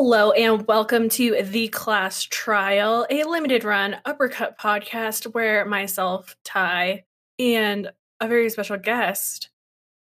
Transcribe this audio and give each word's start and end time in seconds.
Hello 0.00 0.30
and 0.30 0.64
welcome 0.68 1.08
to 1.08 1.42
The 1.42 1.66
Class 1.66 2.22
Trial, 2.22 3.04
a 3.10 3.24
limited 3.24 3.64
run 3.64 3.96
uppercut 4.04 4.56
podcast 4.56 5.34
where 5.34 5.64
myself, 5.64 6.36
Ty, 6.44 7.02
and 7.40 7.90
a 8.20 8.28
very 8.28 8.48
special 8.48 8.76
guest 8.76 9.50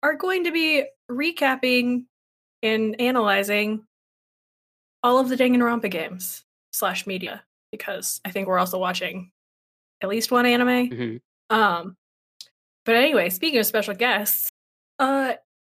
are 0.02 0.16
going 0.16 0.46
to 0.46 0.52
be 0.52 0.86
recapping 1.10 2.06
and 2.64 3.00
analyzing 3.00 3.86
all 5.04 5.20
of 5.20 5.30
the 5.30 5.36
Danganronpa 5.36 5.92
games 5.92 6.44
slash 6.74 7.06
media 7.06 7.44
because 7.72 8.22
I 8.26 8.32
think 8.32 8.48
we're 8.48 8.58
also 8.58 8.80
watching 8.80 9.32
at 10.02 10.10
least 10.10 10.32
one 10.32 10.48
anime. 10.48 10.90
Mhm. 10.90 11.22
Um, 11.52 11.96
but 12.86 12.96
anyway, 12.96 13.30
speaking 13.30 13.60
of 13.60 13.68
special 13.68 13.94
guests, 13.94 14.50
uh, 14.98 15.36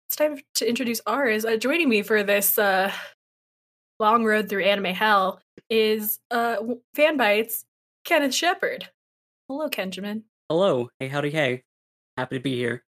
it's 0.07 0.15
time 0.15 0.39
to 0.53 0.69
introduce 0.69 1.01
ours. 1.05 1.43
Uh, 1.43 1.57
joining 1.57 1.89
me 1.89 2.03
for 2.03 2.23
this 2.23 2.57
uh, 2.57 2.89
long 3.99 4.25
road 4.25 4.49
through 4.49 4.63
anime 4.63 4.93
hell 4.93 5.41
is 5.69 6.19
uh, 6.31 6.57
Fanbyte's 6.95 7.65
Kenneth 8.05 8.33
Shepard. 8.33 8.89
Hello, 9.47 9.69
Kenjamin. 9.69 10.23
Hello. 10.49 10.89
Hey, 10.99 11.07
howdy, 11.07 11.31
hey. 11.31 11.63
Happy 12.17 12.37
to 12.37 12.41
be 12.41 12.55
here. 12.55 12.83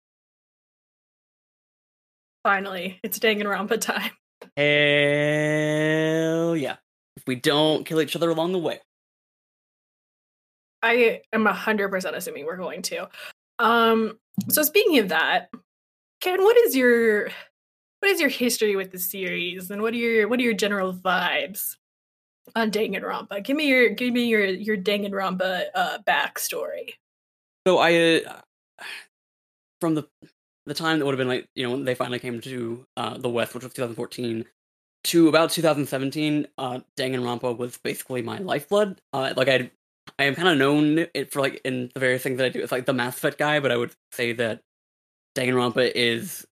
Finally, 2.44 3.00
it's 3.02 3.18
Danganronpa 3.18 3.80
time. 3.80 4.10
Hell 4.56 6.56
yeah. 6.56 6.76
If 7.16 7.24
we 7.26 7.36
don't 7.36 7.84
kill 7.84 8.00
each 8.00 8.14
other 8.14 8.30
along 8.30 8.52
the 8.52 8.58
way. 8.58 8.78
I 10.82 11.22
am 11.32 11.46
hundred 11.46 11.88
percent 11.88 12.14
assuming 12.14 12.44
we're 12.44 12.56
going 12.56 12.82
to. 12.82 13.08
Um, 13.58 14.18
so 14.48 14.62
speaking 14.62 14.98
of 14.98 15.08
that, 15.08 15.50
Ken, 16.20 16.42
what 16.42 16.56
is 16.58 16.76
your 16.76 17.30
what 18.00 18.10
is 18.10 18.20
your 18.20 18.30
history 18.30 18.76
with 18.76 18.92
the 18.92 18.98
series, 18.98 19.70
and 19.70 19.82
what 19.82 19.94
are 19.94 19.96
your 19.96 20.28
what 20.28 20.38
are 20.38 20.42
your 20.42 20.54
general 20.54 20.92
vibes 20.92 21.76
on 22.54 22.70
Danganronpa? 22.70 23.42
Give 23.44 23.56
me 23.56 23.66
your 23.66 23.90
give 23.90 24.12
me 24.12 24.26
your 24.26 24.44
your 24.44 24.76
Danganronpa 24.76 25.64
uh, 25.74 25.98
backstory. 26.06 26.94
So 27.66 27.78
I, 27.78 28.22
uh, 28.24 28.40
from 29.80 29.94
the 29.94 30.06
the 30.66 30.74
time 30.74 30.98
that 30.98 31.04
would 31.04 31.12
have 31.12 31.18
been 31.18 31.28
like, 31.28 31.48
you 31.54 31.64
know, 31.64 31.72
when 31.72 31.84
they 31.84 31.94
finally 31.94 32.18
came 32.18 32.40
to 32.40 32.84
uh, 32.96 33.18
the 33.18 33.28
West, 33.28 33.54
which 33.54 33.64
was 33.64 33.72
2014, 33.72 34.44
to 35.04 35.28
about 35.28 35.50
2017, 35.50 36.46
uh, 36.58 36.80
Danganronpa 36.96 37.56
was 37.56 37.78
basically 37.78 38.22
my 38.22 38.38
lifeblood. 38.38 39.00
Uh, 39.12 39.32
like 39.36 39.48
I, 39.48 39.70
I 40.18 40.24
am 40.24 40.34
kind 40.34 40.48
of 40.48 40.58
known 40.58 41.06
it 41.14 41.32
for 41.32 41.40
like 41.40 41.60
in 41.64 41.90
the 41.94 42.00
various 42.00 42.22
things 42.22 42.38
that 42.38 42.46
I 42.46 42.48
do. 42.48 42.60
It's 42.60 42.72
like 42.72 42.86
the 42.86 42.92
Mass 42.92 43.16
Effect 43.16 43.38
guy, 43.38 43.60
but 43.60 43.70
I 43.70 43.76
would 43.76 43.92
say 44.12 44.32
that 44.32 44.60
Danganronpa 45.36 45.92
is 45.94 46.46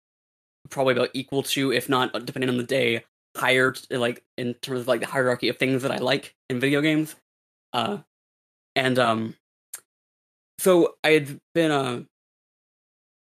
probably 0.72 0.94
about 0.94 1.10
equal 1.14 1.42
to, 1.44 1.72
if 1.72 1.88
not 1.88 2.12
depending 2.26 2.50
on 2.50 2.56
the 2.56 2.64
day, 2.64 3.04
higher 3.36 3.74
like 3.90 4.22
in 4.36 4.54
terms 4.54 4.80
of 4.80 4.88
like 4.88 5.00
the 5.00 5.06
hierarchy 5.06 5.48
of 5.48 5.58
things 5.58 5.82
that 5.82 5.92
I 5.92 5.98
like 5.98 6.34
in 6.50 6.60
video 6.60 6.80
games. 6.80 7.14
Uh, 7.72 7.98
and 8.74 8.98
um, 8.98 9.36
so 10.58 10.94
I 11.04 11.10
had 11.10 11.38
been 11.54 11.70
uh 11.70 12.02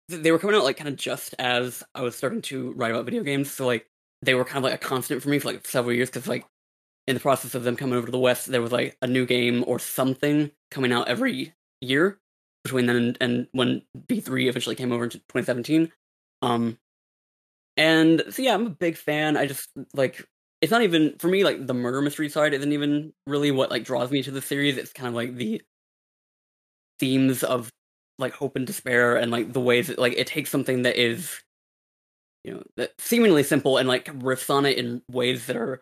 they 0.07 0.31
were 0.31 0.39
coming 0.39 0.55
out 0.55 0.63
like 0.63 0.77
kind 0.77 0.87
of 0.87 0.97
just 0.97 1.33
as 1.39 1.83
I 1.95 2.01
was 2.01 2.15
starting 2.15 2.41
to 2.43 2.73
write 2.73 2.91
about 2.91 3.05
video 3.05 3.23
games. 3.23 3.51
So 3.51 3.65
like 3.65 3.87
they 4.21 4.35
were 4.35 4.45
kind 4.45 4.57
of 4.57 4.63
like 4.63 4.73
a 4.73 4.85
constant 4.85 5.21
for 5.21 5.29
me 5.29 5.39
for 5.39 5.51
like 5.51 5.65
several 5.65 5.95
years 5.95 6.09
because 6.09 6.27
like 6.27 6.45
in 7.07 7.15
the 7.15 7.19
process 7.19 7.55
of 7.55 7.63
them 7.63 7.75
coming 7.75 7.95
over 7.95 8.05
to 8.05 8.11
the 8.11 8.19
West, 8.19 8.47
there 8.47 8.61
was 8.61 8.71
like 8.71 8.97
a 9.01 9.07
new 9.07 9.25
game 9.25 9.63
or 9.67 9.79
something 9.79 10.51
coming 10.69 10.91
out 10.91 11.07
every 11.07 11.53
year 11.81 12.19
between 12.63 12.85
then 12.85 12.95
and, 12.95 13.17
and 13.21 13.47
when 13.51 13.81
V 14.09 14.19
three 14.19 14.47
eventually 14.47 14.75
came 14.75 14.91
over 14.91 15.05
into 15.05 15.17
2017. 15.19 15.91
Um, 16.41 16.77
and 17.77 18.23
so 18.29 18.41
yeah, 18.41 18.53
I'm 18.53 18.67
a 18.67 18.71
big 18.71 18.97
fan. 18.97 19.37
I 19.37 19.45
just 19.45 19.69
like 19.93 20.25
it's 20.61 20.71
not 20.71 20.81
even 20.81 21.15
for 21.19 21.27
me 21.27 21.43
like 21.43 21.65
the 21.67 21.73
murder 21.73 22.01
mystery 22.01 22.29
side 22.29 22.53
isn't 22.53 22.71
even 22.71 23.13
really 23.27 23.51
what 23.51 23.69
like 23.69 23.83
draws 23.83 24.11
me 24.11 24.23
to 24.23 24.31
the 24.31 24.41
series. 24.41 24.77
It's 24.77 24.93
kind 24.93 25.07
of 25.09 25.13
like 25.15 25.35
the 25.35 25.61
themes 26.99 27.43
of 27.43 27.69
like 28.17 28.33
hope 28.33 28.55
and 28.55 28.65
despair 28.65 29.17
and 29.17 29.31
like 29.31 29.51
the 29.53 29.59
ways 29.59 29.87
that 29.87 29.99
like 29.99 30.13
it 30.13 30.27
takes 30.27 30.49
something 30.49 30.83
that 30.83 30.95
is 30.95 31.41
you 32.43 32.53
know 32.53 32.63
that 32.77 32.91
seemingly 32.99 33.43
simple 33.43 33.77
and 33.77 33.87
like 33.87 34.05
riffs 34.19 34.49
on 34.49 34.65
it 34.65 34.77
in 34.77 35.01
ways 35.11 35.47
that 35.47 35.55
are 35.55 35.81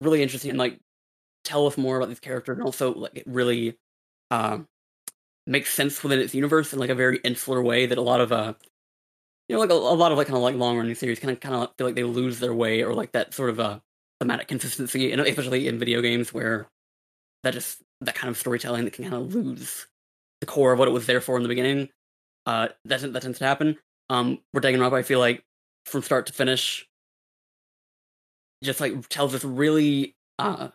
really 0.00 0.22
interesting 0.22 0.50
and 0.50 0.58
like 0.58 0.78
tell 1.44 1.66
us 1.66 1.78
more 1.78 1.96
about 1.96 2.08
these 2.08 2.20
characters 2.20 2.56
and 2.58 2.66
also 2.66 2.94
like 2.94 3.16
it 3.16 3.24
really 3.26 3.76
um 4.30 4.66
makes 5.46 5.72
sense 5.74 6.02
within 6.02 6.20
its 6.20 6.34
universe 6.34 6.72
in 6.72 6.78
like 6.78 6.90
a 6.90 6.94
very 6.94 7.18
insular 7.18 7.62
way 7.62 7.86
that 7.86 7.98
a 7.98 8.02
lot 8.02 8.20
of 8.20 8.32
uh 8.32 8.54
you 9.48 9.54
know 9.54 9.60
like 9.60 9.70
a, 9.70 9.74
a 9.74 9.74
lot 9.74 10.12
of 10.12 10.18
like 10.18 10.26
kind 10.26 10.36
of 10.36 10.42
like 10.42 10.56
long 10.56 10.76
running 10.76 10.94
series 10.94 11.20
kind 11.20 11.32
of 11.32 11.40
kind 11.40 11.54
of 11.54 11.70
feel 11.76 11.86
like 11.86 11.96
they 11.96 12.04
lose 12.04 12.40
their 12.40 12.54
way 12.54 12.82
or 12.82 12.94
like 12.94 13.12
that 13.12 13.34
sort 13.34 13.50
of 13.50 13.60
uh 13.60 13.78
thematic 14.20 14.48
consistency 14.48 15.12
and 15.12 15.20
especially 15.20 15.68
in 15.68 15.78
video 15.78 16.00
games 16.00 16.32
where 16.32 16.68
that 17.42 17.52
just 17.52 17.82
that 18.00 18.14
kind 18.14 18.28
of 18.30 18.36
storytelling 18.36 18.84
that 18.84 18.92
can 18.92 19.04
kind 19.04 19.16
of 19.16 19.34
lose 19.34 19.86
the 20.40 20.46
core 20.46 20.72
of 20.72 20.78
what 20.78 20.88
it 20.88 20.92
was 20.92 21.06
there 21.06 21.20
for 21.20 21.36
in 21.36 21.42
the 21.42 21.48
beginning. 21.48 21.88
Uh, 22.44 22.68
that 22.84 23.00
that 23.12 23.22
tends 23.22 23.38
to 23.38 23.44
happen. 23.44 23.76
Um, 24.08 24.38
where 24.52 24.62
Danganronpa, 24.62 24.98
I 24.98 25.02
feel 25.02 25.18
like 25.18 25.44
from 25.84 26.02
start 26.02 26.26
to 26.26 26.32
finish, 26.32 26.88
just 28.62 28.80
like 28.80 29.08
tells 29.08 29.32
this 29.32 29.44
really 29.44 30.16
uh 30.38 30.68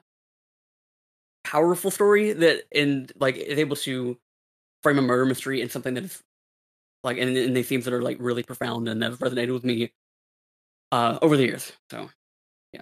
powerful 1.44 1.92
story 1.92 2.34
that 2.34 2.64
and 2.74 3.12
like 3.20 3.36
is 3.36 3.60
able 3.60 3.76
to 3.76 4.18
frame 4.84 5.00
a 5.00 5.02
murder 5.02 5.26
mystery 5.26 5.62
in 5.62 5.70
something 5.70 5.94
that 5.94 6.04
is 6.04 6.24
like 7.04 7.18
and, 7.18 7.36
and 7.36 7.56
they 7.56 7.64
themes 7.64 7.86
that 7.86 7.94
are 7.94 8.02
like 8.02 8.18
really 8.20 8.44
profound 8.44 8.88
and 8.88 9.02
have 9.04 9.20
resonated 9.20 9.54
with 9.54 9.64
me 9.64 9.92
uh 10.92 11.18
over 11.22 11.38
the 11.38 11.44
years. 11.44 11.72
So 11.90 12.10
yeah. 12.74 12.82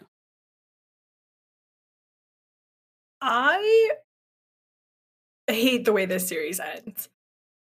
I 3.22 3.92
hate 5.48 5.86
the 5.86 5.94
way 5.94 6.06
this 6.06 6.28
series 6.28 6.60
ends. 6.60 7.10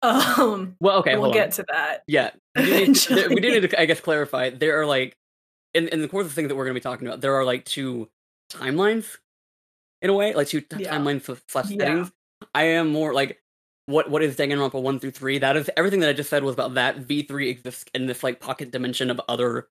Um, 0.00 0.76
well, 0.80 0.98
okay, 0.98 1.14
we'll 1.14 1.22
hold 1.24 1.34
on. 1.34 1.42
get 1.42 1.52
to 1.54 1.64
that. 1.68 2.04
Yeah, 2.06 2.30
we 2.54 2.64
do, 2.64 2.86
need 2.86 2.94
to, 2.94 3.28
we 3.28 3.40
do 3.40 3.50
need 3.50 3.68
to, 3.68 3.80
I 3.80 3.84
guess, 3.84 3.98
clarify. 4.00 4.50
There 4.50 4.80
are 4.80 4.86
like, 4.86 5.16
in 5.74 5.88
in 5.88 6.02
the 6.02 6.08
course 6.08 6.26
of 6.26 6.32
things 6.32 6.48
that 6.48 6.54
we're 6.54 6.66
going 6.66 6.74
to 6.76 6.80
be 6.80 6.82
talking 6.84 7.08
about, 7.08 7.20
there 7.20 7.34
are 7.34 7.44
like 7.44 7.64
two 7.64 8.08
timelines, 8.48 9.16
in 10.00 10.10
a 10.10 10.14
way, 10.14 10.34
like 10.34 10.46
two 10.46 10.60
t- 10.60 10.84
Yeah. 10.84 10.96
timelines 10.96 11.24
slash 11.48 11.70
Yeah. 11.70 11.78
settings. 11.78 12.12
I 12.54 12.62
am 12.64 12.90
more 12.90 13.12
like, 13.12 13.42
what 13.88 14.10
what 14.10 14.22
is 14.22 14.36
Danganronpa 14.36 14.80
one 14.80 15.00
through 15.00 15.12
three? 15.12 15.38
That 15.38 15.56
is 15.56 15.70
everything 15.76 16.00
that 16.00 16.10
I 16.10 16.12
just 16.12 16.30
said 16.30 16.44
was 16.44 16.54
about 16.54 16.74
that. 16.74 16.98
V 16.98 17.22
three 17.22 17.48
exists 17.48 17.86
in 17.94 18.06
this 18.06 18.22
like 18.22 18.38
pocket 18.38 18.70
dimension 18.70 19.10
of 19.10 19.20
other 19.28 19.68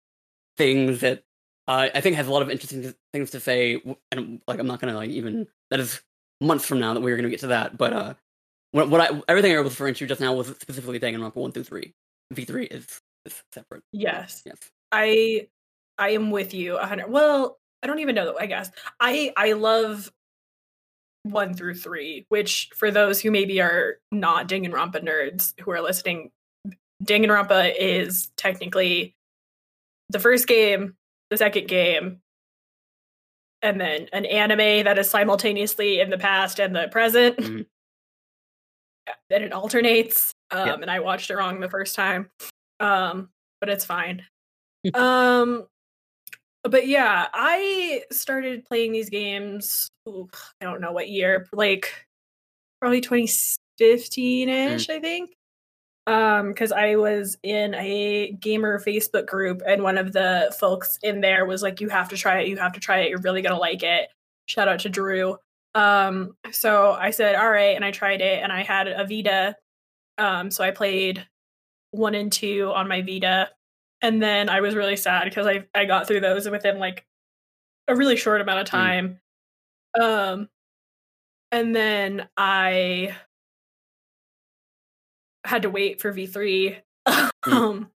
things 0.57 1.01
that 1.01 1.25
uh, 1.67 1.89
I 1.95 2.01
think 2.01 2.17
has 2.17 2.29
a 2.29 2.33
lot 2.33 2.43
of 2.43 2.51
interesting 2.51 2.83
th- 2.83 2.95
things 3.13 3.31
to 3.33 3.41
say. 3.41 3.83
And 4.13 4.41
like, 4.47 4.61
I'm 4.61 4.67
not 4.67 4.81
to 4.81 4.93
like 4.93 5.11
even 5.11 5.49
that 5.71 5.81
is 5.81 6.01
months 6.41 6.65
from 6.65 6.79
now 6.81 6.95
that 6.95 7.01
we're 7.01 7.17
going 7.17 7.25
to 7.25 7.31
get 7.31 7.41
to 7.41 7.49
that, 7.49 7.77
but 7.77 7.93
uh. 7.93 8.15
What, 8.73 8.91
what 8.91 9.01
I 9.01 9.23
everything 9.29 9.57
I 9.57 9.61
was 9.61 9.71
referring 9.71 9.95
to 9.95 10.07
just 10.09 10.21
now 10.21 10.33
was 10.35 10.49
specifically 10.49 10.99
Danganronpa 10.99 11.37
one 11.37 11.53
through 11.53 11.63
three. 11.63 11.95
V 12.33 12.45
three 12.45 12.65
is, 12.65 13.01
is 13.25 13.41
separate. 13.53 13.85
Yes, 13.93 14.43
Yes. 14.45 14.59
I 14.91 15.47
I 15.97 16.11
am 16.11 16.33
with 16.33 16.55
you 16.55 16.77
a 16.77 16.85
hundred. 16.85 17.09
Well, 17.09 17.61
I 17.85 17.87
don't 17.87 18.01
even 18.01 18.17
know. 18.17 18.25
Though, 18.25 18.39
I 18.39 18.47
guess 18.47 18.73
I 18.99 19.33
I 19.37 19.53
love 19.53 20.11
one 21.25 21.55
through 21.55 21.75
three. 21.75 22.27
Which 22.29 22.71
for 22.77 22.91
those 22.91 23.21
who 23.21 23.31
maybe 23.31 23.61
are 23.61 23.97
not 24.13 24.49
Danganronpa 24.49 25.03
nerds 25.05 25.53
who 25.61 25.73
are 25.73 25.81
listening, 25.83 26.31
Danganronpa 27.03 27.75
is 27.79 28.31
technically 28.37 29.17
the 30.11 30.21
first 30.21 30.47
game, 30.47 30.95
the 31.31 31.37
second 31.37 31.67
game, 31.67 32.21
and 33.63 33.81
then 33.81 34.09
an 34.13 34.27
anime 34.27 34.85
that 34.85 34.99
is 34.99 35.09
simultaneously 35.09 35.99
in 36.01 36.11
the 36.11 36.19
past 36.19 36.61
and 36.61 36.77
the 36.77 36.89
present. 36.89 37.37
Mhm. 37.39 37.67
Then 39.29 39.43
it 39.43 39.53
alternates. 39.53 40.33
Um, 40.51 40.81
and 40.81 40.91
I 40.91 41.01
watched 41.01 41.29
it 41.31 41.37
wrong 41.37 41.61
the 41.61 41.69
first 41.69 41.95
time. 41.95 42.31
Um, 42.81 43.29
but 43.61 43.69
it's 43.69 43.85
fine. 43.85 44.23
um, 44.95 45.67
but 46.65 46.87
yeah, 46.87 47.29
I 47.33 48.03
started 48.11 48.65
playing 48.65 48.93
these 48.93 49.11
games. 49.11 49.91
ooh, 50.09 50.29
I 50.61 50.65
don't 50.65 50.81
know 50.81 50.93
what 50.93 51.09
year, 51.09 51.47
like 51.53 52.07
probably 52.81 53.01
2015 53.01 54.49
ish, 54.49 54.89
I 54.89 55.01
think. 55.01 55.31
Um, 56.07 56.49
because 56.49 56.71
I 56.71 56.97
was 56.97 57.39
in 57.43 57.75
a 57.75 58.33
gamer 58.33 58.79
Facebook 58.79 59.27
group, 59.27 59.63
and 59.67 59.83
one 59.83 59.97
of 59.97 60.13
the 60.13 60.55
folks 60.61 60.99
in 61.03 61.23
there 61.23 61.47
was 61.47 61.63
like, 61.63 61.81
"You 61.81 61.89
have 61.89 62.11
to 62.11 62.17
try 62.17 62.41
it. 62.41 62.49
You 62.49 62.59
have 62.59 62.75
to 62.75 62.81
try 62.81 62.99
it. 62.99 63.11
You're 63.11 63.21
really 63.21 63.41
gonna 63.41 63.59
like 63.59 63.83
it." 63.83 64.11
Shout 64.47 64.69
out 64.69 64.81
to 64.81 64.91
Drew. 64.91 65.39
Um, 65.75 66.37
so 66.53 66.93
I 66.93 67.11
said, 67.11 67.37
"All 67.37 67.51
right," 67.51 67.75
and 67.75 67.85
I 67.85 67.91
tried 67.91 68.21
it, 68.21 68.43
and 68.43 68.53
I 68.53 68.63
had 68.63 68.87
a 68.89 69.07
Vita. 69.07 69.57
Um, 70.19 70.51
so 70.51 70.63
I 70.63 70.71
played 70.73 71.27
one 71.93 72.15
and 72.15 72.31
two 72.31 72.71
on 72.75 72.87
my 72.89 73.01
Vita, 73.03 73.51
and 74.05 74.23
then 74.23 74.51
I 74.51 74.61
was 74.61 74.75
really 74.75 74.97
sad 74.97 75.25
because 75.25 75.47
I 75.47 75.65
I 75.75 75.87
got 75.87 76.07
through 76.07 76.21
those 76.21 76.49
within 76.49 76.79
like 76.79 77.07
a 77.89 77.97
really 77.97 78.17
short 78.17 78.43
amount 78.43 78.61
of 78.61 78.67
time. 78.67 79.19
Um, 79.99 80.51
and 81.51 81.75
then 81.75 82.29
I 82.37 83.17
had 85.45 85.63
to 85.63 85.71
wait 85.71 86.03
for 86.03 86.13
V3. 86.13 86.77
um, 87.47 87.91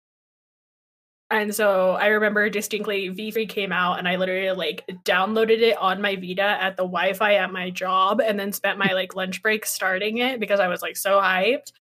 And 1.31 1.55
so 1.55 1.91
I 1.93 2.07
remember 2.07 2.51
distinctly 2.51 3.09
V3 3.09 3.49
came 3.49 3.71
out 3.71 3.97
and 3.97 4.07
I 4.07 4.17
literally 4.17 4.51
like 4.51 4.85
downloaded 5.05 5.61
it 5.61 5.75
on 5.77 6.03
my 6.03 6.15
Vita 6.17 6.43
at 6.43 6.77
the 6.77 6.83
Wi-Fi 6.83 7.35
at 7.35 7.51
my 7.51 7.71
job 7.71 8.21
and 8.21 8.39
then 8.39 8.53
spent 8.53 8.77
my 8.77 8.91
like 8.93 9.15
lunch 9.15 9.41
break 9.41 9.65
starting 9.65 10.19
it 10.19 10.39
because 10.39 10.59
I 10.59 10.67
was 10.67 10.83
like 10.83 10.97
so 10.97 11.19
hyped. 11.19 11.71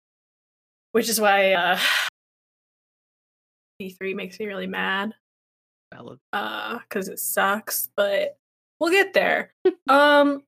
Which 0.93 1.11
is 1.11 1.21
why 1.21 1.53
uh 1.53 1.79
V3 3.81 4.15
makes 4.15 4.39
me 4.39 4.47
really 4.47 4.67
mad. 4.67 5.15
Valid. 5.93 6.19
Uh 6.33 6.79
cuz 6.89 7.09
it 7.09 7.19
sucks, 7.19 7.91
but 7.97 8.39
we'll 8.81 8.91
get 8.91 9.13
there. 9.13 9.53
um 9.89 10.43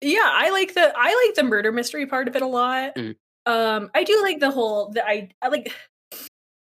yeah, 0.00 0.28
I 0.32 0.50
like 0.50 0.74
the 0.74 0.92
I 0.96 1.24
like 1.26 1.34
the 1.34 1.44
murder 1.44 1.72
mystery 1.72 2.06
part 2.06 2.28
of 2.28 2.36
it 2.36 2.42
a 2.42 2.46
lot. 2.46 2.94
Mm. 2.96 3.16
Um 3.46 3.90
I 3.94 4.04
do 4.04 4.20
like 4.22 4.40
the 4.40 4.50
whole 4.50 4.90
the 4.90 5.06
I, 5.06 5.30
I 5.42 5.48
like 5.48 5.72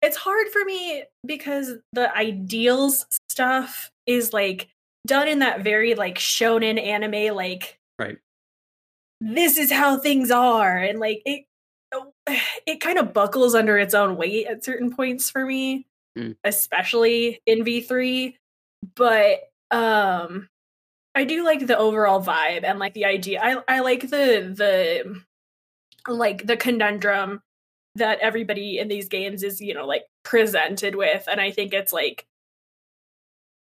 it's 0.02 0.16
hard 0.16 0.48
for 0.48 0.64
me 0.64 1.04
because 1.24 1.74
the 1.92 2.14
ideals 2.16 3.06
stuff 3.28 3.90
is 4.06 4.32
like 4.32 4.68
done 5.06 5.28
in 5.28 5.38
that 5.40 5.62
very 5.62 5.94
like 5.94 6.16
shonen 6.18 6.80
anime 6.80 7.34
like 7.34 7.78
Right. 7.98 8.18
this 9.20 9.56
is 9.56 9.72
how 9.72 9.98
things 9.98 10.30
are 10.30 10.76
and 10.76 10.98
like 11.00 11.22
it 11.24 11.46
it 12.66 12.80
kind 12.80 12.98
of 12.98 13.12
buckles 13.12 13.54
under 13.54 13.78
its 13.78 13.94
own 13.94 14.16
weight 14.16 14.46
at 14.46 14.64
certain 14.64 14.94
points 14.94 15.30
for 15.30 15.44
me 15.44 15.86
Mm. 16.16 16.34
especially 16.44 17.42
in 17.44 17.62
v3 17.62 18.36
but 18.94 19.40
um 19.70 20.48
i 21.14 21.24
do 21.24 21.44
like 21.44 21.66
the 21.66 21.76
overall 21.76 22.22
vibe 22.22 22.64
and 22.64 22.78
like 22.78 22.94
the 22.94 23.04
idea 23.04 23.38
i 23.42 23.58
i 23.68 23.80
like 23.80 24.00
the 24.08 24.50
the 24.56 25.20
like 26.10 26.46
the 26.46 26.56
conundrum 26.56 27.42
that 27.96 28.18
everybody 28.20 28.78
in 28.78 28.88
these 28.88 29.10
games 29.10 29.42
is 29.42 29.60
you 29.60 29.74
know 29.74 29.86
like 29.86 30.04
presented 30.22 30.94
with 30.94 31.28
and 31.30 31.38
i 31.38 31.50
think 31.50 31.74
it's 31.74 31.92
like 31.92 32.26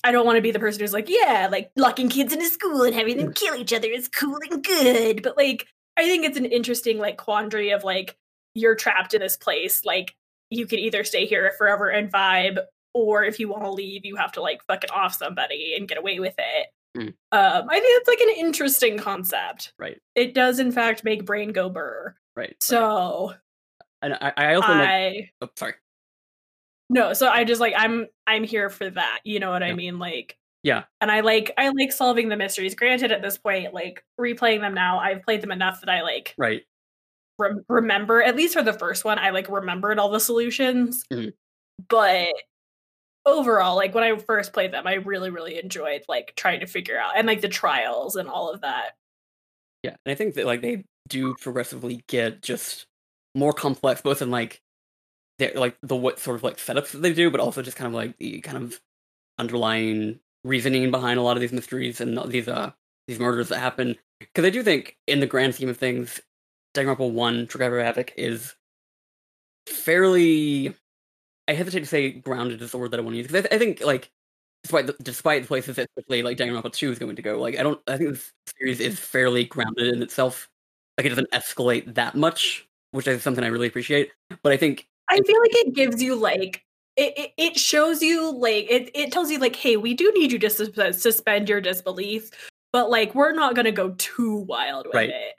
i 0.03 0.12
don't 0.12 0.26
want 0.26 0.37
to 0.37 0.43
be 0.43 0.50
the 0.50 0.59
person 0.59 0.81
who's 0.82 0.93
like 0.93 1.09
yeah 1.09 1.49
like 1.50 1.71
locking 1.76 2.11
kids 2.11 2.31
into 2.31 2.44
school 2.44 2.82
and 2.82 2.94
having 2.94 3.17
them 3.17 3.32
kill 3.32 3.55
each 3.55 3.73
other 3.73 3.88
is 3.88 4.06
cool 4.09 4.38
and 4.50 4.62
good 4.62 5.23
but 5.23 5.35
like 5.38 5.67
i 5.96 6.05
think 6.05 6.25
it's 6.25 6.38
an 6.38 6.44
interesting 6.46 6.99
like 6.99 7.17
quandary 7.17 7.70
of 7.70 7.85
like 7.85 8.17
you're 8.55 8.75
trapped 8.75 9.14
in 9.14 9.20
this 9.20 9.37
place 9.37 9.85
like 9.85 10.14
you 10.50 10.67
can 10.67 10.79
either 10.79 11.02
stay 11.05 11.26
here 11.26 11.52
forever 11.58 11.88
and 11.88 12.12
vibe 12.12 12.58
or 12.94 13.25
if 13.25 13.41
you 13.41 13.49
want 13.49 13.64
to 13.64 13.70
leave 13.70 14.05
you 14.05 14.14
have 14.17 14.32
to 14.32 14.41
like 14.43 14.62
fucking 14.67 14.91
off 14.91 15.14
somebody 15.14 15.75
and 15.76 15.88
get 15.88 15.99
away 15.99 16.19
with 16.20 16.35
it 16.38 16.67
Mm. 16.96 17.08
um 17.32 17.69
i 17.69 17.81
think 17.81 18.00
it's 18.00 18.06
like 18.08 18.20
an 18.20 18.35
interesting 18.38 18.96
concept 18.99 19.73
Right. 19.81 19.99
it 20.14 20.32
does 20.32 20.61
in 20.61 20.70
fact 20.70 21.02
make 21.02 21.25
brain 21.25 21.50
go 21.50 21.69
burr 21.69 22.14
Right. 22.37 22.55
so 22.62 23.35
And 24.00 24.14
I, 24.14 24.32
I 24.37 24.55
also 24.55 24.69
like. 24.69 24.88
i 24.88 25.31
Oh, 25.43 25.49
sorry. 25.56 25.75
no 26.90 27.12
so 27.14 27.29
i 27.29 27.43
just 27.43 27.61
like 27.61 27.75
i'm 27.76 28.06
i'm 28.29 28.44
here 28.44 28.70
for 28.70 28.88
that 28.90 29.19
you 29.25 29.40
know 29.40 29.50
what 29.50 29.64
i 29.64 29.73
mean 29.73 29.99
like 29.99 30.37
Yeah. 30.64 30.84
and 31.00 31.12
i 31.12 31.20
like 31.20 31.52
i 31.56 31.69
like 31.69 31.93
solving 31.93 32.28
the 32.31 32.37
mysteries 32.37 32.75
granted 32.75 33.12
at 33.12 33.22
this 33.22 33.38
point 33.38 33.72
like 33.72 34.02
replaying 34.20 34.61
them 34.61 34.75
now 34.75 34.99
i've 34.99 35.22
played 35.22 35.40
them 35.43 35.52
enough 35.52 35.81
that 35.81 35.88
i 35.90 36.02
like 36.02 36.34
Right. 36.37 36.62
rem- 37.38 37.64
remember 37.69 38.20
at 38.22 38.34
least 38.34 38.55
for 38.55 38.62
the 38.62 38.72
first 38.72 39.05
one 39.05 39.19
i 39.20 39.31
like 39.31 39.49
remembered 39.49 39.99
all 40.00 40.11
the 40.11 40.19
solutions 40.20 41.05
Mhm. 41.12 41.32
but 41.88 42.32
overall 43.26 43.76
like 43.76 43.94
when 43.94 44.05
i 44.05 44.16
first 44.19 44.52
played 44.52 44.72
them 44.72 44.87
i 44.87 44.94
really 44.94 45.31
really 45.31 45.58
enjoyed 45.62 46.02
like 46.08 46.32
trying 46.37 46.61
to 46.61 46.66
figure 46.66 46.99
out 46.99 47.16
and 47.16 47.26
like 47.26 47.40
the 47.40 47.49
trials 47.49 48.16
and 48.16 48.28
all 48.28 48.50
of 48.52 48.61
that 48.62 48.93
Yeah, 49.82 49.96
and 50.06 50.12
I 50.12 50.14
think 50.14 50.34
that 50.34 50.46
like 50.46 50.62
they 50.62 50.84
do 51.08 51.34
progressively 51.40 52.02
get 52.08 52.40
just 52.40 52.87
more 53.34 53.52
complex, 53.52 54.00
both 54.00 54.22
in 54.22 54.31
like 54.31 54.61
they 55.38 55.52
like 55.52 55.76
the 55.82 55.94
what 55.96 56.19
sort 56.19 56.37
of 56.37 56.43
like 56.43 56.56
setups 56.56 56.93
that 56.93 57.02
they 57.02 57.12
do, 57.12 57.31
but 57.31 57.40
also 57.40 57.61
just 57.61 57.76
kind 57.76 57.88
of 57.88 57.93
like 57.94 58.16
the 58.16 58.40
kind 58.40 58.56
of 58.56 58.81
underlying 59.38 60.20
reasoning 60.44 60.91
behind 60.91 61.19
a 61.19 61.23
lot 61.23 61.37
of 61.37 61.41
these 61.41 61.52
mysteries 61.52 62.00
and 62.00 62.19
these 62.31 62.49
uh 62.49 62.70
these 63.08 63.19
murders 63.19 63.49
that 63.49 63.58
happen. 63.58 63.96
Because 64.20 64.44
I 64.44 64.50
do 64.50 64.62
think, 64.62 64.96
in 65.06 65.20
the 65.20 65.26
grand 65.26 65.55
scheme 65.55 65.69
of 65.69 65.76
things, 65.76 66.20
Danganronpa 66.75 67.11
One: 67.11 67.46
Trigger 67.46 67.82
Havoc 67.82 68.12
is 68.17 68.55
fairly. 69.67 70.75
I 71.46 71.52
hesitate 71.52 71.81
to 71.81 71.87
say 71.87 72.11
grounded 72.11 72.62
is 72.62 72.70
the 72.70 72.79
word 72.79 72.91
that 72.93 73.00
I 73.00 73.02
want 73.02 73.14
to 73.14 73.19
use 73.19 73.26
because 73.26 73.44
I, 73.44 73.49
th- 73.49 73.55
I 73.55 73.58
think 73.58 73.85
like 73.85 74.11
despite 74.62 74.87
the, 74.87 74.96
despite 75.02 75.43
the 75.43 75.49
places 75.49 75.76
that 75.76 75.88
especially 75.96 76.23
like 76.23 76.38
Danganronpa 76.38 76.73
Two 76.73 76.90
is 76.90 76.99
going 76.99 77.17
to 77.17 77.23
go, 77.23 77.38
like 77.38 77.58
I 77.58 77.62
don't 77.62 77.81
I 77.87 77.97
think 77.97 78.11
this 78.11 78.32
series 78.58 78.81
is 78.81 78.99
fairly 78.99 79.44
grounded 79.44 79.94
in 79.94 80.02
itself. 80.02 80.49
Like 80.97 81.06
it 81.06 81.11
doesn't 81.11 81.31
escalate 81.32 81.94
that 81.94 82.14
much, 82.14 82.67
which 82.93 83.06
is 83.06 83.23
something 83.23 83.44
I 83.44 83.49
really 83.49 83.67
appreciate. 83.67 84.11
But 84.43 84.52
I 84.52 84.56
think 84.56 84.87
i 85.11 85.20
feel 85.20 85.40
like 85.40 85.55
it 85.55 85.75
gives 85.75 86.02
you 86.02 86.14
like 86.14 86.63
it, 86.96 87.12
it, 87.19 87.32
it 87.37 87.58
shows 87.58 88.02
you 88.02 88.32
like 88.37 88.67
it, 88.70 88.91
it 88.94 89.12
tells 89.12 89.31
you 89.31 89.38
like 89.38 89.56
hey 89.56 89.76
we 89.76 89.94
do 89.94 90.12
need 90.14 90.32
you 90.32 90.38
to 90.38 90.50
sus- 90.50 91.00
suspend 91.02 91.49
your 91.49 91.61
disbelief 91.61 92.31
but 92.73 92.91
like 92.91 93.14
we're 93.14 93.32
not 93.32 93.55
gonna 93.55 93.73
go 93.73 93.91
too 93.99 94.37
wild 94.37 94.87
with 94.87 94.94
Right. 94.94 95.11
it 95.11 95.35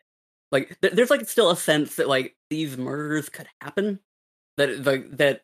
like 0.52 0.78
th- 0.82 0.94
there's 0.94 1.10
like 1.10 1.28
still 1.30 1.50
a 1.52 1.56
sense 1.58 1.96
that 1.96 2.08
like 2.08 2.36
these 2.50 2.78
murders 2.78 3.30
could 3.30 3.48
happen 3.62 4.00
that 4.58 4.86
like 4.86 5.10
that 5.18 5.42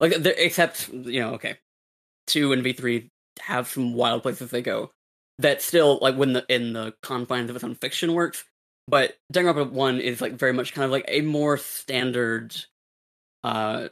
like 0.00 0.12
except 0.12 0.88
you 0.88 1.20
know 1.20 1.34
okay 1.34 1.58
two 2.26 2.52
and 2.52 2.62
v3 2.64 3.08
have 3.40 3.68
some 3.68 3.94
wild 3.94 4.22
places 4.22 4.50
they 4.50 4.62
go 4.62 4.90
that 5.38 5.62
still 5.62 5.98
like 6.02 6.16
when 6.16 6.32
the 6.32 6.44
in 6.48 6.72
the 6.72 6.94
confines 7.02 7.48
of 7.50 7.56
its 7.56 7.64
own 7.64 7.74
fiction 7.74 8.12
works 8.12 8.44
but 8.88 9.16
Danganronpa 9.32 9.70
1 9.70 10.00
is 10.00 10.20
like 10.20 10.32
very 10.32 10.52
much 10.52 10.74
kind 10.74 10.84
of 10.84 10.90
like 10.90 11.04
a 11.08 11.20
more 11.20 11.56
standard 11.56 12.54
uh 13.44 13.88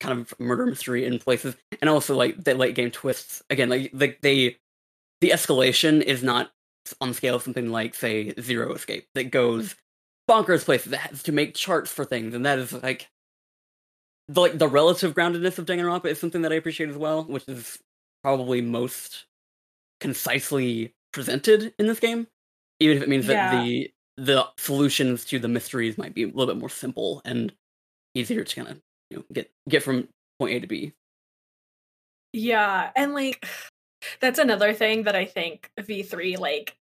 kind 0.00 0.18
of 0.18 0.34
murder 0.40 0.66
mystery 0.66 1.04
in 1.04 1.18
places 1.18 1.56
and 1.80 1.88
also 1.88 2.16
like 2.16 2.42
the 2.42 2.54
late 2.54 2.74
game 2.74 2.90
twists. 2.90 3.42
Again 3.50 3.68
like 3.68 3.90
they, 3.92 4.16
they 4.22 4.56
the 5.20 5.30
escalation 5.30 6.02
is 6.02 6.22
not 6.22 6.50
on 7.00 7.14
scale 7.14 7.36
of 7.36 7.42
something 7.42 7.70
like 7.70 7.94
say 7.94 8.34
zero 8.40 8.72
escape 8.72 9.06
that 9.14 9.30
goes 9.30 9.76
bonkers 10.28 10.64
places 10.64 10.90
that 10.90 11.00
has 11.00 11.22
to 11.22 11.32
make 11.32 11.54
charts 11.54 11.90
for 11.90 12.04
things 12.04 12.34
and 12.34 12.46
that 12.46 12.58
is 12.58 12.72
like 12.72 13.08
the, 14.28 14.40
like 14.40 14.58
the 14.58 14.68
relative 14.68 15.14
groundedness 15.14 15.58
of 15.58 15.66
Danganronpa 15.66 16.06
is 16.06 16.20
something 16.20 16.42
that 16.42 16.52
I 16.52 16.56
appreciate 16.56 16.88
as 16.88 16.96
well 16.96 17.24
which 17.24 17.46
is 17.48 17.78
probably 18.22 18.60
most 18.60 19.26
concisely 20.00 20.94
presented 21.12 21.74
in 21.78 21.86
this 21.86 22.00
game 22.00 22.26
even 22.78 22.96
if 22.96 23.02
it 23.02 23.08
means 23.08 23.26
that 23.26 23.52
the 23.52 23.92
the 24.16 24.46
solutions 24.56 25.24
to 25.26 25.38
the 25.38 25.48
mysteries 25.48 25.98
might 25.98 26.14
be 26.14 26.24
a 26.24 26.26
little 26.26 26.46
bit 26.46 26.56
more 26.56 26.68
simple 26.68 27.22
and 27.24 27.52
easier 28.14 28.44
to 28.44 28.56
kind 28.56 28.68
of 28.68 28.80
you 29.10 29.18
know 29.18 29.24
get 29.32 29.50
get 29.68 29.82
from 29.82 30.08
point 30.38 30.54
A 30.54 30.60
to 30.60 30.66
B. 30.66 30.92
Yeah, 32.32 32.90
and 32.96 33.12
like 33.14 33.44
that's 34.20 34.38
another 34.38 34.72
thing 34.72 35.04
that 35.04 35.16
I 35.16 35.24
think 35.24 35.70
V3 35.78 36.38
like 36.38 36.76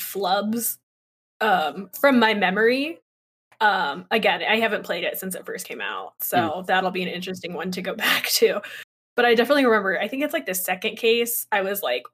flubs 0.00 0.78
um 1.40 1.90
from 2.00 2.18
my 2.18 2.34
memory. 2.34 3.00
Um 3.60 4.06
again, 4.10 4.42
I 4.48 4.58
haven't 4.58 4.84
played 4.84 5.04
it 5.04 5.18
since 5.18 5.34
it 5.34 5.46
first 5.46 5.66
came 5.66 5.80
out, 5.80 6.14
so 6.20 6.64
that'll 6.66 6.90
be 6.90 7.02
an 7.02 7.08
interesting 7.08 7.52
one 7.52 7.70
to 7.72 7.82
go 7.82 7.94
back 7.96 8.26
to. 8.28 8.60
But 9.14 9.26
I 9.26 9.34
definitely 9.34 9.66
remember, 9.66 10.00
I 10.00 10.08
think 10.08 10.22
it's 10.22 10.32
like 10.32 10.46
the 10.46 10.54
second 10.54 10.96
case, 10.96 11.46
I 11.52 11.60
was 11.62 11.82
like 11.82 12.04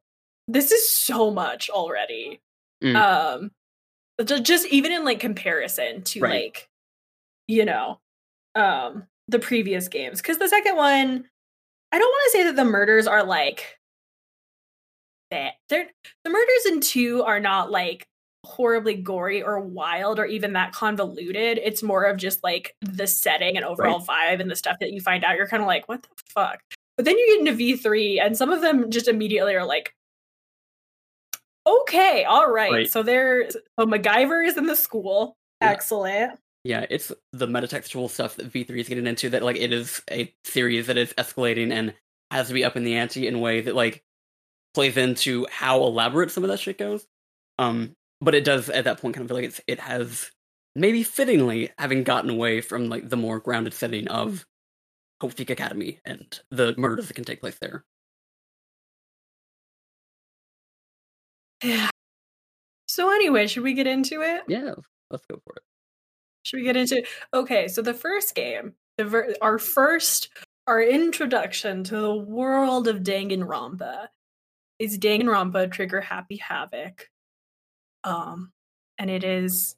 this 0.51 0.73
is 0.73 0.89
so 0.91 1.31
much 1.31 1.69
already. 1.71 2.41
Mm. 2.83 2.97
Um 2.97 3.51
just 4.43 4.67
even 4.69 4.91
in 4.93 5.05
like 5.05 5.21
comparison 5.21 6.03
to 6.03 6.21
Right. 6.21 6.33
like 6.45 6.69
you 7.47 7.65
know 7.65 8.01
um 8.57 9.07
the 9.29 9.39
previous 9.39 9.89
games 9.89 10.21
cuz 10.23 10.39
the 10.39 10.49
second 10.49 10.77
one 10.77 11.29
I 11.93 11.99
don't 11.99 12.09
want 12.09 12.33
to 12.33 12.39
say 12.39 12.45
that 12.45 12.57
the 12.57 12.65
murders 12.65 13.07
are 13.07 13.25
like 13.25 13.79
that. 15.31 15.55
They're 15.69 15.89
the 16.25 16.31
murders 16.31 16.67
in 16.67 16.81
two 16.81 17.23
are 17.23 17.41
not 17.41 17.71
like 17.71 18.07
horribly 18.45 18.95
gory 18.95 19.43
or 19.43 19.61
wild 19.61 20.19
or 20.19 20.27
even 20.27 20.53
that 20.55 20.73
convoluted. 20.73 21.59
It's 21.63 21.83
more 21.83 22.05
of 22.05 22.17
just 22.17 22.43
like 22.43 22.75
the 22.81 23.07
setting 23.07 23.57
and 23.57 23.65
overall 23.65 24.01
vibe 24.01 24.41
and 24.41 24.51
the 24.51 24.57
stuff 24.57 24.77
that 24.81 24.93
you 24.93 25.01
find 25.01 25.25
out. 25.25 25.37
You're 25.37 25.49
kind 25.49 25.63
of 25.63 25.67
like, 25.67 25.89
what 25.89 26.03
the 26.03 26.09
fuck? 26.29 26.61
But 26.97 27.05
then 27.05 27.17
you 27.17 27.27
get 27.45 27.55
into 27.55 27.79
V3 27.81 28.25
and 28.25 28.37
some 28.37 28.51
of 28.51 28.61
them 28.61 28.91
just 28.91 29.09
immediately 29.09 29.55
are 29.55 29.67
like, 29.67 29.95
okay, 31.67 32.25
all 32.25 32.51
right. 32.51 32.73
Right. 32.73 32.91
So 32.91 33.03
there's 33.03 33.55
so 33.79 33.87
MacGyver 33.87 34.47
is 34.47 34.57
in 34.57 34.67
the 34.67 34.77
school. 34.77 35.37
Yeah. 35.61 35.71
Excellent. 35.71 36.39
Yeah, 36.69 36.85
it's 36.91 37.11
the 37.33 37.47
metatextual 37.47 38.11
stuff 38.11 38.37
that 38.37 38.53
V3 38.53 38.79
is 38.79 38.91
getting 38.91 39.07
into 39.07 39.31
that 39.31 39.43
like 39.43 39.57
it 39.57 39.73
is 39.73 40.03
a 40.11 40.31
series 40.45 40.89
that 40.89 40.99
is 40.99 41.15
escalating 41.15 41.73
and 41.73 41.95
has 42.31 42.49
to 42.49 42.53
be 42.53 42.63
up 42.63 42.77
in 42.77 42.85
the 42.85 42.95
ante 42.97 43.27
in 43.27 43.37
a 43.37 43.39
way 43.39 43.63
that 43.63 43.75
like 43.75 44.03
plays 44.75 44.99
into 44.99 45.47
how 45.51 45.83
elaborate 45.83 46.31
some 46.31 46.45
of 46.45 46.51
that 46.51 46.61
shit 46.61 46.77
goes. 46.77 47.07
Um 47.59 47.97
but 48.21 48.35
it 48.35 48.45
does 48.45 48.69
at 48.69 48.85
that 48.85 49.01
point 49.01 49.15
kind 49.15 49.23
of 49.25 49.29
feel 49.29 49.37
like 49.39 49.47
it's 49.47 49.63
it 49.67 49.81
has 49.81 50.31
maybe 50.77 51.03
fittingly 51.03 51.71
having 51.79 52.05
gotten 52.05 52.29
away 52.29 52.61
from 52.61 52.91
like 52.91 53.09
the 53.09 53.17
more 53.17 53.41
grounded 53.41 53.73
setting 53.73 54.07
of 54.09 54.45
Hope 55.23 55.37
Peak 55.37 55.49
Academy 55.49 56.01
and 56.05 56.39
the 56.51 56.75
murders 56.77 57.09
that 57.09 57.15
can 57.15 57.25
take 57.25 57.41
place 57.41 57.57
there. 57.63 57.87
Yeah. 61.65 61.89
So 62.91 63.11
anyway, 63.11 63.47
should 63.47 63.63
we 63.63 63.75
get 63.75 63.87
into 63.87 64.23
it? 64.23 64.43
Yeah, 64.49 64.75
let's 65.11 65.25
go 65.31 65.41
for 65.45 65.55
it. 65.57 65.63
Should 66.49 66.61
we 66.61 66.64
get 66.64 66.76
into 66.76 67.05
Okay, 67.35 67.69
so 67.69 67.83
the 67.83 67.93
first 67.93 68.35
game, 68.35 68.73
the 68.97 69.05
ver- 69.05 69.35
our 69.43 69.59
first 69.59 70.31
our 70.67 70.83
introduction 70.83 71.85
to 71.85 71.97
the 71.97 72.14
world 72.14 72.88
of 72.88 72.99
Danganronpa 73.00 74.09
is 74.78 74.99
Danganronpa 74.99 75.71
Trigger 75.71 76.00
Happy 76.00 76.37
Havoc. 76.37 77.11
Um, 78.05 78.52
and 78.99 79.11
it 79.11 79.25
is 79.25 79.76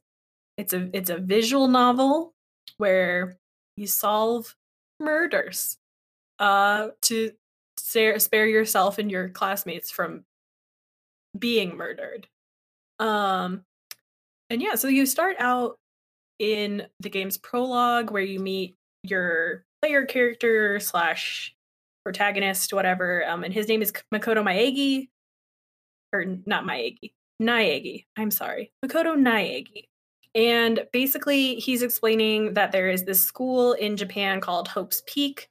it's 0.56 0.72
a 0.72 0.88
it's 0.92 1.10
a 1.10 1.18
visual 1.18 1.66
novel 1.66 2.34
where 2.76 3.36
you 3.76 3.88
solve 3.88 4.54
murders 5.00 5.76
uh 6.38 6.88
to 7.02 7.32
spare, 7.78 8.18
spare 8.20 8.46
yourself 8.46 8.98
and 8.98 9.10
your 9.10 9.28
classmates 9.30 9.90
from 9.90 10.24
being 11.36 11.76
murdered. 11.76 12.28
Um 13.00 13.64
and 14.50 14.62
yeah, 14.62 14.76
so 14.76 14.86
you 14.86 15.06
start 15.06 15.36
out 15.40 15.79
in 16.40 16.86
the 16.98 17.10
game's 17.10 17.36
prologue 17.36 18.10
where 18.10 18.22
you 18.22 18.40
meet 18.40 18.74
your 19.04 19.64
player 19.80 20.04
character 20.04 20.80
slash 20.80 21.54
protagonist, 22.04 22.72
whatever. 22.72 23.24
Um, 23.28 23.44
and 23.44 23.54
his 23.54 23.68
name 23.68 23.82
is 23.82 23.92
Makoto 24.12 24.42
Maegi, 24.42 25.08
or 26.12 26.24
not 26.46 26.64
Maegi, 26.64 27.12
Naegi. 27.40 28.06
I'm 28.16 28.30
sorry, 28.32 28.72
Makoto 28.84 29.14
Naegi. 29.16 29.84
And 30.34 30.86
basically, 30.92 31.56
he's 31.56 31.82
explaining 31.82 32.54
that 32.54 32.72
there 32.72 32.88
is 32.88 33.04
this 33.04 33.22
school 33.22 33.74
in 33.74 33.96
Japan 33.96 34.40
called 34.40 34.68
Hope's 34.68 35.02
Peak, 35.06 35.48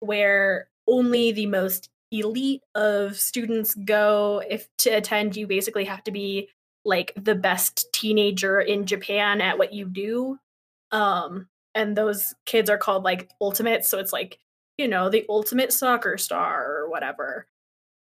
where 0.00 0.68
only 0.86 1.32
the 1.32 1.46
most 1.46 1.90
elite 2.12 2.62
of 2.74 3.18
students 3.18 3.74
go. 3.74 4.42
If 4.48 4.68
to 4.78 4.90
attend, 4.90 5.36
you 5.36 5.46
basically 5.46 5.84
have 5.84 6.02
to 6.04 6.10
be 6.10 6.48
like 6.84 7.12
the 7.16 7.34
best 7.34 7.92
teenager 7.92 8.60
in 8.60 8.86
Japan 8.86 9.40
at 9.40 9.58
what 9.58 9.72
you 9.72 9.86
do. 9.86 10.38
Um, 10.92 11.48
and 11.74 11.96
those 11.96 12.34
kids 12.46 12.70
are 12.70 12.78
called 12.78 13.04
like 13.04 13.30
ultimates 13.40 13.88
so 13.88 13.98
it's 13.98 14.12
like 14.12 14.38
you 14.78 14.88
know 14.88 15.08
the 15.08 15.24
ultimate 15.28 15.72
soccer 15.72 16.16
star 16.18 16.66
or 16.76 16.90
whatever 16.90 17.46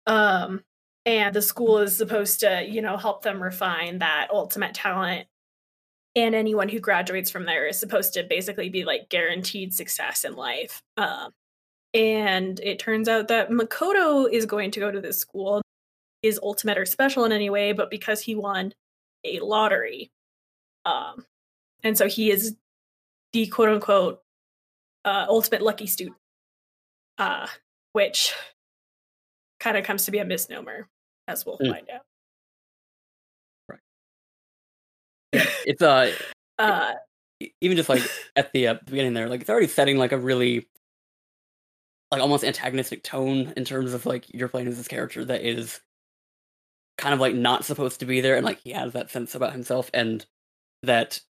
um 0.07 0.63
and 1.07 1.35
the 1.35 1.43
school 1.43 1.79
is 1.79 1.97
supposed 1.97 2.41
to 2.41 2.65
you 2.69 2.83
know 2.83 2.97
help 2.97 3.23
them 3.23 3.43
refine 3.43 3.99
that 3.99 4.29
ultimate 4.33 4.75
talent 4.75 5.27
and 6.17 6.35
anyone 6.35 6.69
who 6.69 6.81
graduates 6.81 7.31
from 7.31 7.47
there 7.47 7.67
is 7.67 7.79
supposed 7.79 8.15
to 8.15 8.25
basically 8.25 8.69
be 8.69 8.85
like 8.85 9.09
guaranteed 9.09 9.73
success 9.73 10.25
in 10.25 10.35
life 10.35 10.83
um 10.97 11.31
and 11.95 12.61
it 12.61 12.79
turns 12.79 13.09
out 13.09 13.29
that 13.29 13.51
makoto 13.51 14.31
is 14.31 14.47
going 14.47 14.71
to 14.71 14.81
go 14.81 14.91
to 14.91 15.01
this 15.01 15.19
school 15.19 15.63
is 16.23 16.41
ultimate 16.43 16.79
or 16.79 16.87
special 16.87 17.25
in 17.25 17.33
any 17.33 17.51
way 17.51 17.73
but 17.73 17.91
because 17.91 18.21
he 18.21 18.35
won 18.35 18.73
a 19.25 19.41
lottery 19.41 20.11
um 20.85 21.25
and 21.83 21.97
so 21.97 22.09
he 22.09 22.31
is 22.31 22.57
the 23.33 23.47
quote 23.47 23.69
unquote 23.69 24.23
uh, 25.05 25.27
ultimate 25.29 25.63
lucky 25.63 25.87
student, 25.87 26.17
uh, 27.19 27.47
which 27.93 28.35
kind 29.61 29.77
of 29.77 29.85
comes 29.85 30.05
to 30.05 30.11
be 30.11 30.19
a 30.19 30.25
misnomer, 30.25 30.89
as 31.27 31.45
we'll 31.47 31.59
mm. 31.59 31.71
find 31.71 31.89
out. 31.91 32.03
Right. 33.69 33.81
It's 35.65 35.83
uh, 35.83 36.13
uh 36.59 36.93
even 37.61 37.77
just 37.77 37.89
like 37.89 38.03
at 38.37 38.53
the, 38.53 38.69
uh, 38.69 38.75
beginning 38.85 39.15
there, 39.15 39.29
like 39.29 39.41
it's 39.41 39.51
already 39.51 39.69
setting 39.69 39.99
like 39.99 40.13
a 40.13 40.19
really 40.19 40.69
like 42.11 42.23
almost 42.23 42.45
antagonistic 42.45 43.03
tone 43.03 43.53
in 43.57 43.65
terms 43.65 43.93
of 43.93 44.07
like 44.07 44.25
you're 44.33 44.49
playing 44.49 44.67
as 44.67 44.79
this 44.79 44.89
character 44.89 45.25
that 45.27 45.43
is 45.43 45.81
kind 46.99 47.15
of 47.15 47.21
like 47.21 47.35
not 47.35 47.65
supposed 47.65 48.01
to 48.01 48.07
be 48.07 48.21
there 48.21 48.37
and 48.37 48.45
like 48.45 48.61
he 48.63 48.73
has 48.73 48.93
that 48.93 49.11
sense 49.11 49.35
about 49.35 49.53
himself 49.53 49.91
and 49.95 50.27
that 50.83 51.21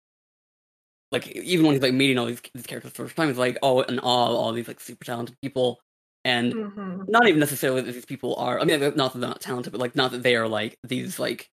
like 1.11 1.29
even 1.29 1.65
when 1.65 1.75
he's 1.75 1.83
like 1.83 1.95
meeting 1.95 2.19
all 2.19 2.27
these, 2.27 2.41
these 2.55 2.67
characters 2.67 2.93
for 2.93 3.03
the 3.03 3.09
first 3.09 3.17
time, 3.17 3.29
he's 3.29 3.39
like 3.39 3.59
oh 3.63 3.83
and 3.83 4.01
all 4.01 4.37
all 4.37 4.53
these 4.53 4.69
like 4.69 4.81
super 4.81 5.05
talented 5.05 5.37
people, 5.41 5.81
and 6.25 6.53
mm-hmm. 6.53 7.03
not 7.09 7.27
even 7.27 7.41
necessarily 7.41 7.81
that 7.81 7.93
these 7.93 8.05
people 8.05 8.35
are. 8.37 8.61
I 8.61 8.65
mean, 8.65 8.81
not 8.81 9.13
that 9.13 9.21
they're 9.21 9.29
not 9.29 9.41
talented, 9.41 9.73
but 9.73 9.81
like 9.81 9.97
not 9.97 10.11
that 10.13 10.23
they 10.23 10.37
are 10.37 10.49
like 10.49 10.79
these 10.83 11.19
like 11.19 11.49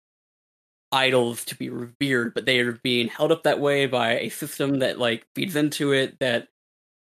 idols 0.92 1.44
to 1.46 1.56
be 1.56 1.68
revered, 1.68 2.34
but 2.34 2.46
they 2.46 2.60
are 2.60 2.72
being 2.84 3.08
held 3.08 3.32
up 3.32 3.42
that 3.42 3.60
way 3.60 3.86
by 3.86 4.18
a 4.18 4.28
system 4.28 4.80
that 4.80 4.98
like 4.98 5.26
feeds 5.34 5.56
into 5.56 5.92
it 5.92 6.18
that 6.20 6.48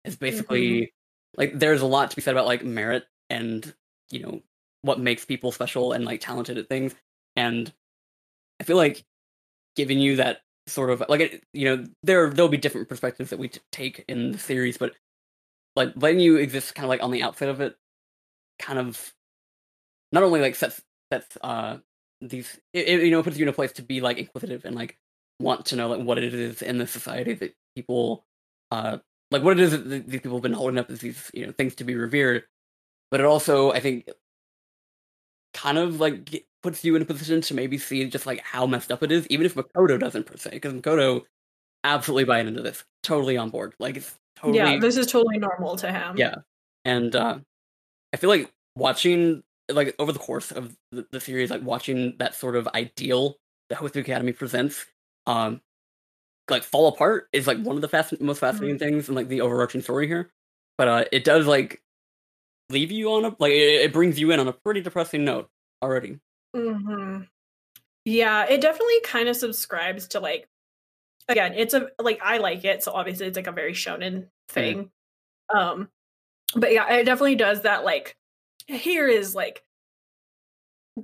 is 0.03 0.17
basically 0.17 0.69
mm-hmm. 0.69 1.39
like 1.41 1.57
there's 1.57 1.81
a 1.81 1.85
lot 1.85 2.09
to 2.09 2.15
be 2.15 2.21
said 2.21 2.33
about 2.33 2.45
like 2.45 2.63
merit 2.63 3.05
and 3.29 3.73
you 4.11 4.19
know 4.19 4.41
what 4.83 4.99
makes 4.99 5.25
people 5.25 5.51
special 5.51 5.93
and 5.93 6.05
like 6.05 6.21
talented 6.21 6.59
at 6.59 6.69
things. 6.69 6.95
And 7.35 7.73
i 8.61 8.63
feel 8.63 8.77
like 8.77 9.03
giving 9.75 9.99
you 9.99 10.17
that 10.17 10.39
sort 10.67 10.89
of 10.89 11.03
like 11.09 11.43
you 11.53 11.65
know 11.65 11.85
there 12.03 12.29
there'll 12.29 12.49
be 12.49 12.57
different 12.57 12.89
perspectives 12.89 13.29
that 13.29 13.39
we 13.39 13.49
t- 13.49 13.59
take 13.71 14.05
in 14.07 14.31
the 14.31 14.37
series 14.39 14.77
but 14.77 14.93
like 15.75 15.91
letting 15.95 16.19
you 16.21 16.37
exist 16.37 16.75
kind 16.75 16.85
of 16.85 16.89
like 16.89 17.03
on 17.03 17.11
the 17.11 17.23
outside 17.23 17.49
of 17.49 17.61
it 17.61 17.75
kind 18.59 18.79
of 18.79 19.13
not 20.11 20.23
only 20.23 20.41
like 20.41 20.55
sets 20.55 20.81
sets 21.11 21.37
uh 21.41 21.77
these 22.21 22.59
it, 22.73 22.87
it, 22.87 23.03
you 23.05 23.11
know 23.11 23.23
puts 23.23 23.37
you 23.37 23.43
in 23.43 23.49
a 23.49 23.53
place 23.53 23.73
to 23.73 23.81
be 23.83 24.01
like 24.01 24.17
inquisitive 24.17 24.65
and 24.65 24.75
like 24.75 24.97
want 25.39 25.65
to 25.65 25.75
know 25.75 25.89
like 25.89 26.05
what 26.05 26.17
it 26.17 26.33
is 26.33 26.61
in 26.61 26.77
the 26.77 26.87
society 26.87 27.33
that 27.33 27.53
people 27.75 28.25
uh 28.71 28.97
like 29.31 29.43
what 29.43 29.59
it 29.59 29.63
is 29.63 29.71
that 29.71 30.07
these 30.07 30.21
people 30.21 30.37
have 30.37 30.43
been 30.43 30.53
holding 30.53 30.79
up 30.79 30.89
as 30.89 30.99
these 30.99 31.29
you 31.33 31.45
know 31.45 31.51
things 31.51 31.75
to 31.75 31.83
be 31.83 31.95
revered. 31.95 32.43
But 33.11 33.19
it 33.19 33.25
also 33.25 33.71
i 33.71 33.79
think 33.79 34.09
kind 35.53 35.77
of 35.77 35.99
like 35.99 36.45
puts 36.61 36.83
you 36.83 36.95
in 36.95 37.01
a 37.01 37.05
position 37.05 37.41
to 37.41 37.53
maybe 37.53 37.77
see 37.77 38.05
just 38.09 38.25
like 38.25 38.39
how 38.41 38.65
messed 38.65 38.91
up 38.91 39.03
it 39.03 39.11
is, 39.11 39.27
even 39.27 39.45
if 39.45 39.55
Makoto 39.55 39.99
doesn't 39.99 40.25
per 40.25 40.37
se, 40.37 40.51
because 40.51 40.73
Makoto 40.73 41.23
absolutely 41.83 42.23
buying 42.23 42.47
into 42.47 42.61
this, 42.61 42.83
totally 43.03 43.37
on 43.37 43.49
board. 43.49 43.75
Like 43.79 43.97
it's 43.97 44.15
totally 44.37 44.57
yeah, 44.57 44.79
this 44.79 44.97
is 44.97 45.07
totally 45.07 45.37
normal 45.37 45.75
to 45.77 45.91
him. 45.91 46.17
Yeah, 46.17 46.35
and 46.85 47.15
uh, 47.15 47.39
I 48.13 48.17
feel 48.17 48.29
like 48.29 48.51
watching 48.75 49.43
like 49.69 49.95
over 49.99 50.11
the 50.11 50.19
course 50.19 50.51
of 50.51 50.75
the, 50.91 51.05
the 51.11 51.19
series, 51.19 51.51
like 51.51 51.63
watching 51.63 52.15
that 52.19 52.35
sort 52.35 52.55
of 52.55 52.67
ideal 52.69 53.37
that 53.69 53.77
Hope 53.77 53.95
Academy 53.95 54.31
presents, 54.31 54.85
um, 55.27 55.61
like 56.49 56.63
fall 56.63 56.87
apart 56.87 57.27
is 57.33 57.47
like 57.47 57.59
one 57.59 57.75
of 57.75 57.81
the 57.81 57.87
fast 57.87 58.19
most 58.19 58.39
fascinating 58.39 58.77
mm-hmm. 58.77 58.85
things 58.85 59.07
and 59.07 59.15
like 59.15 59.27
the 59.27 59.41
overarching 59.41 59.81
story 59.81 60.07
here. 60.07 60.31
But 60.77 60.87
uh, 60.87 61.05
it 61.11 61.23
does 61.23 61.45
like 61.45 61.82
leave 62.69 62.91
you 62.91 63.11
on 63.11 63.25
a 63.25 63.35
like 63.39 63.51
it, 63.51 63.81
it 63.81 63.93
brings 63.93 64.19
you 64.19 64.31
in 64.31 64.39
on 64.39 64.47
a 64.47 64.53
pretty 64.53 64.81
depressing 64.81 65.23
note 65.23 65.49
already. 65.81 66.19
Mm-hmm. 66.55 67.23
Yeah, 68.05 68.45
it 68.45 68.61
definitely 68.61 69.01
kind 69.01 69.29
of 69.29 69.35
subscribes 69.35 70.07
to 70.09 70.19
like 70.19 70.47
again, 71.27 71.53
it's 71.55 71.73
a 71.73 71.89
like 71.99 72.19
I 72.23 72.37
like 72.37 72.65
it, 72.65 72.83
so 72.83 72.91
obviously 72.91 73.27
it's 73.27 73.37
like 73.37 73.47
a 73.47 73.51
very 73.51 73.73
shonen 73.73 74.23
mm. 74.23 74.27
thing. 74.49 74.89
Mm. 75.51 75.57
Um 75.57 75.89
but 76.55 76.71
yeah, 76.71 76.91
it 76.93 77.05
definitely 77.05 77.35
does 77.35 77.61
that 77.61 77.83
like 77.83 78.15
here 78.67 79.07
is 79.07 79.33
like 79.35 79.63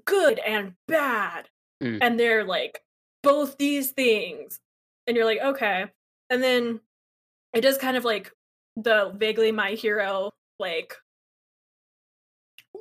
good 0.05 0.39
and 0.39 0.73
bad. 0.87 1.49
Mm. 1.81 1.99
And 2.01 2.19
they're 2.19 2.43
like 2.43 2.81
both 3.23 3.57
these 3.57 3.91
things. 3.91 4.59
And 5.07 5.15
you're 5.15 5.25
like, 5.25 5.41
okay. 5.41 5.85
And 6.29 6.43
then 6.43 6.79
it 7.53 7.61
does 7.61 7.77
kind 7.77 7.97
of 7.97 8.05
like 8.05 8.31
the 8.75 9.11
vaguely 9.15 9.51
my 9.51 9.71
hero 9.71 10.31
like 10.59 10.95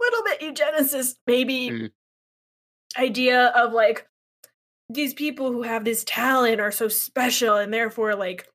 little 0.00 0.22
bit 0.24 0.40
eugenicist 0.40 1.14
maybe 1.26 1.70
mm 1.70 1.90
idea 2.96 3.48
of 3.48 3.72
like 3.72 4.06
these 4.88 5.12
people 5.12 5.52
who 5.52 5.62
have 5.62 5.84
this 5.84 6.04
talent 6.04 6.60
are 6.60 6.72
so 6.72 6.88
special 6.88 7.56
and 7.56 7.72
therefore 7.72 8.14
like 8.14 8.46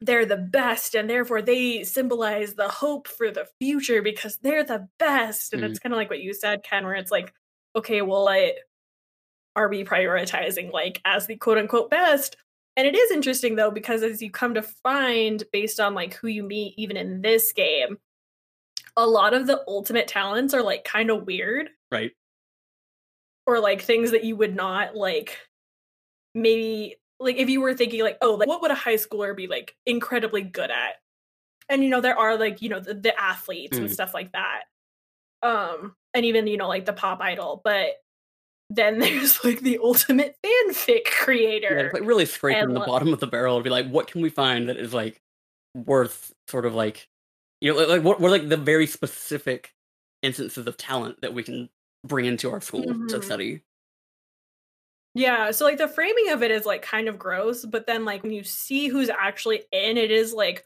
they're 0.00 0.26
the 0.26 0.36
best 0.36 0.94
and 0.94 1.08
therefore 1.08 1.40
they 1.40 1.82
symbolize 1.82 2.54
the 2.54 2.68
hope 2.68 3.08
for 3.08 3.30
the 3.30 3.46
future 3.60 4.02
because 4.02 4.38
they're 4.42 4.64
the 4.64 4.86
best 4.98 5.52
and 5.52 5.62
mm. 5.62 5.70
it's 5.70 5.78
kind 5.78 5.92
of 5.92 5.96
like 5.96 6.10
what 6.10 6.20
you 6.20 6.34
said 6.34 6.62
ken 6.62 6.84
where 6.84 6.94
it's 6.94 7.10
like 7.10 7.32
okay 7.74 8.02
well 8.02 8.24
like 8.24 8.56
are 9.56 9.68
we 9.68 9.84
prioritizing 9.84 10.70
like 10.72 11.00
as 11.04 11.26
the 11.26 11.36
quote 11.36 11.58
unquote 11.58 11.88
best 11.88 12.36
and 12.76 12.86
it 12.86 12.94
is 12.94 13.10
interesting 13.12 13.56
though 13.56 13.70
because 13.70 14.02
as 14.02 14.20
you 14.20 14.30
come 14.30 14.54
to 14.54 14.62
find 14.62 15.44
based 15.52 15.80
on 15.80 15.94
like 15.94 16.14
who 16.14 16.28
you 16.28 16.42
meet 16.42 16.74
even 16.76 16.96
in 16.96 17.22
this 17.22 17.52
game 17.52 17.96
a 18.96 19.06
lot 19.06 19.34
of 19.34 19.46
the 19.46 19.62
ultimate 19.66 20.08
talents 20.08 20.54
are 20.54 20.62
like 20.62 20.84
kind 20.84 21.10
of 21.10 21.26
weird. 21.26 21.70
Right. 21.90 22.12
Or 23.46 23.60
like 23.60 23.82
things 23.82 24.12
that 24.12 24.24
you 24.24 24.36
would 24.36 24.54
not 24.54 24.96
like 24.96 25.38
maybe 26.34 26.96
like 27.20 27.36
if 27.36 27.48
you 27.48 27.60
were 27.60 27.74
thinking 27.74 28.02
like 28.02 28.18
oh 28.20 28.34
like 28.34 28.48
what 28.48 28.60
would 28.62 28.70
a 28.70 28.76
high 28.76 28.96
schooler 28.96 29.36
be 29.36 29.46
like 29.46 29.76
incredibly 29.86 30.42
good 30.42 30.70
at? 30.70 30.96
And 31.68 31.82
you 31.82 31.90
know 31.90 32.00
there 32.00 32.18
are 32.18 32.36
like 32.36 32.62
you 32.62 32.68
know 32.68 32.80
the, 32.80 32.94
the 32.94 33.18
athletes 33.18 33.76
mm. 33.76 33.82
and 33.82 33.90
stuff 33.90 34.14
like 34.14 34.32
that 34.32 34.64
um 35.44 35.94
and 36.14 36.24
even 36.24 36.46
you 36.46 36.56
know 36.56 36.66
like 36.66 36.86
the 36.86 36.92
pop 36.92 37.20
idol 37.20 37.60
but 37.62 37.90
then 38.70 38.98
there's 38.98 39.44
like 39.44 39.60
the 39.60 39.78
ultimate 39.82 40.36
fanfic 40.44 41.04
creator 41.04 41.84
yeah, 41.84 42.00
like 42.00 42.08
really 42.08 42.26
scraping 42.26 42.62
and, 42.62 42.76
the 42.76 42.80
bottom 42.80 43.12
of 43.12 43.20
the 43.20 43.26
barrel 43.26 43.58
to 43.58 43.62
be 43.62 43.70
like 43.70 43.88
what 43.88 44.08
can 44.08 44.22
we 44.22 44.30
find 44.30 44.68
that 44.68 44.78
is 44.78 44.94
like 44.94 45.20
worth 45.74 46.32
sort 46.48 46.64
of 46.66 46.74
like 46.74 47.08
you 47.60 47.72
know 47.72 47.86
like 47.86 48.02
what 48.02 48.20
were 48.20 48.30
like 48.30 48.48
the 48.48 48.56
very 48.56 48.86
specific 48.86 49.74
instances 50.22 50.66
of 50.66 50.76
talent 50.76 51.20
that 51.20 51.34
we 51.34 51.42
can 51.42 51.68
bring 52.04 52.24
into 52.26 52.50
our 52.50 52.60
school 52.60 52.84
mm-hmm. 52.84 53.06
to 53.06 53.22
study. 53.22 53.62
Yeah, 55.14 55.52
so 55.52 55.64
like 55.64 55.78
the 55.78 55.86
framing 55.86 56.30
of 56.30 56.42
it 56.42 56.50
is 56.50 56.66
like 56.66 56.82
kind 56.82 57.08
of 57.08 57.18
gross, 57.18 57.64
but 57.64 57.86
then 57.86 58.04
like 58.04 58.22
when 58.22 58.32
you 58.32 58.42
see 58.42 58.88
who's 58.88 59.08
actually 59.08 59.62
in 59.70 59.96
it 59.96 60.10
is 60.10 60.32
like 60.32 60.64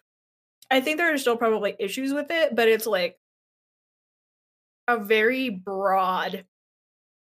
I 0.71 0.81
think 0.81 0.99
there 0.99 1.13
are 1.13 1.19
still 1.19 1.37
probably 1.37 1.77
issues 1.79 2.13
with 2.13 2.31
it, 2.31 2.55
but 2.55 2.69
it's 2.69 2.87
like 2.87 3.19
a 4.87 4.99
very 4.99 5.51
broad 5.51 6.45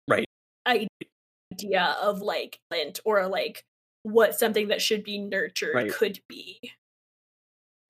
Right. 0.09 0.27
idea 0.67 1.97
of 2.01 2.21
like 2.21 2.61
lint 2.71 3.01
or 3.05 3.27
like 3.27 3.65
what 4.03 4.39
something 4.39 4.69
that 4.69 4.81
should 4.81 5.05
be 5.05 5.19
nurtured 5.19 5.75
Right. 5.75 5.93
could 5.93 6.21
be. 6.29 6.61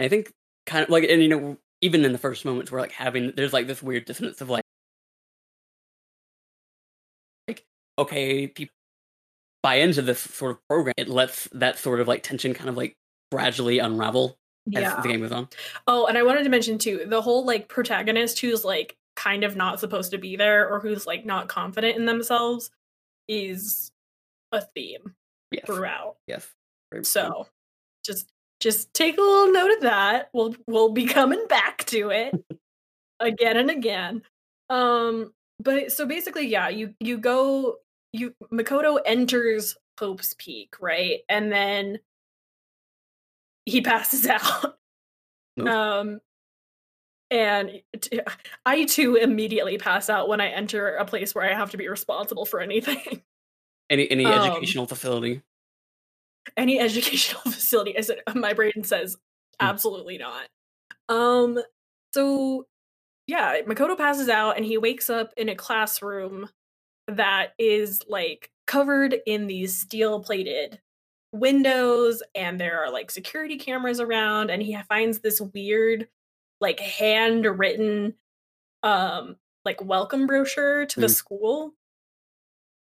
I 0.00 0.08
think 0.08 0.32
kind 0.68 0.84
of 0.84 0.90
like, 0.90 1.04
and 1.04 1.22
you 1.22 1.28
know, 1.28 1.56
even 1.80 2.04
in 2.04 2.12
the 2.12 2.18
first 2.18 2.44
moments, 2.44 2.70
we're 2.70 2.80
like 2.80 2.92
having 2.92 3.32
there's 3.36 3.52
like 3.52 3.66
this 3.66 3.82
weird 3.82 4.04
dissonance 4.04 4.40
of 4.40 4.48
like, 4.50 4.62
like 7.46 7.64
okay, 7.98 8.46
people 8.46 8.72
buy 9.62 9.76
into 9.76 10.02
this 10.02 10.20
sort 10.20 10.52
of 10.52 10.58
program. 10.68 10.94
It 10.96 11.08
lets 11.08 11.48
that 11.52 11.78
sort 11.78 12.00
of 12.00 12.08
like 12.08 12.22
tension 12.22 12.54
kind 12.54 12.68
of 12.70 12.76
like 12.76 12.94
gradually 13.32 13.78
unravel 13.78 14.38
as 14.74 14.82
Yeah. 14.82 15.00
the 15.00 15.08
game 15.08 15.20
goes 15.20 15.32
on. 15.32 15.48
Oh, 15.86 16.06
and 16.06 16.16
I 16.16 16.22
wanted 16.22 16.44
to 16.44 16.50
mention 16.50 16.78
too 16.78 17.04
the 17.06 17.22
whole 17.22 17.44
like 17.44 17.68
protagonist 17.68 18.38
who's 18.40 18.64
like 18.64 18.96
kind 19.16 19.42
of 19.44 19.56
not 19.56 19.80
supposed 19.80 20.12
to 20.12 20.18
be 20.18 20.36
there 20.36 20.68
or 20.68 20.78
who's 20.80 21.06
like 21.06 21.26
not 21.26 21.48
confident 21.48 21.96
in 21.96 22.06
themselves 22.06 22.70
is 23.26 23.90
a 24.52 24.60
theme 24.60 25.14
Yes, 25.50 25.64
throughout. 25.66 26.16
yes. 26.26 26.46
Very 26.92 27.04
so. 27.04 27.20
So 27.28 27.46
just 28.04 28.28
just 28.60 28.92
take 28.92 29.16
a 29.16 29.20
little 29.20 29.52
note 29.52 29.70
of 29.72 29.80
that. 29.82 30.30
We'll 30.32 30.54
we'll 30.66 30.90
be 30.90 31.06
coming 31.06 31.44
back 31.48 31.84
to 31.86 32.10
it 32.10 32.34
again 33.20 33.56
and 33.56 33.70
again. 33.70 34.22
Um 34.70 35.32
but 35.60 35.92
so 35.92 36.06
basically 36.06 36.46
yeah, 36.46 36.68
you 36.68 36.94
you 37.00 37.18
go 37.18 37.76
you 38.12 38.34
Makoto 38.52 38.98
enters 39.04 39.76
Hope's 39.98 40.34
Peak, 40.38 40.74
right? 40.80 41.20
And 41.28 41.52
then 41.52 41.98
he 43.66 43.80
passes 43.80 44.26
out. 44.28 44.76
Um 45.58 46.20
and 47.30 47.82
t- 48.00 48.20
I 48.64 48.84
too 48.86 49.16
immediately 49.16 49.76
pass 49.76 50.08
out 50.08 50.28
when 50.28 50.40
I 50.40 50.48
enter 50.48 50.96
a 50.96 51.04
place 51.04 51.34
where 51.34 51.44
I 51.44 51.54
have 51.54 51.72
to 51.72 51.76
be 51.76 51.86
responsible 51.88 52.46
for 52.46 52.60
anything. 52.60 53.22
any 53.90 54.10
any 54.10 54.24
Um, 54.26 54.32
educational 54.32 54.86
facility. 54.86 55.42
Any 56.56 56.78
educational 56.80 57.42
facility 57.42 57.96
as 57.96 58.10
it, 58.10 58.20
my 58.34 58.52
brain 58.52 58.84
says 58.84 59.16
Hmm. 59.60 59.66
absolutely 59.68 60.18
not 60.18 60.46
um 61.08 61.58
so 62.14 62.66
yeah 63.26 63.60
makoto 63.66 63.96
passes 63.96 64.28
out 64.28 64.56
and 64.56 64.66
he 64.66 64.78
wakes 64.78 65.10
up 65.10 65.32
in 65.36 65.48
a 65.48 65.54
classroom 65.56 66.48
that 67.08 67.54
is 67.58 68.02
like 68.08 68.50
covered 68.66 69.16
in 69.26 69.46
these 69.46 69.76
steel 69.76 70.20
plated 70.20 70.80
windows 71.32 72.22
and 72.34 72.60
there 72.60 72.82
are 72.84 72.90
like 72.92 73.10
security 73.10 73.56
cameras 73.58 74.00
around 74.00 74.50
and 74.50 74.62
he 74.62 74.76
finds 74.88 75.20
this 75.20 75.40
weird 75.40 76.08
like 76.60 76.80
handwritten 76.80 78.14
um 78.82 79.36
like 79.64 79.82
welcome 79.84 80.26
brochure 80.26 80.86
to 80.86 81.00
the 81.00 81.06
Mm. 81.06 81.14
school 81.14 81.74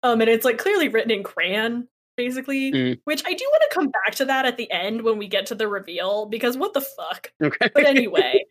um 0.03 0.21
and 0.21 0.29
it's 0.29 0.45
like 0.45 0.57
clearly 0.57 0.87
written 0.89 1.11
in 1.11 1.23
crayon 1.23 1.87
basically 2.17 2.71
Mm. 2.71 2.99
which 3.03 3.23
i 3.25 3.33
do 3.33 3.45
want 3.51 3.63
to 3.69 3.75
come 3.75 3.89
back 3.89 4.15
to 4.15 4.25
that 4.25 4.45
at 4.45 4.57
the 4.57 4.71
end 4.71 5.01
when 5.01 5.17
we 5.17 5.27
get 5.27 5.45
to 5.47 5.55
the 5.55 5.67
reveal 5.67 6.25
because 6.27 6.57
what 6.57 6.73
the 6.73 6.81
fuck? 6.81 7.31
Okay. 7.41 7.69
but 7.73 7.85
anyway 7.95 8.43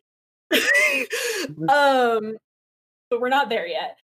um 1.68 2.37
but 3.11 3.20
we're 3.20 3.29
not 3.29 3.48
there 3.48 3.66
yet. 3.66 3.98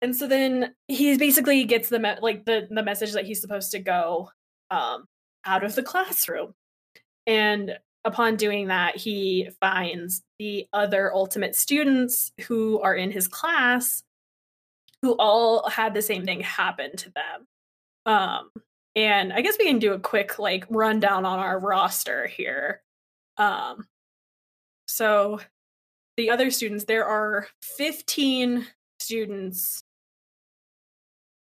And 0.00 0.14
so 0.14 0.26
then 0.28 0.74
he 0.86 1.16
basically 1.16 1.64
gets 1.64 1.88
the 1.88 1.98
me- 1.98 2.14
like 2.22 2.44
the 2.44 2.68
the 2.70 2.82
message 2.82 3.12
that 3.12 3.24
he's 3.26 3.40
supposed 3.40 3.70
to 3.72 3.78
go 3.80 4.30
um 4.70 5.04
out 5.44 5.64
of 5.64 5.74
the 5.74 5.82
classroom. 5.82 6.54
And 7.26 7.78
upon 8.04 8.36
doing 8.36 8.68
that 8.68 8.96
he 8.96 9.50
finds 9.60 10.22
the 10.38 10.66
other 10.72 11.12
ultimate 11.12 11.54
students 11.56 12.32
who 12.46 12.80
are 12.80 12.94
in 12.94 13.10
his 13.10 13.26
class 13.28 14.02
who 15.02 15.12
all 15.18 15.68
had 15.68 15.94
the 15.94 16.02
same 16.02 16.24
thing 16.24 16.40
happen 16.40 16.96
to 16.96 17.10
them. 17.10 17.46
Um 18.06 18.50
and 18.98 19.32
i 19.32 19.40
guess 19.40 19.56
we 19.58 19.64
can 19.64 19.78
do 19.78 19.92
a 19.92 19.98
quick 20.00 20.38
like 20.40 20.66
rundown 20.68 21.24
on 21.24 21.38
our 21.38 21.58
roster 21.60 22.26
here 22.26 22.82
um 23.36 23.86
so 24.88 25.38
the 26.16 26.30
other 26.30 26.50
students 26.50 26.84
there 26.84 27.04
are 27.06 27.46
15 27.62 28.66
students 28.98 29.80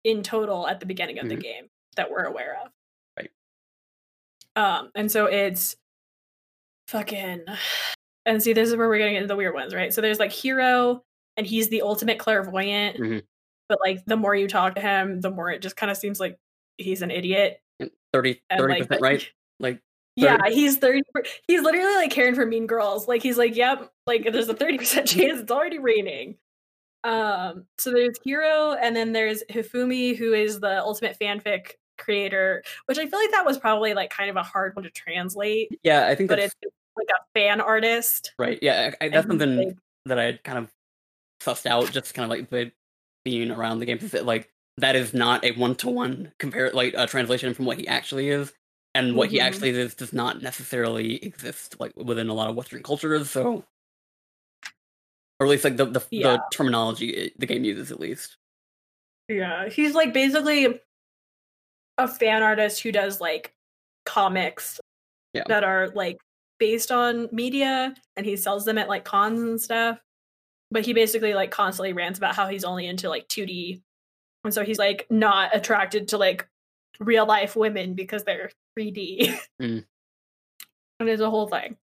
in 0.05 0.23
total 0.23 0.69
at 0.69 0.79
the 0.81 0.87
beginning 0.87 1.19
of 1.19 1.29
the 1.29 1.37
Mhm. 1.37 1.43
game 1.43 1.71
that 1.97 2.11
we're 2.11 2.25
aware 2.25 2.59
of 2.65 2.71
Right. 3.17 3.31
um 4.55 4.91
and 4.95 5.11
so 5.11 5.25
it's 5.27 5.75
fucking 6.89 7.45
and 8.27 8.43
see 8.43 8.53
this 8.53 8.69
is 8.69 8.77
where 8.77 8.89
we're 8.89 8.99
getting 8.99 9.17
into 9.17 9.27
the 9.29 9.37
weird 9.37 9.55
ones 9.55 9.75
right 9.75 9.93
so 9.93 10.01
there's 10.03 10.19
like 10.19 10.33
Hiro 10.33 11.03
and 11.39 11.47
he's 11.47 11.69
the 11.71 11.81
ultimate 11.83 12.19
clairvoyant 12.19 12.99
Mhm. 12.99 13.23
but 13.71 13.79
like 13.81 14.05
the 14.05 14.17
more 14.17 14.35
you 14.35 14.49
talk 14.49 14.75
to 14.75 14.81
him 14.83 15.21
the 15.23 15.31
more 15.31 15.51
it 15.51 15.63
just 15.63 15.77
kind 15.77 15.91
of 15.91 15.97
seems 15.97 16.21
like 16.21 16.39
he's 16.79 17.03
an 17.03 17.11
idiot 17.11 17.61
30 18.13 18.41
and 18.51 18.61
like 18.63 18.83
percent 18.89 19.03
right? 19.03 19.29
Like 19.61 19.83
yeah, 20.15 20.49
he's 20.49 20.79
thirty. 20.79 21.03
He's 21.47 21.63
literally 21.63 21.95
like 21.95 22.11
Karen 22.11 22.35
from 22.35 22.49
Mean 22.49 22.67
Girls. 22.67 23.07
Like 23.07 23.23
he's 23.23 23.39
like, 23.39 23.57
yep, 23.57 23.91
like 24.07 24.25
there's 24.33 24.49
a 24.49 24.55
thirty 24.55 24.79
percent 24.79 25.07
chance 25.09 25.41
it's 25.41 25.51
already 25.51 25.79
raining. 25.79 26.37
Um, 27.05 27.67
so 27.79 27.91
there's 27.93 28.17
Hiro, 28.25 28.73
and 28.75 28.97
then 28.97 29.13
there's 29.13 29.43
Hifumi, 29.51 30.17
who 30.17 30.33
is 30.33 30.61
the 30.61 30.81
ultimate 30.81 31.17
fanfic 31.21 31.73
creator, 31.99 32.63
which 32.87 32.99
I 32.99 33.07
feel 33.07 33.19
like 33.19 33.31
that 33.31 33.47
was 33.47 33.59
probably 33.59 33.95
like 33.95 34.11
kind 34.11 34.31
of 34.31 34.37
a 34.37 34.43
hard 34.43 34.75
one 34.75 34.85
to 34.85 34.91
translate, 34.91 35.69
yeah, 35.83 36.07
I 36.07 36.15
think 36.15 36.29
but 36.29 36.39
that's 36.39 36.55
it's 36.63 36.75
like 36.97 37.09
a 37.11 37.39
fan 37.39 37.61
artist. 37.61 38.33
right. 38.39 38.59
Yeah, 38.63 38.93
I, 39.01 39.05
I, 39.05 39.09
that's 39.09 39.25
he's, 39.25 39.31
something 39.31 39.57
like- 39.57 39.77
that 40.07 40.19
I 40.19 40.25
had 40.25 40.45
kind 40.45 40.59
of 40.59 40.73
sussed 41.41 41.67
out, 41.67 41.91
just 41.93 42.15
kind 42.15 42.31
of 42.33 42.51
like 42.51 42.73
being 43.25 43.51
around 43.51 43.79
the 43.79 43.87
game. 43.87 43.99
Like 44.25 44.51
that 44.81 44.97
is 44.97 45.13
not 45.15 45.45
a 45.45 45.53
one 45.53 45.75
to 45.77 45.89
one 45.91 46.33
compare 46.39 46.71
like 46.71 46.95
a 46.97 47.07
translation 47.07 47.55
from 47.55 47.65
what 47.65 47.79
he 47.79 47.87
actually 47.89 48.29
is, 48.31 48.53
and 48.95 49.15
what 49.17 49.31
he 49.31 49.39
Mhm. 49.39 49.43
actually 49.43 49.71
is 49.71 49.95
does 49.95 50.13
not 50.13 50.43
necessarily 50.43 51.17
exist 51.25 51.79
like 51.81 51.93
within 51.97 52.29
a 52.29 52.35
lot 52.35 52.49
of 52.51 52.57
Western 52.57 52.83
cultures. 52.83 53.31
So, 53.31 53.65
or 55.41 55.47
at 55.47 55.51
least 55.51 55.65
like 55.65 55.77
the 55.77 55.85
the, 55.87 56.03
Yeah. 56.11 56.33
the 56.37 56.43
terminology 56.53 57.11
it, 57.11 57.39
the 57.39 57.47
game 57.47 57.65
uses, 57.65 57.93
at 57.93 58.01
least. 58.01 58.37
Yeah, 59.29 59.69
he's 59.69 59.95
like 59.95 60.13
basically 60.13 60.81
a 61.99 62.09
fan 62.09 62.43
artist 62.43 62.81
who 62.83 62.93
does 62.93 63.21
like 63.21 63.55
comics 64.07 64.81
Yeah. 65.35 65.45
that 65.49 65.65
are 65.65 65.89
like 65.91 66.17
based 66.59 66.91
on 66.91 67.29
media 67.33 67.95
and 68.17 68.25
he 68.27 68.37
sells 68.37 68.65
them 68.65 68.79
at 68.79 68.89
like 68.89 69.05
cons 69.05 69.41
and 69.41 69.61
stuff. 69.61 69.99
But 70.71 70.85
he 70.85 70.93
basically 70.93 71.35
like 71.35 71.51
constantly 71.51 71.93
rants 71.93 72.19
about 72.19 72.35
how 72.35 72.47
he's 72.49 72.65
only 72.65 72.87
into 72.87 73.09
like 73.09 73.27
2D. 73.29 73.83
And 74.45 74.55
so 74.55 74.65
he's 74.65 74.79
like 74.79 75.07
not 75.11 75.55
attracted 75.55 76.09
to 76.09 76.19
like 76.19 76.47
real 77.01 77.27
life 77.27 77.57
women 77.57 77.95
because 77.95 78.25
they're 78.25 78.51
3D. 78.79 79.39
Mm. 79.61 79.85
and 81.01 81.09
it's 81.09 81.21
a 81.21 81.31
whole 81.31 81.49
thing. 81.49 81.77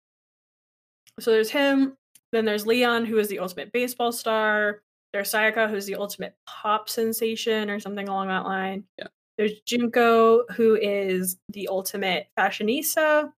So 1.19 1.33
there's 1.33 1.51
him, 1.51 1.97
then 2.33 2.45
there's 2.45 2.67
Leon, 2.67 3.05
who 3.05 3.19
is 3.19 3.29
the 3.29 3.41
ultimate 3.41 3.73
baseball 3.73 4.13
star. 4.13 4.81
There's 5.13 5.31
Sayaka, 5.33 5.69
who's 5.71 5.87
the 5.87 5.97
ultimate 5.97 6.35
pop 6.47 6.89
sensation 6.89 7.71
or 7.71 7.79
something 7.81 8.09
along 8.09 8.29
that 8.29 8.45
line. 8.45 8.85
Yeah. 8.99 9.07
There's 9.39 9.61
Junko, 9.67 10.45
who 10.53 10.77
is 10.77 11.37
the 11.49 11.69
ultimate 11.69 12.29
fashionista. 12.39 13.33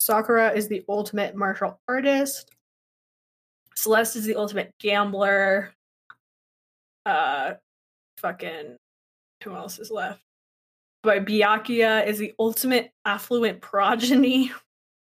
Sakura 0.00 0.52
is 0.52 0.68
the 0.68 0.84
ultimate 0.88 1.34
martial 1.34 1.80
artist. 1.88 2.50
Celeste 3.74 4.16
is 4.16 4.24
the 4.26 4.36
ultimate 4.36 4.72
gambler. 4.78 5.72
Uh 7.06 7.54
fucking 8.18 8.76
who 9.44 9.54
else 9.54 9.78
is 9.78 9.90
left? 9.90 10.20
But 11.02 11.24
Byakuya 11.24 12.06
is 12.06 12.18
the 12.18 12.34
ultimate 12.38 12.90
affluent 13.04 13.60
progeny. 13.60 14.50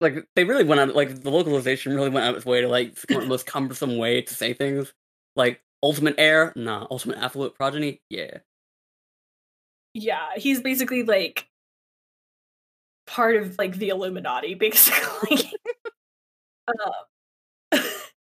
Like 0.00 0.24
they 0.34 0.44
really 0.44 0.64
went 0.64 0.80
out 0.80 0.94
like 0.94 1.22
the 1.22 1.30
localization 1.30 1.94
really 1.94 2.08
went 2.08 2.24
out 2.24 2.30
of 2.30 2.36
its 2.36 2.46
way 2.46 2.60
to 2.60 2.68
like 2.68 2.94
the 3.02 3.20
most 3.26 3.46
cumbersome 3.46 3.98
way 3.98 4.22
to 4.22 4.34
say 4.34 4.54
things. 4.54 4.92
Like 5.36 5.60
ultimate 5.82 6.14
heir, 6.18 6.52
nah. 6.56 6.86
Ultimate 6.90 7.18
affluent 7.18 7.54
progeny, 7.54 8.00
yeah. 8.08 8.38
yeah, 9.94 10.28
he's 10.36 10.60
basically 10.60 11.02
like 11.02 11.48
part 13.06 13.36
of 13.36 13.58
like 13.58 13.76
the 13.76 13.90
Illuminati, 13.90 14.54
basically. 14.56 15.52
uh, 16.68 16.92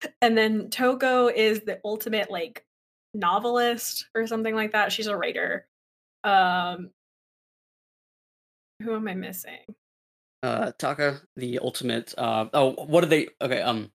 and 0.21 0.37
then 0.37 0.69
Toko 0.69 1.27
is 1.27 1.61
the 1.61 1.79
ultimate 1.83 2.31
like 2.31 2.65
novelist 3.13 4.07
or 4.15 4.27
something 4.27 4.55
like 4.55 4.71
that. 4.71 4.91
She's 4.91 5.07
a 5.07 5.15
writer. 5.15 5.67
Um, 6.23 6.91
who 8.81 8.95
am 8.95 9.07
I 9.07 9.13
missing? 9.15 9.59
Uh, 10.43 10.71
Taka, 10.77 11.21
the 11.35 11.59
ultimate. 11.59 12.13
Uh, 12.17 12.47
oh, 12.53 12.71
what 12.85 13.03
are 13.03 13.07
they? 13.07 13.27
Okay, 13.41 13.61
um, 13.61 13.91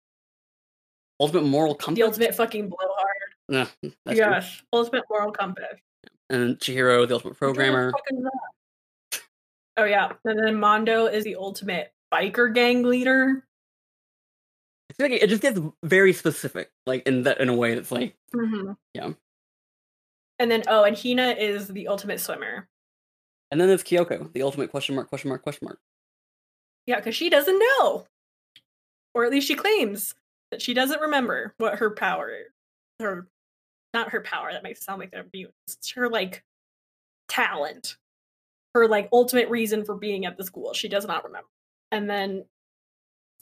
ultimate 1.20 1.46
moral 1.46 1.76
compass. 1.76 2.00
The 2.00 2.06
ultimate 2.06 2.36
fucking 2.36 2.70
blowhard. 2.70 3.68
True. 4.08 4.16
Yes, 4.16 4.62
ultimate 4.72 5.04
moral 5.10 5.32
compass. 5.32 5.80
And 6.30 6.58
Chihiro, 6.60 7.08
the 7.08 7.16
ultimate 7.16 7.34
the 7.34 7.38
programmer. 7.38 7.92
fuck 7.92 8.02
is 8.12 8.24
that? 8.24 9.22
Oh 9.78 9.86
yeah, 9.86 10.12
and 10.24 10.40
then 10.40 10.60
Mondo 10.60 11.08
is 11.08 11.24
the 11.24 11.36
ultimate 11.36 11.94
biker 12.14 12.54
gang 12.54 12.84
leader. 12.84 13.46
Like 15.00 15.12
it 15.12 15.28
just 15.28 15.42
gets 15.42 15.60
very 15.84 16.14
specific, 16.14 16.72
like 16.86 17.06
in 17.08 17.24
that 17.24 17.40
in 17.42 17.50
a 17.50 17.56
way 17.56 17.76
that's 17.76 17.92
like 17.92 18.16
hmm 18.34 18.72
Yeah. 18.94 19.12
And 20.40 20.50
then 20.52 20.64
oh, 20.68 20.84
and 20.84 20.98
Hina 20.98 21.32
is 21.32 21.68
the 21.68 21.88
ultimate 21.88 22.20
swimmer. 22.20 22.68
and 23.52 23.60
then 23.60 23.68
there's 23.68 23.84
Kyoko, 23.84 24.32
the 24.34 24.42
ultimate 24.42 24.72
question 24.72 24.96
mark, 24.96 25.10
question 25.10 25.30
mark, 25.30 25.44
question 25.44 25.66
mark. 25.66 25.80
Yeah, 26.86 26.98
because 26.98 27.16
she 27.16 27.30
doesn't 27.30 27.60
know, 27.60 28.06
or 29.14 29.26
at 29.26 29.32
least 29.32 29.48
she 29.48 29.56
claims 29.56 30.14
that 30.52 30.62
she 30.62 30.74
doesn't 30.74 31.02
remember 31.02 31.54
what 31.58 31.80
her 31.80 31.90
power, 31.90 32.32
her, 33.00 33.28
not 33.94 34.10
her 34.12 34.22
power. 34.22 34.52
That 34.52 34.62
makes 34.64 34.80
it 34.80 34.84
sound 34.84 35.00
like 35.00 35.12
they're 35.12 35.26
mutants. 35.34 35.56
It's 35.68 35.92
her 35.92 36.10
like 36.10 36.44
talent, 37.28 37.98
her 38.76 38.88
like 38.88 39.10
ultimate 39.12 39.50
reason 39.50 39.84
for 39.84 39.96
being 39.96 40.26
at 40.26 40.38
the 40.38 40.44
school. 40.44 40.74
She 40.74 40.88
does 40.90 41.06
not 41.06 41.24
remember. 41.24 41.48
And 41.92 42.10
then, 42.10 42.46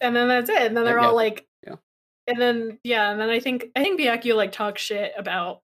and 0.01 0.15
then 0.15 0.27
that's 0.27 0.49
it. 0.49 0.61
And 0.63 0.75
then 0.77 0.85
they're 0.85 0.99
all 0.99 1.15
like, 1.15 1.45
yeah. 1.65 1.75
And 2.27 2.39
then 2.39 2.79
yeah, 2.83 3.11
and 3.11 3.19
then 3.19 3.29
I 3.29 3.39
think 3.39 3.67
I 3.75 3.83
think 3.83 3.99
Byakuya 3.99 4.35
like 4.35 4.51
talks 4.51 4.81
shit 4.81 5.13
about 5.17 5.59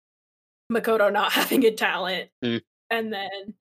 Makoto 0.73 1.13
not 1.13 1.33
having 1.41 1.65
a 1.65 1.71
talent, 1.73 2.31
Mm. 2.45 2.61
and 2.91 3.13
then 3.13 3.55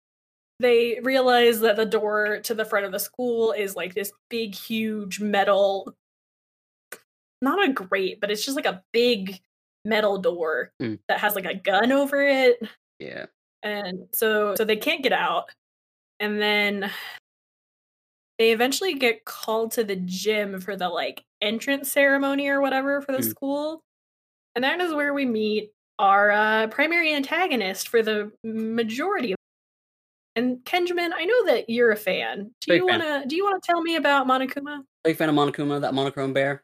they 0.60 1.00
realize 1.04 1.60
that 1.60 1.76
the 1.76 1.86
door 1.86 2.40
to 2.44 2.56
the 2.56 2.66
front 2.66 2.86
of 2.88 2.92
the 2.92 3.00
school 3.00 3.52
is 3.52 3.76
like 3.76 3.94
this 3.94 4.12
big, 4.30 4.56
huge 4.56 5.20
metal, 5.20 5.94
not 7.42 7.64
a 7.68 7.72
grate, 7.72 8.20
but 8.20 8.32
it's 8.32 8.44
just 8.44 8.56
like 8.56 8.66
a 8.66 8.84
big 8.92 9.40
metal 9.86 10.18
door 10.18 10.72
Mm. 10.82 11.00
that 11.08 11.20
has 11.20 11.36
like 11.36 11.46
a 11.46 11.54
gun 11.56 11.92
over 11.92 12.22
it. 12.24 12.60
Yeah. 13.00 13.28
And 13.64 14.08
so 14.12 14.56
so 14.56 14.66
they 14.66 14.76
can't 14.78 15.04
get 15.04 15.14
out. 15.14 15.50
And 16.20 16.42
then 16.42 16.90
they 18.38 18.52
eventually 18.52 18.94
get 18.94 19.26
called 19.26 19.72
to 19.74 19.84
the 19.84 19.96
gym 19.96 20.60
for 20.62 20.76
the 20.76 20.90
like 20.90 21.24
entrance 21.42 21.92
ceremony 21.92 22.48
or 22.48 22.62
whatever 22.62 23.02
for 23.02 23.12
the 23.12 23.20
Mm. 23.20 23.30
school. 23.30 23.82
And 24.56 24.64
that 24.64 24.80
is 24.82 24.94
where 24.94 25.14
we 25.14 25.26
meet 25.26 25.72
our 26.00 26.32
uh, 26.32 26.68
primary 26.68 27.14
antagonist 27.14 27.88
for 27.88 28.02
the 28.04 28.32
majority 28.44 29.32
of 29.32 29.38
and 30.36 30.58
Kenjamin, 30.66 31.10
I 31.16 31.26
know 31.26 31.46
that 31.48 31.68
you're 31.68 31.92
a 31.92 31.96
fan. 31.96 32.52
Do 32.62 32.72
Big 32.72 32.82
you 32.82 32.86
wanna 32.86 33.26
do 33.26 33.36
you 33.36 33.44
wanna 33.44 33.60
tell 33.64 33.82
me 33.82 33.96
about 33.96 34.28
Monokuma? 34.28 34.84
Big 35.04 35.18
fan 35.18 35.30
of 35.30 35.36
Monokuma, 35.36 35.82
that 35.82 35.96
monochrome 35.96 36.34
bear, 36.34 36.64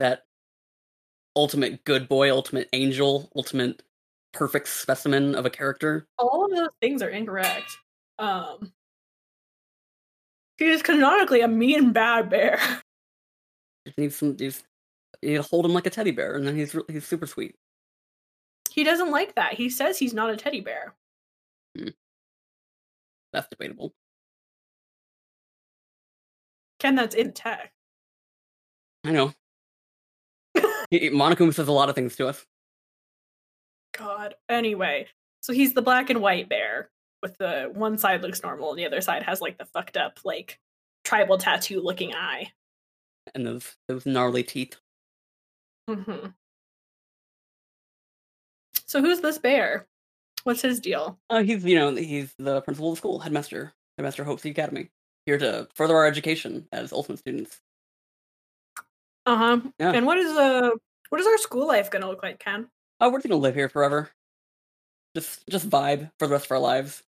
that 0.00 0.22
ultimate 1.36 1.84
good 1.84 2.08
boy, 2.08 2.30
ultimate 2.32 2.68
angel, 2.72 3.30
ultimate 3.36 3.82
perfect 4.32 4.68
specimen 4.68 5.34
of 5.34 5.44
a 5.44 5.50
character. 5.50 6.06
All 6.18 6.46
of 6.46 6.50
those 6.56 6.70
things 6.80 7.02
are 7.02 7.10
incorrect. 7.10 7.76
Um 8.18 8.72
he 10.58 10.66
is 10.66 10.82
canonically 10.82 11.40
a 11.40 11.48
mean 11.48 11.92
bad 11.92 12.28
bear. 12.30 12.58
Just 13.86 13.98
needs 13.98 14.16
some. 14.16 14.36
Just, 14.36 14.64
you 15.22 15.42
hold 15.42 15.64
him 15.66 15.72
like 15.74 15.86
a 15.86 15.90
teddy 15.90 16.10
bear, 16.10 16.36
and 16.36 16.46
then 16.46 16.56
he's 16.56 16.76
he's 16.88 17.06
super 17.06 17.26
sweet. 17.26 17.54
He 18.70 18.82
doesn't 18.84 19.10
like 19.10 19.34
that. 19.36 19.54
He 19.54 19.68
says 19.68 19.98
he's 19.98 20.14
not 20.14 20.30
a 20.30 20.36
teddy 20.36 20.60
bear. 20.60 20.94
Hmm. 21.76 21.88
That's 23.32 23.48
debatable. 23.48 23.92
Ken, 26.80 26.94
that's 26.94 27.14
in 27.14 27.32
tech. 27.32 27.72
I 29.04 29.12
know. 29.12 29.32
He- 30.90 31.10
Monokuma 31.10 31.54
says 31.54 31.68
a 31.68 31.72
lot 31.72 31.88
of 31.88 31.94
things 31.94 32.16
to 32.16 32.28
us. 32.28 32.44
God. 33.96 34.34
Anyway, 34.48 35.06
so 35.40 35.52
he's 35.52 35.72
the 35.72 35.82
black 35.82 36.10
and 36.10 36.20
white 36.20 36.48
bear 36.48 36.90
with 37.24 37.36
the 37.38 37.70
one 37.72 37.96
side 37.96 38.20
looks 38.22 38.42
normal 38.42 38.68
and 38.70 38.78
the 38.78 38.84
other 38.84 39.00
side 39.00 39.22
has 39.22 39.40
like 39.40 39.56
the 39.56 39.64
fucked 39.64 39.96
up 39.96 40.18
like 40.24 40.60
tribal 41.04 41.38
tattoo 41.38 41.80
looking 41.80 42.14
eye. 42.14 42.52
and 43.34 43.46
those 43.46 43.76
those 43.88 44.04
gnarly 44.04 44.42
teeth. 44.42 44.76
hmm 45.88 46.26
So 48.86 49.00
who's 49.00 49.20
this 49.20 49.38
bear? 49.38 49.86
What's 50.44 50.60
his 50.60 50.78
deal? 50.80 51.18
Uh, 51.30 51.42
he's 51.42 51.64
you 51.64 51.76
know 51.76 51.94
he's 51.94 52.34
the 52.38 52.60
principal 52.60 52.90
of 52.90 52.96
the 52.96 52.98
school, 52.98 53.18
headmaster, 53.18 53.72
headmaster 53.96 54.22
Hope 54.24 54.42
the 54.42 54.50
Academy, 54.50 54.90
here 55.24 55.38
to 55.38 55.66
further 55.74 55.96
our 55.96 56.06
education 56.06 56.68
as 56.72 56.92
ultimate 56.92 57.20
students. 57.20 57.58
Uh 59.24 59.36
huh. 59.36 59.60
Yeah. 59.78 59.92
And 59.92 60.04
what 60.04 60.18
is 60.18 60.30
uh 60.36 60.70
what 61.08 61.20
is 61.22 61.26
our 61.26 61.38
school 61.38 61.66
life 61.66 61.90
gonna 61.90 62.06
look 62.08 62.22
like, 62.22 62.38
Ken? 62.38 62.68
Oh, 63.00 63.10
we're 63.10 63.22
gonna 63.22 63.36
live 63.36 63.54
here 63.54 63.70
forever. 63.70 64.10
Just 65.16 65.46
just 65.48 65.70
vibe 65.70 66.10
for 66.18 66.26
the 66.26 66.32
rest 66.32 66.46
of 66.46 66.50
our 66.52 66.58
lives. 66.58 67.02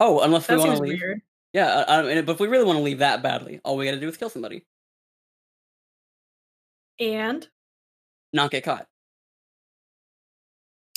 Oh, 0.00 0.20
unless 0.20 0.48
we 0.48 0.56
want 0.56 0.76
to 0.76 0.82
leave. 0.82 1.00
weird. 1.00 1.22
Yeah, 1.52 1.66
uh, 1.68 1.84
I, 1.88 2.18
I 2.18 2.22
but 2.22 2.32
if 2.32 2.40
we 2.40 2.48
really 2.48 2.64
want 2.64 2.78
to 2.78 2.82
leave 2.82 2.98
that 2.98 3.22
badly, 3.22 3.60
all 3.64 3.76
we 3.76 3.84
got 3.84 3.92
to 3.92 4.00
do 4.00 4.08
is 4.08 4.16
kill 4.16 4.28
somebody, 4.28 4.64
And 6.98 7.46
not 8.32 8.50
get 8.50 8.64
caught. 8.64 8.86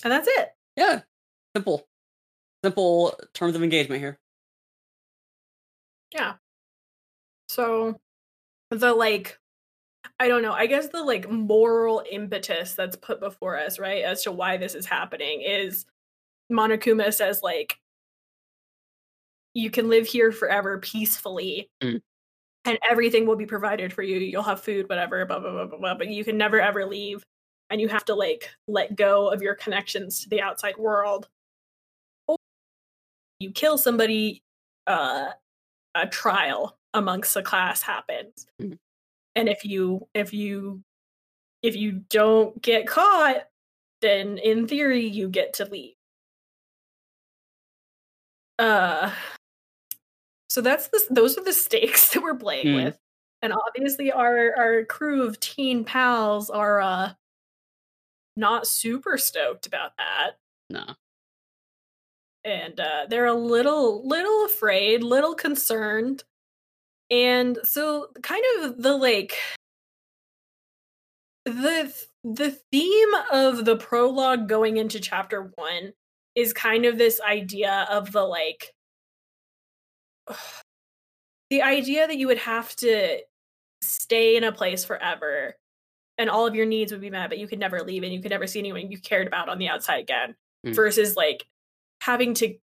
and 0.03 0.11
that's 0.11 0.27
it. 0.27 0.49
Yeah, 0.75 1.01
simple, 1.55 1.87
simple 2.63 3.19
terms 3.33 3.55
of 3.55 3.63
engagement 3.63 4.01
here. 4.01 4.17
Yeah. 6.13 6.33
So 7.49 7.99
the 8.71 8.93
like 8.93 9.37
I 10.19 10.27
don't 10.27 10.41
know, 10.41 10.53
I 10.53 10.65
guess 10.65 10.87
the 10.89 11.03
like 11.03 11.29
moral 11.29 12.03
impetus 12.11 12.73
that's 12.73 12.95
put 12.95 13.19
before 13.19 13.57
us, 13.59 13.77
right, 13.79 14.03
as 14.03 14.23
to 14.23 14.31
why 14.31 14.57
this 14.57 14.73
is 14.75 14.85
happening 14.87 15.41
is 15.41 15.85
Monokuma 16.51 17.13
says 17.13 17.41
like 17.43 17.77
you 19.57 19.69
can 19.71 19.89
live 19.89 20.05
here 20.07 20.31
forever 20.31 20.77
peacefully 20.79 21.69
Mm. 21.83 22.01
and 22.65 22.79
everything 22.89 23.25
will 23.25 23.35
be 23.37 23.45
provided 23.47 23.91
for 23.93 24.03
you. 24.03 24.17
You'll 24.19 24.43
have 24.43 24.61
food, 24.63 24.87
whatever, 24.89 25.25
blah 25.25 25.39
blah 25.39 25.51
blah 25.51 25.65
blah 25.65 25.79
blah, 25.79 25.95
but 25.95 26.09
you 26.09 26.23
can 26.23 26.37
never 26.37 26.61
ever 26.61 26.85
leave 26.85 27.23
and 27.71 27.81
you 27.81 27.87
have 27.89 28.05
to 28.05 28.15
like 28.15 28.49
let 28.67 28.95
go 28.95 29.29
of 29.31 29.41
your 29.41 29.55
connections 29.55 30.21
to 30.23 30.29
the 30.29 30.41
outside 30.41 30.77
world. 30.77 31.27
Or 32.27 32.37
you 33.39 33.51
kill 33.51 33.77
somebody 33.77 34.43
uh 34.87 35.31
a 35.95 36.07
trial 36.07 36.77
amongst 36.93 37.33
the 37.33 37.41
class 37.43 37.81
happens 37.81 38.47
Mhm. 38.61 38.77
and 39.35 39.49
if 39.49 39.65
you 39.65 40.07
if 40.13 40.33
you 40.33 40.83
if 41.63 41.75
you 41.75 42.03
don't 42.09 42.61
get 42.61 42.87
caught 42.87 43.47
then 44.01 44.37
in 44.39 44.67
theory 44.67 45.05
you 45.07 45.29
get 45.29 45.53
to 45.53 45.65
leave 45.65 45.95
uh 48.59 49.11
so 50.49 50.61
that's 50.61 50.87
the 50.89 51.01
those 51.09 51.37
are 51.37 51.43
the 51.43 51.53
stakes 51.53 52.09
that 52.13 52.23
we're 52.23 52.35
playing 52.35 52.67
Mm. 52.67 52.85
with 52.85 52.97
and 53.41 53.53
obviously 53.53 54.11
our 54.11 54.53
our 54.57 54.85
crew 54.85 55.23
of 55.23 55.39
teen 55.39 55.83
pals 55.83 56.49
are 56.49 56.81
uh 56.81 57.13
not 58.35 58.67
super 58.67 59.17
stoked 59.17 59.65
about 59.67 59.91
that 59.97 60.31
No. 60.69 60.85
and 62.43 62.79
uh, 62.79 63.07
they're 63.09 63.25
a 63.25 63.33
little 63.33 64.07
little 64.07 64.45
afraid 64.45 65.03
little 65.03 65.33
concerned 65.35 66.23
and 67.09 67.57
so 67.63 68.07
kind 68.21 68.43
of 68.61 68.81
the 68.81 68.95
like 68.95 69.33
the 71.45 71.93
the 72.23 72.51
theme 72.71 73.09
of 73.31 73.65
the 73.65 73.77
prologue 73.77 74.47
going 74.49 74.77
into 74.77 74.99
chapter 74.99 75.51
1 75.55 75.93
is 76.35 76.51
kind 76.53 76.85
of 76.85 76.97
this 76.97 77.21
idea 77.21 77.87
of 77.89 78.11
the 78.11 78.21
like 78.23 78.73
the 81.49 81.61
idea 81.61 82.07
that 82.07 82.17
you 82.17 82.27
would 82.27 82.39
have 82.39 82.75
to 82.77 83.19
stay 83.81 84.35
in 84.37 84.43
a 84.43 84.51
place 84.51 84.83
forever 84.85 85.55
and 86.17 86.29
all 86.29 86.47
of 86.47 86.55
your 86.55 86.65
needs 86.65 86.91
would 86.91 87.01
be 87.01 87.09
met 87.11 87.29
but 87.29 87.37
you 87.39 87.47
could 87.47 87.59
never 87.59 87.81
leave 87.83 88.03
and 88.03 88.13
you 88.13 88.21
could 88.21 88.31
never 88.31 88.47
see 88.47 88.59
anyone 88.59 88.91
you 88.91 88.97
cared 88.99 89.27
about 89.27 89.49
on 89.49 89.59
the 89.59 89.67
outside 89.69 89.99
again 89.99 90.35
Mm. 90.65 90.75
versus 90.75 91.15
like 91.15 91.45
having 92.01 92.33
to 92.35 92.57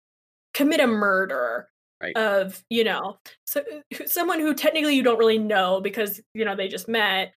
commit 0.55 0.81
a 0.81 0.87
murder 0.87 1.68
Right. 2.03 2.16
of 2.16 2.64
you 2.70 2.85
know 2.85 3.18
so, 3.46 3.62
someone 4.07 4.40
who 4.40 4.55
technically 4.55 4.96
you 4.96 5.03
don't 5.05 5.18
really 5.18 5.38
know 5.38 5.81
because 5.81 6.20
you 6.35 6.44
know 6.44 6.57
they 6.57 6.68
just 6.68 6.88
met 6.88 7.35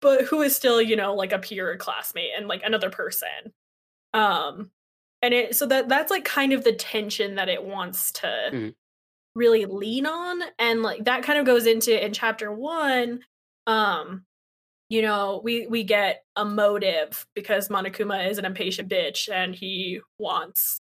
but 0.00 0.22
who 0.24 0.42
is 0.42 0.54
still 0.54 0.80
you 0.80 0.96
know 0.96 1.14
like 1.14 1.32
a 1.32 1.38
peer 1.38 1.76
classmate 1.76 2.30
and 2.36 2.46
like 2.48 2.62
another 2.64 2.90
person 2.90 3.52
um 4.14 4.70
and 5.22 5.34
it 5.34 5.56
so 5.56 5.66
that 5.66 5.88
that's 5.88 6.10
like 6.10 6.24
kind 6.24 6.52
of 6.52 6.64
the 6.64 6.72
tension 6.72 7.36
that 7.36 7.48
it 7.48 7.64
wants 7.64 8.12
to 8.12 8.26
Mhm. 8.52 8.74
Really 9.34 9.64
lean 9.66 10.06
on 10.06 10.42
and 10.58 10.82
like 10.82 11.04
that 11.04 11.22
kind 11.22 11.38
of 11.38 11.46
goes 11.46 11.66
into 11.66 12.04
in 12.04 12.12
chapter 12.12 12.52
1 12.52 13.20
um 13.66 14.24
you 14.90 15.00
know 15.00 15.40
we 15.42 15.66
we 15.66 15.84
get 15.84 16.22
a 16.36 16.44
motive 16.44 17.26
because 17.34 17.68
monokuma 17.68 18.28
is 18.28 18.36
an 18.38 18.44
impatient 18.44 18.88
bitch 18.90 19.32
and 19.32 19.54
he 19.54 20.00
wants 20.18 20.80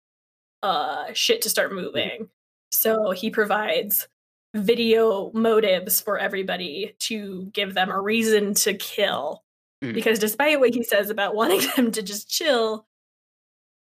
uh 0.65 1.05
shit 1.13 1.43
to 1.43 1.49
start 1.51 1.73
moving 1.73 2.29
so 2.73 3.13
he 3.13 3.31
provides 3.31 4.09
video 4.55 5.31
motives 5.33 6.01
for 6.01 6.19
everybody 6.19 6.97
to 6.99 7.49
give 7.53 7.75
them 7.75 7.91
a 7.91 8.01
reason 8.01 8.55
to 8.55 8.75
kill 8.75 9.43
Mm. 9.83 9.95
because 9.95 10.19
despite 10.19 10.61
what 10.61 10.75
he 10.75 10.83
says 10.83 11.09
about 11.09 11.35
wanting 11.41 11.63
them 11.75 11.91
to 11.93 12.03
just 12.03 12.29
chill 12.29 12.85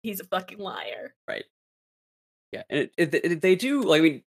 he's 0.01 0.19
a 0.19 0.23
fucking 0.23 0.57
liar 0.57 1.13
right 1.27 1.43
yeah, 2.51 2.63
and 2.69 2.79
it, 2.79 2.93
it, 3.13 3.13
it- 3.33 3.41
they 3.41 3.55
do. 3.55 3.81
Like, 3.83 3.99
I 3.99 4.03
mean, 4.03 4.23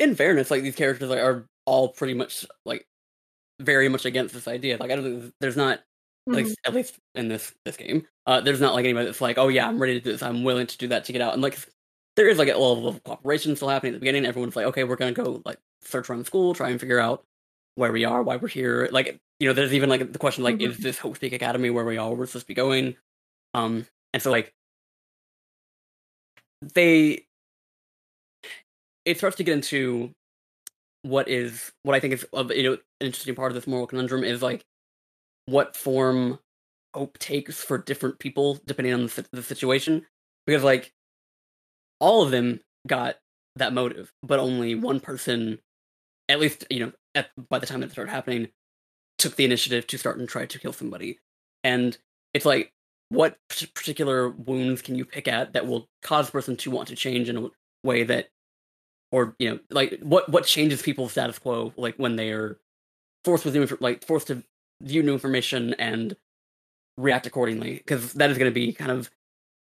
in 0.00 0.16
fairness, 0.16 0.50
like 0.50 0.62
these 0.64 0.76
characters 0.76 1.10
like, 1.10 1.20
are 1.20 1.46
all 1.66 1.90
pretty 1.90 2.14
much 2.14 2.46
like 2.66 2.86
very 3.60 3.88
much 3.88 4.04
against 4.06 4.34
this 4.34 4.48
idea. 4.48 4.76
Like 4.78 4.90
I 4.90 4.96
don't 4.96 5.04
think 5.22 5.34
there's 5.40 5.56
not 5.56 5.80
like 6.26 6.46
Mhm. 6.46 6.54
at 6.66 6.74
least 6.74 6.98
in 7.14 7.28
this 7.28 7.54
this 7.64 7.76
game, 7.76 8.06
uh, 8.26 8.40
there's 8.42 8.60
not 8.60 8.74
like 8.74 8.84
anybody 8.84 9.06
that's 9.06 9.20
like, 9.20 9.38
oh 9.38 9.48
yeah, 9.48 9.68
I'm 9.68 9.80
ready 9.80 9.94
to 9.94 10.00
do 10.00 10.12
this. 10.12 10.22
I'm 10.22 10.44
willing 10.44 10.66
to 10.68 10.78
do 10.78 10.88
that 10.88 11.04
to 11.06 11.12
get 11.12 11.22
out. 11.22 11.34
And 11.34 11.42
like 11.42 11.58
there 12.16 12.28
is 12.28 12.38
like 12.38 12.48
a 12.48 12.52
level 12.58 12.88
of 12.88 13.02
cooperation 13.04 13.56
still 13.56 13.68
happening 13.68 13.92
at 13.94 13.96
the 13.96 14.00
beginning. 14.00 14.26
Everyone's 14.26 14.56
like, 14.56 14.66
okay, 14.66 14.84
we're 14.84 14.96
gonna 14.96 15.12
go 15.12 15.42
like 15.46 15.58
search 15.82 16.10
around 16.10 16.20
the 16.20 16.24
school, 16.26 16.54
try 16.54 16.70
and 16.70 16.80
figure 16.80 17.00
out 17.00 17.24
where 17.76 17.92
we 17.92 18.04
are, 18.04 18.22
why 18.22 18.36
we're 18.36 18.48
here. 18.48 18.88
Like 18.92 19.18
you 19.40 19.48
know, 19.48 19.54
there's 19.54 19.74
even 19.74 19.88
like 19.90 20.12
the 20.12 20.18
question 20.18 20.44
like, 20.44 20.56
Mhm. 20.56 20.70
is 20.70 20.78
this 20.78 20.98
Hope's 20.98 21.18
Peak 21.18 21.32
Academy 21.32 21.70
where 21.70 21.84
we 21.84 21.96
are? 21.98 22.12
We're 22.14 22.26
supposed 22.26 22.44
to 22.46 22.48
be 22.48 22.54
going. 22.54 22.96
Um, 23.54 23.86
and 24.14 24.22
so 24.22 24.30
like 24.30 24.52
they 26.74 27.26
it 29.04 29.18
starts 29.18 29.36
to 29.36 29.44
get 29.44 29.54
into 29.54 30.12
what 31.02 31.28
is 31.28 31.72
what 31.82 31.94
I 31.94 32.00
think 32.00 32.14
is 32.14 32.24
of 32.32 32.50
you 32.52 32.62
know 32.62 32.72
an 32.72 32.78
interesting 33.00 33.34
part 33.34 33.50
of 33.50 33.54
this 33.54 33.66
moral 33.66 33.86
conundrum 33.86 34.24
is 34.24 34.42
like 34.42 34.64
what 35.46 35.76
form 35.76 36.38
hope 36.94 37.18
takes 37.18 37.62
for 37.62 37.78
different 37.78 38.18
people 38.18 38.58
depending 38.66 38.92
on 38.92 39.06
the, 39.06 39.26
the 39.32 39.42
situation. 39.42 40.06
Because 40.46 40.64
like 40.64 40.92
all 42.00 42.22
of 42.22 42.30
them 42.30 42.60
got 42.86 43.16
that 43.56 43.72
motive 43.72 44.12
but 44.22 44.38
only 44.38 44.74
one 44.74 45.00
person 45.00 45.58
at 46.28 46.40
least 46.40 46.64
you 46.70 46.80
know 46.80 46.92
at, 47.14 47.28
by 47.48 47.58
the 47.58 47.66
time 47.66 47.82
it 47.82 47.90
started 47.90 48.10
happening 48.10 48.48
took 49.18 49.36
the 49.36 49.44
initiative 49.44 49.86
to 49.86 49.98
start 49.98 50.18
and 50.18 50.28
try 50.28 50.46
to 50.46 50.58
kill 50.58 50.72
somebody. 50.72 51.18
And 51.62 51.96
it's 52.32 52.46
like 52.46 52.72
what 53.10 53.36
particular 53.74 54.30
wounds 54.30 54.82
can 54.82 54.94
you 54.94 55.04
pick 55.04 55.28
at 55.28 55.52
that 55.52 55.66
will 55.66 55.88
cause 56.02 56.28
a 56.28 56.32
person 56.32 56.56
to 56.56 56.70
want 56.70 56.88
to 56.88 56.96
change 56.96 57.28
in 57.28 57.36
a 57.36 57.48
way 57.84 58.02
that 58.04 58.28
or 59.12 59.34
you 59.38 59.50
know 59.50 59.58
like 59.70 59.98
what 60.00 60.28
what 60.28 60.44
changes 60.44 60.82
people's 60.82 61.12
status 61.12 61.38
quo 61.38 61.72
like 61.76 61.96
when 61.96 62.16
they 62.16 62.30
are 62.30 62.58
forced 63.24 63.44
with 63.44 63.54
new 63.54 63.66
like 63.80 64.04
forced 64.06 64.28
to 64.28 64.42
view 64.82 65.02
new 65.02 65.12
information 65.12 65.74
and 65.74 66.16
react 66.96 67.26
accordingly? 67.26 67.74
Because 67.74 68.12
that 68.14 68.30
is 68.30 68.38
going 68.38 68.50
to 68.50 68.54
be 68.54 68.72
kind 68.72 68.90
of 68.90 69.10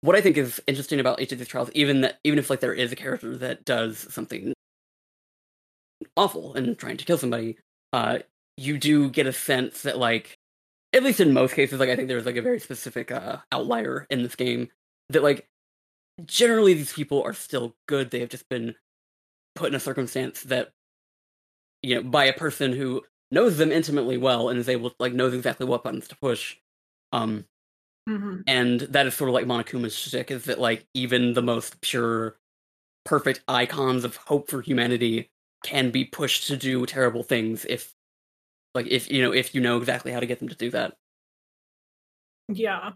what 0.00 0.14
i 0.14 0.20
think 0.20 0.36
is 0.36 0.60
interesting 0.68 1.00
about 1.00 1.20
each 1.20 1.32
of 1.32 1.38
these 1.38 1.48
trials 1.48 1.70
even 1.74 2.02
that 2.02 2.20
even 2.22 2.38
if 2.38 2.50
like 2.50 2.60
there 2.60 2.72
is 2.72 2.92
a 2.92 2.96
character 2.96 3.36
that 3.36 3.64
does 3.64 4.06
something 4.12 4.52
awful 6.16 6.54
and 6.54 6.78
trying 6.78 6.96
to 6.96 7.04
kill 7.04 7.18
somebody 7.18 7.56
uh 7.92 8.18
you 8.56 8.78
do 8.78 9.10
get 9.10 9.26
a 9.26 9.32
sense 9.32 9.82
that 9.82 9.98
like 9.98 10.38
at 10.92 11.02
least 11.02 11.18
in 11.18 11.32
most 11.32 11.52
cases 11.52 11.80
like 11.80 11.88
i 11.88 11.96
think 11.96 12.06
there's 12.06 12.26
like 12.26 12.36
a 12.36 12.42
very 12.42 12.60
specific 12.60 13.10
uh 13.10 13.38
outlier 13.50 14.06
in 14.08 14.22
this 14.22 14.36
game 14.36 14.68
that 15.10 15.24
like 15.24 15.48
generally 16.24 16.74
these 16.74 16.92
people 16.92 17.22
are 17.22 17.32
still 17.32 17.74
good. 17.86 18.10
They 18.10 18.20
have 18.20 18.28
just 18.28 18.48
been 18.48 18.74
put 19.58 19.68
in 19.68 19.74
a 19.74 19.80
circumstance 19.80 20.42
that 20.44 20.72
you 21.82 21.94
know 21.94 22.02
by 22.02 22.24
a 22.24 22.32
person 22.32 22.72
who 22.72 23.02
knows 23.30 23.56
them 23.56 23.70
intimately 23.72 24.16
well 24.16 24.48
and 24.48 24.58
is 24.58 24.68
able 24.68 24.90
to 24.90 24.96
like 24.98 25.12
knows 25.12 25.34
exactly 25.34 25.66
what 25.66 25.84
buttons 25.84 26.08
to 26.08 26.16
push 26.16 26.56
um 27.12 27.44
Mhm. 28.08 28.42
and 28.46 28.80
that 28.80 29.06
is 29.06 29.14
sort 29.14 29.28
of 29.28 29.34
like 29.34 29.46
Monokuma's 29.46 29.94
shtick 29.94 30.30
is 30.30 30.44
that 30.44 30.58
like 30.58 30.86
even 30.94 31.34
the 31.34 31.42
most 31.42 31.80
pure 31.82 32.38
perfect 33.04 33.42
icons 33.48 34.04
of 34.04 34.16
hope 34.16 34.50
for 34.50 34.62
humanity 34.62 35.30
can 35.64 35.90
be 35.90 36.04
pushed 36.04 36.46
to 36.48 36.56
do 36.56 36.86
terrible 36.86 37.22
things 37.22 37.66
if 37.66 37.94
like 38.74 38.86
if 38.88 39.10
you 39.10 39.22
know 39.22 39.32
if 39.32 39.54
you 39.54 39.60
know 39.60 39.78
exactly 39.78 40.12
how 40.12 40.20
to 40.20 40.26
get 40.26 40.40
them 40.40 40.48
to 40.48 40.56
do 40.56 40.70
that 40.70 40.96
Yeah. 42.48 42.92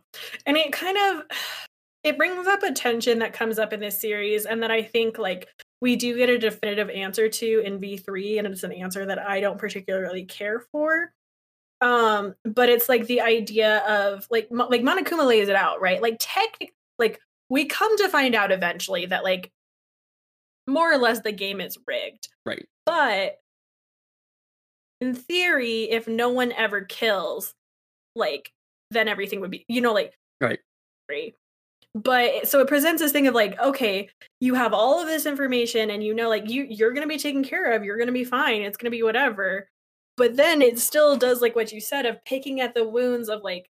And 0.47 0.57
it 0.57 0.73
kind 0.73 0.97
of 0.99 1.25
it 2.05 2.19
brings 2.19 2.47
up 2.49 2.63
a 2.63 2.73
tension 2.73 3.21
that 3.21 3.33
comes 3.33 3.59
up 3.59 3.73
in 3.73 3.81
this 3.81 4.01
series 4.01 4.45
and 4.47 4.63
that 4.63 4.71
I 4.73 4.83
think 4.83 5.19
like 5.19 5.49
we 5.83 5.97
do 5.97 6.17
get 6.17 6.31
a 6.31 6.39
definitive 6.39 6.89
answer 6.89 7.29
to 7.29 7.63
in 7.65 7.81
V3 7.81 8.39
and 8.39 8.47
it's 8.47 8.63
an 8.63 8.73
answer 8.73 9.05
that 9.05 9.19
I 9.19 9.41
don't 9.41 9.59
particularly 9.59 10.25
care 10.25 10.61
for. 10.73 11.13
Um 11.83 12.35
but 12.45 12.69
it's 12.69 12.89
like 12.89 13.07
the 13.07 13.21
idea 13.21 13.79
of 13.81 14.27
like 14.31 14.49
like 14.51 14.83
Monokuma 14.83 15.27
lays 15.27 15.49
it 15.49 15.57
out, 15.57 15.83
right? 15.83 16.01
Like 16.01 16.17
tech 16.21 16.57
like 16.99 17.21
we 17.51 17.67
come 17.67 17.99
to 17.99 18.09
find 18.09 18.35
out 18.35 18.53
eventually 18.53 19.07
that 19.07 19.25
like 19.25 19.51
more 20.69 20.91
or 20.91 20.97
less 20.97 21.21
the 21.21 21.33
game 21.33 21.61
is 21.61 21.77
rigged. 21.87 22.29
right 22.47 22.65
But 22.87 23.41
in 25.01 25.15
theory, 25.17 25.91
if 25.91 26.07
no 26.07 26.29
one 26.29 26.53
ever 26.53 26.83
kills, 26.83 27.55
like, 28.15 28.53
then 28.93 29.09
everything 29.09 29.41
would 29.41 29.51
be, 29.51 29.65
you 29.69 29.81
know, 29.81 29.93
like, 29.93 30.17
Right. 30.41 30.61
free. 31.09 31.35
But 31.95 32.49
so 32.49 32.61
it 32.61 32.69
presents 32.69 33.03
this 33.03 33.13
thing 33.13 33.27
of 33.27 33.35
like, 33.35 33.59
okay, 33.61 34.09
you 34.41 34.55
have 34.55 34.73
all 34.73 35.01
of 35.01 35.07
this 35.09 35.27
information 35.27 35.91
and 35.91 36.03
you 36.03 36.15
know, 36.15 36.29
like, 36.29 36.49
you 36.49 36.67
you're 36.69 36.93
gonna 36.93 37.07
be 37.07 37.19
taken 37.19 37.45
care 37.45 37.73
of, 37.73 37.85
you're 37.85 37.99
gonna 37.99 38.13
be 38.13 38.25
fine, 38.25 38.63
it's 38.63 38.77
gonna 38.79 38.91
be 38.91 39.03
whatever. 39.03 39.69
But 40.17 40.37
then 40.37 40.63
it 40.63 40.79
still 40.79 41.17
does 41.17 41.41
like 41.43 41.55
what 41.57 41.73
you 41.73 41.81
said 41.81 42.07
of 42.07 42.25
picking 42.25 42.61
at 42.61 42.75
the 42.75 42.89
wounds 42.89 43.29
of 43.29 43.43
like, 43.43 43.69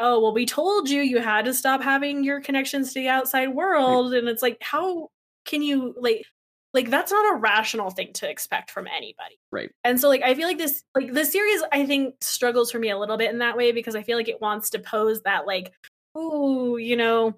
oh, 0.00 0.20
well, 0.20 0.34
we 0.34 0.46
told 0.46 0.88
you 0.90 1.02
you 1.02 1.20
had 1.20 1.44
to 1.46 1.54
stop 1.54 1.82
having 1.82 2.24
your 2.24 2.40
connections 2.40 2.88
to 2.92 3.00
the 3.00 3.08
outside 3.08 3.48
world. 3.54 4.14
And 4.14 4.28
it's 4.28 4.42
like, 4.42 4.58
how 4.60 5.08
can 5.44 5.62
you 5.62 5.94
like 6.00 6.24
like 6.72 6.90
that's 6.90 7.12
not 7.12 7.36
a 7.36 7.38
rational 7.38 7.90
thing 7.90 8.12
to 8.14 8.28
expect 8.28 8.70
from 8.70 8.86
anybody 8.88 9.38
Right. 9.52 9.70
and 9.84 10.00
so 10.00 10.08
like 10.08 10.22
i 10.22 10.34
feel 10.34 10.48
like 10.48 10.58
this 10.58 10.82
like 10.94 11.12
the 11.12 11.24
series 11.24 11.62
i 11.70 11.86
think 11.86 12.16
struggles 12.20 12.70
for 12.72 12.78
me 12.78 12.90
a 12.90 12.98
little 12.98 13.16
bit 13.16 13.30
in 13.30 13.38
that 13.38 13.56
way 13.56 13.72
because 13.72 13.94
i 13.94 14.02
feel 14.02 14.16
like 14.16 14.28
it 14.28 14.40
wants 14.40 14.70
to 14.70 14.78
pose 14.78 15.22
that 15.22 15.46
like 15.46 15.72
oh 16.14 16.76
you 16.76 16.96
know 16.96 17.34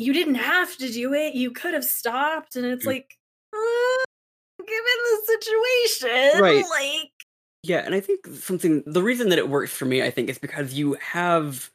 you 0.00 0.14
didn't 0.14 0.36
have 0.36 0.74
to 0.78 0.90
do 0.90 1.12
it 1.12 1.34
you 1.34 1.50
could 1.50 1.74
have 1.74 1.84
stopped 1.84 2.56
and 2.56 2.64
it's 2.64 2.86
like 2.86 3.18
uh, 3.52 4.04
given 4.58 4.98
the 5.04 5.22
situation 5.26 6.40
Right. 6.40 6.64
like 6.70 7.10
Yeah, 7.62 7.82
and 7.84 7.94
I 7.94 8.00
think 8.00 8.26
something 8.26 8.82
the 8.86 9.02
reason 9.02 9.28
that 9.28 9.38
it 9.38 9.48
works 9.48 9.72
for 9.72 9.84
me, 9.84 10.02
I 10.02 10.10
think, 10.10 10.30
is 10.30 10.38
because 10.38 10.72
you 10.72 10.94
have 10.94 11.70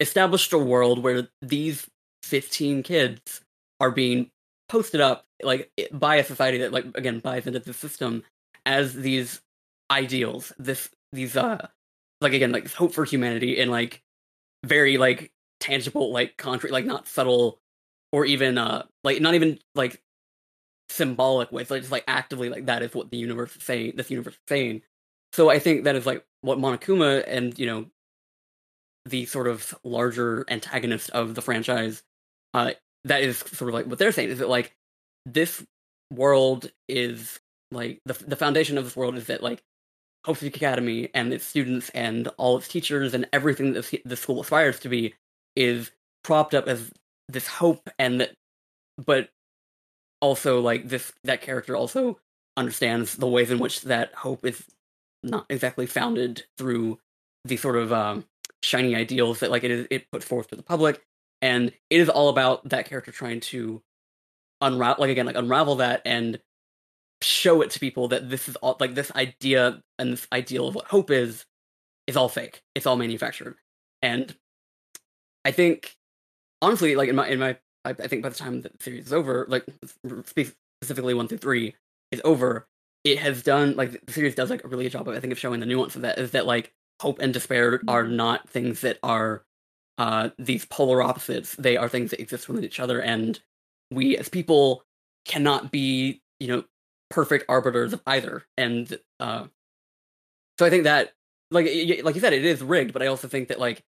established 0.00 0.52
a 0.52 0.58
world 0.58 1.02
where 1.02 1.28
these 1.40 1.88
15 2.24 2.82
kids 2.82 3.40
are 3.80 3.90
being 3.90 4.30
posted 4.68 5.00
up 5.00 5.24
like 5.42 5.70
by 5.92 6.16
a 6.16 6.24
society 6.24 6.58
that 6.58 6.72
like 6.72 6.84
again 6.94 7.20
buys 7.20 7.46
into 7.46 7.60
the 7.60 7.72
system 7.72 8.22
as 8.66 8.94
these 8.94 9.40
ideals, 9.90 10.52
this 10.58 10.90
these 11.12 11.36
uh 11.36 11.68
like 12.20 12.34
again 12.34 12.52
like 12.52 12.70
hope 12.72 12.92
for 12.92 13.04
humanity 13.04 13.58
in 13.58 13.70
like 13.70 14.02
very 14.64 14.98
like 14.98 15.32
tangible 15.60 16.12
like 16.12 16.36
concrete 16.36 16.72
like 16.72 16.84
not 16.84 17.06
subtle 17.06 17.58
or 18.12 18.24
even 18.24 18.58
uh 18.58 18.84
like 19.02 19.20
not 19.20 19.34
even 19.34 19.58
like 19.74 20.00
symbolic 20.88 21.50
ways 21.50 21.70
like 21.70 21.80
just 21.80 21.92
like 21.92 22.04
actively 22.06 22.50
like 22.50 22.66
that 22.66 22.82
is 22.82 22.94
what 22.94 23.10
the 23.10 23.16
universe 23.16 23.56
is 23.56 23.62
saying 23.62 23.92
this 23.96 24.10
universe 24.10 24.34
is 24.34 24.40
saying. 24.48 24.82
So 25.32 25.48
I 25.48 25.58
think 25.58 25.84
that 25.84 25.96
is 25.96 26.04
like 26.04 26.24
what 26.42 26.58
Monokuma 26.58 27.24
and 27.26 27.58
you 27.58 27.66
know 27.66 27.86
the 29.06 29.26
sort 29.26 29.48
of 29.48 29.74
larger 29.84 30.44
antagonist 30.48 31.10
of 31.10 31.34
the 31.34 31.42
franchise, 31.42 32.02
uh, 32.54 32.72
that 33.04 33.22
is 33.22 33.38
sort 33.38 33.68
of 33.68 33.74
like 33.74 33.86
what 33.86 33.98
they're 33.98 34.12
saying 34.12 34.28
is 34.28 34.38
that 34.38 34.48
like 34.48 34.74
this 35.26 35.64
world 36.12 36.70
is 36.88 37.40
like 37.70 38.00
the 38.04 38.14
the 38.26 38.36
foundation 38.36 38.78
of 38.78 38.84
this 38.84 38.96
world 38.96 39.16
is 39.16 39.26
that 39.26 39.42
like 39.42 39.62
Hope 40.24 40.40
Academy 40.42 41.08
and 41.14 41.32
its 41.32 41.44
students 41.44 41.88
and 41.90 42.28
all 42.36 42.56
its 42.58 42.68
teachers 42.68 43.12
and 43.14 43.26
everything 43.32 43.72
that 43.72 43.92
the 44.04 44.16
school 44.16 44.40
aspires 44.40 44.78
to 44.80 44.88
be 44.88 45.14
is 45.56 45.90
propped 46.22 46.54
up 46.54 46.68
as 46.68 46.92
this 47.32 47.46
hope 47.46 47.88
and 47.98 48.20
that, 48.20 48.34
but 49.04 49.30
also 50.20 50.60
like 50.60 50.88
this 50.88 51.12
that 51.24 51.40
character 51.40 51.76
also 51.76 52.18
understands 52.56 53.16
the 53.16 53.28
ways 53.28 53.50
in 53.50 53.58
which 53.58 53.82
that 53.82 54.14
hope 54.14 54.44
is 54.44 54.64
not 55.22 55.46
exactly 55.48 55.86
founded 55.86 56.44
through 56.58 56.98
the 57.44 57.56
sort 57.56 57.76
of 57.76 57.92
um, 57.92 58.24
shiny 58.62 58.94
ideals 58.94 59.40
that 59.40 59.50
like 59.50 59.64
it 59.64 59.70
is 59.70 59.86
it 59.90 60.10
puts 60.10 60.24
forth 60.24 60.48
to 60.48 60.56
the 60.56 60.62
public, 60.62 61.02
and 61.40 61.72
it 61.90 62.00
is 62.00 62.08
all 62.08 62.28
about 62.28 62.68
that 62.68 62.86
character 62.86 63.10
trying 63.10 63.40
to 63.40 63.82
unravel, 64.60 65.02
like 65.02 65.10
again, 65.10 65.26
like 65.26 65.36
unravel 65.36 65.76
that 65.76 66.02
and 66.04 66.40
show 67.20 67.62
it 67.62 67.70
to 67.70 67.80
people 67.80 68.08
that 68.08 68.28
this 68.30 68.48
is 68.48 68.56
all 68.56 68.76
like 68.80 68.94
this 68.94 69.12
idea 69.12 69.82
and 69.98 70.12
this 70.12 70.26
ideal 70.32 70.68
of 70.68 70.74
what 70.74 70.86
hope 70.86 71.10
is 71.10 71.44
is 72.06 72.16
all 72.16 72.28
fake. 72.28 72.62
It's 72.74 72.86
all 72.86 72.96
manufactured, 72.96 73.56
and 74.02 74.34
I 75.44 75.50
think 75.50 75.96
honestly, 76.62 76.96
like 76.96 77.10
in 77.10 77.16
my 77.16 77.28
in 77.28 77.38
my 77.38 77.58
I, 77.84 77.90
I 77.90 78.08
think 78.08 78.22
by 78.22 78.30
the 78.30 78.36
time 78.36 78.62
the 78.62 78.70
series 78.80 79.06
is 79.06 79.12
over, 79.12 79.46
like 79.48 79.66
specifically 80.24 81.14
one 81.14 81.28
through 81.28 81.38
three 81.38 81.74
is 82.10 82.22
over, 82.24 82.66
it 83.04 83.18
has 83.18 83.42
done 83.42 83.76
like 83.76 84.04
the 84.06 84.12
series 84.12 84.34
does 84.34 84.50
like 84.50 84.64
a 84.64 84.68
really 84.68 84.84
good 84.84 84.92
job 84.92 85.08
of 85.08 85.14
I 85.14 85.20
think 85.20 85.32
of 85.32 85.38
showing 85.38 85.60
the 85.60 85.66
nuance 85.66 85.96
of 85.96 86.02
that 86.02 86.18
is 86.18 86.30
that 86.30 86.46
like 86.46 86.72
hope 87.00 87.18
and 87.20 87.34
despair 87.34 87.82
are 87.88 88.04
not 88.06 88.48
things 88.48 88.80
that 88.82 88.98
are 89.02 89.44
uh 89.98 90.30
these 90.38 90.64
polar 90.64 91.02
opposites. 91.02 91.54
They 91.56 91.76
are 91.76 91.88
things 91.88 92.10
that 92.10 92.20
exist 92.20 92.48
within 92.48 92.64
each 92.64 92.80
other, 92.80 93.02
and 93.02 93.40
we 93.90 94.16
as 94.16 94.28
people 94.28 94.84
cannot 95.26 95.70
be 95.70 96.22
you 96.40 96.48
know 96.48 96.64
perfect 97.10 97.44
arbiters 97.48 97.92
of 97.92 98.02
either. 98.06 98.44
And 98.56 98.98
uh, 99.20 99.46
so 100.58 100.66
I 100.66 100.70
think 100.70 100.84
that 100.84 101.12
like 101.50 101.66
like 102.02 102.14
you 102.14 102.20
said, 102.20 102.32
it 102.32 102.44
is 102.44 102.62
rigged, 102.62 102.92
but 102.92 103.02
I 103.02 103.06
also 103.06 103.28
think 103.28 103.48
that 103.48 103.60
like 103.60 103.82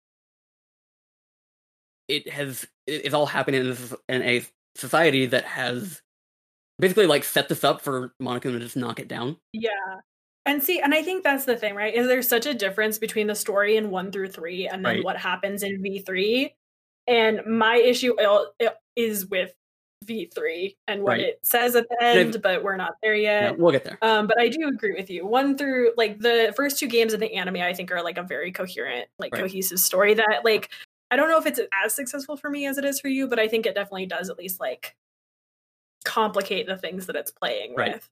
it 2.11 2.29
has 2.29 2.66
it 2.87 3.07
is 3.07 3.14
all 3.14 3.27
happening 3.27 3.61
in, 3.62 3.68
this, 3.68 3.94
in 4.09 4.23
a 4.23 4.44
society 4.75 5.27
that 5.27 5.44
has 5.44 6.03
basically 6.79 7.07
like 7.07 7.25
set 7.25 7.49
this 7.49 7.64
up 7.64 7.81
for 7.81 8.12
Monica 8.20 8.51
to 8.51 8.59
just 8.59 8.77
knock 8.77 8.99
it 9.01 9.09
down. 9.09 9.37
yeah 9.53 9.68
And 10.46 10.62
see, 10.62 10.81
and 10.81 10.94
I 10.94 11.03
think 11.03 11.23
that's 11.23 11.44
the 11.44 11.57
thing, 11.57 11.75
right? 11.75 11.94
Is 11.94 12.07
there's 12.09 12.29
such 12.29 12.46
a 12.46 12.55
difference 12.55 12.99
between 12.99 13.27
the 13.27 13.35
story 13.35 13.77
in 13.77 13.90
one 13.90 14.11
through 14.11 14.29
three 14.31 14.66
and 14.66 14.85
then 14.85 14.96
Right. 14.96 15.05
what 15.05 15.16
happens 15.18 15.62
in 15.62 15.83
V3. 15.83 16.55
And 17.07 17.44
my 17.46 17.77
issue 17.77 18.14
is 18.96 19.27
with 19.27 19.53
V3 20.07 20.77
and 20.88 21.03
what 21.03 21.11
Right. 21.12 21.20
it 21.20 21.40
says 21.42 21.77
at 21.77 21.87
the 21.90 22.03
end, 22.03 22.40
but 22.42 22.62
we're 22.64 22.77
not 22.77 22.94
there 23.03 23.14
yet. 23.14 23.59
we'll 23.59 23.70
get 23.73 23.85
there. 23.85 23.99
Um, 24.01 24.27
but 24.27 24.40
I 24.40 24.49
do 24.49 24.66
agree 24.68 24.92
with 24.92 25.11
you. 25.11 25.27
One 25.27 25.59
through 25.59 25.92
like 25.99 26.18
the 26.20 26.53
first 26.57 26.79
two 26.79 26.88
games 26.88 27.12
in 27.12 27.20
the 27.20 27.35
anime, 27.35 27.57
I 27.57 27.75
think 27.75 27.92
are 27.92 28.03
like 28.03 28.16
a 28.16 28.23
very 28.23 28.51
coherent, 28.53 29.09
like 29.18 29.33
Right. 29.35 29.42
cohesive 29.42 29.79
story 29.79 30.14
that 30.14 30.40
like 30.44 30.70
I 31.11 31.16
don't 31.16 31.29
know 31.29 31.38
if 31.38 31.46
it's 31.46 31.61
as 31.85 31.94
successful 31.94 32.37
for 32.37 32.51
me 32.51 32.66
as 32.66 32.79
it 32.79 32.85
is 32.85 33.01
for 33.01 33.09
you, 33.09 33.27
but 33.27 33.38
I 33.38 33.49
think 33.49 33.66
it 33.66 33.75
definitely 33.75 34.07
does 34.07 34.31
at 34.31 34.38
least 34.38 34.61
like 34.61 34.96
complicate 36.05 36.66
the 36.66 36.77
things 36.77 37.07
that 37.07 37.16
it's 37.16 37.31
playing 37.31 37.75
Right. 37.75 37.94
with. 37.94 38.09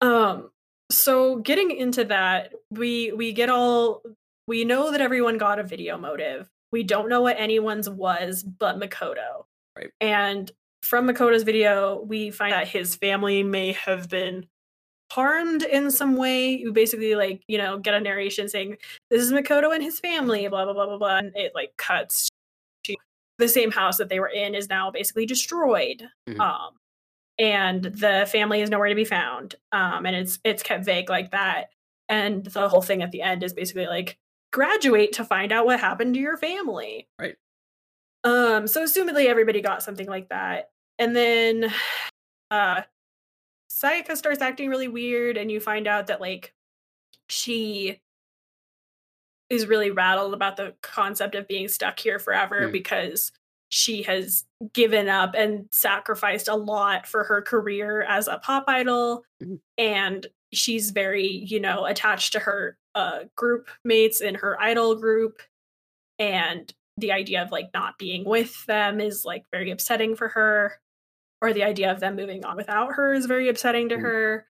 Um 0.00 0.50
so 0.90 1.36
getting 1.36 1.70
into 1.70 2.04
that, 2.04 2.52
we 2.70 3.12
we 3.12 3.32
get 3.32 3.50
all 3.50 4.02
we 4.46 4.64
know 4.64 4.90
that 4.90 5.00
everyone 5.00 5.38
got 5.38 5.58
a 5.58 5.62
video 5.62 5.96
motive. 5.98 6.50
We 6.72 6.82
don't 6.82 7.08
know 7.08 7.20
what 7.20 7.38
anyone's 7.38 7.88
was 7.88 8.42
but 8.42 8.78
Makoto. 8.78 9.44
Right. 9.76 9.90
And 10.00 10.50
from 10.82 11.06
Makoto's 11.06 11.44
video, 11.44 12.00
we 12.02 12.30
find 12.30 12.52
that 12.52 12.68
his 12.68 12.96
family 12.96 13.42
may 13.42 13.72
have 13.72 14.08
been 14.08 14.46
harmed 15.12 15.62
in 15.62 15.90
some 15.90 16.16
way. 16.16 16.50
You 16.50 16.72
basically 16.72 17.14
like, 17.14 17.42
you 17.46 17.58
know, 17.58 17.78
get 17.78 17.94
a 17.94 18.00
narration 18.00 18.48
saying, 18.48 18.78
This 19.10 19.22
is 19.22 19.30
Makoto 19.32 19.74
and 19.74 19.82
his 19.82 20.00
family, 20.00 20.48
blah 20.48 20.64
blah 20.64 20.72
blah 20.72 20.86
blah 20.86 20.98
blah. 20.98 21.18
And 21.18 21.32
it 21.36 21.52
like 21.54 21.76
cuts 21.76 22.28
to 22.84 22.96
the 23.38 23.48
same 23.48 23.70
house 23.70 23.98
that 23.98 24.08
they 24.08 24.20
were 24.20 24.28
in 24.28 24.54
is 24.54 24.68
now 24.68 24.90
basically 24.90 25.26
destroyed. 25.26 26.08
Mhm. 26.28 26.40
Um 26.40 26.70
and 27.38 27.84
the 27.84 28.28
family 28.30 28.60
is 28.62 28.70
nowhere 28.70 28.88
to 28.88 28.94
be 28.94 29.04
found. 29.04 29.54
Um 29.72 30.06
and 30.06 30.16
it's 30.16 30.38
it's 30.44 30.62
kept 30.62 30.84
vague 30.84 31.10
like 31.10 31.30
that. 31.32 31.66
And 32.08 32.44
the 32.46 32.68
whole 32.68 32.82
thing 32.82 33.02
at 33.02 33.10
the 33.10 33.22
end 33.22 33.42
is 33.42 33.52
basically 33.52 33.86
like 33.86 34.18
graduate 34.52 35.12
to 35.14 35.24
find 35.24 35.52
out 35.52 35.66
what 35.66 35.80
happened 35.80 36.14
to 36.14 36.20
your 36.20 36.36
family. 36.36 37.06
Right. 37.18 37.36
Um, 38.24 38.66
so 38.66 38.84
assumedly 38.84 39.26
everybody 39.26 39.60
got 39.60 39.82
something 39.82 40.06
like 40.06 40.28
that. 40.30 40.70
And 40.98 41.14
then 41.14 41.72
uh 42.50 42.82
Sayaka 43.82 44.16
starts 44.16 44.40
acting 44.42 44.68
really 44.68 44.88
weird, 44.88 45.36
and 45.36 45.50
you 45.50 45.60
find 45.60 45.86
out 45.86 46.06
that 46.08 46.20
like 46.20 46.54
she 47.28 48.00
is 49.50 49.66
really 49.66 49.90
rattled 49.90 50.34
about 50.34 50.56
the 50.56 50.74
concept 50.82 51.34
of 51.34 51.46
being 51.48 51.68
stuck 51.68 51.98
here 51.98 52.18
forever 52.18 52.68
Mm. 52.68 52.72
because 52.72 53.32
she 53.68 54.02
has 54.02 54.44
given 54.74 55.08
up 55.08 55.34
and 55.34 55.66
sacrificed 55.70 56.48
a 56.48 56.54
lot 56.54 57.06
for 57.06 57.24
her 57.24 57.40
career 57.42 58.02
as 58.02 58.28
a 58.28 58.38
pop 58.38 58.64
idol 58.68 59.24
Mhm. 59.42 59.60
and 59.78 60.26
she's 60.52 60.90
very 60.90 61.26
you 61.26 61.58
know 61.60 61.86
attached 61.86 62.32
to 62.32 62.38
her 62.38 62.76
uh 62.94 63.24
group 63.36 63.68
mates 63.84 64.20
in 64.20 64.34
her 64.34 64.60
idol 64.60 64.94
group 64.94 65.40
and 66.18 66.74
the 66.98 67.12
idea 67.12 67.42
of 67.42 67.50
like 67.50 67.70
not 67.72 67.96
being 67.98 68.24
with 68.24 68.64
them 68.66 69.00
is 69.00 69.24
like 69.24 69.44
very 69.50 69.70
upsetting 69.70 70.14
for 70.16 70.28
her 70.28 70.78
or 71.42 71.52
the 71.52 71.64
idea 71.64 71.92
of 71.92 72.00
them 72.00 72.16
moving 72.16 72.44
on 72.46 72.56
without 72.56 72.94
her 72.94 73.12
is 73.12 73.26
very 73.26 73.48
upsetting 73.50 73.90
to 73.90 73.96
Mm. 73.96 74.00
her 74.02 74.46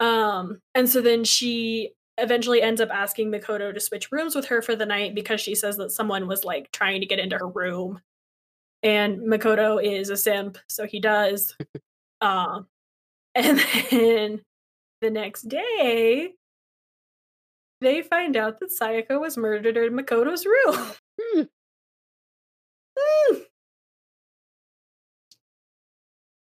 um 0.00 0.60
and 0.74 0.88
so 0.90 1.00
then 1.00 1.22
she 1.24 1.92
eventually 2.18 2.60
ends 2.62 2.80
up 2.80 2.90
asking 2.90 3.30
Makoto 3.30 3.72
to 3.72 3.80
switch 3.80 4.10
rooms 4.10 4.34
with 4.34 4.46
her 4.46 4.62
for 4.62 4.74
the 4.74 4.86
night 4.86 5.14
because 5.14 5.40
she 5.40 5.54
says 5.54 5.76
that 5.76 5.90
someone 5.92 6.26
was 6.26 6.44
like 6.44 6.72
trying 6.72 7.00
to 7.00 7.06
get 7.06 7.18
into 7.20 7.38
her 7.38 7.48
room 7.48 8.00
and 8.82 9.20
Makoto 9.20 9.82
is 9.82 10.10
a 10.10 10.16
simp 10.16 10.58
so 10.68 10.86
he 10.86 10.98
does 11.00 11.56
um 12.20 12.66
and 13.34 13.58
then 13.90 14.40
the 15.02 15.10
next 15.10 15.42
day 15.48 16.32
they 17.80 18.02
find 18.02 18.36
out 18.36 18.60
that 18.60 18.70
Sayaka 18.70 19.20
was 19.20 19.36
murdered 19.36 19.76
in 19.76 19.92
Makoto's 19.94 20.46
room 20.46 20.92
Hmm. 21.20 21.42
Hmm. 22.98 23.36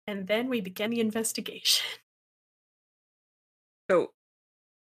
And 0.06 0.26
then 0.26 0.48
we 0.48 0.60
begin 0.60 0.90
the 0.90 1.00
investigation. 1.00 1.86
So 3.90 4.12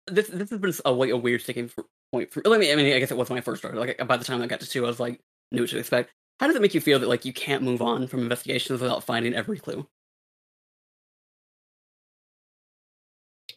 this 0.06 0.28
this 0.28 0.50
has 0.50 0.60
been 0.60 0.72
a 0.84 0.92
like 0.92 1.10
a 1.10 1.16
weird 1.16 1.42
sticking 1.42 1.70
point 2.12 2.32
for. 2.32 2.42
I 2.46 2.58
mean, 2.58 2.72
I 2.72 2.76
mean, 2.76 2.94
I 2.94 2.98
guess 2.98 3.10
it 3.10 3.16
was 3.16 3.28
when 3.28 3.38
I 3.38 3.42
first 3.42 3.60
started. 3.62 3.78
Like 3.78 3.98
by 4.06 4.16
the 4.16 4.24
time 4.24 4.42
I 4.42 4.46
got 4.46 4.60
to 4.60 4.68
two, 4.68 4.84
I 4.84 4.88
was 4.88 5.00
like 5.00 5.20
knew 5.52 5.62
what 5.62 5.70
to 5.70 5.78
expect. 5.78 6.12
How 6.40 6.46
does 6.46 6.56
it 6.56 6.62
make 6.62 6.74
you 6.74 6.80
feel 6.80 6.98
that 6.98 7.08
like 7.08 7.24
you 7.24 7.32
can't 7.32 7.62
move 7.62 7.82
on 7.82 8.06
from 8.06 8.20
investigations 8.20 8.80
without 8.80 9.04
finding 9.04 9.34
every 9.34 9.58
clue? 9.58 9.86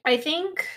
I 0.05 0.17
think 0.17 0.67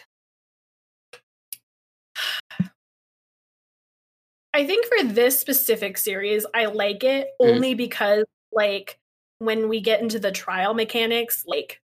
I 4.54 4.66
think 4.66 4.87
for 4.87 5.04
this 5.04 5.38
specific 5.38 5.96
series, 5.96 6.44
I 6.54 6.66
like 6.66 7.04
it 7.04 7.28
Mhm. 7.40 7.46
only 7.48 7.74
because 7.74 8.24
like 8.52 8.98
when 9.42 9.68
we 9.68 9.81
get 9.81 10.00
into 10.00 10.18
the 10.18 10.31
trial 10.31 10.72
mechanics, 10.72 11.44
like 11.46 11.81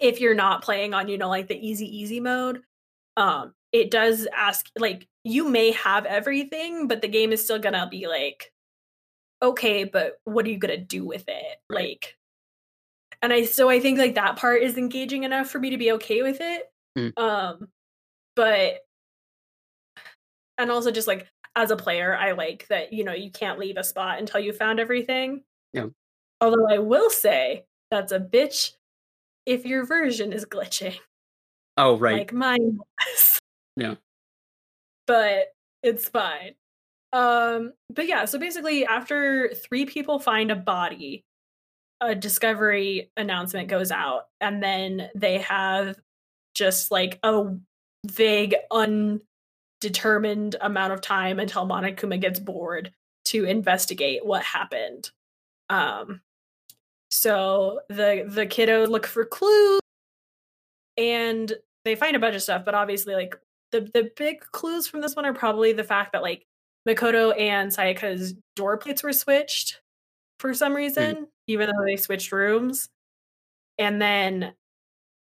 if 0.00 0.20
you're 0.20 0.34
not 0.34 0.62
playing 0.62 0.92
on, 0.92 1.08
you 1.08 1.16
know, 1.16 1.28
like 1.28 1.46
the 1.46 1.66
easy 1.66 1.86
easy 1.86 2.20
mode, 2.20 2.62
um, 3.16 3.54
it 3.72 3.90
does 3.90 4.26
ask 4.34 4.66
like 4.76 5.06
you 5.22 5.48
may 5.48 5.70
have 5.72 6.04
everything, 6.04 6.88
but 6.88 7.00
the 7.00 7.08
game 7.08 7.32
is 7.32 7.42
still 7.42 7.58
gonna 7.58 7.88
be 7.88 8.08
like, 8.08 8.52
okay, 9.40 9.84
but 9.84 10.14
what 10.24 10.46
are 10.46 10.50
you 10.50 10.58
gonna 10.58 10.76
do 10.76 11.06
with 11.06 11.24
it? 11.28 11.58
Right. 11.70 11.88
Like 11.90 12.16
and 13.22 13.32
I 13.32 13.44
so 13.44 13.68
I 13.70 13.78
think 13.78 13.98
like 13.98 14.16
that 14.16 14.36
part 14.36 14.62
is 14.62 14.76
engaging 14.76 15.22
enough 15.22 15.48
for 15.48 15.58
me 15.58 15.70
to 15.70 15.78
be 15.78 15.92
okay 15.92 16.22
with 16.22 16.38
it. 16.40 16.64
Mm. 16.98 17.18
Um 17.18 17.68
but 18.34 18.80
and 20.58 20.70
also 20.70 20.90
just 20.90 21.08
like 21.08 21.28
as 21.56 21.70
a 21.70 21.76
player, 21.76 22.16
I 22.16 22.32
like 22.32 22.66
that, 22.68 22.92
you 22.92 23.04
know, 23.04 23.12
you 23.12 23.30
can't 23.30 23.60
leave 23.60 23.76
a 23.76 23.84
spot 23.84 24.18
until 24.18 24.40
you 24.40 24.52
found 24.52 24.80
everything. 24.80 25.44
Yeah. 25.72 25.86
Although 26.44 26.68
I 26.68 26.78
will 26.78 27.10
say 27.10 27.64
that's 27.90 28.12
a 28.12 28.20
bitch 28.20 28.72
if 29.46 29.64
your 29.66 29.84
version 29.84 30.32
is 30.32 30.44
glitching 30.44 30.96
Oh 31.76 31.96
right, 31.96 32.18
like 32.18 32.32
mine 32.32 32.78
was. 32.78 33.38
Yeah. 33.76 33.96
But 35.08 35.48
it's 35.82 36.08
fine. 36.08 36.54
Um, 37.12 37.72
but 37.90 38.06
yeah, 38.06 38.24
so 38.24 38.38
basically 38.38 38.86
after 38.86 39.52
three 39.52 39.84
people 39.84 40.20
find 40.20 40.52
a 40.52 40.56
body, 40.56 41.24
a 42.00 42.14
discovery 42.14 43.10
announcement 43.16 43.68
goes 43.68 43.90
out, 43.90 44.26
and 44.40 44.62
then 44.62 45.10
they 45.16 45.38
have 45.38 45.96
just 46.54 46.92
like 46.92 47.18
a 47.24 47.56
vague, 48.06 48.54
undetermined 48.70 50.54
amount 50.60 50.92
of 50.92 51.00
time 51.00 51.40
until 51.40 51.66
Monokuma 51.66 52.20
gets 52.20 52.38
bored 52.38 52.92
to 53.26 53.44
investigate 53.44 54.24
what 54.24 54.44
happened. 54.44 55.10
Um 55.68 56.20
so 57.14 57.78
the 57.88 58.24
the 58.26 58.44
kiddo 58.44 58.88
look 58.88 59.06
for 59.06 59.24
clues 59.24 59.78
and 60.96 61.52
they 61.84 61.94
find 61.94 62.16
a 62.16 62.18
bunch 62.18 62.34
of 62.34 62.42
stuff, 62.42 62.64
but 62.64 62.74
obviously 62.74 63.14
like 63.14 63.36
the 63.70 63.82
the 63.94 64.10
big 64.16 64.40
clues 64.40 64.88
from 64.88 65.00
this 65.00 65.14
one 65.14 65.24
are 65.24 65.32
probably 65.32 65.72
the 65.72 65.84
fact 65.84 66.12
that 66.12 66.22
like 66.22 66.44
Makoto 66.88 67.32
and 67.38 67.70
Sayaka's 67.70 68.34
door 68.56 68.78
plates 68.78 69.04
were 69.04 69.12
switched 69.12 69.80
for 70.40 70.52
some 70.54 70.74
reason, 70.74 71.28
even 71.46 71.68
though 71.68 71.84
they 71.86 71.94
switched 71.94 72.32
rooms. 72.32 72.88
And 73.78 74.02
then 74.02 74.52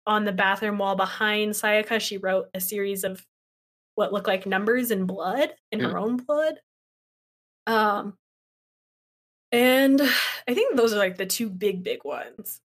on 0.07 0.25
the 0.25 0.33
bathroom 0.33 0.79
wall 0.79 0.97
behind 0.97 1.53
Sayaka, 1.53 2.01
she 2.01 2.17
wrote 2.17 2.47
a 2.55 2.61
series 2.61 3.05
of 3.05 3.23
what 3.95 4.11
looked 4.11 4.27
like 4.27 4.47
numbers 4.47 4.91
in 4.91 5.05
blood, 5.05 5.51
in 5.71 5.81
her 5.81 5.99
own 5.99 6.17
blood. 6.17 6.55
Um 7.67 8.17
and 9.55 10.01
I 10.49 10.55
think 10.55 10.77
those 10.77 10.93
are 10.93 10.99
like 10.99 11.17
the 11.17 11.27
two 11.27 11.49
big, 11.49 11.83
big 11.83 12.05
ones. 12.05 12.61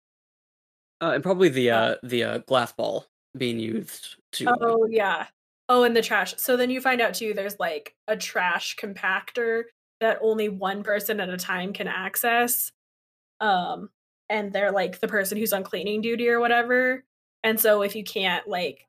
uh, 1.02 1.12
and 1.14 1.22
probably 1.22 1.48
the 1.48 1.70
uh 1.70 1.94
the 2.02 2.24
uh, 2.24 2.38
glass 2.38 2.72
ball 2.72 3.06
being 3.36 3.58
used 3.58 4.16
to. 4.32 4.48
uh, 4.48 4.56
Oh 4.60 4.86
yeah. 4.90 5.26
Oh, 5.68 5.82
and 5.82 5.96
the 5.96 6.02
trash. 6.02 6.34
So 6.38 6.56
then 6.56 6.70
you 6.70 6.80
find 6.80 7.00
out 7.00 7.14
too 7.14 7.34
there's 7.34 7.58
like 7.58 7.94
a 8.08 8.16
trash 8.16 8.76
compactor 8.76 9.64
that 10.00 10.18
only 10.22 10.48
one 10.48 10.82
person 10.82 11.20
at 11.20 11.28
a 11.28 11.36
time 11.36 11.72
can 11.72 11.88
access. 11.88 12.72
Um 13.40 13.90
and 14.28 14.52
they're 14.52 14.72
like 14.72 15.00
the 15.00 15.08
person 15.08 15.38
who's 15.38 15.52
on 15.52 15.64
cleaning 15.64 16.00
duty 16.00 16.28
or 16.28 16.40
whatever. 16.40 17.04
And 17.44 17.60
so 17.60 17.82
if 17.82 17.94
you 17.94 18.04
can't 18.04 18.48
like 18.48 18.86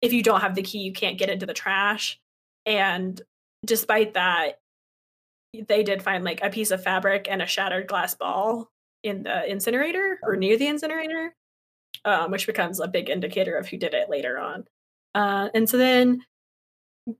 if 0.00 0.12
you 0.12 0.22
don't 0.22 0.40
have 0.40 0.54
the 0.54 0.62
key, 0.62 0.78
you 0.80 0.92
can't 0.92 1.18
get 1.18 1.30
into 1.30 1.46
the 1.46 1.54
trash. 1.54 2.18
And 2.66 3.20
despite 3.64 4.14
that, 4.14 4.58
they 5.68 5.82
did 5.82 6.02
find 6.02 6.24
like 6.24 6.40
a 6.42 6.50
piece 6.50 6.70
of 6.70 6.82
fabric 6.82 7.28
and 7.30 7.42
a 7.42 7.46
shattered 7.46 7.86
glass 7.86 8.14
ball 8.14 8.70
in 9.02 9.22
the 9.24 9.50
incinerator 9.50 10.18
or 10.22 10.36
near 10.36 10.56
the 10.56 10.66
incinerator, 10.66 11.34
um, 12.04 12.30
which 12.30 12.46
becomes 12.46 12.80
a 12.80 12.88
big 12.88 13.10
indicator 13.10 13.56
of 13.56 13.68
who 13.68 13.76
did 13.76 13.94
it 13.94 14.08
later 14.08 14.38
on. 14.38 14.64
Uh, 15.14 15.48
and 15.54 15.68
so 15.68 15.76
then 15.76 16.22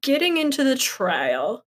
getting 0.03 0.37
into 0.37 0.64
the 0.64 0.76
trial, 0.76 1.64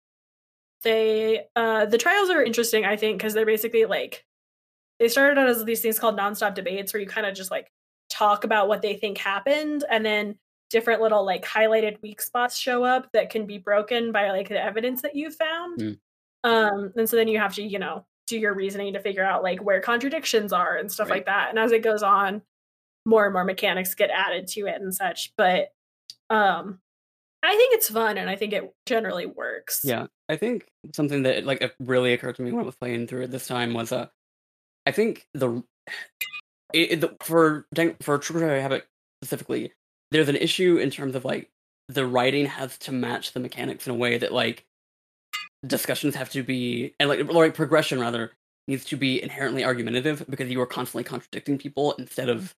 they 0.84 1.46
uh, 1.56 1.86
the 1.86 1.98
trials 1.98 2.30
are 2.30 2.44
interesting, 2.44 2.86
I 2.86 2.96
think, 2.96 3.18
because 3.18 3.34
they're 3.34 3.46
basically 3.46 3.86
like 3.86 4.26
they 5.00 5.08
started 5.08 5.40
out 5.40 5.50
as 5.50 5.64
these 5.66 5.82
things 5.82 6.00
called 6.00 6.18
nonstop 6.18 6.56
debates 6.56 6.94
where 6.94 7.02
you 7.02 7.08
kind 7.08 7.28
of 7.28 7.36
just 7.36 7.52
like 7.52 7.72
talk 8.10 8.44
about 8.44 8.68
what 8.68 8.82
they 8.82 8.96
think 8.96 9.18
happened, 9.18 9.84
and 9.90 10.06
then 10.06 10.36
different 10.70 11.02
little 11.02 11.26
like 11.26 11.46
highlighted 11.46 12.02
weak 12.02 12.22
spots 12.22 12.58
show 12.58 12.84
up 12.84 13.08
that 13.14 13.30
can 13.30 13.46
be 13.46 13.58
broken 13.58 14.12
by 14.12 14.32
like 14.32 14.50
the 14.50 14.64
evidence 14.64 15.02
that 15.02 15.16
you 15.16 15.30
found. 15.30 15.80
Mm. 15.80 16.00
Um, 16.46 16.94
and 16.96 17.10
so 17.10 17.16
then 17.18 17.28
you 17.28 17.40
have 17.40 17.56
to, 17.56 17.64
you 17.64 17.80
know, 17.80 18.06
do 18.28 18.40
your 18.40 18.54
reasoning 18.54 18.94
to 18.94 19.00
figure 19.00 19.24
out 19.24 19.44
like 19.44 19.62
where 19.64 19.80
contradictions 19.82 20.54
are 20.54 20.78
and 20.78 20.92
stuff 20.92 21.10
Right. 21.10 21.18
like 21.18 21.26
that. 21.26 21.50
And 21.50 21.60
as 21.60 21.72
it 21.72 21.84
goes 21.84 22.04
on, 22.04 22.42
more 23.06 23.26
and 23.26 23.34
more 23.34 23.44
mechanics 23.44 23.94
get 23.96 24.10
added 24.10 24.48
to 24.50 24.62
it 24.68 24.82
and 24.82 24.94
such. 24.94 25.34
But 25.38 25.74
um 26.30 26.80
I 27.44 27.56
think 27.56 27.76
it's 27.76 27.90
fun 27.90 28.18
and 28.18 28.28
I 28.30 28.36
think 28.36 28.54
it 28.54 28.74
generally 28.88 29.28
works. 29.28 29.82
Yeah, 29.84 30.08
I 30.30 30.36
think 30.38 30.66
something 30.96 31.22
that 31.24 31.46
like 31.46 31.62
it 31.62 31.76
really 31.80 32.14
occurred 32.14 32.36
to 32.38 32.42
me 32.42 32.52
when 32.52 32.64
I 32.64 32.66
was 32.66 32.76
playing 32.76 33.06
through 33.08 33.24
it 33.24 33.32
this 33.32 33.46
time 33.48 33.74
was 33.76 33.92
uh, 33.92 34.08
I 34.88 34.92
think 34.92 35.28
the, 35.36 35.62
it, 36.74 36.92
it- 36.94 37.02
the 37.02 37.16
for 37.22 37.68
for 38.02 38.18
True 38.18 38.40
Habit 38.42 38.88
specifically, 39.24 39.74
there's 40.12 40.30
an 40.30 40.36
issue 40.36 40.78
in 40.78 40.90
terms 40.90 41.14
of 41.16 41.24
like 41.26 41.52
the 41.88 42.06
writing 42.08 42.48
has 42.48 42.78
to 42.80 42.92
match 42.92 43.34
the 43.34 43.40
mechanics 43.40 43.86
in 43.88 43.94
a 43.94 43.98
way 43.98 44.18
that 44.18 44.32
like 44.34 44.66
discussions 45.66 46.16
have 46.16 46.30
to 46.32 46.44
be 46.44 46.94
and 47.00 47.10
like 47.10 47.24
like 47.32 47.54
progression 47.54 48.00
rather 48.00 48.32
needs 48.68 48.86
to 48.86 48.98
be 48.98 49.22
inherently 49.22 49.64
argumentative 49.64 50.26
because 50.30 50.50
you 50.50 50.60
are 50.60 50.66
constantly 50.66 51.04
contradicting 51.04 51.58
people 51.58 51.94
instead 51.94 52.30
of 52.30 52.56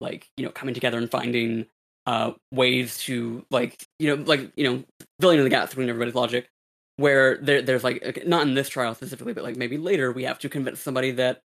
like 0.00 0.28
you 0.36 0.44
know 0.44 0.50
coming 0.50 0.74
together 0.74 0.98
and 0.98 1.10
finding 1.10 1.66
uh 2.06 2.32
ways 2.52 2.98
to 2.98 3.44
like 3.50 3.84
you 3.98 4.08
know 4.08 4.22
like 4.24 4.50
you 4.56 4.64
know 4.64 4.82
filling 5.20 5.38
in 5.38 5.44
the 5.44 5.50
gap 5.50 5.68
between 5.68 5.88
everybody's 5.88 6.14
logic 6.14 6.48
where 6.96 7.36
there 7.38 7.62
there's 7.62 7.84
like 7.84 8.02
okay, 8.02 8.22
not 8.26 8.42
in 8.42 8.54
this 8.54 8.68
trial 8.68 8.94
specifically 8.94 9.32
but 9.32 9.44
like 9.44 9.56
maybe 9.56 9.76
later 9.76 10.12
we 10.12 10.24
have 10.24 10.38
to 10.38 10.48
convince 10.48 10.80
somebody 10.80 11.10
that 11.10 11.42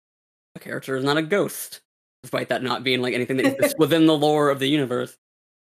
a 0.55 0.59
character 0.59 0.97
is 0.97 1.05
not 1.05 1.17
a 1.17 1.23
ghost 1.23 1.81
despite 2.23 2.49
that 2.49 2.63
not 2.63 2.85
being 2.85 3.01
like 3.01 3.15
anything 3.15 3.37
that 3.37 3.47
exists 3.55 3.75
within 3.79 4.07
the 4.07 4.17
lore 4.17 4.51
of 4.51 4.59
the 4.59 4.69
universe. 4.69 5.17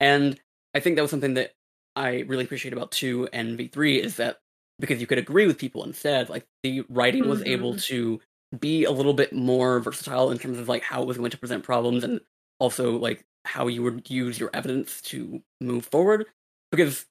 And 0.01 0.39
i 0.75 0.81
think 0.81 0.97
that 0.97 1.03
was 1.03 1.11
something 1.11 1.35
that 1.35 1.53
i 1.97 2.25
really 2.27 2.45
appreciate 2.45 2.73
about 2.73 2.91
2 2.93 3.29
and 3.33 3.59
v3 3.59 3.99
is 3.99 4.17
that 4.17 4.39
because 4.79 5.01
you 5.01 5.07
could 5.07 5.19
agree 5.19 5.47
with 5.47 5.59
people 5.59 5.85
instead 5.85 6.29
like 6.29 6.47
the 6.63 6.85
writing 6.89 7.29
was 7.29 7.41
mm-hmm. 7.41 7.51
able 7.51 7.77
to 7.77 8.21
be 8.59 8.85
a 8.85 8.91
little 8.91 9.15
bit 9.15 9.33
more 9.33 9.81
versatile 9.81 10.31
in 10.31 10.39
terms 10.39 10.59
of 10.59 10.69
like 10.69 10.83
how 10.83 11.03
it 11.03 11.09
was 11.09 11.19
going 11.19 11.31
to 11.31 11.39
present 11.39 11.65
problems 11.65 12.05
and 12.05 12.21
also 12.59 12.97
like 12.97 13.25
how 13.45 13.67
you 13.67 13.83
would 13.83 14.09
use 14.11 14.39
your 14.39 14.51
evidence 14.53 15.01
to 15.01 15.43
move 15.61 15.87
forward. 15.87 16.27
Because 16.71 17.07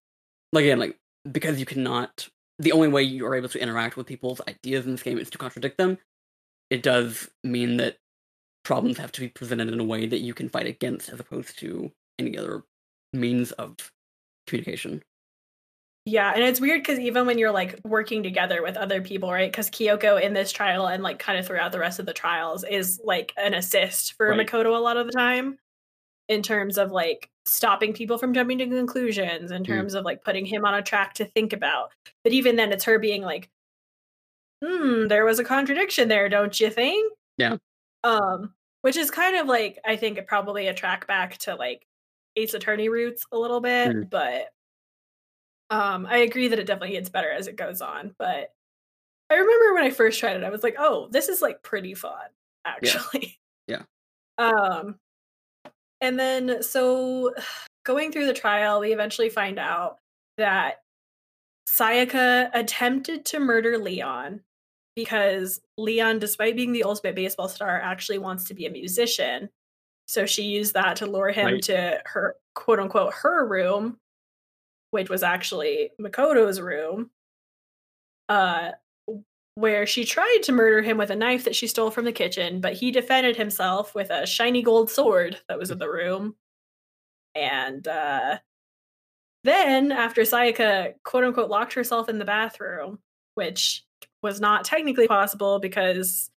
like 0.51 0.63
again 0.63 0.79
like 0.79 0.97
because 1.29 1.59
you 1.59 1.65
cannot 1.65 2.29
the 2.59 2.71
only 2.71 2.87
way 2.87 3.03
you 3.03 3.25
are 3.25 3.35
able 3.35 3.49
to 3.49 3.61
interact 3.61 3.97
with 3.97 4.07
people's 4.07 4.41
ideas 4.47 4.85
in 4.85 4.91
this 4.91 5.03
game 5.03 5.17
is 5.17 5.29
to 5.29 5.37
contradict 5.37 5.77
them. 5.77 5.97
It 6.69 6.81
does 6.81 7.29
mean 7.43 7.77
that 7.77 7.97
problems 8.63 8.97
have 8.97 9.11
to 9.13 9.21
be 9.21 9.27
presented 9.27 9.69
in 9.69 9.79
a 9.79 9.83
way 9.83 10.05
that 10.05 10.19
you 10.19 10.33
can 10.33 10.49
fight 10.49 10.65
against 10.65 11.09
as 11.09 11.19
opposed 11.19 11.59
to 11.59 11.91
any 12.17 12.37
other 12.37 12.63
means 13.13 13.51
of 13.53 13.91
communication 14.47 15.03
Yeah, 16.07 16.31
and 16.35 16.43
it's 16.43 16.61
weird 16.61 16.81
because 16.81 16.99
even 16.99 17.25
when 17.25 17.39
you're 17.39 17.51
like 17.51 17.79
working 17.83 18.21
together 18.21 18.61
with 18.61 18.77
other 18.77 19.01
people, 19.01 19.31
right? 19.31 19.51
Because 19.51 19.71
Kyoko 19.71 20.21
in 20.21 20.33
this 20.33 20.51
trial 20.51 20.85
and 20.85 21.01
like 21.01 21.17
kind 21.17 21.39
of 21.39 21.47
throughout 21.47 21.71
the 21.71 21.79
rest 21.79 21.99
of 21.99 22.05
the 22.05 22.13
trials 22.13 22.63
is 22.63 23.01
like 23.03 23.33
an 23.37 23.55
assist 23.55 24.13
for 24.13 24.27
Right. 24.29 24.47
Makoto 24.47 24.75
a 24.75 24.79
lot 24.79 24.97
of 24.97 25.07
the 25.07 25.11
time 25.13 25.57
in 26.29 26.43
terms 26.43 26.77
of 26.77 26.91
like 26.91 27.29
stopping 27.45 27.93
people 27.93 28.19
from 28.19 28.33
jumping 28.35 28.59
to 28.59 28.67
conclusions, 28.67 29.49
in 29.51 29.63
Mm. 29.63 29.67
terms 29.67 29.93
of 29.95 30.05
like 30.05 30.23
putting 30.23 30.45
him 30.45 30.63
on 30.63 30.75
a 30.75 30.81
track 30.83 31.15
to 31.15 31.25
think 31.25 31.53
about. 31.53 31.91
But 32.23 32.33
even 32.33 32.55
then, 32.55 32.71
it's 32.71 32.83
her 32.83 32.99
being 32.99 33.23
like, 33.23 33.49
hmm, 34.63 35.07
there 35.07 35.25
was 35.25 35.39
a 35.39 35.43
contradiction 35.43 36.07
there, 36.07 36.29
don't 36.29 36.59
you 36.59 36.69
think? 36.69 37.13
Yeah. 37.37 37.57
Um, 38.03 38.53
which 38.81 38.95
is 38.97 39.09
kind 39.11 39.35
of 39.37 39.47
like, 39.47 39.79
I 39.85 39.95
think 39.95 40.17
it 40.19 40.27
probably 40.27 40.67
a 40.67 40.73
track 40.73 41.07
back 41.07 41.37
to 41.39 41.55
like 41.55 41.85
Ace 42.35 42.53
Attorney 42.53 42.89
roots 42.89 43.25
a 43.31 43.37
little 43.39 43.59
bit, 43.61 43.89
Mm. 43.95 44.09
but 44.09 44.49
um, 45.69 46.05
I 46.05 46.17
agree 46.17 46.47
that 46.49 46.59
it 46.59 46.67
definitely 46.67 46.95
gets 46.95 47.09
better 47.09 47.31
as 47.31 47.47
it 47.47 47.55
goes 47.55 47.81
on. 47.81 48.13
But 48.19 48.53
I 49.29 49.35
remember 49.35 49.73
when 49.73 49.83
I 49.83 49.89
first 49.89 50.19
tried 50.19 50.37
it, 50.37 50.43
I 50.43 50.49
was 50.49 50.63
like, 50.63 50.75
"Oh, 50.77 51.07
this 51.11 51.29
is 51.29 51.41
like 51.41 51.63
pretty 51.63 51.93
fun, 51.95 52.27
actually." 52.65 53.37
Yeah. 53.67 53.83
Um, 54.37 54.99
and 56.01 56.19
then 56.19 56.61
so 56.61 57.33
going 57.85 58.11
through 58.11 58.25
the 58.25 58.33
trial, 58.33 58.81
we 58.81 58.91
eventually 58.91 59.29
find 59.29 59.57
out 59.57 59.99
that 60.37 60.81
Sayaka 61.69 62.49
attempted 62.53 63.23
to 63.25 63.39
murder 63.39 63.77
Leon 63.77 64.41
because 64.95 65.61
Leon, 65.77 66.19
despite 66.19 66.55
being 66.57 66.73
the 66.73 66.83
ultimate 66.83 67.15
baseball 67.15 67.47
star, 67.47 67.79
actually 67.79 68.17
wants 68.17 68.43
to 68.45 68.53
be 68.53 68.65
a 68.65 68.69
musician. 68.71 69.49
So 70.07 70.25
she 70.25 70.43
used 70.43 70.73
that 70.73 70.97
to 70.97 71.05
lure 71.05 71.31
him 71.31 71.45
Right. 71.45 71.61
to 71.63 72.01
her 72.05 72.35
quote 72.55 72.79
unquote 72.79 73.13
her 73.13 73.45
room, 73.47 73.97
which 74.95 75.09
was 75.09 75.23
actually 75.23 75.91
Makoto's 76.01 76.61
room. 76.61 77.11
Uh 78.29 78.71
where 79.55 79.85
she 79.85 80.03
tried 80.03 80.39
to 80.43 80.51
murder 80.51 80.81
him 80.81 80.97
with 80.97 81.09
a 81.11 81.15
knife 81.15 81.43
that 81.45 81.55
she 81.55 81.67
stole 81.67 81.89
from 81.91 82.03
the 82.05 82.11
kitchen, 82.11 82.59
but 82.59 82.73
he 82.73 82.91
defended 82.91 83.37
himself 83.37 83.93
with 83.95 84.09
a 84.09 84.25
shiny 84.25 84.61
gold 84.61 84.89
sword 84.89 85.39
that 85.47 85.57
was 85.59 85.69
in 85.71 85.77
the 85.79 85.89
room. 85.89 86.35
And 87.35 87.85
uh 87.87 88.37
then 89.43 89.91
after 89.91 90.21
Sayaka 90.21 90.93
quote 91.03 91.25
unquote 91.25 91.49
locked 91.49 91.73
herself 91.73 92.07
in 92.09 92.17
the 92.19 92.25
bathroom, 92.25 92.99
which 93.35 93.83
was 94.23 94.39
not 94.41 94.63
technically 94.63 95.07
possible 95.07 95.59
because 95.59 96.31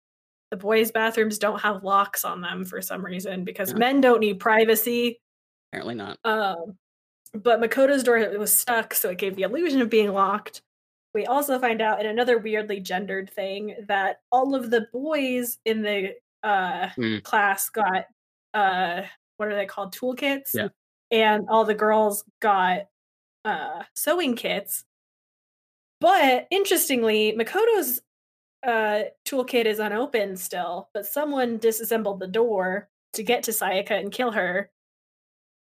the 0.51 0.57
boys' 0.57 0.91
bathrooms 0.91 1.39
don't 1.39 1.61
have 1.61 1.85
locks 1.85 2.25
on 2.25 2.41
them 2.41 2.65
for 2.65 2.83
some 2.83 3.05
reason 3.05 3.45
because 3.45 3.71
Yeah. 3.71 3.79
men 3.79 4.01
don't 4.01 4.21
need 4.21 4.41
privacy. 4.41 5.21
apparently 5.73 5.95
not 5.95 6.19
Um, 6.25 6.77
but 7.35 7.61
Makoto's 7.61 8.03
door 8.03 8.19
was 8.39 8.53
stuck, 8.55 8.95
so 8.95 9.11
it 9.11 9.19
gave 9.19 9.37
the 9.37 9.43
illusion 9.43 9.81
of 9.81 9.91
being 9.91 10.13
locked. 10.13 10.63
We 11.15 11.27
also 11.27 11.59
find 11.59 11.81
out 11.81 12.01
in 12.01 12.07
another 12.07 12.39
weirdly 12.39 12.81
gendered 12.81 13.31
thing 13.31 13.75
that 13.89 14.21
all 14.31 14.55
of 14.55 14.71
the 14.71 14.87
boys 14.93 15.59
in 15.65 15.83
the 15.83 16.15
uh, 16.43 16.89
Mm. 16.97 17.23
class 17.25 17.69
got 17.71 18.07
uh, 18.55 19.03
what 19.37 19.49
are 19.49 19.55
they 19.57 19.67
called 19.67 19.95
toolkits, 19.95 20.51
Yeah. 20.55 20.69
and 21.11 21.49
all 21.49 21.65
the 21.65 21.75
girls 21.75 22.25
got 22.41 22.87
uh, 23.45 23.83
sewing 23.95 24.37
kits. 24.37 24.85
But 26.01 26.47
interestingly, 26.51 27.33
Makoto's 27.37 28.01
uh, 28.63 29.05
toolkit 29.25 29.65
is 29.65 29.79
unopened 29.79 30.39
still, 30.39 30.89
but 30.95 31.07
someone 31.07 31.59
disassembled 31.59 32.21
the 32.21 32.27
door 32.27 32.89
to 33.15 33.23
get 33.23 33.43
to 33.45 33.51
Sayaka 33.53 33.93
and 33.93 34.13
kill 34.13 34.31
her. 34.33 34.71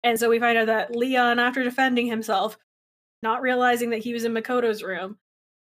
And 0.04 0.20
so 0.20 0.30
we 0.30 0.40
find 0.40 0.58
out 0.58 0.68
that 0.68 0.96
Leon, 0.96 1.40
after 1.40 1.64
defending 1.64 2.08
himself, 2.08 2.58
not 3.22 3.42
realizing 3.42 3.90
that 3.90 4.00
he 4.00 4.14
was 4.14 4.24
in 4.24 4.34
Makoto's 4.34 4.82
room, 4.82 5.18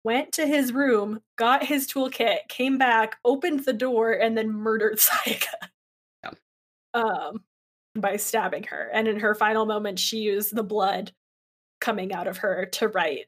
went 0.03 0.33
to 0.33 0.45
his 0.45 0.71
room, 0.73 1.21
got 1.37 1.63
his 1.63 1.87
toolkit, 1.87 2.47
came 2.49 2.77
back, 2.77 3.15
opened 3.23 3.61
the 3.65 3.73
door, 3.73 4.11
and 4.11 4.37
then 4.37 4.51
murdered 4.51 4.97
Sayaka. 4.99 5.69
Yeah. 6.23 6.31
Um, 6.93 7.43
by 7.95 8.17
stabbing 8.17 8.63
her. 8.63 8.89
And 8.93 9.07
in 9.07 9.19
her 9.21 9.33
final 9.33 9.65
moment, 9.65 9.99
she 9.99 10.17
used 10.19 10.53
the 10.55 10.63
blood 10.63 11.11
coming 11.79 12.13
out 12.13 12.27
of 12.27 12.37
her 12.37 12.65
to 12.73 12.89
write 12.89 13.27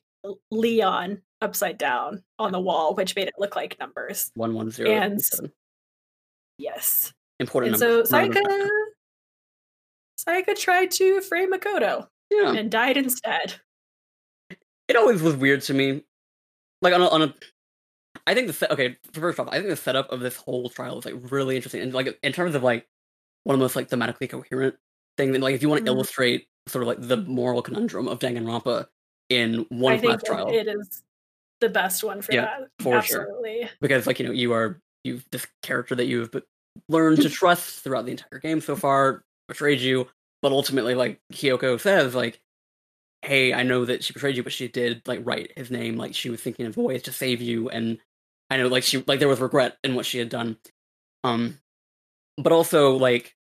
Leon 0.52 1.22
upside 1.42 1.78
down 1.78 2.24
on 2.38 2.52
the 2.52 2.60
wall, 2.60 2.96
which 2.96 3.16
made 3.16 3.28
it 3.30 3.36
look 3.38 3.56
like 3.56 3.80
numbers. 3.80 4.32
110 4.36 4.88
And- 4.88 5.52
Yes. 6.58 7.14
important 7.40 7.74
And 7.74 7.80
so 7.80 7.88
numbers, 7.88 8.12
not 8.12 8.24
Sayaka 8.32 8.68
Sayaka 10.28 10.58
tried 10.58 10.92
to 10.92 11.22
frame 11.22 11.52
Makoto 11.54 12.08
yeah 12.30 12.54
and 12.54 12.70
died 12.70 12.98
instead. 12.98 13.56
it 14.88 14.96
always 14.96 15.22
was 15.22 15.36
weird 15.36 15.62
to 15.64 15.74
me. 15.74 16.04
Like 16.82 16.94
on 16.94 17.02
a, 17.02 17.08
on 17.08 17.22
a 17.24 17.34
I 18.26 18.34
think 18.34 18.48
the 18.48 18.54
set, 18.54 18.72
okay. 18.72 18.98
First 19.14 19.40
off, 19.40 19.48
I 19.50 19.58
think 19.58 19.70
the 19.70 19.76
setup 19.78 20.12
of 20.12 20.20
this 20.20 20.36
whole 20.36 20.70
trial 20.70 21.00
is 21.00 21.06
like 21.06 21.16
really 21.32 21.56
interesting, 21.56 21.82
and 21.82 21.94
like 21.94 22.20
in 22.24 22.34
terms 22.34 22.56
of 22.56 22.64
like 22.64 22.86
one 23.46 23.54
of 23.54 23.60
the 23.60 23.64
most 23.64 23.76
like 23.76 23.90
thematically 23.90 24.30
coherent 24.30 24.76
thing. 25.18 25.32
That, 25.32 25.42
like 25.42 25.56
if 25.56 25.62
you 25.62 25.70
want 25.70 25.86
to 25.86 25.90
Mhm. 25.92 25.96
illustrate 25.96 26.48
sort 26.68 26.84
of 26.84 26.88
like 26.88 26.98
the 27.02 27.18
moral 27.18 27.62
conundrum 27.62 28.08
of 28.10 28.20
Danganronpa 28.20 28.88
in 29.30 29.66
one 29.70 29.94
I 29.94 29.98
class 30.00 30.22
trial, 30.24 30.50
it 30.54 30.68
is 30.68 31.02
the 31.62 31.70
best 31.70 32.04
one 32.04 32.22
for 32.22 32.34
Yeah, 32.34 32.42
that. 32.42 32.68
for 32.80 33.02
sure. 33.02 33.22
Absolutely. 33.22 33.70
because 33.82 34.06
like 34.08 34.20
you 34.20 34.26
know 34.26 34.34
you 34.34 34.52
are 34.54 34.80
you've 35.06 35.26
this 35.32 35.48
character 35.64 35.96
that 35.96 36.06
you've 36.06 36.30
learned 36.90 37.22
to 37.22 37.30
trust 37.30 37.84
throughout 37.84 38.06
the 38.06 38.12
entire 38.12 38.40
game 38.40 38.60
so 38.60 38.76
far 38.76 39.24
betrayed 39.48 39.80
you, 39.80 40.06
but 40.48 40.56
ultimately 40.56 40.96
like 40.96 41.20
Kyoko 41.34 41.80
says 41.80 42.16
like. 42.16 42.40
Hey, 43.24 43.52
I 43.52 43.64
know 43.64 43.84
that 43.84 44.04
she 44.04 44.14
betrayed 44.14 44.38
you, 44.38 44.44
but 44.44 44.54
she 44.54 44.68
did 44.68 45.02
like 45.08 45.22
write 45.26 45.52
his 45.58 45.72
name. 45.72 45.98
Like 45.98 46.14
she 46.14 46.30
was 46.30 46.40
thinking 46.40 46.68
of 46.68 46.78
ways 46.78 47.02
to 47.04 47.12
save 47.12 47.42
you, 47.42 47.68
and 47.68 47.98
I 48.50 48.58
know 48.58 48.68
like 48.68 48.84
she 48.84 49.04
like 49.08 49.18
there 49.20 49.28
was 49.28 49.42
regret 49.42 49.76
in 49.84 49.96
what 49.96 50.06
she 50.06 50.20
had 50.20 50.30
done. 50.30 50.58
Um, 51.24 51.58
but 52.38 52.54
also 52.54 52.96
like 52.96 53.36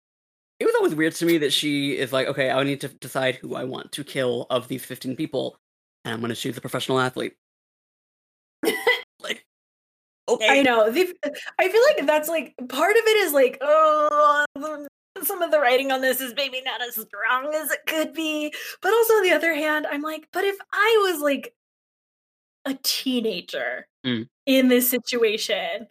it 0.60 0.66
was 0.66 0.76
always 0.76 0.94
weird 0.94 1.16
to 1.16 1.26
me 1.26 1.40
that 1.40 1.52
she 1.52 1.98
is 1.98 2.14
like, 2.14 2.28
okay, 2.28 2.52
I 2.52 2.64
need 2.64 2.82
to 2.82 2.88
decide 2.88 3.36
who 3.36 3.56
I 3.56 3.64
want 3.64 3.92
to 3.94 4.04
kill 4.04 4.46
of 4.52 4.68
these 4.68 4.86
fifteen 4.86 5.16
people, 5.16 5.58
and 6.06 6.14
I'm 6.14 6.20
going 6.20 6.30
to 6.30 6.36
choose 6.36 6.56
a 6.56 6.62
professional 6.62 7.00
athlete. 7.00 7.34
like, 9.20 9.44
okay, 10.30 10.60
I 10.60 10.62
know. 10.62 10.86
I 10.86 10.92
feel 10.92 11.84
like 11.84 12.06
that's 12.06 12.30
like 12.30 12.54
part 12.70 12.96
of 12.96 13.04
it 13.06 13.18
is 13.18 13.34
like, 13.34 13.58
oh, 13.60 14.46
some 15.22 15.42
of 15.42 15.52
the 15.52 15.60
writing 15.60 15.92
on 15.92 16.02
this 16.02 16.20
is 16.22 16.34
maybe 16.36 16.62
not 16.66 16.82
as 16.82 16.96
strong 16.96 17.54
as 17.54 17.70
it 17.72 17.80
could 17.88 18.14
be. 18.14 18.54
But 18.82 18.94
also 18.94 19.14
on 19.16 19.24
the 19.24 19.32
other 19.32 19.54
hand, 19.54 19.86
I'm 19.90 20.02
like, 20.02 20.28
but 20.34 20.44
if 20.44 20.56
I 20.74 21.10
was 21.12 21.22
like 21.22 21.54
a 22.66 22.74
teenager 22.84 23.88
Mm. 24.06 24.28
in 24.46 24.68
this 24.68 24.90
situation, 24.90 25.88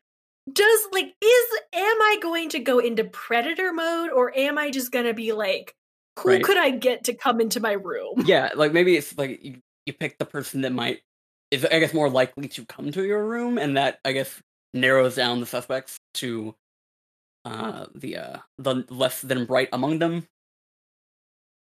does 0.53 0.81
like 0.93 1.15
is 1.23 1.47
am 1.73 2.03
I 2.03 2.19
going 2.21 2.51
to 2.51 2.59
go 2.59 2.79
into 2.79 3.05
predator 3.05 3.73
mode 3.73 4.11
or 4.11 4.37
am 4.37 4.59
I 4.59 4.71
just 4.71 4.91
gonna 4.93 5.15
be 5.15 5.33
like, 5.33 5.75
who 6.19 6.29
Right. 6.31 6.45
could 6.45 6.59
I 6.59 6.71
get 6.71 7.05
to 7.05 7.15
come 7.15 7.41
into 7.41 7.61
my 7.61 7.73
room? 7.73 8.25
yeah, 8.27 8.51
like 8.55 8.73
maybe 8.73 8.97
it's 8.97 9.17
like 9.17 9.43
you, 9.43 9.61
you 9.87 9.93
pick 9.95 10.19
the 10.19 10.27
person 10.27 10.61
that 10.63 10.73
might 10.73 11.01
is 11.51 11.65
I 11.65 11.79
guess 11.79 11.95
more 11.95 12.11
likely 12.11 12.49
to 12.49 12.65
come 12.67 12.91
to 12.93 13.05
your 13.05 13.25
room, 13.25 13.57
and 13.59 13.77
that 13.77 14.01
I 14.05 14.13
guess 14.13 14.41
narrows 14.75 15.15
down 15.17 15.41
the 15.41 15.47
suspects 15.47 15.99
to 16.15 16.55
uh 17.45 17.87
the 17.95 18.17
uh 18.17 18.39
the 18.59 18.85
left 18.91 19.27
than 19.27 19.45
bright 19.47 19.69
among 19.73 19.99
them. 19.99 20.27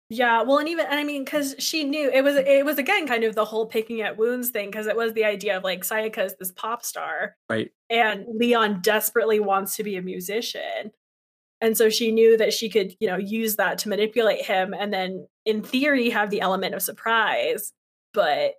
Yeah, 0.09 0.43
well, 0.43 0.57
and 0.59 0.69
even 0.69 0.85
and 0.85 0.95
I 0.97 1.03
mean, 1.03 1.25
because 1.25 1.53
she 1.59 1.83
knew 1.83 2.09
it 2.09 2.23
was 2.23 2.35
it 2.37 2.63
was 2.65 2.77
again 2.77 3.07
kind 3.07 3.25
of 3.25 3.35
the 3.35 3.43
whole 3.43 3.65
picking 3.65 4.01
at 4.01 4.17
wounds 4.17 4.49
thing, 4.51 4.71
because 4.71 4.87
it 4.87 4.95
was 4.95 5.11
the 5.13 5.25
idea 5.25 5.57
of 5.57 5.63
like 5.65 5.81
Sayaka 5.81 6.25
is 6.25 6.35
this 6.39 6.51
pop 6.53 6.85
star, 6.85 7.35
Right. 7.49 7.71
and 7.89 8.25
Leon 8.33 8.79
desperately 8.81 9.41
wants 9.41 9.75
to 9.75 9.83
be 9.83 9.97
a 9.97 10.01
musician, 10.01 10.91
and 11.59 11.75
so 11.75 11.89
she 11.89 12.11
knew 12.13 12.37
that 12.37 12.53
she 12.53 12.69
could, 12.69 12.95
you 13.01 13.07
know, 13.07 13.17
use 13.17 13.57
that 13.57 13.79
to 13.79 13.89
manipulate 13.89 14.45
him, 14.45 14.73
and 14.73 14.93
then 14.93 15.27
in 15.45 15.61
theory 15.61 16.09
have 16.11 16.29
the 16.29 16.39
element 16.39 16.73
of 16.73 16.81
surprise, 16.81 17.73
but 18.13 18.53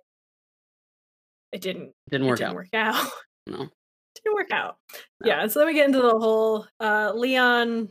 it 1.51 1.61
didn't. 1.61 1.93
Didn't 2.11 2.27
it 2.27 2.29
work 2.29 2.37
didn't 2.37 2.49
out. 2.51 2.55
work 2.55 2.69
out. 2.73 3.11
No. 3.47 3.69
didn't 4.23 4.35
work 4.35 4.51
out. 4.51 4.77
No. 5.21 5.27
Yeah, 5.29 5.47
so 5.47 5.59
then 5.59 5.67
we 5.67 5.73
get 5.73 5.87
into 5.87 6.01
the 6.01 6.17
whole 6.17 6.65
uh 6.79 7.11
Leon 7.15 7.89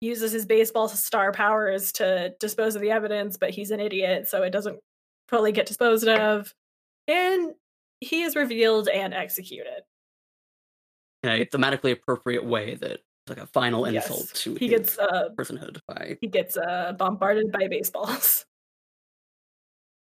uses 0.00 0.32
his 0.32 0.44
baseball 0.44 0.88
star 0.88 1.32
powers 1.32 1.92
to 1.92 2.34
dispose 2.40 2.74
of 2.74 2.82
the 2.82 2.90
evidence, 2.90 3.36
but 3.38 3.50
he's 3.50 3.70
an 3.70 3.80
idiot, 3.80 4.28
so 4.28 4.42
it 4.42 4.50
doesn't 4.50 4.78
totally 5.30 5.52
get 5.52 5.66
disposed 5.66 6.06
of. 6.06 6.52
And 7.08 7.52
he 8.00 8.22
is 8.22 8.36
revealed 8.36 8.88
and 8.88 9.14
executed. 9.14 9.82
In 11.22 11.30
a 11.30 11.46
thematically 11.46 11.92
appropriate 11.92 12.44
way 12.44 12.74
that 12.74 13.00
like 13.28 13.38
a 13.38 13.46
final 13.46 13.90
Yes. 13.90 14.06
insult 14.10 14.28
to 14.34 14.54
He 14.56 14.68
his 14.68 14.78
gets 14.80 14.98
uh 14.98 15.30
personhood 15.38 15.80
by 15.88 16.18
he 16.20 16.26
gets 16.26 16.58
uh 16.58 16.92
bombarded 16.98 17.50
by 17.52 17.68
baseballs. 17.68 18.44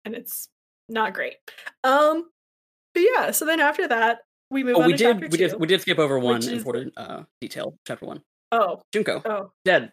And 0.06 0.16
it's 0.16 0.48
not 0.90 1.14
great. 1.14 1.36
Um 1.84 2.30
but 2.94 3.02
yeah, 3.02 3.32
so 3.32 3.46
then 3.46 3.60
after 3.60 3.88
that, 3.90 4.20
we 4.50 4.64
move 4.64 4.76
Oh, 4.78 4.86
we 4.86 4.94
did 4.94 5.22
we 5.22 5.30
two. 5.30 5.38
did 5.38 5.60
we 5.60 5.68
did 5.68 5.82
skip 5.82 6.00
over 6.00 6.20
one 6.20 6.38
is- 6.40 6.48
important 6.48 6.94
uh 6.98 7.24
detail. 7.42 7.78
Chapter 7.86 8.06
one. 8.06 8.22
Oh, 8.52 8.82
Junko 8.94 9.22
oh, 9.26 9.52
dead 9.66 9.92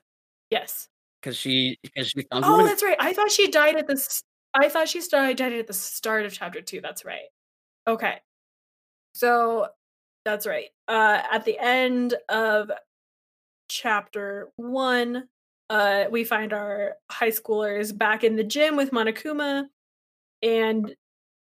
yes. 0.50 0.88
because 1.20 1.36
she 1.36 1.78
because 1.82 2.08
she 2.08 2.22
found 2.30 2.44
Oh, 2.46 2.64
that's 2.64 2.82
right. 2.82 2.96
I 3.00 3.12
thought 3.12 3.30
she 3.30 3.50
died 3.50 3.76
at 3.76 3.86
the. 3.88 4.22
I 4.54 4.68
thought 4.68 4.88
she 4.88 5.00
started 5.00 5.36
died 5.36 5.52
at 5.52 5.66
the 5.66 5.72
start 5.72 6.24
of 6.24 6.32
chapter 6.32 6.60
two. 6.60 6.80
That's 6.80 7.04
right. 7.04 7.26
Okay, 7.88 8.18
so 9.14 9.66
that's 10.24 10.46
right. 10.46 10.68
Uh, 10.86 11.20
at 11.32 11.44
the 11.44 11.58
end 11.58 12.14
of 12.28 12.70
chapter 13.68 14.50
one, 14.56 15.28
uh, 15.68 16.04
we 16.10 16.22
find 16.24 16.52
our 16.52 16.94
high 17.10 17.30
schoolers 17.30 17.96
back 17.96 18.22
in 18.22 18.36
the 18.36 18.44
gym 18.44 18.76
with 18.76 18.92
Monokuma, 18.92 19.64
and 20.42 20.94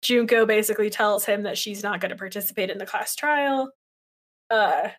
Junko 0.05 0.45
basically 0.45 0.89
tells 0.89 1.25
him 1.25 1.43
that 1.43 1.57
she's 1.57 1.81
not 1.83 1.99
going 1.99 2.11
to 2.11 2.15
participate 2.15 2.69
in 2.69 2.77
the 2.77 2.85
class 2.85 3.15
trial 3.15 3.71
uh, 4.51 4.89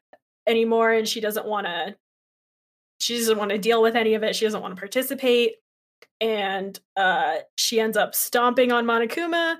anymore, 0.46 0.92
and 0.92 1.06
she 1.06 1.20
doesn't 1.20 1.46
want 1.46 1.66
to 1.66 1.94
she 2.98 3.18
doesn't 3.18 3.38
want 3.38 3.50
to 3.50 3.58
deal 3.58 3.82
with 3.82 3.94
any 3.94 4.14
of 4.14 4.22
it. 4.22 4.34
She 4.34 4.46
doesn't 4.46 4.62
want 4.62 4.74
to 4.74 4.80
participate. 4.80 5.56
And 6.20 6.78
uh, 6.96 7.36
she 7.56 7.78
ends 7.78 7.96
up 7.96 8.14
stomping 8.14 8.72
on 8.72 8.86
Monokuma, 8.86 9.56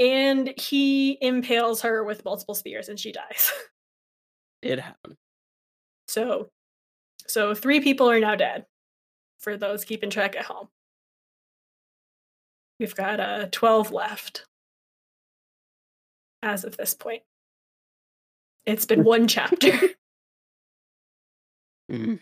and 0.00 0.54
he 0.58 1.18
impales 1.20 1.82
her 1.82 2.02
with 2.02 2.24
multiple 2.24 2.54
spears, 2.54 2.88
and 2.88 2.98
she 2.98 3.12
dies. 3.12 3.52
it 4.62 4.80
happened. 4.80 5.16
so, 6.06 6.48
so 7.26 7.54
three 7.54 7.80
people 7.80 8.10
are 8.10 8.20
now 8.20 8.34
dead. 8.34 8.64
For 9.38 9.56
those 9.56 9.84
keeping 9.84 10.10
track 10.10 10.34
at 10.34 10.46
home, 10.46 10.68
we've 12.80 12.94
got 12.94 13.20
uh, 13.20 13.46
twelve 13.52 13.92
left 13.92 14.46
as 16.42 16.64
of 16.64 16.76
this 16.76 16.94
point. 16.94 17.22
It's 18.66 18.84
been 18.84 19.04
one 19.04 19.28
chapter. 19.28 19.72
Mhm. 21.90 22.20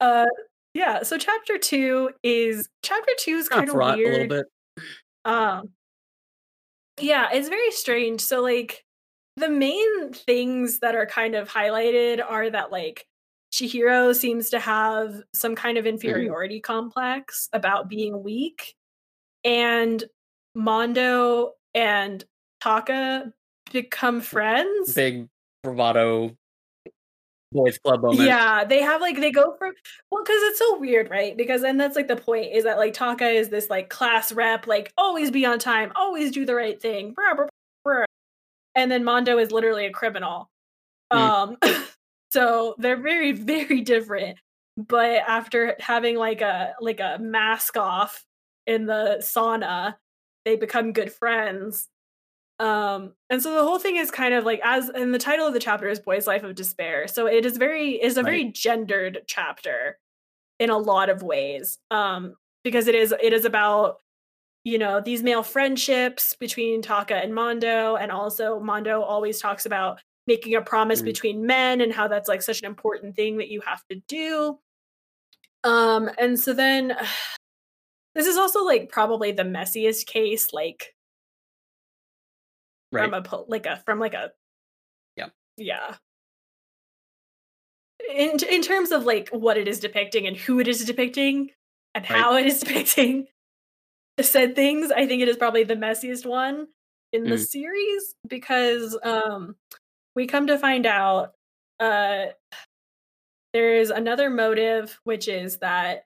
Uh, 0.00 0.26
yeah. 0.74 1.02
So 1.02 1.18
chapter 1.18 1.58
two 1.58 2.10
is 2.22 2.68
chapter 2.82 3.12
two 3.18 3.36
is 3.36 3.48
Kind 3.48 3.68
of 3.68 3.74
fraught 3.74 3.98
a 3.98 4.02
little 4.02 4.28
bit. 4.28 4.46
Um, 5.24 5.70
yeah, 7.00 7.28
it's 7.32 7.48
very 7.48 7.70
strange. 7.70 8.20
So 8.20 8.40
like 8.40 8.84
the 9.36 9.48
main 9.48 10.12
things 10.12 10.78
that 10.80 10.94
are 10.94 11.06
kind 11.06 11.34
of 11.34 11.48
highlighted 11.48 12.22
are 12.26 12.48
that 12.50 12.72
like 12.72 13.06
Chihiro 13.52 14.14
seems 14.14 14.50
to 14.50 14.60
have 14.60 15.22
some 15.34 15.54
kind 15.54 15.76
of 15.76 15.86
inferiority 15.86 16.60
complex 16.60 17.48
about 17.52 17.88
being 17.88 18.22
weak, 18.22 18.74
and 19.44 20.02
Mondo 20.54 21.52
and 21.74 22.24
Taka 22.62 23.32
become 23.72 24.20
friends. 24.20 24.94
Big 24.94 25.28
bravado 25.62 26.36
boys 27.52 27.78
club 27.78 28.02
moment. 28.02 28.20
Yeah, 28.20 28.64
they 28.64 28.80
have 28.80 29.00
like 29.00 29.16
they 29.20 29.30
go 29.30 29.54
from 29.58 29.72
well 30.10 30.22
because 30.22 30.42
it's 30.44 30.58
so 30.58 30.78
weird, 30.78 31.10
right? 31.10 31.36
Because 31.36 31.62
and 31.62 31.80
that's 31.80 31.96
like 31.96 32.08
the 32.08 32.16
point 32.16 32.52
is 32.52 32.64
that 32.64 32.78
like 32.78 32.94
Taka 32.94 33.28
is 33.28 33.48
this 33.48 33.70
like 33.70 33.88
class 33.88 34.32
rep, 34.32 34.66
like 34.66 34.92
always 34.96 35.30
be 35.30 35.44
on 35.44 35.58
time, 35.58 35.92
always 35.94 36.30
do 36.30 36.44
the 36.44 36.54
right 36.54 36.80
thing, 36.80 37.12
brr, 37.12 37.34
brr, 37.34 37.48
brr. 37.84 38.06
and 38.74 38.90
then 38.90 39.04
Mondo 39.04 39.38
is 39.38 39.52
literally 39.52 39.86
a 39.86 39.92
criminal. 39.92 40.48
Mm. 41.12 41.18
Um, 41.18 41.58
so 42.30 42.74
they're 42.78 43.00
very 43.00 43.32
very 43.32 43.80
different. 43.80 44.38
But 44.76 45.22
after 45.26 45.76
having 45.80 46.16
like 46.16 46.40
a 46.40 46.74
like 46.80 47.00
a 47.00 47.18
mask 47.20 47.76
off 47.76 48.24
in 48.66 48.86
the 48.86 49.18
sauna, 49.20 49.96
they 50.44 50.56
become 50.56 50.92
good 50.92 51.12
friends. 51.12 51.88
Um, 52.60 53.14
and 53.30 53.42
so 53.42 53.54
the 53.54 53.64
whole 53.64 53.78
thing 53.78 53.96
is 53.96 54.10
kind 54.10 54.34
of 54.34 54.44
like 54.44 54.60
as 54.62 54.90
and 54.90 55.14
the 55.14 55.18
title 55.18 55.46
of 55.46 55.54
the 55.54 55.60
chapter 55.60 55.88
is 55.88 55.98
Boy's 55.98 56.26
Life 56.26 56.42
of 56.42 56.54
Despair. 56.54 57.08
So 57.08 57.26
it 57.26 57.46
is 57.46 57.56
very 57.56 57.92
is 57.92 58.18
a 58.18 58.22
very 58.22 58.44
gendered 58.52 59.20
chapter 59.26 59.98
in 60.58 60.68
a 60.68 60.76
lot 60.76 61.08
of 61.08 61.22
ways. 61.22 61.78
Um, 61.90 62.34
because 62.62 62.86
it 62.86 62.94
is 62.94 63.14
it 63.22 63.32
is 63.32 63.46
about 63.46 63.96
you 64.64 64.76
know 64.76 65.00
these 65.00 65.22
male 65.22 65.42
friendships 65.42 66.36
between 66.38 66.82
Taka 66.82 67.16
and 67.16 67.34
Mondo, 67.34 67.96
and 67.96 68.12
also 68.12 68.60
Mondo 68.60 69.00
always 69.00 69.40
talks 69.40 69.64
about 69.64 69.98
making 70.26 70.54
a 70.54 70.60
promise 70.60 71.00
Mm. 71.00 71.06
between 71.06 71.46
men 71.46 71.80
and 71.80 71.92
how 71.92 72.08
that's 72.08 72.28
like 72.28 72.42
such 72.42 72.60
an 72.60 72.66
important 72.66 73.16
thing 73.16 73.38
that 73.38 73.48
you 73.48 73.62
have 73.62 73.82
to 73.90 73.96
do. 74.06 74.58
Um, 75.64 76.10
and 76.18 76.38
so 76.38 76.52
then 76.52 76.94
this 78.14 78.26
is 78.26 78.36
also 78.36 78.64
like 78.64 78.90
probably 78.90 79.32
the 79.32 79.44
messiest 79.44 80.04
case, 80.06 80.52
like 80.52 80.94
right. 82.92 83.10
from 83.10 83.14
a 83.14 83.36
like 83.48 83.66
a 83.66 83.82
from 83.84 83.98
like 83.98 84.14
a 84.14 84.32
Yeah. 85.16 85.28
yeah 85.56 85.96
in 88.14 88.36
in 88.50 88.62
terms 88.62 88.90
of 88.92 89.04
like 89.04 89.28
what 89.30 89.56
it 89.56 89.68
is 89.68 89.78
depicting 89.80 90.26
and 90.26 90.36
who 90.36 90.58
it 90.60 90.68
is 90.68 90.84
depicting 90.84 91.50
and 91.94 92.04
Right. 92.08 92.18
how 92.20 92.36
it 92.36 92.46
is 92.46 92.60
depicting 92.64 93.26
said 94.20 94.54
things 94.54 94.90
i 94.90 95.06
think 95.06 95.22
it 95.22 95.28
is 95.28 95.36
probably 95.36 95.64
the 95.64 95.76
messiest 95.76 96.26
one 96.26 96.68
in 97.12 97.24
the 97.24 97.36
Mm. 97.36 97.46
series 97.46 98.14
because 98.28 98.98
um 99.02 99.56
we 100.14 100.26
come 100.26 100.46
to 100.48 100.58
find 100.58 100.84
out 100.86 101.32
uh 101.78 102.26
there's 103.52 103.90
another 103.90 104.28
motive 104.30 105.00
which 105.04 105.26
is 105.28 105.58
that 105.58 106.04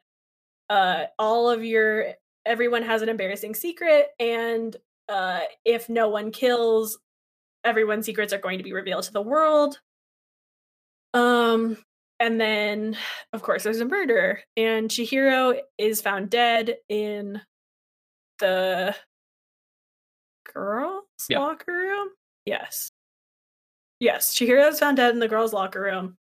uh 0.71 1.05
all 1.19 1.51
of 1.51 1.65
your 1.65 2.15
everyone 2.47 2.83
has 2.83 3.03
an 3.03 3.09
embarrassing 3.09 3.55
secret 3.55 4.09
and 4.21 4.77
uh 5.09 5.41
if 5.65 5.89
no 5.89 6.09
one 6.09 6.31
kills 6.31 6.99
everyone's 7.65 8.07
secrets 8.07 8.33
are 8.33 8.39
going 8.39 8.59
to 8.59 8.65
be 8.65 8.73
revealed 8.73 9.05
to 9.05 9.13
the 9.13 9.23
world. 9.23 9.79
Um 11.13 11.77
and 12.21 12.41
then 12.41 12.97
of 13.33 13.43
course 13.43 13.63
there's 13.63 13.81
a 13.81 13.85
murder 13.85 14.41
and 14.57 14.89
chihiro 14.89 15.59
is 15.79 16.01
found 16.01 16.31
dead 16.31 16.77
in 16.89 17.41
the 18.39 18.95
girls 20.53 21.05
locker 21.31 21.73
room? 21.73 22.09
Yes. 22.45 22.91
Yes 24.01 24.35
chihiro 24.35 24.69
is 24.69 24.79
found 24.79 24.97
dead 24.97 25.13
in 25.15 25.21
the 25.21 25.29
girls 25.29 25.53
locker 25.53 25.81
room. 25.81 26.17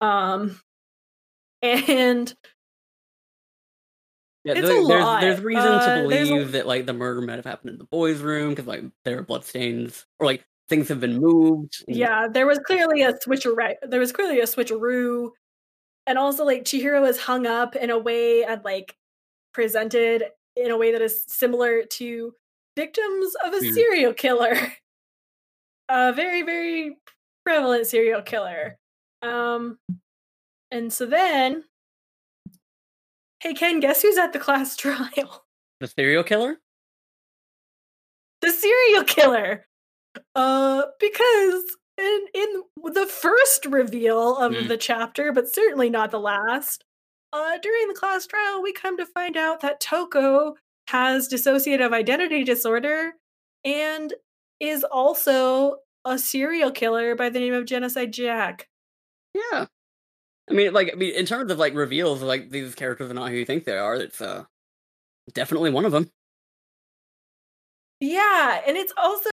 Um 0.00 0.60
and 1.62 2.32
Yeah, 4.48 4.54
It's 4.60 4.68
a 4.68 4.72
there- 4.72 4.86
there's, 4.86 5.02
lot. 5.04 5.20
there's 5.20 5.40
reason 5.40 5.62
Uh, 5.72 6.02
to 6.02 6.08
there's 6.08 6.28
a- 6.28 6.32
believe 6.32 6.52
that 6.52 6.66
like 6.66 6.86
the 6.86 6.92
murder 6.92 7.20
might 7.20 7.36
have 7.36 7.44
happened 7.44 7.70
in 7.70 7.78
the 7.78 7.84
boys' 7.84 8.20
room 8.20 8.50
because 8.50 8.66
like 8.66 8.84
there 9.04 9.18
are 9.18 9.22
bloodstains 9.22 10.06
or 10.18 10.26
like 10.26 10.44
things 10.68 10.88
have 10.88 11.00
been 11.00 11.18
moved. 11.18 11.84
Yeah, 11.88 12.28
there 12.28 12.46
was 12.46 12.58
clearly 12.60 13.02
a 13.02 13.12
switcheroo. 13.14 13.74
There 13.82 14.00
was 14.00 14.12
clearly 14.12 14.40
a 14.40 14.44
switcheroo 14.44 15.30
and 16.06 16.18
also 16.18 16.44
like 16.44 16.64
Chihiro 16.64 17.06
is 17.08 17.18
hung 17.18 17.46
up 17.46 17.76
in 17.76 17.90
a 17.90 17.98
way 17.98 18.44
and 18.44 18.62
like 18.64 18.96
presented 19.52 20.24
in 20.56 20.70
a 20.70 20.76
way 20.76 20.92
that 20.92 21.00
is 21.02 21.24
similar 21.28 21.82
to 21.84 22.34
victims 22.76 23.34
of 23.44 23.52
a 23.54 23.58
Mm. 23.58 23.74
serial 23.74 24.14
killer. 24.14 24.54
A 25.90 26.12
very, 26.12 26.42
very 26.42 26.98
prevalent 27.44 27.86
serial 27.86 28.20
killer. 28.22 28.76
Um 29.22 29.78
and 30.70 30.92
so 30.92 31.06
then 31.06 31.64
Hey 33.40 33.54
Ken, 33.54 33.80
guess 33.80 34.02
who's 34.02 34.18
at 34.18 34.32
the 34.32 34.38
class 34.38 34.76
trial? 34.76 35.44
The 35.80 35.86
serial 35.88 36.24
killer? 36.24 36.58
the 38.40 38.50
serial 38.52 39.02
killer. 39.04 39.66
Uh, 40.36 40.82
because 41.00 41.64
in 41.98 42.20
in 42.34 42.62
the 42.92 43.06
first 43.06 43.66
reveal 43.66 44.36
of 44.36 44.52
Mm. 44.52 44.68
the 44.68 44.76
chapter, 44.76 45.32
but 45.32 45.52
certainly 45.52 45.90
not 45.90 46.10
the 46.12 46.20
last, 46.20 46.84
uh, 47.32 47.58
during 47.58 47.88
the 47.88 47.94
class 47.94 48.26
trial, 48.26 48.62
we 48.62 48.72
come 48.72 48.96
to 48.96 49.04
find 49.06 49.36
out 49.36 49.60
that 49.60 49.80
Toko 49.80 50.54
has 50.86 51.28
dissociative 51.28 51.92
identity 51.92 52.44
disorder 52.44 53.14
and 53.64 54.14
is 54.60 54.84
also 54.84 55.78
a 56.04 56.16
serial 56.18 56.70
killer 56.70 57.14
by 57.16 57.28
the 57.28 57.40
name 57.40 57.54
of 57.54 57.66
Genocide 57.66 58.12
Jack. 58.12 58.68
Yeah. 59.34 59.66
I 60.50 60.54
mean, 60.54 60.72
like, 60.72 60.90
I 60.92 60.96
mean, 60.96 61.14
in 61.14 61.26
terms 61.26 61.50
of 61.50 61.58
like 61.58 61.74
reveals, 61.74 62.22
like 62.22 62.50
these 62.50 62.74
characters 62.74 63.10
are 63.10 63.14
not 63.14 63.30
who 63.30 63.36
you 63.36 63.44
think 63.44 63.64
they 63.64 63.76
are. 63.76 63.96
It's 63.96 64.20
uh 64.20 64.44
definitely 65.34 65.70
one 65.70 65.84
of 65.84 65.92
them. 65.92 66.10
Yeah, 68.00 68.60
and 68.66 68.76
it's 68.76 68.92
also 68.96 69.30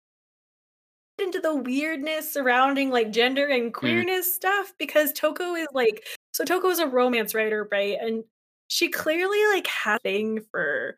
into 1.19 1.39
the 1.39 1.55
weirdness 1.55 2.31
surrounding 2.33 2.89
like 2.89 3.11
gender 3.11 3.47
and 3.47 3.73
queerness 3.73 4.33
stuff 4.33 4.73
because 4.79 5.13
Toko 5.13 5.53
is 5.55 5.67
like 5.73 6.03
so 6.31 6.43
Toko 6.43 6.69
is 6.69 6.79
a 6.79 6.87
romance 6.87 7.35
writer, 7.35 7.67
right? 7.71 7.97
And 8.01 8.23
she 8.67 8.89
clearly 8.89 9.45
like 9.53 9.67
has 9.67 9.97
a 9.97 9.99
thing 9.99 10.41
for 10.49 10.97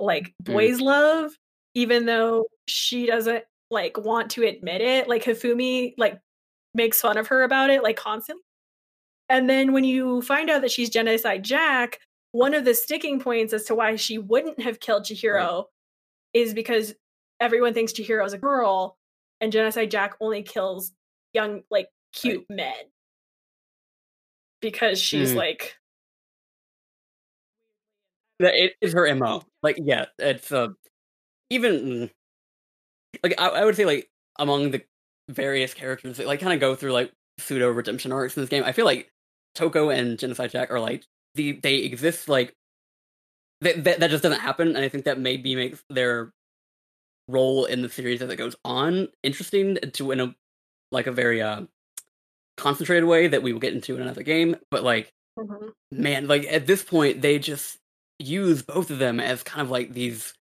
like 0.00 0.34
boys 0.40 0.80
love, 0.80 1.32
even 1.74 2.06
though 2.06 2.46
she 2.66 3.06
doesn't 3.06 3.44
like 3.70 3.98
want 3.98 4.30
to 4.32 4.44
admit 4.44 4.80
it. 4.80 5.08
Like 5.08 5.24
Hifumi 5.24 5.94
like 5.98 6.18
makes 6.74 7.00
fun 7.00 7.18
of 7.18 7.26
her 7.28 7.42
about 7.42 7.70
it 7.70 7.82
like 7.82 7.96
constantly. 7.96 8.43
And 9.34 9.50
then 9.50 9.72
when 9.72 9.82
you 9.82 10.22
find 10.22 10.48
out 10.48 10.62
that 10.62 10.70
she's 10.70 10.88
genocide 10.88 11.42
Jack, 11.42 11.98
one 12.30 12.54
of 12.54 12.64
the 12.64 12.72
sticking 12.72 13.18
points 13.18 13.52
as 13.52 13.64
to 13.64 13.74
why 13.74 13.96
she 13.96 14.16
wouldn't 14.16 14.60
have 14.62 14.78
killed 14.78 15.02
Chihiro 15.02 15.64
is 16.32 16.54
because 16.54 16.94
everyone 17.40 17.74
thinks 17.74 17.92
Chihiro 17.92 18.24
is 18.24 18.32
a 18.32 18.38
girl, 18.38 18.96
and 19.40 19.50
Genocide 19.50 19.90
Jack 19.90 20.14
only 20.20 20.44
kills 20.44 20.92
young, 21.32 21.62
like 21.68 21.88
cute 22.12 22.46
men 22.48 22.74
because 24.60 25.00
she's 25.00 25.32
Mm. 25.32 25.36
like, 25.36 25.78
That 28.38 28.54
it 28.54 28.74
is 28.80 28.92
her 28.92 29.12
mo. 29.16 29.42
Like, 29.64 29.80
yeah, 29.82 30.06
it's 30.20 30.52
uh 30.52 30.68
even 31.50 32.08
like 33.24 33.34
I, 33.36 33.48
I 33.48 33.64
would 33.64 33.74
say 33.74 33.84
like 33.84 34.08
among 34.38 34.70
the 34.70 34.84
various 35.28 35.74
characters 35.74 36.18
that 36.18 36.26
like 36.28 36.38
kind 36.38 36.52
of 36.52 36.60
go 36.60 36.76
through 36.76 36.92
like 36.92 37.12
pseudo 37.38 37.68
redemption 37.72 38.12
arcs 38.12 38.36
in 38.36 38.44
this 38.44 38.50
game. 38.50 38.62
I 38.62 38.70
feel 38.70 38.84
like 38.84 39.10
Toko 39.54 39.90
and 39.90 40.18
Genocide 40.18 40.50
Jack 40.50 40.70
are 40.70 40.80
like 40.80 41.04
the 41.34 41.52
they 41.62 41.76
exist 41.76 42.28
like 42.28 42.54
that 43.60 43.84
that, 43.84 44.00
that 44.00 44.10
just 44.10 44.22
doesn't 44.22 44.40
happen, 44.40 44.68
and 44.68 44.78
I 44.78 44.88
think 44.88 45.04
that 45.04 45.18
maybe 45.18 45.56
makes 45.56 45.82
their 45.90 46.32
role 47.28 47.64
in 47.64 47.82
the 47.82 47.88
series 47.88 48.20
as 48.22 48.30
it 48.30 48.36
goes 48.36 48.54
on 48.64 49.08
interesting 49.22 49.76
to 49.94 50.10
in 50.12 50.20
a 50.20 50.34
like 50.92 51.06
a 51.06 51.12
very 51.12 51.40
uh 51.42 51.62
concentrated 52.56 53.04
way 53.04 53.26
that 53.28 53.42
we 53.42 53.52
will 53.52 53.60
get 53.60 53.74
into 53.74 53.96
in 53.96 54.02
another 54.02 54.22
game. 54.22 54.56
But 54.70 54.84
like 54.84 55.12
Mhm. 55.38 55.72
man, 55.92 56.28
like 56.28 56.44
at 56.46 56.66
this 56.66 56.82
point, 56.84 57.22
they 57.22 57.38
just 57.40 57.78
use 58.20 58.62
both 58.62 58.90
of 58.90 58.98
them 58.98 59.20
as 59.20 59.42
kind 59.42 59.62
of 59.62 59.70
like 59.70 59.92
these, 59.92 60.34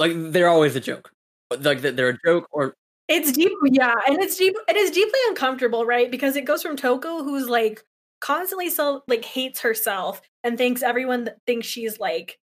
like 0.00 0.12
they're 0.14 0.48
always 0.48 0.74
a 0.76 0.80
joke, 0.80 1.12
like 1.60 1.82
that 1.82 1.96
they're 1.96 2.10
a 2.10 2.18
joke 2.24 2.48
or 2.50 2.74
it's 3.08 3.32
deep, 3.32 3.52
yeah, 3.64 3.94
and 4.06 4.22
it's 4.22 4.36
deep. 4.36 4.54
It 4.68 4.76
is 4.76 4.90
deeply 4.90 5.18
uncomfortable, 5.28 5.84
right? 5.84 6.10
Because 6.10 6.36
it 6.36 6.44
goes 6.44 6.62
from 6.62 6.76
Toko, 6.76 7.22
who's 7.22 7.48
like 7.48 7.84
constantly 8.20 8.70
so 8.70 9.02
like 9.08 9.24
hates 9.24 9.60
herself 9.60 10.22
and 10.44 10.56
thinks 10.56 10.82
everyone 10.82 11.28
thinks 11.46 11.66
she's 11.66 11.98
like 11.98 12.38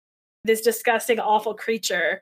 this 0.45 0.61
disgusting, 0.61 1.19
awful 1.19 1.53
creature, 1.53 2.21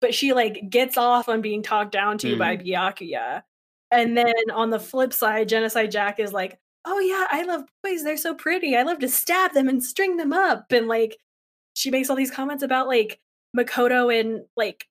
but 0.00 0.14
she 0.14 0.32
like 0.32 0.68
gets 0.68 0.96
off 0.98 1.28
on 1.28 1.40
being 1.40 1.62
talked 1.62 1.92
down 1.92 2.18
to 2.18 2.36
by 2.36 2.56
mm-hmm. 2.56 2.66
Byakuya. 2.68 3.42
And 3.90 4.16
then 4.16 4.34
on 4.52 4.70
the 4.70 4.80
flip 4.80 5.12
side, 5.12 5.48
Genocide 5.48 5.90
Jack 5.90 6.18
is 6.18 6.32
like, 6.32 6.58
"Oh 6.84 6.98
yeah, 6.98 7.26
I 7.30 7.44
love 7.44 7.64
boys. 7.82 8.04
They're 8.04 8.16
so 8.16 8.34
pretty. 8.34 8.76
I 8.76 8.82
love 8.82 8.98
to 9.00 9.08
stab 9.08 9.52
them 9.52 9.68
and 9.68 9.82
string 9.82 10.16
them 10.16 10.32
up." 10.32 10.72
And 10.72 10.88
like, 10.88 11.16
she 11.74 11.90
makes 11.90 12.10
all 12.10 12.16
these 12.16 12.30
comments 12.30 12.62
about 12.62 12.86
like 12.88 13.20
Makoto 13.56 14.18
and 14.18 14.42
like 14.56 14.86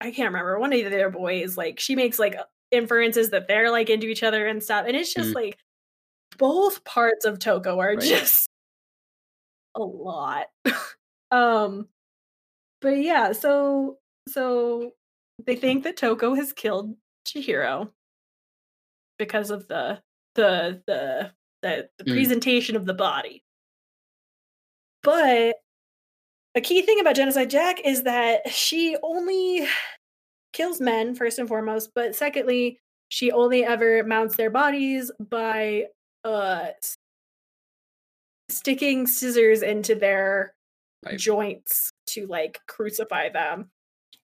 I 0.00 0.10
can't 0.10 0.28
remember 0.28 0.58
one 0.58 0.72
of 0.72 0.90
their 0.90 1.10
boys. 1.10 1.56
Like 1.56 1.78
she 1.80 1.94
makes 1.94 2.18
like 2.18 2.36
inferences 2.70 3.30
that 3.30 3.48
they're 3.48 3.70
like 3.70 3.90
into 3.90 4.06
each 4.08 4.22
other 4.22 4.46
and 4.46 4.62
stuff. 4.62 4.86
And 4.86 4.96
it's 4.96 5.12
just 5.12 5.30
Mhm. 5.30 5.34
like 5.34 5.58
both 6.38 6.84
parts 6.84 7.24
of 7.24 7.38
Toko 7.38 7.78
are 7.80 7.94
Right. 7.96 8.00
just 8.00 8.48
a 9.74 9.80
lot. 9.82 10.46
um 11.30 11.88
but 12.80 12.98
yeah, 12.98 13.32
so 13.32 13.98
so 14.28 14.92
they 15.46 15.56
think 15.56 15.84
that 15.84 15.96
Toko 15.98 16.34
has 16.34 16.52
killed 16.52 16.96
Chihiro 17.26 17.92
because 19.18 19.50
of 19.50 19.68
the 19.68 20.02
the 20.34 20.82
the 20.86 21.32
the, 21.62 21.90
the 21.98 22.04
Mm. 22.04 22.14
presentation 22.14 22.76
of 22.76 22.86
the 22.86 22.94
body. 22.94 23.44
But 25.02 25.56
a 26.54 26.60
key 26.60 26.82
thing 26.82 27.00
about 27.00 27.16
Genocide 27.16 27.50
Jack 27.50 27.80
is 27.84 28.02
that 28.04 28.50
she 28.50 28.96
only 29.02 29.66
kills 30.52 30.80
men 30.80 31.14
first 31.14 31.38
and 31.38 31.48
foremost, 31.48 31.90
but 31.94 32.14
secondly, 32.16 32.78
she 33.08 33.30
only 33.32 33.64
ever 33.64 34.02
mounts 34.04 34.36
their 34.36 34.50
bodies 34.50 35.10
by 35.18 35.86
uh 36.24 36.68
sticking 38.48 39.06
scissors 39.06 39.62
into 39.62 39.94
their 39.94 40.54
Right. 41.02 41.18
joints 41.18 41.90
to 42.08 42.26
like 42.26 42.60
crucify 42.66 43.30
them. 43.30 43.70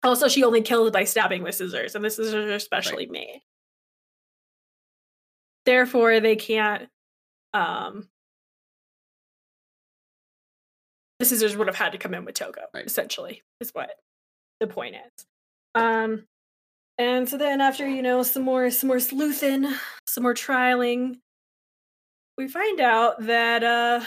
Also, 0.04 0.28
she 0.28 0.44
only 0.44 0.62
kills 0.62 0.92
by 0.92 1.04
stabbing 1.04 1.42
with 1.42 1.56
scissors, 1.56 1.96
and 1.96 2.06
the 2.06 2.12
scissors 2.12 2.46
are 2.52 2.60
specially 2.60 3.08
made. 3.08 3.42
Therefore, 5.66 6.20
they 6.20 6.36
can't 6.36 6.90
um 7.54 8.08
the 11.20 11.26
scissors 11.26 11.56
would 11.56 11.68
have 11.68 11.76
had 11.76 11.92
to 11.92 11.98
come 11.98 12.14
in 12.14 12.26
with 12.26 12.36
Toko, 12.36 12.62
Right. 12.74 12.86
essentially, 12.86 13.44
is 13.62 13.72
what 13.74 13.92
the 14.60 14.68
point 14.68 14.96
is. 14.96 15.26
Um 15.76 16.26
and 16.98 17.30
so 17.30 17.38
then 17.38 17.62
after, 17.62 17.88
you 17.88 18.02
know, 18.02 18.24
some 18.24 18.44
more 18.44 18.70
some 18.72 18.88
more 18.88 19.00
sleuthing, 19.00 19.66
some 20.08 20.24
more 20.24 20.34
trialing, 20.34 21.20
we 22.38 22.48
find 22.48 22.80
out 22.82 23.22
that 23.26 23.64
uh 23.64 24.02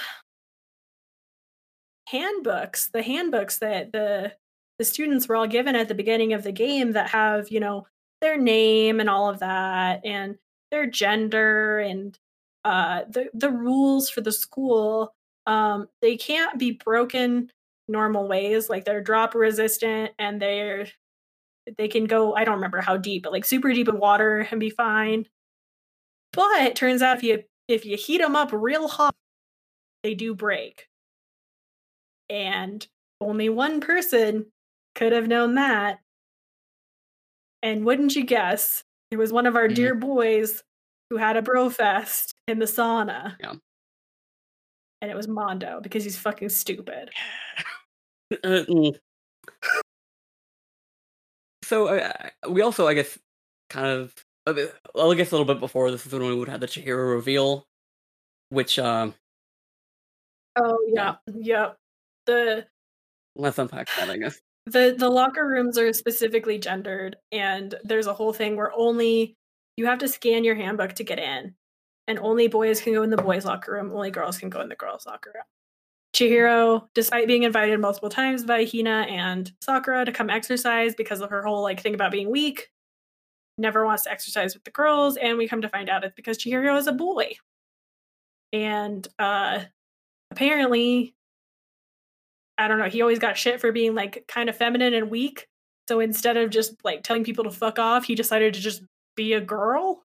handbooks, 2.08 2.88
the 2.88 3.02
handbooks 3.02 3.58
that 3.58 3.92
the 3.92 4.32
the 4.78 4.84
students 4.84 5.28
were 5.28 5.36
all 5.36 5.46
given 5.46 5.76
at 5.76 5.88
the 5.88 5.94
beginning 5.94 6.32
of 6.32 6.42
the 6.42 6.50
game 6.52 6.92
that 6.92 7.10
have, 7.10 7.50
you 7.50 7.60
know, 7.60 7.86
their 8.20 8.36
name 8.38 9.00
and 9.00 9.08
all 9.08 9.28
of 9.28 9.38
that 9.40 10.04
and 10.04 10.36
their 10.70 10.86
gender 10.86 11.78
and 11.78 12.18
uh 12.64 13.02
the 13.08 13.28
the 13.34 13.50
rules 13.50 14.08
for 14.08 14.20
the 14.22 14.32
school 14.32 15.14
um 15.46 15.88
they 16.02 16.16
can't 16.16 16.58
be 16.58 16.72
broken 16.72 17.50
normal 17.88 18.28
ways 18.28 18.70
like 18.70 18.84
they're 18.84 19.02
drop 19.02 19.34
resistant 19.34 20.12
and 20.18 20.40
they're 20.40 20.86
they 21.78 21.88
can 21.88 22.04
go 22.06 22.34
i 22.34 22.44
don't 22.44 22.56
remember 22.56 22.80
how 22.80 22.96
deep 22.96 23.22
but 23.24 23.32
like 23.32 23.44
super 23.44 23.72
deep 23.72 23.88
in 23.88 23.98
water 23.98 24.46
and 24.50 24.60
be 24.60 24.70
fine. 24.70 25.26
But 26.32 26.62
it 26.62 26.76
turns 26.76 27.02
out 27.02 27.18
if 27.18 27.22
you 27.22 27.44
if 27.68 27.84
you 27.84 27.96
heat 27.96 28.18
them 28.18 28.36
up 28.36 28.50
real 28.52 28.88
hot 28.88 29.14
they 30.02 30.14
do 30.14 30.34
break. 30.34 30.88
And 32.30 32.86
only 33.20 33.48
one 33.48 33.80
person 33.80 34.46
could 34.94 35.12
have 35.12 35.28
known 35.28 35.54
that. 35.54 36.00
And 37.62 37.84
wouldn't 37.84 38.16
you 38.16 38.24
guess? 38.24 38.82
It 39.10 39.16
was 39.16 39.32
one 39.32 39.46
of 39.46 39.56
our 39.56 39.68
Mhm. 39.68 39.74
dear 39.74 39.94
boys 39.94 40.62
who 41.10 41.16
had 41.16 41.36
a 41.36 41.42
bro 41.42 41.70
fest 41.70 42.32
in 42.48 42.58
the 42.58 42.66
sauna. 42.66 43.36
Yeah. 43.40 43.54
And 45.02 45.10
it 45.10 45.16
was 45.16 45.28
mondo 45.28 45.80
because 45.82 46.04
he's 46.04 46.18
fucking 46.18 46.48
stupid 46.48 47.10
Uh, 48.44 48.64
mm. 48.66 48.96
so 51.64 51.88
uh, 51.88 52.10
we 52.48 52.62
also, 52.62 52.86
I 52.86 52.94
guess, 52.94 53.18
kind 53.68 53.86
of. 53.86 54.14
Well, 54.94 55.12
I 55.12 55.14
guess 55.14 55.30
a 55.30 55.34
little 55.34 55.44
bit 55.44 55.60
before 55.60 55.90
this 55.90 56.06
is 56.06 56.12
when 56.14 56.22
we 56.22 56.34
would 56.34 56.48
have 56.48 56.60
the 56.60 56.66
Chihiro 56.66 57.14
reveal, 57.14 57.66
which 58.48 58.78
um, 58.78 59.14
oh 60.56 60.78
yeah 60.88 61.16
yep 61.34 61.76
the 62.26 62.66
let's 63.36 63.58
unpack 63.58 63.88
that. 63.98 64.10
I 64.10 64.16
guess. 64.16 64.40
the 64.66 64.94
the 64.96 65.08
locker 65.10 65.46
rooms 65.46 65.78
are 65.78 65.92
specifically 65.92 66.58
gendered 66.58 67.16
and 67.30 67.74
there's 67.84 68.06
a 68.06 68.14
whole 68.14 68.32
thing 68.32 68.56
where 68.56 68.72
only 68.74 69.36
you 69.76 69.86
have 69.86 69.98
to 69.98 70.08
scan 70.08 70.44
your 70.44 70.54
handbook 70.54 70.94
to 70.94 71.04
get 71.04 71.18
in 71.18 71.54
and 72.12 72.18
only 72.20 72.46
boys 72.46 72.78
can 72.78 72.92
go 72.92 73.02
in 73.02 73.08
the 73.08 73.16
boys' 73.16 73.46
locker 73.46 73.72
room, 73.72 73.90
only 73.90 74.10
girls 74.10 74.36
can 74.36 74.50
go 74.50 74.60
in 74.60 74.68
the 74.68 74.76
girls' 74.76 75.06
locker 75.06 75.32
room. 75.34 75.44
Chihiro, 76.14 76.86
despite 76.94 77.26
being 77.26 77.44
invited 77.44 77.80
multiple 77.80 78.10
times 78.10 78.44
by 78.44 78.66
Hina 78.70 79.06
and 79.08 79.50
Sakura 79.62 80.04
to 80.04 80.12
come 80.12 80.28
exercise 80.28 80.94
because 80.94 81.22
of 81.22 81.30
her 81.30 81.42
whole 81.42 81.62
like 81.62 81.80
thing 81.80 81.94
about 81.94 82.12
being 82.12 82.30
weak, 82.30 82.70
never 83.56 83.86
wants 83.86 84.04
to 84.04 84.10
exercise 84.10 84.52
with 84.52 84.64
the 84.64 84.70
girls, 84.70 85.16
and 85.16 85.38
we 85.38 85.48
come 85.48 85.62
to 85.62 85.70
find 85.70 85.88
out 85.88 86.04
it's 86.04 86.14
because 86.14 86.36
Chihiro 86.36 86.76
is 86.78 86.86
a 86.86 86.92
boy. 86.92 87.32
And 88.52 89.08
uh 89.18 89.60
apparently 90.30 91.14
I 92.58 92.68
don't 92.68 92.78
know, 92.78 92.90
he 92.90 93.00
always 93.00 93.18
got 93.18 93.38
shit 93.38 93.58
for 93.58 93.72
being 93.72 93.94
like 93.94 94.26
kind 94.28 94.50
of 94.50 94.56
feminine 94.56 94.92
and 94.92 95.10
weak. 95.10 95.48
So 95.88 96.00
instead 96.00 96.36
of 96.36 96.50
just 96.50 96.74
like 96.84 97.02
telling 97.02 97.24
people 97.24 97.44
to 97.44 97.50
fuck 97.50 97.78
off, 97.78 98.04
he 98.04 98.14
decided 98.14 98.52
to 98.52 98.60
just 98.60 98.82
be 99.16 99.32
a 99.32 99.40
girl. 99.40 100.04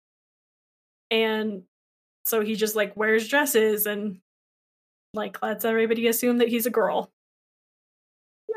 And 1.09 1.63
so 2.25 2.41
he 2.41 2.55
just 2.55 2.75
like 2.75 2.95
wears 2.95 3.27
dresses 3.27 3.85
and 3.85 4.19
like 5.13 5.41
lets 5.41 5.65
everybody 5.65 6.07
assume 6.07 6.39
that 6.39 6.49
he's 6.49 6.65
a 6.65 6.71
girl. 6.71 7.11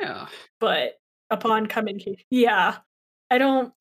Yeah. 0.00 0.28
But 0.60 0.98
upon 1.30 1.66
coming 1.66 2.00
yeah. 2.30 2.76
I 3.30 3.38
don't 3.38 3.72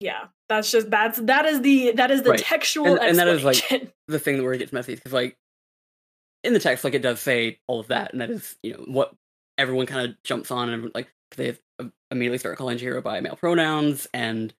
yeah, 0.00 0.26
that's 0.48 0.70
just 0.72 0.90
that's 0.90 1.18
that 1.20 1.46
is 1.46 1.60
the 1.60 1.92
that 1.92 2.10
is 2.10 2.22
the 2.22 2.30
Right. 2.30 2.38
textual 2.40 2.86
And, 2.86 2.98
and 2.98 3.18
that 3.18 3.28
is 3.28 3.44
like 3.44 3.92
the 4.08 4.18
thing 4.18 4.42
where 4.42 4.52
it 4.52 4.58
gets 4.58 4.72
messy 4.72 4.96
because 4.96 5.12
like 5.12 5.36
in 6.42 6.52
the 6.52 6.58
text, 6.58 6.82
like 6.82 6.94
it 6.94 7.02
does 7.02 7.20
say 7.20 7.60
all 7.68 7.78
of 7.78 7.86
that, 7.88 8.12
and 8.12 8.20
that 8.20 8.30
is 8.30 8.56
you 8.64 8.72
know 8.72 8.84
what 8.88 9.14
everyone 9.58 9.86
kind 9.86 10.10
of 10.10 10.16
jumps 10.24 10.50
on 10.50 10.70
and 10.70 10.90
like 10.94 11.08
they 11.36 11.56
uh, 11.78 11.84
immediately 12.10 12.38
start 12.38 12.58
calling 12.58 12.78
Chihiro 12.78 13.02
by 13.02 13.20
male 13.20 13.36
pronouns 13.36 14.08
and 14.12 14.52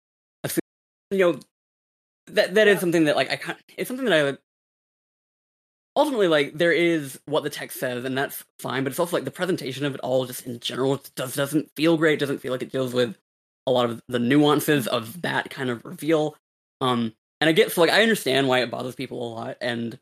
you 1.10 1.18
know 1.18 1.40
that 2.32 2.54
that 2.54 2.68
is 2.68 2.76
Yeah. 2.76 2.80
something 2.80 3.04
that 3.04 3.16
like 3.16 3.30
I 3.30 3.36
kind 3.36 3.58
it's 3.76 3.88
something 3.88 4.06
that 4.06 4.14
I 4.14 4.22
like 4.22 4.40
ultimately 5.96 6.28
like 6.28 6.54
there 6.54 6.72
is 6.72 7.20
what 7.26 7.42
the 7.42 7.50
text 7.50 7.78
says 7.78 8.04
and 8.04 8.16
that's 8.16 8.44
fine, 8.58 8.84
but 8.84 8.90
it's 8.92 8.98
also 8.98 9.16
like 9.16 9.24
the 9.24 9.30
presentation 9.30 9.84
of 9.84 9.94
it 9.94 10.00
all 10.00 10.26
just 10.26 10.46
in 10.46 10.58
general 10.60 11.02
does 11.16 11.34
doesn't 11.34 11.70
feel 11.76 11.96
great. 11.96 12.18
Doesn't 12.18 12.38
feel 12.38 12.52
like 12.52 12.62
it 12.62 12.72
deals 12.72 12.94
with 12.94 13.16
a 13.66 13.70
lot 13.70 13.88
of 13.90 14.02
the 14.08 14.18
nuances 14.18 14.88
of 14.88 15.22
that 15.22 15.50
kind 15.50 15.70
of 15.70 15.84
reveal. 15.84 16.36
Um, 16.80 17.14
and 17.40 17.48
I 17.48 17.52
get 17.52 17.72
so 17.72 17.80
like 17.80 17.90
I 17.90 18.02
understand 18.02 18.48
why 18.48 18.60
it 18.62 18.70
bothers 18.70 18.94
people 18.94 19.22
a 19.26 19.30
lot, 19.34 19.56
and 19.60 19.98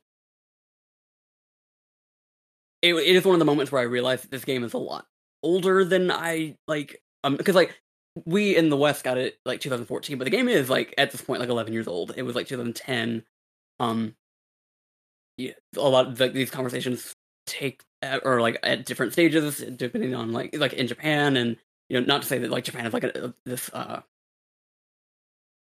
it 2.83 2.95
it 2.95 3.17
is 3.17 3.25
one 3.25 3.35
of 3.35 3.39
the 3.39 3.45
moments 3.45 3.73
where 3.73 3.81
I 3.81 3.85
realize 3.85 4.23
this 4.23 4.45
game 4.45 4.65
is 4.65 4.75
a 4.75 4.79
lot 4.79 5.07
older 5.43 5.85
than 5.85 6.11
I 6.11 6.57
like. 6.67 7.03
Um, 7.25 7.37
because 7.37 7.55
like 7.55 7.79
we 8.27 8.57
in 8.57 8.69
the 8.71 8.77
West 8.77 9.05
got 9.05 9.19
it 9.19 9.39
like 9.45 9.61
2014, 9.61 10.19
but 10.19 10.25
the 10.25 10.31
game 10.31 10.49
is 10.49 10.69
like 10.71 10.95
at 10.99 11.11
this 11.13 11.23
point 11.23 11.41
like 11.41 11.49
11 11.49 11.73
years 11.73 11.89
old. 11.89 12.13
It 12.17 12.23
was 12.23 12.35
like 12.35 12.47
2010. 12.49 13.25
Um, 13.79 14.15
yeah, 15.37 15.53
a 15.77 15.81
lot 15.81 16.07
of 16.09 16.21
like, 16.21 16.33
these 16.33 16.51
conversations 16.51 17.15
take 17.47 17.83
at, 18.03 18.23
or 18.25 18.41
like 18.41 18.59
at 18.63 18.85
different 18.87 19.13
stages 19.13 19.59
depending 19.77 20.15
on 20.15 20.33
like 20.33 20.55
like 20.57 20.73
in 20.75 20.87
Japan 20.87 21.37
and 21.37 21.57
you 21.89 21.99
know 22.01 22.07
not 22.07 22.23
to 22.23 22.29
say 22.29 22.39
that 22.39 22.51
like 22.51 22.65
Japan 22.65 22.87
is 22.87 22.93
like 22.93 23.05
a, 23.05 23.27
a- 23.27 23.35
this 23.45 23.71
uh 23.73 24.03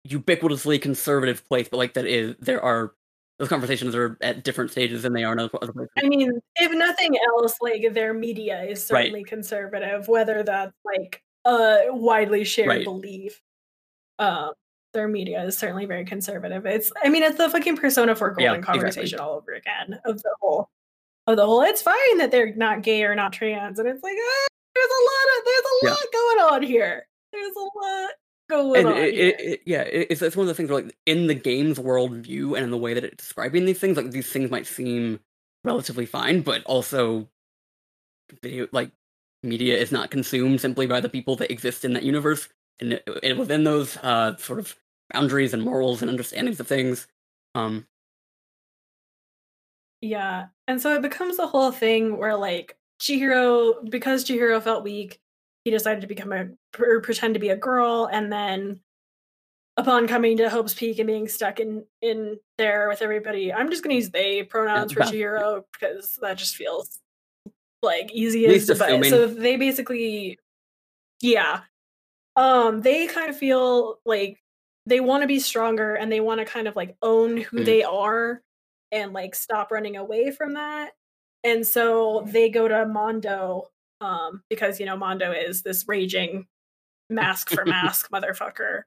ubiquitously 0.09 0.81
conservative 0.81 1.47
place, 1.49 1.69
but 1.69 1.79
like 1.79 1.95
that 1.95 2.07
is 2.07 2.35
there 2.41 2.63
are 2.63 2.95
those 3.39 3.49
conversations 3.49 3.95
are 3.95 4.17
at 4.23 4.45
different 4.45 4.71
stages 4.71 5.03
than 5.03 5.13
they 5.13 5.23
are 5.25 5.33
in 5.35 5.39
other 5.39 5.49
places. 5.51 5.91
I 5.99 6.09
mean, 6.09 6.33
if 6.57 6.73
nothing 6.73 7.19
else, 7.27 7.55
like 7.61 7.93
their 7.93 8.15
media 8.15 8.63
is 8.63 8.89
Right. 8.91 9.05
certainly 9.07 9.25
conservative, 9.25 10.09
whether 10.09 10.43
that's 10.43 10.73
like 10.85 11.23
a 11.47 11.87
widely 11.91 12.45
shared 12.45 12.69
Right. 12.69 12.85
belief. 12.85 13.41
Um, 14.19 14.53
their 14.93 15.09
media 15.09 15.43
is 15.45 15.57
certainly 15.59 15.85
very 15.87 16.05
conservative. 16.05 16.65
It's, 16.67 16.91
I 17.03 17.09
mean, 17.09 17.23
it's 17.23 17.37
the 17.39 17.51
fucking 17.51 17.77
Persona 17.77 18.15
Four 18.17 18.29
Yeah, 18.39 18.49
Golden 18.49 18.61
exactly. 18.61 18.81
conversation 18.81 19.21
all 19.21 19.35
over 19.37 19.53
again 19.53 20.01
of 20.05 20.23
the 20.23 20.35
whole, 20.41 20.69
of 21.27 21.37
the 21.37 21.45
whole. 21.45 21.63
It's 21.63 21.83
fine 21.83 22.19
that 22.19 22.31
they're 22.31 22.55
not 22.55 22.83
gay 22.83 23.05
or 23.05 23.15
not 23.15 23.33
trans, 23.33 23.79
and 23.79 23.89
it's 23.89 24.03
like 24.03 24.17
ah, 24.19 24.47
there's 24.75 24.91
a 24.91 25.05
lot 25.05 25.39
of 25.39 25.45
there's 25.45 25.65
a 25.65 25.85
Yeah. 25.85 25.91
lot 25.91 26.13
going 26.13 26.55
on 26.55 26.63
here. 26.63 27.07
There's 27.33 27.57
a 27.57 27.61
lot 27.61 28.11
going 28.49 28.77
and 28.77 28.87
on 28.89 28.97
it, 29.03 29.15
it, 29.15 29.41
it, 29.41 29.61
yeah, 29.67 29.83
it, 29.83 30.07
it's 30.11 30.23
it's 30.23 30.37
one 30.37 30.45
of 30.45 30.49
the 30.49 30.55
things 30.55 30.71
where 30.71 30.83
like 30.83 30.97
in 31.05 31.27
the 31.27 31.35
game's 31.35 31.79
world 31.79 32.13
view 32.13 32.55
and 32.55 32.65
in 32.65 32.71
the 32.71 32.79
way 32.79 32.95
that 32.95 33.05
it's 33.05 33.17
describing 33.17 33.67
these 33.67 33.79
things, 33.79 33.97
like 33.97 34.11
these 34.13 34.31
things 34.33 34.51
might 34.51 34.67
seem 34.67 35.21
relatively 35.65 36.07
fine, 36.07 36.41
but 36.41 36.63
also 36.65 37.29
video 38.43 38.67
like 38.73 38.91
media 39.47 39.77
is 39.77 39.93
not 39.93 40.11
consumed 40.11 40.61
simply 40.61 40.87
by 40.87 41.01
the 41.01 41.09
people 41.09 41.37
that 41.37 41.51
exist 41.51 41.85
in 41.85 41.93
that 41.95 42.03
universe 42.03 42.49
and, 42.81 43.01
and 43.23 43.39
within 43.39 43.65
those 43.65 43.97
uh 43.99 44.37
sort 44.37 44.59
of 44.59 44.77
boundaries 45.13 45.55
and 45.55 45.63
morals 45.63 46.03
and 46.03 46.11
understandings 46.11 46.61
of 46.61 46.67
things. 46.67 47.07
Um, 47.55 47.87
Yeah. 50.01 50.47
And 50.69 50.81
so 50.81 50.95
it 50.95 51.03
becomes 51.03 51.39
a 51.39 51.47
whole 51.47 51.73
thing 51.73 52.19
where 52.19 52.37
like 52.37 52.77
Chihiro 53.01 53.89
because 53.91 54.25
Chihiro 54.25 54.63
felt 54.63 54.85
weak, 54.85 55.21
he 55.65 55.71
decided 55.71 56.01
to 56.01 56.07
become 56.07 56.33
a 56.33 56.49
or 56.79 57.01
pretend 57.01 57.35
to 57.35 57.41
be 57.41 57.49
a 57.49 57.57
girl 57.57 58.09
and 58.11 58.33
then 58.33 58.81
upon 59.77 60.09
coming 60.09 60.37
to 60.39 60.49
Hope's 60.49 60.75
Peak 60.75 60.99
and 60.99 61.07
being 61.07 61.29
stuck 61.29 61.61
in 61.61 61.85
in 62.01 62.39
there 62.59 62.89
with 62.89 63.03
everybody, 63.03 63.53
I'm 63.53 63.71
just 63.71 63.83
gonna 63.83 63.95
use 63.95 64.11
they 64.11 64.43
pronouns 64.43 64.93
for. 64.93 65.01
Chihiro 65.01 65.65
because 65.73 66.19
that 66.23 66.39
just 66.39 66.57
feels 66.57 67.01
like 67.87 68.13
easiest 68.13 68.69
but 68.79 68.91
so 69.11 69.27
they 69.27 69.57
basically 69.57 70.39
yeah. 71.23 71.61
Um 72.37 72.83
they 72.83 73.07
kind 73.07 73.31
of 73.31 73.37
feel 73.39 73.99
like 74.05 74.39
they 74.85 75.01
want 75.01 75.23
to 75.23 75.27
be 75.27 75.41
stronger 75.41 75.95
and 75.95 76.13
they 76.13 76.21
want 76.21 76.41
to 76.41 76.45
kind 76.45 76.69
of 76.69 76.77
like 76.77 76.97
own 77.03 77.39
who 77.39 77.61
Mhm. 77.61 77.65
they 77.65 77.83
are 77.83 78.43
and 78.93 79.13
like 79.15 79.35
stop 79.35 79.71
running 79.73 79.97
away 79.97 80.31
from 80.31 80.55
that. 80.55 80.93
And 81.43 81.67
so 81.67 82.25
they 82.27 82.51
go 82.51 82.69
to 82.69 82.85
Mondo 82.87 83.71
um 84.03 84.43
because 84.51 84.79
you 84.79 84.85
know 84.87 84.97
Mondo 84.97 85.33
is 85.33 85.63
this 85.63 85.89
raging 85.89 86.47
mask 87.09 87.49
for 87.51 87.65
mask 87.67 88.11
motherfucker. 88.11 88.83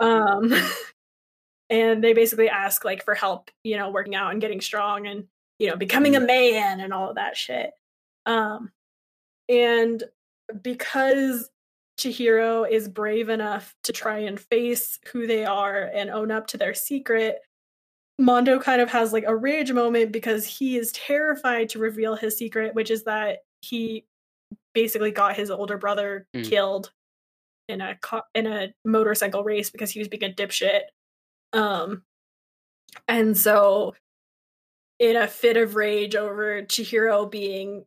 Um 0.00 0.52
and 1.70 2.02
they 2.02 2.12
basically 2.14 2.48
ask 2.48 2.84
like 2.84 3.04
for 3.04 3.14
help, 3.14 3.50
you 3.62 3.76
know, 3.76 3.90
working 3.90 4.14
out 4.14 4.32
and 4.32 4.40
getting 4.40 4.60
strong 4.60 5.06
and 5.06 5.28
you 5.60 5.68
know, 5.68 5.76
becoming 5.76 6.14
a 6.14 6.20
man 6.20 6.78
and 6.80 6.92
all 6.92 7.08
of 7.10 7.16
that 7.16 7.36
shit. 7.36 7.72
Um 8.28 8.70
and 9.48 10.04
because 10.62 11.50
Chihiro 11.98 12.70
is 12.70 12.88
brave 12.88 13.28
enough 13.28 13.74
to 13.84 13.92
try 13.92 14.18
and 14.18 14.38
face 14.38 15.00
who 15.12 15.26
they 15.26 15.44
are 15.44 15.90
and 15.92 16.10
own 16.10 16.30
up 16.30 16.46
to 16.48 16.56
their 16.56 16.74
secret, 16.74 17.40
Mondo 18.20 18.60
kind 18.60 18.80
of 18.80 18.88
has 18.90 19.12
like 19.12 19.24
a 19.26 19.34
rage 19.34 19.72
moment 19.72 20.12
because 20.12 20.44
he 20.46 20.76
is 20.76 20.92
terrified 20.92 21.70
to 21.70 21.78
reveal 21.80 22.14
his 22.14 22.36
secret, 22.36 22.74
which 22.74 22.90
is 22.90 23.04
that 23.04 23.38
he 23.62 24.04
basically 24.74 25.10
got 25.10 25.34
his 25.36 25.50
older 25.50 25.76
brother 25.78 26.26
Mm. 26.36 26.48
killed 26.48 26.92
in 27.68 27.80
a 27.80 27.96
co- 28.00 28.22
in 28.34 28.46
a 28.46 28.72
motorcycle 28.84 29.42
race 29.42 29.70
because 29.70 29.90
he 29.90 29.98
was 29.98 30.08
being 30.08 30.24
a 30.24 30.32
dipshit. 30.32 30.82
Um, 31.52 32.04
and 33.06 33.36
so, 33.36 33.94
in 34.98 35.16
a 35.16 35.26
fit 35.28 35.56
of 35.56 35.74
rage 35.76 36.14
over 36.16 36.62
Chihiro 36.62 37.30
being 37.30 37.84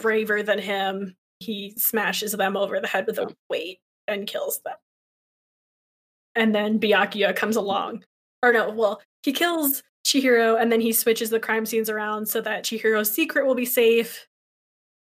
braver 0.00 0.42
than 0.42 0.58
him, 0.58 1.16
he 1.40 1.74
smashes 1.76 2.32
them 2.32 2.56
over 2.56 2.80
the 2.80 2.88
head 2.88 3.06
with 3.06 3.18
a 3.18 3.34
weight 3.48 3.78
and 4.06 4.26
kills 4.26 4.60
them. 4.64 4.76
And 6.34 6.54
then 6.54 6.78
Byakuya 6.78 7.34
comes 7.34 7.56
along. 7.56 8.04
Or 8.42 8.52
no, 8.52 8.70
well, 8.70 9.00
he 9.22 9.32
kills 9.32 9.82
Chihiro 10.06 10.60
and 10.60 10.70
then 10.70 10.80
he 10.80 10.92
switches 10.92 11.30
the 11.30 11.40
crime 11.40 11.66
scenes 11.66 11.90
around 11.90 12.26
so 12.26 12.40
that 12.40 12.64
Chihiro's 12.64 13.12
secret 13.12 13.46
will 13.46 13.54
be 13.54 13.64
safe. 13.64 14.26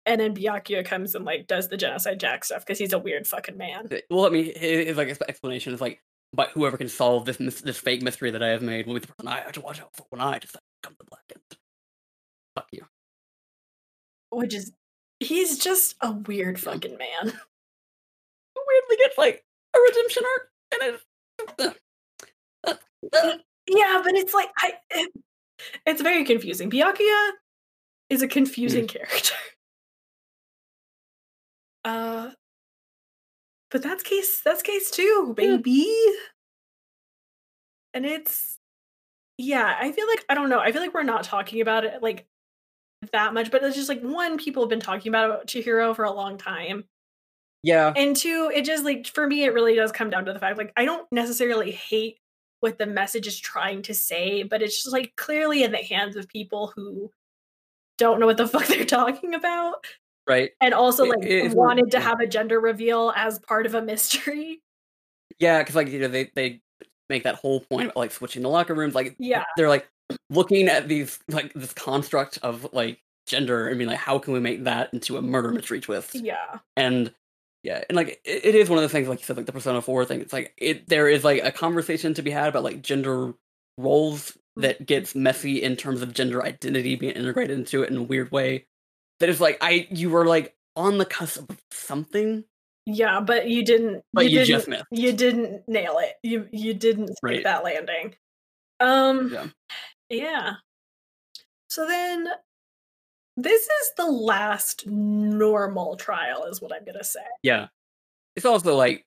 And 0.07 0.21
then 0.21 0.35
Byakuya 0.35 0.85
comes 0.85 1.15
and 1.15 1.25
like 1.25 1.49
does 1.49 1.69
the 1.69 1.77
genocide 1.77 2.21
jack 2.21 2.45
stuff 2.45 2.65
because 2.65 2.79
he's 2.79 2.93
a 2.93 2.99
weird 2.99 3.27
fucking 3.27 3.57
man. 3.57 3.89
well, 4.09 4.27
I 4.27 4.31
mean, 4.31 4.53
his, 4.57 4.97
like 4.97 5.09
explanation 5.29 5.75
is 5.75 5.81
like, 5.81 6.01
but 6.33 6.51
whoever 6.51 6.77
can 6.77 6.89
solve 6.89 7.25
this 7.25 7.39
this 7.39 7.79
fake 7.79 8.03
mystery 8.03 8.31
that 8.31 8.43
I 8.43 8.49
have 8.49 8.63
made 8.63 8.87
will 8.87 8.95
be 8.95 9.01
the 9.01 9.09
person 9.09 9.27
I 9.27 9.41
have 9.41 9.53
to 9.53 9.61
watch 9.61 9.81
out 9.81 9.95
for 9.95 10.07
when 10.11 10.21
I 10.21 10.39
just 10.39 10.57
come 10.83 10.95
to 10.99 11.05
black 11.09 11.23
end. 11.33 11.59
Fuck 12.55 12.69
you. 12.73 12.85
Which 14.37 14.53
is 14.53 14.71
he's 15.19 15.57
just 15.57 15.95
a 16.03 16.13
weird 16.13 16.61
fucking 16.61 16.99
man. 16.99 17.25
weirdly 18.67 18.97
gets 18.99 19.17
like 19.17 19.43
a 19.75 19.79
redemption 19.81 20.23
arc, 20.35 20.51
and 20.73 20.95
it's 20.95 21.05
uh, 21.59 21.71
uh, 22.67 22.75
uh, 23.15 23.39
Yeah, 23.67 24.03
but 24.05 24.15
it's 24.15 24.35
like 24.35 24.51
I 24.59 24.75
it, 24.91 25.11
it's 25.87 26.03
very 26.03 26.23
confusing. 26.27 26.71
Byakuya 26.71 27.31
is 28.11 28.21
a 28.21 28.29
confusing 28.29 28.87
character. 28.87 29.35
Uh 31.87 32.31
but 33.71 33.81
that's 33.81 34.03
case 34.03 34.43
that's 34.45 34.61
case 34.61 34.91
two, 34.91 35.33
baby. 35.37 35.87
And 37.95 38.05
it's 38.05 38.59
yeah, 39.39 39.77
I 39.81 39.93
feel 39.93 40.09
like 40.09 40.25
I 40.29 40.35
don't 40.35 40.51
know. 40.51 40.59
I 40.59 40.73
feel 40.73 40.83
like 40.83 40.93
we're 40.93 41.05
not 41.05 41.23
talking 41.23 41.61
about 41.61 41.85
it 41.85 42.03
like 42.03 42.27
that 43.13 43.35
much, 43.35 43.51
but 43.51 43.63
it's 43.65 43.77
just 43.77 43.89
like 43.89 44.01
one, 44.03 44.39
people 44.39 44.63
have 44.63 44.71
been 44.71 44.81
talking 44.81 45.11
about 45.11 45.47
Chihiro 45.47 45.95
for 45.95 46.05
a 46.05 46.13
long 46.13 46.37
time. 46.39 46.85
yeah, 47.63 47.93
And 47.97 48.15
two, 48.17 48.51
it 48.55 48.65
just 48.65 48.85
like 48.85 49.07
for 49.07 49.27
me, 49.27 49.45
it 49.45 49.55
really 49.55 49.75
does 49.75 49.93
come 49.93 50.11
down 50.11 50.25
to 50.27 50.33
the 50.33 50.39
fact 50.39 50.59
like 50.59 50.73
I 50.77 50.85
don't 50.85 51.11
necessarily 51.13 51.71
hate 51.73 52.19
what 52.61 52.79
the 52.79 52.87
message 52.87 53.27
is 53.27 53.39
trying 53.39 53.83
to 53.83 53.95
say, 53.95 54.43
but 54.43 54.63
it's 54.63 54.83
just 54.83 54.93
like 54.93 55.13
clearly 55.17 55.63
in 55.63 55.73
the 55.73 55.79
hands 55.79 56.17
of 56.17 56.27
people 56.29 56.73
who 56.75 57.11
don't 57.99 58.19
know 58.21 58.27
what 58.27 58.37
the 58.37 58.49
fuck 58.49 58.67
they're 58.67 58.85
talking 58.85 59.35
about. 59.35 59.85
Right. 60.29 60.51
And 60.61 60.75
also 60.75 61.05
It- 61.05 61.45
like 61.49 61.55
wanted 61.57 61.91
to 61.93 62.01
have 62.01 62.21
a 62.21 62.27
gender 62.27 62.59
reveal 62.61 63.13
as 63.17 63.39
part 63.41 63.67
of 63.67 63.75
a 63.75 63.83
mystery. 63.83 64.63
Yeah, 65.39 65.59
because 65.59 65.75
like 65.75 65.89
you 65.89 65.99
know 66.01 66.09
they 66.09 66.31
they 66.35 66.61
make 67.09 67.25
that 67.25 67.35
whole 67.37 67.61
point 67.61 67.87
about 67.87 67.97
like 67.97 68.11
switching 68.11 68.43
the 68.43 68.49
locker 68.49 68.75
rooms. 68.75 68.95
Like 68.95 69.15
Yeah. 69.19 69.45
they're 69.57 69.69
like 69.69 69.87
looking 70.31 70.69
at 70.69 70.89
these 70.89 71.19
like 71.29 71.53
this 71.55 71.73
construct 71.73 72.39
of 72.43 72.69
like 72.73 73.01
gender 73.27 73.69
I 73.71 73.75
mean, 73.75 73.89
like, 73.89 73.99
how 73.99 74.19
can 74.19 74.33
we 74.33 74.41
make 74.41 74.65
that 74.65 74.93
into 74.93 75.17
a 75.17 75.23
murder 75.23 75.51
mystery 75.51 75.81
twist? 75.81 76.15
Yeah. 76.15 76.59
And 76.77 77.13
yeah, 77.63 77.83
and 77.89 77.97
like 77.97 78.21
it, 78.25 78.45
it 78.45 78.55
is 78.55 78.69
one 78.69 78.79
of 78.79 78.83
the 78.83 78.89
things 78.89 79.09
like 79.09 79.19
you 79.21 79.25
said, 79.25 79.37
like 79.37 79.47
the 79.47 79.53
Persona 79.53 79.83
Four 79.83 80.05
thing. 80.05 80.21
It's 80.21 80.33
like 80.33 80.53
it 80.57 80.89
there 80.89 81.09
is 81.09 81.25
like 81.25 81.43
a 81.45 81.51
conversation 81.51 82.15
to 82.15 82.23
be 82.23 82.31
had 82.31 82.49
about 82.49 82.63
like 82.65 82.83
gender 82.83 83.35
roles 83.79 84.37
that 84.57 84.87
gets 84.87 85.15
messy 85.15 85.61
in 85.63 85.77
terms 85.77 86.01
of 86.01 86.15
gender 86.15 86.43
identity 86.45 86.95
being 86.97 87.13
integrated 87.15 87.59
into 87.59 87.83
it 87.83 87.91
in 87.91 87.97
a 87.97 88.03
weird 88.03 88.31
way. 88.31 88.67
That 89.21 89.29
is 89.29 89.41
like 89.41 89.59
I 89.61 89.89
you 89.91 90.11
were 90.11 90.25
like 90.27 90.55
on 90.77 90.99
the 90.99 91.05
cusp 91.07 91.51
of 91.51 91.59
something, 91.73 92.45
Yeah, 92.87 93.19
but 93.21 93.49
you 93.49 93.65
didn't 93.65 94.03
but 94.13 94.27
you, 94.27 94.39
didn't 94.39 94.47
just 94.47 94.69
missed. 94.69 94.85
you 94.93 95.13
didn't 95.13 95.63
nail 95.69 95.99
it. 95.99 96.15
You 96.23 96.49
you 96.53 96.73
didn't 96.75 97.11
Right. 97.23 97.43
that 97.43 97.65
landing. 97.65 98.15
Um 98.79 99.31
Yeah. 99.33 99.47
Yeah. 100.11 100.55
So 101.69 101.87
then 101.87 102.29
this 103.37 103.63
is 103.63 103.93
the 103.97 104.07
last 104.07 104.87
normal 104.87 105.97
trial 105.97 106.45
is 106.45 106.61
what 106.63 106.73
I'm 106.73 106.85
going 106.85 106.99
to 106.99 107.05
say. 107.05 107.21
Yeah. 107.43 107.69
It's 108.35 108.47
also 108.47 108.77
like 108.77 109.05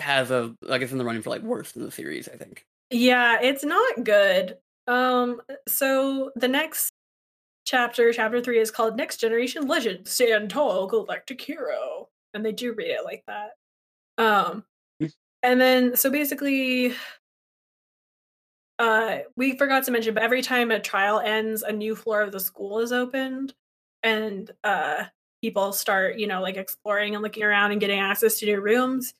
has 0.00 0.30
a 0.30 0.54
like 0.62 0.82
it's 0.82 0.92
in 0.92 0.98
the 0.98 1.04
running 1.04 1.22
for 1.22 1.30
like 1.30 1.42
worst 1.42 1.76
in 1.76 1.82
the 1.84 1.90
series, 1.90 2.28
I 2.28 2.36
think. 2.36 2.64
Yeah, 2.90 3.38
it's 3.40 3.64
not 3.64 4.04
good. 4.04 4.56
Um 4.86 5.40
so 5.66 6.30
the 6.36 6.48
next 6.48 6.90
chapter, 7.66 8.12
chapter 8.12 8.40
3 8.40 8.58
is 8.60 8.70
called 8.70 8.96
Next 8.96 9.18
Generation 9.18 9.66
Legend 9.66 10.06
Stand 10.06 10.50
Tall 10.50 10.86
Galactic 10.86 11.40
Hero. 11.40 12.08
And 12.32 12.44
they 12.44 12.52
do 12.52 12.72
read 12.74 12.90
it 12.90 13.04
like 13.04 13.24
that. 13.26 13.50
Um 14.16 14.64
Mm. 15.02 15.12
and 15.44 15.60
then 15.60 15.96
so 15.96 16.10
basically 16.10 16.94
uh 18.78 19.18
we 19.36 19.56
forgot 19.56 19.84
to 19.84 19.90
mention 19.90 20.14
but 20.14 20.22
every 20.22 20.42
time 20.42 20.70
a 20.70 20.78
trial 20.78 21.20
ends 21.20 21.62
a 21.62 21.72
new 21.72 21.96
floor 21.96 22.22
of 22.22 22.32
the 22.32 22.40
school 22.40 22.78
is 22.78 22.92
opened 22.92 23.52
and 24.02 24.50
uh 24.64 25.04
people 25.42 25.72
start 25.72 26.18
you 26.18 26.26
know 26.26 26.40
like 26.40 26.56
exploring 26.56 27.14
and 27.14 27.22
looking 27.22 27.42
around 27.42 27.72
and 27.72 27.80
getting 27.80 28.00
access 28.00 28.38
to 28.38 28.46
new 28.46 28.60
rooms. 28.60 29.14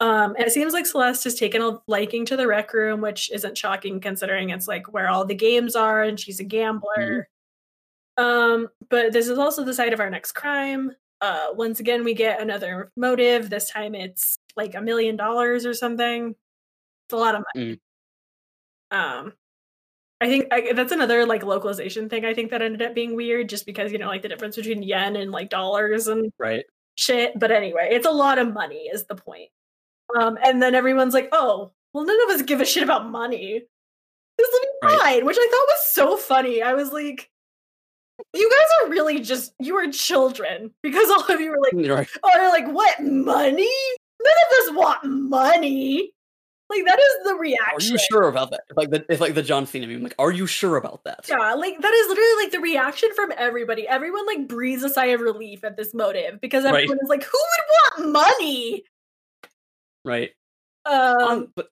Um 0.00 0.34
and 0.36 0.46
it 0.46 0.52
seems 0.52 0.72
like 0.72 0.86
celeste 0.86 1.24
has 1.24 1.34
taken 1.34 1.62
a 1.62 1.78
liking 1.86 2.24
to 2.26 2.36
the 2.36 2.46
rec 2.46 2.72
room 2.72 3.00
which 3.00 3.30
isn't 3.32 3.58
shocking 3.58 4.00
considering 4.00 4.50
it's 4.50 4.68
like 4.68 4.92
where 4.92 5.08
all 5.08 5.24
the 5.24 5.34
games 5.34 5.76
are 5.76 6.02
and 6.02 6.18
she's 6.18 6.40
a 6.40 6.44
gambler. 6.44 7.28
Um 8.16 8.68
but 8.90 9.12
this 9.12 9.28
is 9.28 9.38
also 9.38 9.64
the 9.64 9.74
site 9.74 9.92
of 9.92 10.00
our 10.00 10.10
next 10.10 10.32
crime. 10.32 10.92
Uh 11.20 11.48
once 11.54 11.80
again 11.80 12.04
we 12.04 12.14
get 12.14 12.40
another 12.40 12.92
motive. 12.96 13.50
This 13.50 13.70
time 13.70 13.94
it's 13.94 14.36
like 14.56 14.74
a 14.74 14.80
million 14.80 15.16
dollars 15.16 15.66
or 15.66 15.74
something. 15.74 16.30
It's 17.06 17.14
a 17.14 17.16
lot 17.16 17.34
of 17.34 17.44
money 17.54 17.80
um 18.92 19.32
i 20.20 20.28
think 20.28 20.46
I, 20.52 20.72
that's 20.72 20.92
another 20.92 21.26
like 21.26 21.42
localization 21.42 22.08
thing 22.08 22.24
i 22.24 22.34
think 22.34 22.50
that 22.50 22.62
ended 22.62 22.82
up 22.82 22.94
being 22.94 23.16
weird 23.16 23.48
just 23.48 23.66
because 23.66 23.90
you 23.90 23.98
know 23.98 24.06
like 24.06 24.22
the 24.22 24.28
difference 24.28 24.54
between 24.56 24.82
yen 24.82 25.16
and 25.16 25.32
like 25.32 25.50
dollars 25.50 26.06
and 26.06 26.30
Right. 26.38 26.64
shit 26.94 27.38
but 27.38 27.50
anyway 27.50 27.88
it's 27.90 28.06
a 28.06 28.10
lot 28.10 28.38
of 28.38 28.52
money 28.52 28.88
is 28.92 29.04
the 29.06 29.16
point 29.16 29.48
um 30.18 30.38
and 30.44 30.62
then 30.62 30.74
everyone's 30.74 31.14
like 31.14 31.28
oh 31.32 31.72
well 31.94 32.04
none 32.04 32.22
of 32.24 32.30
us 32.36 32.42
give 32.42 32.60
a 32.60 32.64
shit 32.66 32.82
about 32.84 33.10
money 33.10 33.62
this 34.38 34.48
will 34.52 34.60
be 34.60 34.68
Right. 34.94 34.98
fine 35.00 35.26
which 35.26 35.36
i 35.40 35.48
thought 35.50 35.66
was 35.68 35.86
so 35.86 36.16
funny 36.16 36.62
i 36.62 36.74
was 36.74 36.92
like 36.92 37.28
you 38.34 38.48
guys 38.50 38.66
are 38.86 38.90
really 38.90 39.20
just 39.20 39.52
you 39.58 39.74
are 39.76 39.90
children 39.90 40.70
because 40.82 41.10
all 41.10 41.24
of 41.34 41.40
you 41.40 41.50
were 41.50 41.58
like 41.60 41.72
Right. 41.88 42.08
oh 42.22 42.30
they're 42.34 42.48
like 42.50 42.68
what 42.68 43.02
money 43.02 43.70
none 44.22 44.34
of 44.46 44.68
us 44.68 44.76
want 44.76 45.04
money 45.04 46.12
like 46.70 46.84
that 46.86 46.98
is 46.98 47.24
the 47.26 47.34
reaction. 47.34 47.74
Are 47.76 47.92
you 47.92 47.98
sure 48.10 48.28
about 48.28 48.50
that? 48.52 48.62
It's 48.70 48.76
like 48.76 48.90
the 48.90 49.04
it's 49.08 49.20
like 49.20 49.34
the 49.34 49.42
John 49.42 49.66
Cena 49.66 49.86
meme. 49.86 50.02
Like, 50.02 50.14
are 50.18 50.30
you 50.30 50.46
sure 50.46 50.76
about 50.76 51.04
that? 51.04 51.26
yeah 51.28 51.54
like 51.54 51.80
that 51.80 51.92
is 51.92 52.08
literally 52.08 52.44
like 52.44 52.52
the 52.52 52.60
reaction 52.60 53.10
from 53.14 53.32
everybody 53.36 53.86
everyone 53.86 54.26
like 54.26 54.48
breathes 54.48 54.82
a 54.82 54.88
sigh 54.88 55.06
of 55.06 55.20
relief 55.20 55.64
at 55.64 55.76
this 55.76 55.92
motive 55.94 56.40
because 56.40 56.64
Right. 56.64 56.74
everyone 56.84 56.98
is 57.02 57.08
like 57.08 57.22
who 57.24 57.38
would 57.38 58.02
want 58.04 58.12
money 58.12 58.84
Right. 60.04 60.30
um 60.86 61.18
Um, 61.20 61.52
but 61.54 61.68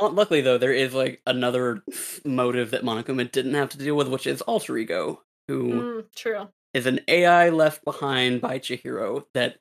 uh, 0.00 0.08
luckily 0.10 0.40
though, 0.40 0.58
there 0.58 0.72
is 0.72 0.94
like 0.94 1.20
another 1.26 1.82
motive 2.24 2.70
that 2.70 2.82
Monokuma 2.84 3.30
didn't 3.30 3.54
have 3.54 3.70
to 3.70 3.78
deal 3.78 3.96
with, 3.96 4.08
which 4.08 4.26
is 4.26 4.40
alter 4.42 4.76
ego, 4.76 5.22
who 5.48 5.72
mm, 5.72 6.04
true 6.14 6.48
is 6.74 6.86
an 6.86 7.00
AI 7.08 7.48
left 7.50 7.84
behind 7.84 8.40
by 8.40 8.58
Chihiro 8.58 9.24
that 9.34 9.58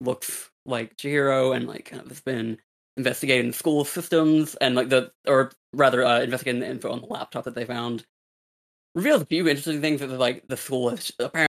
looks 0.00 0.50
like 0.66 0.96
Chihiro 0.96 1.56
and 1.56 1.66
like 1.66 1.86
kind 1.86 2.02
of 2.02 2.08
has 2.08 2.20
been 2.20 2.58
investigating 2.98 3.46
the 3.48 3.56
school 3.56 3.84
systems 3.86 4.54
and 4.56 4.74
like 4.74 4.90
the 4.90 5.10
or 5.26 5.52
rather 5.72 6.04
uh, 6.04 6.20
investigating 6.20 6.60
the 6.60 6.68
info 6.68 6.90
on 6.92 7.00
the 7.00 7.06
laptop 7.06 7.44
that 7.44 7.54
they 7.54 7.64
found. 7.64 8.04
Reveals 8.94 9.22
a 9.22 9.26
few 9.26 9.46
interesting 9.48 9.80
things 9.80 10.00
that 10.00 10.08
like 10.10 10.46
the 10.48 10.56
school 10.56 10.90
has 10.90 11.10
apparently 11.18 11.46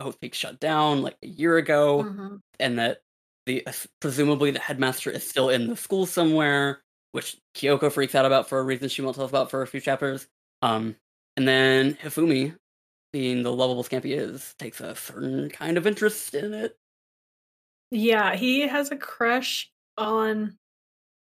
Hope's 0.00 0.16
Peak 0.16 0.34
shut 0.34 0.60
down 0.60 1.02
like 1.02 1.16
a 1.22 1.26
year 1.26 1.56
ago 1.56 2.04
Mhm. 2.04 2.40
and 2.58 2.78
that 2.78 3.02
the 3.46 3.66
uh, 3.66 3.72
presumably 4.00 4.50
the 4.50 4.58
headmaster 4.60 5.10
is 5.10 5.28
still 5.28 5.48
in 5.48 5.68
the 5.68 5.76
school 5.76 6.06
somewhere, 6.06 6.82
which 7.12 7.38
Kyoko 7.54 7.90
freaks 7.90 8.14
out 8.14 8.24
about 8.26 8.48
for 8.48 8.58
a 8.58 8.62
reason 8.62 8.88
she 8.88 9.02
won't 9.02 9.16
tell 9.16 9.24
us 9.24 9.30
about 9.30 9.50
for 9.50 9.62
a 9.62 9.66
few 9.66 9.80
chapters. 9.80 10.26
Um, 10.62 10.96
and 11.36 11.48
then 11.48 11.94
Hifumi, 11.94 12.56
being 13.12 13.42
the 13.42 13.52
lovable 13.52 13.82
scamp 13.82 14.04
he 14.04 14.12
is, 14.14 14.54
takes 14.58 14.80
a 14.80 14.94
certain 14.94 15.48
kind 15.50 15.78
of 15.78 15.86
interest 15.86 16.34
in 16.34 16.54
it. 16.54 16.76
Yeah 17.90 18.34
he 18.34 18.66
has 18.66 18.90
a 18.90 18.96
crush 18.96 19.70
on 19.98 20.56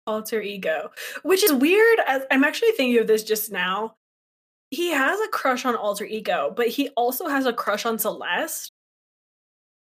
alter 0.07 0.41
ego 0.41 0.91
which 1.23 1.45
is 1.45 1.53
weird 1.53 1.99
as 2.07 2.23
i'm 2.31 2.45
actually 2.45 2.73
thinking 2.73 2.99
of 2.99 3.07
this 3.07 3.25
just 3.25 3.53
now. 3.53 3.95
He 4.71 4.91
has 4.91 5.19
a 5.21 5.29
crush 5.29 5.65
on 5.65 5.77
alter 5.77 6.05
ego 6.05 6.53
but 6.55 6.69
he 6.69 6.91
also 6.91 7.29
has 7.29 7.47
a 7.47 7.53
crush 7.53 7.87
on 7.87 7.99
celeste 7.99 8.73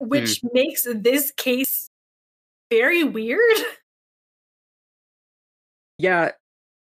hmm. 0.00 0.08
which 0.08 0.40
makes 0.52 0.86
this 0.90 1.30
case 1.30 1.90
very 2.70 3.04
weird. 3.04 3.40
Yeah, 5.98 6.32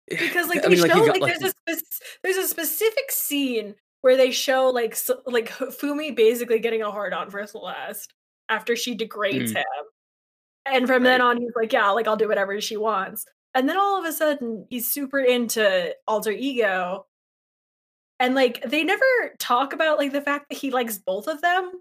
because 0.08 0.48
like 0.48 0.64
I 0.64 0.68
mean, 0.68 0.78
show 0.78 0.84
like, 0.86 1.06
got, 1.06 1.20
like- 1.20 1.38
there's 1.38 1.54
a 1.68 1.82
there's 2.22 2.36
a 2.36 2.46
specific 2.46 3.10
scene 3.10 3.74
where 4.02 4.16
they 4.16 4.30
show 4.30 4.70
like 4.70 4.92
s 4.92 5.10
like 5.26 5.48
Fumi 5.50 6.14
basically 6.14 6.60
getting 6.60 6.82
a 6.82 6.90
hard 6.90 7.12
on 7.12 7.28
for 7.28 7.44
Celeste 7.44 8.14
after 8.53 8.76
she 8.76 8.94
degrades 8.94 9.53
Mm. 9.53 9.57
him, 9.57 9.84
and 10.66 10.86
from 10.86 11.03
then 11.03 11.20
on 11.20 11.38
he's 11.38 11.53
like, 11.57 11.72
yeah, 11.72 11.90
like 11.90 12.07
I'll 12.07 12.16
do 12.16 12.28
whatever 12.28 12.61
she 12.61 12.76
wants, 12.76 13.24
and 13.55 13.68
then 13.68 13.76
all 13.78 13.98
of 13.98 14.05
a 14.05 14.12
sudden 14.12 14.66
he's 14.70 14.90
super 14.92 15.18
into 15.20 15.94
alter 16.07 16.30
ego, 16.30 17.07
and 18.20 18.34
like 18.34 18.62
they 18.62 18.84
never 18.84 19.05
talk 19.38 19.72
about 19.72 19.98
like 19.98 20.12
the 20.12 20.20
fact 20.22 20.46
that 20.50 20.59
he 20.59 20.70
likes 20.70 20.98
both 20.98 21.26
of 21.28 21.40
them, 21.40 21.72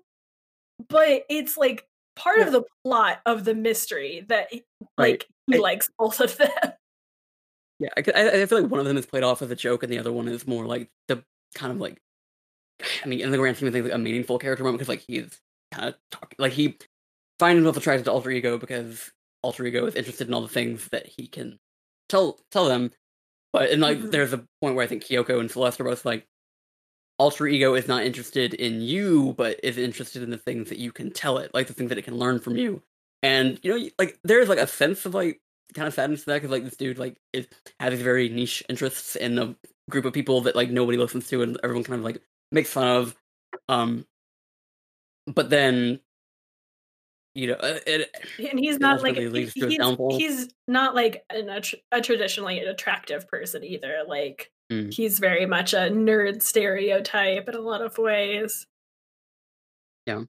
but 0.90 1.24
it's 1.30 1.58
like 1.58 1.86
part 2.16 2.40
Yeah. 2.40 2.46
of 2.48 2.52
the 2.54 2.64
plot 2.84 3.20
of 3.26 3.46
the 3.46 3.54
mystery 3.56 4.26
that 4.30 4.52
he- 4.52 4.64
Right. 4.98 5.12
like 5.22 5.28
he 5.48 5.56
I- 5.58 5.60
likes 5.60 5.90
both 6.00 6.20
of 6.20 6.38
them. 6.38 6.50
yeah. 7.80 7.90
I, 7.98 8.04
I 8.16 8.42
I 8.42 8.46
feel 8.46 8.62
like 8.62 8.72
one 8.72 8.80
of 8.80 8.86
them 8.86 8.98
is 8.98 9.06
played 9.06 9.24
off 9.24 9.42
as 9.42 9.52
a 9.52 9.56
joke, 9.56 9.84
and 9.84 9.92
the 9.92 10.00
other 10.00 10.12
one 10.14 10.28
is 10.28 10.48
more 10.48 10.66
like 10.66 10.90
the 11.08 11.24
kind 11.56 11.72
of 11.72 11.80
like, 11.80 12.02
I 13.04 13.08
mean, 13.08 13.20
in 13.22 13.30
the 13.32 13.38
grand 13.38 13.58
scheme 13.58 13.68
of 13.68 13.74
things, 13.74 13.86
like 13.86 13.94
a 13.94 13.98
meaningful 13.98 14.40
character 14.40 14.64
moment 14.64 14.80
because 14.80 14.90
like 14.90 15.04
he's 15.08 15.40
kind 15.72 15.90
of 15.90 15.96
talking, 16.12 16.36
like 16.40 16.54
he 16.54 16.78
finds 17.40 17.58
himself 17.58 17.78
attracted 17.78 18.06
to 18.06 18.12
alter 18.12 18.32
ego 18.32 18.58
because 18.58 19.12
alter 19.44 19.66
ego 19.66 19.86
is 19.86 19.96
interested 19.96 20.28
in 20.28 20.34
all 20.34 20.42
the 20.42 20.48
things 20.48 20.88
that 20.90 21.08
he 21.08 21.28
can 21.28 21.60
tell 22.10 22.40
tell 22.52 22.66
them. 22.68 22.92
But 23.54 23.72
and 23.72 23.82
like, 23.82 24.00
Mhm. 24.00 24.12
there's 24.12 24.34
a 24.34 24.46
point 24.62 24.76
where 24.76 24.84
I 24.86 24.88
think 24.88 25.04
Kyoko 25.04 25.40
and 25.40 25.52
Celeste 25.52 25.82
are 25.82 25.86
both 25.86 26.06
like, 26.06 26.28
alter 27.20 27.48
ego 27.48 27.76
is 27.76 27.88
not 27.88 28.04
interested 28.04 28.54
in 28.56 28.82
you, 28.82 29.34
but 29.38 29.60
is 29.64 29.78
interested 29.78 30.24
in 30.24 30.30
the 30.30 30.38
things 30.38 30.70
that 30.70 30.80
you 30.80 30.92
can 30.92 31.12
tell 31.12 31.38
it, 31.38 31.54
like 31.54 31.68
the 31.68 31.74
things 31.74 31.90
that 31.90 31.98
it 31.98 32.04
can 32.06 32.18
learn 32.18 32.40
from 32.40 32.58
you. 32.58 32.82
And 33.24 33.60
you 33.64 33.78
know, 33.80 33.90
like 34.00 34.18
there's 34.24 34.50
like 34.50 34.60
a 34.60 34.68
sense 34.68 35.06
of 35.06 35.14
like 35.14 35.40
kind 35.76 35.88
of 35.88 35.94
sadness 35.94 36.22
to 36.22 36.26
that 36.28 36.36
because 36.42 36.52
like 36.52 36.64
this 36.64 36.76
dude 36.78 36.98
like 37.00 37.18
is 37.34 37.48
has 37.80 37.92
these 37.92 38.02
very 38.02 38.30
niche 38.30 38.64
interests 38.70 39.16
in 39.16 39.38
a 39.40 39.56
group 39.90 40.06
of 40.06 40.14
people 40.14 40.42
that 40.42 40.56
like 40.56 40.70
nobody 40.72 40.98
listens 40.98 41.28
to 41.30 41.42
and 41.44 41.58
everyone 41.64 41.84
kind 41.84 42.00
of 42.00 42.06
like 42.06 42.22
makes 42.52 42.72
fun 42.72 42.88
of. 42.88 43.16
Um, 43.70 44.06
but 45.28 45.50
then, 45.50 46.00
you 47.36 47.48
know, 47.48 47.58
it, 47.62 48.10
and 48.52 48.60
he's 48.60 48.80
not 48.80 49.02
like 49.02 49.12
ultimately 49.16 49.30
leads 49.42 49.54
to 49.54 49.66
his 49.68 49.76
he's, 49.78 50.18
he's 50.18 50.50
not 50.68 50.96
like 50.96 51.24
an, 51.30 51.50
a 51.92 52.02
traditionally 52.02 52.60
attractive 52.60 53.28
person 53.28 53.64
either 53.64 54.04
like 54.08 54.52
Mm. 54.72 54.94
he's 54.94 55.20
very 55.20 55.46
much 55.46 55.74
a 55.74 55.90
nerd 55.92 56.42
stereotype 56.42 57.50
in 57.50 57.56
a 57.56 57.60
lot 57.60 57.82
of 57.82 57.98
ways 57.98 58.68
Yeah. 60.08 60.24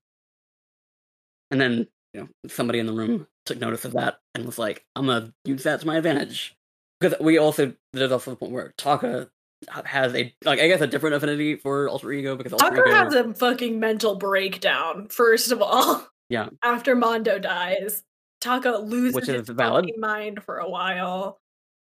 and 1.53 1.61
then 1.61 1.87
you 2.13 2.23
know 2.23 2.29
somebody 2.49 2.81
in 2.81 2.87
the 2.87 2.93
room 2.93 3.29
took 3.47 3.61
notice 3.61 3.85
of 3.85 3.93
that 3.93 4.19
and 4.35 4.45
was 4.45 4.59
like, 4.59 4.85
I'm 4.97 5.07
gonna 5.07 5.33
use 5.45 5.63
that 5.63 5.81
to 5.83 5.87
my 5.87 5.97
advantage. 5.97 6.57
Because 7.01 7.19
we 7.21 7.39
also 7.39 7.73
there's 7.93 8.11
also 8.11 8.33
the 8.33 8.37
point 8.37 8.51
where 8.53 8.75
Taka 8.77 9.31
has 9.85 10.15
a 10.15 10.35
like 10.45 10.61
I 10.61 10.69
guess 10.69 10.81
a 10.81 10.87
different 10.87 11.17
affinity 11.17 11.57
for 11.57 11.89
alter 11.89 12.13
ego 12.13 12.37
because 12.37 12.53
alter 12.53 12.67
Tucker 12.69 12.89
ego 12.89 12.95
has 12.95 13.15
a 13.15 13.35
fucking 13.35 13.79
mental 13.81 14.17
breakdown, 14.17 15.09
first 15.09 15.53
of 15.53 15.63
all. 15.63 16.07
Yeah. 16.29 16.49
After 16.63 16.95
Mondo 16.95 17.39
dies, 17.39 18.03
Taka 18.41 18.71
loses 18.79 19.15
Which 19.15 19.27
his 19.27 19.43
is 19.43 19.49
valid. 19.49 19.85
fucking 19.87 20.01
mind 20.01 20.43
for 20.45 20.59
a 20.59 20.69
while. 20.69 21.41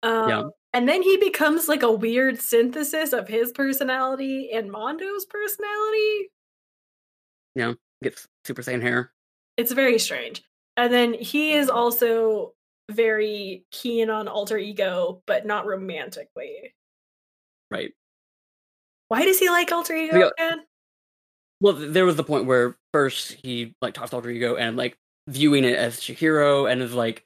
Um, 0.02 0.30
Yeah. 0.30 0.44
And 0.76 0.90
then 0.90 1.04
he 1.04 1.18
becomes 1.18 1.68
like 1.68 1.84
a 1.84 1.92
weird 1.92 2.40
synthesis 2.40 3.14
of 3.14 3.28
his 3.28 3.52
personality 3.52 4.50
and 4.52 4.72
Mondo's 4.72 5.26
personality. 5.26 6.32
Yeah, 7.56 7.74
gets 8.02 8.28
Super 8.44 8.64
Saiyan 8.64 8.82
hair. 8.82 9.12
It's 9.56 9.72
very 9.72 10.00
strange. 10.00 10.44
And 10.76 10.92
then 10.92 11.14
he 11.14 11.54
is 11.54 11.70
also 11.70 12.54
very 12.92 13.66
keen 13.72 14.10
on 14.10 14.28
alter 14.28 14.58
ego, 14.58 15.22
but 15.28 15.46
not 15.46 15.68
romantically. 15.68 16.74
Right. 17.74 17.92
Why 19.08 19.26
does 19.26 19.40
he 19.40 19.50
like 19.50 19.72
alter 19.72 19.96
ego 19.96 20.20
Yeah. 20.20 20.30
again? 20.38 20.66
Well, 21.60 21.74
there 21.74 22.06
was 22.06 22.16
the 22.18 22.24
point 22.24 22.46
where 22.46 22.78
first 22.94 23.34
he 23.44 23.74
like 23.82 23.94
talks 23.96 24.12
to 24.12 24.18
alter 24.18 24.30
ego 24.30 24.56
and 24.56 24.78
like 24.78 24.96
viewing 25.28 25.64
it 25.64 25.76
as 25.76 26.00
Chihiro 26.00 26.72
and 26.72 26.82
is 26.82 26.94
like, 26.94 27.26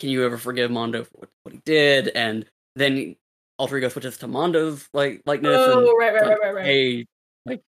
"Can 0.00 0.10
you 0.10 0.24
ever 0.24 0.36
forgive 0.36 0.70
Mondo 0.70 1.04
for 1.04 1.10
what, 1.14 1.30
what 1.44 1.52
he 1.54 1.60
did?" 1.64 2.08
And 2.08 2.46
then 2.76 3.16
alter 3.58 3.78
ego 3.78 3.88
switches 3.88 4.18
to 4.18 4.26
Mondo's 4.26 4.88
like 4.92 5.22
likeness 5.24 5.66
and 5.66 5.76
Oh, 5.76 5.96
right, 5.96 6.12
right, 6.14 6.22
like, 6.24 6.30
right, 6.32 6.40
right, 6.42 6.54
right. 6.54 6.64
hey, 6.64 7.06
like, 7.46 7.62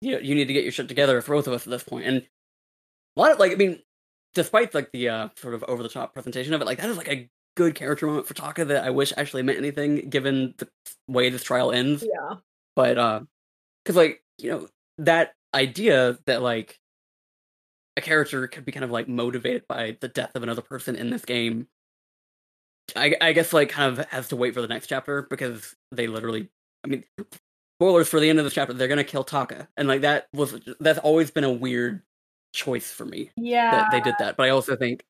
you 0.00 0.18
you 0.18 0.34
need 0.34 0.46
to 0.46 0.54
get 0.54 0.62
your 0.62 0.72
shit 0.72 0.88
together 0.88 1.20
for 1.20 1.34
both 1.34 1.46
of 1.46 1.52
us 1.52 1.66
at 1.66 1.70
this 1.70 1.84
point. 1.84 2.06
And 2.06 2.26
a 3.16 3.20
lot 3.20 3.32
of 3.32 3.38
like, 3.38 3.52
I 3.52 3.56
mean, 3.56 3.82
despite 4.34 4.74
like 4.74 4.90
the 4.92 5.08
uh, 5.08 5.28
sort 5.36 5.54
of 5.54 5.64
over 5.64 5.82
the 5.82 5.88
top 5.88 6.14
presentation 6.14 6.54
of 6.54 6.60
it, 6.62 6.66
like 6.66 6.78
that 6.78 6.88
is 6.88 6.96
like 6.96 7.08
a 7.08 7.28
good 7.56 7.74
character 7.74 8.06
moment 8.06 8.26
for 8.26 8.34
Taka 8.34 8.64
that 8.66 8.84
I 8.84 8.90
wish 8.90 9.12
actually 9.16 9.42
meant 9.42 9.58
anything 9.58 10.08
given 10.08 10.54
the 10.58 10.68
way 11.08 11.30
this 11.30 11.42
trial 11.42 11.72
ends. 11.72 12.02
Yeah. 12.06 12.36
But 12.74 12.98
uh, 12.98 13.20
because 13.84 13.96
like 13.96 14.22
you 14.38 14.50
know 14.50 14.68
that 14.98 15.34
idea 15.54 16.18
that 16.26 16.42
like 16.42 16.78
a 17.96 18.00
character 18.02 18.46
could 18.46 18.64
be 18.64 18.72
kind 18.72 18.84
of 18.84 18.90
like 18.90 19.08
motivated 19.08 19.64
by 19.68 19.96
the 20.00 20.08
death 20.08 20.32
of 20.34 20.42
another 20.42 20.62
person 20.62 20.96
in 20.96 21.10
this 21.10 21.24
game. 21.24 21.66
I, 22.94 23.16
I 23.20 23.32
guess 23.32 23.52
like 23.52 23.70
kind 23.70 23.98
of 23.98 24.06
has 24.10 24.28
to 24.28 24.36
wait 24.36 24.54
for 24.54 24.60
the 24.60 24.68
next 24.68 24.86
chapter 24.86 25.22
because 25.28 25.74
they 25.90 26.06
literally 26.06 26.48
I 26.84 26.88
mean 26.88 27.04
spoilers 27.80 28.08
for 28.08 28.20
the 28.20 28.30
end 28.30 28.38
of 28.38 28.44
this 28.44 28.54
chapter 28.54 28.72
they're 28.72 28.86
gonna 28.86 29.02
kill 29.02 29.24
Taka 29.24 29.66
and 29.76 29.88
like 29.88 30.02
that 30.02 30.28
was 30.32 30.54
that's 30.78 31.00
always 31.00 31.30
been 31.32 31.42
a 31.42 31.50
weird 31.52 32.02
choice 32.54 32.90
for 32.92 33.04
me 33.04 33.30
Yeah. 33.36 33.72
that 33.72 33.90
they 33.90 34.00
did 34.00 34.14
that 34.20 34.36
but 34.36 34.46
I 34.46 34.50
also 34.50 34.76
think 34.76 35.04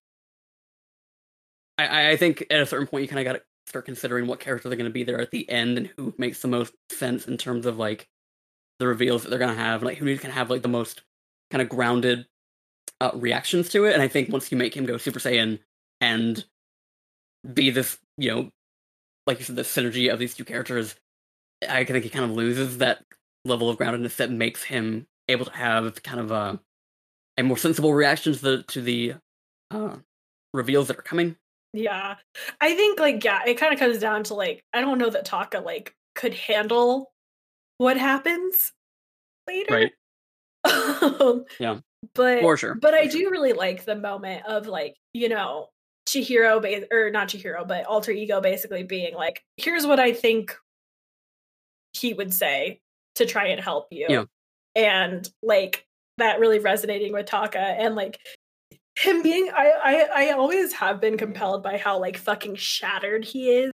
I- 1.78 2.10
I 2.12 2.16
think 2.16 2.46
at 2.50 2.60
a 2.60 2.66
certain 2.66 2.86
point 2.86 3.02
you 3.02 3.08
kind 3.08 3.20
of 3.20 3.24
got 3.32 3.38
to 3.38 3.44
start 3.66 3.84
considering 3.84 4.26
what 4.26 4.40
character 4.40 4.68
they're 4.68 4.78
gonna 4.78 4.90
be 4.90 5.04
there 5.04 5.20
at 5.20 5.30
the 5.30 5.48
end 5.50 5.76
and 5.76 5.86
who 5.96 6.14
makes 6.18 6.40
the 6.40 6.48
most 6.48 6.72
sense 6.90 7.26
in 7.26 7.36
terms 7.36 7.66
of 7.66 7.78
like 7.78 8.08
the 8.78 8.86
reveals 8.86 9.22
that 9.22 9.30
they're 9.30 9.38
gonna 9.38 9.54
have 9.54 9.82
like 9.82 9.98
who 9.98 10.16
can 10.18 10.30
have 10.30 10.50
like 10.50 10.62
the 10.62 10.68
most 10.68 11.02
kind 11.50 11.60
of 11.60 11.68
grounded 11.68 12.26
uh, 13.00 13.10
reactions 13.14 13.68
to 13.70 13.84
it 13.84 13.92
and 13.92 14.02
I 14.02 14.08
think 14.08 14.30
once 14.30 14.50
you 14.52 14.56
make 14.56 14.74
him 14.76 14.86
go 14.86 14.96
Super 14.96 15.18
Saiyan 15.18 15.58
and 16.00 16.44
be 17.52 17.70
this, 17.70 17.98
you 18.16 18.30
know, 18.30 18.50
like 19.26 19.38
you 19.38 19.44
said, 19.44 19.56
the 19.56 19.62
synergy 19.62 20.12
of 20.12 20.18
these 20.18 20.34
two 20.34 20.44
characters, 20.44 20.94
I 21.68 21.84
think 21.84 22.04
he 22.04 22.10
kind 22.10 22.24
of 22.24 22.30
loses 22.32 22.78
that 22.78 23.04
level 23.44 23.68
of 23.68 23.78
groundedness 23.78 24.16
that 24.16 24.30
makes 24.30 24.64
him 24.64 25.06
able 25.28 25.44
to 25.44 25.52
have 25.52 26.02
kind 26.02 26.20
of 26.20 26.30
a, 26.30 26.60
a 27.36 27.42
more 27.42 27.56
sensible 27.56 27.94
reaction 27.94 28.32
to 28.32 28.38
the 28.40 28.62
to 28.64 28.80
the 28.80 29.14
uh, 29.70 29.96
reveals 30.54 30.88
that 30.88 30.98
are 30.98 31.02
coming. 31.02 31.36
Yeah. 31.76 32.16
I 32.60 32.74
think 32.74 32.98
like 32.98 33.22
yeah, 33.24 33.40
it 33.46 33.54
kind 33.54 33.72
of 33.72 33.78
comes 33.78 33.98
down 33.98 34.24
to 34.24 34.34
like 34.34 34.62
I 34.72 34.80
don't 34.80 34.98
know 34.98 35.10
that 35.10 35.24
Taka 35.24 35.60
like 35.60 35.94
could 36.14 36.34
handle 36.34 37.12
what 37.78 37.96
happens 37.96 38.72
later. 39.46 39.74
Right. 39.74 39.92
Um, 40.66 41.44
Yeah. 41.60 41.78
But 42.14 42.40
For 42.40 42.56
sure. 42.56 42.74
but 42.74 42.94
I 42.94 43.08
sure. 43.08 43.20
do 43.20 43.30
really 43.30 43.52
like 43.52 43.84
the 43.84 43.94
moment 43.96 44.46
of 44.46 44.66
like, 44.66 44.94
you 45.12 45.28
know, 45.28 45.68
Chihiro 46.08 46.60
ba- 46.62 46.86
or 46.94 47.10
not 47.10 47.28
Chihiro, 47.28 47.66
but 47.66 47.84
alter 47.86 48.12
ego 48.12 48.40
basically 48.40 48.82
being 48.84 49.14
like, 49.14 49.42
here's 49.56 49.86
what 49.86 49.98
I 50.00 50.12
think 50.12 50.56
he 51.92 52.14
would 52.14 52.32
say 52.32 52.80
to 53.16 53.26
try 53.26 53.46
and 53.48 53.60
help 53.60 53.88
you. 53.90 54.06
Yeah. 54.08 54.24
And 54.74 55.28
like 55.42 55.84
that 56.18 56.38
really 56.40 56.58
resonating 56.58 57.12
with 57.12 57.26
Taka 57.26 57.58
and 57.58 57.94
like 57.94 58.18
him 58.98 59.22
being 59.22 59.50
I, 59.54 59.72
I 60.14 60.28
I 60.28 60.30
always 60.32 60.72
have 60.74 61.00
been 61.00 61.16
compelled 61.18 61.62
by 61.62 61.76
how 61.78 61.98
like 62.00 62.16
fucking 62.16 62.56
shattered 62.56 63.24
he 63.24 63.50
is 63.50 63.72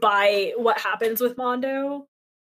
by 0.00 0.52
what 0.56 0.80
happens 0.80 1.20
with 1.20 1.36
Mondo. 1.36 2.06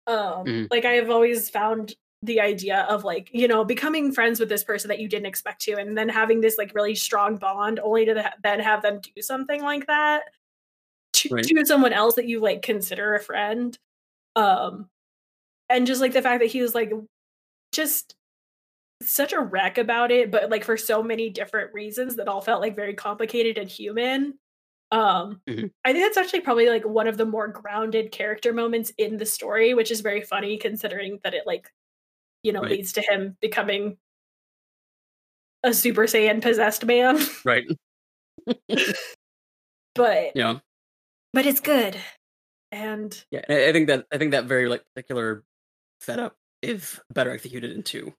Um 0.07 0.47
Mhm. 0.47 0.68
like 0.70 0.85
I 0.85 0.93
have 0.95 1.11
always 1.11 1.51
found 1.51 1.95
the 2.22 2.41
idea 2.41 2.83
of 2.89 3.05
like, 3.05 3.31
you 3.33 3.47
know, 3.49 3.64
becoming 3.64 4.12
friends 4.12 4.41
with 4.41 4.49
this 4.49 4.64
person 4.64 4.89
that 4.89 4.99
you 5.01 5.09
didn't 5.09 5.26
expect 5.26 5.62
to 5.62 5.76
and 5.76 5.97
then 5.97 6.09
having 6.09 6.41
this 6.41 6.59
like 6.59 6.74
really 6.74 6.95
strong 6.97 7.37
bond 7.37 7.79
only 7.81 8.05
to 8.07 8.22
ha- 8.22 8.35
then 8.43 8.61
have 8.61 8.83
them 8.83 9.01
do 9.01 9.22
something 9.22 9.62
like 9.62 9.87
that 9.87 10.24
to, 11.14 11.31
Right. 11.35 11.45
to 11.45 11.64
someone 11.66 11.93
else 11.93 12.16
that 12.16 12.26
you 12.29 12.41
like 12.41 12.62
consider 12.62 13.14
a 13.14 13.20
friend. 13.20 13.79
Um 14.37 14.89
and 15.70 15.87
just 15.87 16.01
like 16.01 16.12
the 16.14 16.22
fact 16.22 16.41
that 16.41 16.51
he 16.51 16.62
was 16.62 16.74
like 16.74 16.93
just 17.72 18.16
such 19.03 19.32
a 19.32 19.40
wreck 19.40 19.78
about 19.78 20.11
it, 20.11 20.30
but 20.30 20.51
like 20.51 20.64
for 20.64 20.76
so 20.76 21.03
many 21.03 21.30
different 21.30 21.72
reasons 21.74 22.16
that 22.16 22.28
all 22.28 22.40
felt 22.40 22.61
like 22.61 22.74
very 22.76 22.94
complicated 22.94 23.59
and 23.59 23.70
human. 23.70 24.38
Um, 24.92 25.42
Mhm. 25.49 25.70
I 25.84 25.92
think 25.92 26.05
that's 26.05 26.16
actually 26.18 26.40
probably 26.40 26.68
like 26.68 26.84
one 26.86 27.07
of 27.09 27.16
the 27.18 27.26
more 27.26 27.49
grounded 27.49 28.12
character 28.12 28.53
moments 28.53 28.92
in 28.99 29.18
the 29.18 29.26
story, 29.26 29.74
which 29.74 29.90
is 29.90 30.01
very 30.01 30.22
funny 30.22 30.59
considering 30.59 31.20
that 31.24 31.34
it 31.34 31.46
like, 31.46 31.70
you 32.42 32.53
know, 32.53 32.62
Right. 32.62 32.72
leads 32.72 32.92
to 32.94 33.03
him 33.03 33.36
becoming 33.40 33.99
a 35.64 35.74
Super 35.74 36.03
Saiyan 36.05 36.40
possessed 36.40 36.84
man. 36.84 37.18
Right. 37.44 37.66
but 39.94 40.32
Yeah. 40.34 40.61
but 41.32 41.46
it's 41.46 41.61
good. 41.61 41.96
And 42.72 43.24
Yeah. 43.30 43.42
I 43.49 43.68
I 43.68 43.72
think 43.72 43.88
that 43.88 44.07
I 44.12 44.18
think 44.18 44.32
that 44.32 44.46
very 44.46 44.68
like 44.68 44.84
particular 44.94 45.44
setup 46.01 46.36
is 46.62 47.01
better 47.12 47.30
executed 47.32 47.72
in 47.72 47.82
two, 47.84 48.14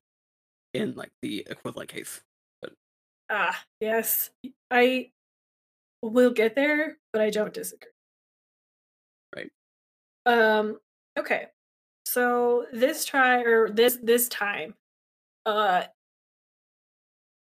in 0.74 0.94
like 0.94 1.10
the 1.22 1.46
equivalent 1.48 1.88
case. 1.88 2.20
But... 2.60 2.72
ah, 3.30 3.58
yes, 3.80 4.30
I 4.70 5.10
will 6.02 6.30
get 6.30 6.54
there, 6.54 6.98
but 7.12 7.22
I 7.22 7.30
don't 7.30 7.52
disagree. 7.52 7.90
Right. 9.34 9.50
Um. 10.26 10.78
Okay. 11.18 11.46
So 12.06 12.66
this 12.72 13.04
try 13.04 13.42
or 13.42 13.70
this 13.70 13.98
this 14.02 14.28
time, 14.28 14.74
uh, 15.46 15.84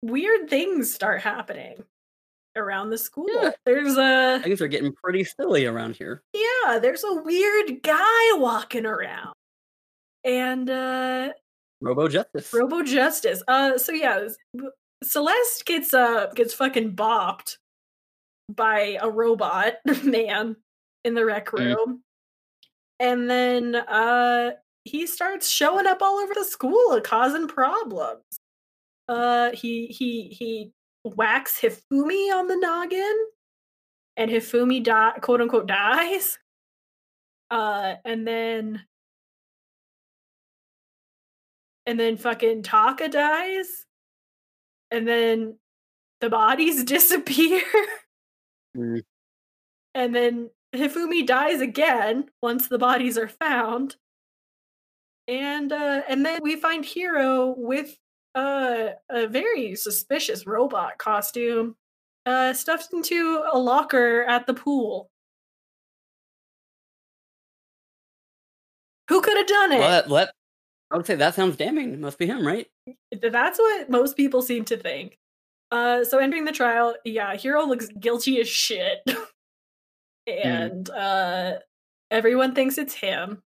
weird 0.04 0.50
things 0.50 0.94
start 0.94 1.22
happening 1.22 1.84
around 2.56 2.92
the 2.92 2.98
school. 2.98 3.28
Yeah. 3.32 3.52
There's 3.66 3.98
a 3.98 4.40
Things 4.44 4.62
are 4.62 4.68
getting 4.68 4.94
pretty 4.94 5.24
silly 5.24 5.66
around 5.66 5.96
here. 5.96 6.22
yeah. 6.34 6.78
There's 6.80 7.04
a 7.04 7.22
weird 7.24 7.82
guy 7.82 8.34
walking 8.34 8.86
around, 8.86 9.34
and 10.24 10.70
uh, 10.70 11.30
Robo 11.84 12.08
Justice. 12.08 12.54
Robo 12.54 12.82
Justice. 12.84 13.44
Uh, 13.48 13.78
so 13.78 13.92
yeah, 13.92 14.28
Celeste 15.04 15.66
gets 15.66 15.94
uh 15.94 16.28
gets 16.34 16.54
fucking 16.54 16.96
bopped 16.96 17.58
by 18.50 18.98
a 19.02 19.10
robot 19.10 19.74
man 20.04 20.56
in 21.04 21.14
the 21.14 21.26
rec 21.26 21.48
Mm. 21.48 21.76
room, 21.76 22.02
and 23.00 23.30
then 23.30 23.76
uh 23.76 24.52
he 24.86 25.06
starts 25.08 25.50
showing 25.50 25.86
up 25.88 26.02
all 26.02 26.16
over 26.20 26.34
the 26.34 26.44
school, 26.46 27.00
causing 27.02 27.48
problems. 27.48 28.24
Uh, 29.10 29.52
he 29.52 29.88
he 29.88 30.30
he 30.30 30.72
whacks 31.04 31.60
Hifumi 31.60 32.34
on 32.34 32.48
the 32.48 32.56
noggin, 32.56 33.18
and 34.18 34.32
Hifumi 34.32 34.82
die 34.84 35.14
quote 35.22 35.42
unquote 35.42 35.68
dies. 35.68 36.38
Uh, 37.52 37.96
and 38.06 38.26
then 38.28 38.82
and 41.86 42.00
then 42.00 42.18
fucking 42.18 42.64
Taka 42.64 43.10
dies, 43.10 43.86
and 44.92 45.08
then 45.08 45.58
the 46.22 46.30
bodies 46.30 46.84
disappear, 46.96 47.62
Mm. 48.76 49.04
and 49.94 50.16
then 50.16 50.50
Hifumi 50.74 51.26
dies 51.28 51.62
again 51.62 52.26
once 52.42 52.68
the 52.68 52.80
bodies 52.80 53.18
are 53.20 53.28
found, 53.28 53.96
and 55.28 55.72
uh, 55.72 56.02
and 56.10 56.26
then 56.26 56.40
we 56.42 56.56
find 56.56 56.84
Hiro 56.84 57.54
with 57.58 57.96
uh, 58.36 58.90
a 59.12 59.28
very 59.28 59.76
suspicious 59.76 60.48
robot 60.48 60.98
costume, 60.98 61.76
uh, 62.26 62.54
stuffed 62.54 62.92
into 62.94 63.44
a 63.52 63.60
locker 63.60 64.24
at 64.24 64.48
the 64.48 64.56
pool. 64.56 65.12
Who 69.10 69.22
could 69.22 69.38
have 69.38 69.48
done 69.48 69.72
it? 69.74 69.80
Well, 69.80 69.90
that- 70.10 70.34
I 70.94 70.98
would 70.98 71.08
say 71.08 71.16
that 71.16 71.34
sounds 71.34 71.58
damning. 71.58 71.92
It 71.92 72.00
must 72.00 72.20
be 72.20 72.28
him, 72.28 72.46
right? 72.46 72.68
That's 73.20 73.58
what 73.58 73.90
most 73.90 74.16
people 74.16 74.44
seem 74.44 74.64
to 74.66 74.78
think. 74.78 75.18
Uh, 75.72 76.04
so 76.04 76.20
entering 76.20 76.46
the 76.46 76.52
trial, 76.52 76.96
yeah, 77.04 77.36
Hiro 77.36 77.66
looks 77.66 77.88
guilty 78.00 78.40
as 78.40 78.48
shit, 78.48 79.00
and 80.28 80.86
mm. 80.86 80.96
uh, 80.96 81.60
everyone 82.12 82.54
thinks 82.54 82.78
it's 82.78 82.94
him. 82.94 83.42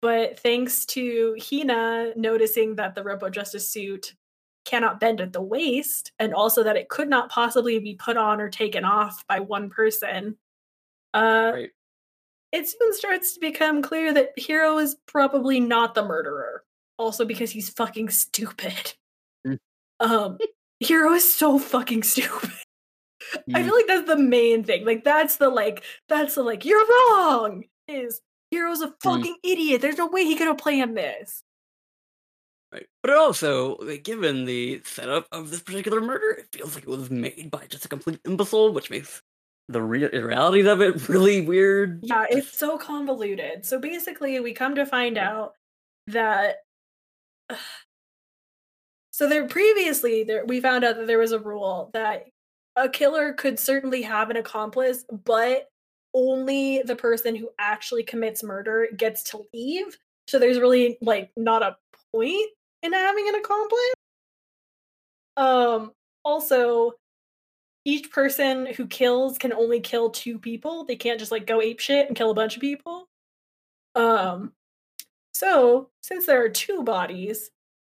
But 0.00 0.40
thanks 0.40 0.86
to 0.86 1.36
Hina 1.38 2.14
noticing 2.16 2.76
that 2.76 2.94
the 2.94 3.04
Robo 3.04 3.28
Justice 3.28 3.68
suit 3.68 4.14
cannot 4.64 4.98
bend 4.98 5.20
at 5.20 5.34
the 5.34 5.42
waist, 5.42 6.12
and 6.18 6.32
also 6.32 6.62
that 6.62 6.78
it 6.78 6.88
could 6.88 7.08
not 7.10 7.30
possibly 7.30 7.78
be 7.80 7.96
put 7.96 8.16
on 8.16 8.40
or 8.40 8.48
taken 8.48 8.86
off 8.86 9.26
by 9.28 9.40
one 9.40 9.68
person, 9.68 10.38
uh, 11.12 11.50
right. 11.52 11.70
It 12.52 12.68
soon 12.68 12.92
starts 12.94 13.34
to 13.34 13.40
become 13.40 13.82
clear 13.82 14.12
that 14.12 14.32
Hiro 14.36 14.78
is 14.78 14.96
probably 15.06 15.58
not 15.58 15.94
the 15.94 16.04
murderer. 16.04 16.64
Also, 16.98 17.24
because 17.24 17.50
he's 17.50 17.70
fucking 17.70 18.10
stupid. 18.10 18.94
Mm. 19.46 19.58
Um, 20.00 20.38
Hiro 20.80 21.12
is 21.12 21.34
so 21.34 21.58
fucking 21.58 22.02
stupid. 22.02 22.50
Mm. 23.48 23.56
I 23.56 23.62
feel 23.62 23.74
like 23.74 23.86
that's 23.86 24.06
the 24.06 24.16
main 24.16 24.64
thing. 24.64 24.84
Like 24.84 25.04
that's 25.04 25.36
the 25.36 25.48
like 25.48 25.82
that's 26.08 26.34
the 26.34 26.42
like 26.42 26.64
you're 26.64 26.84
wrong. 26.86 27.64
Is 27.88 28.20
Hiro's 28.52 28.82
a 28.82 28.88
mm. 28.88 28.94
fucking 29.02 29.34
mm. 29.34 29.50
idiot. 29.50 29.80
There's 29.80 29.98
no 29.98 30.06
way 30.06 30.24
he 30.24 30.36
could 30.36 30.48
have 30.48 30.58
planned 30.58 30.96
this. 30.96 31.42
Right. 32.72 32.86
But 33.02 33.12
also, 33.12 33.76
like, 33.76 34.02
given 34.02 34.46
the 34.46 34.80
setup 34.84 35.26
of 35.30 35.50
this 35.50 35.60
particular 35.60 36.00
murder, 36.00 36.30
it 36.30 36.46
feels 36.52 36.74
like 36.74 36.84
it 36.84 36.90
was 36.90 37.10
made 37.10 37.50
by 37.50 37.66
just 37.66 37.84
a 37.84 37.88
complete 37.88 38.20
imbecile, 38.24 38.72
which 38.72 38.88
makes 38.88 39.22
the 39.68 39.82
re- 39.82 40.08
realities 40.08 40.66
of 40.66 40.80
it 40.80 41.08
really 41.08 41.40
weird. 41.40 42.00
Yeah, 42.02 42.26
it's 42.28 42.56
so 42.56 42.78
convoluted. 42.78 43.64
So 43.64 43.78
basically, 43.78 44.38
we 44.40 44.52
come 44.52 44.74
to 44.74 44.86
find 44.86 45.18
out 45.18 45.54
that. 46.08 46.56
so 49.12 49.28
there 49.28 49.46
previously 49.46 50.24
there 50.24 50.42
we 50.46 50.58
found 50.58 50.84
out 50.84 50.96
that 50.96 51.06
there 51.06 51.18
was 51.18 51.32
a 51.32 51.38
rule 51.38 51.90
that 51.92 52.24
a 52.76 52.88
killer 52.88 53.34
could 53.34 53.58
certainly 53.58 54.02
have 54.02 54.30
an 54.30 54.36
accomplice, 54.36 55.04
but 55.24 55.68
only 56.14 56.82
the 56.82 56.96
person 56.96 57.34
who 57.34 57.50
actually 57.58 58.02
commits 58.02 58.42
murder 58.42 58.88
gets 58.96 59.22
to 59.24 59.44
leave. 59.52 59.98
So 60.28 60.38
there's 60.38 60.58
really 60.58 60.98
like 61.00 61.30
not 61.36 61.62
a 61.62 61.76
point 62.14 62.50
in 62.82 62.92
having 62.92 63.28
an 63.28 63.34
accomplice. 63.36 63.94
Um, 65.36 65.92
also, 66.24 66.92
each 67.84 68.10
person 68.10 68.66
who 68.66 68.86
kills 68.86 69.38
can 69.38 69.52
only 69.52 69.80
kill 69.80 70.10
two 70.10 70.38
people. 70.38 70.84
They 70.84 70.96
can't 70.96 71.18
just 71.18 71.32
like 71.32 71.46
go 71.46 71.60
ape 71.60 71.80
shit 71.80 72.06
and 72.06 72.16
kill 72.16 72.30
a 72.30 72.34
bunch 72.34 72.56
of 72.56 72.60
people. 72.60 73.08
Um, 73.94 74.52
so 75.34 75.88
since 76.02 76.26
there 76.26 76.44
are 76.44 76.48
two 76.48 76.82
bodies, 76.82 77.50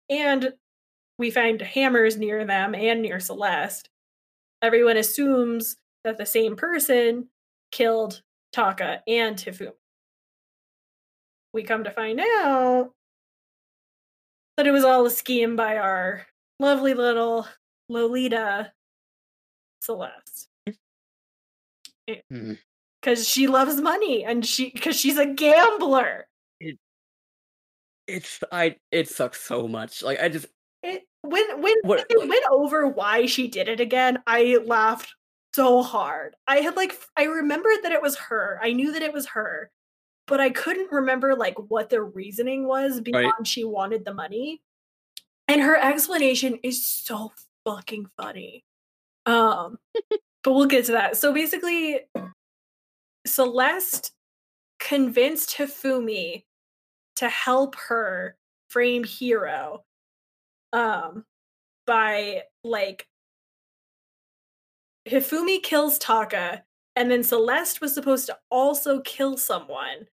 and 0.10 0.54
we 1.18 1.32
find 1.32 1.62
hammers 1.62 2.18
near 2.18 2.46
them 2.46 2.76
and 2.76 3.02
near 3.02 3.20
Celeste, 3.20 3.90
everyone 4.62 4.98
assumes 4.98 5.78
that 6.04 6.18
the 6.18 6.26
same 6.26 6.56
person 6.56 7.30
killed 7.72 8.22
Taka 8.54 9.02
and 9.08 9.36
Hifumi. 9.38 9.74
We 11.54 11.64
come 11.64 11.84
to 11.86 11.92
find 11.92 12.20
out 12.20 12.92
that 14.58 14.68
it 14.68 14.72
was 14.72 14.84
all 14.84 15.06
a 15.06 15.10
scheme 15.10 15.56
by 15.56 15.78
our 15.78 16.28
lovely 16.60 16.94
little 16.94 17.48
Lolita 17.90 18.72
Celeste. 19.80 20.48
Because 22.06 22.24
mm. 22.32 23.28
she 23.28 23.48
loves 23.48 23.82
money 23.82 24.24
and 24.24 24.46
she 24.46 24.72
because 24.72 25.00
she's 25.00 25.18
a 25.18 25.26
gambler. 25.26 26.28
It, 26.60 26.78
it's 28.08 28.40
I 28.52 28.78
it 28.92 29.10
sucks 29.10 29.42
so 29.42 29.68
much. 29.68 30.04
Like 30.04 30.22
I 30.22 30.30
just 30.30 30.48
it 30.84 31.04
when 31.22 31.62
when 31.62 31.76
what, 31.84 32.06
went 32.10 32.46
over 32.52 32.88
why 32.88 33.26
she 33.26 33.48
did 33.48 33.68
it 33.68 33.80
again, 33.80 34.20
I 34.26 34.60
laughed 34.66 35.14
so 35.54 35.84
hard. 35.84 36.36
I 36.48 36.58
had 36.58 36.76
like 36.76 36.94
I 37.18 37.24
remembered 37.26 37.80
that 37.84 37.92
it 37.92 38.02
was 38.02 38.16
her. 38.18 38.60
I 38.64 38.74
knew 38.74 38.94
that 38.94 39.02
it 39.02 39.14
was 39.14 39.28
her 39.28 39.72
but 40.28 40.42
I 40.42 40.50
couldn't 40.50 40.92
remember 40.92 41.36
like 41.36 41.56
what 41.70 41.90
the 41.90 42.02
reasoning 42.02 42.68
was 42.68 43.02
beyond 43.02 43.26
right. 43.26 43.48
she 43.48 43.64
wanted 43.64 44.06
the 44.06 44.14
money. 44.14 44.62
And 45.48 45.62
her 45.62 45.78
explanation 45.78 46.60
is 46.62 46.86
so 46.86 47.32
fucking 47.66 48.08
funny. 48.18 48.66
Um 49.28 49.78
but 50.44 50.54
we'll 50.54 50.66
get 50.66 50.86
to 50.86 50.94
that. 50.94 51.18
So 51.18 51.34
basically 51.34 52.00
Celeste 53.26 54.12
convinced 54.80 55.58
Hifumi 55.58 56.46
to 57.18 57.30
help 57.30 57.76
her 57.76 58.36
frame 58.70 59.04
Hiro 59.04 59.84
um 60.74 61.26
by 61.86 62.44
like 62.64 63.08
Hifumi 65.08 65.62
kills 65.62 65.98
Taka 65.98 66.64
and 66.96 67.12
then 67.12 67.24
Celeste 67.24 67.80
was 67.82 67.94
supposed 67.94 68.26
to 68.26 68.38
also 68.50 69.02
kill 69.02 69.38
someone 69.38 70.08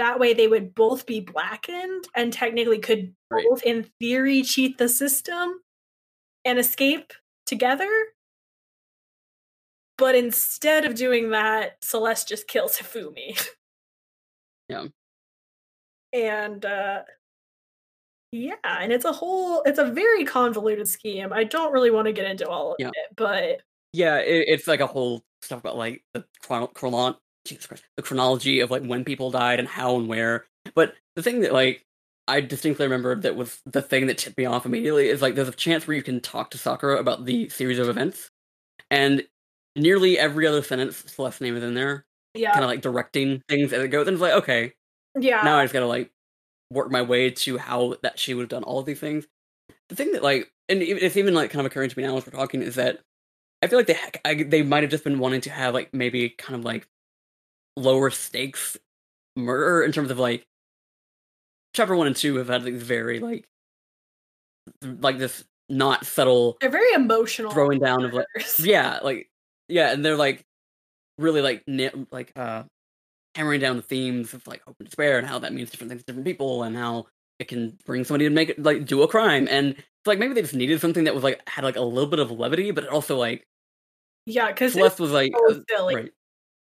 that 0.00 0.18
way 0.18 0.32
they 0.32 0.48
would 0.48 0.74
both 0.74 1.04
be 1.04 1.20
blackened 1.20 2.08
and 2.16 2.32
technically 2.32 2.78
could 2.78 3.14
right. 3.30 3.44
both 3.48 3.62
in 3.64 3.84
theory 4.00 4.42
cheat 4.42 4.78
the 4.78 4.88
system 4.88 5.60
and 6.46 6.58
escape 6.58 7.12
together. 7.44 7.90
But 10.00 10.14
instead 10.14 10.86
of 10.86 10.94
doing 10.94 11.30
that, 11.30 11.76
Celeste 11.84 12.26
just 12.26 12.48
kills 12.48 12.76
Hifumi. 12.76 13.40
Yeah. 14.68 14.84
And 16.12 16.64
uh 16.64 17.00
yeah, 18.30 18.54
and 18.62 18.92
it's 18.92 19.04
a 19.04 19.10
whole 19.10 19.62
it's 19.62 19.80
a 19.80 19.84
very 19.84 20.24
convoluted 20.24 20.86
scheme. 20.86 21.32
I 21.32 21.42
don't 21.42 21.72
really 21.72 21.90
want 21.90 22.06
to 22.06 22.12
get 22.12 22.30
into 22.30 22.48
all 22.48 22.70
of 22.70 22.76
yeah. 22.78 22.86
it, 22.86 23.16
but 23.16 23.62
yeah, 23.92 24.18
it, 24.18 24.44
it's 24.46 24.68
like 24.68 24.78
a 24.78 24.86
whole 24.86 25.24
stuff 25.42 25.58
about 25.58 25.76
like 25.76 26.04
the 26.14 26.24
chron- 26.40 26.68
chron- 26.68 27.16
Jesus 27.44 27.66
Christ, 27.66 27.82
the 27.96 28.02
chronology 28.04 28.60
of 28.60 28.70
like 28.70 28.84
when 28.84 29.04
people 29.04 29.32
died 29.32 29.58
and 29.58 29.66
how 29.66 29.96
and 29.96 30.06
where. 30.06 30.46
But 30.76 30.94
the 31.16 31.22
thing 31.24 31.40
that 31.40 31.52
like 31.52 31.84
I 32.28 32.40
distinctly 32.40 32.86
remember 32.86 33.16
that 33.16 33.34
was 33.34 33.60
the 33.66 33.82
thing 33.82 34.06
that 34.06 34.18
tipped 34.18 34.38
me 34.38 34.44
off 34.44 34.66
immediately 34.66 35.08
is 35.08 35.20
like 35.20 35.34
there's 35.34 35.48
a 35.48 35.52
chance 35.52 35.88
where 35.88 35.96
you 35.96 36.02
can 36.04 36.20
talk 36.20 36.50
to 36.52 36.58
Sakura 36.58 36.98
about 36.98 37.24
the 37.24 37.48
series 37.48 37.80
of 37.80 37.88
events, 37.88 38.30
and 38.88 39.24
nearly 39.80 40.18
every 40.18 40.46
other 40.46 40.62
sentence 40.62 41.04
Celeste's 41.06 41.40
name 41.40 41.56
is 41.56 41.64
in 41.64 41.74
there. 41.74 42.04
Yeah, 42.34 42.52
kind 42.52 42.64
of 42.64 42.70
like 42.70 42.82
directing 42.82 43.42
things 43.48 43.72
as 43.72 43.82
it 43.82 43.88
goes, 43.88 44.06
and 44.06 44.14
it's 44.14 44.22
like 44.22 44.34
okay, 44.34 44.72
yeah. 45.18 45.42
Now 45.42 45.58
I 45.58 45.64
just 45.64 45.72
gotta 45.72 45.86
like 45.86 46.10
work 46.70 46.90
my 46.90 47.02
way 47.02 47.30
to 47.30 47.58
how 47.58 47.96
that 48.02 48.18
she 48.18 48.34
would 48.34 48.42
have 48.42 48.48
done 48.48 48.62
all 48.62 48.78
of 48.78 48.86
these 48.86 49.00
things. 49.00 49.26
The 49.88 49.96
thing 49.96 50.12
that 50.12 50.22
like, 50.22 50.52
and 50.68 50.82
it's 50.82 51.16
even 51.16 51.34
like 51.34 51.50
kind 51.50 51.60
of 51.60 51.66
occurring 51.70 51.90
to 51.90 51.98
me 51.98 52.04
now 52.04 52.16
as 52.16 52.26
we're 52.26 52.38
talking 52.38 52.62
is 52.62 52.76
that 52.76 53.00
I 53.62 53.66
feel 53.66 53.78
like 53.78 53.86
they 53.86 53.98
I, 54.24 54.42
they 54.42 54.62
might 54.62 54.82
have 54.82 54.90
just 54.90 55.04
been 55.04 55.18
wanting 55.18 55.40
to 55.42 55.50
have 55.50 55.74
like 55.74 55.92
maybe 55.92 56.30
kind 56.30 56.54
of 56.54 56.64
like 56.64 56.88
lower 57.76 58.10
stakes 58.10 58.76
murder 59.36 59.82
in 59.82 59.92
terms 59.92 60.10
of 60.10 60.18
like 60.18 60.46
chapter 61.74 61.94
one 61.94 62.06
and 62.06 62.16
two 62.16 62.36
have 62.36 62.48
had 62.48 62.62
these 62.62 62.82
very 62.82 63.20
like 63.20 63.48
like 64.82 65.18
this 65.18 65.44
not 65.68 66.04
subtle 66.04 66.56
they're 66.60 66.70
very 66.70 66.92
emotional 66.94 67.52
throwing 67.52 67.78
down 67.78 68.04
of 68.04 68.12
like 68.12 68.26
yeah 68.58 68.98
like 69.02 69.30
yeah 69.70 69.92
and 69.92 70.04
they're 70.04 70.16
like 70.16 70.44
really 71.18 71.42
like 71.42 71.62
like 72.10 72.32
uh 72.36 72.62
hammering 73.34 73.60
down 73.60 73.76
the 73.76 73.82
themes 73.82 74.34
of 74.34 74.46
like 74.46 74.62
hope 74.64 74.76
and 74.78 74.88
despair 74.88 75.18
and 75.18 75.26
how 75.26 75.38
that 75.38 75.52
means 75.52 75.70
different 75.70 75.90
things 75.90 76.02
to 76.02 76.06
different 76.06 76.26
people 76.26 76.62
and 76.62 76.76
how 76.76 77.06
it 77.38 77.48
can 77.48 77.76
bring 77.86 78.04
somebody 78.04 78.24
to 78.24 78.34
make 78.34 78.50
it 78.50 78.62
like 78.62 78.84
do 78.84 79.02
a 79.02 79.08
crime 79.08 79.46
and 79.50 79.70
it's 79.70 80.06
like 80.06 80.18
maybe 80.18 80.34
they 80.34 80.42
just 80.42 80.54
needed 80.54 80.80
something 80.80 81.04
that 81.04 81.14
was 81.14 81.24
like 81.24 81.40
had 81.48 81.64
like 81.64 81.76
a 81.76 81.80
little 81.80 82.10
bit 82.10 82.18
of 82.18 82.30
levity 82.30 82.70
but 82.70 82.84
it 82.84 82.90
also 82.90 83.16
like 83.16 83.44
yeah 84.26 84.48
because 84.48 84.72
Celeste 84.72 85.00
was 85.00 85.12
like 85.12 85.32
so 85.34 85.54
uh, 85.54 85.60
silly. 85.68 85.94
right 85.94 86.10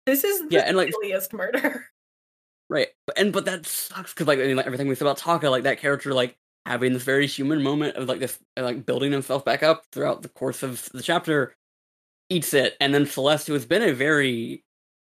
this 0.07 0.25
is 0.25 0.43
yeah, 0.51 0.61
and 0.61 0.77
like 0.77 0.93
silliest 0.93 1.33
murder. 1.33 1.87
Right, 2.71 2.89
and 3.15 3.31
but 3.31 3.45
that 3.45 3.67
sucks 3.67 4.15
because 4.15 4.27
like, 4.27 4.39
I 4.39 4.45
mean, 4.47 4.57
like 4.57 4.65
everything 4.65 4.89
we 4.89 4.95
said 4.95 5.05
about 5.05 5.19
Taka, 5.19 5.51
like 5.51 5.65
that 5.65 5.79
character, 5.79 6.15
like 6.15 6.35
having 6.65 6.95
this 6.95 7.03
very 7.03 7.27
human 7.27 7.63
moment 7.63 7.97
of 7.97 8.09
like 8.09 8.21
this, 8.21 8.39
like 8.57 8.87
building 8.87 9.13
himself 9.13 9.45
back 9.45 9.63
up 9.63 9.85
throughout 9.93 10.23
the 10.23 10.31
course 10.31 10.63
of 10.63 10.89
the 10.95 11.03
chapter, 11.03 11.55
eats 12.35 12.55
it, 12.55 12.77
and 12.81 12.95
then 12.95 13.07
Celeste, 13.07 13.47
who 13.47 13.53
has 13.55 13.67
been 13.67 13.83
a 13.83 13.93
very 13.93 14.65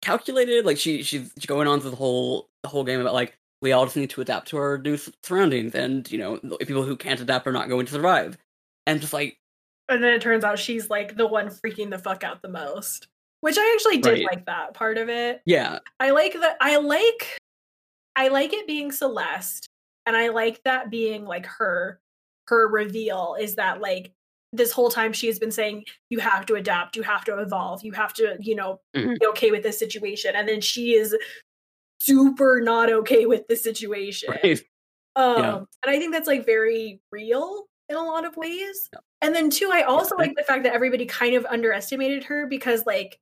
calculated, 0.01 0.65
like 0.65 0.77
she 0.77 1.03
she's 1.03 1.31
going 1.47 1.67
on 1.67 1.81
to 1.81 1.89
the 1.89 1.95
whole 1.95 2.49
the 2.63 2.69
whole 2.69 2.83
game 2.83 2.99
about 2.99 3.13
like 3.13 3.37
we 3.61 3.71
all 3.71 3.85
just 3.85 3.97
need 3.97 4.09
to 4.11 4.21
adapt 4.21 4.49
to 4.49 4.57
our 4.57 4.77
new 4.77 4.97
surroundings, 5.23 5.75
and 5.75 6.11
you 6.11 6.17
know 6.17 6.37
people 6.59 6.83
who 6.83 6.95
can't 6.95 7.19
adapt 7.19 7.47
are 7.47 7.51
not 7.51 7.69
going 7.69 7.85
to 7.85 7.91
survive, 7.91 8.37
and 8.85 9.01
just 9.01 9.13
like, 9.13 9.37
and 9.89 10.03
then 10.03 10.13
it 10.13 10.21
turns 10.21 10.43
out 10.43 10.59
she's 10.59 10.89
like 10.89 11.15
the 11.15 11.27
one 11.27 11.47
freaking 11.47 11.89
the 11.89 11.99
fuck 11.99 12.23
out 12.23 12.41
the 12.41 12.49
most 12.49 13.07
which 13.45 13.59
I 13.59 13.73
actually 13.75 13.99
did 13.99 14.09
right. 14.09 14.25
like 14.25 14.45
that 14.47 14.73
part 14.73 14.97
of 14.97 15.07
it. 15.07 15.39
Yeah. 15.45 15.77
I 15.99 16.09
like 16.09 16.33
that 16.33 16.57
I 16.59 16.77
like 16.77 17.37
I 18.15 18.29
like 18.29 18.53
it 18.53 18.65
being 18.65 18.91
Celeste 18.91 19.67
and 20.07 20.17
I 20.17 20.29
like 20.29 20.63
that 20.63 20.89
being 20.89 21.25
like 21.25 21.45
her 21.45 21.99
her 22.47 22.67
reveal 22.67 23.35
is 23.39 23.53
that 23.55 23.81
like 23.81 24.11
this 24.55 24.71
whole 24.71 24.89
time 24.89 25.13
she 25.13 25.27
has 25.27 25.39
been 25.39 25.51
saying 25.51 25.85
you 26.09 26.19
have 26.19 26.45
to 26.47 26.55
adapt, 26.55 26.95
you 26.95 27.03
have 27.03 27.25
to 27.25 27.39
evolve, 27.39 27.83
you 27.83 27.91
have 27.93 28.13
to, 28.13 28.37
you 28.39 28.55
know, 28.55 28.79
mm-hmm. 28.95 29.13
be 29.19 29.27
okay 29.27 29.51
with 29.51 29.63
this 29.63 29.77
situation 29.77 30.35
and 30.35 30.47
then 30.47 30.61
she 30.61 30.93
is 30.93 31.15
super 31.99 32.61
not 32.61 32.91
okay 32.91 33.25
with 33.25 33.47
the 33.47 33.55
situation. 33.55 34.29
Right. 34.43 34.61
Um 35.17 35.43
yeah. 35.43 35.55
and 35.55 35.67
I 35.87 35.97
think 35.97 36.11
that's 36.11 36.27
like 36.27 36.45
very 36.45 36.99
real 37.11 37.67
in 37.87 37.95
a 37.95 38.03
lot 38.03 38.25
of 38.25 38.35
ways. 38.35 38.89
Yeah. 38.91 38.99
And 39.21 39.33
then 39.33 39.49
two, 39.49 39.69
I 39.71 39.83
also 39.83 40.15
like 40.17 40.33
the 40.35 40.43
fact 40.43 40.63
that 40.63 40.73
everybody 40.73 41.05
kind 41.05 41.35
of 41.35 41.45
underestimated 41.45 42.25
her 42.25 42.47
because 42.47 42.85
like 42.85 43.17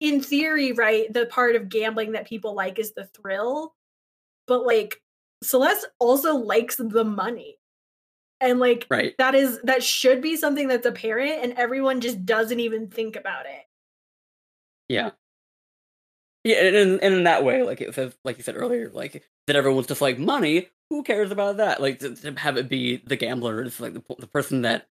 in 0.00 0.20
theory, 0.20 0.72
right, 0.72 1.12
the 1.12 1.26
part 1.26 1.54
of 1.54 1.68
gambling 1.68 2.12
that 2.12 2.26
people 2.26 2.54
like 2.54 2.78
is 2.78 2.92
the 2.94 3.04
thrill. 3.06 3.74
But 4.46 4.66
like 4.66 5.00
Celeste 5.42 5.86
also 5.98 6.34
likes 6.34 6.76
the 6.76 7.04
money. 7.04 7.58
And 8.42 8.58
like 8.58 8.86
right. 8.90 9.14
that 9.18 9.36
is 9.36 9.60
that 9.62 9.84
should 9.84 10.20
be 10.20 10.36
something 10.36 10.66
that's 10.66 10.84
apparent 10.84 11.44
and 11.44 11.52
everyone 11.52 12.00
just 12.00 12.26
doesn't 12.26 12.58
even 12.58 12.88
think 12.88 13.14
about 13.14 13.46
it. 13.46 13.62
Yeah. 14.88 15.12
Yeah, 16.44 16.56
and, 16.56 17.00
and 17.00 17.14
in 17.14 17.24
that 17.24 17.44
way, 17.44 17.62
like 17.62 17.80
it 17.80 17.94
says, 17.94 18.14
like 18.24 18.36
you 18.36 18.42
said 18.42 18.56
earlier, 18.56 18.90
like 18.92 19.22
that 19.46 19.54
everyone's 19.54 19.86
just 19.86 20.00
like 20.00 20.18
money. 20.18 20.68
Who 20.90 21.04
cares 21.04 21.30
about 21.30 21.58
that? 21.58 21.80
Like 21.80 22.00
to, 22.00 22.16
to 22.16 22.32
have 22.32 22.56
it 22.56 22.68
be 22.68 22.96
the 22.96 23.14
gambler 23.14 23.62
is 23.62 23.78
like 23.78 23.94
the, 23.94 24.02
the 24.18 24.26
person 24.26 24.62
that 24.62 24.88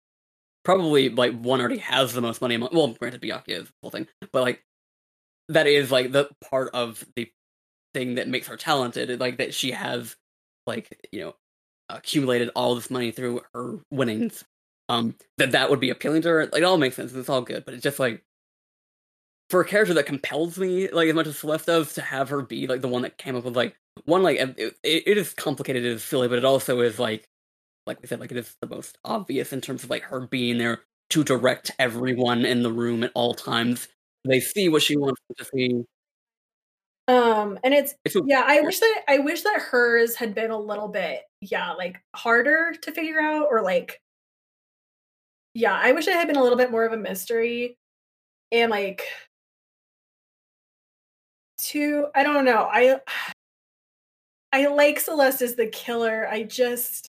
probably 0.64 1.10
like 1.10 1.40
one 1.40 1.60
already 1.60 1.80
has 1.80 2.14
the 2.14 2.22
most 2.22 2.40
money. 2.40 2.54
Among, 2.54 2.70
well, 2.72 2.90
granted, 2.90 3.22
Byakuya 3.22 3.62
is 3.62 3.66
the 3.66 3.74
whole 3.82 3.90
thing, 3.90 4.08
but 4.32 4.44
like 4.44 4.64
that 5.48 5.66
is 5.66 5.92
like 5.92 6.12
the 6.12 6.30
part 6.50 6.70
of 6.76 7.04
the 7.16 7.32
thing 7.96 8.16
that 8.16 8.28
makes 8.28 8.46
her 8.46 8.58
talented. 8.58 9.20
Like 9.20 9.38
that 9.38 9.56
she 9.56 9.72
has 9.72 10.16
like 10.68 11.10
you 11.12 11.22
know 11.22 11.36
accumulated 11.90 12.50
all 12.56 12.76
this 12.76 12.92
money 12.92 13.12
through 13.12 13.42
her 13.54 13.80
winnings. 13.92 14.44
Um, 14.90 15.16
that 15.38 15.52
that 15.52 15.70
would 15.70 15.80
be 15.80 15.92
appealing 15.92 16.24
to 16.24 16.30
her. 16.30 16.46
Like 16.48 16.62
it 16.62 16.64
all 16.64 16.78
makes 16.78 16.96
sense. 16.96 17.14
It's 17.14 17.30
all 17.30 17.42
good, 17.42 17.66
but 17.66 17.74
it's 17.74 17.84
just 17.84 18.00
like 18.00 18.24
for 19.50 19.62
a 19.62 19.66
character 19.66 19.94
that 19.96 20.06
compels 20.06 20.58
me 20.58 20.90
like 20.90 21.10
as 21.10 21.16
much 21.16 21.28
as 21.28 21.38
Celeste 21.40 21.66
does 21.66 21.94
to 21.94 22.02
have 22.02 22.30
her 22.30 22.42
be 22.42 22.68
like 22.68 22.82
the 22.82 22.88
one 22.88 23.02
that 23.02 23.18
came 23.18 23.36
up 23.36 23.44
with 23.44 23.56
like 23.56 23.76
one 24.06 24.24
like 24.24 24.38
it, 24.40 24.76
it 24.84 25.18
is 25.18 25.34
complicated, 25.34 25.84
it 25.84 25.92
is 25.92 26.04
silly, 26.04 26.28
but 26.28 26.38
it 26.38 26.46
also 26.46 26.82
is 26.82 27.00
like 27.00 27.28
like 27.86 28.02
we 28.02 28.08
said, 28.08 28.20
like 28.20 28.32
it 28.32 28.38
is 28.38 28.56
the 28.62 28.68
most 28.68 28.98
obvious 29.04 29.52
in 29.52 29.62
terms 29.62 29.84
of 29.84 29.90
like 29.90 30.04
her 30.04 30.22
being 30.28 30.58
there 30.58 30.82
to 31.10 31.24
direct 31.24 31.72
everyone 31.80 32.46
in 32.46 32.62
the 32.64 32.72
room 32.72 33.04
at 33.04 33.12
all 33.16 33.34
times. 33.34 33.88
They 34.26 34.40
see 34.40 34.70
what 34.70 34.84
she 34.84 34.96
wants 34.96 35.22
to 35.38 35.46
see. 35.46 35.84
Um, 37.10 37.58
and 37.64 37.74
it's, 37.74 37.96
it's 38.06 38.16
a, 38.16 38.22
yeah, 38.24 38.44
I 38.46 38.62
wish 38.62 38.80
that 38.80 39.02
I 39.08 39.18
wish 39.18 39.42
that 39.42 39.60
hers 39.60 40.16
had 40.16 40.36
been 40.36 40.52
a 40.52 40.60
little 40.60 40.88
bit, 40.88 41.24
yeah, 41.42 41.72
like 41.72 42.00
harder 42.16 42.74
to 42.84 42.92
figure 42.92 43.20
out, 43.20 43.48
or 43.50 43.64
like, 43.64 44.00
yeah, 45.56 45.74
I 45.74 45.92
wish 45.92 46.08
it 46.08 46.14
had 46.14 46.28
been 46.28 46.36
a 46.36 46.44
little 46.44 46.58
bit 46.58 46.70
more 46.70 46.86
of 46.86 46.94
a 46.94 46.98
mystery, 46.98 47.78
and 48.52 48.70
like, 48.70 49.02
to 51.58 52.10
I 52.14 52.22
don't 52.22 52.46
know, 52.46 52.70
I 52.72 53.00
I 54.54 54.68
like 54.68 55.00
Celeste 55.00 55.42
as 55.42 55.56
the 55.56 55.66
killer. 55.66 56.28
I 56.30 56.44
just 56.44 57.08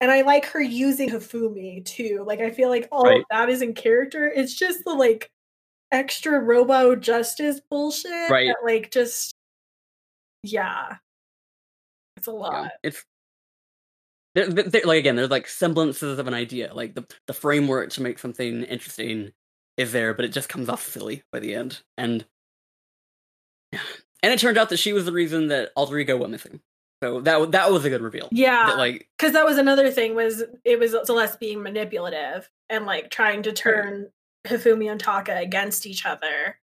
and 0.00 0.10
I 0.10 0.22
like 0.22 0.46
her 0.46 0.60
using 0.60 1.08
Hifumi 1.08 1.84
too. 1.84 2.24
Like 2.26 2.40
I 2.40 2.50
feel 2.50 2.68
like 2.68 2.88
all 2.90 3.04
right. 3.04 3.20
of 3.20 3.26
that 3.30 3.48
is 3.48 3.62
in 3.62 3.74
character. 3.74 4.26
It's 4.26 4.54
just 4.54 4.82
the 4.84 4.92
like 4.92 5.30
extra 5.92 6.40
robo 6.40 6.96
justice 6.96 7.60
bullshit. 7.70 8.28
Right. 8.28 8.48
That, 8.48 8.56
like 8.64 8.90
just 8.90 9.34
yeah. 10.52 10.96
It's 12.16 12.26
a 12.26 12.32
lot. 12.32 12.64
Yeah, 12.64 12.68
it's 12.82 13.04
they're, 14.34 14.48
they're, 14.48 14.82
like 14.84 14.98
again, 14.98 15.16
there's 15.16 15.30
like 15.30 15.48
semblances 15.48 16.18
of 16.18 16.28
an 16.28 16.34
idea. 16.34 16.72
Like 16.74 16.94
the 16.94 17.06
the 17.26 17.32
framework 17.32 17.90
to 17.92 18.02
make 18.02 18.18
something 18.18 18.64
interesting 18.64 19.32
is 19.76 19.92
there, 19.92 20.14
but 20.14 20.24
it 20.24 20.32
just 20.32 20.48
comes 20.48 20.68
off 20.68 20.82
silly 20.82 21.22
by 21.32 21.40
the 21.40 21.54
end. 21.54 21.82
And 21.96 22.26
yeah. 23.72 23.80
And 24.22 24.32
it 24.32 24.38
turned 24.38 24.58
out 24.58 24.70
that 24.70 24.78
she 24.78 24.92
was 24.92 25.04
the 25.04 25.12
reason 25.12 25.48
that 25.48 25.70
Alter 25.76 25.98
Ego 25.98 26.16
went 26.16 26.32
missing. 26.32 26.60
So 27.02 27.20
that 27.20 27.52
that 27.52 27.72
was 27.72 27.84
a 27.84 27.90
good 27.90 28.02
reveal. 28.02 28.28
Yeah, 28.32 28.66
that, 28.66 28.78
like 28.78 29.08
because 29.16 29.32
that 29.32 29.44
was 29.44 29.58
another 29.58 29.90
thing 29.90 30.14
was 30.14 30.42
it 30.64 30.78
was 30.78 30.96
Celeste 31.04 31.40
being 31.40 31.62
manipulative 31.62 32.50
and 32.68 32.86
like 32.86 33.10
trying 33.10 33.42
to 33.44 33.52
turn 33.52 34.08
right. 34.46 34.60
Hifumi 34.60 34.90
and 34.90 35.00
Taka 35.00 35.36
against 35.36 35.86
each 35.86 36.06
other 36.06 36.58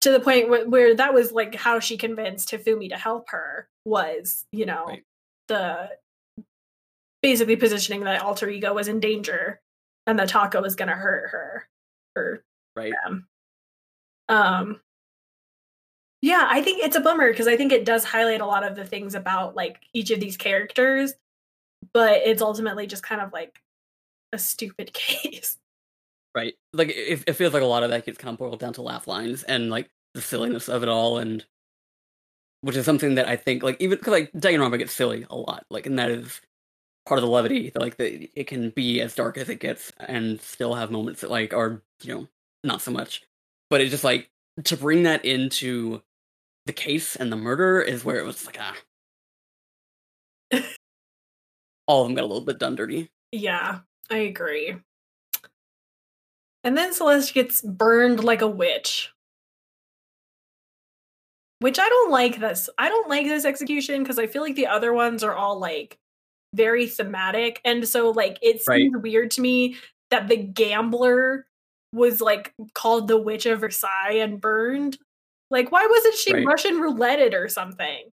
to 0.00 0.12
the 0.12 0.20
point 0.20 0.48
where, 0.48 0.68
where, 0.68 0.94
that 0.94 1.12
was 1.12 1.32
like 1.32 1.54
how 1.54 1.80
she 1.80 1.96
convinced 1.96 2.50
Hifumi 2.50 2.88
to 2.90 2.96
help 2.96 3.30
her 3.30 3.68
was 3.84 4.44
you 4.52 4.66
know 4.66 4.84
right. 4.86 5.04
the 5.48 5.90
basically 7.22 7.56
positioning 7.56 8.04
that 8.04 8.22
alter 8.22 8.48
ego 8.48 8.72
was 8.74 8.88
in 8.88 9.00
danger 9.00 9.60
and 10.06 10.18
that 10.18 10.28
Taka 10.28 10.60
was 10.60 10.76
going 10.76 10.88
to 10.88 10.94
hurt 10.94 11.30
her 11.30 11.68
or 12.16 12.44
right 12.76 12.92
them. 13.04 13.26
Um 14.28 14.80
yeah, 16.20 16.48
I 16.50 16.62
think 16.62 16.82
it's 16.82 16.96
a 16.96 17.00
bummer 17.00 17.30
because 17.30 17.46
I 17.46 17.56
think 17.56 17.72
it 17.72 17.84
does 17.84 18.04
highlight 18.04 18.40
a 18.40 18.46
lot 18.46 18.64
of 18.64 18.74
the 18.74 18.84
things 18.84 19.14
about 19.14 19.54
like 19.54 19.80
each 19.92 20.10
of 20.10 20.18
these 20.18 20.36
characters, 20.36 21.14
but 21.92 22.22
it's 22.24 22.42
ultimately 22.42 22.86
just 22.86 23.04
kind 23.04 23.20
of 23.20 23.32
like 23.32 23.60
a 24.32 24.38
stupid 24.38 24.92
case. 24.92 25.56
Right. 26.34 26.54
Like 26.72 26.88
it, 26.90 27.24
it 27.26 27.32
feels 27.34 27.52
like 27.52 27.62
a 27.62 27.66
lot 27.66 27.82
of 27.82 27.90
that 27.90 28.06
gets 28.06 28.18
kind 28.18 28.32
of 28.32 28.38
boiled 28.38 28.60
down 28.60 28.74
to 28.74 28.82
laugh 28.82 29.06
lines 29.08 29.42
and 29.42 29.70
like 29.70 29.90
the 30.14 30.22
silliness 30.22 30.68
of 30.68 30.82
it 30.82 30.88
all 30.88 31.18
and 31.18 31.44
which 32.60 32.76
is 32.76 32.84
something 32.84 33.14
that 33.14 33.28
I 33.28 33.36
think 33.36 33.62
like 33.62 33.76
even 33.80 33.98
cause, 33.98 34.12
like 34.12 34.32
Danganronpa 34.32 34.78
gets 34.78 34.92
silly 34.92 35.26
a 35.30 35.36
lot. 35.36 35.64
Like 35.70 35.86
and 35.86 35.98
that 35.98 36.10
is 36.10 36.40
part 37.06 37.18
of 37.18 37.22
the 37.22 37.30
levity 37.30 37.70
that 37.70 37.80
like 37.80 37.96
the, 37.96 38.30
it 38.34 38.46
can 38.46 38.70
be 38.70 39.00
as 39.00 39.14
dark 39.14 39.38
as 39.38 39.48
it 39.48 39.60
gets 39.60 39.92
and 40.00 40.40
still 40.40 40.74
have 40.74 40.90
moments 40.90 41.20
that 41.22 41.30
like 41.30 41.54
are, 41.54 41.82
you 42.02 42.14
know, 42.14 42.28
not 42.64 42.82
so 42.82 42.90
much. 42.90 43.22
But 43.70 43.80
it's 43.80 43.90
just 43.90 44.04
like 44.04 44.30
to 44.64 44.76
bring 44.76 45.04
that 45.04 45.24
into 45.24 46.02
the 46.66 46.72
case 46.72 47.16
and 47.16 47.32
the 47.32 47.36
murder 47.36 47.80
is 47.80 48.04
where 48.04 48.18
it 48.18 48.24
was 48.26 48.46
like 48.46 48.58
ah 48.60 48.76
all 51.86 52.02
of 52.02 52.08
them 52.08 52.14
got 52.14 52.22
a 52.22 52.26
little 52.26 52.44
bit 52.44 52.58
done 52.58 52.76
dirty 52.76 53.10
yeah 53.32 53.80
i 54.10 54.18
agree 54.18 54.76
and 56.64 56.76
then 56.76 56.92
celeste 56.92 57.34
gets 57.34 57.60
burned 57.60 58.22
like 58.22 58.42
a 58.42 58.48
witch 58.48 59.12
which 61.60 61.78
i 61.78 61.88
don't 61.88 62.10
like 62.10 62.38
this 62.38 62.68
i 62.78 62.88
don't 62.88 63.08
like 63.08 63.26
this 63.26 63.44
execution 63.44 64.02
because 64.02 64.18
i 64.18 64.26
feel 64.26 64.42
like 64.42 64.56
the 64.56 64.66
other 64.66 64.92
ones 64.92 65.22
are 65.22 65.34
all 65.34 65.58
like 65.58 65.96
very 66.54 66.86
thematic 66.86 67.60
and 67.64 67.86
so 67.86 68.10
like 68.10 68.38
it 68.42 68.62
seems 68.62 68.94
right. 68.94 69.02
weird 69.02 69.30
to 69.30 69.40
me 69.40 69.76
that 70.10 70.28
the 70.28 70.36
gambler 70.36 71.46
was 71.92 72.20
like 72.20 72.54
called 72.74 73.08
the 73.08 73.18
witch 73.18 73.44
of 73.46 73.60
versailles 73.60 74.18
and 74.20 74.40
burned 74.40 74.98
like, 75.50 75.72
why 75.72 75.86
wasn't 75.86 76.14
she 76.14 76.34
right. 76.34 76.46
Russian 76.46 76.78
roulette 76.80 77.34
or 77.34 77.48
something? 77.48 78.10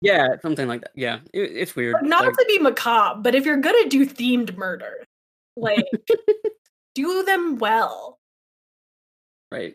Yeah, 0.00 0.36
something 0.42 0.68
like 0.68 0.82
that. 0.82 0.90
Yeah, 0.94 1.20
it, 1.32 1.52
it's 1.54 1.76
weird. 1.76 1.94
But 2.00 2.08
not 2.08 2.24
like, 2.24 2.36
to 2.36 2.44
be 2.46 2.58
macabre, 2.58 3.20
but 3.22 3.34
if 3.34 3.46
you're 3.46 3.56
gonna 3.58 3.88
do 3.88 4.06
themed 4.06 4.56
murder, 4.56 5.04
like, 5.56 5.84
do 6.94 7.22
them 7.24 7.58
well. 7.58 8.18
Right. 9.50 9.74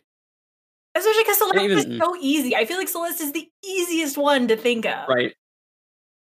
Especially 0.95 1.23
because 1.23 1.37
Celeste 1.37 1.61
even, 1.61 1.77
is 1.77 1.97
so 1.99 2.15
easy. 2.19 2.55
I 2.55 2.65
feel 2.65 2.77
like 2.77 2.87
Celeste 2.87 3.21
is 3.21 3.31
the 3.31 3.49
easiest 3.63 4.17
one 4.17 4.47
to 4.47 4.57
think 4.57 4.85
of. 4.85 5.07
Right. 5.07 5.33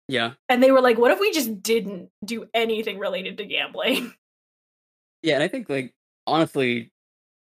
Yeah. 0.08 0.32
And 0.48 0.62
they 0.62 0.70
were 0.70 0.80
like, 0.80 0.98
what 0.98 1.10
if 1.10 1.20
we 1.20 1.32
just 1.32 1.62
didn't 1.62 2.10
do 2.24 2.46
anything 2.54 2.98
related 2.98 3.38
to 3.38 3.44
gambling? 3.44 4.12
Yeah, 5.20 5.34
and 5.34 5.42
I 5.42 5.48
think 5.48 5.68
like 5.68 5.92
honestly, 6.28 6.92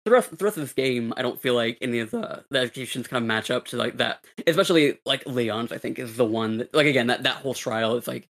the 0.04 0.10
rest, 0.10 0.36
the 0.36 0.44
rest 0.44 0.56
of 0.56 0.62
this 0.62 0.72
game, 0.72 1.12
I 1.16 1.22
don't 1.22 1.40
feel 1.40 1.54
like 1.54 1.78
any 1.80 1.98
of 1.98 2.10
the, 2.10 2.44
the 2.50 2.60
executions 2.60 3.08
kind 3.08 3.22
of 3.22 3.26
match 3.26 3.50
up 3.50 3.66
to 3.68 3.76
like 3.76 3.96
that. 3.96 4.24
Especially 4.46 4.98
like 5.06 5.26
Leon's, 5.26 5.72
I 5.72 5.78
think, 5.78 5.98
is 5.98 6.16
the 6.16 6.24
one 6.24 6.58
that, 6.58 6.74
like 6.74 6.86
again, 6.86 7.06
that, 7.08 7.22
that 7.22 7.36
whole 7.36 7.54
trial 7.54 7.96
is 7.96 8.06
like, 8.06 8.28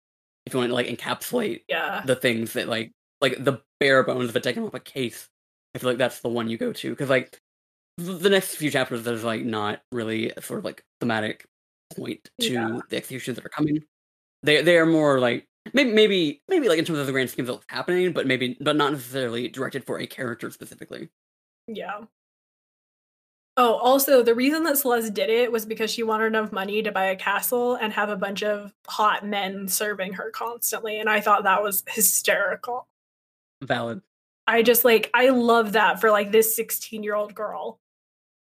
if 0.46 0.54
you 0.54 0.60
want 0.60 0.70
to 0.70 0.74
like 0.74 0.86
encapsulate 0.86 1.62
yeah. 1.68 2.02
the 2.06 2.14
things 2.14 2.52
that 2.52 2.68
like, 2.68 2.92
like 3.20 3.42
the 3.42 3.60
bare 3.80 4.02
bones 4.02 4.30
of 4.30 4.36
a 4.36 4.40
taking 4.40 4.68
a 4.72 4.80
case, 4.80 5.28
I 5.74 5.78
feel 5.78 5.90
like 5.90 5.98
that's 5.98 6.20
the 6.20 6.28
one 6.28 6.48
you 6.48 6.58
go 6.58 6.72
to. 6.72 6.96
Cause 6.96 7.08
like 7.08 7.40
the 7.98 8.30
next 8.30 8.56
few 8.56 8.70
chapters, 8.70 9.02
there's 9.04 9.24
like 9.24 9.44
not 9.44 9.82
really 9.92 10.30
a 10.30 10.42
sort 10.42 10.58
of 10.58 10.64
like 10.64 10.84
thematic 11.00 11.46
point 11.96 12.30
to 12.40 12.52
yeah. 12.52 12.80
the 12.88 12.96
executions 12.96 13.36
that 13.36 13.46
are 13.46 13.50
coming. 13.50 13.84
They, 14.42 14.62
they 14.62 14.78
are 14.78 14.86
more 14.86 15.18
like, 15.18 15.46
maybe 15.72 15.92
maybe 15.92 16.42
maybe 16.48 16.68
like 16.68 16.78
in 16.78 16.84
terms 16.84 17.00
of 17.00 17.06
the 17.06 17.12
grand 17.12 17.30
scheme 17.30 17.48
of 17.48 17.56
what's 17.56 17.66
happening, 17.68 18.12
but 18.12 18.26
maybe 18.26 18.56
but 18.60 18.76
not 18.76 18.92
necessarily 18.92 19.48
directed 19.48 19.84
for 19.84 19.98
a 19.98 20.06
character 20.06 20.50
specifically. 20.50 21.08
Yeah. 21.66 22.02
Oh, 23.58 23.74
also, 23.76 24.22
the 24.22 24.34
reason 24.34 24.64
that 24.64 24.76
Celeste 24.76 25.14
did 25.14 25.30
it 25.30 25.50
was 25.50 25.64
because 25.64 25.90
she 25.90 26.02
wanted 26.02 26.26
enough 26.26 26.52
money 26.52 26.82
to 26.82 26.92
buy 26.92 27.06
a 27.06 27.16
castle 27.16 27.74
and 27.74 27.90
have 27.94 28.10
a 28.10 28.16
bunch 28.16 28.42
of 28.42 28.74
hot 28.86 29.24
men 29.24 29.66
serving 29.66 30.12
her 30.12 30.30
constantly. 30.30 31.00
And 31.00 31.08
I 31.08 31.22
thought 31.22 31.44
that 31.44 31.62
was 31.62 31.82
hysterical. 31.88 32.86
Valid. 33.62 34.02
I 34.46 34.62
just 34.62 34.84
like, 34.84 35.10
I 35.12 35.30
love 35.30 35.72
that 35.72 36.00
for 36.00 36.10
like 36.10 36.30
this 36.30 36.54
16 36.54 37.02
year 37.02 37.14
old 37.14 37.34
girl. 37.34 37.80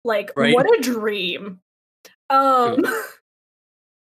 Like, 0.04 0.32
right? 0.36 0.54
what 0.54 0.66
a 0.78 0.82
dream. 0.82 1.60
Um, 2.30 2.84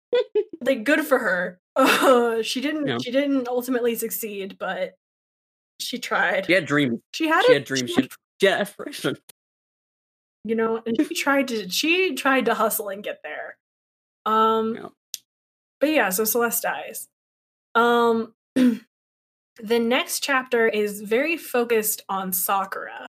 like, 0.60 0.84
good 0.84 1.06
for 1.06 1.18
her. 1.18 1.60
Uh, 1.78 2.42
she 2.42 2.60
didn't, 2.60 2.88
yeah. 2.88 2.98
she 3.00 3.12
didn't 3.12 3.46
ultimately 3.46 3.94
succeed, 3.94 4.56
but 4.58 4.96
she 5.78 5.98
tried. 5.98 6.46
She 6.46 6.52
had 6.52 6.66
dreams. 6.66 7.00
She 7.12 7.28
had, 7.28 7.44
she 7.44 7.52
a, 7.52 7.54
had 7.54 7.64
dreams. 7.64 7.90
She 7.90 8.02
had, 8.02 8.10
yeah, 8.42 8.56
aspiration. 8.56 9.16
You 10.44 10.54
know, 10.54 10.82
and 10.84 10.96
she 10.96 11.14
tried 11.14 11.48
to 11.48 11.68
she 11.68 12.14
tried 12.14 12.46
to 12.46 12.54
hustle 12.54 12.88
and 12.88 13.02
get 13.02 13.20
there. 13.22 13.56
Um 14.24 14.74
yeah. 14.74 14.88
but 15.80 15.90
yeah, 15.90 16.08
so 16.10 16.24
Celeste 16.24 16.62
dies. 16.62 17.08
Um 17.74 18.34
the 19.62 19.78
next 19.78 20.22
chapter 20.22 20.68
is 20.68 21.00
very 21.00 21.36
focused 21.36 22.02
on 22.08 22.32
Sakura. 22.32 23.06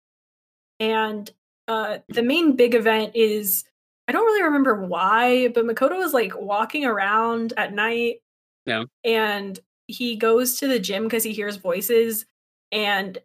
And 0.79 1.29
uh, 1.67 1.99
the 2.07 2.23
main 2.23 2.55
big 2.55 2.75
event 2.75 3.11
is 3.15 3.63
I 4.07 4.13
don't 4.13 4.25
really 4.25 4.43
remember 4.43 4.85
why, 4.85 5.49
but 5.49 5.65
Makoto 5.65 6.01
is 6.01 6.13
like 6.13 6.39
walking 6.39 6.85
around 6.85 7.53
at 7.57 7.73
night. 7.73 8.17
Yeah. 8.65 8.85
And 9.03 9.59
he 9.87 10.15
goes 10.15 10.59
to 10.59 10.67
the 10.67 10.79
gym 10.79 11.03
because 11.03 11.23
he 11.23 11.33
hears 11.33 11.57
voices. 11.57 12.25
And 12.71 13.17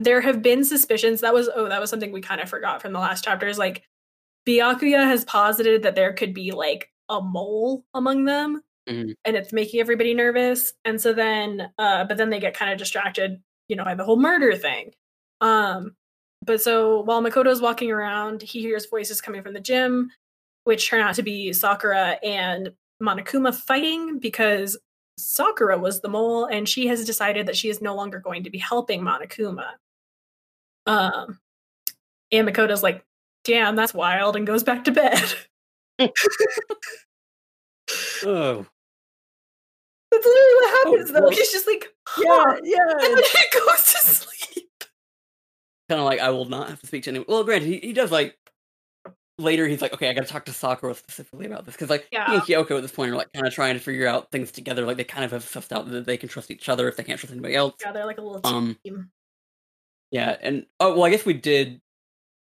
there 0.00 0.20
have 0.20 0.42
been 0.42 0.64
suspicions. 0.64 1.20
That 1.20 1.34
was, 1.34 1.48
oh, 1.54 1.68
that 1.68 1.80
was 1.80 1.88
something 1.88 2.10
we 2.10 2.20
kind 2.20 2.40
of 2.40 2.48
forgot 2.48 2.82
from 2.82 2.92
the 2.92 2.98
last 2.98 3.22
chapter 3.22 3.46
is 3.46 3.58
like 3.58 3.84
Byakuya 4.46 5.04
has 5.04 5.24
posited 5.24 5.84
that 5.84 5.94
there 5.94 6.12
could 6.12 6.34
be 6.34 6.50
like 6.50 6.90
a 7.08 7.20
mole 7.20 7.84
among 7.94 8.24
them. 8.24 8.62
Mm-hmm. 8.88 9.12
And 9.24 9.36
it's 9.36 9.52
making 9.52 9.80
everybody 9.80 10.14
nervous. 10.14 10.72
And 10.84 11.00
so 11.00 11.12
then, 11.12 11.70
uh, 11.78 12.04
but 12.04 12.16
then 12.16 12.30
they 12.30 12.40
get 12.40 12.56
kind 12.56 12.72
of 12.72 12.78
distracted, 12.78 13.42
you 13.68 13.76
know, 13.76 13.84
by 13.84 13.94
the 13.94 14.04
whole 14.04 14.18
murder 14.18 14.56
thing. 14.56 14.92
Um, 15.40 15.96
but 16.44 16.60
so 16.60 17.00
while 17.00 17.22
Makoto's 17.22 17.60
walking 17.60 17.90
around, 17.90 18.42
he 18.42 18.60
hears 18.60 18.86
voices 18.86 19.20
coming 19.20 19.42
from 19.42 19.54
the 19.54 19.60
gym, 19.60 20.10
which 20.64 20.88
turn 20.88 21.00
out 21.00 21.14
to 21.14 21.22
be 21.22 21.52
Sakura 21.52 22.18
and 22.22 22.72
Monokuma 23.02 23.54
fighting 23.54 24.18
because 24.18 24.76
Sakura 25.18 25.78
was 25.78 26.00
the 26.00 26.08
mole 26.08 26.44
and 26.46 26.68
she 26.68 26.86
has 26.88 27.04
decided 27.04 27.46
that 27.46 27.56
she 27.56 27.70
is 27.70 27.80
no 27.80 27.94
longer 27.94 28.18
going 28.18 28.44
to 28.44 28.50
be 28.50 28.58
helping 28.58 29.00
Monokuma. 29.00 29.70
Um, 30.86 31.38
and 32.30 32.48
Makoto's 32.48 32.82
like, 32.82 33.04
damn, 33.44 33.76
that's 33.76 33.94
wild, 33.94 34.36
and 34.36 34.46
goes 34.46 34.62
back 34.62 34.84
to 34.84 34.92
bed. 34.92 35.34
oh. 38.24 38.66
That's 40.14 40.26
literally 40.26 40.54
what 40.54 40.86
happens, 40.86 41.10
Oh, 41.10 41.12
though. 41.14 41.20
well, 41.22 41.30
He's 41.30 41.52
just 41.52 41.66
like, 41.66 41.86
Yeah, 42.18 42.44
huh. 42.46 42.60
yeah. 42.64 42.78
And 42.90 43.16
then 43.16 43.24
he 43.24 43.58
goes 43.58 43.92
to 43.92 43.98
sleep. 43.98 44.68
kind 45.88 46.00
of 46.00 46.04
like 46.06 46.20
I 46.20 46.30
will 46.30 46.44
not 46.46 46.68
have 46.70 46.80
to 46.80 46.86
speak 46.86 47.04
to 47.04 47.10
anyone. 47.10 47.26
Well, 47.28 47.44
granted, 47.44 47.66
he, 47.66 47.78
he 47.78 47.92
does 47.92 48.10
like 48.10 48.36
later. 49.38 49.66
He's 49.66 49.82
like, 49.82 49.92
okay, 49.94 50.08
I 50.08 50.12
got 50.12 50.22
to 50.26 50.32
talk 50.32 50.44
to 50.46 50.52
Sakura 50.52 50.94
specifically 50.94 51.46
about 51.46 51.64
this 51.66 51.74
because 51.74 51.90
like 51.90 52.06
he 52.10 52.16
and 52.16 52.42
Kyoko 52.42 52.76
at 52.76 52.82
this 52.82 52.92
point 52.92 53.10
are 53.12 53.16
like 53.16 53.32
kind 53.32 53.46
of 53.46 53.52
trying 53.52 53.74
to 53.74 53.80
figure 53.80 54.06
out 54.06 54.30
things 54.30 54.50
together. 54.52 54.86
Like 54.86 54.96
they 54.96 55.04
kind 55.04 55.24
of 55.24 55.30
have 55.32 55.44
sussed 55.44 55.72
out 55.72 55.88
that 55.90 56.06
they 56.06 56.16
can 56.16 56.28
trust 56.28 56.50
each 56.50 56.68
other 56.68 56.88
if 56.88 56.96
they 56.96 57.02
can't 57.04 57.18
trust 57.18 57.32
anybody 57.32 57.54
else. 57.56 57.74
Yeah, 57.80 57.92
they're 57.92 58.06
like 58.06 58.18
a 58.18 58.22
little 58.22 58.40
Um, 58.44 58.78
team. 58.84 59.10
Yeah, 60.10 60.36
and 60.40 60.66
oh 60.80 60.92
well, 60.94 61.04
I 61.04 61.10
guess 61.10 61.24
we 61.26 61.34
did 61.34 61.80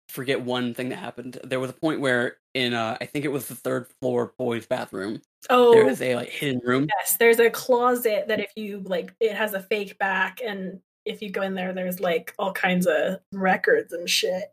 forget 0.09 0.41
one 0.43 0.75
thing 0.75 0.89
that 0.89 0.97
happened. 0.97 1.39
There 1.45 1.61
was 1.61 1.71
a 1.71 1.75
point 1.75 2.01
where 2.01 2.37
in 2.55 2.75
uh 2.75 2.97
I 3.01 3.07
think 3.07 3.25
it 3.25 3.29
was 3.29 3.47
the 3.47 3.55
third 3.55 3.87
floor 4.01 4.33
boys' 4.39 4.67
bathroom. 4.67 5.23
Oh, 5.49 5.73
There 5.73 5.89
is 5.89 6.03
a 6.03 6.17
like 6.17 6.29
hidden 6.29 6.61
room. 6.65 6.87
yes. 6.99 7.17
There's 7.19 7.39
a 7.39 7.49
closet 7.51 8.29
that 8.29 8.41
if 8.41 8.53
you 8.57 8.81
like, 8.85 9.15
it 9.21 9.33
has 9.35 9.55
a 9.55 9.61
fake 9.61 9.99
back, 9.99 10.41
and 10.45 10.81
if 11.07 11.23
you 11.23 11.31
go 11.31 11.43
in 11.43 11.55
there, 11.55 11.73
there's 11.73 11.99
like 12.01 12.35
all 12.39 12.53
kinds 12.53 12.87
of 12.87 13.21
records 13.33 13.93
and 13.93 14.09
shit. 14.09 14.51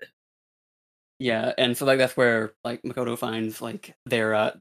Yeah, 1.19 1.51
and 1.57 1.75
so 1.75 1.85
like 1.85 1.97
that's 1.97 2.15
where 2.15 2.53
like 2.63 2.81
Makoto 2.83 3.17
finds 3.17 3.61
like 3.61 3.95
their 4.05 4.33
uh 4.35 4.51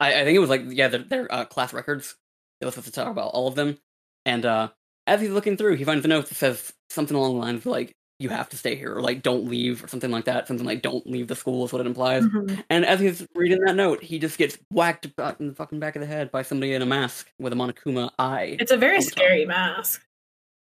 I, 0.00 0.20
I 0.20 0.24
think 0.24 0.36
it 0.36 0.40
was 0.40 0.50
like 0.50 0.62
yeah, 0.66 0.88
their, 0.88 1.02
their 1.02 1.32
uh, 1.32 1.44
class 1.44 1.72
records. 1.72 2.16
They 2.60 2.66
was 2.66 2.74
supposed 2.74 2.92
to 2.92 3.00
talk 3.00 3.08
about 3.08 3.30
all 3.32 3.46
of 3.48 3.54
them. 3.54 3.78
And 4.24 4.44
uh 4.44 4.68
as 5.06 5.20
he's 5.20 5.30
looking 5.30 5.56
through, 5.56 5.76
he 5.76 5.84
finds 5.84 6.04
a 6.04 6.08
note 6.08 6.26
that 6.28 6.34
says 6.34 6.72
something 6.90 7.16
along 7.16 7.34
the 7.34 7.40
lines 7.40 7.60
of 7.60 7.66
like 7.66 7.92
you 8.18 8.28
have 8.30 8.48
to 8.48 8.56
stay 8.56 8.74
here 8.76 8.94
or 8.96 9.02
like 9.02 9.22
don't 9.22 9.44
leave 9.46 9.84
or 9.84 9.88
something 9.88 10.10
like 10.10 10.24
that. 10.24 10.46
Something 10.48 10.64
like 10.66 10.82
don't 10.82 11.06
leave 11.06 11.28
the 11.28 11.36
school 11.36 11.64
is 11.64 11.72
what 11.72 11.80
it 11.80 11.86
implies. 11.86 12.24
Mhm. 12.24 12.64
And 12.70 12.84
as 12.86 12.98
he's 13.00 13.26
reading 13.34 13.60
that 13.64 13.76
note, 13.76 14.02
he 14.02 14.18
just 14.18 14.38
gets 14.38 14.56
whacked 14.70 15.06
in 15.38 15.48
the 15.48 15.54
fucking 15.54 15.78
back 15.80 15.96
of 15.96 16.00
the 16.00 16.06
head 16.06 16.30
by 16.30 16.42
somebody 16.42 16.72
in 16.72 16.80
a 16.82 16.86
mask 16.86 17.30
with 17.38 17.52
a 17.52 17.56
Monokuma 17.56 18.10
eye. 18.18 18.56
It's 18.58 18.72
a 18.72 18.76
very 18.76 19.02
scary 19.02 19.44
mask. 19.44 20.02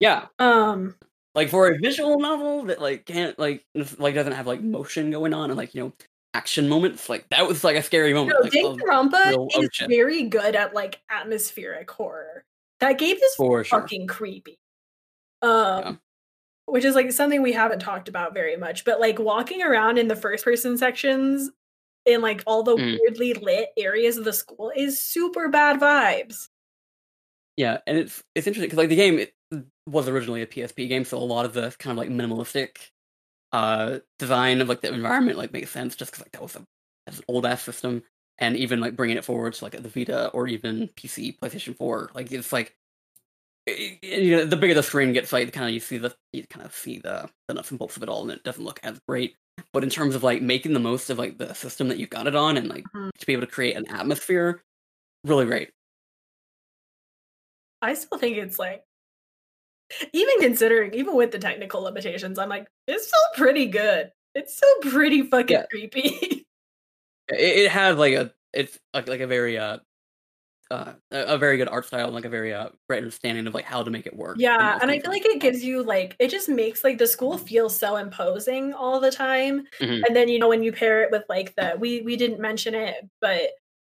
Yeah, 0.00 0.26
Um, 0.38 0.96
like 1.34 1.48
for 1.50 1.68
a 1.70 1.78
visual 1.78 2.18
novel 2.18 2.64
that 2.64 2.80
like 2.80 3.06
can't 3.06 3.38
like 3.38 3.64
like 3.98 4.14
doesn't 4.14 4.32
have 4.32 4.46
like 4.46 4.60
motion 4.62 5.10
going 5.10 5.32
on 5.34 5.50
and 5.50 5.56
like 5.56 5.74
you 5.74 5.82
know 5.82 5.92
action 6.34 6.68
moments. 6.68 7.08
Like 7.08 7.28
that 7.30 7.46
was 7.46 7.64
like 7.64 7.76
a 7.76 7.82
scary 7.82 8.12
moment. 8.14 8.36
no, 8.38 8.44
like, 8.44 8.52
Danganronpa 8.52 9.30
is 9.30 9.36
ocean. 9.56 9.88
very 9.88 10.24
good 10.24 10.54
at 10.56 10.74
like 10.74 11.00
atmospheric 11.10 11.90
horror. 11.90 12.44
That 12.80 12.98
game 12.98 13.16
is 13.16 13.34
for 13.36 13.62
sure. 13.64 13.80
fucking 13.80 14.06
creepy. 14.06 14.58
Um, 15.42 16.00
which 16.70 16.84
is 16.84 16.94
like 16.94 17.12
something 17.12 17.42
we 17.42 17.52
haven't 17.52 17.80
talked 17.80 18.08
about 18.08 18.34
very 18.34 18.56
much. 18.56 18.84
But 18.84 19.00
like 19.00 19.18
walking 19.18 19.62
around 19.62 19.98
in 19.98 20.08
the 20.08 20.16
first 20.16 20.44
person 20.44 20.76
sections 20.78 21.50
in 22.06 22.22
like 22.22 22.42
all 22.46 22.62
the 22.62 22.76
Mm. 22.76 22.98
weirdly 23.00 23.34
lit 23.34 23.68
areas 23.76 24.16
of 24.16 24.24
the 24.24 24.32
school 24.32 24.72
is 24.74 24.98
super 25.00 25.48
bad 25.48 25.80
vibes. 25.80 26.48
Yeah, 27.56 27.78
and 27.86 27.98
it's 27.98 28.22
it's 28.34 28.46
interesting 28.46 28.68
because 28.68 28.78
like 28.78 28.88
the 28.88 28.96
game 28.96 29.18
it 29.18 29.34
was 29.86 30.08
originally 30.08 30.42
a 30.42 30.46
PSP 30.46 30.88
game, 30.88 31.04
so 31.04 31.18
a 31.18 31.20
lot 31.20 31.44
of 31.44 31.52
the 31.52 31.74
kind 31.78 31.92
of 31.92 31.98
like 31.98 32.08
minimalistic 32.08 32.76
uh 33.52 33.98
design 34.18 34.60
of 34.60 34.68
like 34.68 34.80
the 34.80 34.92
environment 34.92 35.36
like 35.36 35.52
makes 35.52 35.70
sense 35.70 35.96
just 35.96 36.12
because 36.12 36.24
like 36.24 36.32
that 36.32 36.42
was 36.42 36.54
a 36.54 36.64
that's 37.06 37.18
an 37.18 37.24
old 37.28 37.44
ass 37.44 37.62
system, 37.62 38.02
and 38.38 38.56
even 38.56 38.80
like 38.80 38.96
bringing 38.96 39.16
it 39.16 39.24
forward 39.24 39.52
to 39.54 39.64
like 39.64 39.72
the 39.72 39.88
Vita 39.88 40.28
or 40.28 40.46
even 40.46 40.88
PC, 40.96 41.38
PlayStation 41.38 41.76
Four, 41.76 42.10
like 42.14 42.30
it's 42.32 42.52
like 42.52 42.76
you 44.02 44.36
know 44.36 44.44
the 44.44 44.56
bigger 44.56 44.74
the 44.74 44.82
screen 44.82 45.12
gets, 45.12 45.32
like 45.32 45.52
kind 45.52 45.66
of 45.68 45.72
you 45.74 45.80
see 45.80 45.98
the 45.98 46.14
you 46.32 46.44
kind 46.48 46.64
of 46.64 46.74
see 46.74 46.98
the 46.98 47.28
the 47.48 47.54
nuts 47.54 47.70
and 47.70 47.78
bolts 47.78 47.96
of 47.96 48.02
it 48.02 48.08
all, 48.08 48.22
and 48.22 48.30
it 48.32 48.42
doesn't 48.44 48.64
look 48.64 48.80
as 48.82 48.98
great. 49.08 49.36
But 49.72 49.82
in 49.84 49.90
terms 49.90 50.14
of 50.14 50.22
like 50.22 50.42
making 50.42 50.72
the 50.72 50.80
most 50.80 51.10
of 51.10 51.18
like 51.18 51.38
the 51.38 51.54
system 51.54 51.88
that 51.88 51.98
you've 51.98 52.10
got 52.10 52.26
it 52.26 52.34
on, 52.36 52.56
and 52.56 52.68
like 52.68 52.84
Mhm. 52.94 53.10
to 53.18 53.26
be 53.26 53.32
able 53.32 53.46
to 53.46 53.52
create 53.52 53.76
an 53.76 53.86
atmosphere, 53.88 54.62
really 55.24 55.46
great. 55.46 55.70
I 57.82 57.94
still 57.94 58.18
think 58.18 58.36
it's 58.36 58.58
like 58.58 58.84
even 60.12 60.34
considering, 60.40 60.94
even 60.94 61.16
with 61.16 61.32
the 61.32 61.38
technical 61.38 61.82
limitations, 61.82 62.38
I'm 62.38 62.48
like, 62.48 62.68
it's 62.86 63.06
still 63.08 63.20
pretty 63.36 63.66
good. 63.66 64.10
It's 64.34 64.56
still 64.56 64.74
pretty 64.82 65.22
fucking 65.22 65.56
Yeah. 65.56 65.66
creepy. 65.70 66.00
it, 67.28 67.40
it 67.66 67.70
has 67.70 67.96
like 67.96 68.14
a 68.14 68.32
it's 68.52 68.78
like 68.94 69.08
like 69.08 69.20
a 69.20 69.26
very 69.26 69.58
uh 69.58 69.78
uh 70.70 70.94
a 71.10 71.38
very 71.38 71.56
good 71.56 71.68
art 71.68 71.84
style 71.86 72.06
and 72.06 72.14
like 72.14 72.24
a 72.24 72.28
very 72.28 72.52
uh 72.54 72.68
great 72.88 72.98
understanding 72.98 73.46
of 73.46 73.54
like 73.54 73.64
how 73.64 73.82
to 73.82 73.90
make 73.90 74.06
it 74.06 74.16
work. 74.16 74.38
yeah, 74.38 74.78
and 74.80 74.90
I 74.90 75.00
feel 75.00 75.10
like 75.10 75.24
it 75.26 75.40
gives 75.40 75.64
you 75.64 75.82
like 75.82 76.14
it 76.20 76.28
just 76.30 76.48
makes 76.48 76.84
like 76.84 76.98
the 76.98 77.06
school 77.06 77.36
feel 77.38 77.68
so 77.68 77.96
imposing 77.96 78.72
all 78.72 79.00
the 79.00 79.10
time. 79.10 79.66
Mhm. 79.80 80.06
And 80.06 80.14
then 80.16 80.28
you 80.28 80.38
know 80.38 80.48
when 80.48 80.62
you 80.62 80.72
pair 80.72 81.02
it 81.02 81.10
with 81.10 81.24
like 81.28 81.54
the 81.56 81.74
we 81.78 82.02
we 82.02 82.16
didn't 82.16 82.40
mention 82.40 82.74
it, 82.74 83.08
but 83.20 83.50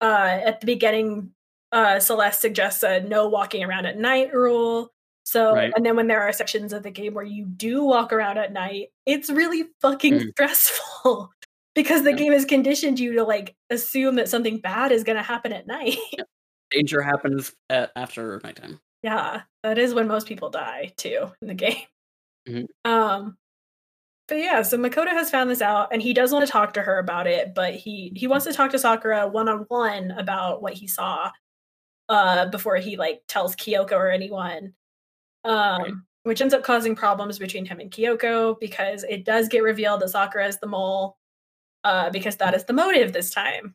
uh 0.01 0.41
at 0.45 0.61
the 0.61 0.67
beginning 0.67 1.33
uh 1.73 1.99
Celeste 2.01 2.41
suggests 2.41 2.83
a 2.85 3.01
no 3.01 3.29
walking 3.29 3.65
around 3.65 3.87
at 3.87 3.99
night 3.99 4.33
rule. 4.33 4.93
So 5.25 5.57
Right. 5.57 5.77
and 5.77 5.85
then 5.85 5.97
when 5.97 6.07
there 6.07 6.23
are 6.23 6.33
sections 6.33 6.73
of 6.73 6.83
the 6.85 6.91
game 6.93 7.15
where 7.15 7.25
you 7.25 7.45
do 7.47 7.85
walk 7.85 8.13
around 8.13 8.39
at 8.39 8.53
night, 8.53 8.89
it's 9.07 9.31
really 9.31 9.65
fucking 9.81 10.21
Mhm. 10.21 10.31
stressful 10.33 11.31
because 11.75 12.05
the 12.05 12.13
Yeah. 12.13 12.15
game 12.15 12.33
has 12.33 12.45
conditioned 12.45 13.01
you 13.01 13.15
to 13.15 13.25
like 13.25 13.57
assume 13.71 14.15
that 14.17 14.29
something 14.29 14.59
bad 14.61 14.93
is 14.93 15.03
going 15.05 15.17
to 15.17 15.23
happen 15.23 15.53
at 15.53 15.67
night. 15.67 15.97
Danger 16.71 17.03
happens 17.03 17.53
at, 17.71 17.91
after 17.97 18.41
nighttime. 18.45 18.81
yeah, 19.03 19.43
that 19.63 19.79
is 19.79 19.95
when 19.95 20.09
most 20.09 20.27
people 20.27 20.51
die 20.51 20.93
too 20.97 21.31
in 21.43 21.49
the 21.49 21.55
game. 21.55 21.85
Mhm. 22.49 22.67
Um 22.85 23.37
but 24.29 24.39
yeah, 24.39 24.63
so 24.63 24.79
Makoto 24.79 25.09
has 25.09 25.31
found 25.31 25.51
this 25.51 25.61
out 25.63 25.89
and 25.93 26.01
he 26.01 26.13
does 26.15 26.33
want 26.33 26.47
to 26.47 26.53
talk 26.53 26.73
to 26.75 26.83
her 26.83 26.99
about 26.99 27.27
it, 27.27 27.53
but 27.55 27.75
he 27.75 28.13
he 28.17 28.27
wants 28.29 28.47
to 28.47 28.53
talk 28.53 28.71
to 28.73 28.79
Sakura 28.79 29.27
one 29.29 29.49
on 29.49 29.65
one 29.69 30.13
about 30.13 30.63
what 30.63 30.75
he 30.75 30.87
saw 30.87 31.31
uh 32.09 32.47
before 32.51 32.77
he 32.77 32.97
like 32.97 33.23
tells 33.29 33.57
Kyoko 33.57 33.93
or 33.93 34.11
anyone. 34.11 34.75
Um 35.45 35.83
Right. 35.83 35.93
which 36.25 36.41
ends 36.43 36.55
up 36.55 36.63
causing 36.65 36.95
problems 36.97 37.39
between 37.39 37.65
him 37.67 37.81
and 37.81 37.91
Kyoko 37.91 38.59
because 38.61 39.05
it 39.05 39.25
does 39.25 39.49
get 39.49 39.63
revealed 39.63 40.01
that 40.03 40.11
Sakura 40.11 40.47
is 40.49 40.59
the 40.59 40.67
mole 40.69 41.17
uh 41.85 42.11
because 42.11 42.37
that 42.37 42.55
is 42.55 42.65
the 42.65 42.73
motive 42.75 43.13
this 43.13 43.31
time. 43.31 43.75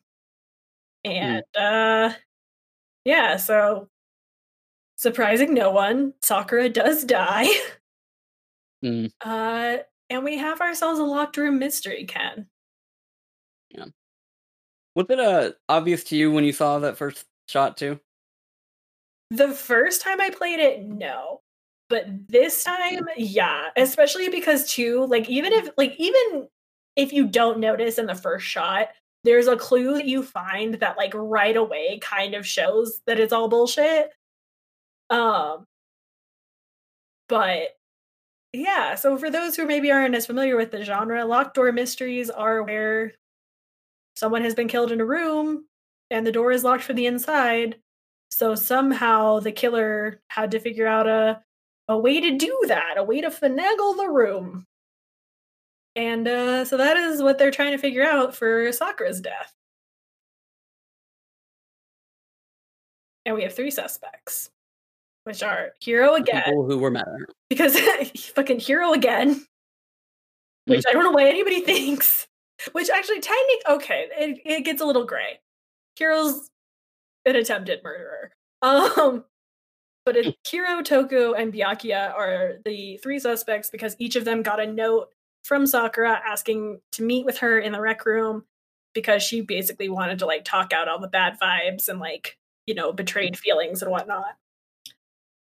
And 1.04 1.44
uh 1.56 2.12
yeah, 3.06 3.36
so 3.36 3.88
surprising 4.96 5.54
no 5.54 5.70
one, 5.70 6.12
Sakura 6.20 6.68
does 6.68 7.04
die. 7.04 7.48
Mm. 8.84 9.10
Uh 9.24 9.78
and 10.10 10.22
we 10.22 10.36
have 10.36 10.60
ourselves 10.60 11.00
a 11.00 11.02
locked 11.02 11.38
room 11.38 11.58
mystery, 11.58 12.04
Ken. 12.04 12.46
Yeah. 13.70 13.86
Was 14.94 15.06
it 15.08 15.18
uh 15.18 15.52
obvious 15.66 16.04
to 16.04 16.16
you 16.16 16.30
when 16.30 16.44
you 16.44 16.52
saw 16.52 16.78
that 16.80 16.98
first 16.98 17.24
shot 17.48 17.78
too? 17.78 17.98
The 19.30 19.48
first 19.48 20.02
time 20.02 20.20
I 20.20 20.28
played 20.28 20.60
it, 20.60 20.84
no. 20.84 21.40
But 21.88 22.06
this 22.28 22.64
time, 22.64 23.08
yeah. 23.16 23.68
Especially 23.76 24.28
because 24.28 24.70
too, 24.70 25.06
like 25.06 25.28
even 25.30 25.54
if 25.54 25.70
like 25.78 25.94
even 25.96 26.46
if 26.94 27.14
you 27.14 27.26
don't 27.26 27.58
notice 27.58 27.98
in 27.98 28.04
the 28.04 28.14
first 28.14 28.46
shot, 28.46 28.88
there's 29.26 29.48
a 29.48 29.56
clue 29.56 29.94
that 29.94 30.06
you 30.06 30.22
find 30.22 30.74
that 30.74 30.96
like 30.96 31.12
right 31.14 31.56
away 31.56 31.98
kind 32.00 32.34
of 32.34 32.46
shows 32.46 33.00
that 33.06 33.20
it's 33.20 33.32
all 33.32 33.48
bullshit. 33.48 34.10
Um 35.10 35.66
but 37.28 37.76
yeah, 38.52 38.94
so 38.94 39.18
for 39.18 39.30
those 39.30 39.56
who 39.56 39.66
maybe 39.66 39.90
aren't 39.90 40.14
as 40.14 40.26
familiar 40.26 40.56
with 40.56 40.70
the 40.70 40.84
genre, 40.84 41.24
locked 41.24 41.54
door 41.54 41.72
mysteries 41.72 42.30
are 42.30 42.62
where 42.62 43.12
someone 44.16 44.42
has 44.42 44.54
been 44.54 44.68
killed 44.68 44.92
in 44.92 45.00
a 45.00 45.04
room 45.04 45.66
and 46.10 46.26
the 46.26 46.32
door 46.32 46.52
is 46.52 46.64
locked 46.64 46.84
from 46.84 46.96
the 46.96 47.06
inside. 47.06 47.76
So 48.30 48.54
somehow 48.54 49.40
the 49.40 49.52
killer 49.52 50.20
had 50.28 50.52
to 50.52 50.60
figure 50.60 50.86
out 50.86 51.06
a 51.08 51.42
a 51.88 51.96
way 51.98 52.20
to 52.20 52.36
do 52.36 52.64
that, 52.66 52.94
a 52.96 53.04
way 53.04 53.20
to 53.20 53.30
finagle 53.30 53.96
the 53.96 54.08
room. 54.10 54.66
And 55.96 56.28
uh, 56.28 56.66
so 56.66 56.76
that 56.76 56.98
is 56.98 57.22
what 57.22 57.38
they're 57.38 57.50
trying 57.50 57.72
to 57.72 57.78
figure 57.78 58.04
out 58.04 58.36
for 58.36 58.70
Sakura's 58.70 59.22
death. 59.22 59.54
And 63.24 63.34
we 63.34 63.42
have 63.42 63.54
three 63.54 63.70
suspects, 63.70 64.50
which 65.24 65.42
are 65.42 65.70
Hiro 65.80 66.14
again. 66.14 66.44
People 66.44 66.66
who 66.66 66.78
were 66.78 66.90
mad 66.90 67.08
at 67.08 67.20
her. 67.20 67.26
Because 67.48 67.76
fucking 68.34 68.60
Hiro 68.60 68.92
again. 68.92 69.44
Which 70.66 70.84
I 70.86 70.92
don't 70.92 71.02
know 71.02 71.12
why 71.12 71.28
anybody 71.28 71.60
thinks. 71.62 72.28
Which 72.72 72.90
actually, 72.90 73.20
technically, 73.20 73.74
okay, 73.76 74.06
it, 74.18 74.40
it 74.44 74.64
gets 74.64 74.82
a 74.82 74.86
little 74.86 75.04
gray. 75.04 75.40
Hiro's 75.98 76.50
an 77.24 77.36
attempted 77.36 77.82
murderer. 77.82 78.32
Um, 78.62 79.24
but 80.04 80.16
it, 80.16 80.36
Hiro, 80.46 80.82
Toko, 80.82 81.32
and 81.32 81.52
Byakuya 81.52 82.14
are 82.14 82.58
the 82.64 82.98
three 83.02 83.18
suspects 83.18 83.70
because 83.70 83.96
each 83.98 84.14
of 84.14 84.24
them 84.24 84.42
got 84.42 84.60
a 84.60 84.66
note 84.66 85.08
from 85.46 85.66
Sakura 85.66 86.20
asking 86.26 86.80
to 86.92 87.02
meet 87.04 87.24
with 87.24 87.38
her 87.38 87.58
in 87.58 87.72
the 87.72 87.80
rec 87.80 88.04
room 88.04 88.44
because 88.94 89.22
she 89.22 89.42
basically 89.42 89.88
wanted 89.88 90.18
to 90.18 90.26
like 90.26 90.44
talk 90.44 90.72
out 90.72 90.88
all 90.88 90.98
the 90.98 91.06
bad 91.06 91.38
vibes 91.40 91.88
and 91.88 92.00
like 92.00 92.36
you 92.66 92.74
know 92.74 92.92
betrayed 92.92 93.38
feelings 93.38 93.80
and 93.80 93.90
whatnot. 93.90 94.36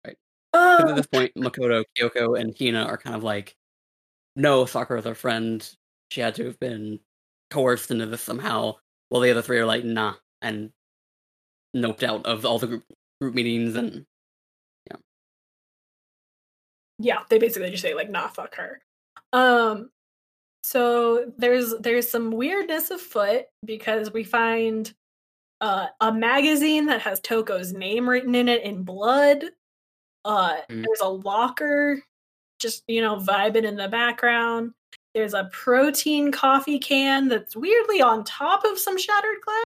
Right. 0.07 0.19
Um, 0.53 0.89
At 0.89 0.97
this 0.97 1.07
point, 1.07 1.33
Makoto, 1.35 1.85
Kyoko, 1.99 2.39
and 2.39 2.55
Hina 2.59 2.85
are 2.85 2.99
kind 2.99 3.17
of 3.17 3.23
like, 3.23 3.57
no, 4.35 4.67
Sakura's 4.67 5.07
our 5.07 5.15
friend. 5.15 5.67
She 6.11 6.21
had 6.21 6.35
to 6.37 6.45
have 6.45 6.61
been 6.61 7.01
coerced 7.51 7.91
into 7.91 8.07
this 8.07 8.23
somehow. 8.23 8.75
While 9.09 9.23
the 9.23 9.31
other 9.31 9.43
three 9.43 9.59
are 9.59 9.67
like, 9.67 9.85
nah, 9.85 10.15
and 10.43 10.73
noped 11.75 12.03
out 12.03 12.27
of 12.27 12.45
all 12.45 12.59
the 12.59 12.67
group 12.67 12.85
group 13.21 13.35
meetings 13.35 13.77
and 13.77 14.05
yeah, 14.91 14.97
Yeah, 16.99 17.19
they 17.31 17.39
basically 17.39 17.71
just 17.71 17.83
say 17.83 17.95
like, 17.95 18.11
"Nah, 18.11 18.29
fuck 18.29 18.57
her." 18.57 18.83
Um, 19.33 19.91
so 20.63 21.33
there's 21.39 21.75
there's 21.81 22.11
some 22.11 22.31
weirdness 22.31 22.91
afoot 22.91 23.45
because 23.65 24.13
we 24.13 24.25
find 24.25 24.93
uh, 25.61 25.87
a 26.01 26.13
magazine 26.13 26.87
that 26.87 27.01
has 27.03 27.21
Toko's 27.21 27.73
name 27.73 28.09
written 28.09 28.35
in 28.35 28.49
it 28.49 28.63
in 28.63 28.83
blood. 28.83 29.45
Uh, 30.25 30.57
Mm. 30.69 30.85
There's 30.85 31.01
a 31.01 31.09
locker, 31.09 32.03
just 32.59 32.83
you 32.89 33.01
know, 33.01 33.17
vibing 33.17 33.65
in 33.65 33.77
the 33.77 33.89
background. 33.89 34.73
There's 35.15 35.35
a 35.35 35.49
protein 35.53 36.33
coffee 36.33 36.79
can 36.79 37.29
that's 37.29 37.57
weirdly 37.57 38.03
on 38.03 38.25
top 38.25 38.65
of 38.65 38.79
some 38.79 38.99
shattered 38.99 39.41
glass. 39.45 39.65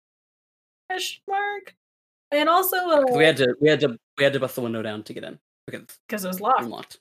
Question 0.88 1.22
mark. 1.28 1.74
And 2.30 2.48
also, 2.48 2.76
uh, 2.76 3.04
we 3.12 3.24
had 3.24 3.36
to 3.38 3.54
we 3.60 3.68
had 3.68 3.80
to 3.80 3.98
we 4.16 4.24
had 4.24 4.32
to 4.32 4.40
bust 4.40 4.54
the 4.54 4.62
window 4.62 4.82
down 4.82 5.02
to 5.02 5.12
get 5.12 5.24
in 5.24 5.38
because 5.66 5.98
because 6.08 6.24
it 6.24 6.28
was 6.28 6.40
locked. 6.40 6.62
unlocked. 6.62 6.98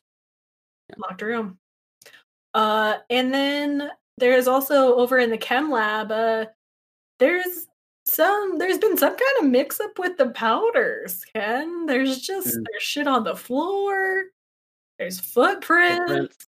locked 0.97 1.21
room. 1.21 1.57
Uh, 2.53 2.97
and 3.09 3.33
then 3.33 3.89
there's 4.17 4.47
also 4.47 4.95
over 4.95 5.17
in 5.17 5.29
the 5.31 5.37
chem 5.37 5.71
lab, 5.71 6.11
uh, 6.11 6.45
there's 7.19 7.67
some 8.05 8.57
there's 8.57 8.77
been 8.77 8.97
some 8.97 9.11
kind 9.11 9.37
of 9.39 9.45
mix 9.49 9.79
up 9.79 9.97
with 9.97 10.17
the 10.17 10.29
powders, 10.31 11.23
Ken. 11.33 11.85
There's 11.85 12.19
just 12.21 12.47
Mm. 12.57 12.65
there's 12.69 12.83
shit 12.83 13.07
on 13.07 13.23
the 13.23 13.35
floor. 13.35 14.25
There's 14.99 15.19
footprints. 15.19 15.99
Footprints. 15.99 16.47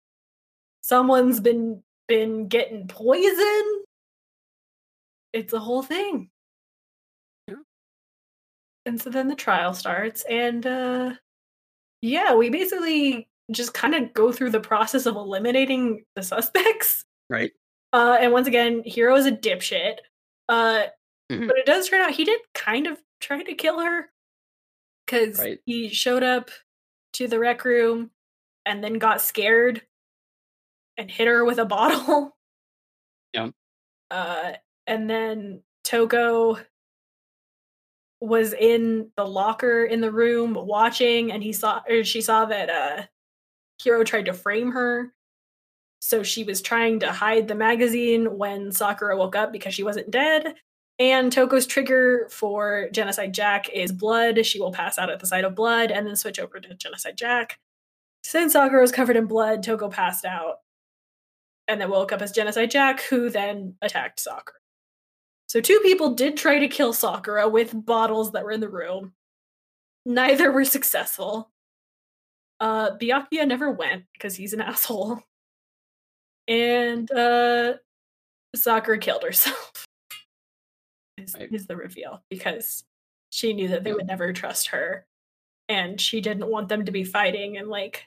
Someone's 0.81 1.39
been 1.39 1.81
been 2.07 2.47
getting 2.47 2.87
poison. 2.87 3.83
It's 5.33 5.53
a 5.53 5.59
whole 5.59 5.83
thing. 5.83 6.29
Yeah. 7.47 7.55
And 8.85 9.01
so 9.01 9.09
then 9.09 9.27
the 9.27 9.35
trial 9.35 9.73
starts 9.73 10.23
and 10.29 10.65
uh 10.65 11.13
yeah, 12.01 12.35
we 12.35 12.49
basically 12.49 13.27
just 13.51 13.73
kind 13.73 13.95
of 13.95 14.13
go 14.13 14.31
through 14.31 14.49
the 14.51 14.59
process 14.59 15.05
of 15.05 15.15
eliminating 15.15 16.03
the 16.15 16.23
suspects. 16.23 17.03
Right. 17.29 17.51
Uh 17.93 18.17
and 18.19 18.31
once 18.31 18.47
again, 18.47 18.83
Hiro 18.85 19.15
is 19.15 19.25
a 19.25 19.31
dipshit. 19.31 19.97
Uh 20.49 20.83
Mhm. 21.31 21.47
but 21.47 21.57
it 21.57 21.65
does 21.65 21.89
turn 21.89 22.01
out 22.01 22.11
he 22.11 22.23
did 22.23 22.39
kind 22.53 22.87
of 22.87 23.01
try 23.19 23.43
to 23.43 23.53
kill 23.53 23.79
her 23.81 24.09
cuz 25.07 25.37
Right. 25.39 25.59
he 25.65 25.89
showed 25.89 26.23
up 26.23 26.49
to 27.13 27.27
the 27.27 27.37
rec 27.39 27.65
room 27.65 28.11
and 28.65 28.81
then 28.83 28.93
got 28.99 29.21
scared 29.21 29.81
and 30.97 31.11
hit 31.11 31.27
her 31.27 31.43
with 31.45 31.59
a 31.59 31.65
bottle. 31.65 32.33
Yeah. 33.33 33.49
Uh, 34.09 34.53
and 34.87 35.09
then 35.09 35.61
Toko 35.83 36.57
was 38.21 38.53
in 38.53 39.11
the 39.17 39.25
locker 39.25 39.83
in 39.83 40.01
the 40.01 40.11
room 40.11 40.53
watching, 40.53 41.31
and 41.31 41.43
he 41.43 41.53
saw 41.53 41.81
or 41.89 42.03
she 42.03 42.21
saw 42.21 42.45
that 42.45 42.69
uh, 42.69 43.05
Hiro 43.81 44.03
tried 44.03 44.25
to 44.25 44.33
frame 44.33 44.71
her. 44.71 45.13
So 45.99 46.23
she 46.23 46.43
was 46.43 46.61
trying 46.61 46.99
to 47.01 47.11
hide 47.11 47.47
the 47.47 47.55
magazine 47.55 48.37
when 48.37 48.71
Sakura 48.71 49.17
woke 49.17 49.35
up 49.35 49.51
because 49.51 49.73
she 49.73 49.83
wasn't 49.83 50.11
dead. 50.11 50.55
And 50.99 51.31
Toko's 51.31 51.67
trigger 51.67 52.27
for 52.31 52.89
Genocide 52.91 53.33
Jack 53.33 53.69
is 53.69 53.91
blood. 53.91 54.43
She 54.45 54.59
will 54.59 54.71
pass 54.71 54.97
out 54.97 55.09
at 55.09 55.19
the 55.19 55.27
sight 55.27 55.43
of 55.43 55.55
blood 55.55 55.91
and 55.91 56.07
then 56.07 56.15
switch 56.15 56.39
over 56.39 56.59
to 56.59 56.73
Genocide 56.75 57.17
Jack. 57.17 57.59
Since 58.23 58.53
Sakura 58.53 58.81
was 58.81 58.91
covered 58.91 59.15
in 59.15 59.25
blood, 59.25 59.63
Toko 59.63 59.89
passed 59.89 60.25
out 60.25 60.57
and 61.67 61.79
then 61.79 61.89
woke 61.89 62.11
up 62.11 62.21
as 62.21 62.31
Genocide 62.31 62.71
Jack, 62.71 63.01
who 63.01 63.29
then 63.29 63.75
attacked 63.81 64.19
Sakura. 64.19 64.59
So 65.47 65.61
two 65.61 65.79
people 65.79 66.13
did 66.13 66.35
try 66.35 66.59
to 66.59 66.67
kill 66.67 66.93
Sakura 66.93 67.47
with 67.47 67.85
bottles 67.85 68.31
that 68.31 68.43
were 68.43 68.51
in 68.51 68.59
the 68.59 68.69
room. 68.69 69.13
Neither 70.05 70.51
were 70.51 70.65
successful. 70.65 71.51
Uh, 72.59 72.97
Byakuya 72.97 73.47
never 73.47 73.71
went 73.71 74.05
because 74.13 74.35
he's 74.35 74.53
an 74.53 74.61
asshole. 74.61 75.21
And 76.47 77.11
uh, 77.11 77.73
Sakura 78.55 78.97
killed 78.97 79.23
herself. 79.23 79.85
is, 81.17 81.35
Right. 81.37 81.51
is 81.51 81.67
the 81.67 81.75
reveal 81.75 82.23
because 82.29 82.83
she 83.31 83.53
knew 83.53 83.67
that 83.69 83.83
they 83.83 83.93
would 83.93 84.07
never 84.07 84.31
trust 84.31 84.67
her 84.67 85.05
and 85.67 85.99
she 85.99 86.21
didn't 86.21 86.47
want 86.49 86.69
them 86.69 86.85
to 86.85 86.91
be 86.91 87.03
fighting 87.03 87.57
and 87.57 87.67
like 87.67 88.05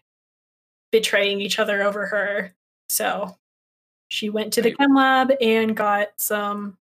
betraying 0.93 1.40
each 1.40 1.59
other 1.59 1.82
over 1.82 2.06
her. 2.06 2.55
So 2.89 3.36
she 4.09 4.31
went 4.31 4.52
to 4.55 4.62
the 4.62 4.70
Right. 4.70 4.78
chem 4.78 4.94
lab 4.94 5.32
and 5.40 5.77
got 5.77 6.09
some 6.18 6.78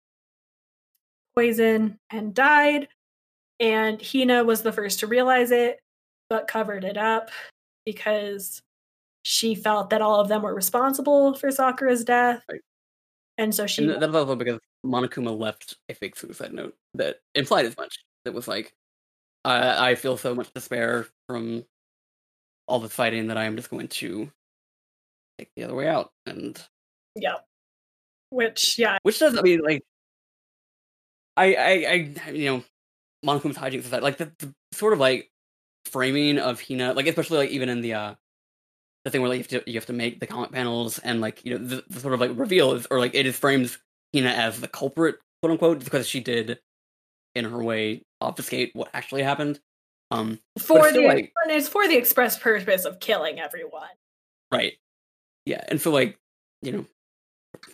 poison 1.34 1.98
and 2.10 2.32
died. 2.34 2.88
And 3.60 4.00
Hina 4.00 4.44
was 4.44 4.62
the 4.62 4.72
first 4.72 5.00
to 5.00 5.08
realize 5.08 5.50
it, 5.50 5.80
but 6.30 6.46
covered 6.46 6.84
it 6.84 6.96
up 6.96 7.30
because 7.88 8.60
she 9.22 9.54
felt 9.54 9.88
that 9.88 10.02
all 10.02 10.20
of 10.20 10.28
them 10.28 10.42
were 10.42 10.54
responsible 10.54 11.32
for 11.32 11.50
Sakura's 11.50 12.04
death. 12.04 12.44
Right. 12.50 12.60
And 13.38 13.54
so 13.54 13.66
she 13.66 13.82
And 13.82 13.92
th- 13.92 14.00
that's 14.00 14.14
also 14.14 14.36
because 14.36 14.58
Monokuma 14.84 15.36
left 15.38 15.78
a 15.88 15.94
fake 15.94 16.16
suicide 16.16 16.52
note 16.52 16.74
that 16.94 17.20
implied 17.34 17.64
as 17.64 17.76
much. 17.78 17.96
That 18.26 18.34
was 18.34 18.46
like, 18.46 18.74
I, 19.42 19.90
I 19.90 19.94
feel 19.94 20.18
so 20.18 20.34
much 20.34 20.52
despair 20.52 21.06
from 21.26 21.64
all 22.66 22.78
the 22.78 22.90
fighting 22.90 23.28
that 23.28 23.38
I 23.38 23.44
am 23.44 23.56
just 23.56 23.70
going 23.70 23.88
to 23.88 24.30
take 25.38 25.48
the 25.56 25.64
other 25.64 25.74
way 25.74 25.88
out. 25.88 26.12
And 26.26 26.62
yeah. 27.16 27.36
Which 28.28 28.78
yeah, 28.78 28.98
which 29.02 29.18
does, 29.18 29.38
I 29.38 29.40
mean, 29.40 29.60
like, 29.60 29.82
I, 31.38 31.54
I, 31.54 31.70
I 32.26 32.30
you 32.32 32.44
know, 32.50 32.64
Monokuma's 33.24 33.56
hijinks 33.56 33.86
aside, 33.86 34.02
like 34.02 34.18
the, 34.18 34.30
the 34.38 34.52
sort 34.72 34.92
of 34.92 34.98
like 34.98 35.30
framing 35.88 36.38
of 36.38 36.60
Hina, 36.60 36.92
like 36.94 37.06
especially 37.06 37.38
like 37.38 37.50
even 37.50 37.68
in 37.68 37.80
the 37.80 37.94
uh 37.94 38.14
the 39.04 39.10
thing 39.10 39.20
where 39.20 39.30
like 39.30 39.50
you 39.50 39.56
have 39.56 39.64
to, 39.64 39.70
you 39.70 39.78
have 39.78 39.86
to 39.86 39.92
make 39.92 40.20
the 40.20 40.26
comic 40.26 40.52
panels 40.52 40.98
and 40.98 41.20
like 41.20 41.44
you 41.44 41.52
know 41.52 41.64
the, 41.64 41.84
the 41.88 42.00
sort 42.00 42.14
of 42.14 42.20
like 42.20 42.32
reveal 42.34 42.72
is 42.72 42.86
or 42.90 42.98
like 42.98 43.14
it 43.14 43.26
is 43.26 43.36
frames 43.36 43.78
Hina 44.14 44.30
as 44.30 44.60
the 44.60 44.68
culprit 44.68 45.16
quote 45.42 45.52
unquote 45.52 45.84
because 45.84 46.06
she 46.06 46.20
did 46.20 46.58
in 47.34 47.44
her 47.44 47.62
way 47.62 48.02
obfuscate 48.20 48.70
what 48.74 48.90
actually 48.94 49.22
happened. 49.22 49.60
Um, 50.10 50.40
for 50.58 50.90
the 50.90 51.06
like- 51.06 51.32
it's 51.46 51.68
for 51.68 51.86
the 51.86 51.96
express 51.96 52.38
purpose 52.38 52.84
of 52.84 53.00
killing 53.00 53.40
everyone. 53.40 53.88
right, 54.50 54.74
yeah, 55.44 55.62
and 55.68 55.80
so 55.80 55.90
like 55.90 56.18
you 56.62 56.72
know 56.72 56.86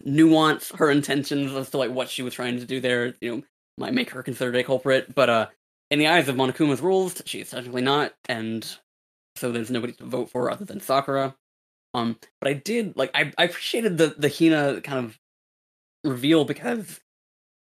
nuance 0.05 0.70
her 0.73 0.91
intentions 0.91 1.53
as 1.53 1.70
to 1.70 1.78
like 1.78 1.91
what 1.91 2.09
she 2.09 2.23
was 2.23 2.35
trying 2.35 2.59
to 2.59 2.65
do 2.65 2.81
there. 2.81 3.15
You 3.20 3.36
know 3.36 3.43
might 3.78 3.95
make 3.95 4.11
her 4.11 4.23
considered 4.23 4.57
a 4.57 4.65
culprit, 4.65 5.15
but 5.15 5.31
uh 5.31 5.47
in 5.95 6.01
the 6.01 6.09
eyes 6.09 6.29
of 6.29 6.35
Monokuma's 6.35 6.81
rules, 6.81 7.23
she 7.25 7.41
is 7.41 7.51
technically 7.51 7.81
not, 7.81 8.15
and 8.29 8.69
so 9.37 9.53
there's 9.53 9.71
nobody 9.71 9.93
to 9.93 10.05
vote 10.05 10.29
for 10.29 10.51
other 10.51 10.65
than 10.65 10.81
Sakura. 10.81 11.37
Um, 11.95 12.19
but 12.41 12.51
I 12.51 12.55
did 12.55 12.97
like 12.97 13.12
I, 13.15 13.33
I 13.39 13.45
appreciated 13.45 13.97
the 13.97 14.12
the 14.19 14.29
Hina 14.29 14.81
kind 14.81 15.05
of 15.05 15.21
reveal 16.03 16.45
because 16.45 17.01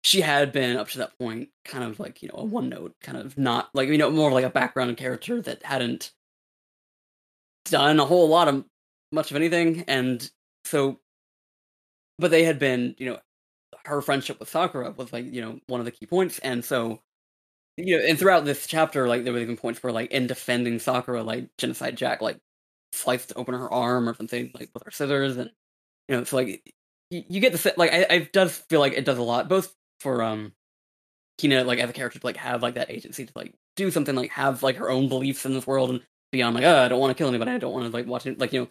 she 0.04 0.22
had 0.22 0.52
been 0.52 0.78
up 0.78 0.90
to 0.90 1.00
that 1.00 1.18
point 1.18 1.50
kind 1.66 1.84
of 1.84 2.00
like 2.00 2.22
you 2.22 2.28
know 2.28 2.36
a 2.38 2.46
one 2.46 2.70
note 2.70 2.94
kind 3.02 3.18
of 3.18 3.36
not 3.36 3.70
like 3.74 3.90
you 3.90 3.98
know 3.98 4.12
more 4.12 4.32
like 4.32 4.46
a 4.46 4.50
background 4.52 4.96
character 4.96 5.42
that 5.42 5.66
hadn't 5.66 6.12
done 7.66 8.00
a 8.00 8.06
whole 8.06 8.30
lot 8.30 8.48
of 8.48 8.64
much 9.12 9.32
of 9.32 9.38
anything 9.38 9.84
and 9.88 10.30
so 10.66 11.00
but 12.20 12.30
they 12.30 12.44
had 12.44 12.60
been 12.60 12.94
you 13.00 13.08
know 13.08 13.20
her 13.86 14.04
friendship 14.04 14.40
with 14.40 14.50
Sakura 14.50 14.92
was 14.92 15.12
like 15.12 15.26
you 15.26 15.42
know 15.42 15.60
one 15.66 15.82
of 15.82 15.86
the 15.86 15.92
key 15.92 16.06
points 16.06 16.38
and 16.40 16.64
so 16.64 17.02
you 17.80 17.98
know 17.98 18.06
and 18.06 18.20
throughout 18.20 18.46
this 18.46 18.68
chapter 18.68 19.08
like 19.08 19.24
there 19.24 19.34
were 19.34 19.40
even 19.40 19.58
points 19.58 19.82
where 19.82 19.94
like 19.94 20.12
in 20.12 20.28
defending 20.28 20.80
Sakura 20.80 21.24
like 21.24 21.50
genocide 21.58 21.98
Jack 21.98 22.22
like 22.22 22.40
sliced 22.92 23.34
open 23.36 23.54
her 23.54 23.72
arm 23.72 24.08
or 24.08 24.14
something 24.16 24.52
like 24.54 24.70
with 24.74 24.84
her 24.84 24.92
scissors, 24.92 25.38
and 25.38 25.52
you 26.08 26.16
know, 26.16 26.22
it's 26.22 26.34
like 26.34 26.74
you, 27.10 27.24
you 27.30 27.40
get 27.40 27.54
the 27.54 27.74
like 27.78 27.94
I, 27.94 28.06
I 28.10 28.30
does 28.32 28.58
feel 28.58 28.80
like 28.80 28.94
it 28.94 29.06
does 29.06 29.18
a 29.18 29.24
lot 29.24 29.50
both 29.50 29.76
for 30.00 30.24
um 30.24 30.54
Hina 31.42 31.64
like 31.64 31.80
as 31.80 31.90
a 31.90 31.94
character 31.94 32.20
to 32.20 32.26
like 32.26 32.38
have 32.38 32.62
like 32.62 32.76
that 32.76 32.92
agency 32.92 33.26
to 33.26 33.32
like 33.36 33.54
do 33.76 33.92
something 33.92 34.16
like 34.16 34.32
have 34.32 34.64
like 34.64 34.78
her 34.78 34.90
own 34.90 35.08
beliefs 35.08 35.46
in 35.46 35.54
this 35.54 35.68
world 35.68 35.90
and 35.90 36.02
beyond 36.32 36.56
like 36.56 36.66
oh 36.66 36.84
I 36.84 36.88
don't 36.88 37.00
want 37.00 37.16
to 37.16 37.22
kill 37.22 37.30
anybody 37.30 37.52
I 37.52 37.58
don't 37.58 37.74
want 37.74 37.86
to 37.86 37.92
like 37.92 38.08
watch 38.08 38.26
it 38.26 38.40
like 38.40 38.54
you 38.54 38.62
know 38.62 38.68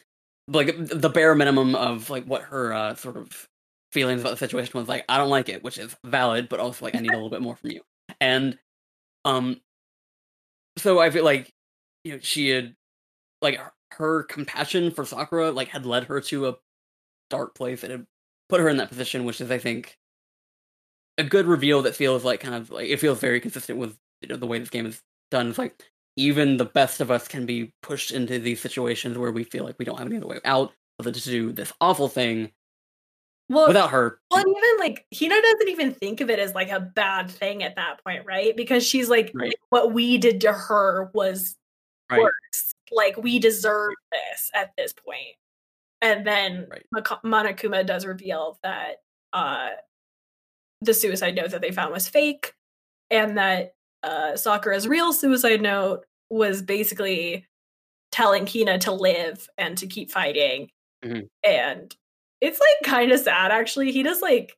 like 0.49 0.75
the 0.79 1.09
bare 1.09 1.35
minimum 1.35 1.75
of 1.75 2.11
like 2.11 2.25
what 2.25 2.43
her 2.43 2.73
uh 2.73 2.95
sort 2.95 3.17
of 3.17 3.49
feelings 3.93 4.21
about 4.21 4.31
the 4.31 4.37
situation 4.37 4.79
was 4.79 4.89
like 4.89 5.05
I 5.09 5.17
don't 5.17 5.31
like 5.31 5.49
it 5.49 5.65
which 5.65 5.79
is 5.79 5.97
valid 6.05 6.49
but 6.49 6.61
also 6.61 6.85
like 6.85 6.95
I 6.95 7.01
need 7.01 7.11
a 7.11 7.15
little 7.17 7.31
bit 7.31 7.41
more 7.41 7.57
from 7.57 7.71
you 7.71 7.81
and 8.21 8.59
um 9.25 9.61
so 10.77 10.99
I 11.01 11.11
feel 11.11 11.25
like 11.25 11.53
you 12.05 12.13
know 12.13 12.19
she 12.23 12.49
had 12.51 12.75
like 13.43 13.61
her 13.93 14.25
compassion 14.25 14.91
for 14.91 15.05
Sakura 15.05 15.51
like 15.53 15.69
had 15.69 15.87
led 15.87 16.05
her 16.05 16.21
to 16.23 16.49
a 16.49 16.57
dark 17.31 17.55
place 17.55 17.83
and 17.83 17.93
had 17.93 18.07
put 18.49 18.61
her 18.61 18.69
in 18.69 18.79
that 18.79 18.89
position 18.91 19.25
which 19.25 19.41
is 19.41 19.51
I 19.51 19.59
think 19.59 19.99
a 21.19 21.25
good 21.25 21.47
reveal 21.47 21.83
that 21.83 21.97
feels 21.97 22.25
like 22.25 22.41
kind 22.41 22.55
of 22.55 22.71
like 22.71 22.89
it 22.89 23.01
feels 23.01 23.19
very 23.21 23.41
consistent 23.41 23.79
with 23.79 23.97
you 24.23 24.29
know 24.29 24.37
the 24.37 24.47
way 24.47 24.59
this 24.59 24.71
game 24.71 24.87
is 24.87 25.03
done. 25.31 25.49
It's 25.49 25.59
like 25.59 25.83
even 26.17 26.57
the 26.57 26.65
best 26.65 27.01
of 27.01 27.11
us 27.11 27.29
can 27.29 27.47
be 27.47 27.73
pushed 27.83 28.13
into 28.13 28.39
these 28.39 28.61
situations 28.61 29.19
where 29.19 29.33
we 29.33 29.45
feel 29.45 29.65
like 29.65 29.77
we 29.79 29.85
don't 29.85 29.99
have 29.99 30.07
any 30.07 30.17
other 30.17 30.27
way 30.27 30.41
out 30.45 30.73
other 31.01 31.13
to 31.13 31.21
do 31.21 31.53
this 31.53 31.73
awful 31.81 32.09
thing. 32.09 32.51
Well, 33.49 33.69
without 33.69 33.91
her, 33.91 34.21
well, 34.31 34.41
and 34.41 34.57
even 34.57 34.79
like 34.79 35.07
Hina 35.19 35.41
doesn't 35.41 35.69
even 35.69 35.93
think 35.93 36.21
of 36.21 36.29
it 36.29 36.39
as 36.39 36.55
like 36.55 36.71
a 36.71 36.81
bad 36.81 37.31
thing 37.31 37.63
at 37.63 37.77
that 37.77 38.05
point, 38.05 38.25
right? 38.27 38.55
Because 38.57 38.87
she's 38.87 39.09
like, 39.09 39.33
right. 39.35 39.55
what 39.71 39.93
we 39.93 40.19
did 40.19 40.41
to 40.43 40.53
her 40.53 41.11
was 41.15 41.57
right. 42.11 42.21
worse. 42.21 42.75
Like 42.93 43.17
we 43.17 43.39
deserve 43.39 43.93
this 44.13 44.51
at 44.55 44.73
this 44.77 44.93
point. 44.93 45.37
And 46.03 46.27
then 46.27 46.69
right. 46.71 47.07
Monokuma 47.25 47.87
does 47.87 48.05
reveal 48.07 48.59
that 48.63 48.97
uh 49.33 49.71
the 50.81 50.95
suicide 50.95 51.35
note 51.35 51.51
that 51.51 51.61
they 51.61 51.73
found 51.73 51.93
was 51.93 52.09
fake 52.09 52.55
and 53.11 53.39
that 53.39 53.75
uh, 54.03 54.37
Sakura's 54.37 54.87
real 54.87 55.13
suicide 55.13 55.61
note 55.61 56.05
was 56.31 56.63
basically 56.63 57.47
telling 58.13 58.47
Hina 58.47 58.79
to 58.81 58.93
live 58.93 59.49
and 59.59 59.77
to 59.79 59.87
keep 59.87 60.11
fighting. 60.11 60.71
Mm-hmm. 61.05 61.27
And 61.45 61.97
it's 62.41 62.61
like 62.61 62.91
kind 62.91 63.13
of 63.13 63.21
sad 63.21 63.51
actually. 63.51 63.93
He 63.93 64.03
does 64.03 64.23
like 64.23 64.57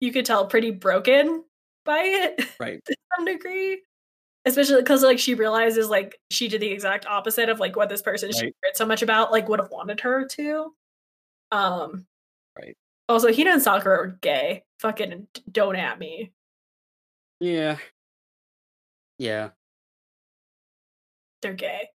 you 0.00 0.12
could 0.12 0.26
tell 0.26 0.46
pretty 0.46 0.70
broken 0.70 1.44
by 1.84 2.00
it 2.00 2.48
right 2.60 2.84
to 2.84 2.96
some 3.16 3.24
degree. 3.24 3.82
Especially 4.44 4.80
because 4.80 5.02
like 5.02 5.18
she 5.18 5.34
realizes 5.34 5.88
like 5.88 6.18
she 6.30 6.48
did 6.48 6.60
the 6.60 6.70
exact 6.70 7.06
opposite 7.06 7.48
of 7.48 7.60
like 7.60 7.76
what 7.76 7.88
this 7.88 8.02
person 8.02 8.28
right. 8.28 8.34
she 8.34 8.40
cared 8.40 8.76
so 8.76 8.86
much 8.86 9.02
about 9.02 9.32
like 9.32 9.48
would 9.48 9.60
have 9.60 9.70
wanted 9.70 10.00
her 10.00 10.26
to. 10.26 10.72
Um 11.50 12.06
right. 12.58 12.76
Also, 13.08 13.32
Hina 13.32 13.52
and 13.52 13.62
Sakura 13.62 13.98
are 13.98 14.18
gay. 14.20 14.64
Fucking 14.80 15.26
don't 15.50 15.76
at 15.76 15.98
me. 15.98 16.32
Yeah. 17.40 17.78
Yeah. 19.18 19.50
They're 21.42 21.54
gay. 21.54 21.88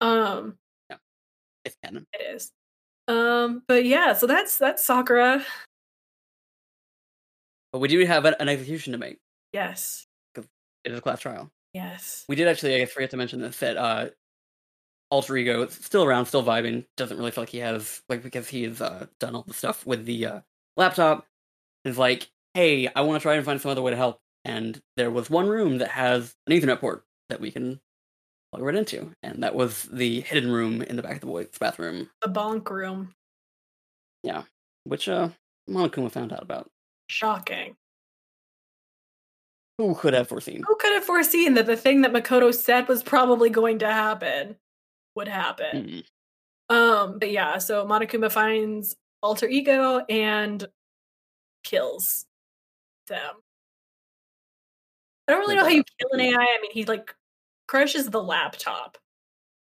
Um 0.00 0.56
yeah. 0.88 0.96
It's 1.64 1.76
canon. 1.84 2.06
It 2.12 2.34
is. 2.34 2.52
Um, 3.08 3.62
but 3.66 3.84
yeah, 3.84 4.12
so 4.12 4.26
that's 4.26 4.58
that's 4.58 4.84
Sakura. 4.84 5.44
But 7.72 7.78
we 7.78 7.88
do 7.88 8.04
have 8.04 8.24
an 8.24 8.48
execution 8.48 8.92
to 8.92 8.98
make. 8.98 9.18
Yes. 9.52 10.06
It 10.36 10.92
is 10.92 10.98
a 10.98 11.02
class 11.02 11.20
trial. 11.20 11.50
Yes. 11.74 12.24
We 12.28 12.36
did 12.36 12.48
actually, 12.48 12.74
I 12.74 12.78
guess, 12.78 12.92
forget 12.92 13.10
to 13.10 13.16
mention 13.16 13.40
this 13.40 13.58
that 13.58 13.76
uh 13.76 14.08
alter 15.10 15.36
ego 15.36 15.62
is 15.62 15.74
still 15.74 16.04
around, 16.04 16.26
still 16.26 16.42
vibing. 16.42 16.86
Doesn't 16.96 17.18
really 17.18 17.30
feel 17.30 17.42
like 17.42 17.50
he 17.50 17.58
has 17.58 18.02
like 18.08 18.22
because 18.22 18.48
he 18.48 18.64
has 18.64 18.80
uh, 18.80 19.06
done 19.18 19.34
all 19.34 19.44
the 19.46 19.54
stuff 19.54 19.86
with 19.86 20.06
the 20.06 20.26
uh, 20.26 20.40
laptop 20.76 21.26
is 21.84 21.98
like, 21.98 22.30
hey, 22.54 22.88
I 22.88 23.02
want 23.02 23.20
to 23.20 23.22
try 23.22 23.34
and 23.34 23.44
find 23.44 23.60
some 23.60 23.70
other 23.70 23.82
way 23.82 23.90
to 23.90 23.96
help. 23.96 24.20
And 24.44 24.80
there 24.96 25.10
was 25.10 25.28
one 25.28 25.48
room 25.48 25.78
that 25.78 25.90
has 25.90 26.34
an 26.46 26.54
Ethernet 26.54 26.80
port 26.80 27.04
that 27.28 27.40
we 27.40 27.50
can 27.50 27.80
plug 28.52 28.62
right 28.62 28.74
into, 28.74 29.12
and 29.22 29.42
that 29.42 29.54
was 29.54 29.84
the 29.84 30.20
hidden 30.22 30.50
room 30.50 30.82
in 30.82 30.96
the 30.96 31.02
back 31.02 31.14
of 31.14 31.20
the 31.20 31.26
boys' 31.26 31.48
bathroom. 31.58 32.10
The 32.22 32.28
bonk 32.28 32.68
room. 32.70 33.14
Yeah, 34.22 34.42
which 34.84 35.08
uh, 35.08 35.30
Monokuma 35.68 36.10
found 36.10 36.32
out 36.32 36.42
about. 36.42 36.70
Shocking. 37.08 37.76
Who 39.78 39.94
could 39.94 40.12
have 40.12 40.28
foreseen? 40.28 40.62
Who 40.66 40.76
could 40.76 40.92
have 40.92 41.04
foreseen 41.04 41.54
that 41.54 41.66
the 41.66 41.76
thing 41.76 42.02
that 42.02 42.12
Makoto 42.12 42.54
said 42.54 42.86
was 42.86 43.02
probably 43.02 43.48
going 43.48 43.78
to 43.78 43.86
happen 43.86 44.56
would 45.14 45.28
happen? 45.28 46.04
Mm-hmm. 46.70 46.76
Um, 46.76 47.18
but 47.18 47.30
yeah, 47.30 47.58
so 47.58 47.86
Monokuma 47.86 48.30
finds 48.30 48.94
alter 49.22 49.48
ego 49.48 50.04
and 50.08 50.66
kills 51.64 52.26
them. 53.08 53.36
I 55.26 55.32
don't 55.32 55.40
really 55.40 55.56
know 55.56 55.64
how 55.64 55.70
you 55.70 55.84
kill 55.98 56.10
an 56.12 56.20
AI. 56.20 56.34
I 56.34 56.58
mean, 56.60 56.72
he 56.72 56.84
like 56.84 57.14
crushes 57.70 58.10
the 58.10 58.22
laptop. 58.22 58.98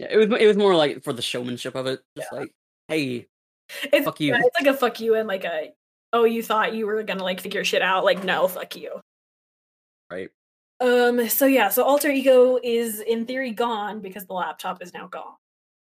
Yeah, 0.01 0.09
it 0.11 0.17
was 0.17 0.41
it 0.41 0.47
was 0.47 0.57
more 0.57 0.75
like 0.75 1.05
for 1.05 1.13
the 1.13 1.23
showmanship 1.23 1.77
of 1.77 1.87
it. 1.87 2.01
Just 2.17 2.29
yeah. 2.33 2.39
like, 2.41 2.51
hey, 2.89 3.29
it's, 3.93 4.05
fuck 4.05 4.19
you. 4.19 4.33
Yeah, 4.33 4.41
it's 4.43 4.61
like 4.61 4.75
a 4.75 4.77
fuck 4.77 4.99
you 4.99 5.15
and 5.15 5.29
like 5.29 5.45
a 5.45 5.73
oh, 6.13 6.25
you 6.25 6.43
thought 6.43 6.75
you 6.75 6.87
were 6.87 7.03
gonna 7.05 7.23
like 7.23 7.41
figure 7.41 7.65
shit 7.65 7.83
out. 7.83 8.05
Like, 8.05 8.25
no, 8.25 8.49
fuck 8.49 8.75
you. 8.75 9.01
Right. 10.11 10.31
Um. 10.81 11.29
So 11.29 11.47
yeah. 11.47 11.69
So 11.69 11.85
alter 11.85 12.11
ego 12.11 12.59
is 12.63 13.01
in 13.01 13.27
theory 13.27 13.53
gone 13.53 14.01
because 14.01 14.27
the 14.27 14.35
laptop 14.35 14.83
is 14.83 14.93
now 14.93 15.07
gone. 15.07 15.37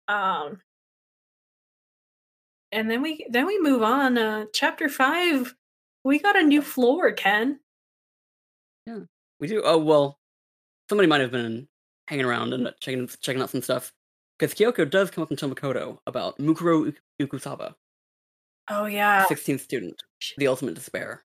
Um 0.10 0.60
and 2.74 2.92
then 2.92 3.02
we 3.02 3.26
then 3.30 3.46
we 3.46 3.62
move 3.62 3.82
on. 3.82 4.18
Uh, 4.18 4.46
chapter 4.52 4.90
five, 4.90 5.56
we 6.04 6.20
got 6.20 6.38
a 6.38 6.44
new 6.44 6.62
floor, 6.62 7.14
Ken. 7.14 7.62
Yeah, 8.86 9.00
we 9.40 9.48
do. 9.48 9.62
Oh 9.64 9.78
well, 9.78 10.20
somebody 10.90 11.08
might 11.08 11.22
have 11.22 11.32
been 11.32 11.70
hanging 12.14 12.26
around 12.26 12.53
and 12.53 12.72
checking 12.80 13.10
checking 13.22 13.41
out 13.41 13.49
some 13.49 13.64
stuff 13.64 13.91
because 14.38 14.53
Kyoko 14.53 14.88
does 14.88 15.10
come 15.10 15.23
up 15.23 15.31
and 15.31 15.40
tell 15.40 15.49
Makoto 15.49 15.98
about 16.06 16.38
Mukuro 16.38 16.94
Ikusaba. 17.19 17.73
Oh 18.69 18.85
yeah, 18.85 19.26
sixteenth 19.26 19.61
student, 19.61 20.02
the 20.38 20.48
ultimate 20.48 20.76
despair, 20.76 21.23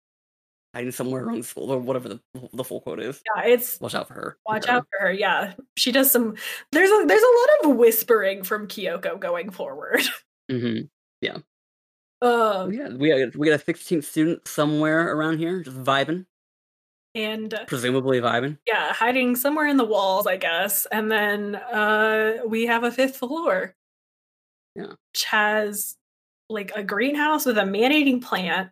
hiding 0.74 0.92
somewhere 0.92 1.24
around 1.24 1.46
school 1.46 1.70
or 1.70 1.78
whatever 1.78 2.08
the 2.10 2.20
the 2.52 2.64
full 2.64 2.82
quote 2.82 3.00
is. 3.00 3.22
Yeah, 3.34 3.44
it's 3.44 3.80
watch 3.80 3.94
out 3.94 4.08
for 4.08 4.14
her. 4.14 4.36
Watch 4.46 4.68
out 4.68 4.86
for 4.90 5.06
her. 5.06 5.12
Yeah, 5.12 5.54
she 5.76 5.90
does 5.90 6.10
some. 6.10 6.36
There's 6.70 6.90
a 6.90 7.04
there's 7.06 7.22
a 7.22 7.64
lot 7.64 7.70
of 7.70 7.76
whispering 7.78 8.44
from 8.44 8.68
Kyoko 8.68 9.18
going 9.18 9.50
forward. 9.50 10.02
Mm-hmm. 10.50 10.82
Yeah. 11.22 11.38
Um, 12.20 12.70
yeah, 12.70 12.90
we 12.90 13.08
got, 13.08 13.34
we 13.34 13.48
got 13.48 13.58
a 13.58 13.64
16th 13.64 14.04
student 14.04 14.46
somewhere 14.46 15.16
around 15.16 15.38
here, 15.38 15.62
just 15.62 15.82
vibing. 15.82 16.26
And 17.14 17.54
presumably 17.68 18.20
vibing. 18.20 18.58
Yeah, 18.66 18.92
hiding 18.92 19.36
somewhere 19.36 19.68
in 19.68 19.76
the 19.76 19.84
walls, 19.84 20.26
I 20.26 20.36
guess. 20.36 20.86
And 20.90 21.10
then 21.10 21.54
uh, 21.54 22.38
we 22.46 22.66
have 22.66 22.82
a 22.82 22.90
fifth 22.90 23.16
floor. 23.16 23.74
Yeah. 24.74 24.94
Which 25.12 25.24
has 25.24 25.96
like 26.48 26.72
a 26.74 26.82
greenhouse 26.82 27.46
with 27.46 27.56
a 27.58 27.66
man 27.66 27.92
eating 27.92 28.20
plant 28.20 28.70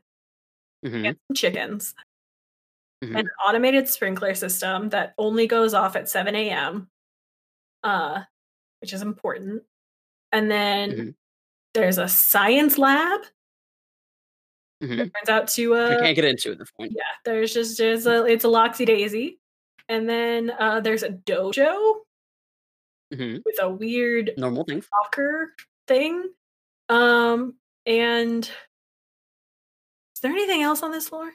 mm-hmm. 0.85 1.07
and 1.07 1.17
some 1.29 1.35
chickens. 1.37 1.95
Mm-hmm. 3.05 3.17
An 3.17 3.29
automated 3.47 3.89
sprinkler 3.89 4.35
system 4.35 4.89
that 4.89 5.15
only 5.19 5.47
goes 5.47 5.75
off 5.75 5.95
at 5.95 6.09
7 6.09 6.35
a.m. 6.35 6.89
Uh, 7.85 8.23
which 8.81 8.93
is 8.93 9.03
important. 9.03 9.63
And 10.33 10.51
then 10.51 10.91
mm-hmm 10.91 11.11
there's 11.75 11.99
a 11.99 12.09
science 12.09 12.79
lab. 12.79 13.21
Mm-hmm. 14.83 15.01
It 15.01 15.13
turns 15.15 15.29
out 15.29 15.49
to 15.49 15.75
uh, 15.77 15.97
I 15.99 16.01
can't 16.01 16.17
get 16.17 16.25
into 16.25 16.51
at 16.51 16.59
this 16.59 16.71
point. 16.73 16.93
Yeah, 16.95 17.03
there's 17.25 17.55
just 17.55 17.79
there's 17.79 18.07
a 18.07 18.25
it's 18.27 18.45
a 18.45 18.49
Loxy 18.49 18.85
Daisy, 18.85 19.39
and 19.89 20.09
then 20.09 20.53
uh, 20.59 20.81
there's 20.81 21.05
a 21.05 21.11
dojo 21.11 22.01
mm-hmm. 23.15 23.37
with 23.45 23.57
a 23.61 23.69
weird 23.69 24.33
normal 24.37 24.65
thing 24.65 24.83
soccer 24.83 25.53
thing. 25.87 26.31
Um, 26.89 27.55
and 27.87 28.45
is 28.45 30.21
there 30.21 30.33
anything 30.33 30.63
else 30.63 30.83
on 30.83 30.91
this 30.91 31.09
floor? 31.09 31.31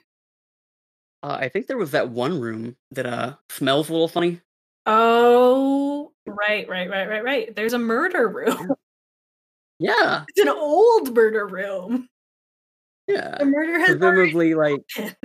Uh, 1.24 1.38
I 1.40 1.50
think 1.50 1.68
there 1.68 1.78
was 1.78 1.92
that 1.92 2.10
one 2.10 2.40
room 2.42 2.76
that 2.92 3.06
uh 3.06 3.36
smells 3.50 3.88
a 3.90 3.94
little 3.94 4.10
funny. 4.10 4.42
Oh, 4.86 6.12
right, 6.26 6.68
right, 6.70 6.90
right, 6.90 7.08
right, 7.08 7.24
right. 7.24 7.56
There's 7.56 7.74
a 7.74 7.80
murder 7.80 8.28
room. 8.28 8.74
Yeah. 9.80 10.26
It's 10.30 10.40
an 10.40 10.50
old 10.50 11.14
murder 11.16 11.46
room. 11.46 12.10
Yeah. 13.08 13.38
The 13.38 13.46
murder 13.46 13.80
has 13.80 13.96
presumably 13.98 14.54
like 14.54 14.82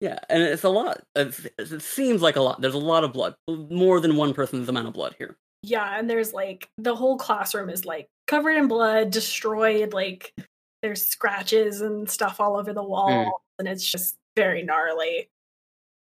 Yeah, 0.00 0.18
and 0.28 0.42
it's 0.42 0.64
a 0.64 0.68
lot. 0.68 1.02
It 1.14 1.80
seems 1.82 2.20
like 2.20 2.36
a 2.36 2.42
lot. 2.42 2.60
There's 2.60 2.74
a 2.74 2.78
lot 2.78 3.04
of 3.04 3.12
blood. 3.12 3.34
More 3.48 4.00
than 4.00 4.16
one 4.16 4.34
person's 4.34 4.68
amount 4.68 4.88
of 4.88 4.92
blood 4.92 5.14
here. 5.16 5.38
Yeah, 5.62 5.98
and 5.98 6.10
there's 6.10 6.34
like 6.34 6.68
the 6.76 6.94
whole 6.94 7.16
classroom 7.16 7.70
is 7.70 7.86
like 7.86 8.08
covered 8.26 8.56
in 8.56 8.68
blood, 8.68 9.10
destroyed, 9.10 9.94
like 9.94 10.34
there's 10.82 11.06
scratches 11.06 11.80
and 11.80 12.10
stuff 12.10 12.38
all 12.38 12.56
over 12.56 12.74
the 12.74 12.82
wall, 12.82 13.08
mm. 13.08 13.30
and 13.58 13.68
it's 13.68 13.90
just 13.90 14.16
very 14.36 14.62
gnarly. 14.62 15.30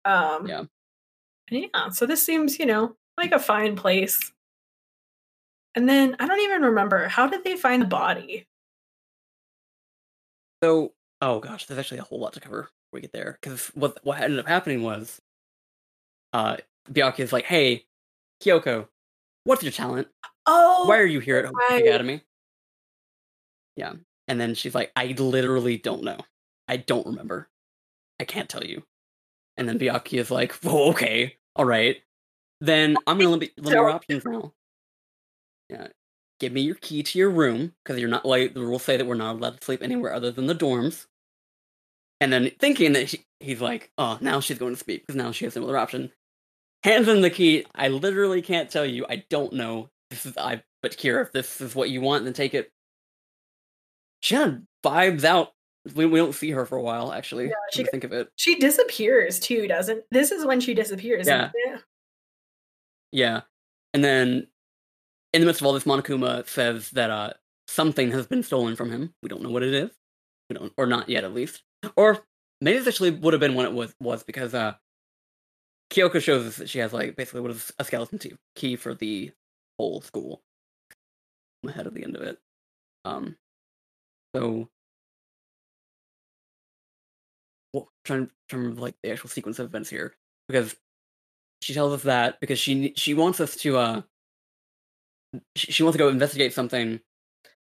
Um 0.05 0.47
Yeah. 0.47 0.63
yeah, 1.49 1.89
so 1.89 2.05
this 2.05 2.23
seems, 2.23 2.59
you 2.59 2.65
know, 2.65 2.95
like 3.17 3.33
a 3.33 3.39
fine 3.39 3.75
place 3.75 4.31
And 5.75 5.87
then 5.87 6.15
I 6.19 6.27
don't 6.27 6.39
even 6.41 6.63
remember 6.63 7.07
how 7.07 7.27
did 7.27 7.43
they 7.43 7.55
find 7.55 7.81
the 7.81 7.87
body? 7.87 8.45
So, 10.63 10.93
oh 11.21 11.39
gosh, 11.39 11.65
there's 11.65 11.79
actually 11.79 11.99
a 11.99 12.03
whole 12.03 12.19
lot 12.19 12.33
to 12.33 12.39
cover 12.39 12.63
before 12.63 12.69
we 12.93 13.01
get 13.01 13.13
there. 13.13 13.37
Because 13.41 13.67
what 13.67 13.99
what 14.03 14.21
ended 14.21 14.39
up 14.39 14.47
happening 14.47 14.83
was, 14.83 15.21
uh, 16.33 16.57
Byakuya's 16.89 17.33
like, 17.33 17.45
"Hey, 17.45 17.85
Kyoko, 18.43 18.87
what's 19.43 19.63
your 19.63 19.71
talent? 19.71 20.07
Oh, 20.45 20.87
Why 20.87 20.97
are 20.99 21.05
you 21.05 21.19
here 21.19 21.37
at 21.37 21.45
Hope 21.45 21.55
right. 21.55 21.83
Academy?" 21.85 22.21
Yeah, 23.75 23.93
and 24.27 24.39
then 24.39 24.53
she's 24.55 24.75
like, 24.75 24.91
"I 24.95 25.07
literally 25.17 25.77
don't 25.77 26.03
know. 26.03 26.17
I 26.67 26.77
don't 26.77 27.05
remember. 27.07 27.49
I 28.19 28.25
can't 28.25 28.49
tell 28.49 28.63
you." 28.63 28.83
And 29.57 29.67
then 29.67 29.79
Byakuya's 29.79 30.31
like, 30.31 30.55
"Well, 30.63 30.89
okay, 30.91 31.37
all 31.55 31.65
right. 31.65 32.01
Then 32.61 32.97
I'm 33.07 33.17
gonna 33.17 33.29
limit, 33.31 33.53
limit 33.57 33.73
your 33.73 33.89
options 33.89 34.23
now. 34.25 34.53
Yeah, 35.69 35.87
give 36.41 36.51
me 36.51 36.59
your 36.61 36.75
key 36.75 37.01
to 37.03 37.17
your 37.17 37.29
room 37.29 37.73
because 37.83 37.97
you're 37.99 38.09
not 38.09 38.25
like 38.25 38.53
the 38.53 38.59
rules 38.59 38.83
say 38.83 38.97
that 38.97 39.05
we're 39.07 39.15
not 39.15 39.37
allowed 39.37 39.57
to 39.59 39.63
sleep 39.65 39.81
anywhere 39.81 40.13
other 40.13 40.31
than 40.31 40.47
the 40.47 40.55
dorms." 40.55 41.05
And 42.19 42.33
then 42.33 42.51
thinking 42.59 42.91
that 42.93 43.07
he, 43.09 43.25
he's 43.39 43.61
like, 43.61 43.91
"Oh, 43.97 44.17
now 44.19 44.41
she's 44.41 44.59
going 44.59 44.73
to 44.73 44.79
speak 44.79 45.03
because 45.03 45.15
now 45.15 45.31
she 45.31 45.45
has 45.45 45.55
no 45.55 45.63
other 45.63 45.77
option." 45.77 46.11
Hands 46.83 47.07
him 47.07 47.21
the 47.21 47.29
key. 47.29 47.65
I 47.75 47.87
literally 47.87 48.41
can't 48.41 48.69
tell 48.69 48.85
you. 48.85 49.05
I 49.07 49.23
don't 49.29 49.53
know. 49.53 49.89
This 50.09 50.25
is 50.25 50.35
I. 50.37 50.63
But 50.81 50.97
Kira, 50.97 51.21
if 51.27 51.31
this 51.31 51.61
is 51.61 51.75
what 51.75 51.89
you 51.91 52.01
want, 52.01 52.23
then 52.25 52.33
take 52.33 52.53
it. 52.55 52.71
She 54.21 54.35
kind 54.35 54.65
of 54.83 54.91
vibes 54.91 55.23
out. 55.23 55.53
We, 55.95 56.05
we 56.05 56.19
don't 56.19 56.33
see 56.35 56.51
her 56.51 56.65
for 56.65 56.77
a 56.77 56.81
while, 56.81 57.11
actually. 57.11 57.45
Yeah, 57.47 57.53
She 57.71 57.83
she- 57.83 57.89
think 57.89 58.03
of 58.03 58.13
it. 58.13 58.29
She 58.35 58.55
disappears 58.55 59.39
too, 59.39 59.67
doesn't? 59.67 60.03
This 60.11 60.31
is 60.31 60.45
when 60.45 60.59
she 60.59 60.73
disappears. 60.73 61.27
Yeah. 61.27 61.49
isn't 61.55 61.75
it? 61.75 61.81
Yeah. 63.11 63.41
And 63.93 64.03
then 64.03 64.47
in 65.33 65.41
the 65.41 65.45
midst 65.45 65.61
of 65.61 65.67
all 65.67 65.73
this, 65.73 65.83
Monokuma 65.85 66.47
says 66.47 66.89
that 66.91 67.09
uh 67.09 67.33
something 67.67 68.11
has 68.11 68.27
been 68.27 68.43
stolen 68.43 68.75
from 68.75 68.91
him. 68.91 69.13
We 69.23 69.29
don't 69.29 69.41
know 69.41 69.49
what 69.49 69.63
it 69.63 69.73
is. 69.73 69.91
We 70.49 70.55
don't 70.55 70.73
or 70.77 70.85
not 70.85 71.09
yet 71.09 71.23
at 71.23 71.33
least. 71.33 71.63
Or 71.95 72.19
maybe 72.59 72.77
this 72.79 72.87
actually 72.87 73.11
would 73.11 73.33
have 73.33 73.39
been 73.39 73.55
when 73.55 73.65
it 73.65 73.73
was 73.73 73.93
was 73.99 74.23
because 74.23 74.53
uh 74.53 74.73
Kyoko 75.91 76.21
shows 76.21 76.45
us 76.45 76.57
that 76.57 76.69
she 76.69 76.79
has 76.79 76.93
like 76.93 77.15
basically 77.15 77.41
what 77.41 77.51
is 77.51 77.71
a 77.79 77.83
skeleton 77.83 78.19
key 78.55 78.75
for 78.75 78.93
the 78.93 79.31
whole 79.77 80.01
school. 80.01 80.41
I'm 81.63 81.69
Ahead 81.69 81.87
of 81.87 81.93
the 81.93 82.03
end 82.03 82.15
of 82.15 82.23
it. 82.23 82.37
Um 83.05 83.35
so 84.35 84.69
well, 87.73 87.89
trying 88.03 88.29
to 88.49 88.57
remember 88.57 88.81
like 88.81 88.95
the 89.01 89.11
actual 89.11 89.29
sequence 89.29 89.59
of 89.59 89.67
events 89.67 89.89
here 89.89 90.15
because 90.47 90.75
she 91.61 91.73
tells 91.73 91.93
us 91.93 92.03
that 92.03 92.39
because 92.39 92.59
she 92.59 92.93
she 92.95 93.13
wants 93.13 93.39
us 93.39 93.55
to 93.57 93.77
uh 93.77 94.01
she, 95.55 95.83
wants 95.83 95.95
to 95.95 95.99
go 95.99 96.09
investigate 96.09 96.53
something 96.53 96.99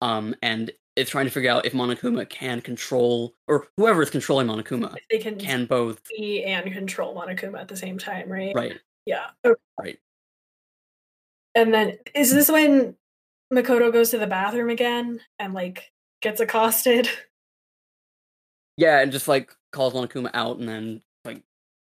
um 0.00 0.34
and 0.42 0.70
is 0.96 1.08
trying 1.08 1.24
to 1.24 1.30
figure 1.30 1.50
out 1.50 1.66
if 1.66 1.72
Monokuma 1.72 2.28
can 2.28 2.60
control 2.60 3.34
or 3.48 3.66
whoever 3.76 4.02
is 4.02 4.10
controlling 4.10 4.46
Monokuma 4.46 4.94
They 5.10 5.18
can, 5.18 5.38
can 5.38 5.66
both 5.66 6.00
see 6.06 6.44
and 6.44 6.72
control 6.72 7.14
Monokuma 7.14 7.60
at 7.60 7.68
the 7.68 7.76
same 7.76 7.98
time, 7.98 8.30
right? 8.30 8.54
right 8.54 8.78
Yeah. 9.06 9.26
Okay. 9.44 9.60
right 9.78 9.98
And 11.54 11.72
then 11.72 11.98
is 12.14 12.32
this 12.32 12.50
when 12.50 12.96
Makoto 13.52 13.92
goes 13.92 14.10
to 14.10 14.18
the 14.18 14.26
bathroom 14.26 14.70
again 14.70 15.20
and 15.38 15.54
like 15.54 15.92
gets 16.22 16.40
accosted? 16.40 17.08
yeah 18.76 19.00
and 19.00 19.12
just 19.12 19.28
like 19.28 19.54
calls 19.72 19.94
Monokuma 19.94 20.30
out 20.34 20.58
and 20.58 20.68
then 20.68 21.02
like 21.24 21.42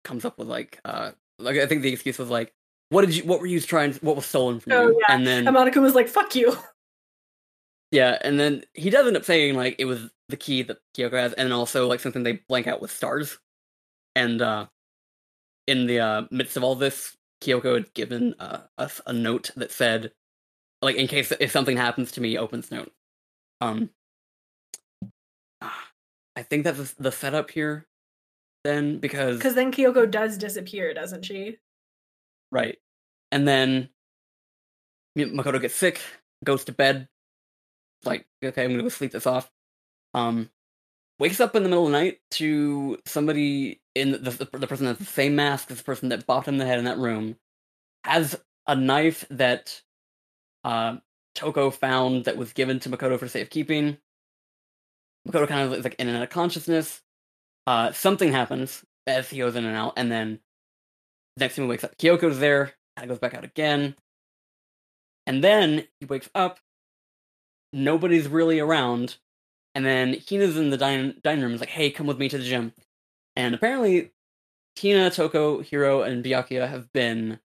comes 0.04 0.24
up 0.24 0.38
with 0.38 0.48
like 0.48 0.80
uh 0.84 1.12
like 1.38 1.56
I 1.56 1.66
think 1.66 1.82
the 1.82 1.92
excuse 1.92 2.18
was 2.18 2.28
like 2.28 2.52
what 2.90 3.04
did 3.06 3.16
you 3.16 3.24
what 3.24 3.40
were 3.40 3.46
you 3.46 3.60
trying 3.60 3.92
what 3.94 4.16
was 4.16 4.26
stolen 4.26 4.60
from 4.60 4.72
Oh, 4.72 4.88
you 4.88 5.02
yeah. 5.08 5.14
and 5.14 5.26
then 5.26 5.46
And 5.48 5.56
Monokuma's 5.56 5.94
like, 5.94 6.08
"Fuck 6.08 6.34
you." 6.34 6.56
Yeah, 7.92 8.18
and 8.22 8.38
then 8.38 8.62
he 8.74 8.88
does 8.88 9.06
end 9.06 9.16
up 9.16 9.24
saying 9.24 9.56
like 9.56 9.74
it 9.80 9.84
was 9.84 10.10
the 10.28 10.36
key 10.36 10.62
that 10.62 10.78
Kyoko 10.96 11.14
has, 11.14 11.32
and 11.32 11.52
also 11.52 11.88
like 11.88 11.98
something 11.98 12.22
they 12.22 12.40
blank 12.48 12.68
out 12.68 12.80
with 12.80 12.92
stars. 12.92 13.38
And 14.14 14.40
uh 14.40 14.66
in 15.66 15.86
the 15.86 16.00
uh, 16.00 16.22
midst 16.30 16.56
of 16.56 16.64
all 16.64 16.74
this, 16.74 17.16
Kyoko 17.40 17.74
had 17.74 17.94
given 17.94 18.34
uh, 18.40 18.62
us 18.76 19.00
a 19.06 19.12
note 19.12 19.50
that 19.56 19.70
said, 19.70 20.12
like, 20.82 20.96
in 20.96 21.06
case 21.06 21.32
if 21.38 21.52
something 21.52 21.76
happens 21.76 22.10
to 22.12 22.20
me, 22.20 22.36
opens 22.36 22.70
note. 22.70 22.92
Um, 23.60 23.90
I 25.62 26.42
think 26.42 26.64
that's 26.64 26.94
the 26.94 27.12
setup 27.12 27.50
here, 27.50 27.86
then 28.64 28.98
because 28.98 29.36
Because 29.36 29.54
then 29.54 29.72
Kyoko 29.72 30.10
does 30.10 30.36
disappear, 30.38 30.92
doesn't 30.92 31.24
she? 31.24 31.58
Right. 32.50 32.78
And 33.32 33.46
then 33.46 33.90
Makoto 35.16 35.60
gets 35.60 35.74
sick, 35.74 36.00
goes 36.44 36.64
to 36.64 36.72
bed. 36.72 37.08
Like, 38.04 38.26
okay, 38.44 38.64
I'm 38.64 38.70
gonna 38.70 38.82
go 38.82 38.88
sleep 38.88 39.12
this 39.12 39.26
off. 39.26 39.50
Um, 40.14 40.50
wakes 41.18 41.40
up 41.40 41.54
in 41.54 41.62
the 41.62 41.68
middle 41.68 41.86
of 41.86 41.92
the 41.92 41.98
night 41.98 42.18
to 42.32 42.98
somebody 43.06 43.80
in 43.94 44.12
the, 44.12 44.18
the, 44.18 44.58
the 44.58 44.66
person 44.66 44.86
that 44.86 44.98
has 44.98 45.06
the 45.06 45.12
same 45.12 45.36
mask 45.36 45.70
as 45.70 45.78
the 45.78 45.84
person 45.84 46.08
that 46.08 46.26
bopped 46.26 46.46
him 46.46 46.58
the 46.58 46.66
head 46.66 46.78
in 46.78 46.86
that 46.86 46.98
room, 46.98 47.36
has 48.04 48.40
a 48.66 48.74
knife 48.74 49.26
that 49.30 49.82
uh, 50.64 50.96
Toko 51.34 51.70
found 51.70 52.24
that 52.24 52.36
was 52.36 52.52
given 52.52 52.80
to 52.80 52.88
Makoto 52.88 53.18
for 53.18 53.28
safekeeping. 53.28 53.98
Makoto 55.28 55.46
kind 55.46 55.70
of 55.70 55.78
is 55.78 55.84
like 55.84 55.96
in 55.98 56.08
and 56.08 56.16
out 56.16 56.22
of 56.22 56.30
consciousness. 56.30 57.02
Uh, 57.66 57.92
something 57.92 58.32
happens 58.32 58.84
as 59.06 59.28
he 59.28 59.38
goes 59.38 59.54
in 59.54 59.64
and 59.64 59.76
out, 59.76 59.92
and 59.96 60.10
then 60.10 60.40
next 61.36 61.56
time 61.56 61.64
he 61.64 61.70
wakes 61.70 61.84
up, 61.84 61.96
Kyoko's 61.98 62.38
there, 62.38 62.72
and 62.96 63.08
goes 63.08 63.18
back 63.18 63.34
out 63.34 63.44
again. 63.44 63.94
And 65.26 65.44
then 65.44 65.86
he 66.00 66.06
wakes 66.06 66.28
up, 66.34 66.58
nobody's 67.72 68.28
really 68.28 68.58
around, 68.58 69.16
and 69.74 69.84
then 69.84 70.14
Hina's 70.14 70.56
in 70.56 70.70
the 70.70 70.76
din- 70.76 71.18
dining 71.22 71.44
room, 71.44 71.54
is 71.54 71.60
like, 71.60 71.68
hey, 71.68 71.90
come 71.90 72.06
with 72.06 72.18
me 72.18 72.28
to 72.28 72.38
the 72.38 72.44
gym. 72.44 72.72
And 73.36 73.54
apparently, 73.54 74.10
Hina, 74.80 75.10
Toko, 75.10 75.60
Hiro, 75.60 76.02
and 76.02 76.24
Byakuya 76.24 76.68
have 76.68 76.92
been 76.92 77.38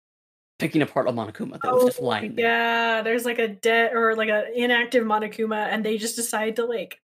picking 0.60 0.82
apart 0.82 1.10
a 1.10 1.12
Monokuma 1.12 1.60
that 1.62 1.74
was 1.74 1.86
just 1.86 2.00
Oh, 2.00 2.06
lying 2.06 2.36
there. 2.36 2.46
Yeah, 2.46 3.02
there's 3.02 3.26
like 3.26 3.40
a 3.40 3.48
dead 3.50 3.94
or 3.94 4.16
like 4.16 4.30
an 4.30 4.46
inactive 4.56 5.04
Monokuma, 5.04 5.68
and 5.68 5.84
they 5.84 5.98
just 5.98 6.16
decide 6.16 6.56
to 6.56 6.66
like 6.66 7.02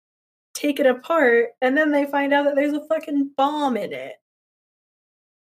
take 0.55 0.81
it 0.81 0.87
apart, 0.87 1.51
and 1.61 1.77
then 1.77 1.93
they 1.93 2.07
find 2.07 2.33
out 2.33 2.45
that 2.47 2.57
there's 2.57 2.73
a 2.73 2.85
fucking 2.87 3.31
bomb 3.37 3.77
in 3.77 3.93
it. 3.93 4.15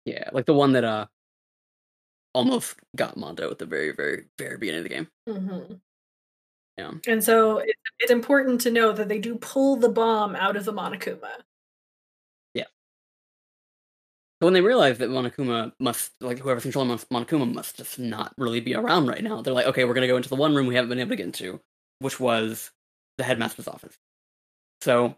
Yeah, 0.08 0.30
like 0.32 0.46
the 0.46 0.54
one 0.54 0.72
that 0.72 0.86
uh 0.86 1.08
almost 2.34 2.76
got 2.96 3.18
Mondo 3.18 3.52
at 3.52 3.58
the 3.58 3.66
very, 3.66 3.92
very, 3.92 4.24
very 4.40 4.58
beginning 4.58 4.80
of 4.80 4.84
the 4.84 4.90
game. 4.90 5.08
Mm-hmm. 5.28 5.74
Yeah. 6.78 6.92
And 7.08 7.22
so 7.22 7.58
it, 7.58 7.76
it's 8.00 8.12
important 8.12 8.62
to 8.62 8.72
know 8.72 8.94
that 8.94 9.10
they 9.10 9.20
do 9.20 9.36
pull 9.36 9.76
the 9.76 9.90
bomb 9.90 10.34
out 10.38 10.56
of 10.56 10.64
the 10.64 10.72
Monokuma. 10.72 11.42
Yeah. 12.54 12.64
So 14.40 14.46
when 14.46 14.54
they 14.54 14.62
realize 14.62 14.98
that 15.00 15.10
Monokuma 15.10 15.74
must, 15.78 16.14
like 16.22 16.40
whoever's 16.40 16.64
controlling 16.64 16.88
Mon- 16.88 17.26
Monokuma 17.26 17.54
must 17.54 17.76
just 17.76 18.00
not 18.00 18.34
really 18.38 18.62
be 18.62 18.76
around 18.76 19.08
right 19.08 19.24
now, 19.24 19.42
they're 19.42 19.54
like, 19.54 19.66
okay, 19.66 19.84
we're 19.84 19.94
gonna 19.94 20.08
go 20.08 20.16
into 20.16 20.30
the 20.30 20.36
one 20.36 20.56
room 20.56 20.68
we 20.68 20.76
haven't 20.76 20.90
been 20.90 21.00
able 21.00 21.10
to 21.10 21.16
get 21.18 21.26
into, 21.26 21.60
which 22.00 22.18
was 22.18 22.72
the 23.18 23.26
headmaster's 23.26 23.68
office. 23.68 23.98
So 24.80 25.18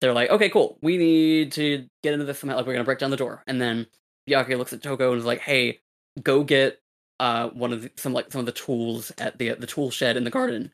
they're 0.00 0.12
like, 0.12 0.30
okay, 0.30 0.48
cool, 0.48 0.78
we 0.82 0.96
need 0.96 1.52
to 1.52 1.86
get 2.02 2.12
into 2.12 2.24
this 2.24 2.38
somehow. 2.38 2.56
Like 2.56 2.66
we're 2.66 2.74
gonna 2.74 2.84
break 2.84 2.98
down 2.98 3.10
the 3.10 3.16
door, 3.16 3.42
and 3.46 3.60
then 3.60 3.86
Byakuya 4.28 4.58
looks 4.58 4.72
at 4.72 4.82
Toko 4.82 5.12
and 5.12 5.18
is 5.18 5.24
like, 5.26 5.40
hey, 5.40 5.80
go 6.22 6.44
get 6.44 6.80
uh 7.20 7.48
one 7.50 7.72
of 7.72 7.82
the, 7.82 7.90
some 7.96 8.12
like 8.12 8.30
some 8.30 8.40
of 8.40 8.46
the 8.46 8.52
tools 8.52 9.12
at 9.18 9.38
the 9.38 9.54
the 9.54 9.66
tool 9.66 9.90
shed 9.90 10.16
in 10.16 10.24
the 10.24 10.30
garden. 10.30 10.72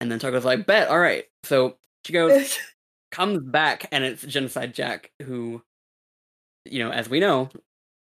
And 0.00 0.10
then 0.10 0.18
Toko's 0.18 0.44
like, 0.44 0.66
bet, 0.66 0.88
all 0.88 0.98
right. 0.98 1.24
So 1.44 1.76
she 2.04 2.12
goes, 2.12 2.58
comes 3.12 3.40
back 3.42 3.86
and 3.92 4.02
it's 4.04 4.22
Genocide 4.22 4.74
Jack 4.74 5.10
who, 5.22 5.62
you 6.64 6.82
know, 6.82 6.90
as 6.90 7.08
we 7.08 7.20
know, 7.20 7.50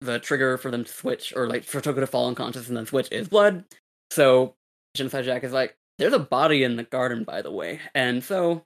the 0.01 0.19
trigger 0.19 0.57
for 0.57 0.71
them 0.71 0.85
to 0.85 0.91
switch 0.91 1.33
or 1.35 1.47
like 1.47 1.63
for 1.63 1.81
Toko 1.81 1.99
to 1.99 2.07
fall 2.07 2.27
unconscious 2.27 2.69
and 2.69 2.77
then 2.77 2.85
switch 2.85 3.11
is 3.11 3.27
blood. 3.27 3.65
So 4.11 4.55
Genocide 4.95 5.25
Jack 5.25 5.43
is 5.43 5.51
like, 5.51 5.75
there's 5.97 6.13
a 6.13 6.19
body 6.19 6.63
in 6.63 6.77
the 6.77 6.83
garden, 6.83 7.25
by 7.25 7.41
the 7.41 7.51
way. 7.51 7.81
And 7.93 8.23
so, 8.23 8.63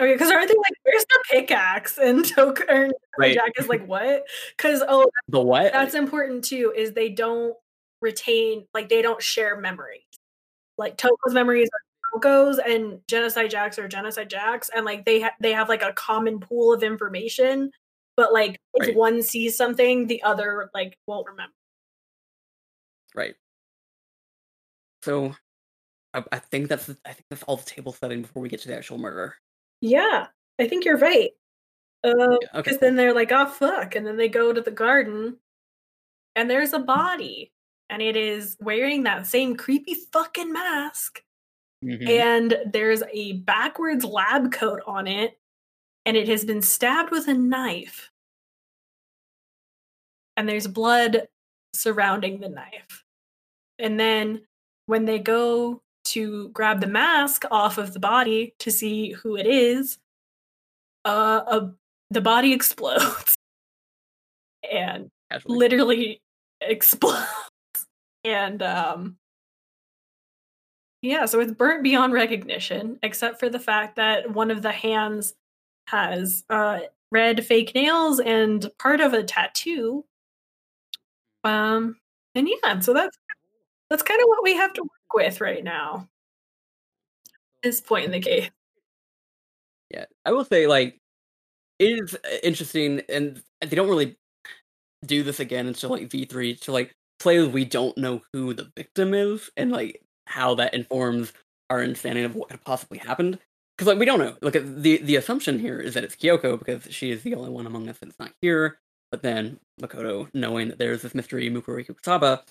Okay, 0.00 0.12
because 0.12 0.30
aren't 0.30 0.48
they 0.48 0.54
like, 0.56 0.72
where's 0.82 1.04
the 1.04 1.24
pickaxe? 1.30 1.98
And 1.98 2.24
Toko 2.28 2.64
or 2.68 2.90
right, 3.18 3.34
Jack 3.34 3.52
is 3.58 3.68
like, 3.68 3.86
what? 3.86 4.24
Because 4.56 4.82
oh, 4.86 5.08
the 5.28 5.40
what? 5.40 5.72
that's 5.72 5.94
important 5.94 6.44
too. 6.44 6.72
Is 6.76 6.92
they 6.92 7.10
don't 7.10 7.54
retain 8.00 8.66
like 8.74 8.88
they 8.88 9.02
don't 9.02 9.22
share 9.22 9.60
memories. 9.60 10.02
Like 10.78 10.96
Toko's 10.96 11.32
memories 11.32 11.68
are 11.72 12.20
Toko's, 12.20 12.58
and 12.58 13.00
Genocide 13.06 13.50
Jacks 13.50 13.78
are 13.78 13.86
Genocide 13.88 14.30
Jacks, 14.30 14.68
and 14.74 14.84
like 14.84 15.04
they 15.04 15.20
ha- 15.22 15.34
they 15.40 15.52
have 15.52 15.68
like 15.68 15.82
a 15.82 15.92
common 15.92 16.40
pool 16.40 16.72
of 16.72 16.82
information. 16.82 17.70
But 18.16 18.32
like 18.32 18.58
if 18.74 18.88
Right. 18.88 18.96
one 18.96 19.22
sees 19.22 19.56
something, 19.56 20.06
the 20.08 20.22
other 20.24 20.70
like 20.74 20.98
won't 21.06 21.26
remember. 21.28 21.54
right. 23.14 23.34
So, 25.02 25.34
I, 26.14 26.24
I 26.32 26.38
think 26.38 26.68
that's 26.68 26.86
the, 26.86 26.96
I 27.04 27.12
think 27.12 27.26
that's 27.30 27.42
all 27.44 27.56
the 27.58 27.64
table 27.64 27.92
setting 27.92 28.22
before 28.22 28.42
we 28.42 28.48
get 28.48 28.60
to 28.62 28.68
the 28.68 28.76
actual 28.76 28.98
murder. 28.98 29.36
Yeah, 29.84 30.28
I 30.58 30.66
think 30.68 30.84
you're 30.84 30.96
right. 30.98 31.32
Because 32.02 32.38
Yeah, 32.54 32.60
okay, 32.60 32.76
then 32.80 32.96
they're 32.96 33.14
like, 33.14 33.32
oh 33.32 33.46
fuck, 33.48 33.94
and 33.96 34.06
then 34.06 34.16
they 34.18 34.28
go 34.28 34.52
to 34.52 34.60
the 34.62 34.70
garden, 34.70 35.38
and 36.36 36.50
there's 36.50 36.72
a 36.72 36.78
body. 36.80 37.50
and 37.90 38.02
it 38.02 38.16
is 38.16 38.56
wearing 38.60 39.04
that 39.04 39.26
same 39.26 39.56
creepy 39.56 39.94
fucking 40.12 40.52
mask. 40.52 41.22
Mhm. 41.84 42.08
And 42.08 42.58
there's 42.72 43.02
a 43.12 43.34
backwards 43.34 44.04
lab 44.04 44.52
coat 44.52 44.82
on 44.86 45.06
it, 45.06 45.38
and 46.06 46.16
it 46.16 46.28
has 46.28 46.44
been 46.44 46.62
stabbed 46.62 47.10
with 47.12 47.28
a 47.28 47.34
knife. 47.34 48.10
And 50.36 50.48
there's 50.48 50.66
blood 50.66 51.28
surrounding 51.72 52.40
the 52.40 52.48
knife. 52.48 53.04
And 53.78 54.00
then 54.00 54.42
when 54.86 55.06
they 55.06 55.20
go 55.20 55.82
to 56.04 56.48
grab 56.50 56.80
the 56.80 56.86
mask 56.86 57.44
off 57.50 57.78
of 57.78 57.92
the 57.92 58.00
body 58.00 58.54
to 58.58 58.70
see 58.70 59.12
who 59.12 59.36
it 59.36 59.46
is, 59.46 59.98
uh, 61.04 61.42
a, 61.46 61.70
the 62.10 62.20
body 62.20 62.52
explodes 62.54 63.34
and 64.70 65.10
Casually. 65.30 65.58
literally 65.58 66.22
explodes. 66.60 67.26
And 68.24 68.62
um 68.62 69.16
yeah, 71.02 71.26
so 71.26 71.40
it's 71.40 71.52
burnt 71.52 71.82
beyond 71.82 72.14
recognition, 72.14 72.98
except 73.02 73.38
for 73.38 73.50
the 73.50 73.60
fact 73.60 73.96
that 73.96 74.30
one 74.30 74.50
of 74.50 74.62
the 74.62 74.72
hands 74.72 75.34
has 75.88 76.44
uh 76.48 76.80
red 77.10 77.44
fake 77.44 77.74
nails 77.74 78.20
and 78.20 78.70
part 78.78 79.00
of 79.00 79.12
a 79.12 79.22
tattoo. 79.22 80.04
Um 81.44 81.96
and 82.34 82.48
yeah, 82.48 82.80
so 82.80 82.94
that's 82.94 83.16
that's 83.90 84.02
kind 84.02 84.20
of 84.20 84.26
what 84.28 84.42
we 84.42 84.54
have 84.54 84.72
to 84.74 84.82
work 84.82 84.90
with 85.12 85.40
right 85.40 85.64
now. 85.64 86.08
This 87.62 87.80
point 87.80 88.04
in 88.06 88.10
the 88.10 88.20
game. 88.20 88.50
Yeah, 89.90 90.04
I 90.24 90.32
will 90.32 90.44
say 90.44 90.66
like 90.66 90.98
it 91.78 92.02
is 92.02 92.14
uh, 92.14 92.36
interesting, 92.42 93.02
and 93.08 93.42
they 93.60 93.76
don't 93.76 93.88
really 93.88 94.16
do 95.06 95.22
this 95.22 95.40
again 95.40 95.66
until 95.66 95.90
like 95.90 96.10
V 96.10 96.24
three 96.24 96.54
to 96.56 96.72
like 96.72 96.94
play. 97.18 97.46
We 97.46 97.64
don't 97.64 97.96
know 97.98 98.22
who 98.32 98.54
the 98.54 98.70
victim 98.76 99.14
is, 99.14 99.50
and 99.56 99.70
like 99.70 100.02
how 100.26 100.54
that 100.56 100.74
informs 100.74 101.32
our 101.70 101.82
understanding 101.82 102.24
of 102.24 102.34
what 102.34 102.48
could 102.50 102.62
possibly 102.62 102.98
happened. 102.98 103.38
Because 103.76 103.88
like 103.88 103.98
we 103.98 104.04
don't 104.04 104.18
know. 104.18 104.36
At 104.46 104.82
the 104.82 104.98
the 104.98 105.16
assumption 105.16 105.58
here 105.58 105.80
is 105.80 105.94
that 105.94 106.04
it's 106.04 106.16
Kyoko 106.16 106.58
because 106.58 106.92
she 106.92 107.10
is 107.10 107.22
the 107.22 107.34
only 107.34 107.50
one 107.50 107.66
among 107.66 107.88
us 107.88 107.98
that's 108.00 108.18
not 108.18 108.32
here. 108.40 108.78
But 109.10 109.22
then 109.22 109.58
Makoto, 109.80 110.28
knowing 110.34 110.68
that 110.68 110.78
there's 110.78 111.02
this 111.02 111.14
mystery 111.14 111.48
Mukuro 111.50 111.84
Ikusaba, 111.84 112.42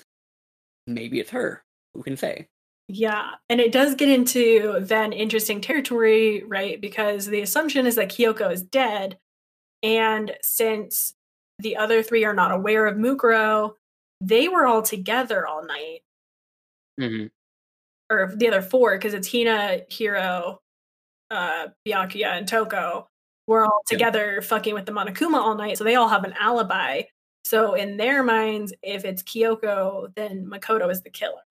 maybe 0.88 1.20
it's 1.20 1.32
her. 1.32 1.64
Who 1.94 2.04
can 2.04 2.18
say? 2.18 2.48
Yeah, 2.88 3.32
and 3.50 3.62
it 3.62 3.72
does 3.72 3.96
get 3.96 4.10
into 4.10 4.80
then 4.82 5.14
interesting 5.14 5.62
territory, 5.62 6.44
right? 6.44 6.80
Because 6.82 7.26
the 7.28 7.42
assumption 7.42 7.86
is 7.86 7.96
that 7.96 8.10
Kyoko 8.10 8.52
is 8.52 8.62
dead, 8.62 9.18
and 9.82 10.36
since 10.42 11.14
the 11.60 11.78
other 11.78 12.04
three 12.04 12.26
are 12.26 12.34
not 12.34 12.52
aware 12.52 12.86
of 12.86 12.98
Mukuro, 12.98 13.76
they 14.20 14.48
were 14.50 14.66
all 14.66 14.82
together 14.82 15.48
all 15.48 15.66
night, 15.66 16.02
Mm-hmm. 17.00 17.28
or 18.14 18.34
the 18.36 18.48
other 18.48 18.62
four, 18.62 18.96
because 18.98 19.14
it's 19.14 19.32
Hina, 19.32 19.82
Hiro, 19.90 20.60
uh, 21.32 21.68
Byakuya, 21.88 22.38
and 22.38 22.48
Toko. 22.48 23.08
We're 23.48 23.66
all 23.66 23.82
Yeah. 23.90 23.98
together 23.98 24.42
fucking 24.42 24.74
with 24.74 24.86
the 24.86 24.92
Monokuma 24.92 25.38
all 25.38 25.56
night, 25.56 25.78
so 25.78 25.84
they 25.84 25.96
all 25.96 26.10
have 26.10 26.24
an 26.24 26.34
alibi. 26.34 27.04
So 27.46 27.74
in 27.74 27.98
their 27.98 28.24
minds, 28.24 28.74
if 28.84 29.06
it's 29.06 29.24
Kyoko, 29.24 30.14
then 30.16 30.46
Makoto 30.46 30.90
is 30.92 31.02
the 31.02 31.10
killer. 31.10 31.42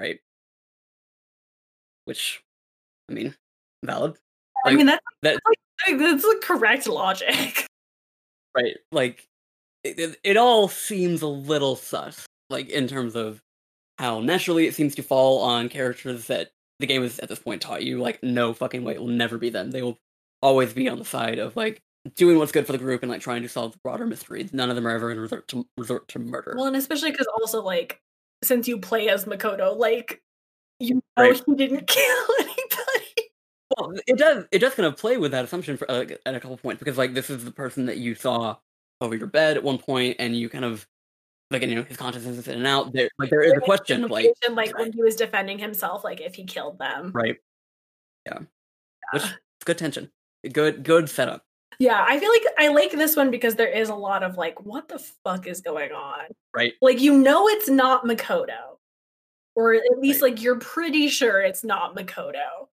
Right. 0.00 0.18
Which, 2.06 2.42
I 3.08 3.12
mean, 3.12 3.34
valid. 3.84 4.16
I 4.64 4.74
mean, 4.74 4.86
that's 4.86 5.04
that 5.22 5.38
like, 5.86 5.98
that's 5.98 6.22
the 6.22 6.40
correct 6.42 6.86
logic. 6.86 7.66
right 8.56 8.76
like 8.92 9.24
it, 9.84 9.98
it, 9.98 10.16
it 10.24 10.36
all 10.36 10.68
seems 10.68 11.22
a 11.22 11.26
little 11.26 11.76
sus 11.76 12.26
like 12.48 12.68
in 12.68 12.88
terms 12.88 13.14
of 13.14 13.40
how 13.98 14.20
naturally 14.20 14.66
it 14.66 14.74
seems 14.74 14.94
to 14.94 15.02
fall 15.02 15.40
on 15.40 15.68
characters 15.68 16.26
that 16.26 16.50
the 16.80 16.86
game 16.86 17.02
has 17.02 17.18
at 17.20 17.28
this 17.28 17.38
point 17.38 17.62
taught 17.62 17.82
you 17.84 17.98
like 17.98 18.22
no 18.22 18.52
fucking 18.52 18.82
way 18.82 18.94
it 18.94 19.00
will 19.00 19.08
never 19.08 19.38
be 19.38 19.50
them 19.50 19.70
they 19.70 19.82
will 19.82 19.98
always 20.42 20.72
be 20.72 20.88
on 20.88 20.98
the 20.98 21.04
side 21.04 21.38
of 21.38 21.54
like 21.56 21.80
doing 22.16 22.38
what's 22.38 22.52
good 22.52 22.66
for 22.66 22.72
the 22.72 22.78
group 22.78 23.02
and 23.02 23.10
like 23.10 23.20
trying 23.20 23.42
to 23.42 23.48
solve 23.48 23.72
the 23.72 23.78
broader 23.84 24.06
mysteries 24.06 24.52
none 24.52 24.70
of 24.70 24.76
them 24.76 24.86
are 24.86 24.90
ever 24.90 25.08
going 25.08 25.16
to 25.16 25.22
resort 25.22 25.46
to 25.46 25.66
resort 25.76 26.08
to 26.08 26.18
murder 26.18 26.54
Well, 26.56 26.66
and 26.66 26.76
especially 26.76 27.10
because 27.10 27.28
also 27.40 27.62
like 27.62 28.00
since 28.42 28.66
you 28.68 28.78
play 28.78 29.08
as 29.08 29.24
Makoto, 29.24 29.76
like 29.76 30.22
you 30.78 30.94
know 30.96 31.00
Right. 31.18 31.42
he 31.46 31.54
didn't 31.54 31.86
kill 31.86 32.26
anybody. 32.40 33.30
well 33.78 33.92
it 34.06 34.16
does 34.18 34.44
it 34.50 34.58
does 34.60 34.74
kind 34.74 34.86
of 34.86 34.96
play 34.96 35.16
with 35.18 35.32
that 35.32 35.44
assumption 35.44 35.76
for 35.76 35.90
uh, 35.90 36.04
at 36.26 36.34
a 36.34 36.40
couple 36.40 36.56
points 36.56 36.78
because 36.78 36.96
like 36.98 37.12
this 37.14 37.28
is 37.30 37.44
the 37.44 37.50
person 37.50 37.86
that 37.86 37.98
you 37.98 38.14
saw 38.14 38.56
over 39.00 39.14
your 39.14 39.26
bed 39.26 39.56
at 39.56 39.62
one 39.62 39.78
point 39.78 40.16
and 40.18 40.34
you 40.36 40.48
kind 40.48 40.64
of 40.64 40.86
like 41.50 41.62
you 41.62 41.74
know 41.74 41.82
his 41.82 41.96
consciousness 41.96 42.38
is 42.38 42.48
in 42.48 42.58
and 42.58 42.66
out 42.66 42.92
there 42.92 43.10
like 43.18 43.28
there 43.30 43.42
is 43.42 43.52
a 43.52 43.60
question 43.60 44.02
like 44.08 44.26
like 44.52 44.76
when 44.78 44.92
he 44.92 45.02
was 45.02 45.16
defending 45.16 45.58
himself, 45.58 46.02
like 46.04 46.20
if 46.20 46.34
he 46.34 46.44
killed 46.44 46.78
them. 46.78 47.10
right 47.14 47.36
yeah 48.26 48.38
which 49.12 49.24
good 49.64 49.76
tension 49.78 50.10
good 50.52 50.82
good 50.84 51.08
setup 51.10 51.42
Yeah, 51.78 52.04
I 52.06 52.18
feel 52.18 52.30
like 52.30 52.42
I 52.58 52.68
like 52.68 52.92
this 52.92 53.16
one 53.16 53.30
because 53.30 53.54
there 53.54 53.68
is 53.70 53.88
a 53.88 53.94
lot 53.94 54.22
of 54.22 54.36
like, 54.36 54.60
what 54.64 54.88
the 54.88 54.98
fuck 54.98 55.46
is 55.46 55.60
going 55.60 55.92
on? 55.92 56.24
right 56.52 56.74
Like 56.82 57.00
you 57.00 57.16
know 57.16 57.48
it's 57.48 57.68
not 57.68 58.04
Makoto. 58.04 58.76
Or 59.56 59.74
at 59.74 59.82
least 59.98 60.20
Right. 60.22 60.32
like 60.32 60.42
you're 60.42 60.58
pretty 60.58 61.08
sure 61.08 61.40
it's 61.42 61.64
not 61.64 61.96
Makoto. 61.96 62.68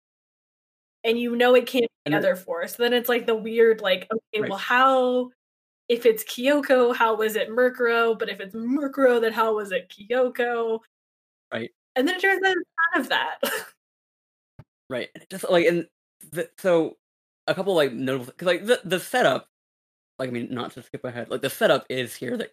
And 1.04 1.20
you 1.20 1.36
know 1.36 1.56
it 1.56 1.68
can't 1.68 1.84
be 1.84 1.90
And 2.06 2.16
other 2.16 2.36
four. 2.36 2.68
So 2.68 2.84
then 2.84 2.94
it's 2.94 3.10
like 3.10 3.26
the 3.26 3.36
weird, 3.36 3.82
like, 3.82 4.08
okay, 4.12 4.42
Right. 4.42 4.50
well, 4.50 4.60
how 4.60 5.32
if 5.90 6.06
it's 6.06 6.24
Kyoko, 6.26 6.94
how 6.96 7.16
was 7.16 7.36
it 7.38 7.50
Mukuro? 7.50 8.18
But 8.20 8.30
if 8.30 8.40
it's 8.42 8.54
Mukuro, 8.56 9.22
then 9.22 9.32
how 9.34 9.56
was 9.56 9.72
it 9.72 9.90
Kyoko? 9.90 10.80
Right. 11.54 11.72
And 11.96 12.08
then 12.08 12.16
it 12.16 12.22
turns 12.22 12.44
out 12.46 12.56
it's 12.58 12.70
none 12.94 13.02
of 13.02 13.10
that. 13.10 13.40
right 14.90 15.10
and 15.14 15.24
it 15.24 15.30
just 15.30 15.50
like 15.50 15.66
and 15.66 15.86
the, 16.32 16.50
so 16.60 16.96
a 17.48 17.56
couple 17.56 17.76
like 17.76 17.94
notable 17.94 18.26
because 18.26 18.46
like 18.46 18.66
the, 18.66 18.80
the 18.84 19.00
setup 19.00 19.50
like 20.20 20.30
i 20.30 20.32
mean 20.32 20.48
not 20.52 20.72
to 20.72 20.84
skip 20.84 21.04
ahead 21.04 21.30
like 21.30 21.42
the 21.42 21.50
setup 21.50 21.86
is 21.90 22.16
here 22.16 22.38
that 22.38 22.52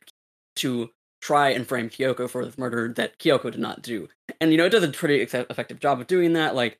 to 0.57 0.91
try 1.21 1.49
and 1.49 1.67
frame 1.67 1.89
kyoko 1.89 2.29
for 2.29 2.45
this 2.45 2.59
murder 2.59 2.93
that 2.93 3.19
kyoko 3.19 3.51
did 3.51 3.61
not 3.61 3.81
do. 3.81 4.09
And 4.41 4.53
you 4.53 4.59
know 4.59 4.67
it 4.67 4.71
does 4.71 4.85
a 4.85 4.89
pretty 4.89 5.23
effective 5.23 5.81
job 5.81 6.01
of 6.01 6.07
doing 6.07 6.35
that 6.35 6.55
like 6.55 6.79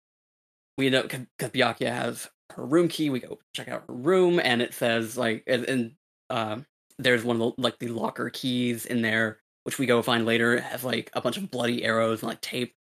we 0.77 0.91
know 0.91 1.03
because 1.03 1.21
byakuya 1.39 1.93
has 1.93 2.29
her 2.53 2.65
room 2.65 2.89
key 2.89 3.09
we 3.09 3.21
go 3.21 3.39
check 3.55 3.69
out 3.69 3.85
her 3.89 3.95
room 3.95 4.39
and 4.39 4.61
it 4.61 4.75
says 4.75 5.17
like 5.17 5.45
and, 5.47 5.65
and 5.65 5.93
um 6.29 6.67
there's 6.99 7.25
one 7.25 7.41
of 7.41 7.55
the 7.57 7.63
like 7.63 7.79
the 7.79 7.89
locker 7.89 8.29
keys 8.29 8.85
in 8.85 9.01
there 9.01 9.39
which 9.65 9.79
we 9.79 9.87
go 9.87 10.01
find 10.03 10.25
later. 10.25 10.61
Has 10.61 10.85
like 10.85 11.11
a 11.15 11.21
bunch 11.21 11.37
of 11.37 11.51
bloody 11.51 11.85
arrows 11.85 12.23
and 12.23 12.29
like 12.29 12.41
tape 12.41 12.75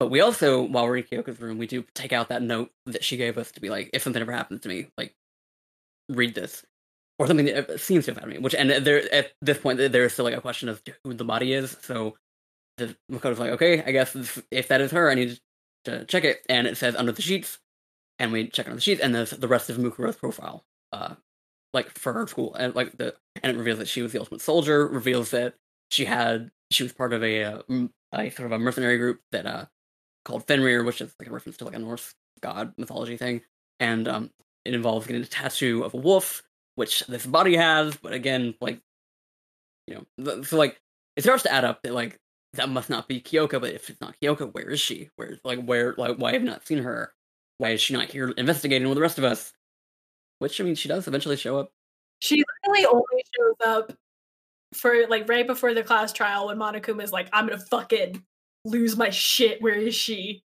but 0.00 0.10
we 0.10 0.20
also, 0.20 0.62
while 0.62 0.84
we're 0.84 0.98
in 0.98 1.04
Kyoko's 1.04 1.40
room, 1.40 1.58
we 1.58 1.66
do 1.66 1.84
take 1.94 2.12
out 2.12 2.28
that 2.28 2.42
note 2.42 2.70
that 2.86 3.04
she 3.04 3.16
gave 3.16 3.38
us 3.38 3.52
to 3.52 3.60
be 3.60 3.70
like, 3.70 3.90
if 3.92 4.02
something 4.02 4.20
ever 4.20 4.32
happens 4.32 4.60
to 4.62 4.68
me, 4.68 4.88
like, 4.98 5.14
read 6.08 6.34
this. 6.34 6.64
Or 7.18 7.28
something 7.28 7.46
that 7.46 7.70
uh, 7.70 7.78
seems 7.78 8.06
to 8.06 8.10
have 8.10 8.16
happened 8.16 8.34
to 8.34 8.40
me. 8.40 8.42
Which, 8.42 8.56
and 8.56 8.70
there, 8.70 9.14
at 9.14 9.32
this 9.40 9.58
point, 9.58 9.78
there 9.78 10.04
is 10.04 10.12
still 10.12 10.24
like 10.24 10.36
a 10.36 10.40
question 10.40 10.68
of 10.68 10.82
who 11.04 11.14
the 11.14 11.24
body 11.24 11.52
is. 11.52 11.76
So 11.80 12.16
the 12.76 12.96
Makoto's 13.08 13.38
like, 13.38 13.52
okay, 13.52 13.84
I 13.84 13.92
guess 13.92 14.16
if, 14.50 14.68
that 14.68 14.80
is 14.80 14.90
her, 14.90 15.08
I 15.08 15.14
need 15.14 15.38
to 15.84 16.04
check 16.06 16.24
it. 16.24 16.44
And 16.48 16.66
it 16.66 16.76
says 16.76 16.96
under 16.96 17.12
the 17.12 17.22
sheets. 17.22 17.60
And 18.18 18.32
we 18.32 18.48
check 18.48 18.66
under 18.66 18.76
the 18.76 18.80
sheets, 18.80 19.00
and 19.00 19.14
there's 19.14 19.30
the 19.30 19.48
rest 19.48 19.70
of 19.70 19.76
Mukuro's 19.76 20.16
profile. 20.16 20.64
Uh, 20.92 21.14
like 21.72 21.96
for 21.96 22.12
her 22.12 22.26
school. 22.26 22.54
And 22.54 22.74
like 22.74 22.96
the, 22.96 23.14
and 23.42 23.54
it 23.54 23.58
reveals 23.58 23.78
that 23.78 23.88
she 23.88 24.02
was 24.02 24.12
the 24.12 24.18
ultimate 24.18 24.40
soldier, 24.40 24.86
reveals 24.86 25.30
that 25.30 25.54
she 25.90 26.04
had, 26.04 26.50
she 26.72 26.82
was 26.82 26.92
part 26.92 27.12
of 27.12 27.22
a, 27.22 27.44
uh, 27.44 27.62
m- 27.70 27.90
a 28.12 28.30
sort 28.30 28.46
of 28.46 28.52
a 28.52 28.58
mercenary 28.58 28.98
group 28.98 29.20
that, 29.30 29.46
uh, 29.46 29.66
called 30.24 30.46
Fenrir, 30.46 30.84
which 30.84 31.00
is 31.00 31.14
like 31.18 31.28
a 31.28 31.32
reference 31.32 31.56
to 31.58 31.64
like 31.64 31.74
a 31.74 31.78
Norse 31.78 32.14
god 32.40 32.72
mythology 32.76 33.16
thing, 33.16 33.42
and 33.80 34.08
um, 34.08 34.30
it 34.64 34.74
involves 34.74 35.06
getting 35.06 35.22
a 35.22 35.26
tattoo 35.26 35.84
of 35.84 35.94
a 35.94 35.98
wolf, 35.98 36.42
which 36.74 37.06
this 37.06 37.26
body 37.26 37.56
has. 37.56 37.96
But 37.96 38.12
again, 38.12 38.54
like 38.60 38.80
you 39.86 40.04
know, 40.18 40.42
so 40.42 40.56
like 40.56 40.80
it 41.16 41.22
starts 41.22 41.42
to 41.44 41.52
add 41.52 41.64
up 41.64 41.82
that 41.82 41.94
like 41.94 42.18
that 42.54 42.68
must 42.68 42.90
not 42.90 43.08
be 43.08 43.20
Kyoko. 43.20 43.60
But 43.60 43.72
if 43.74 43.90
it's 43.90 44.00
not 44.00 44.16
Kyoko, 44.22 44.52
where 44.52 44.70
is 44.70 44.80
she? 44.80 45.10
Where 45.16 45.38
like 45.44 45.62
where 45.64 45.94
like 45.96 46.16
why 46.16 46.32
have 46.32 46.42
I 46.42 46.46
not 46.46 46.66
seen 46.66 46.78
her? 46.78 47.12
Why 47.58 47.70
is 47.70 47.80
she 47.80 47.94
not 47.94 48.10
here 48.10 48.30
investigating 48.30 48.88
with 48.88 48.96
the 48.96 49.02
rest 49.02 49.18
of 49.18 49.24
us? 49.24 49.52
Which 50.38 50.60
I 50.60 50.64
mean, 50.64 50.74
she 50.74 50.88
does 50.88 51.06
eventually 51.06 51.36
show 51.36 51.58
up. 51.58 51.70
she 52.20 52.42
literally 52.64 52.86
only 52.86 53.24
shows 53.36 53.56
up 53.64 53.92
for 54.74 55.06
like 55.08 55.28
right 55.28 55.46
before 55.46 55.72
the 55.72 55.84
class 55.84 56.12
trial 56.12 56.48
when 56.48 56.58
Monokuma 56.58 57.02
is 57.02 57.12
like, 57.12 57.28
I'm 57.32 57.46
gonna 57.46 57.60
fucking 57.60 58.24
lose 58.64 58.96
my 58.96 59.10
shit. 59.10 59.60
Where 59.62 59.74
is 59.74 59.94
she? 59.94 60.42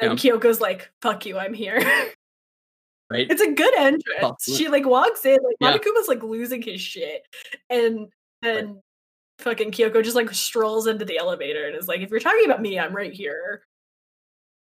And 0.00 0.18
Kyoko's 0.18 0.60
like, 0.60 0.90
fuck 1.00 1.26
you, 1.26 1.38
I'm 1.38 1.54
here. 1.54 1.80
Right? 3.10 3.30
It's 3.30 3.42
a 3.42 3.52
good 3.52 3.74
entrance. 3.76 4.04
Fuck. 4.22 4.42
She 4.42 4.68
like 4.68 4.86
walks 4.86 5.26
in, 5.26 5.36
like 5.42 5.56
Yeah. 5.60 5.76
Monokuma's 5.76 6.08
like 6.08 6.22
losing 6.22 6.62
his 6.62 6.80
shit. 6.80 7.26
And 7.68 8.08
then 8.40 8.80
fucking 9.38 9.72
Kyoko 9.72 10.02
just 10.02 10.16
like 10.16 10.32
strolls 10.32 10.86
into 10.86 11.04
the 11.04 11.18
elevator 11.18 11.66
and 11.66 11.76
is 11.76 11.88
like, 11.88 12.00
if 12.00 12.10
you're 12.10 12.20
talking 12.20 12.46
about 12.46 12.62
me, 12.62 12.78
I'm 12.78 12.96
right 12.96 13.12
here. 13.12 13.64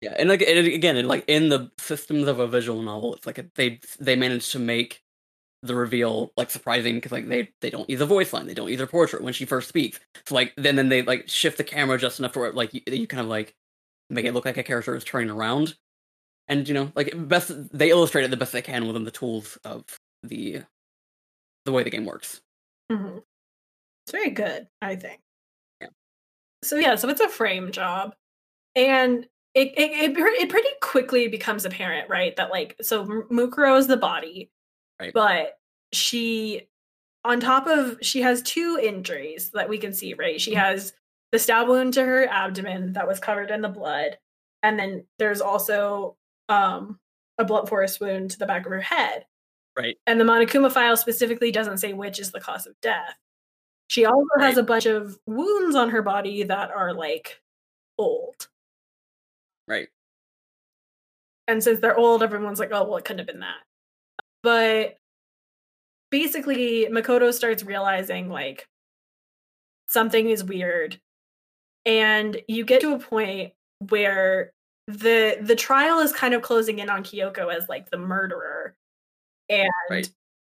Yeah, 0.01 0.15
and 0.17 0.27
like 0.27 0.41
and 0.41 0.57
again, 0.65 0.97
and 0.97 1.07
like 1.07 1.23
in 1.27 1.49
the 1.49 1.69
systems 1.77 2.27
of 2.27 2.39
a 2.39 2.47
visual 2.47 2.81
novel, 2.81 3.13
it's 3.13 3.27
like 3.27 3.45
they 3.53 3.79
they 3.99 4.15
managed 4.15 4.51
to 4.53 4.59
make 4.59 5.03
the 5.63 5.75
reveal 5.75 6.31
like 6.37 6.49
surprising 6.49 6.95
because 6.95 7.11
like 7.11 7.27
they 7.27 7.49
they 7.61 7.69
don't 7.69 7.89
use 7.89 8.01
a 8.01 8.05
voice 8.05 8.33
line, 8.33 8.47
they 8.47 8.53
don't 8.53 8.71
use 8.71 8.81
a 8.81 8.87
portrait 8.87 9.23
when 9.23 9.33
she 9.33 9.45
first 9.45 9.69
speaks. 9.69 9.99
So 10.25 10.35
like 10.35 10.53
then 10.57 10.75
then 10.75 10.89
they 10.89 11.03
like 11.03 11.29
shift 11.29 11.57
the 11.57 11.63
camera 11.63 11.97
just 11.97 12.19
enough 12.19 12.33
for 12.33 12.51
like 12.51 12.73
you, 12.73 12.81
you 12.87 13.07
kind 13.07 13.21
of 13.21 13.27
like 13.27 13.55
make 14.09 14.25
it 14.25 14.33
look 14.33 14.45
like 14.45 14.57
a 14.57 14.63
character 14.63 14.95
is 14.95 15.03
turning 15.03 15.29
around, 15.29 15.75
and 16.47 16.67
you 16.67 16.73
know 16.73 16.91
like 16.95 17.13
best 17.27 17.51
they 17.71 17.91
illustrate 17.91 18.23
it 18.23 18.31
the 18.31 18.37
best 18.37 18.53
they 18.53 18.61
can 18.61 18.87
within 18.87 19.03
the 19.03 19.11
tools 19.11 19.57
of 19.63 19.83
the 20.23 20.63
the 21.65 21.71
way 21.71 21.83
the 21.83 21.89
game 21.89 22.05
works. 22.05 22.41
Mm-hmm. 22.91 23.19
It's 24.05 24.11
very 24.11 24.31
good, 24.31 24.67
I 24.81 24.95
think. 24.95 25.19
Yeah. 25.79 25.87
So 26.63 26.77
yeah, 26.77 26.95
so 26.95 27.07
it's 27.09 27.21
a 27.21 27.29
frame 27.29 27.71
job, 27.71 28.15
and 28.75 29.27
it 29.53 29.73
it 29.77 29.91
it, 29.91 30.17
it 30.17 30.49
pretty 30.49 30.69
quickly 30.81 31.27
becomes 31.27 31.65
apparent, 31.65 32.09
right? 32.09 32.35
That 32.35 32.49
like 32.49 32.77
so 32.81 33.05
Mukuro 33.05 33.77
is 33.77 33.87
the 33.87 33.97
body, 33.97 34.49
right? 35.01 35.13
But 35.13 35.57
she, 35.91 36.67
on 37.25 37.39
top 37.39 37.67
of 37.67 37.97
she 38.01 38.21
has 38.21 38.41
two 38.41 38.79
injuries 38.81 39.49
that 39.53 39.69
we 39.69 39.77
can 39.77 39.93
see, 39.93 40.13
right? 40.13 40.39
She 40.39 40.51
mm-hmm. 40.51 40.59
has 40.59 40.93
the 41.31 41.39
stab 41.39 41.67
wound 41.67 41.93
to 41.95 42.03
her 42.03 42.27
abdomen 42.27 42.93
that 42.93 43.07
was 43.07 43.19
covered 43.19 43.51
in 43.51 43.61
the 43.61 43.69
blood, 43.69 44.17
and 44.63 44.79
then 44.79 45.05
there's 45.19 45.41
also 45.41 46.15
um 46.49 46.99
a 47.37 47.45
blunt 47.45 47.69
force 47.69 47.99
wound 47.99 48.31
to 48.31 48.39
the 48.39 48.45
back 48.45 48.65
of 48.65 48.71
her 48.71 48.81
head. 48.81 49.25
Right. 49.77 49.97
And 50.05 50.19
the 50.19 50.25
Monokuma 50.25 50.71
file 50.71 50.97
specifically 50.97 51.51
doesn't 51.51 51.77
say 51.77 51.93
which 51.93 52.19
is 52.19 52.31
the 52.31 52.41
cause 52.41 52.67
of 52.67 52.79
death. 52.81 53.15
She 53.87 54.05
also 54.05 54.27
right. 54.37 54.45
has 54.45 54.57
a 54.57 54.63
bunch 54.63 54.85
of 54.85 55.17
wounds 55.25 55.75
on 55.75 55.89
her 55.89 56.01
body 56.01 56.43
that 56.43 56.71
are 56.71 56.93
like 56.93 57.41
old. 57.97 58.47
Right. 59.67 59.87
And 61.47 61.63
since 61.63 61.79
they're 61.79 61.97
old, 61.97 62.23
everyone's 62.23 62.59
like, 62.59 62.71
oh, 62.71 62.83
well, 62.83 62.97
it 62.97 63.05
couldn't 63.05 63.19
have 63.19 63.27
been 63.27 63.39
that. 63.39 63.63
But 64.43 64.97
basically, 66.09 66.87
Makoto 66.91 67.33
starts 67.33 67.63
realizing 67.63 68.29
like 68.29 68.67
something 69.87 70.29
is 70.29 70.43
weird. 70.43 70.99
And 71.85 72.41
you 72.47 72.63
get 72.63 72.81
to 72.81 72.93
a 72.93 72.99
point 72.99 73.53
where 73.89 74.51
the 74.87 75.37
the 75.41 75.55
trial 75.55 75.99
is 75.99 76.11
kind 76.11 76.33
of 76.33 76.41
closing 76.41 76.79
in 76.79 76.89
on 76.89 77.03
Kyoko 77.03 77.53
as 77.53 77.67
like 77.69 77.89
the 77.89 77.97
murderer. 77.97 78.75
And 79.49 79.69
right. 79.89 80.09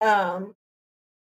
um 0.01 0.55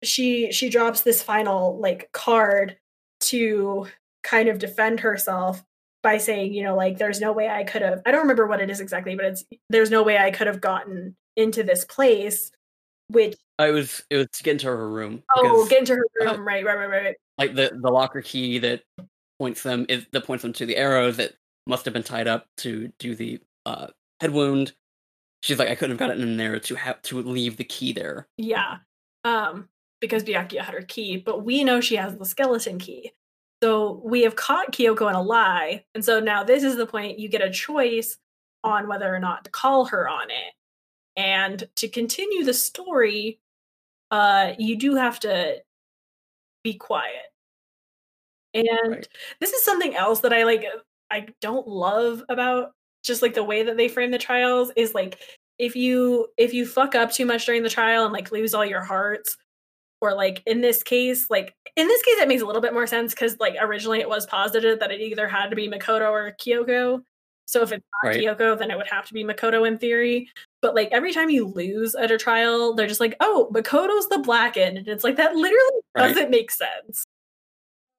she 0.03 0.51
she 0.51 0.69
drops 0.69 1.01
this 1.01 1.23
final 1.23 1.79
like 1.79 2.09
card 2.11 2.77
to 3.21 3.87
kind 4.23 4.49
of 4.49 4.59
defend 4.59 4.99
herself 4.99 5.63
by 6.03 6.17
saying, 6.17 6.53
you 6.53 6.63
know, 6.63 6.75
like 6.75 6.97
there's 6.97 7.19
no 7.19 7.31
way 7.31 7.49
I 7.49 7.63
could 7.63 7.81
have 7.81 8.01
I 8.05 8.11
don't 8.11 8.21
remember 8.21 8.47
what 8.47 8.61
it 8.61 8.69
is 8.69 8.79
exactly, 8.79 9.15
but 9.15 9.25
it's 9.25 9.45
there's 9.69 9.91
no 9.91 10.03
way 10.03 10.17
I 10.17 10.31
could 10.31 10.47
have 10.47 10.61
gotten 10.61 11.15
into 11.35 11.63
this 11.63 11.85
place 11.85 12.51
which 13.07 13.35
I 13.59 13.71
was 13.71 14.03
it 14.09 14.17
was 14.17 14.27
to 14.33 14.43
get 14.43 14.53
into 14.53 14.67
her 14.67 14.89
room. 14.89 15.23
Oh, 15.35 15.67
get 15.69 15.79
into 15.79 15.95
her 15.95 16.05
uh, 16.21 16.25
room, 16.25 16.41
uh, 16.41 16.43
right, 16.43 16.65
right, 16.65 16.77
right, 16.77 16.89
right. 16.89 17.15
Like 17.37 17.55
the 17.55 17.77
the 17.81 17.89
locker 17.89 18.21
key 18.21 18.59
that 18.59 18.83
points 19.39 19.63
them 19.63 19.85
is 19.89 20.05
that 20.11 20.25
points 20.25 20.41
them 20.41 20.53
to 20.53 20.65
the 20.65 20.77
arrow 20.77 21.11
that 21.11 21.33
must 21.67 21.85
have 21.85 21.93
been 21.93 22.03
tied 22.03 22.27
up 22.27 22.47
to 22.57 22.91
do 22.99 23.15
the 23.15 23.39
uh, 23.65 23.87
head 24.21 24.31
wound. 24.31 24.73
She's 25.41 25.59
like, 25.59 25.69
I 25.69 25.75
couldn't 25.75 25.97
have 25.97 26.07
gotten 26.07 26.23
in 26.23 26.37
there 26.37 26.59
to 26.59 26.75
have 26.75 27.01
to 27.03 27.21
leave 27.21 27.57
the 27.57 27.63
key 27.63 27.93
there. 27.93 28.27
Yeah, 28.37 28.77
um, 29.23 29.69
because 30.01 30.23
Byakuya 30.23 30.61
had 30.61 30.73
her 30.73 30.81
key, 30.81 31.17
but 31.17 31.43
we 31.43 31.63
know 31.63 31.81
she 31.81 31.95
has 31.95 32.15
the 32.17 32.25
skeleton 32.25 32.79
key. 32.79 33.11
So 33.63 34.01
we 34.03 34.23
have 34.23 34.35
caught 34.35 34.73
Kyoko 34.73 35.09
in 35.09 35.15
a 35.15 35.21
lie, 35.21 35.85
and 35.93 36.03
so 36.03 36.19
now 36.19 36.43
this 36.43 36.63
is 36.63 36.75
the 36.75 36.87
point 36.87 37.19
you 37.19 37.29
get 37.29 37.41
a 37.41 37.51
choice 37.51 38.17
on 38.63 38.87
whether 38.87 39.13
or 39.13 39.19
not 39.19 39.45
to 39.45 39.51
call 39.51 39.85
her 39.85 40.09
on 40.09 40.29
it. 40.29 40.53
And 41.17 41.63
to 41.77 41.87
continue 41.87 42.43
the 42.43 42.53
story, 42.53 43.39
uh, 44.11 44.53
you 44.57 44.77
do 44.77 44.95
have 44.95 45.19
to 45.21 45.57
be 46.63 46.73
quiet. 46.73 47.31
And 48.53 48.89
right. 48.89 49.07
this 49.39 49.53
is 49.53 49.63
something 49.63 49.95
else 49.95 50.21
that 50.21 50.33
I 50.33 50.43
like 50.43 50.65
I 51.11 51.27
don't 51.41 51.67
love 51.67 52.23
about 52.29 52.71
just 53.03 53.21
like 53.21 53.33
the 53.33 53.43
way 53.43 53.63
that 53.63 53.77
they 53.77 53.87
frame 53.87 54.11
the 54.11 54.17
trials 54.17 54.71
is 54.75 54.93
like 54.93 55.19
if 55.59 55.75
you 55.75 56.27
if 56.37 56.53
you 56.53 56.65
fuck 56.65 56.95
up 56.95 57.11
too 57.11 57.25
much 57.25 57.45
during 57.45 57.63
the 57.63 57.69
trial 57.69 58.03
and 58.03 58.13
like 58.13 58.31
lose 58.31 58.53
all 58.53 58.65
your 58.65 58.83
hearts 58.83 59.37
or 60.01 60.13
like 60.13 60.41
in 60.45 60.61
this 60.61 60.83
case 60.83 61.29
like 61.29 61.53
in 61.75 61.87
this 61.87 62.01
case 62.01 62.15
it 62.19 62.27
makes 62.27 62.41
a 62.41 62.45
little 62.45 62.61
bit 62.61 62.73
more 62.73 62.87
sense 62.87 63.13
because 63.13 63.37
like 63.39 63.55
originally 63.61 63.99
it 63.99 64.09
was 64.09 64.25
posited 64.25 64.79
that 64.79 64.91
it 64.91 64.99
either 64.99 65.27
had 65.27 65.49
to 65.49 65.55
be 65.55 65.69
makoto 65.69 66.09
or 66.09 66.35
kyoko 66.41 67.01
so 67.45 67.61
if 67.61 67.71
it's 67.71 67.85
not 68.03 68.09
right. 68.09 68.21
kyoko 68.21 68.57
then 68.57 68.71
it 68.71 68.77
would 68.77 68.87
have 68.87 69.05
to 69.05 69.13
be 69.13 69.23
makoto 69.23 69.67
in 69.67 69.77
theory 69.77 70.29
but 70.65 70.73
like 70.73 70.89
every 70.91 71.13
time 71.13 71.29
you 71.29 71.45
lose 71.45 71.93
at 71.93 72.09
a 72.09 72.17
trial 72.17 72.73
they're 72.73 72.87
just 72.87 72.99
like 72.99 73.15
oh 73.19 73.47
makoto's 73.53 74.09
the 74.09 74.17
blackened 74.17 74.79
and 74.79 74.87
it's 74.87 75.03
like 75.03 75.15
that 75.15 75.35
literally 75.35 75.81
doesn't 75.95 76.31
make 76.31 76.49
sense 76.49 77.05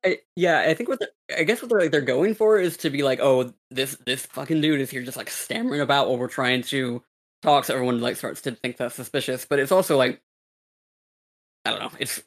I, 0.04 0.18
yeah, 0.36 0.60
I 0.60 0.74
think 0.74 0.88
what 0.88 1.00
I 1.36 1.42
guess 1.42 1.60
what 1.60 1.68
they're 1.68 1.80
like 1.80 1.90
they're 1.90 2.00
going 2.00 2.34
for 2.34 2.60
is 2.60 2.76
to 2.78 2.90
be 2.90 3.02
like, 3.02 3.18
oh, 3.20 3.52
this 3.72 3.96
this 4.06 4.24
fucking 4.26 4.60
dude 4.60 4.80
is 4.80 4.90
here 4.90 5.02
just 5.02 5.16
like 5.16 5.28
stammering 5.30 5.80
about 5.80 6.08
while 6.08 6.16
we're 6.16 6.28
trying 6.28 6.62
to 6.64 7.02
talk, 7.42 7.64
so 7.64 7.74
everyone 7.74 8.00
like 8.00 8.14
starts 8.14 8.42
to 8.42 8.52
think 8.52 8.76
that's 8.76 8.94
suspicious. 8.94 9.46
But 9.48 9.58
it's 9.58 9.72
also 9.72 9.96
like, 9.96 10.22
I 11.64 11.70
don't 11.70 11.80
know. 11.80 11.90
It's 11.98 12.22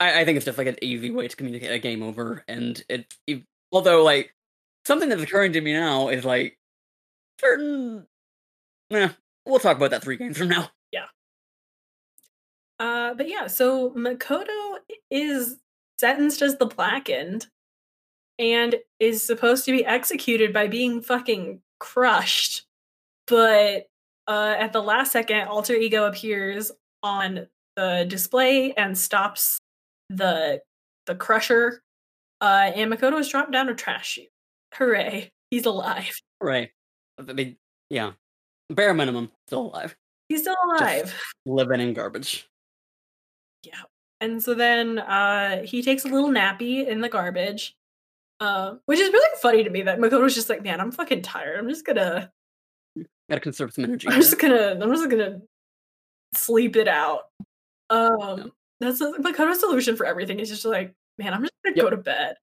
I, 0.00 0.22
I 0.22 0.24
think 0.24 0.36
it's 0.36 0.46
just 0.46 0.58
like 0.58 0.66
an 0.66 0.82
easy 0.82 1.12
way 1.12 1.28
to 1.28 1.36
communicate 1.36 1.70
a 1.70 1.78
game 1.78 2.02
over, 2.02 2.42
and 2.48 2.82
it, 2.88 3.14
it 3.28 3.44
although 3.70 4.02
like 4.02 4.34
something 4.84 5.08
that's 5.08 5.22
occurring 5.22 5.52
to 5.52 5.60
me 5.60 5.72
now 5.72 6.08
is 6.08 6.24
like 6.24 6.58
certain. 7.40 8.06
Yeah, 8.88 9.12
we'll 9.46 9.58
talk 9.58 9.76
about 9.76 9.90
that 9.90 10.02
three 10.02 10.16
games 10.16 10.38
from 10.38 10.48
now. 10.48 10.70
Yeah. 10.92 11.06
Uh, 12.78 13.14
but 13.14 13.28
yeah, 13.28 13.46
so 13.46 13.90
Makoto 13.90 14.78
is 15.10 15.56
sentenced 15.98 16.42
as 16.42 16.56
the 16.56 16.66
blackened 16.66 17.46
and 18.38 18.76
is 18.98 19.22
supposed 19.22 19.66
to 19.66 19.72
be 19.72 19.84
executed 19.84 20.52
by 20.52 20.66
being 20.66 21.02
fucking 21.02 21.60
crushed. 21.78 22.64
But 23.26 23.86
uh, 24.26 24.56
at 24.58 24.72
the 24.72 24.82
last 24.82 25.12
second, 25.12 25.48
Alter 25.48 25.74
Ego 25.74 26.06
appears 26.06 26.72
on 27.02 27.46
the 27.76 28.06
display 28.08 28.72
and 28.72 28.96
stops 28.96 29.58
the 30.08 30.62
the 31.06 31.14
crusher. 31.14 31.82
Uh, 32.40 32.72
and 32.74 32.90
Makoto 32.92 33.18
is 33.18 33.28
dropped 33.28 33.52
down 33.52 33.68
a 33.68 33.74
trash 33.74 34.12
chute. 34.12 34.28
Hooray! 34.74 35.30
He's 35.50 35.66
alive. 35.66 36.18
Hooray! 36.40 36.72
I 37.18 37.32
mean, 37.32 37.56
yeah, 37.90 38.12
bare 38.70 38.94
minimum, 38.94 39.30
still 39.46 39.66
alive. 39.66 39.96
He's 40.28 40.42
still 40.42 40.56
alive. 40.64 41.06
Just 41.06 41.24
living 41.46 41.80
in 41.80 41.92
garbage. 41.92 42.48
Yeah. 43.64 43.82
And 44.20 44.42
so 44.42 44.54
then 44.54 44.98
uh, 44.98 45.62
he 45.62 45.82
takes 45.82 46.04
a 46.04 46.08
little 46.08 46.30
nappy 46.30 46.86
in 46.86 47.00
the 47.00 47.08
garbage, 47.08 47.74
uh, 48.38 48.74
which 48.86 48.98
is 48.98 49.12
really 49.12 49.38
funny 49.40 49.64
to 49.64 49.70
me 49.70 49.82
that 49.82 49.98
Makoto's 49.98 50.34
just 50.34 50.48
like, 50.48 50.62
man, 50.62 50.80
I'm 50.80 50.92
fucking 50.92 51.22
tired. 51.22 51.58
I'm 51.58 51.68
just 51.68 51.86
gonna 51.86 52.30
gotta 53.28 53.40
conserve 53.40 53.72
some 53.72 53.84
energy. 53.84 54.08
I'm 54.08 54.20
just 54.20 54.38
gonna 54.38 54.78
I'm 54.80 54.90
just 54.90 55.08
gonna 55.08 55.40
sleep 56.34 56.76
it 56.76 56.88
out. 56.88 57.22
Um, 57.88 58.52
that's 58.78 59.00
a, 59.00 59.12
Makoto's 59.14 59.60
solution 59.60 59.96
for 59.96 60.06
everything. 60.06 60.38
Is 60.38 60.50
just 60.50 60.64
like, 60.64 60.94
man, 61.18 61.32
I'm 61.32 61.42
just 61.42 61.54
gonna 61.64 61.76
yep. 61.76 61.86
go 61.86 61.90
to 61.90 61.96
bed. 61.96 62.34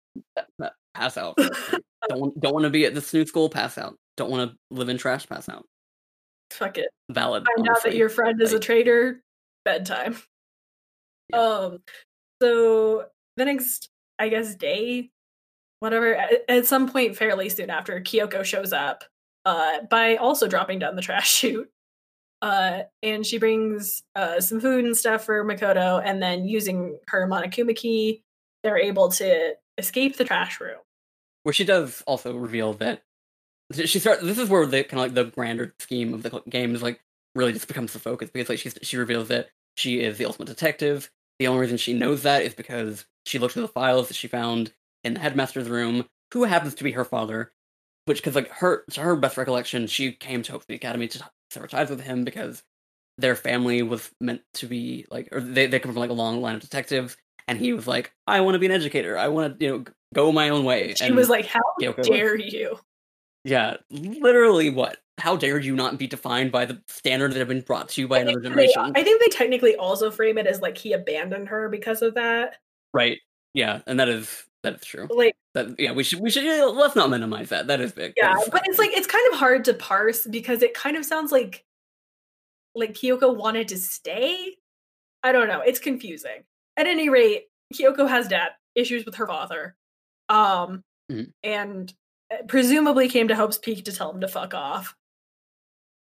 Pass 0.94 1.18
out. 1.18 1.38
don't 2.10 2.40
don't 2.40 2.54
want 2.54 2.64
to 2.64 2.70
be 2.70 2.86
at 2.86 2.95
the 2.95 3.02
snooze 3.02 3.30
school. 3.30 3.49
Pass 3.49 3.78
out. 3.78 3.95
Don't 4.18 4.32
want 4.32 4.52
to 4.52 4.58
live 4.72 4.90
in 4.90 4.98
trash. 4.98 5.28
Pass 5.28 5.48
out. 5.48 5.66
Fuck 6.52 6.78
it. 6.78 6.90
Valid. 7.10 7.45
Find 7.56 7.69
out 7.69 7.84
that 7.84 7.95
your 7.95 8.10
friend 8.10 8.41
is 8.41 8.53
a 8.53 8.60
traitor. 8.60 9.22
Bedtime. 9.65 10.18
Yeah. 11.30 11.40
Um, 11.40 11.80
so 12.41 13.06
the 13.36 13.45
next, 13.45 13.90
I 14.18 14.30
guess, 14.30 14.56
day, 14.56 15.10
whatever, 15.80 16.15
at, 16.15 16.49
at, 16.49 16.65
some 16.65 16.90
point 16.90 17.18
fairly 17.18 17.49
soon 17.49 17.69
after, 17.69 17.99
Kyoko 17.99 18.44
shows 18.44 18.72
up 18.72 19.03
uh, 19.45 19.82
by 19.90 20.15
also 20.15 20.48
dropping 20.48 20.80
down 20.80 20.95
the 20.95 21.02
trash 21.02 21.30
chute. 21.34 21.69
Uh, 22.41 22.84
and 23.02 23.26
she 23.26 23.40
brings 23.40 24.03
uh, 24.15 24.40
some 24.40 24.60
food 24.60 24.86
and 24.86 24.95
stuff 24.95 25.26
for 25.26 25.44
Makoto, 25.44 26.02
and 26.03 26.22
then 26.22 26.45
using 26.45 26.99
her 27.07 27.28
Monokuma 27.28 27.76
key, 27.76 28.22
they're 28.64 28.78
able 28.78 29.10
to 29.10 29.56
escape 29.78 30.18
the 30.18 30.24
trash 30.24 30.61
room. 30.61 30.78
Where 31.44 31.53
she 31.53 31.64
does 31.64 32.03
also 32.06 32.36
reveal 32.36 32.74
that 32.74 33.02
she 33.73 33.99
starts. 33.99 34.23
This 34.23 34.38
is 34.38 34.49
where 34.49 34.65
the 34.65 34.84
kind 34.84 34.99
of 34.99 35.06
like 35.06 35.14
the 35.14 35.31
grander 35.31 35.73
scheme 35.80 36.14
of 36.14 36.23
the 36.23 36.41
game 36.49 36.73
is 36.76 36.81
like 36.81 37.02
really 37.35 37.53
just 37.53 37.68
becomes 37.68 37.94
the 37.94 37.99
focus 37.99 38.30
because 38.31 38.49
like 38.49 38.60
she 38.60 38.69
she 38.81 38.98
reveals 38.98 39.27
that 39.27 39.49
she 39.76 40.02
is 40.02 40.18
the 40.18 40.26
ultimate 40.26 40.48
detective. 40.48 41.10
The 41.39 41.48
only 41.48 41.61
reason 41.61 41.77
she 41.77 41.94
knows 41.94 42.23
that 42.23 42.44
is 42.44 42.56
because 42.56 43.06
she 43.26 43.39
looked 43.39 43.53
through 43.53 43.64
the 43.64 43.68
files 43.68 44.07
that 44.07 44.15
she 44.15 44.27
found 44.27 44.73
in 45.03 45.14
the 45.14 45.19
headmaster's 45.19 45.69
room, 45.69 46.06
who 46.34 46.45
happens 46.45 46.76
to 46.76 46.84
be 46.84 46.91
her 46.91 47.06
father. 47.06 47.52
Which, 48.06 48.19
because 48.19 48.35
like 48.35 48.49
her, 48.49 48.85
to 48.91 49.02
her 49.02 49.18
best 49.18 49.35
recollection, 49.35 49.85
she 49.85 50.14
came 50.14 50.41
to 50.44 50.53
Hope 50.53 50.64
Academy 50.69 51.10
to 51.10 51.30
sever 51.52 51.68
ties 51.68 51.89
with 51.89 52.02
him 52.02 52.23
because 52.23 52.64
their 53.18 53.35
family 53.35 53.81
was 53.81 54.11
meant 54.22 54.41
to 54.56 54.65
be 54.65 55.06
like, 55.11 55.27
or 55.34 55.41
they 55.41 55.68
they 55.68 55.80
come 55.80 55.91
from 55.91 55.99
like 55.99 56.10
a 56.10 56.14
long 56.14 56.41
line 56.41 56.56
of 56.56 56.61
detectives, 56.61 57.18
and 57.49 57.60
he 57.60 57.73
was 57.73 57.85
like, 57.85 58.14
I 58.26 58.39
want 58.41 58.56
to 58.56 58.60
be 58.60 58.65
an 58.65 58.72
educator. 58.72 59.18
I 59.18 59.27
want 59.27 59.60
to, 59.60 59.65
you 59.65 59.72
know, 59.72 59.85
go 60.14 60.31
my 60.31 60.49
own 60.49 60.64
way. 60.64 60.94
She 60.95 61.06
and 61.06 61.15
was 61.15 61.30
like, 61.30 61.45
How 61.48 61.60
dare 62.02 62.38
you? 62.38 62.80
Yeah, 63.43 63.77
literally 63.89 64.69
what 64.69 64.97
how 65.19 65.35
dare 65.35 65.57
you 65.59 65.76
not 65.76 65.97
be 65.97 66.05
defined 66.05 66.51
by 66.51 66.65
the 66.65 66.80
standards 66.88 67.34
that 67.34 67.39
have 67.39 67.47
been 67.47 67.61
brought 67.61 67.89
to 67.89 68.01
you 68.01 68.07
by 68.07 68.19
another 68.19 68.41
think 68.41 68.55
they- 68.55 68.68
generation? 68.68 68.93
I 68.95 69.03
think 69.03 69.19
they 69.22 69.30
technically 69.30 69.76
also 69.76 70.11
frame 70.11 70.38
it 70.38 70.45
as 70.47 70.61
like 70.61 70.77
he 70.77 70.93
abandoned 70.93 71.47
her 71.49 71.69
because 71.69 72.01
of 72.01 72.14
that. 72.15 72.57
right? 72.93 73.19
Yeah, 73.53 73.81
and 73.88 73.99
that 73.99 74.09
is 74.09 74.43
that 74.64 74.76
is 74.76 74.81
true. 74.81 75.07
Like, 75.09 75.35
That 75.53 75.80
yeah, 75.80 75.91
we 75.93 76.03
should 76.03 76.19
we 76.19 76.30
should 76.30 76.43
yeah, 76.43 76.64
let's 76.65 76.95
not 76.95 77.09
minimize 77.09 77.49
that. 77.49 77.68
That 77.68 77.80
is 77.81 77.93
big. 77.93 78.14
Yeah, 78.18 78.38
is- 78.38 78.49
but 78.49 78.61
it's 78.68 78.77
like 78.80 78.91
it's 78.93 79.07
kind 79.07 79.26
of 79.34 79.39
hard 79.39 79.65
to 79.65 79.73
parse 79.73 80.27
because 80.27 80.61
it 80.61 80.73
kind 80.73 80.97
of 80.97 81.05
sounds 81.05 81.31
like 81.31 81.64
like 82.76 82.93
Kyoko 82.93 83.35
wanted 83.35 83.69
to 83.69 83.77
stay. 83.77 84.57
I 85.23 85.31
don't 85.31 85.47
know. 85.47 85.61
It's 85.61 85.80
confusing. 85.80 86.43
At 86.76 86.85
any 86.85 87.09
rate, 87.09 87.45
Kyoko 87.73 88.07
has 88.07 88.27
debt 88.27 88.51
issues 88.76 89.03
with 89.05 89.15
her 89.15 89.26
father, 89.26 89.76
um, 90.30 90.84
Mhm. 91.11 91.31
and 91.43 91.91
presumably 92.48 93.10
came 93.10 93.28
to 93.28 93.36
Hope's 93.36 93.58
Peak 93.58 93.86
to 93.86 93.91
tell 93.91 94.12
him 94.12 94.22
to 94.22 94.28
fuck 94.28 94.54
off. 94.54 94.95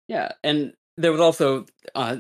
Yeah, 0.09 0.33
and 0.43 0.75
there 0.97 1.13
was 1.13 1.21
also 1.21 1.67
uh, 1.95 2.19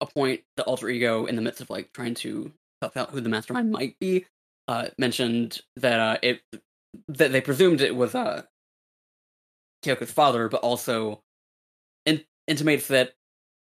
a 0.00 0.06
point 0.06 0.42
the 0.56 0.64
alter 0.64 0.88
ego 0.88 1.26
in 1.26 1.36
the 1.36 1.42
midst 1.42 1.60
of 1.60 1.70
like 1.70 1.92
trying 1.92 2.14
to 2.14 2.52
suss 2.82 2.96
out 2.96 3.10
who 3.10 3.20
the 3.20 3.28
mastermind 3.28 3.70
might 3.70 3.98
be 3.98 4.26
uh, 4.68 4.88
mentioned 4.98 5.60
that 5.76 6.00
uh, 6.00 6.18
it 6.22 6.40
that 7.08 7.32
they 7.32 7.40
presumed 7.40 7.80
it 7.80 7.96
was 7.96 8.14
uh, 8.14 8.42
Kyoko's 9.82 10.12
father, 10.12 10.48
but 10.48 10.60
also 10.60 11.22
in- 12.06 12.24
intimates 12.46 12.88
that 12.88 13.14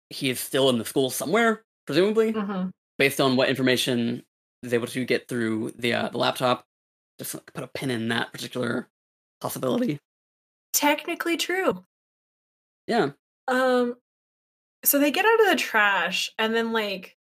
he 0.10 0.30
is 0.30 0.40
still 0.40 0.70
in 0.70 0.78
the 0.78 0.86
school 0.86 1.10
somewhere, 1.10 1.64
presumably 1.86 2.34
Mm-hmm. 2.34 2.70
based 2.98 3.22
on 3.22 3.36
what 3.36 3.50
information 3.50 4.24
is 4.64 4.74
able 4.74 4.88
to 4.88 5.06
get 5.06 5.28
through 5.28 5.72
the 5.78 5.94
uh, 5.94 6.10
the 6.10 6.18
laptop. 6.18 6.66
Just 7.20 7.36
like, 7.36 7.54
put 7.54 7.64
a 7.64 7.68
pin 7.68 7.92
in 7.92 8.08
that 8.08 8.32
particular 8.34 8.90
possibility. 9.42 10.00
Technically 10.74 11.38
true. 11.38 11.84
Yeah. 12.88 13.12
Um, 13.48 13.96
so 14.84 15.00
they 15.00 15.12
get 15.12 15.26
out 15.26 15.42
of 15.42 15.48
the 15.48 15.56
trash, 15.56 16.32
and 16.38 16.54
then 16.54 16.72
like, 16.72 17.18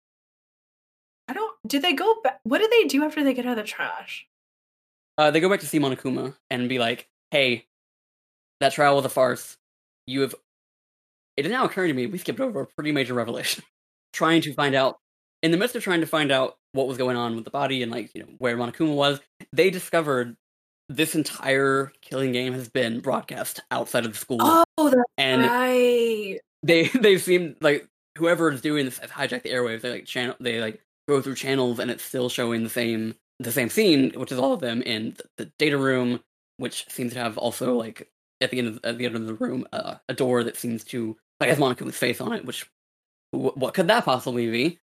I 1.27 1.33
don't. 1.33 1.55
Do 1.67 1.79
they 1.79 1.93
go 1.93 2.21
back? 2.23 2.39
What 2.43 2.59
do 2.59 2.67
they 2.69 2.85
do 2.85 3.03
after 3.03 3.23
they 3.23 3.33
get 3.33 3.45
out 3.45 3.57
of 3.57 3.57
the 3.57 3.63
trash? 3.63 4.27
Uh, 5.17 5.31
they 5.31 5.39
go 5.39 5.49
back 5.49 5.59
to 5.59 5.67
see 5.67 5.79
Monokuma 5.79 6.35
and 6.49 6.69
be 6.69 6.79
like, 6.79 7.09
"Hey, 7.31 7.65
that 8.59 8.73
trial 8.73 8.95
was 8.95 9.05
a 9.05 9.09
farce. 9.09 9.57
You 10.07 10.21
have." 10.21 10.35
It 11.37 11.45
is 11.45 11.51
now 11.51 11.65
occurring 11.65 11.89
to 11.89 11.93
me 11.93 12.05
we 12.05 12.17
skipped 12.17 12.39
over 12.39 12.61
a 12.61 12.67
pretty 12.67 12.91
major 12.91 13.13
revelation. 13.13 13.63
trying 14.13 14.41
to 14.41 14.53
find 14.53 14.75
out, 14.75 14.97
in 15.43 15.51
the 15.51 15.57
midst 15.57 15.75
of 15.75 15.83
trying 15.83 16.01
to 16.01 16.07
find 16.07 16.31
out 16.31 16.57
what 16.73 16.87
was 16.87 16.97
going 16.97 17.15
on 17.15 17.35
with 17.35 17.45
the 17.45 17.51
body 17.51 17.83
and 17.83 17.91
like 17.91 18.11
you 18.13 18.21
know 18.21 18.29
where 18.37 18.57
Monokuma 18.57 18.95
was, 18.95 19.19
they 19.53 19.69
discovered 19.69 20.35
this 20.89 21.15
entire 21.15 21.91
killing 22.01 22.31
game 22.31 22.53
has 22.53 22.67
been 22.67 22.99
broadcast 22.99 23.61
outside 23.71 24.05
of 24.05 24.13
the 24.13 24.17
school, 24.17 24.37
Oh, 24.41 24.65
that's 24.89 25.01
and 25.17 25.43
right. 25.43 26.39
they 26.63 26.87
they 26.99 27.17
seem 27.17 27.55
like 27.61 27.87
whoever 28.17 28.51
is 28.51 28.61
doing 28.61 28.85
this 28.85 28.97
has 28.99 29.09
hijacked 29.11 29.43
the 29.43 29.49
airwaves. 29.51 29.81
They 29.81 29.91
like 29.91 30.05
channel 30.05 30.35
they 30.39 30.59
like 30.59 30.81
go 31.07 31.21
through 31.21 31.35
channels 31.35 31.79
and 31.79 31.89
it's 31.89 32.03
still 32.03 32.29
showing 32.29 32.63
the 32.63 32.69
same 32.69 33.15
the 33.39 33.51
same 33.51 33.69
scene, 33.69 34.11
which 34.15 34.31
is 34.31 34.39
all 34.39 34.53
of 34.53 34.59
them 34.59 34.81
in 34.81 35.15
the, 35.17 35.45
the 35.45 35.51
data 35.57 35.77
room, 35.77 36.19
which 36.57 36.85
seems 36.89 37.13
to 37.13 37.19
have 37.19 37.37
also 37.37 37.75
like 37.75 38.09
at 38.41 38.51
the 38.51 38.57
end 38.59 38.67
of 38.67 38.79
at 38.83 38.97
the 38.97 39.05
end 39.05 39.15
of 39.15 39.25
the 39.27 39.33
room 39.35 39.65
uh, 39.71 39.95
a 40.09 40.13
door 40.13 40.43
that 40.43 40.57
seems 40.57 40.83
to 40.85 41.15
like 41.39 41.49
has 41.49 41.59
Monokuma's 41.59 41.95
face 41.97 42.19
on 42.19 42.33
it. 42.33 42.45
Which 42.45 42.63
wh- 43.31 43.55
what 43.55 43.73
could 43.73 43.87
that 43.87 44.05
possibly 44.05 44.49
be? 44.49 44.79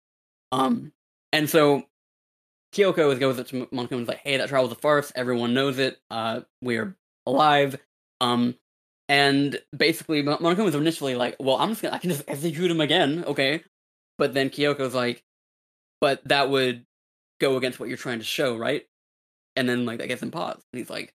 Um, 0.52 0.92
and 1.32 1.50
so 1.50 1.84
Kyoko 2.74 3.20
goes 3.20 3.40
up 3.40 3.48
to 3.48 3.66
Monokuma 3.68 3.92
and 3.92 4.02
is 4.02 4.08
like, 4.08 4.20
"Hey, 4.20 4.38
that 4.38 4.50
trial 4.50 4.64
was 4.64 4.72
a 4.72 4.76
farce. 4.76 5.12
Everyone 5.16 5.54
knows 5.54 5.78
it. 5.78 6.00
Uh, 6.10 6.42
we're 6.62 6.96
alive." 7.26 7.78
Um, 8.22 8.56
and 9.10 9.62
basically, 9.76 10.22
Mon- 10.22 10.38
Monokuma 10.38 10.66
was 10.66 10.76
initially 10.76 11.16
like, 11.16 11.36
"Well, 11.40 11.58
I'm 11.58 11.70
just 11.70 11.82
gonna, 11.82 11.96
I 11.96 12.00
can 12.00 12.10
just 12.12 12.24
execute 12.28 12.72
him 12.72 12.82
again, 12.82 13.24
okay?" 13.26 13.64
But 14.18 14.34
then 14.34 14.50
Kyoko's 14.50 14.94
like, 14.96 15.24
"But 16.00 16.24
that 16.28 16.50
would 16.50 16.86
go 17.40 17.58
against 17.58 17.80
what 17.80 17.90
you're 17.90 17.98
trying 17.98 18.20
to 18.20 18.26
show, 18.26 18.58
right?" 18.58 18.88
And 19.56 19.68
then 19.68 19.86
like 19.86 20.00
that 20.00 20.08
gets 20.08 20.24
him 20.24 20.32
paused, 20.32 20.64
and 20.72 20.80
he's 20.80 20.90
like, 20.90 21.14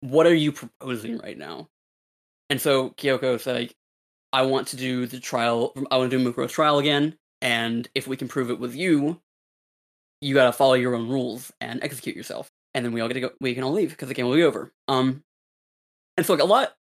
"What 0.00 0.26
are 0.26 0.34
you 0.34 0.52
proposing 0.52 1.18
right 1.18 1.36
now?" 1.38 1.68
And 2.48 2.60
so 2.60 2.90
Kyoko 2.90 3.40
said, 3.40 3.56
like, 3.56 3.76
"I 4.32 4.42
want 4.42 4.68
to 4.68 4.76
do 4.76 5.06
the 5.06 5.20
trial. 5.20 5.72
I 5.90 5.96
want 5.98 6.10
to 6.10 6.18
do 6.18 6.32
Mukuro's 6.32 6.52
trial 6.52 6.78
again, 6.78 7.18
and 7.40 7.88
if 7.94 8.06
we 8.06 8.16
can 8.16 8.28
prove 8.28 8.50
it 8.50 8.60
with 8.60 8.74
you, 8.76 9.20
you 10.20 10.34
gotta 10.34 10.52
follow 10.52 10.74
your 10.74 10.94
own 10.94 11.08
rules 11.08 11.52
and 11.60 11.82
execute 11.82 12.16
yourself, 12.16 12.48
and 12.74 12.84
then 12.84 12.92
we 12.92 13.00
all 13.00 13.08
get 13.08 13.14
to 13.14 13.20
go. 13.20 13.30
We 13.40 13.54
can 13.54 13.64
all 13.64 13.72
leave 13.72 13.90
because 13.90 14.08
the 14.08 14.14
game 14.14 14.26
will 14.26 14.34
be 14.36 14.42
over." 14.42 14.72
Um, 14.88 15.22
and 16.16 16.26
so 16.26 16.34
like 16.34 16.42
a 16.42 16.46
lot 16.46 16.74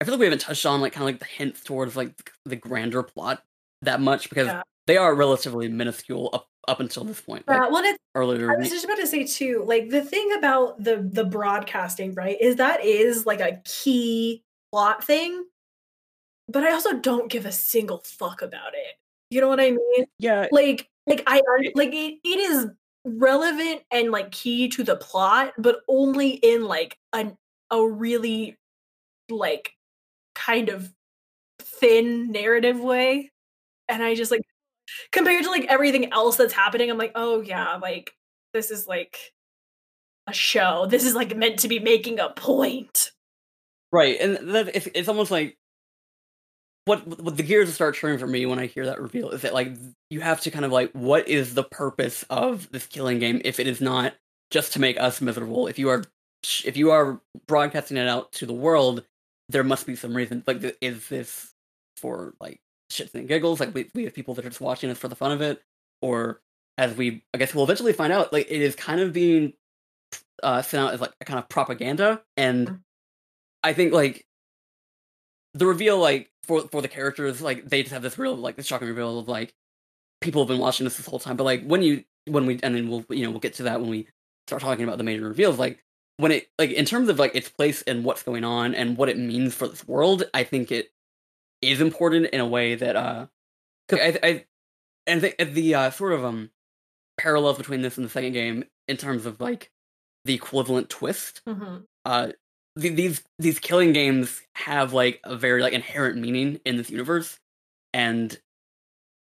I 0.00 0.04
feel 0.04 0.14
like 0.14 0.20
we 0.20 0.26
haven't 0.26 0.40
touched 0.40 0.64
on 0.64 0.80
like 0.80 0.92
kind 0.92 1.02
of 1.02 1.06
like 1.06 1.18
the 1.18 1.24
hints 1.24 1.64
towards 1.64 1.96
like 1.96 2.12
the 2.44 2.56
grander 2.56 3.02
plot 3.02 3.42
that 3.82 4.00
much 4.00 4.28
because 4.28 4.46
Yeah. 4.46 4.62
they 4.86 4.96
are 4.96 5.14
relatively 5.14 5.68
minuscule 5.68 6.30
up 6.32 6.46
up 6.68 6.80
until 6.80 7.02
this 7.04 7.20
point. 7.20 7.48
Like, 7.48 7.70
well, 7.70 7.82
it's, 7.82 7.98
earlier, 8.14 8.52
I 8.52 8.56
was 8.56 8.68
just 8.68 8.84
about 8.84 8.98
to 8.98 9.06
say 9.06 9.24
too, 9.24 9.64
like 9.66 9.88
the 9.88 10.02
thing 10.04 10.32
about 10.38 10.82
the 10.82 10.96
the 10.98 11.24
broadcasting, 11.24 12.14
right, 12.14 12.36
is 12.40 12.56
that 12.56 12.84
is 12.84 13.26
like 13.26 13.40
a 13.40 13.60
key 13.64 14.42
plot 14.70 15.02
thing. 15.02 15.44
But 16.46 16.62
I 16.64 16.72
also 16.72 16.94
don't 16.94 17.30
give 17.30 17.44
a 17.44 17.52
single 17.52 18.02
fuck 18.04 18.40
about 18.40 18.74
it. 18.74 18.94
You 19.30 19.40
know 19.40 19.48
what 19.48 19.60
I 19.60 19.72
mean? 19.72 20.06
yeah, 20.18 20.46
Like, 20.50 20.88
like 21.08 21.22
I 21.26 21.42
like 21.74 21.92
it, 21.92 22.18
it 22.24 22.38
is 22.38 22.66
relevant 23.04 23.82
and 23.90 24.10
like 24.10 24.30
key 24.30 24.68
to 24.68 24.84
the 24.84 24.96
plot, 24.96 25.54
but 25.58 25.80
only 25.88 26.30
in 26.30 26.64
like 26.64 26.96
an 27.12 27.36
a 27.70 27.86
really 27.86 28.56
like 29.30 29.72
kind 30.34 30.68
of 30.68 30.92
thin 31.58 32.30
narrative 32.30 32.80
way. 32.80 33.30
And 33.88 34.02
I 34.02 34.14
just 34.14 34.30
like 34.30 34.42
compared 35.12 35.44
to 35.44 35.50
like 35.50 35.66
everything 35.66 36.12
else 36.12 36.36
that's 36.36 36.52
happening, 36.52 36.90
I'm 36.90 36.98
like, 36.98 37.12
oh 37.14 37.40
yeah, 37.40 37.76
like 37.76 38.12
this 38.52 38.70
is 38.70 38.86
like 38.86 39.18
a 40.26 40.32
show. 40.32 40.86
This 40.86 41.04
is 41.04 41.14
like 41.14 41.36
meant 41.36 41.60
to 41.60 41.68
be 41.68 41.78
making 41.78 42.20
a 42.20 42.30
point. 42.30 43.12
right, 43.92 44.16
and 44.20 44.54
that 44.54 44.74
it's, 44.74 44.88
it's 44.94 45.08
almost 45.08 45.30
like 45.30 45.56
what 46.88 47.06
what 47.22 47.36
the 47.36 47.42
gears 47.42 47.72
start 47.72 47.94
turning 47.96 48.18
for 48.18 48.26
me 48.26 48.46
when 48.46 48.58
I 48.58 48.66
hear 48.66 48.86
that 48.86 49.00
reveal 49.00 49.30
is 49.30 49.42
that 49.42 49.54
like 49.54 49.72
you 50.10 50.20
have 50.20 50.40
to 50.42 50.50
kind 50.50 50.64
of 50.64 50.72
like 50.72 50.90
what 50.92 51.28
is 51.28 51.54
the 51.54 51.62
purpose 51.64 52.24
of 52.30 52.70
this 52.72 52.86
killing 52.86 53.18
game 53.18 53.40
if 53.44 53.60
it 53.60 53.66
is 53.66 53.80
not 53.80 54.14
just 54.50 54.72
to 54.72 54.80
make 54.80 54.98
us 54.98 55.20
miserable. 55.20 55.66
If 55.68 55.78
you 55.78 55.88
are 55.90 56.04
if 56.64 56.76
you 56.76 56.90
are 56.90 57.20
broadcasting 57.46 57.96
it 57.96 58.08
out 58.08 58.32
to 58.32 58.46
the 58.46 58.52
world, 58.52 59.04
there 59.48 59.64
must 59.64 59.86
be 59.86 59.96
some 59.96 60.14
reason. 60.14 60.42
Like, 60.46 60.76
is 60.80 61.08
this 61.08 61.52
for 61.96 62.34
like 62.40 62.60
shits 62.92 63.14
and 63.14 63.28
giggles? 63.28 63.60
Like, 63.60 63.74
we 63.74 63.90
we 63.94 64.04
have 64.04 64.14
people 64.14 64.34
that 64.34 64.44
are 64.46 64.48
just 64.48 64.60
watching 64.60 64.88
this 64.88 64.98
for 64.98 65.08
the 65.08 65.16
fun 65.16 65.32
of 65.32 65.40
it, 65.40 65.60
or 66.00 66.40
as 66.78 66.96
we 66.96 67.22
I 67.34 67.38
guess 67.38 67.54
we'll 67.54 67.64
eventually 67.64 67.92
find 67.92 68.12
out, 68.12 68.32
like 68.32 68.46
it 68.50 68.62
is 68.62 68.74
kind 68.76 69.00
of 69.00 69.12
being 69.12 69.52
uh, 70.42 70.62
sent 70.62 70.84
out 70.84 70.94
as 70.94 71.00
like 71.00 71.12
a 71.20 71.24
kind 71.24 71.38
of 71.38 71.48
propaganda, 71.48 72.22
and 72.36 72.68
Mhm. 72.68 72.80
I 73.64 73.72
think 73.72 73.92
like 73.92 74.24
the 75.54 75.66
reveal, 75.66 75.98
like 75.98 76.30
for 76.48 76.62
for 76.68 76.82
the 76.82 76.88
characters, 76.88 77.40
like 77.42 77.68
they 77.68 77.82
just 77.82 77.92
have 77.94 78.02
this 78.02 78.18
real 78.18 78.36
like 78.36 78.56
this 78.56 78.66
shocking 78.66 78.88
reveal 78.88 79.20
of 79.20 79.28
like 79.28 79.54
people 80.20 80.42
have 80.42 80.48
been 80.48 80.58
watching 80.58 80.84
this 80.84 80.96
this 80.96 81.06
whole 81.06 81.20
time, 81.20 81.36
but 81.36 81.44
like 81.44 81.64
when 81.64 81.82
you 81.82 82.04
when 82.26 82.46
we 82.46 82.58
and 82.62 82.74
then 82.74 82.88
we'll 82.88 83.04
you 83.10 83.22
know 83.24 83.30
we'll 83.30 83.40
get 83.40 83.54
to 83.54 83.64
that 83.64 83.80
when 83.80 83.90
we 83.90 84.08
start 84.48 84.62
talking 84.62 84.84
about 84.84 84.98
the 84.98 85.04
major 85.04 85.28
reveals, 85.28 85.58
like 85.58 85.84
when 86.16 86.32
it 86.32 86.48
like 86.58 86.70
in 86.72 86.84
terms 86.84 87.08
of 87.08 87.18
like 87.18 87.34
its 87.36 87.48
place 87.48 87.82
and 87.82 88.04
what's 88.04 88.24
going 88.24 88.44
on 88.44 88.74
and 88.74 88.96
what 88.96 89.08
it 89.08 89.18
means 89.18 89.54
for 89.54 89.68
this 89.68 89.86
world, 89.86 90.24
I 90.34 90.44
think 90.44 90.72
it 90.72 90.90
is 91.62 91.80
important 91.80 92.26
in 92.26 92.40
a 92.40 92.46
way 92.46 92.74
that 92.74 92.96
uh, 92.96 93.26
'cause 93.88 94.00
I, 94.00 94.18
I 94.22 94.44
and 95.06 95.22
the, 95.22 95.34
the 95.44 95.74
uh, 95.74 95.90
sort 95.90 96.12
of 96.12 96.24
um 96.24 96.50
parallels 97.18 97.58
between 97.58 97.82
this 97.82 97.96
and 97.96 98.06
the 98.06 98.10
second 98.10 98.32
game 98.32 98.64
in 98.88 98.96
terms 98.96 99.26
of 99.26 99.40
like 99.40 99.70
the 100.24 100.34
equivalent 100.34 100.88
twist. 100.90 101.42
Mhm. 101.46 101.84
Uh, 102.04 102.32
the, 102.78 102.90
these 102.90 103.22
these 103.38 103.58
killing 103.58 103.92
games 103.92 104.40
have 104.54 104.92
like 104.92 105.20
a 105.24 105.36
very 105.36 105.62
like 105.62 105.72
inherent 105.72 106.18
meaning 106.18 106.60
in 106.64 106.76
this 106.76 106.90
universe, 106.90 107.38
and 107.92 108.38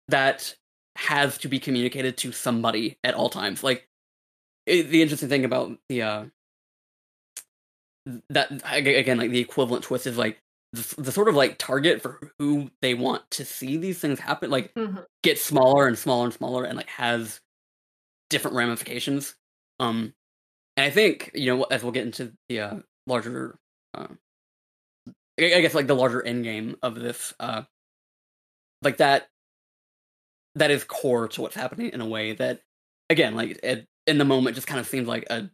that 0.08 0.54
has 0.96 1.38
to 1.38 1.48
be 1.48 1.58
communicated 1.58 2.16
to 2.18 2.32
somebody 2.32 2.98
at 3.04 3.14
all 3.14 3.30
times. 3.30 3.62
Like 3.62 3.88
it, 4.66 4.84
the 4.90 5.02
interesting 5.02 5.28
thing 5.28 5.44
about 5.44 5.78
the 5.88 6.02
uh 6.02 6.24
that 8.30 8.50
again 8.64 9.18
like 9.18 9.30
the 9.30 9.40
equivalent 9.40 9.84
twist 9.84 10.06
is 10.06 10.16
like 10.18 10.38
the, 10.72 10.94
the 11.02 11.12
sort 11.12 11.28
of 11.28 11.34
like 11.34 11.58
target 11.58 12.00
for 12.00 12.32
who 12.38 12.70
they 12.80 12.94
want 12.94 13.28
to 13.30 13.44
see 13.44 13.76
these 13.76 13.98
things 13.98 14.18
happen 14.18 14.50
like 14.50 14.72
Mhm. 14.74 15.04
gets 15.22 15.42
smaller 15.42 15.86
and 15.86 15.98
smaller 15.98 16.24
and 16.24 16.34
smaller 16.34 16.64
and 16.64 16.76
like 16.76 16.88
has 16.88 17.40
different 18.30 18.56
ramifications 18.56 19.36
um 19.80 20.14
and 20.76 20.86
i 20.86 20.90
think 20.90 21.30
you 21.34 21.46
know 21.46 21.64
as 21.64 21.82
we'll 21.82 21.92
get 21.92 22.06
into 22.06 22.32
the 22.48 22.60
uh, 22.60 22.80
larger 23.06 23.58
uh, 23.94 24.06
I 25.38 25.60
guess 25.60 25.74
like 25.74 25.86
the 25.86 25.94
larger 25.94 26.22
end 26.24 26.44
game 26.44 26.76
of 26.82 26.94
this 26.94 27.34
uh 27.40 27.62
like 28.82 28.98
that 28.98 29.28
that 30.54 30.70
is 30.70 30.84
core 30.84 31.28
to 31.28 31.42
what's 31.42 31.54
happening 31.54 31.90
in 31.92 32.00
a 32.00 32.06
way 32.06 32.32
that 32.32 32.60
again 33.08 33.34
like 33.34 33.58
it, 33.62 33.86
in 34.06 34.18
the 34.18 34.24
moment 34.24 34.56
just 34.56 34.66
kind 34.66 34.80
of 34.80 34.86
seems 34.86 35.08
like 35.08 35.26
a 35.30 35.50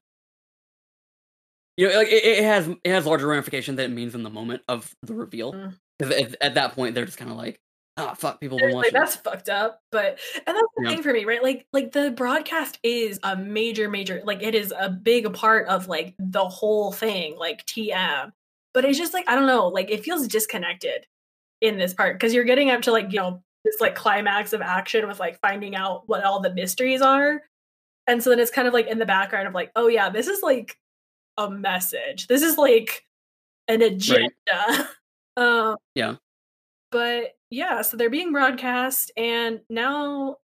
you 1.77 1.89
know, 1.89 1.98
like 1.98 2.09
it, 2.09 2.24
it 2.24 2.44
has 2.44 2.68
it 2.68 2.90
has 2.90 3.06
larger 3.06 3.27
ramifications 3.27 3.77
than 3.77 3.93
it 3.93 3.94
means 3.94 4.14
in 4.14 4.23
the 4.23 4.31
moment 4.31 4.62
of 4.68 4.94
the 5.02 5.14
reveal. 5.14 5.52
Mm. 5.52 5.74
Because 5.98 6.14
at, 6.14 6.36
at 6.40 6.55
that 6.55 6.73
point, 6.74 6.94
they're 6.94 7.06
just 7.06 7.18
kind 7.18 7.31
of 7.31 7.36
like, 7.36 7.60
ah, 7.97 8.14
fuck, 8.14 8.40
people 8.40 8.59
been 8.59 8.73
like 8.73 8.93
that's 8.93 9.16
fucked 9.16 9.48
up 9.48 9.81
but 9.90 10.18
and 10.47 10.56
that's 10.56 10.68
the 10.77 10.82
Yeah. 10.85 10.90
thing 10.90 11.02
for 11.02 11.12
me 11.12 11.24
right 11.24 11.43
like 11.43 11.66
like 11.73 11.93
the 11.93 12.10
broadcast 12.10 12.78
is 12.82 13.18
a 13.23 13.36
major 13.36 13.89
major 13.89 14.20
like 14.24 14.43
it 14.43 14.55
is 14.55 14.73
a 14.78 14.90
big 14.90 15.32
part 15.32 15.66
of 15.68 15.89
like 15.89 16.14
the 16.18 16.44
whole 16.47 16.93
thing 16.93 17.36
like 17.39 17.64
tm 17.66 18.32
but 18.74 18.85
it's 18.85 18.98
just 18.98 19.14
like 19.14 19.28
i 19.28 19.35
don't 19.35 19.47
know 19.47 19.68
like 19.68 19.90
it 19.90 20.05
feels 20.05 20.28
disconnected 20.28 21.06
in 21.62 21.78
this 21.78 21.94
part 21.94 22.14
because 22.16 22.35
you're 22.35 22.44
getting 22.44 22.70
up 22.70 22.82
to 22.82 22.93
like 22.93 23.10
you 23.12 23.18
know 23.18 23.43
this 23.64 23.81
like 23.81 23.94
climax 23.94 24.52
of 24.52 24.60
action 24.60 25.09
with 25.09 25.18
like 25.18 25.40
finding 25.40 25.74
out 25.74 26.02
what 26.06 26.23
all 26.23 26.40
the 26.40 26.52
mysteries 26.52 27.01
are 27.01 27.43
and 28.06 28.23
so 28.23 28.31
then 28.31 28.39
it's 28.39 28.51
kind 28.51 28.68
of 28.68 28.74
like 28.74 28.86
in 28.89 28.98
the 28.98 29.06
background 29.06 29.48
of 29.48 29.55
like 29.55 29.70
oh 29.74 29.89
yeah 29.89 30.10
this 30.10 30.27
is 30.28 30.43
like 30.43 30.77
a 31.39 31.51
message 31.51 32.27
this 32.28 32.43
is 32.43 32.59
like 32.59 33.05
an 33.68 33.81
agenda 33.82 34.89
um 35.39 35.77
Yeah. 35.94 36.16
but 36.90 37.36
yeah 37.51 37.82
so 37.82 37.97
they're 37.97 38.10
being 38.10 38.32
broadcast 38.32 39.10
and 39.16 39.60
now 39.70 40.36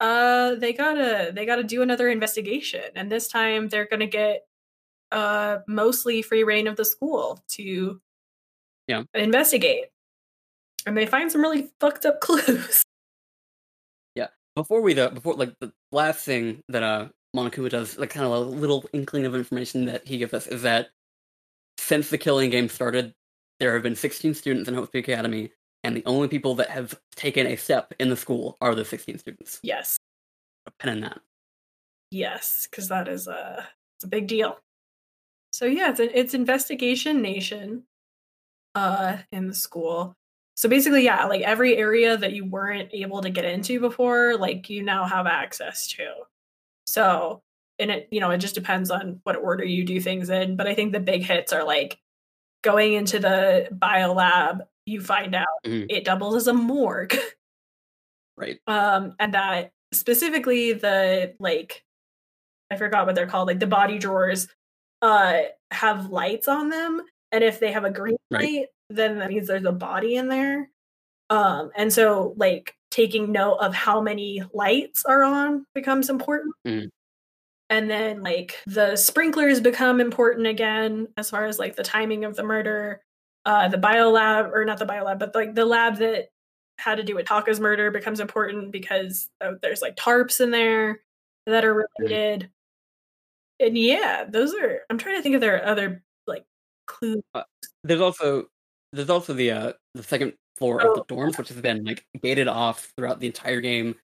uh 0.00 0.54
they 0.56 0.72
gotta 0.72 1.30
they 1.34 1.44
gotta 1.46 1.62
do 1.64 1.82
another 1.82 2.08
investigation 2.08 2.82
and 2.94 3.10
this 3.10 3.28
time 3.28 3.68
they're 3.68 3.86
gonna 3.86 4.06
get 4.06 4.46
uh 5.12 5.58
mostly 5.68 6.22
free 6.22 6.44
reign 6.44 6.66
of 6.66 6.76
the 6.76 6.84
school 6.84 7.42
to 7.48 8.00
Yeah. 8.88 9.02
investigate 9.14 9.86
and 10.86 10.96
they 10.96 11.06
find 11.06 11.30
some 11.30 11.40
really 11.42 11.70
fucked 11.80 12.04
up 12.06 12.20
clues 12.26 12.82
Yeah. 14.14 14.28
before 14.54 14.80
we 14.80 14.94
the 14.94 15.10
before 15.10 15.34
like 15.34 15.54
the 15.60 15.72
last 15.92 16.24
thing 16.24 16.62
that 16.68 16.82
uh 16.82 17.08
Monokuma 17.34 17.68
does, 17.68 17.98
like 17.98 18.08
kind 18.08 18.24
of 18.24 18.32
a 18.32 18.38
little 18.40 18.82
inkling 18.94 19.26
of 19.26 19.34
information 19.34 19.84
that 19.86 20.06
he 20.08 20.16
gives 20.16 20.32
us 20.32 20.46
is 20.46 20.62
that 20.62 20.88
since 21.76 22.08
the 22.08 22.16
killing 22.16 22.48
game 22.48 22.66
started, 22.70 23.12
there 23.60 23.74
have 23.74 23.82
been 23.82 23.94
16 23.94 24.32
students 24.32 24.68
in 24.68 24.74
Hope 24.74 24.90
Peak 24.90 25.06
Academy, 25.08 25.52
and 25.86 25.96
the 25.96 26.02
only 26.04 26.26
people 26.26 26.56
that 26.56 26.68
have 26.68 26.98
taken 27.14 27.46
a 27.46 27.56
step 27.56 27.94
in 28.00 28.08
the 28.10 28.16
school 28.16 28.56
are 28.60 28.74
the 28.74 28.84
16 28.84 29.18
students. 29.18 29.60
yes 29.62 29.96
A 30.66 30.70
pen 30.72 30.94
in 30.94 31.00
that. 31.02 31.20
yes 32.10 32.66
because 32.68 32.88
that 32.88 33.08
is 33.08 33.28
a 33.28 33.66
it's 33.96 34.04
a 34.04 34.08
big 34.08 34.26
deal 34.26 34.58
so 35.52 35.64
yeah 35.64 35.90
it's, 35.90 36.00
it's 36.00 36.34
investigation 36.34 37.22
nation 37.22 37.84
uh 38.74 39.16
in 39.32 39.46
the 39.46 39.54
school 39.54 40.14
so 40.56 40.68
basically 40.68 41.04
yeah 41.04 41.24
like 41.26 41.42
every 41.42 41.76
area 41.76 42.16
that 42.16 42.32
you 42.32 42.44
weren't 42.44 42.90
able 42.92 43.22
to 43.22 43.30
get 43.30 43.44
into 43.44 43.80
before 43.80 44.36
like 44.36 44.68
you 44.68 44.82
now 44.82 45.04
have 45.06 45.26
access 45.26 45.86
to 45.86 46.06
so 46.86 47.40
and 47.78 47.90
it 47.90 48.08
you 48.10 48.20
know 48.20 48.30
it 48.30 48.38
just 48.38 48.54
depends 48.54 48.90
on 48.90 49.20
what 49.22 49.36
order 49.36 49.64
you 49.64 49.84
do 49.84 50.00
things 50.00 50.28
in 50.30 50.56
but 50.56 50.66
i 50.66 50.74
think 50.74 50.92
the 50.92 51.00
big 51.00 51.22
hits 51.22 51.52
are 51.52 51.64
like 51.64 51.98
going 52.62 52.92
into 52.94 53.18
the 53.18 53.68
bio 53.72 54.12
lab 54.12 54.62
you 54.86 55.00
find 55.00 55.34
out 55.34 55.46
Mhm. 55.66 55.86
it 55.90 56.04
doubles 56.04 56.34
as 56.36 56.46
a 56.46 56.54
morgue 56.54 57.16
Right. 58.38 58.58
um 58.66 59.14
and 59.18 59.32
that 59.34 59.70
specifically 59.94 60.74
the 60.74 61.34
like 61.38 61.84
i 62.70 62.76
forgot 62.76 63.06
what 63.06 63.14
they're 63.14 63.26
called 63.26 63.48
like 63.48 63.60
the 63.60 63.66
body 63.66 63.98
drawers 63.98 64.48
uh 65.02 65.38
have 65.70 66.10
lights 66.10 66.48
on 66.48 66.68
them 66.68 67.00
and 67.32 67.42
if 67.44 67.60
they 67.60 67.72
have 67.72 67.84
a 67.84 67.90
green 67.90 68.16
Right. 68.30 68.42
light 68.42 68.66
then 68.90 69.18
that 69.18 69.30
means 69.30 69.48
there's 69.48 69.64
a 69.64 69.72
body 69.72 70.16
in 70.16 70.28
there 70.28 70.70
um 71.30 71.70
and 71.76 71.92
so 71.92 72.34
like 72.36 72.74
taking 72.90 73.32
note 73.32 73.56
of 73.56 73.74
how 73.74 74.00
many 74.00 74.42
lights 74.52 75.04
are 75.06 75.22
on 75.24 75.64
becomes 75.74 76.10
important 76.10 76.54
Mhm. 76.66 76.88
and 77.70 77.90
then 77.90 78.22
like 78.22 78.60
the 78.66 78.96
sprinklers 78.96 79.60
become 79.60 80.00
important 80.00 80.46
again 80.46 81.08
as 81.16 81.30
far 81.30 81.46
as 81.46 81.58
like 81.58 81.76
the 81.76 81.82
timing 81.82 82.24
of 82.26 82.36
the 82.36 82.42
murder 82.44 83.00
uh 83.46 83.68
the 83.68 83.78
biolab 83.78 84.52
or 84.52 84.64
not 84.66 84.78
the 84.78 84.84
bio 84.84 85.04
lab, 85.04 85.18
but 85.18 85.34
like 85.34 85.54
the 85.54 85.64
lab 85.64 85.96
that 85.98 86.28
had 86.78 86.96
to 86.96 87.02
do 87.02 87.14
with 87.14 87.26
Taka's 87.26 87.58
murder 87.60 87.90
becomes 87.90 88.20
important 88.20 88.70
because 88.72 89.30
uh, 89.40 89.52
there's 89.62 89.80
like 89.80 89.96
tarps 89.96 90.42
in 90.42 90.50
there 90.50 91.00
that 91.46 91.64
are 91.64 91.86
related. 91.98 92.50
And 93.58 93.78
yeah, 93.78 94.24
those 94.28 94.52
are. 94.54 94.80
I'm 94.90 94.98
trying 94.98 95.16
to 95.16 95.22
think 95.22 95.34
if 95.36 95.40
there 95.40 95.56
are 95.56 95.64
other 95.66 96.02
like 96.26 96.44
clues. 96.86 97.22
There's 97.82 98.00
also 98.02 98.46
there's 98.92 99.08
also 99.08 99.32
the 99.32 99.50
uh 99.52 99.72
the 99.94 100.02
second 100.02 100.34
floor 100.56 100.82
of 100.82 100.94
the 100.96 101.00
Oh. 101.02 101.16
dorms, 101.16 101.38
which 101.38 101.48
has 101.48 101.60
been 101.60 101.84
like 101.84 102.04
gated 102.22 102.48
off 102.48 102.92
throughout 102.96 103.20
the 103.20 103.26
entire 103.28 103.60
game. 103.62 103.94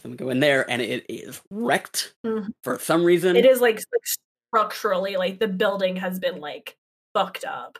So 0.00 0.08
we 0.10 0.16
go 0.16 0.30
in 0.30 0.40
there 0.40 0.68
and 0.70 0.82
it 0.82 1.04
is 1.08 1.40
wrecked 1.50 2.14
Mhm. 2.24 2.48
for 2.64 2.78
some 2.78 3.04
reason. 3.04 3.36
It 3.36 3.46
is 3.46 3.60
like, 3.60 3.76
like 3.76 4.06
structurally, 4.52 5.16
like 5.16 5.38
the 5.38 5.48
building 5.48 5.96
has 5.96 6.18
been 6.18 6.40
like 6.40 6.76
fucked 7.14 7.44
up. 7.44 7.78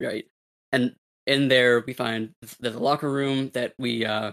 Right? 0.00 0.24
And 0.72 0.94
in 1.26 1.48
there 1.48 1.82
we 1.86 1.92
find 1.92 2.34
there's 2.60 2.74
a 2.74 2.80
locker 2.80 3.10
room 3.10 3.50
that 3.54 3.74
we 3.78 4.04
uh 4.04 4.32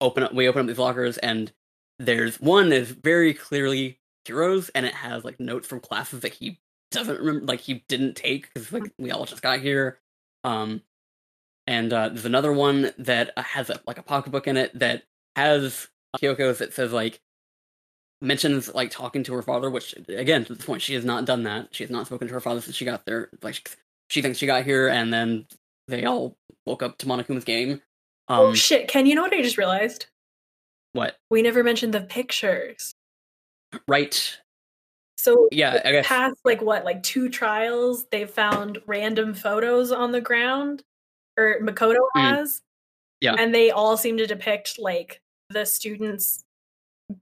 open 0.00 0.22
up 0.22 0.32
we 0.32 0.48
open 0.48 0.60
up 0.60 0.66
these 0.66 0.78
lockers 0.78 1.18
and 1.18 1.52
there's 1.98 2.40
one 2.40 2.72
is 2.72 2.90
very 2.90 3.34
clearly 3.34 3.98
Hiro's 4.26 4.68
and 4.70 4.86
it 4.86 4.94
has 4.94 5.24
like 5.24 5.40
notes 5.40 5.66
from 5.66 5.80
classes 5.80 6.20
that 6.20 6.34
he 6.34 6.60
doesn't 6.90 7.18
remember 7.18 7.46
like 7.46 7.60
he 7.60 7.84
didn't 7.88 8.14
take 8.14 8.52
because 8.52 8.72
like 8.72 8.92
we 8.98 9.10
all 9.10 9.24
just 9.24 9.42
got 9.42 9.60
here 9.60 9.98
um 10.44 10.80
and 11.66 11.92
uh 11.92 12.08
there's 12.08 12.24
another 12.24 12.52
one 12.52 12.92
that 12.98 13.32
uh, 13.36 13.42
has 13.42 13.68
a, 13.68 13.80
like 13.86 13.98
a 13.98 14.02
pocketbook 14.02 14.46
in 14.46 14.56
it 14.56 14.78
that 14.78 15.02
has 15.34 15.88
Kyoko's 16.16 16.58
that 16.58 16.72
says 16.72 16.92
like 16.92 17.20
mentions 18.20 18.72
like 18.74 18.90
talking 18.90 19.22
to 19.24 19.34
her 19.34 19.42
father 19.42 19.70
which 19.70 19.94
again 20.08 20.44
to 20.44 20.54
this 20.54 20.64
point 20.64 20.82
she 20.82 20.94
has 20.94 21.04
not 21.04 21.24
done 21.24 21.44
that. 21.44 21.68
She 21.72 21.84
has 21.84 21.90
not 21.90 22.06
spoken 22.06 22.26
to 22.28 22.34
her 22.34 22.40
father 22.40 22.60
since 22.60 22.76
she 22.76 22.84
got 22.84 23.06
there 23.06 23.30
like 23.42 23.70
she, 24.08 24.22
thinks 24.22 24.38
she 24.38 24.46
got 24.46 24.64
here 24.64 24.88
and 24.88 25.12
then 25.12 25.46
they 25.86 26.04
all 26.04 26.36
woke 26.66 26.82
up 26.82 26.98
to 26.98 27.06
Monokuma's 27.06 27.44
game 27.44 27.80
um 28.28 28.40
oh 28.40 28.54
shit, 28.54 28.88
Ken! 28.88 29.06
You 29.06 29.14
know 29.14 29.22
what 29.22 29.32
I 29.32 29.40
just 29.42 29.56
realized? 29.58 30.06
what 30.92 31.16
We 31.30 31.42
never 31.42 31.62
mentioned 31.62 31.94
the 31.94 32.00
pictures. 32.00 32.94
right 33.86 34.38
So 35.18 35.48
yeah 35.52 35.80
i 35.84 35.92
guess 35.92 36.06
past 36.06 36.36
like 36.44 36.62
what, 36.62 36.84
like 36.84 37.02
two 37.02 37.28
trials, 37.28 38.06
they 38.10 38.24
found 38.26 38.78
random 38.86 39.34
photos 39.34 39.92
on 39.92 40.12
the 40.12 40.20
ground, 40.20 40.82
or 41.36 41.56
Makoto 41.60 41.98
Mm. 42.16 42.20
has. 42.20 42.62
Yeah. 43.20 43.34
and 43.38 43.52
they 43.54 43.70
all 43.72 43.96
seem 43.96 44.16
to 44.18 44.26
depict 44.26 44.78
like 44.78 45.20
the 45.50 45.66
students 45.66 46.44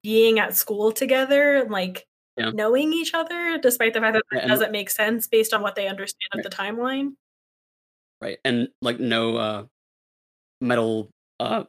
being 0.02 0.38
at 0.38 0.54
school 0.56 0.92
together, 0.92 1.66
like 1.70 2.06
Yeah. 2.36 2.50
knowing 2.50 2.92
each 2.92 3.14
other, 3.14 3.58
despite 3.58 3.94
the 3.94 4.00
fact 4.00 4.14
that 4.14 4.40
and- 4.42 4.48
doesn't 4.50 4.70
make 4.72 4.90
sense 4.90 5.26
based 5.26 5.54
on 5.54 5.62
what 5.62 5.74
they 5.74 5.88
understand 5.88 6.30
of 6.34 6.42
the 6.42 6.50
timeline. 6.50 7.14
right 8.20 8.38
and 8.44 8.68
like 8.80 8.98
no 8.98 9.36
uh 9.36 9.64
metal 10.60 11.10
uh 11.40 11.64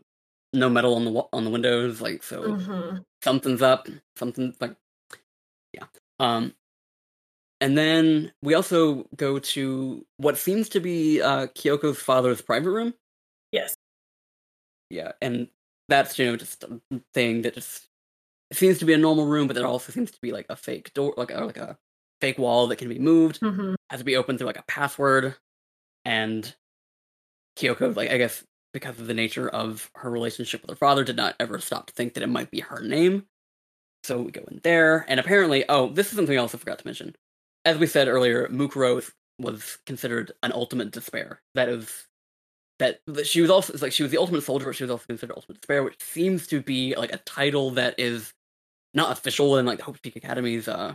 no 0.54 0.70
metal 0.70 0.96
on 0.96 1.04
the 1.06 1.24
on 1.34 1.44
the 1.44 1.50
windows 1.50 2.00
like 2.02 2.24
so 2.24 2.42
Mhm. 2.44 3.04
something's 3.22 3.62
up 3.62 3.88
something 4.18 4.56
like 4.62 4.76
yeah 5.74 5.86
um 6.20 6.54
and 7.60 7.78
then 7.78 8.32
we 8.42 8.54
also 8.54 9.04
go 9.18 9.40
to 9.40 10.06
what 10.18 10.38
seems 10.38 10.70
to 10.70 10.80
be 10.80 11.22
uh 11.22 11.48
kyoko's 11.48 12.00
father's 12.00 12.42
private 12.42 12.72
room 12.72 12.94
Yes. 13.52 13.76
yeah 14.90 15.12
and 15.22 15.50
that's 15.90 16.18
you 16.18 16.26
know 16.28 16.38
just 16.38 16.64
a 16.64 16.80
thing 17.14 17.42
that 17.42 17.56
just 17.56 17.84
it 17.84 17.90
seems 18.54 18.80
to 18.80 18.86
be 18.86 18.94
a 18.94 18.98
normal 18.98 19.26
room 19.26 19.48
but 19.48 19.56
there 19.56 19.68
also 19.68 19.92
seems 19.92 20.12
to 20.12 20.22
be 20.22 20.32
like 20.32 20.46
a 20.50 20.56
fake 20.56 20.94
door 20.94 21.14
like 21.18 21.32
a 21.32 21.44
like 21.46 21.58
a 21.58 21.78
fake 22.22 22.38
wall 22.38 22.68
that 22.68 22.78
can 22.78 22.90
be 22.90 22.98
moved. 23.00 23.40
Mhm. 23.42 23.76
has 23.90 24.00
to 24.00 24.06
be 24.06 24.16
opened 24.16 24.40
through 24.40 24.48
like 24.48 24.58
a 24.60 24.64
password. 24.68 25.36
And 26.06 26.56
kyoko 27.58 27.96
like 27.96 28.12
i 28.12 28.18
guess 28.18 28.44
because 28.74 29.00
of 29.00 29.08
the 29.08 29.14
nature 29.14 29.50
of 29.50 29.90
her 29.96 30.10
relationship 30.12 30.62
with 30.62 30.70
her 30.70 30.76
father 30.76 31.04
did 31.04 31.16
not 31.16 31.36
ever 31.40 31.60
stop 31.60 31.88
to 31.88 31.94
think 31.94 32.14
that 32.14 32.22
it 32.24 32.28
might 32.30 32.52
be 32.52 32.60
her 32.60 32.80
name. 32.82 33.26
So 34.04 34.22
we 34.22 34.32
go 34.32 34.44
in 34.52 34.60
there 34.64 35.06
and 35.10 35.20
apparently 35.20 35.66
oh 35.70 35.90
this 35.90 36.10
is 36.12 36.16
something 36.16 36.38
else 36.38 36.54
i 36.54 36.58
forgot 36.58 36.80
to 36.80 36.88
mention. 36.88 37.16
As 37.66 37.78
we 37.78 37.88
said 37.88 38.08
earlier 38.08 38.48
mukuro 38.50 39.10
was 39.40 39.78
considered 39.86 40.32
an 40.44 40.52
ultimate 40.54 40.92
despair. 40.92 41.42
That 41.56 41.70
is 41.70 42.06
that, 42.80 43.00
that 43.08 43.26
she 43.28 43.42
was 43.42 43.50
also 43.50 43.74
it's 43.74 43.82
like 43.82 43.92
she 43.92 44.04
was 44.04 44.12
the 44.12 44.20
ultimate 44.20 44.44
soldier 44.44 44.66
but 44.66 44.76
she 44.76 44.84
was 44.84 44.92
also 44.92 45.06
considered 45.08 45.34
ultimate 45.36 45.60
despair 45.62 45.84
which 45.84 46.02
seems 46.02 46.46
to 46.48 46.62
be 46.62 46.96
like 46.96 47.12
a 47.12 47.18
title 47.18 47.72
that 47.72 47.96
is 48.00 48.34
not 48.98 49.12
official 49.12 49.58
in 49.58 49.66
like 49.66 49.78
the 49.78 49.84
hope 49.86 50.02
peak 50.02 50.18
academy's 50.18 50.68
uh 50.68 50.94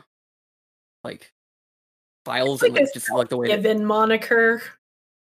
like 1.05 1.33
files 2.27 2.61
Like 2.63 2.69
and 2.71 2.79
like 2.81 2.93
just 2.93 3.11
like 3.11 3.29
the 3.31 3.37
way 3.39 3.49
that- 3.49 3.63
Given 3.63 3.85
moniker. 3.87 4.63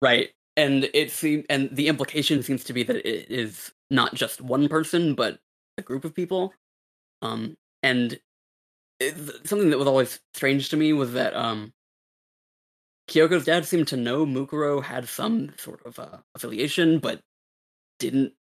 Right. 0.01 0.29
And 0.55 0.89
it 0.93 1.11
seems 1.11 1.45
and 1.49 1.69
the 1.71 1.87
implication 1.87 2.41
seems 2.43 2.63
to 2.65 2.73
be 2.73 2.83
that 2.83 2.95
it 2.97 3.29
is 3.29 3.71
not 3.89 4.13
just 4.13 4.39
one 4.41 4.67
person, 4.69 5.13
but 5.15 5.39
a 5.77 5.81
group 5.81 6.05
of 6.05 6.13
people. 6.15 6.53
Um 7.21 7.57
and 7.83 8.19
it, 8.99 9.15
something 9.47 9.69
that 9.69 9.77
was 9.79 9.87
always 9.87 10.19
strange 10.33 10.69
to 10.69 10.77
me 10.77 10.93
was 10.93 11.13
that 11.13 11.33
um 11.35 11.73
Kyoko's 13.09 13.45
dad 13.45 13.65
seemed 13.65 13.87
to 13.89 13.97
know 13.97 14.25
Mukuro 14.25 14.83
had 14.83 15.07
some 15.09 15.51
sort 15.57 15.83
of 15.85 15.97
uh, 15.97 16.17
affiliation, 16.35 16.99
but 16.99 17.19
didn't 17.97 18.33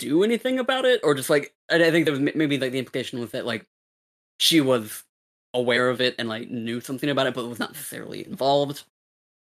do 0.00 0.24
anything 0.24 0.58
about 0.58 0.84
it, 0.84 1.00
or 1.04 1.14
just 1.14 1.30
like 1.30 1.54
I 1.70 1.76
I 1.76 1.90
think 1.90 2.06
there 2.06 2.12
was 2.12 2.34
maybe 2.34 2.58
like 2.58 2.72
the 2.72 2.78
implication 2.80 3.20
was 3.20 3.30
that 3.30 3.46
like 3.46 3.64
she 4.38 4.60
was 4.60 5.04
aware 5.54 5.88
of 5.88 6.00
it 6.00 6.14
and 6.18 6.28
like 6.28 6.50
knew 6.50 6.80
something 6.80 7.08
about 7.08 7.26
it, 7.26 7.34
but 7.34 7.48
was 7.48 7.58
not 7.58 7.72
necessarily 7.72 8.26
involved. 8.26 8.84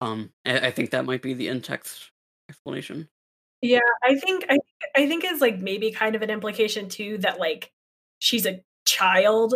Um, 0.00 0.30
I, 0.46 0.68
I 0.68 0.70
think 0.70 0.90
that 0.90 1.04
might 1.04 1.22
be 1.22 1.34
the 1.34 1.48
in 1.48 1.60
text 1.60 2.10
explanation. 2.48 3.08
Yeah, 3.60 3.80
I 4.02 4.16
think 4.16 4.44
I 4.48 4.58
I 4.96 5.06
think 5.06 5.24
it's 5.24 5.40
like 5.40 5.58
maybe 5.58 5.90
kind 5.90 6.14
of 6.14 6.22
an 6.22 6.30
implication 6.30 6.88
too 6.88 7.18
that 7.18 7.38
like 7.38 7.72
she's 8.20 8.46
a 8.46 8.62
child, 8.86 9.54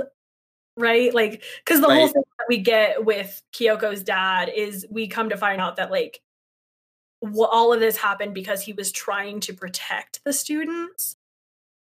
right? 0.76 1.14
Like 1.14 1.42
because 1.64 1.80
the 1.80 1.92
whole 1.92 2.08
thing 2.08 2.22
that 2.38 2.46
we 2.48 2.58
get 2.58 3.04
with 3.04 3.42
Kyoko's 3.52 4.02
dad 4.02 4.50
is 4.54 4.86
we 4.90 5.06
come 5.06 5.28
to 5.30 5.36
find 5.36 5.60
out 5.60 5.76
that 5.76 5.90
like 5.90 6.20
all 7.22 7.72
of 7.72 7.80
this 7.80 7.96
happened 7.96 8.34
because 8.34 8.62
he 8.62 8.72
was 8.72 8.90
trying 8.90 9.38
to 9.40 9.54
protect 9.54 10.20
the 10.24 10.32
students. 10.32 11.16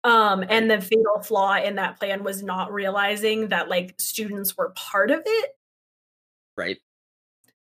Um, 0.07 0.45
and 0.47 0.71
the 0.71 0.79
fatal 0.79 1.21
flaw 1.21 1.55
in 1.57 1.75
that 1.75 1.99
plan 1.99 2.23
was 2.23 2.41
not 2.41 2.71
realizing 2.71 3.49
that 3.49 3.67
like 3.67 3.95
students 3.99 4.55
were 4.57 4.69
part 4.69 5.11
of 5.11 5.21
it. 5.25 5.49
Right. 6.55 6.77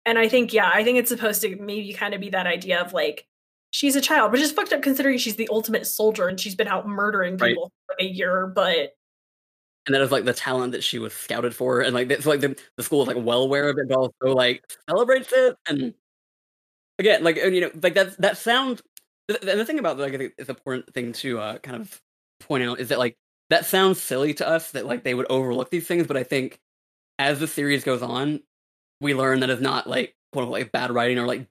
And 0.06 0.20
I 0.20 0.28
think, 0.30 0.54
yeah, 0.54 0.70
I 0.72 0.84
think 0.84 1.00
it's 1.00 1.10
supposed 1.10 1.42
to 1.42 1.56
maybe 1.56 1.92
kind 1.94 2.14
of 2.14 2.22
be 2.22 2.30
that 2.30 2.46
idea 2.46 2.80
of 2.82 2.94
like 2.94 3.26
she's 3.72 3.96
a 3.96 4.02
child, 4.02 4.32
which 4.32 4.42
is 4.42 4.52
fucked 4.52 4.72
up 4.72 4.84
considering 4.84 5.18
she's 5.18 5.36
the 5.36 5.50
ultimate 5.52 5.88
soldier 5.88 6.28
and 6.28 6.40
she's 6.40 6.54
been 6.56 6.68
out 6.68 6.88
murdering 6.88 7.38
Right. 7.38 7.50
people 7.50 7.72
for 7.88 7.96
a 8.00 8.06
year. 8.06 8.46
But 8.46 8.94
And 9.88 9.96
that 9.96 10.02
is 10.02 10.12
like 10.12 10.26
the 10.26 10.34
talent 10.34 10.74
that 10.74 10.84
she 10.84 11.00
was 11.00 11.14
scouted 11.14 11.56
for, 11.56 11.82
and 11.82 11.94
like 11.96 12.12
it's 12.12 12.26
like 12.26 12.42
the, 12.42 12.56
the 12.76 12.84
school 12.84 13.02
is 13.02 13.08
like 13.08 13.18
well 13.26 13.42
aware 13.42 13.68
of 13.70 13.78
it, 13.80 13.88
but 13.88 13.98
also 13.98 14.36
like 14.36 14.64
celebrates 14.90 15.32
it. 15.34 15.56
And 15.68 15.94
again, 17.00 17.24
like 17.24 17.38
and, 17.38 17.56
you 17.56 17.62
know, 17.62 17.72
like 17.82 17.96
that 17.96 18.18
that 18.22 18.38
sound. 18.38 18.82
And 19.30 19.60
the 19.60 19.66
thing 19.66 19.80
about 19.80 19.98
like 19.98 20.14
I 20.14 20.18
think 20.18 20.34
is 20.38 20.50
important 20.50 20.94
thing 20.94 21.14
to 21.14 21.40
uh, 21.40 21.58
kind 21.60 21.82
of 21.82 22.02
point 22.40 22.64
out 22.64 22.80
is 22.80 22.90
that 22.90 23.00
like 23.00 23.18
that 23.50 23.66
sounds 23.66 24.02
silly 24.02 24.34
to 24.36 24.48
us 24.48 24.72
that 24.72 24.86
like 24.86 25.04
they 25.04 25.14
would 25.14 25.28
overlook 25.30 25.70
these 25.70 25.88
things, 25.88 26.08
but 26.08 26.18
I 26.18 26.24
think 26.24 26.60
as 27.20 27.40
the 27.40 27.48
series 27.48 27.84
goes 27.84 28.02
on, 28.02 28.42
we 29.02 29.14
learn 29.14 29.42
that 29.42 29.50
it's 29.50 29.62
not 29.62 29.88
like 29.88 30.16
quote 30.34 30.44
unquote 30.44 30.62
like 30.62 30.72
bad 30.72 30.92
writing 30.92 31.20
or 31.20 31.28
like 31.28 31.48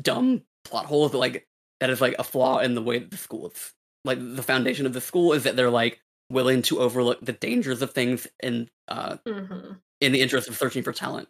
dumb 0.00 0.42
plot 0.64 0.86
holes, 0.86 1.12
but 1.12 1.18
like 1.18 1.46
that 1.80 1.90
is 1.90 2.00
like 2.00 2.16
a 2.18 2.24
flaw 2.24 2.58
in 2.58 2.74
the 2.74 2.82
way 2.82 2.98
that 2.98 3.10
the 3.10 3.16
school 3.16 3.48
is 3.48 3.74
like 4.04 4.18
the 4.20 4.42
foundation 4.42 4.86
of 4.86 4.92
the 4.92 5.00
school 5.00 5.32
is 5.32 5.44
that 5.44 5.56
they're 5.56 5.70
like 5.70 6.00
willing 6.30 6.62
to 6.62 6.80
overlook 6.80 7.18
the 7.22 7.32
dangers 7.32 7.82
of 7.82 7.92
things 7.92 8.26
in 8.42 8.68
uh 8.88 9.16
mhm, 9.26 9.80
in 10.00 10.12
the 10.12 10.20
interest 10.20 10.48
of 10.48 10.56
searching 10.56 10.82
for 10.82 10.92
talent. 10.92 11.28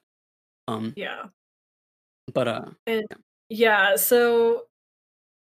Um 0.68 0.92
yeah. 0.96 1.26
but 2.32 2.48
uh 2.48 2.70
Yeah, 3.48 3.96
so 3.96 4.64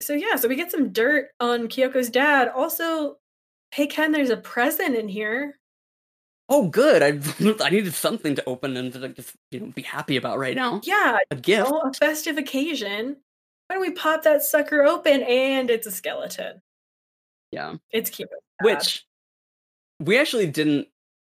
so 0.03 0.15
yeah, 0.15 0.37
so 0.37 0.49
we 0.49 0.57
get 0.57 0.71
some 0.71 0.93
dirt 0.93 1.31
on 1.41 1.69
Kyoko's 1.69 2.11
dad. 2.11 2.49
Also, 2.49 3.19
hey 3.73 3.87
Ken, 3.87 4.13
there's 4.13 4.31
a 4.31 4.37
present 4.37 4.95
in 4.97 5.09
here. 5.09 5.59
oh 6.49 6.69
good. 6.69 7.03
I 7.03 7.09
I 7.65 7.71
needed 7.71 7.95
something 7.95 8.35
to 8.37 8.45
open 8.47 8.77
and 8.77 8.93
to 8.93 8.99
like, 8.99 9.17
just 9.17 9.35
you 9.51 9.61
know 9.61 9.67
be 9.67 9.83
happy 9.83 10.17
about 10.17 10.39
right 10.39 10.57
now. 10.57 10.81
Yeah, 10.85 11.19
A 11.31 11.37
gift. 11.37 11.71
oh, 11.71 11.89
a 11.91 11.93
festive 11.93 12.39
occasion. 12.39 13.17
Why 13.67 13.75
don't 13.77 13.83
we 13.83 13.91
pop 13.93 14.23
that 14.23 14.43
sucker 14.43 14.83
open? 14.83 15.23
And 15.23 15.69
it's 15.71 15.87
a 15.87 15.91
skeleton. 15.91 16.63
Yeah. 17.53 17.75
It's 17.91 18.09
cute. 18.09 18.31
Which 18.63 19.05
we 20.01 20.19
actually 20.19 20.47
didn't 20.47 20.89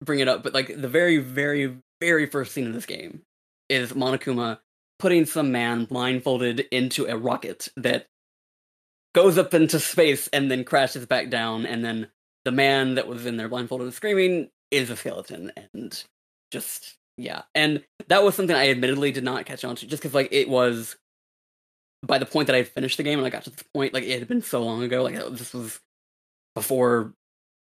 bring 0.00 0.20
it 0.20 0.28
up, 0.28 0.42
but 0.44 0.54
like 0.54 0.80
the 0.80 0.88
very, 0.88 1.18
very, 1.18 1.76
very 2.00 2.26
first 2.26 2.52
scene 2.52 2.66
of 2.68 2.72
this 2.72 2.86
game 2.86 3.22
is 3.68 3.92
Monokuma 3.92 4.58
putting 5.00 5.26
some 5.26 5.50
man 5.50 5.86
blindfolded 5.86 6.60
into 6.70 7.06
a 7.06 7.16
rocket 7.16 7.68
that 7.76 8.06
goes 9.14 9.36
up 9.38 9.52
into 9.54 9.80
space 9.80 10.28
and 10.28 10.50
then 10.50 10.62
crashes 10.64 11.06
back 11.06 11.30
down, 11.30 11.66
and 11.66 11.84
then 11.84 12.08
the 12.44 12.52
man 12.52 12.94
that 12.94 13.06
was 13.06 13.26
in 13.26 13.36
there 13.36 13.48
blindfolded 13.48 13.86
and 13.86 13.94
screaming 13.94 14.50
is 14.70 14.90
a 14.90 14.96
skeleton, 14.96 15.52
and 15.74 16.02
just 16.50 16.96
yeah, 17.16 17.42
and 17.54 17.84
that 18.08 18.22
was 18.22 18.34
something 18.34 18.56
I 18.56 18.70
admittedly 18.70 19.12
did 19.12 19.24
not 19.24 19.46
catch 19.46 19.64
on 19.64 19.76
to, 19.76 19.86
just 19.86 20.02
because 20.02 20.14
like 20.14 20.28
it 20.32 20.48
was 20.48 20.96
by 22.02 22.18
the 22.18 22.26
point 22.26 22.46
that 22.46 22.54
I 22.54 22.58
had 22.58 22.68
finished 22.68 22.96
the 22.96 23.02
game 23.02 23.18
and 23.18 23.26
I 23.26 23.30
got 23.30 23.44
to 23.44 23.50
this 23.50 23.62
point, 23.74 23.92
like 23.92 24.04
it 24.04 24.18
had 24.18 24.28
been 24.28 24.42
so 24.42 24.62
long 24.62 24.82
ago, 24.82 25.02
like 25.02 25.14
this 25.32 25.52
was 25.52 25.80
before 26.54 27.12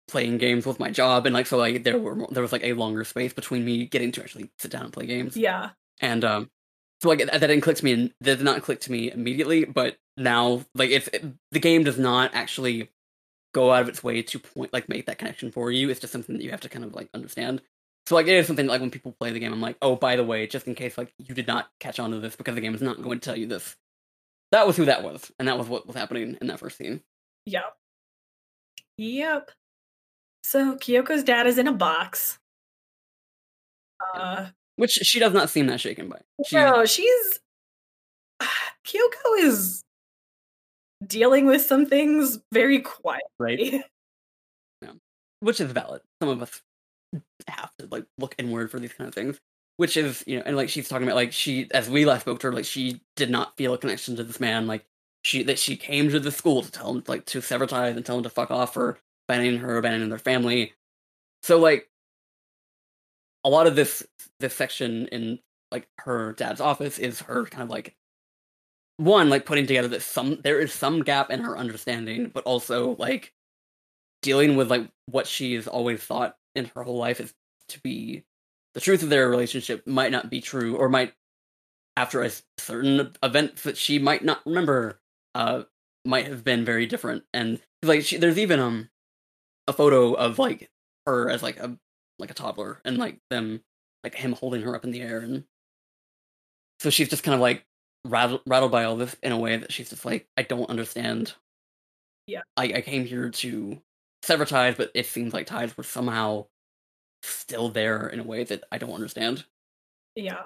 playing 0.08 0.38
games 0.38 0.66
with 0.66 0.78
my 0.78 0.90
job 0.90 1.26
and 1.26 1.34
like 1.34 1.46
so 1.46 1.56
like 1.56 1.82
there 1.82 1.98
were 1.98 2.26
there 2.30 2.42
was 2.42 2.52
like 2.52 2.62
a 2.62 2.74
longer 2.74 3.02
space 3.02 3.32
between 3.32 3.64
me 3.64 3.86
getting 3.86 4.12
to 4.12 4.22
actually 4.22 4.48
sit 4.58 4.70
down 4.70 4.84
and 4.84 4.92
play 4.92 5.04
games 5.04 5.36
Yeah. 5.36 5.70
and 6.00 6.24
um 6.24 6.48
so 7.02 7.08
like 7.08 7.18
that 7.18 7.40
didn't 7.40 7.62
click 7.62 7.76
to 7.78 7.84
me 7.84 7.92
and 7.92 8.14
that 8.20 8.36
did 8.36 8.44
not 8.44 8.62
click 8.62 8.78
to 8.82 8.92
me 8.92 9.10
immediately 9.10 9.64
but 9.64 9.96
now 10.16 10.64
like 10.76 10.90
if 10.90 11.08
it, 11.08 11.24
the 11.50 11.58
game 11.58 11.82
does 11.82 11.98
not 11.98 12.30
actually 12.34 12.88
go 13.56 13.72
out 13.72 13.82
of 13.82 13.88
its 13.88 14.04
way 14.04 14.22
to 14.22 14.38
point 14.38 14.72
like 14.72 14.88
make 14.88 15.06
that 15.06 15.18
connection 15.18 15.50
for 15.50 15.70
you 15.70 15.88
it's 15.90 16.00
just 16.00 16.12
something 16.12 16.36
that 16.36 16.44
you 16.44 16.50
have 16.50 16.60
to 16.60 16.68
kind 16.68 16.84
of 16.84 16.94
like 16.94 17.08
understand 17.14 17.62
so 18.06 18.14
like 18.14 18.26
it 18.26 18.34
is 18.34 18.46
something 18.46 18.66
like 18.66 18.80
when 18.80 18.90
people 18.90 19.16
play 19.18 19.30
the 19.32 19.40
game 19.40 19.52
i'm 19.52 19.60
like 19.60 19.76
oh 19.82 19.96
by 19.96 20.14
the 20.14 20.24
way 20.24 20.46
just 20.46 20.66
in 20.66 20.74
case 20.74 20.98
like 20.98 21.12
you 21.18 21.34
did 21.34 21.46
not 21.46 21.70
catch 21.80 21.98
on 21.98 22.10
to 22.10 22.20
this 22.20 22.36
because 22.36 22.54
the 22.54 22.60
game 22.60 22.74
is 22.74 22.82
not 22.82 23.02
going 23.02 23.18
to 23.18 23.24
tell 23.24 23.36
you 23.36 23.46
this 23.46 23.76
that 24.52 24.66
was 24.66 24.76
who 24.76 24.84
that 24.84 25.02
was 25.02 25.32
and 25.38 25.48
that 25.48 25.58
was 25.58 25.68
what 25.68 25.86
was 25.86 25.96
happening 25.96 26.36
in 26.40 26.46
that 26.46 26.60
first 26.60 26.76
scene 26.76 27.00
Yep. 27.46 27.76
Yep. 28.98 29.50
So 30.42 30.76
Kyoko's 30.76 31.22
dad 31.22 31.46
is 31.46 31.58
in 31.58 31.68
a 31.68 31.72
box. 31.72 32.38
Uh 34.14 34.48
which 34.76 34.92
she 34.92 35.18
does 35.18 35.32
not 35.32 35.48
seem 35.48 35.66
that 35.68 35.80
shaken 35.80 36.08
by 36.08 36.20
she 36.46 36.56
no, 36.56 36.84
she's 36.84 37.40
Kyoko 38.86 39.38
is 39.38 39.82
dealing 41.04 41.46
with 41.46 41.62
some 41.62 41.86
things 41.86 42.38
very 42.52 42.80
quietly. 42.80 43.22
right 44.82 44.92
which 45.40 45.60
is 45.60 45.70
valid. 45.72 46.02
Some 46.20 46.28
of 46.28 46.42
us 46.42 46.60
have 47.46 47.70
to 47.78 47.86
like 47.90 48.04
look 48.18 48.34
inward 48.38 48.70
for 48.70 48.78
these 48.78 48.92
kind 48.92 49.08
of 49.08 49.14
things, 49.14 49.38
which 49.76 49.96
is 49.96 50.24
you 50.26 50.38
know, 50.38 50.42
and 50.46 50.56
like 50.56 50.68
she's 50.68 50.88
talking 50.88 51.06
about 51.06 51.16
like 51.16 51.32
she, 51.32 51.68
as 51.72 51.88
we 51.88 52.04
last 52.04 52.22
spoke 52.22 52.40
to 52.40 52.48
her, 52.48 52.52
like 52.52 52.64
she 52.64 53.00
did 53.16 53.30
not 53.30 53.56
feel 53.56 53.74
a 53.74 53.78
connection 53.78 54.16
to 54.16 54.24
this 54.24 54.40
man. 54.40 54.66
Like 54.66 54.84
she 55.22 55.42
that 55.44 55.58
she 55.58 55.76
came 55.76 56.08
to 56.10 56.20
the 56.20 56.32
school 56.32 56.62
to 56.62 56.70
tell 56.70 56.90
him 56.90 57.04
like 57.06 57.24
to 57.26 57.40
sever 57.40 57.66
ties 57.66 57.96
and 57.96 58.04
tell 58.04 58.16
him 58.16 58.22
to 58.22 58.30
fuck 58.30 58.50
off 58.50 58.74
for 58.74 58.98
abandoning 59.28 59.60
her, 59.60 59.76
abandoning 59.76 60.08
their 60.08 60.18
family. 60.18 60.74
So 61.42 61.58
like 61.58 61.88
a 63.44 63.48
lot 63.48 63.66
of 63.66 63.76
this 63.76 64.04
this 64.40 64.54
section 64.54 65.06
in 65.08 65.38
like 65.70 65.88
her 65.98 66.32
dad's 66.32 66.60
office 66.60 66.98
is 66.98 67.20
her 67.22 67.44
kind 67.44 67.62
of 67.62 67.70
like 67.70 67.96
one 68.96 69.28
like 69.28 69.44
putting 69.46 69.66
together 69.66 69.88
that 69.88 70.02
some 70.02 70.40
there 70.42 70.60
is 70.60 70.72
some 70.72 71.02
gap 71.02 71.30
in 71.30 71.40
her 71.40 71.56
understanding, 71.56 72.30
but 72.32 72.44
also 72.44 72.96
like 72.98 73.32
dealing 74.22 74.56
with 74.56 74.70
like 74.70 74.88
what 75.06 75.26
she's 75.26 75.66
always 75.66 76.00
thought 76.00 76.36
in 76.54 76.70
her 76.74 76.82
whole 76.82 76.96
life 76.96 77.20
is 77.20 77.34
to 77.68 77.80
be 77.80 78.24
the 78.74 78.80
truth 78.80 79.02
of 79.02 79.10
their 79.10 79.28
relationship 79.28 79.86
might 79.86 80.12
not 80.12 80.30
be 80.30 80.40
true 80.40 80.76
or 80.76 80.88
might 80.88 81.12
after 81.96 82.22
a 82.22 82.30
certain 82.58 83.12
event 83.22 83.56
that 83.58 83.76
she 83.76 83.98
might 83.98 84.24
not 84.24 84.40
remember 84.46 85.00
uh 85.34 85.62
might 86.04 86.26
have 86.26 86.44
been 86.44 86.64
very 86.64 86.86
different. 86.86 87.24
And 87.34 87.60
like 87.82 88.02
she, 88.02 88.16
there's 88.16 88.38
even 88.38 88.60
um 88.60 88.88
a 89.66 89.72
photo 89.72 90.14
of 90.14 90.38
like 90.38 90.70
her 91.06 91.28
as 91.30 91.42
like 91.42 91.58
a 91.58 91.76
like 92.18 92.30
a 92.30 92.34
toddler 92.34 92.80
and 92.84 92.96
like 92.98 93.18
them 93.30 93.62
like 94.02 94.14
him 94.14 94.32
holding 94.32 94.62
her 94.62 94.74
up 94.74 94.84
in 94.84 94.90
the 94.90 95.02
air 95.02 95.18
and 95.18 95.44
so 96.78 96.90
she's 96.90 97.08
just 97.08 97.22
kind 97.22 97.34
of 97.34 97.40
like 97.40 97.64
rattled, 98.10 98.40
rattled 98.46 98.72
by 98.72 98.84
all 98.84 98.96
this 98.96 99.16
in 99.22 99.32
a 99.32 99.38
way 99.38 99.56
that 99.56 99.72
she's 99.72 99.90
just 99.90 100.04
like 100.04 100.26
i 100.36 100.42
don't 100.42 100.70
understand 100.70 101.34
Yeah. 102.26 102.42
I, 102.56 102.64
I 102.76 102.80
came 102.80 103.04
here 103.04 103.30
to 103.30 103.80
sever 104.22 104.44
ties 104.44 104.74
but 104.76 104.90
it 104.94 105.06
seems 105.06 105.32
like 105.32 105.46
ties 105.46 105.76
were 105.76 105.84
somehow 105.84 106.46
still 107.22 107.68
there 107.68 108.08
in 108.08 108.20
a 108.20 108.24
way 108.24 108.44
that 108.44 108.64
i 108.72 108.78
don't 108.78 108.92
understand 108.92 109.44
Yeah. 110.14 110.44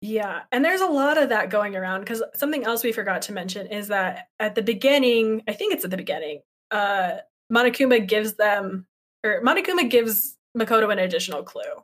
Yeah. 0.00 0.42
And 0.52 0.64
there's 0.64 0.80
a 0.80 0.86
lot 0.86 1.18
of 1.18 1.30
that 1.30 1.50
going 1.50 1.74
around 1.74 2.00
because 2.00 2.22
something 2.34 2.64
else 2.64 2.84
we 2.84 2.92
forgot 2.92 3.22
to 3.22 3.32
mention 3.32 3.66
is 3.66 3.88
that 3.88 4.28
at 4.38 4.54
the 4.54 4.62
beginning, 4.62 5.42
I 5.48 5.52
think 5.52 5.74
it's 5.74 5.84
at 5.84 5.90
the 5.90 5.96
beginning, 5.96 6.42
uh, 6.70 7.16
Monokuma 7.52 8.06
gives 8.06 8.34
them, 8.34 8.86
or 9.24 9.42
Monokuma 9.42 9.90
gives 9.90 10.36
Makoto 10.56 10.92
an 10.92 11.00
additional 11.00 11.42
clue, 11.42 11.82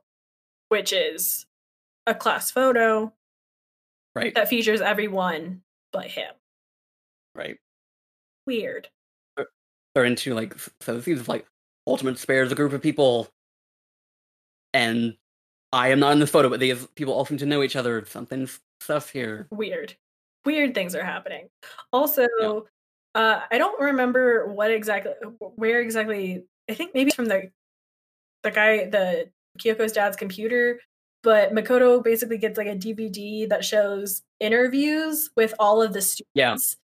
which 0.69 0.93
is 0.93 1.47
a 2.07 2.15
class 2.15 2.51
photo 2.53 3.13
right 4.15 4.35
that 4.35 4.49
features 4.49 4.81
everyone 4.81 5.63
but 5.93 6.07
him. 6.07 6.33
right 7.35 7.57
Weird. 8.47 8.89
they're 9.95 10.05
into 10.05 10.35
like 10.35 10.55
so 10.81 10.97
it 10.97 11.05
seems 11.05 11.29
like 11.29 11.47
ultimate 11.87 12.15
despair's 12.15 12.53
a 12.53 12.55
group 12.55 12.73
of 12.73 12.83
people 12.83 13.29
and 14.73 15.17
i 15.73 15.89
am 15.89 16.01
not 16.01 16.13
in 16.13 16.19
this 16.19 16.31
photo 16.31 16.49
but 16.49 16.61
these 16.61 16.87
people 16.95 17.15
all 17.15 17.25
seem 17.25 17.39
to 17.39 17.47
know 17.47 17.63
each 17.63 17.77
other 17.77 18.05
something's 18.07 18.61
stuff 18.81 19.11
here 19.11 19.47
Weird. 19.51 19.95
Weird 20.45 20.75
things 20.75 20.95
are 20.95 21.03
happening. 21.03 21.49
Also, 21.91 22.27
uh, 23.15 23.41
I 23.51 23.57
don't 23.57 23.81
remember 23.81 24.47
what 24.53 24.71
exactly, 24.71 25.13
where 25.57 25.81
exactly. 25.81 26.45
I 26.69 26.75
think 26.75 26.93
maybe 26.93 27.13
from 27.13 27.25
the 27.25 27.51
the 28.43 28.51
guy, 28.51 28.85
the 28.91 29.31
Kyoko's 29.59 29.93
dad's 29.93 30.19
computer. 30.19 30.81
But 31.25 31.53
Makoto 31.53 32.05
basically 32.05 32.39
gets 32.39 32.57
like 32.59 32.67
a 32.69 32.77
DVD 32.77 33.49
that 33.49 33.65
shows 33.65 34.23
interviews 34.41 35.31
with 35.37 35.55
all 35.59 35.83
of 35.83 35.93
the 35.95 36.03
students 36.03 36.27
Yeah. 36.35 36.57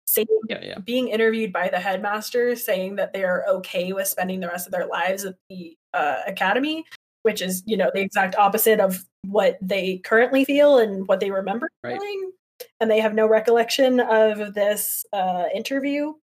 saying 0.07 0.27
yeah 0.49 0.61
yeah 0.63 0.79
being 0.79 1.09
interviewed 1.09 1.53
by 1.53 1.69
the 1.69 1.79
headmaster 1.79 2.57
saying 2.57 2.97
that 2.97 3.13
they 3.13 3.23
are 3.25 3.45
okay 3.49 3.93
with 3.93 4.09
spending 4.09 4.41
the 4.41 4.49
rest 4.49 4.67
of 4.67 4.73
their 4.73 4.87
lives 4.87 5.25
at 5.25 5.35
the 5.51 5.77
uh, 5.93 6.21
academy 6.27 6.85
which 7.23 7.41
is 7.43 7.63
you 7.67 7.77
know 7.77 7.91
the 7.95 8.01
exact 8.01 8.35
opposite 8.37 8.81
of 8.81 9.05
what 9.27 9.59
they 9.63 9.99
currently 9.99 10.45
feel 10.45 10.79
and 10.79 11.07
what 11.09 11.21
they 11.21 11.31
remember 11.31 11.69
Right. 11.83 11.95
feeling 12.01 12.33
and 12.81 12.91
they 12.91 13.01
have 13.01 13.15
no 13.15 13.27
recollection 13.27 13.99
of 14.01 14.55
this 14.55 15.05
uh, 15.13 15.45
interview 15.55 16.15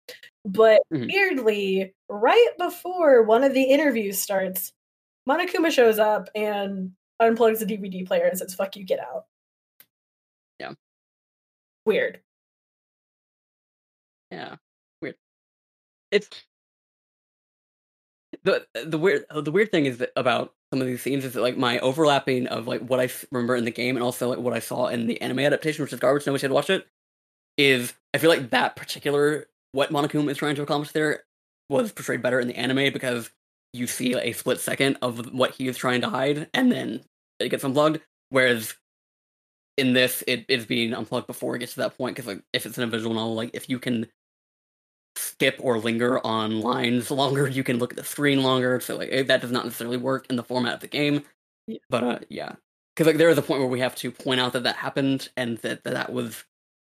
but 0.45 0.81
Mhm. 0.93 1.07
weirdly 1.11 1.93
right 2.09 2.51
before 2.57 3.23
one 3.23 3.43
of 3.43 3.53
the 3.53 3.63
interviews 3.63 4.17
starts 4.19 4.73
monokuma 5.29 5.71
shows 5.71 5.99
up 5.99 6.29
and 6.35 6.91
unplugs 7.21 7.59
the 7.59 7.65
dvd 7.65 8.05
player 8.05 8.25
and 8.25 8.37
says 8.37 8.53
fuck 8.55 8.75
you 8.75 8.83
get 8.83 8.99
out 8.99 9.25
Yeah. 10.59 10.73
weird 11.85 12.21
Yeah, 14.31 14.55
weird. 15.01 15.15
It's 16.11 16.29
the 18.43 18.65
the 18.85 18.97
weird 18.97 19.25
oh, 19.29 19.41
the 19.41 19.51
weird 19.51 19.71
thing 19.71 19.85
is 19.85 19.97
that 19.99 20.11
about 20.15 20.53
some 20.73 20.81
of 20.81 20.87
these 20.87 21.01
scenes 21.01 21.25
is 21.25 21.33
that 21.33 21.41
like 21.41 21.57
my 21.57 21.79
overlapping 21.79 22.47
of 22.47 22.67
like 22.67 22.81
what 22.81 22.99
I 22.99 23.09
remember 23.31 23.55
in 23.55 23.65
the 23.65 23.71
game 23.71 23.97
and 23.97 24.03
also 24.03 24.29
like 24.29 24.39
what 24.39 24.53
I 24.53 24.59
saw 24.59 24.87
in 24.87 25.07
the 25.07 25.21
anime 25.21 25.39
adaptation, 25.39 25.83
which 25.83 25.93
is 25.93 25.99
garbage. 25.99 26.25
Nobody 26.25 26.41
should 26.41 26.51
watch 26.51 26.69
it. 26.69 26.87
Is 27.57 27.93
I 28.13 28.17
feel 28.17 28.29
like 28.29 28.51
that 28.51 28.75
particular 28.75 29.47
what 29.73 29.91
Monokuma 29.91 30.29
is 30.31 30.37
trying 30.37 30.55
to 30.55 30.61
accomplish 30.63 30.91
there 30.91 31.23
was 31.69 31.91
portrayed 31.91 32.21
better 32.21 32.39
in 32.39 32.47
the 32.47 32.55
anime 32.57 32.93
because 32.93 33.29
you 33.73 33.87
see 33.87 34.13
a 34.15 34.33
split 34.33 34.59
second 34.59 34.97
of 35.01 35.33
what 35.33 35.51
he 35.51 35.67
is 35.67 35.77
trying 35.77 36.01
to 36.01 36.09
hide 36.09 36.49
and 36.53 36.71
then 36.71 37.01
it 37.39 37.49
gets 37.49 37.63
unplugged. 37.63 38.01
Whereas 38.29 38.75
in 39.77 39.93
this, 39.93 40.23
it 40.27 40.45
is 40.47 40.65
being 40.65 40.93
unplugged 40.93 41.27
before 41.27 41.55
it 41.55 41.59
gets 41.59 41.73
to 41.73 41.81
that 41.81 41.97
point 41.97 42.15
because 42.15 42.27
like 42.27 42.43
if 42.53 42.65
it's 42.65 42.77
in 42.77 42.83
a 42.83 42.87
visual 42.87 43.13
novel, 43.13 43.35
like 43.35 43.51
if 43.53 43.69
you 43.69 43.79
can 43.79 44.07
skip 45.15 45.57
or 45.59 45.79
linger 45.79 46.25
on 46.25 46.61
lines 46.61 47.11
longer, 47.11 47.47
you 47.47 47.63
can 47.63 47.79
look 47.79 47.91
at 47.91 47.97
the 47.97 48.03
screen 48.03 48.43
longer. 48.43 48.79
So 48.79 48.97
like 48.97 49.27
that 49.27 49.41
does 49.41 49.51
not 49.51 49.65
necessarily 49.65 49.97
work 49.97 50.27
in 50.29 50.35
the 50.35 50.43
format 50.43 50.75
of 50.75 50.79
the 50.81 50.87
game. 50.87 51.23
Yeah. 51.67 51.79
But 51.89 52.03
uh, 52.03 52.19
yeah, 52.29 52.55
because 52.95 53.07
like 53.07 53.17
there 53.17 53.29
is 53.29 53.37
a 53.37 53.41
point 53.41 53.61
where 53.61 53.69
we 53.69 53.79
have 53.79 53.95
to 53.95 54.11
point 54.11 54.39
out 54.39 54.53
that 54.53 54.63
that 54.63 54.75
happened 54.75 55.29
and 55.37 55.57
that 55.59 55.83
that, 55.83 55.93
that 55.93 56.13
was 56.13 56.43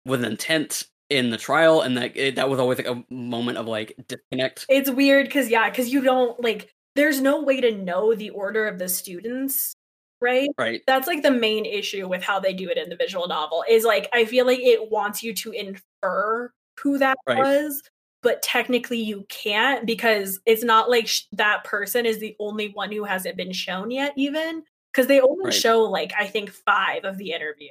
with 0.07 0.25
intent 0.25 0.85
in 1.13 1.31
the 1.31 1.37
trial, 1.37 1.83
and 1.83 1.97
that 1.97 2.17
it, 2.17 2.37
that 2.37 2.49
was 2.49 2.59
always 2.59 2.79
like 2.79 2.87
a 2.89 3.05
moment 3.13 3.59
of 3.59 3.67
like 3.67 3.95
disconnect. 4.09 4.67
it's 4.69 4.91
weird 4.91 5.27
because 5.27 5.49
yeah 5.51 5.69
because 5.71 5.89
you 5.93 6.01
don't 6.03 6.41
like 6.43 6.71
there's 6.97 7.21
no 7.21 7.43
way 7.43 7.61
to 7.61 7.71
know 7.77 8.15
the 8.15 8.31
order 8.31 8.67
of 8.67 8.79
the 8.79 8.89
students 8.89 9.75
right 10.21 10.49
Right. 10.59 10.81
that's 10.87 11.07
like 11.07 11.23
the 11.23 11.31
main 11.31 11.65
issue 11.65 12.09
with 12.09 12.23
how 12.23 12.39
they 12.41 12.53
do 12.53 12.69
it 12.69 12.79
in 12.79 12.89
the 12.89 12.97
visual 12.97 13.27
novel 13.29 13.65
is 13.69 13.85
like 13.85 14.09
i 14.13 14.25
feel 14.25 14.47
like 14.47 14.61
it 14.61 14.91
wants 14.91 15.23
you 15.23 15.35
to 15.35 15.53
infer 15.53 16.51
who 16.81 16.99
that 16.99 17.17
Right. 17.27 17.39
was 17.39 17.83
but 18.23 18.41
technically 18.43 19.01
you 19.01 19.25
can't 19.29 19.85
because 19.87 20.39
it's 20.47 20.63
not 20.63 20.89
like 20.91 21.09
sh- 21.09 21.23
that 21.33 21.65
person 21.65 22.07
is 22.07 22.19
the 22.21 22.37
only 22.39 22.69
one 22.69 22.93
who 22.93 23.05
hasn't 23.05 23.37
been 23.37 23.53
shown 23.53 23.91
yet 23.91 24.13
even 24.17 24.63
because 24.93 25.07
they 25.09 25.21
only 25.21 25.47
Right. 25.47 25.55
show 25.55 25.83
like 25.83 26.13
i 26.19 26.27
think 26.27 26.51
five 26.51 27.05
of 27.05 27.19
the 27.19 27.33
interviews 27.33 27.71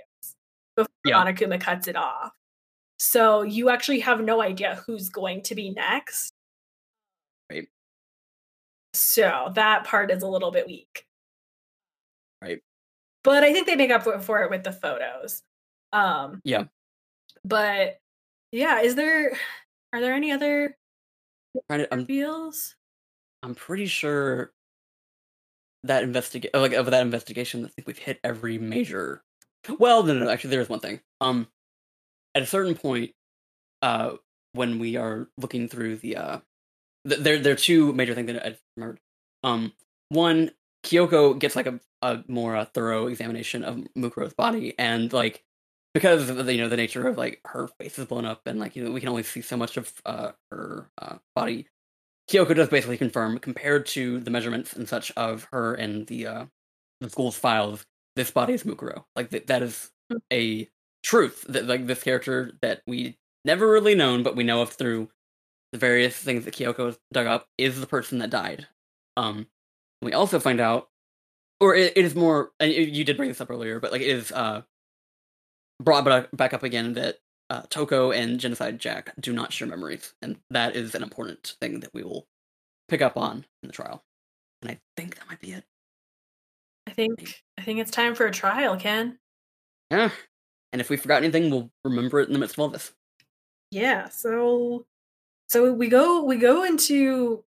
before 0.75 0.89
Yeah. 1.05 1.23
monokuma 1.23 1.59
cuts 1.61 1.87
it 1.87 1.95
off 1.95 2.31
so 3.03 3.41
you 3.41 3.69
actually 3.71 3.99
have 3.99 4.21
no 4.21 4.41
idea 4.43 4.75
who's 4.85 5.09
going 5.09 5.41
to 5.41 5.55
be 5.55 5.71
next 5.71 6.33
Right. 7.49 7.67
so 8.93 9.51
that 9.55 9.85
part 9.85 10.11
is 10.11 10.21
a 10.21 10.27
little 10.27 10.51
bit 10.51 10.67
weak 10.67 11.05
Right. 12.43 12.61
but 13.23 13.43
i 13.43 13.51
think 13.51 13.65
they 13.65 13.75
make 13.75 13.89
up 13.89 14.03
for- 14.03 14.41
it 14.43 14.51
with 14.51 14.63
the 14.63 14.71
photos 14.71 15.41
um 15.93 16.41
Yeah. 16.43 16.65
but 17.43 17.97
yeah 18.51 18.81
is 18.81 18.93
there 18.95 19.35
are 19.93 19.99
there 19.99 20.13
any 20.13 20.31
other 20.31 20.77
to, 21.71 21.87
I'm 21.91 21.99
reveals 22.01 22.75
I'm 23.41 23.55
pretty 23.55 23.87
sure 23.87 24.53
that 25.85 26.03
investigate 26.03 26.53
like 26.53 26.73
of 26.73 26.85
that 26.91 27.01
investigation. 27.01 27.65
I 27.65 27.69
think 27.69 27.87
we've 27.87 27.97
hit 27.97 28.19
every 28.23 28.59
major. 28.59 29.23
Well, 29.79 30.03
no, 30.03 30.13
no, 30.13 30.25
no, 30.25 30.29
actually, 30.29 30.51
there 30.51 30.61
is 30.61 30.69
one 30.69 30.79
thing. 30.79 31.01
Um, 31.21 31.47
at 32.35 32.43
a 32.43 32.45
certain 32.45 32.75
point, 32.75 33.11
uh, 33.81 34.13
when 34.53 34.79
we 34.79 34.95
are 34.97 35.29
looking 35.37 35.67
through 35.67 35.97
the 35.97 36.17
uh, 36.17 36.39
th- 37.07 37.21
there 37.21 37.39
there 37.39 37.53
are 37.53 37.57
two 37.57 37.93
major 37.93 38.13
things 38.13 38.27
that 38.27 38.45
I 38.45 38.57
remembered. 38.77 38.99
Um, 39.43 39.73
one, 40.09 40.51
Kyoko 40.85 41.37
gets 41.37 41.55
like 41.55 41.67
a 41.67 41.79
a 42.01 42.23
more 42.27 42.55
uh, 42.55 42.65
thorough 42.65 43.07
examination 43.07 43.63
of 43.63 43.77
Mukuro's 43.97 44.33
body, 44.33 44.73
and 44.79 45.11
like 45.13 45.43
because 45.93 46.29
of 46.29 46.45
the, 46.45 46.53
you 46.53 46.61
know 46.61 46.69
the 46.69 46.77
nature 46.77 47.07
of 47.07 47.17
like 47.17 47.41
her 47.45 47.67
face 47.79 47.99
is 47.99 48.05
blown 48.05 48.25
up, 48.25 48.41
and 48.45 48.59
like 48.59 48.75
you 48.75 48.83
know 48.83 48.91
we 48.91 48.99
can 48.99 49.09
only 49.09 49.23
see 49.23 49.41
so 49.41 49.57
much 49.57 49.77
of 49.77 49.93
uh 50.05 50.31
her 50.51 50.89
uh, 51.01 51.17
body. 51.35 51.67
Kyoko 52.29 52.55
does 52.55 52.69
basically 52.69 52.97
confirm, 52.97 53.39
compared 53.39 53.85
to 53.87 54.19
the 54.19 54.31
measurements 54.31 54.73
and 54.73 54.87
such 54.87 55.11
of 55.11 55.47
her 55.51 55.73
and 55.73 56.07
the 56.07 56.27
uh, 56.27 56.45
the 57.01 57.09
school's 57.09 57.35
files, 57.37 57.85
this 58.15 58.31
body 58.31 58.53
is 58.53 58.63
Mukuro. 58.63 59.05
Like 59.15 59.31
th- 59.31 59.47
that 59.47 59.61
is 59.63 59.91
a 60.31 60.69
truth 61.03 61.45
that 61.49 61.67
like 61.67 61.87
this 61.87 62.03
character 62.03 62.51
that 62.61 62.81
we 62.87 63.17
never 63.45 63.69
really 63.69 63.95
known, 63.95 64.23
but 64.23 64.35
we 64.35 64.43
know 64.43 64.61
of 64.61 64.69
through 64.71 65.09
the 65.71 65.79
various 65.79 66.15
things 66.17 66.45
that 66.45 66.55
Kyoko 66.55 66.87
has 66.87 66.99
dug 67.13 67.27
up 67.27 67.47
is 67.57 67.79
the 67.79 67.87
person 67.87 68.19
that 68.19 68.29
died. 68.29 68.67
Um, 69.17 69.47
we 70.01 70.13
also 70.13 70.39
find 70.39 70.59
out, 70.59 70.89
or 71.59 71.75
it, 71.75 71.93
it 71.97 72.05
is 72.05 72.15
more. 72.15 72.51
And 72.59 72.71
you 72.71 72.81
you 72.83 73.03
did 73.03 73.17
bring 73.17 73.29
this 73.29 73.41
up 73.41 73.49
earlier, 73.51 73.79
but 73.79 73.91
like 73.91 74.01
it 74.01 74.09
is 74.09 74.31
uh 74.31 74.63
brought 75.81 76.05
back 76.05 76.29
back 76.33 76.53
up 76.53 76.63
again 76.63 76.93
that 76.93 77.17
uh, 77.49 77.63
Toko 77.69 78.11
and 78.11 78.39
Genocide 78.39 78.79
Jack 78.79 79.13
do 79.19 79.33
not 79.33 79.51
share 79.53 79.67
memories, 79.67 80.13
and 80.21 80.37
that 80.49 80.75
is 80.75 80.95
an 80.95 81.03
important 81.03 81.55
thing 81.61 81.81
that 81.81 81.93
we 81.93 82.03
will 82.03 82.27
pick 82.89 83.01
up 83.01 83.17
on 83.17 83.45
in 83.63 83.67
the 83.67 83.73
trial. 83.73 84.03
And 84.61 84.71
I 84.71 84.79
think 84.97 85.15
that 85.17 85.27
might 85.29 85.39
be 85.41 85.53
it. 85.53 85.65
i 86.87 86.91
think 86.91 87.41
i 87.57 87.61
think 87.61 87.79
it's 87.79 87.91
time 87.91 88.15
for 88.15 88.25
a 88.25 88.31
trial 88.31 88.75
ken 88.77 89.17
Yeah. 89.89 90.11
And 90.71 90.79
if 90.81 90.89
we 90.89 90.97
forgot 90.97 91.23
anything, 91.23 91.49
we'll 91.51 91.69
remember 91.83 92.19
it 92.21 92.27
in 92.27 92.33
the 92.33 92.39
midst 92.39 92.55
of 92.55 92.59
all 92.59 92.69
this. 92.69 92.93
yeah 93.71 94.07
so 94.09 94.85
so 95.49 95.71
we 95.73 95.87
go 95.89 96.23
we 96.23 96.37
go 96.37 96.63
into 96.63 97.43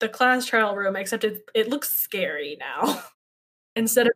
the 0.00 0.08
class 0.08 0.46
trial 0.46 0.74
room 0.76 0.96
except 0.96 1.24
it 1.24 1.44
it 1.54 1.68
looks 1.68 1.90
scary 1.92 2.56
now 2.58 3.02
instead 3.76 4.06
of 4.06 4.12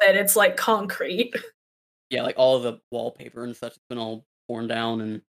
that 0.00 0.16
it's 0.16 0.36
like 0.36 0.56
concrete 0.56 1.32
Yeah, 2.10 2.22
like 2.22 2.34
all 2.38 2.60
the 2.60 2.78
wallpaper 2.92 3.42
and 3.44 3.56
such 3.56 3.72
has 3.72 3.80
been 3.88 3.98
all 3.98 4.24
torn 4.48 4.68
down, 4.68 5.00
and 5.00 5.22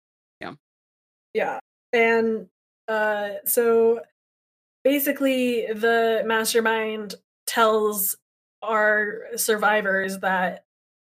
yeah 0.41 0.53
Yeah. 1.33 1.59
and 1.93 2.47
uh 2.89 3.35
so 3.45 4.01
basically 4.83 5.67
the 5.67 6.23
mastermind 6.25 7.15
tells 7.47 8.17
our 8.61 9.27
survivors 9.37 10.17
that 10.19 10.62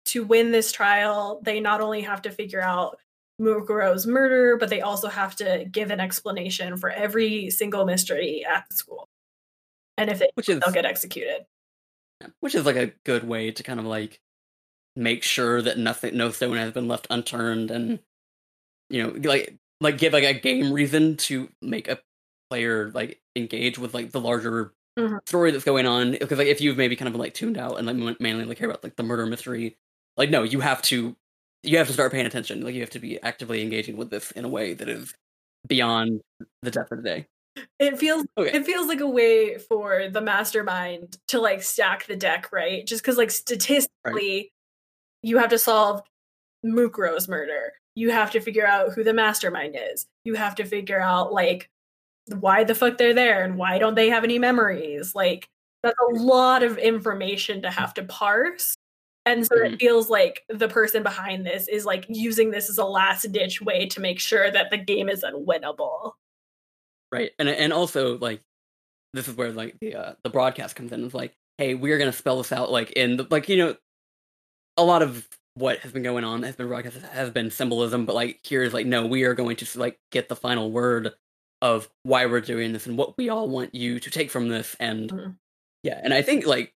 to 0.08 0.24
win 0.24 0.52
this 0.52 0.72
trial 0.72 1.40
they 1.44 1.60
not 1.60 1.82
only 1.82 2.02
have 2.02 2.22
to 2.24 2.32
figure 2.32 2.62
out 2.62 2.98
Mukuro's 3.42 4.08
murder 4.08 4.58
but 4.58 4.70
they 4.70 4.82
also 4.82 5.08
have 5.10 5.36
to 5.38 5.66
give 5.72 5.92
an 5.92 6.00
explanation 6.00 6.78
for 6.78 6.90
every 6.90 7.50
single 7.50 7.86
mystery 7.86 8.46
at 8.46 8.66
the 8.70 8.76
school. 8.76 9.08
And 9.98 10.10
if 10.10 10.20
they 10.20 10.30
which 10.36 10.50
is 10.50 10.60
they'll 10.60 10.74
get 10.74 10.86
executed. 10.86 11.46
Which 12.40 12.56
is 12.56 12.66
like 12.66 12.76
a 12.76 12.94
good 13.06 13.28
way 13.28 13.52
to 13.52 13.64
kind 13.64 13.80
of 13.80 13.86
like 13.86 14.20
make 14.96 15.24
sure 15.24 15.62
that 15.62 15.78
nothing 15.78 16.18
no 16.18 16.32
stone 16.32 16.58
has 16.58 16.72
been 16.72 16.88
left 16.88 17.06
unturned 17.12 17.70
and 17.70 18.00
you 18.90 19.04
know 19.04 19.10
like 19.30 19.56
like 19.82 20.00
give 20.00 20.14
like 20.14 20.24
a 20.24 20.34
game 20.34 20.74
reason 20.74 21.18
to 21.18 21.50
make 21.62 21.88
a 21.88 22.00
player 22.50 22.90
like 22.92 23.22
engage 23.36 23.78
with 23.78 23.94
like 23.94 24.12
the 24.12 24.22
larger 24.22 24.74
Mhm. 24.98 25.20
story 25.28 25.52
that's 25.52 25.64
going 25.64 25.86
on. 25.86 26.14
Because 26.14 26.40
like 26.40 26.48
if 26.48 26.60
you've 26.60 26.78
maybe 26.78 26.96
kind 26.96 27.08
of 27.08 27.16
like 27.20 27.36
tuned 27.36 27.58
out 27.58 27.78
and 27.78 27.86
like 27.86 28.20
mainly 28.20 28.46
like 28.46 28.58
care 28.58 28.68
about 28.68 28.84
like 28.84 28.96
the 28.96 29.04
murder 29.04 29.28
mystery 29.28 29.78
like 30.18 30.30
no 30.30 30.44
you 30.44 30.60
have 30.60 30.82
to 30.82 31.16
you 31.64 31.78
have 31.78 31.88
to 31.88 31.94
start 31.94 32.12
paying 32.12 32.26
attention. 32.26 32.62
Like 32.62 32.76
you 32.76 32.82
have 32.82 32.90
to 32.92 33.00
be 33.00 33.22
actively 33.22 33.62
engaging 33.62 33.98
with 33.98 34.10
this 34.10 34.32
in 34.32 34.46
a 34.46 34.50
way 34.50 34.74
that 34.74 34.88
is 34.88 35.14
beyond 35.68 36.22
the 36.62 36.72
depth 36.72 36.92
of 36.92 37.04
the 37.04 37.04
day. 37.04 37.28
It 37.80 37.98
feels 37.98 38.26
okay. 38.38 38.56
it 38.56 38.66
feels 38.66 38.88
like 38.88 39.00
a 39.00 39.10
way 39.10 39.58
for 39.58 40.10
the 40.10 40.22
mastermind 40.22 41.18
to 41.30 41.40
like 41.40 41.64
stack 41.64 42.06
the 42.06 42.16
deck 42.16 42.52
right? 42.52 42.86
Just 42.86 43.02
because 43.02 43.18
like 43.18 43.32
statistically 43.32 44.52
you 45.24 45.40
have 45.40 45.50
to 45.50 45.58
solve 45.58 46.02
Mukuro's 46.66 47.28
murder. 47.28 47.74
You 47.96 48.12
have 48.12 48.32
to 48.32 48.40
figure 48.40 48.68
out 48.68 48.94
who 48.94 49.04
the 49.04 49.14
mastermind 49.14 49.76
is. 49.92 50.06
You 50.24 50.36
have 50.36 50.56
to 50.56 50.66
figure 50.66 51.02
out 51.02 51.34
like 51.34 51.70
why 52.40 52.64
the 52.64 52.76
fuck 52.76 52.98
they're 52.98 53.14
there 53.14 53.44
and 53.44 53.58
why 53.58 53.80
don't 53.80 53.96
they 53.96 54.10
have 54.10 54.24
any 54.24 54.38
memories? 54.38 55.16
Like 55.16 55.50
that's 55.82 55.98
a 56.10 56.20
lot 56.20 56.62
of 56.62 56.78
information 56.78 57.64
to 57.64 57.72
have 57.72 57.94
to 57.96 58.04
parse 58.04 58.77
and 59.28 59.46
so 59.46 59.56
it 59.58 59.74
Mhm. 59.74 59.80
feels 59.80 60.10
like 60.10 60.44
the 60.50 60.68
person 60.68 61.04
behind 61.04 61.46
this 61.46 61.68
is 61.68 61.86
like 61.86 62.06
using 62.10 62.52
this 62.52 62.70
as 62.70 62.78
a 62.78 62.86
last 62.86 63.32
ditch 63.32 63.62
way 63.62 63.86
to 63.88 64.00
make 64.02 64.20
sure 64.20 64.50
that 64.52 64.70
the 64.72 64.78
game 64.78 65.10
is 65.10 65.24
unwinnable 65.24 66.14
right 67.12 67.32
and 67.40 67.48
and 67.50 67.72
also 67.74 68.18
like 68.18 68.42
this 69.14 69.28
is 69.28 69.36
where 69.36 69.52
like 69.52 69.78
the 69.80 69.96
uh, 69.96 70.14
the 70.24 70.30
broadcast 70.30 70.76
comes 70.76 70.92
in 70.92 71.04
it's 71.06 71.14
like 71.14 71.34
hey 71.58 71.74
we're 71.76 71.98
gonna 71.98 72.12
spell 72.14 72.38
this 72.38 72.52
out 72.52 72.72
like 72.72 72.92
in 72.92 73.18
the 73.18 73.28
like 73.30 73.48
you 73.50 73.58
know 73.58 73.76
a 74.78 74.84
lot 74.84 75.02
of 75.02 75.28
what 75.56 75.80
has 75.80 75.92
been 75.92 76.04
going 76.04 76.24
on 76.24 76.44
has 76.44 76.56
been 76.56 76.68
broadcast 76.68 76.98
has 76.98 77.32
been 77.32 77.50
symbolism 77.50 78.06
but 78.06 78.14
like 78.16 78.40
here 78.44 78.62
is 78.64 78.74
like 78.74 78.86
no 78.86 79.06
we 79.08 79.24
are 79.24 79.34
going 79.34 79.56
to 79.56 79.80
like 79.80 79.98
get 80.12 80.30
the 80.30 80.36
final 80.36 80.70
word 80.72 81.14
of 81.64 81.90
why 82.04 82.26
we're 82.28 82.42
doing 82.42 82.74
this 82.74 82.86
and 82.86 82.98
what 82.98 83.18
we 83.18 83.30
all 83.30 83.48
want 83.50 83.74
you 83.74 84.00
to 84.00 84.12
take 84.12 84.30
from 84.30 84.50
this 84.50 84.76
and 84.80 85.12
Mhm. 85.12 85.36
Yeah, 85.84 86.00
and 86.04 86.14
I 86.14 86.22
think 86.22 86.46
like 86.46 86.74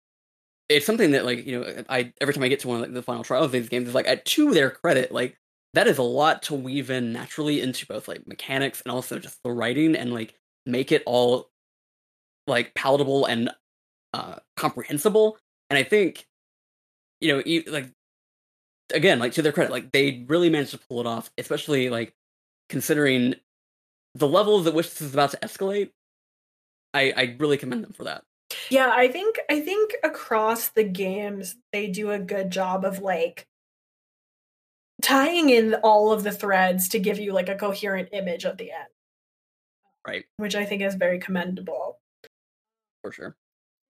it's 0.68 0.86
something 0.86 1.12
that 1.12 1.24
like 1.24 1.46
you 1.46 1.58
know 1.60 1.84
I 1.88 2.12
every 2.20 2.34
time 2.34 2.42
I 2.42 2.48
get 2.48 2.60
to 2.60 2.68
one 2.68 2.76
of 2.78 2.82
like, 2.82 2.94
the 2.94 3.02
final 3.02 3.24
trials 3.24 3.46
of 3.46 3.52
these 3.52 3.68
games 3.68 3.88
is 3.88 3.94
like 3.94 4.06
at, 4.06 4.24
to 4.26 4.52
their 4.52 4.70
credit 4.70 5.12
like 5.12 5.38
that 5.74 5.86
is 5.86 5.98
a 5.98 6.02
lot 6.02 6.42
to 6.44 6.54
weave 6.54 6.90
in 6.90 7.12
naturally 7.12 7.60
into 7.60 7.86
both 7.86 8.08
like 8.08 8.26
mechanics 8.26 8.80
and 8.82 8.92
also 8.92 9.18
just 9.18 9.42
the 9.42 9.50
writing 9.52 9.94
and 9.96 10.12
like 10.12 10.34
make 10.66 10.92
it 10.92 11.02
all 11.06 11.50
like 12.46 12.74
palatable 12.74 13.26
and 13.26 13.50
uh 14.14 14.36
comprehensible. 14.56 15.38
And 15.70 15.78
I 15.78 15.82
think 15.82 16.26
you 17.20 17.34
know 17.34 17.42
e- 17.44 17.64
like 17.68 17.90
again 18.94 19.18
like 19.18 19.32
to 19.32 19.42
their 19.42 19.52
credit 19.52 19.70
like 19.70 19.92
they 19.92 20.24
really 20.28 20.48
managed 20.50 20.70
to 20.70 20.78
pull 20.78 21.00
it 21.00 21.06
off 21.06 21.30
especially 21.36 21.90
like 21.90 22.14
considering 22.68 23.34
the 24.14 24.28
levels 24.28 24.66
at 24.66 24.74
which 24.74 24.88
this 24.90 25.02
is 25.02 25.14
about 25.14 25.30
to 25.30 25.36
escalate 25.38 25.90
I 26.94 27.12
I 27.16 27.36
really 27.38 27.58
commend 27.58 27.84
them 27.84 27.92
for 27.92 28.04
that 28.04 28.24
Yeah, 28.70 28.90
I 28.94 29.08
think 29.08 29.38
I 29.50 29.60
think 29.60 29.94
across 30.02 30.68
the 30.68 30.84
games 30.84 31.56
they 31.72 31.86
do 31.88 32.10
a 32.10 32.18
good 32.18 32.50
job 32.50 32.84
of 32.84 33.00
like 33.00 33.46
tying 35.02 35.50
in 35.50 35.74
all 35.76 36.12
of 36.12 36.24
the 36.24 36.32
threads 36.32 36.88
to 36.90 36.98
give 36.98 37.18
you 37.18 37.32
like 37.32 37.48
a 37.48 37.54
coherent 37.54 38.08
image 38.12 38.44
of 38.44 38.56
the 38.56 38.72
end, 38.72 38.88
right 40.06 40.24
which 40.38 40.54
I 40.54 40.64
think 40.64 40.82
is 40.82 40.94
very 40.94 41.18
commendable. 41.18 41.98
for 43.02 43.12
sure. 43.12 43.36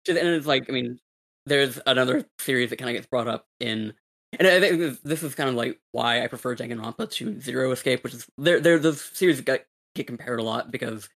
And 0.06 0.16
it's 0.18 0.46
like, 0.46 0.68
I 0.68 0.72
mean, 0.72 0.98
there's 1.46 1.78
another 1.86 2.24
series 2.38 2.70
that 2.70 2.76
kind 2.78 2.90
of 2.90 2.94
gets 2.94 3.06
brought 3.06 3.28
up 3.28 3.46
in, 3.60 3.92
and 4.38 4.48
I 4.48 4.58
think 4.60 5.00
this- 5.02 5.22
is 5.22 5.34
kind 5.34 5.48
of 5.50 5.54
like 5.54 5.78
why 5.92 6.22
I 6.22 6.26
prefer 6.28 6.54
Danganronpa 6.56 7.10
to 7.10 7.40
Zero 7.40 7.70
Escape, 7.72 8.04
which 8.04 8.14
is 8.14 8.26
they're 8.38 8.60
they're 8.60 8.78
the 8.78 8.94
series 8.94 9.40
get, 9.40 9.66
get 9.94 10.06
compared 10.06 10.40
a 10.40 10.42
lot 10.42 10.70
because 10.70 11.08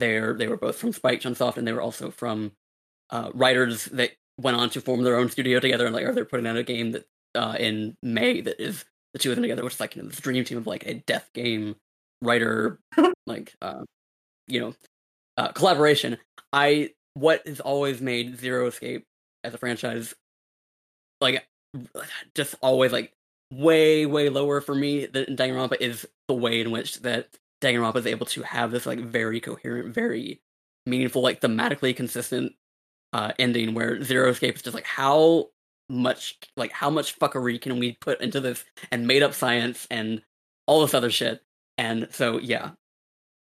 they're 0.00 0.34
they 0.34 0.48
were 0.48 0.56
both 0.56 0.76
from 0.76 0.92
Spike 0.92 1.20
Chunsoft 1.20 1.56
and 1.56 1.66
they 1.66 1.72
were 1.72 1.80
also 1.80 2.10
from 2.10 2.52
uh, 3.10 3.30
writers 3.34 3.86
that 3.86 4.12
went 4.38 4.56
on 4.56 4.70
to 4.70 4.80
form 4.80 5.02
their 5.02 5.16
own 5.16 5.30
studio 5.30 5.60
together 5.60 5.86
and 5.86 5.94
like 5.94 6.04
or 6.04 6.12
they're 6.12 6.24
putting 6.24 6.46
out 6.46 6.56
a 6.56 6.62
game 6.62 6.92
that 6.92 7.06
uh, 7.34 7.56
in 7.58 7.96
May 8.02 8.40
that 8.40 8.62
is 8.62 8.84
the 9.12 9.18
two 9.18 9.30
of 9.30 9.36
them 9.36 9.42
together, 9.42 9.64
which 9.64 9.74
is 9.74 9.80
like 9.80 9.96
you 9.96 10.02
know 10.02 10.08
this 10.08 10.20
dream 10.20 10.44
team 10.44 10.58
of 10.58 10.66
like 10.66 10.86
a 10.86 10.94
death 10.94 11.30
game 11.34 11.76
writer 12.22 12.78
like 13.26 13.54
uh, 13.62 13.84
you 14.48 14.60
know 14.60 14.74
uh, 15.36 15.52
collaboration. 15.52 16.18
I 16.52 16.90
what 17.14 17.46
has 17.46 17.60
always 17.60 18.00
made 18.00 18.38
Zero 18.38 18.66
Escape 18.66 19.04
as 19.44 19.54
a 19.54 19.58
franchise 19.58 20.14
like 21.20 21.46
just 22.34 22.54
always 22.60 22.92
like 22.92 23.12
way 23.52 24.06
way 24.06 24.28
lower 24.28 24.60
for 24.60 24.74
me 24.74 25.06
than 25.06 25.36
Danganronpa 25.36 25.80
is 25.80 26.06
the 26.28 26.34
way 26.34 26.60
in 26.60 26.70
which 26.70 27.00
that 27.00 27.28
Danganronpa 27.62 27.96
is 27.96 28.06
able 28.06 28.26
to 28.26 28.42
have 28.42 28.70
this 28.70 28.86
like 28.86 29.00
very 29.00 29.40
coherent, 29.40 29.94
very 29.94 30.40
meaningful, 30.84 31.22
like 31.22 31.40
thematically 31.40 31.96
consistent 31.96 32.52
uh 33.16 33.32
ending 33.38 33.72
where 33.74 34.02
Zero 34.04 34.28
Escape 34.30 34.56
is 34.56 34.62
just 34.62 34.74
like 34.74 34.84
how 34.86 35.48
much 35.88 36.36
like 36.56 36.72
how 36.72 36.90
much 36.90 37.18
fuckery 37.18 37.58
can 37.60 37.78
we 37.78 37.96
put 38.00 38.20
into 38.20 38.40
this 38.40 38.64
and 38.90 39.06
made 39.06 39.22
up 39.22 39.32
science 39.32 39.86
and 39.90 40.20
all 40.66 40.82
this 40.82 40.92
other 40.94 41.10
shit. 41.10 41.40
And 41.78 42.08
so 42.10 42.38
yeah, 42.38 42.70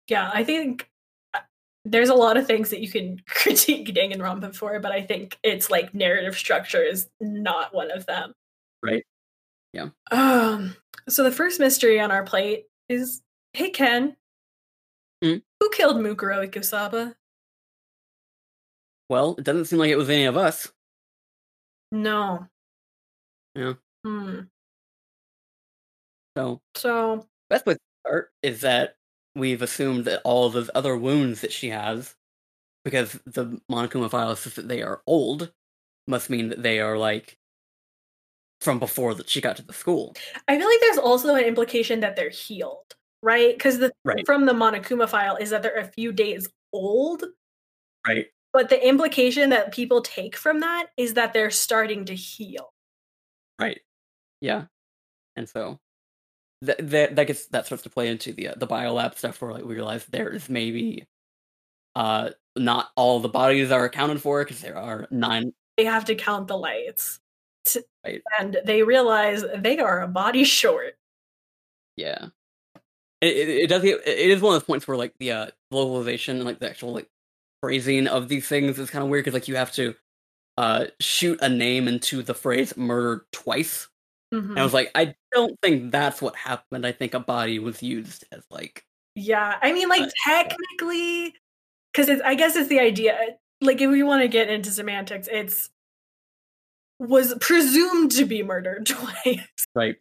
Yeah, 0.08 0.32
I 0.34 0.44
think 0.44 0.90
uh, 1.34 1.40
there's 1.86 2.10
a 2.10 2.16
lot 2.16 2.38
of 2.38 2.48
things 2.48 2.70
that 2.72 2.80
you 2.80 2.90
can 2.90 3.22
critique 3.28 3.94
Danganronpa 3.94 4.56
for, 4.56 4.80
but 4.80 4.92
I 4.92 5.02
think 5.02 5.38
its 5.44 5.70
like 5.70 5.94
narrative 5.94 6.36
structure 6.38 6.82
is 6.82 7.10
not 7.20 7.74
one 7.74 7.92
of 7.92 8.06
them. 8.06 8.34
right? 8.82 9.04
Yeah. 9.74 9.90
Um. 10.12 10.76
So 11.10 11.24
the 11.24 11.32
first 11.32 11.60
mystery 11.60 12.00
on 12.00 12.10
our 12.12 12.24
plate 12.24 12.66
is, 12.88 13.22
hey 13.54 13.70
Ken, 13.70 14.16
Hmm? 15.22 15.38
who 15.60 15.70
killed 15.72 15.98
Mukuro 15.98 16.48
Ikusaba? 16.50 17.16
Well, 19.10 19.36
it 19.38 19.44
doesn't 19.44 19.66
seem 19.66 19.80
like 19.80 19.90
it 19.90 19.98
was 19.98 20.10
any 20.10 20.26
of 20.26 20.38
us. 20.38 20.72
No. 21.92 22.50
Yeah. 23.56 23.74
Hmm. 24.04 24.50
So 26.38 26.62
So 26.76 27.28
best 27.50 27.66
place 27.66 27.78
to 27.78 27.82
start 28.10 28.32
is 28.42 28.62
that 28.62 28.96
we've 29.36 29.62
assumed 29.62 30.06
that 30.06 30.22
all 30.24 30.46
of 30.48 30.54
those 30.54 30.70
other 30.76 30.98
wounds 30.98 31.42
that 31.42 31.52
she 31.52 31.70
has, 31.70 32.16
because 32.86 33.14
the 33.26 33.62
Monokuma 33.72 34.10
file 34.12 34.36
says 34.36 34.56
that 34.56 34.68
they 34.68 34.82
are 34.84 35.02
old, 35.08 35.54
must 36.08 36.30
mean 36.30 36.50
that 36.50 36.64
they 36.64 36.80
are 36.80 36.98
like 36.98 37.38
from 38.62 38.80
before 38.80 39.14
that 39.16 39.30
she 39.30 39.42
got 39.42 39.56
to 39.58 39.62
the 39.64 39.74
school. 39.74 40.16
I 40.48 40.58
feel 40.58 40.68
like 40.68 40.80
there's 40.82 40.98
also 40.98 41.36
an 41.36 41.44
implication 41.46 42.02
that 42.02 42.16
they're 42.16 42.30
healed, 42.30 42.96
right? 43.24 43.56
Because 43.56 43.80
the 43.80 43.92
Right. 44.04 44.26
from 44.26 44.46
the 44.46 44.54
Monokuma 44.54 45.08
file 45.08 45.38
is 45.38 45.50
that 45.52 45.64
they're 45.64 45.78
a 45.78 45.86
few 45.86 46.12
days 46.12 46.48
old, 46.74 47.24
Right. 48.08 48.28
But 48.54 48.70
the 48.70 48.88
implication 48.88 49.50
that 49.52 49.74
people 49.74 50.02
take 50.02 50.36
from 50.36 50.60
that 50.62 50.88
is 50.98 51.14
that 51.16 51.34
they're 51.34 51.52
starting 51.52 52.06
to 52.06 52.16
heal. 52.16 52.74
Right. 53.60 53.82
Yeah. 54.42 54.66
And 55.36 55.48
so 55.48 55.80
that 56.62 56.90
that 56.90 57.16
that 57.16 57.28
gets 57.28 57.48
that 57.48 57.66
starts 57.66 57.84
to 57.84 57.90
play 57.90 58.08
into 58.10 58.34
the 58.34 58.50
uh, 58.50 58.54
the 58.58 58.68
biolab 58.68 59.18
stuff 59.18 59.42
where 59.42 59.54
like 59.54 59.64
we 59.64 59.76
realize 59.76 60.06
there 60.06 60.30
is 60.30 60.50
maybe 60.50 61.06
uh 61.96 62.32
not 62.56 62.90
all 62.96 63.20
the 63.20 63.30
bodies 63.30 63.72
are 63.72 63.86
accounted 63.86 64.22
for 64.22 64.44
because 64.44 64.62
there 64.62 64.78
are 64.78 65.08
nine 65.12 65.54
They 65.78 65.86
have 65.86 66.06
to 66.06 66.16
count 66.16 66.48
the 66.48 66.58
lights. 66.58 67.20
T- 67.66 67.82
Right. 68.06 68.22
And 68.40 68.58
they 68.66 68.84
realize 68.84 69.44
they 69.58 69.78
are 69.80 70.02
a 70.02 70.08
body 70.08 70.44
short. 70.44 70.96
Yeah. 71.98 72.28
It, 73.22 73.36
it, 73.36 73.50
it 73.50 73.68
does 73.68 73.82
get, 73.82 74.08
it 74.08 74.30
is 74.30 74.42
one 74.42 74.56
of 74.56 74.62
those 74.62 74.66
points 74.68 74.88
where 74.88 74.98
like 74.98 75.14
the 75.20 75.32
uh 75.32 75.48
localization 75.72 76.38
and 76.38 76.46
like 76.46 76.60
the 76.60 76.70
actual 76.70 76.94
like 76.94 77.10
phrasing 77.62 78.08
of 78.08 78.28
these 78.30 78.48
things 78.48 78.80
is 78.80 78.90
kind 78.90 79.04
of 79.04 79.10
weird 79.10 79.26
because 79.26 79.34
like 79.36 79.48
you 79.48 79.56
have 79.56 79.72
to 79.74 79.96
uh 80.58 80.86
shoot 81.00 81.40
a 81.42 81.50
name 81.50 81.88
into 81.88 82.22
the 82.24 82.34
phrase 82.34 82.76
murder 82.78 83.26
twice. 83.32 83.88
Mhm. 84.34 84.52
And 84.52 84.60
I 84.60 84.64
was 84.64 84.74
like, 84.74 84.92
I 84.96 85.16
don't 85.34 85.58
think 85.62 85.92
that's 85.92 86.22
what 86.22 86.36
happened. 86.36 86.86
I 86.86 86.92
think 86.92 87.14
a 87.14 87.20
body 87.20 87.60
was 87.60 87.82
used 87.84 88.26
as 88.32 88.44
like 88.52 88.84
Yeah, 89.16 89.58
I 89.62 89.74
mean, 89.74 89.90
like 89.90 90.04
Uh, 90.04 90.10
technically, 90.26 91.34
because 91.92 92.10
it's. 92.10 92.22
I 92.22 92.36
guess 92.36 92.56
it's 92.56 92.70
the 92.70 92.80
idea. 92.80 93.18
Like, 93.62 93.82
if 93.82 93.90
we 93.92 94.04
want 94.04 94.22
to 94.22 94.28
get 94.30 94.50
into 94.50 94.70
semantics, 94.72 95.28
it's 95.32 95.70
was 97.00 97.34
presumed 97.42 98.12
to 98.12 98.26
be 98.26 98.44
murdered 98.44 98.86
twice. 98.88 99.40
right. 99.76 99.96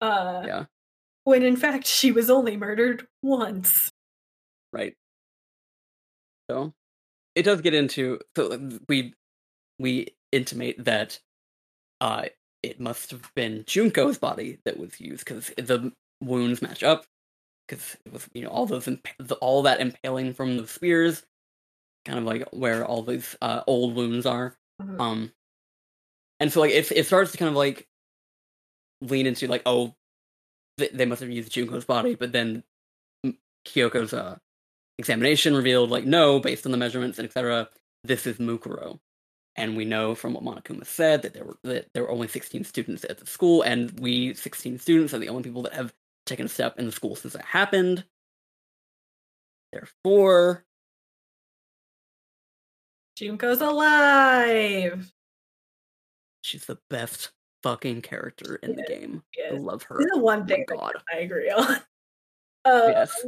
Uh, 0.00 0.42
Yeah. 0.46 0.64
When 1.24 1.42
in 1.44 1.56
fact 1.56 1.86
she 1.86 2.10
was 2.12 2.28
only 2.30 2.56
murdered 2.56 3.06
once. 3.22 3.90
Right. 4.72 4.94
So 6.50 6.72
it 7.34 7.42
does 7.44 7.60
get 7.60 7.74
into 7.74 8.20
so 8.36 8.58
we 8.88 9.14
we 9.78 10.08
intimate 10.32 10.84
that 10.84 11.18
uh 12.00 12.26
it 12.62 12.78
must 12.80 13.10
have 13.10 13.32
been 13.34 13.64
Junko's 13.64 14.18
body 14.18 14.58
that 14.64 14.78
was 14.78 15.00
used 15.00 15.24
because 15.24 15.48
the 15.56 15.92
wounds 16.20 16.62
match 16.62 16.82
up 16.82 17.04
because 17.66 17.96
it 18.04 18.12
was 18.12 18.28
you 18.34 18.42
know 18.44 18.50
all 18.50 18.66
those 18.66 18.86
imp- 18.86 19.08
the, 19.18 19.34
all 19.36 19.62
that 19.62 19.80
impaling 19.80 20.32
from 20.34 20.56
the 20.56 20.66
spears 20.66 21.24
kind 22.04 22.18
of 22.18 22.24
like 22.24 22.48
where 22.52 22.84
all 22.84 23.02
these 23.02 23.36
uh 23.42 23.62
old 23.66 23.94
wounds 23.94 24.26
are 24.26 24.56
Mhm. 24.80 25.00
um 25.00 25.32
and 26.40 26.52
so 26.52 26.60
like 26.60 26.72
it 26.72 26.90
it 26.92 27.06
starts 27.06 27.32
to 27.32 27.38
kind 27.38 27.48
of 27.48 27.56
like 27.56 27.88
lean 29.00 29.26
into 29.26 29.46
like 29.48 29.62
oh 29.66 29.94
th- 30.78 30.92
they 30.92 31.04
must 31.06 31.20
have 31.20 31.30
used 31.30 31.52
Junko's 31.52 31.84
body 31.84 32.14
but 32.14 32.32
then 32.32 32.62
Kyoko's 33.66 34.12
uh 34.12 34.38
examination 35.02 35.56
revealed 35.56 35.90
like 35.90 36.04
no 36.04 36.38
based 36.38 36.64
on 36.64 36.70
the 36.70 36.78
measurements 36.78 37.18
and 37.18 37.26
etc 37.26 37.68
this 38.04 38.24
is 38.24 38.38
Mukuro 38.38 39.00
and 39.56 39.76
we 39.76 39.84
know 39.84 40.14
from 40.14 40.32
what 40.34 40.44
Monokuma 40.44 40.86
said 40.86 41.22
that 41.22 41.34
there 41.34 41.44
were 41.44 41.58
that 41.64 41.88
there 41.92 42.04
were 42.04 42.10
only 42.10 42.28
16 42.28 42.62
students 42.62 43.04
at 43.10 43.18
the 43.18 43.26
school 43.26 43.62
and 43.62 43.98
we 43.98 44.32
16 44.34 44.78
students 44.78 45.12
are 45.12 45.18
the 45.18 45.28
only 45.28 45.42
people 45.42 45.62
that 45.62 45.74
have 45.74 45.92
taken 46.24 46.46
a 46.46 46.48
step 46.48 46.78
in 46.78 46.86
the 46.86 46.92
school 46.92 47.16
since 47.16 47.34
it 47.34 47.42
happened 47.44 48.04
therefore 49.72 50.64
Junko's 53.18 53.60
alive. 53.60 55.12
she's 56.42 56.64
the 56.66 56.78
best 56.88 57.32
fucking 57.64 58.02
character 58.02 58.56
in 58.62 58.76
the 58.76 58.84
game 58.84 59.22
I 59.50 59.56
love 59.56 59.82
her 59.84 59.96
This 59.98 60.06
is 60.06 60.12
the 60.12 60.20
one 60.20 60.42
Oh 60.42 60.46
thing 60.46 60.64
God. 60.66 60.92
I 61.12 61.18
agree 61.18 61.50
on. 61.50 61.78
Um, 62.64 62.90
yes 62.92 63.26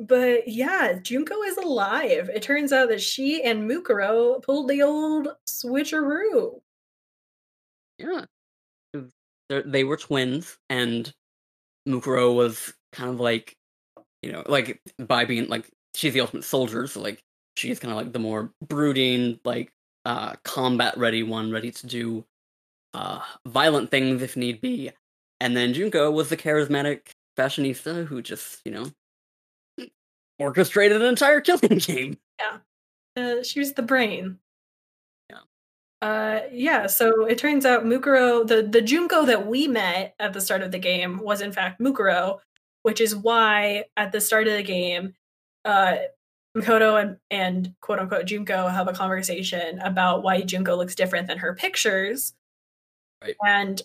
But 0.00 0.48
yeah, 0.48 0.94
Junko 1.02 1.42
is 1.42 1.58
alive. 1.58 2.30
It 2.34 2.42
turns 2.42 2.72
out 2.72 2.88
that 2.88 3.02
she 3.02 3.42
and 3.42 3.70
Mukuro 3.70 4.42
pulled 4.42 4.68
the 4.68 4.82
old 4.82 5.28
switcheroo. 5.46 6.60
Yeah. 7.98 8.24
they're- 9.48 9.62
They 9.62 9.84
were 9.84 9.96
twins, 9.98 10.56
and 10.70 11.12
Mukuro 11.88 12.34
was 12.34 12.72
kind 12.92 13.10
of 13.10 13.20
like, 13.20 13.56
you 14.22 14.32
know, 14.32 14.42
like 14.46 14.80
by 14.98 15.24
being 15.24 15.48
like 15.48 15.68
she's 15.94 16.12
the 16.14 16.20
ultimate 16.22 16.44
soldier, 16.44 16.86
so 16.86 17.00
like 17.00 17.22
she's 17.56 17.78
kind 17.78 17.92
of 17.92 17.98
like 17.98 18.12
the 18.12 18.18
more 18.18 18.52
brooding, 18.68 19.38
like 19.44 19.72
uh 20.06 20.34
combat 20.44 20.96
ready 20.96 21.22
one, 21.22 21.50
ready 21.50 21.70
to 21.72 21.86
do 21.86 22.24
uh 22.94 23.20
violent 23.46 23.90
things 23.90 24.22
if 24.22 24.36
need 24.36 24.60
be. 24.62 24.90
And 25.40 25.56
then 25.56 25.74
Junko 25.74 26.10
was 26.10 26.28
the 26.30 26.36
charismatic 26.36 27.08
fashionista 27.36 28.06
who 28.06 28.22
just, 28.22 28.60
you 28.64 28.72
know, 28.72 28.86
orchestrated 30.40 31.00
an 31.00 31.06
entire 31.08 31.40
killing 31.40 31.78
game. 31.78 32.18
Yeah. 32.40 32.58
Uh, 33.16 33.42
she 33.42 33.58
was 33.60 33.74
the 33.74 33.82
brain. 33.82 34.38
Uh, 36.02 36.40
yeah. 36.50 36.86
So 36.86 37.26
it 37.26 37.36
turns 37.36 37.66
out 37.66 37.84
Mukuro, 37.84 38.46
the 38.46 38.62
the 38.62 38.80
Junko 38.80 39.26
that 39.26 39.46
we 39.46 39.68
met 39.68 40.14
at 40.18 40.32
the 40.32 40.40
start 40.40 40.62
of 40.62 40.70
the 40.72 40.78
game, 40.78 41.18
was 41.18 41.42
in 41.42 41.52
fact 41.52 41.78
Mukuro, 41.78 42.38
which 42.84 43.02
is 43.02 43.14
why 43.14 43.84
at 43.98 44.10
the 44.10 44.20
start 44.20 44.48
of 44.48 44.54
the 44.54 44.62
game, 44.62 45.12
uh, 45.66 45.96
Makoto 46.56 46.98
and, 47.00 47.18
and 47.30 47.74
quote 47.82 47.98
unquote 47.98 48.24
Junko 48.24 48.68
have 48.68 48.88
a 48.88 48.94
conversation 48.94 49.78
about 49.80 50.22
why 50.22 50.40
Junko 50.40 50.74
looks 50.74 50.94
different 50.94 51.28
than 51.28 51.36
her 51.36 51.54
pictures. 51.54 52.32
Right. 53.22 53.36
And 53.46 53.82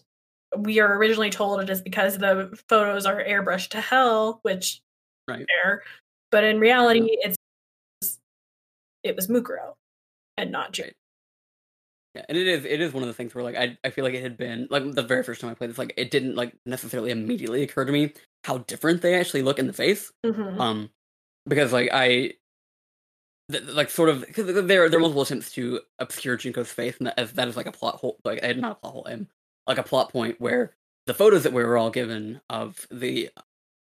we 0.57 0.79
are 0.79 0.97
originally 0.97 1.31
told 1.31 1.59
it 1.59 1.69
is 1.69 1.81
because 1.81 2.17
the 2.17 2.57
photos 2.69 3.05
are 3.05 3.21
airbrushed 3.21 3.71
to 3.71 3.81
hell, 3.81 4.39
which 4.43 4.81
Right. 5.27 5.45
fair. 5.63 5.83
But 6.31 6.43
in 6.43 6.59
reality, 6.59 7.07
it's 7.11 7.37
it 9.03 9.15
was 9.15 9.27
Mukuro 9.27 9.75
and 10.37 10.51
not. 10.51 10.77
Right. 10.77 10.93
Yeah, 12.15 12.23
and 12.29 12.37
it 12.37 12.47
is 12.47 12.63
it 12.65 12.79
is 12.79 12.93
one 12.93 13.03
of 13.03 13.07
the 13.07 13.13
things 13.13 13.35
where 13.35 13.43
like 13.43 13.55
I 13.55 13.77
I 13.83 13.89
feel 13.89 14.05
like 14.05 14.13
it 14.13 14.23
had 14.23 14.37
been 14.37 14.67
like 14.69 14.89
the 14.93 15.03
very 15.03 15.21
first 15.23 15.41
time 15.41 15.49
I 15.49 15.53
played 15.53 15.69
this, 15.69 15.77
like 15.77 15.93
it 15.97 16.11
didn't 16.11 16.35
like 16.35 16.55
necessarily 16.65 17.11
immediately 17.11 17.61
occur 17.63 17.83
to 17.83 17.91
me 17.91 18.13
how 18.45 18.59
different 18.59 19.01
they 19.01 19.15
actually 19.15 19.41
look 19.41 19.59
in 19.59 19.67
the 19.67 19.73
face. 19.73 20.11
Mhm. 20.25 20.57
Um, 20.59 20.89
because 21.45 21.73
like 21.73 21.89
I, 21.91 22.35
th- 23.51 23.63
like 23.65 23.89
sort 23.89 24.09
of 24.09 24.21
because 24.25 24.45
there 24.67 24.89
there 24.89 24.97
are 24.97 25.01
multiple 25.01 25.23
attempts 25.23 25.51
to 25.53 25.81
obscure 25.99 26.37
Junko's 26.37 26.71
face, 26.71 26.97
and 26.97 27.07
that, 27.07 27.19
as 27.19 27.33
that 27.33 27.47
is 27.49 27.57
like 27.57 27.65
a 27.67 27.71
plot 27.71 27.95
hole, 27.95 28.17
like 28.23 28.41
not 28.57 28.71
a 28.71 28.75
plot 28.75 28.93
hole, 28.93 29.07
like 29.67 29.77
a 29.77 29.83
plot 29.83 30.11
point 30.11 30.39
where 30.39 30.73
the 31.07 31.13
photos 31.13 31.43
that 31.43 31.53
we 31.53 31.63
were 31.63 31.77
all 31.77 31.91
given 31.91 32.39
of 32.49 32.87
the 32.89 33.29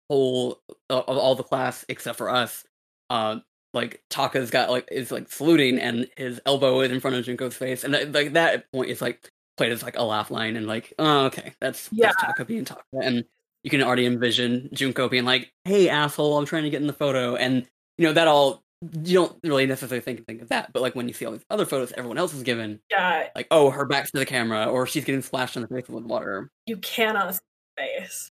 whole 0.09 0.61
of 0.89 1.03
all 1.17 1.35
the 1.35 1.43
class 1.43 1.85
except 1.89 2.17
for 2.17 2.29
us, 2.29 2.63
uh, 3.09 3.39
like 3.73 4.01
Taka's 4.09 4.49
got 4.51 4.69
like 4.69 4.87
is 4.91 5.11
like 5.11 5.31
saluting 5.31 5.79
and 5.79 6.07
his 6.17 6.39
elbow 6.45 6.81
is 6.81 6.91
in 6.91 6.99
front 6.99 7.15
of 7.17 7.25
Junko's 7.25 7.55
face, 7.55 7.83
and 7.83 7.93
that, 7.93 8.11
like 8.11 8.33
that 8.33 8.71
point 8.71 8.89
is 8.89 9.01
like 9.01 9.29
played 9.57 9.71
as 9.71 9.83
like 9.83 9.97
a 9.97 10.03
laugh 10.03 10.31
line, 10.31 10.55
and 10.55 10.67
like 10.67 10.93
oh 10.99 11.25
okay, 11.25 11.53
that's 11.59 11.89
Yeah. 11.91 12.07
that's 12.07 12.21
Taka 12.21 12.45
being 12.45 12.65
Taka, 12.65 12.81
and 13.01 13.25
you 13.63 13.69
can 13.69 13.81
already 13.83 14.05
envision 14.05 14.69
Junko 14.73 15.09
being 15.09 15.25
like, 15.25 15.51
"Hey 15.65 15.89
asshole, 15.89 16.37
I'm 16.37 16.45
trying 16.45 16.63
to 16.63 16.69
get 16.69 16.81
in 16.81 16.87
the 16.87 16.93
photo," 16.93 17.35
and 17.35 17.67
you 17.97 18.05
know 18.07 18.13
that 18.13 18.27
all 18.27 18.63
you 19.03 19.15
don't 19.15 19.35
really 19.43 19.65
necessarily 19.65 19.99
think 20.01 20.25
think 20.27 20.41
of 20.41 20.49
that, 20.49 20.71
but 20.71 20.81
like 20.83 20.95
when 20.95 21.07
you 21.07 21.13
see 21.13 21.25
all 21.25 21.31
these 21.31 21.45
other 21.49 21.65
photos 21.65 21.91
everyone 21.93 22.17
else 22.19 22.33
is 22.33 22.43
given, 22.43 22.79
Yeah, 22.91 23.27
like 23.35 23.47
oh 23.51 23.71
her 23.71 23.85
back's 23.85 24.11
to 24.11 24.19
the 24.19 24.25
camera 24.25 24.65
or 24.65 24.85
she's 24.85 25.03
getting 25.03 25.23
splashed 25.23 25.55
in 25.55 25.63
the 25.63 25.67
face 25.67 25.89
with 25.89 26.03
water. 26.05 26.49
you 26.67 26.77
cannot 26.77 27.33
see 27.35 27.39
the 27.75 27.83
face. 27.83 28.29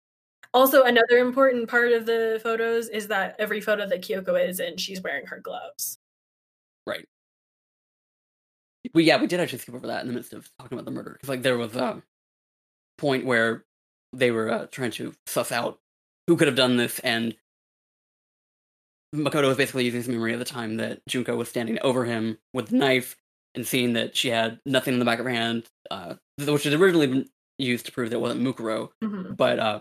Also, 0.55 0.83
another 0.83 1.17
important 1.17 1.67
part 1.69 1.91
of 1.91 2.05
the 2.05 2.39
photos 2.41 2.87
is 2.87 3.07
that 3.09 3.35
every 3.39 3.59
photo 3.59 3.85
that 3.85 4.01
Kyoko 4.01 4.41
is 4.47 4.61
in, 4.61 4.77
she's 4.77 5.01
wearing 5.01 5.25
her 5.27 5.39
gloves. 5.39 5.97
Right. 6.87 7.05
We 8.93 9.03
yeah 9.03 9.19
we 9.19 9.27
did 9.27 9.41
actually 9.41 9.59
skip 9.59 9.75
over 9.75 9.87
that 9.87 10.01
in 10.01 10.07
the 10.07 10.13
midst 10.13 10.31
of 10.31 10.49
talking 10.59 10.77
about 10.77 10.85
the 10.85 10.91
murder 10.91 11.13
because 11.13 11.27
like 11.27 11.41
there 11.41 11.57
was 11.57 11.75
a 11.75 12.01
point 12.97 13.25
where 13.25 13.65
they 14.13 14.31
were 14.31 14.49
uh, 14.49 14.67
trying 14.67 14.91
to 14.91 15.13
suss 15.25 15.51
out 15.51 15.79
who 16.27 16.37
could 16.37 16.47
have 16.47 16.55
done 16.55 16.77
this 16.77 16.99
and. 16.99 17.35
Makoto 19.13 19.47
was 19.47 19.57
basically 19.57 19.85
using 19.85 19.99
his 19.99 20.07
memory 20.09 20.33
of 20.33 20.39
the 20.39 20.45
time 20.45 20.77
that 20.77 20.99
Junko 21.07 21.35
was 21.37 21.47
standing 21.47 21.79
over 21.81 22.03
him 22.05 22.37
with 22.53 22.67
the 22.67 22.75
knife 22.77 23.15
and 23.55 23.65
seeing 23.65 23.93
that 23.93 24.15
she 24.15 24.27
had 24.29 24.59
nothing 24.65 24.93
in 24.93 24.99
the 24.99 25.05
back 25.05 25.19
of 25.19 25.25
her 25.25 25.31
hand, 25.31 25.69
uh, 25.89 26.15
which 26.37 26.63
had 26.65 26.73
originally 26.73 27.07
been 27.07 27.25
used 27.57 27.85
to 27.85 27.93
prove 27.93 28.09
that 28.09 28.17
it 28.17 28.19
wasn't 28.19 28.41
Mukuro, 28.41 28.89
Mhm. 29.01 29.37
but 29.37 29.59
uh 29.59 29.79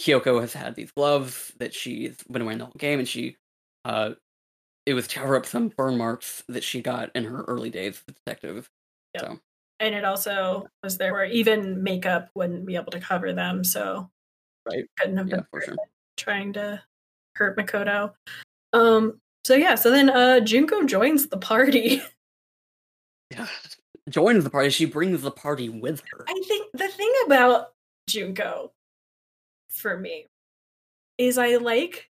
Kyoko 0.00 0.40
has 0.40 0.52
had 0.54 0.74
these 0.74 0.90
gloves 0.92 1.52
that 1.58 1.74
she's 1.74 2.16
been 2.30 2.44
wearing 2.44 2.58
the 2.58 2.64
whole 2.64 2.74
game, 2.78 2.98
and 2.98 3.08
she 3.08 3.36
uh 3.84 4.12
it 4.86 4.94
was 4.94 5.06
to 5.08 5.16
cover 5.20 5.36
up 5.36 5.44
some 5.46 5.68
burn 5.68 5.98
marks 5.98 6.42
that 6.48 6.64
she 6.64 6.80
got 6.80 7.10
in 7.14 7.24
her 7.24 7.42
early 7.42 7.68
days 7.70 7.96
as 7.98 8.02
a 8.08 8.12
detective. 8.24 8.70
Yep. 9.14 9.22
So 9.24 9.40
And 9.78 9.94
it 9.94 10.04
also 10.04 10.66
was 10.82 10.96
there 10.96 11.12
where 11.12 11.26
even 11.26 11.82
makeup 11.82 12.30
wouldn't 12.34 12.64
be 12.66 12.76
able 12.76 12.92
to 12.92 13.00
cover 13.00 13.32
them, 13.32 13.62
so 13.62 14.10
Right. 14.66 14.84
couldn't 14.98 15.16
have 15.18 15.28
been 15.28 15.44
for 15.50 15.60
sure. 15.60 15.76
trying 16.16 16.52
to 16.54 16.82
hurt 17.36 17.56
Makoto. 17.58 18.14
Um. 18.72 19.20
So 19.44 19.54
yeah. 19.54 19.74
So 19.74 19.90
then, 19.90 20.10
uh, 20.10 20.40
Junko 20.40 20.84
joins 20.84 21.28
the 21.28 21.38
party. 21.38 22.02
Yeah. 23.32 23.46
Joins 24.08 24.42
the 24.42 24.50
party. 24.50 24.70
She 24.70 24.86
brings 24.86 25.22
the 25.22 25.30
party 25.30 25.68
with 25.68 26.02
her. 26.10 26.24
I 26.28 26.42
think 26.48 26.66
the 26.72 26.88
thing 26.88 27.12
about 27.26 27.74
Junko 28.08 28.72
for 29.80 29.98
me 29.98 30.26
is 31.18 31.38
I 31.38 31.56
like 31.56 32.10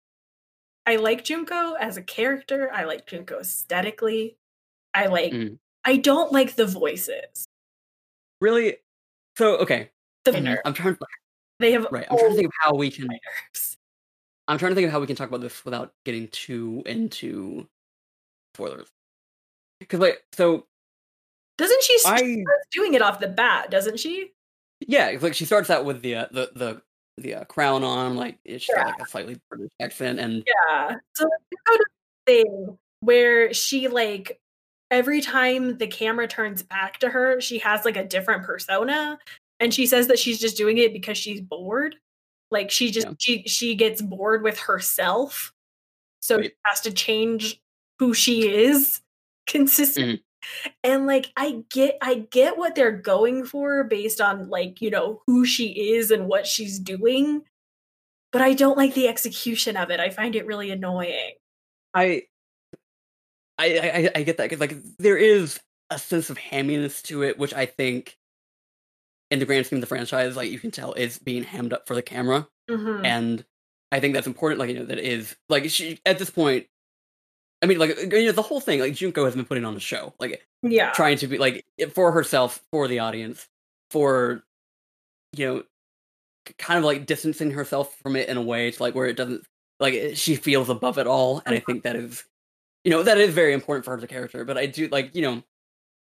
I 0.86 0.96
like 0.96 1.24
Junko 1.24 1.74
as 1.74 1.96
a 1.96 2.02
character. 2.02 2.70
I 2.72 2.84
like 2.84 3.06
Junko 3.06 3.40
aesthetically. 3.40 4.36
I 4.94 5.06
like 5.06 5.32
Mm. 5.32 5.58
I 5.84 5.96
don't 5.98 6.32
like 6.32 6.56
the 6.56 6.66
voices. 6.66 7.46
Really? 8.40 8.78
So 9.36 9.58
okay. 9.58 9.90
The 10.24 10.32
Mhm, 10.32 10.58
I'm 10.64 10.74
trying. 10.74 10.96
they 11.60 11.72
have 11.72 11.86
Right. 11.90 12.06
I'm 12.10 12.18
trying 12.18 12.30
to 12.30 12.36
think 12.36 12.48
of 12.48 12.52
how 12.60 12.74
we 12.74 12.90
can. 12.90 13.08
I'm 14.48 14.58
trying 14.58 14.70
to 14.70 14.74
think 14.74 14.86
of 14.86 14.92
how 14.92 15.00
we 15.00 15.06
can 15.06 15.16
talk 15.16 15.28
about 15.28 15.40
this 15.40 15.64
without 15.64 15.92
getting 16.04 16.28
too 16.28 16.82
into 16.86 17.68
spoilers. 18.54 18.88
Because 19.80 20.00
like, 20.00 20.24
so 20.32 20.66
Doesn't 21.58 21.82
she 21.82 21.98
start 21.98 22.22
I 22.22 22.44
doing 22.70 22.94
it 22.94 23.02
off 23.02 23.20
the 23.20 23.28
bat, 23.28 23.70
doesn't 23.70 23.98
she? 23.98 24.32
yeah, 24.80 25.16
like 25.20 25.34
she 25.34 25.44
starts 25.44 25.70
out 25.70 25.84
with 25.84 26.02
the 26.02 26.14
uh, 26.16 26.26
the 26.30 26.50
the 26.54 26.82
the 27.18 27.34
uh, 27.34 27.44
crown 27.44 27.82
on, 27.84 28.16
like 28.16 28.38
she's 28.46 28.66
got 28.74 28.86
like 28.86 29.00
a 29.00 29.08
slightly 29.08 29.40
British 29.50 29.70
accent, 29.80 30.18
and 30.20 30.44
Yeah. 30.46 30.96
So 31.14 31.28
thing 32.26 32.76
where 33.00 33.52
she 33.54 33.88
like 33.88 34.40
every 34.90 35.20
time 35.20 35.78
the 35.78 35.86
camera 35.86 36.28
turns 36.28 36.62
back 36.62 36.98
to 37.00 37.08
her, 37.08 37.40
she 37.40 37.58
has 37.58 37.84
like 37.84 37.96
a 37.96 38.04
different 38.04 38.44
persona. 38.44 39.18
And 39.58 39.72
she 39.72 39.86
says 39.86 40.08
that 40.08 40.18
she's 40.18 40.38
just 40.38 40.56
doing 40.56 40.76
it 40.78 40.92
because 40.92 41.16
she's 41.16 41.40
bored. 41.40 41.96
Like 42.50 42.70
she 42.70 42.90
just 42.90 43.06
Yeah. 43.06 43.14
she 43.18 43.42
she 43.46 43.74
gets 43.74 44.02
bored 44.02 44.42
with 44.42 44.58
herself. 44.58 45.52
So 46.20 46.36
Right. 46.36 46.46
she 46.46 46.52
has 46.64 46.80
to 46.82 46.92
change 46.92 47.60
who 47.98 48.12
she 48.12 48.48
is 48.54 49.00
consistently. 49.46 50.22
And 50.84 51.06
like 51.06 51.32
I 51.36 51.64
get 51.70 51.98
I 52.02 52.26
get 52.30 52.56
what 52.58 52.74
they're 52.74 52.92
going 52.92 53.44
for 53.44 53.84
based 53.84 54.20
on 54.20 54.48
like, 54.48 54.80
you 54.80 54.90
know, 54.90 55.22
who 55.26 55.44
she 55.44 55.92
is 55.94 56.10
and 56.10 56.26
what 56.28 56.46
she's 56.46 56.78
doing. 56.78 57.42
But 58.32 58.42
I 58.42 58.54
don't 58.54 58.76
like 58.76 58.94
the 58.94 59.08
execution 59.08 59.76
of 59.76 59.90
it. 59.90 60.00
I 60.00 60.10
find 60.10 60.34
it 60.36 60.46
really 60.46 60.70
annoying. 60.70 61.32
I 61.94 62.22
I 63.58 63.78
I, 63.78 64.10
I 64.16 64.22
get 64.22 64.36
that 64.36 64.44
because 64.44 64.60
like 64.60 64.76
there 64.98 65.16
is 65.16 65.60
a 65.90 65.98
sense 65.98 66.30
of 66.30 66.38
hamminess 66.38 67.02
to 67.04 67.22
it, 67.22 67.38
which 67.38 67.54
I 67.54 67.66
think 67.66 68.16
in 69.30 69.38
the 69.38 69.46
grand 69.46 69.66
scheme 69.66 69.78
of 69.78 69.80
the 69.80 69.86
franchise, 69.86 70.36
like 70.36 70.50
you 70.50 70.58
can 70.58 70.70
tell 70.70 70.92
is 70.92 71.18
being 71.18 71.44
hammed 71.44 71.72
up 71.72 71.86
for 71.86 71.94
the 71.94 72.02
camera. 72.02 72.48
Mhm. 72.68 73.04
and 73.04 73.44
I 73.92 74.00
think 74.00 74.14
that's 74.14 74.26
important. 74.26 74.58
Like 74.58 74.70
you 74.70 74.78
know, 74.80 74.84
that 74.86 74.98
is 74.98 75.36
like 75.48 75.70
she 75.70 76.00
at 76.04 76.18
this 76.18 76.30
point. 76.30 76.66
I 77.62 77.66
mean, 77.66 77.78
like 77.78 77.96
you 77.98 78.26
know, 78.26 78.32
the 78.32 78.42
whole 78.42 78.60
thing. 78.60 78.80
Like 78.80 78.94
Junko 78.94 79.24
has 79.24 79.34
been 79.34 79.44
putting 79.46 79.64
on 79.64 79.76
a 79.76 79.80
show, 79.80 80.14
like 80.20 80.46
Yeah. 80.62 80.90
trying 80.92 81.16
to 81.18 81.26
be 81.26 81.38
like 81.38 81.64
for 81.94 82.12
herself, 82.12 82.62
for 82.70 82.86
the 82.88 82.98
audience, 83.00 83.48
for 83.90 84.44
you 85.36 85.46
know, 85.46 85.62
kind 86.58 86.78
of 86.78 86.84
like 86.84 87.06
distancing 87.06 87.50
herself 87.52 87.94
from 88.02 88.16
it 88.16 88.28
in 88.28 88.36
a 88.36 88.42
way 88.42 88.70
to 88.70 88.82
like 88.82 88.94
where 88.94 89.06
it 89.06 89.16
doesn't 89.16 89.44
like 89.80 90.12
she 90.14 90.36
feels 90.36 90.68
above 90.68 90.98
it 90.98 91.06
all. 91.06 91.42
And 91.46 91.54
I 91.54 91.60
think 91.60 91.82
that 91.84 91.96
is, 91.96 92.24
you 92.84 92.90
know, 92.90 93.02
that 93.02 93.18
is 93.18 93.34
very 93.34 93.52
important 93.52 93.84
for 93.84 93.92
her 93.92 93.96
as 93.96 94.02
a 94.02 94.06
character. 94.06 94.44
But 94.44 94.58
I 94.58 94.66
do 94.66 94.88
like 94.88 95.14
you 95.14 95.22
know. 95.22 95.42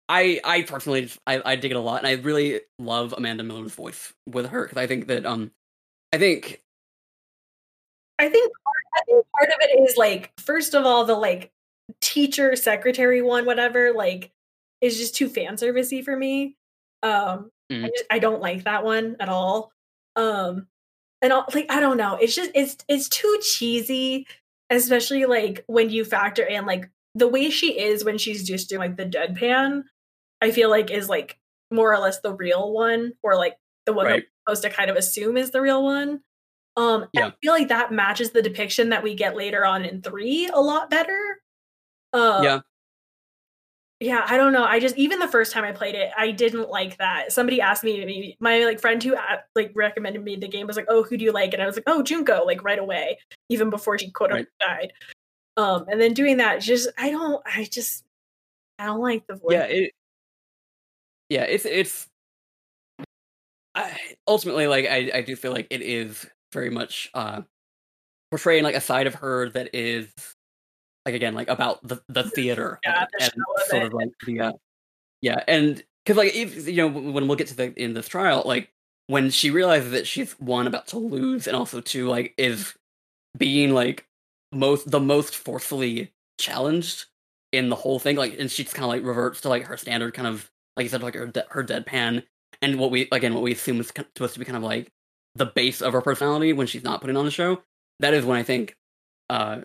I 0.09 0.41
I 0.43 0.63
personally 0.63 1.03
just- 1.03 1.19
I, 1.25 1.41
I 1.45 1.55
dig 1.55 1.71
it 1.71 1.75
a 1.75 1.79
lot, 1.79 1.99
and 1.99 2.07
I 2.07 2.21
really 2.21 2.59
love 2.77 3.13
Amanda 3.17 3.41
Miller's 3.43 3.73
voice 3.73 4.11
with 4.27 4.47
her 4.47 4.63
because 4.63 4.77
I 4.77 4.85
think 4.85 5.07
that 5.07 5.25
um 5.25 5.51
I 6.11 6.17
think 6.17 6.61
I 8.19 8.29
think 8.29 8.51
I 8.95 9.01
think 9.05 9.25
part 9.37 9.49
of 9.49 9.55
it 9.61 9.89
is 9.89 9.97
like 9.97 10.31
first 10.39 10.73
of 10.75 10.85
all 10.85 11.05
the 11.05 11.15
like 11.15 11.51
teacher 12.01 12.55
secretary 12.55 13.21
one 13.21 13.45
whatever 13.45 13.93
like 13.93 14.31
is 14.81 14.97
just 14.97 15.15
too 15.15 15.29
fan 15.29 15.55
servicey 15.55 16.03
for 16.03 16.15
me. 16.15 16.55
Um 17.03 17.49
I, 17.71 17.73
Mhm. 17.75 17.87
just, 17.87 18.03
I 18.11 18.19
don't 18.19 18.41
like 18.41 18.65
that 18.65 18.83
one 18.83 19.15
at 19.19 19.29
all. 19.29 19.71
Um 20.15 20.67
and 21.21 21.33
I'll, 21.33 21.45
like 21.53 21.67
I 21.71 21.79
don't 21.79 21.97
know, 21.97 22.17
it's 22.21 22.35
just 22.35 22.51
it's 22.55 22.77
it's 22.87 23.09
too 23.09 23.39
cheesy 23.43 24.27
especially 24.69 25.25
like 25.25 25.63
when 25.67 25.89
you 25.89 26.05
factor 26.05 26.43
in 26.43 26.65
like 26.65 26.89
the 27.15 27.27
way 27.27 27.49
she 27.49 27.79
is 27.79 28.03
when 28.05 28.17
she's 28.17 28.45
just 28.47 28.69
doing 28.69 28.79
like 28.81 28.97
the 28.97 29.05
deadpan 29.05 29.83
I 30.41 30.51
feel 30.51 30.69
like 30.69 30.91
is 30.91 31.09
like 31.09 31.39
more 31.71 31.93
or 31.93 31.99
less 31.99 32.19
the 32.21 32.33
real 32.33 32.71
one 32.73 33.13
or 33.23 33.35
like 33.35 33.57
the 33.85 33.93
one 33.93 34.05
that 34.07 34.11
Right. 34.13 34.23
we're 34.47 34.55
supposed 34.55 34.63
to 34.63 34.69
kind 34.71 34.89
of 34.91 34.97
assume 34.97 35.37
is 35.37 35.51
the 35.51 35.61
real 35.61 35.83
one. 35.83 36.21
Um, 36.75 37.07
Yeah. 37.13 37.27
I 37.27 37.33
feel 37.41 37.53
like 37.53 37.67
that 37.69 37.91
matches 37.91 38.31
the 38.31 38.41
depiction 38.41 38.89
that 38.89 39.03
we 39.03 39.13
get 39.15 39.35
later 39.35 39.65
on 39.65 39.85
in 39.85 40.01
three 40.01 40.47
a 40.47 40.59
lot 40.59 40.89
better. 40.89 41.39
Uh, 42.13 42.41
Yeah. 42.43 42.59
yeah, 43.99 44.25
I 44.27 44.37
don't 44.37 44.51
know. 44.53 44.63
I 44.65 44.79
just 44.79 44.97
even 44.97 45.19
the 45.19 45.27
first 45.27 45.51
time 45.53 45.63
I 45.63 45.71
played 45.71 45.95
it, 45.95 46.11
I 46.17 46.31
didn't 46.31 46.69
like 46.69 46.97
that. 46.97 47.31
Somebody 47.31 47.61
asked 47.61 47.83
me, 47.83 47.99
maybe 47.99 48.37
my 48.39 48.65
like 48.65 48.79
friend 48.81 49.01
who 49.01 49.15
uh, 49.15 49.37
like 49.55 49.71
recommended 49.75 50.23
me 50.23 50.35
the 50.35 50.47
game 50.47 50.67
was 50.67 50.75
like, 50.75 50.87
"Oh, 50.89 51.03
who 51.03 51.15
do 51.17 51.23
you 51.23 51.31
like?" 51.31 51.53
And 51.53 51.61
I 51.63 51.65
was 51.65 51.75
like, 51.77 51.85
"Oh, 51.87 52.03
Junko!" 52.03 52.43
Like 52.45 52.63
right 52.63 52.79
away, 52.79 53.19
even 53.49 53.69
before 53.69 53.97
she 53.97 54.11
quote 54.11 54.31
unquote 54.31 54.47
died. 54.59 54.93
Um, 55.57 55.85
and 55.89 56.01
then 56.01 56.13
doing 56.13 56.37
that, 56.37 56.61
just 56.61 56.89
I 56.97 57.11
don't, 57.11 57.41
I 57.45 57.65
just, 57.65 58.03
I 58.79 58.85
don't 58.87 59.01
like 59.01 59.27
the 59.27 59.35
voice. 59.35 59.51
yeah 59.53 59.63
it 59.65 59.93
yeah, 61.29 61.43
it's 61.43 61.65
it's 61.65 62.07
I, 63.75 63.97
ultimately 64.27 64.67
like 64.67 64.85
I 64.85 65.11
I 65.15 65.21
do 65.21 65.35
feel 65.35 65.51
like 65.51 65.67
it 65.69 65.81
is 65.81 66.27
very 66.53 66.69
much 66.69 67.09
uh 67.13 67.41
portraying 68.31 68.63
like 68.63 68.75
a 68.75 68.81
side 68.81 69.07
of 69.07 69.15
her 69.15 69.49
that 69.49 69.69
is 69.73 70.07
like 71.05 71.15
again 71.15 71.33
like 71.35 71.49
about 71.49 71.85
the 71.87 72.01
the 72.07 72.23
theater 72.35 72.79
Yeah, 72.83 73.05
the 73.17 73.23
and 73.25 73.33
show 73.33 73.65
sort 73.67 73.83
it. 73.83 73.87
of 73.87 73.93
like 73.93 74.09
the 74.25 74.39
uh, 74.39 74.51
yeah 75.21 75.43
and 75.47 75.83
because 76.05 76.17
like 76.17 76.33
if 76.35 76.67
you 76.67 76.77
know 76.77 76.87
when 76.87 77.27
we'll 77.27 77.37
get 77.37 77.47
to 77.47 77.55
the 77.55 77.73
in 77.81 77.93
this 77.93 78.07
trial 78.07 78.43
like 78.45 78.69
when 79.07 79.29
she 79.29 79.51
realizes 79.51 79.91
that 79.91 80.07
she's 80.07 80.33
one 80.39 80.65
about 80.67 80.87
to 80.87 80.97
lose 80.97 81.47
and 81.47 81.55
also 81.55 81.81
two 81.81 82.07
like 82.07 82.33
is 82.37 82.73
being 83.37 83.73
like 83.73 84.05
most 84.51 84.89
the 84.89 84.99
most 84.99 85.35
forcefully 85.35 86.13
challenged 86.39 87.05
in 87.51 87.69
the 87.69 87.75
whole 87.75 87.99
thing 87.99 88.15
like 88.15 88.37
and 88.39 88.49
she 88.49 88.63
just 88.63 88.75
kind 88.75 88.85
of 88.85 88.89
like 88.89 89.03
reverts 89.03 89.41
to 89.41 89.49
like 89.49 89.65
her 89.65 89.77
standard 89.77 90.13
kind 90.13 90.27
of 90.27 90.49
like 90.77 90.85
you 90.85 90.89
said 90.89 91.03
like 91.03 91.15
her 91.15 91.27
de- 91.27 91.45
her 91.49 91.63
deadpan 91.63 92.23
and 92.61 92.79
what 92.79 92.91
we 92.91 93.07
again 93.11 93.33
what 93.33 93.43
we 93.43 93.51
assume 93.51 93.79
is 93.79 93.87
supposed 93.87 94.33
to 94.33 94.39
be 94.39 94.45
kind 94.45 94.57
of 94.57 94.63
like 94.63 94.91
the 95.35 95.45
base 95.45 95.81
of 95.81 95.93
her 95.93 96.01
personality 96.01 96.53
when 96.53 96.67
she's 96.67 96.83
not 96.83 97.01
putting 97.01 97.17
on 97.17 97.25
the 97.25 97.31
show 97.31 97.61
that 97.99 98.13
is 98.13 98.23
when 98.25 98.37
i 98.37 98.43
think 98.43 98.75
uh 99.29 99.61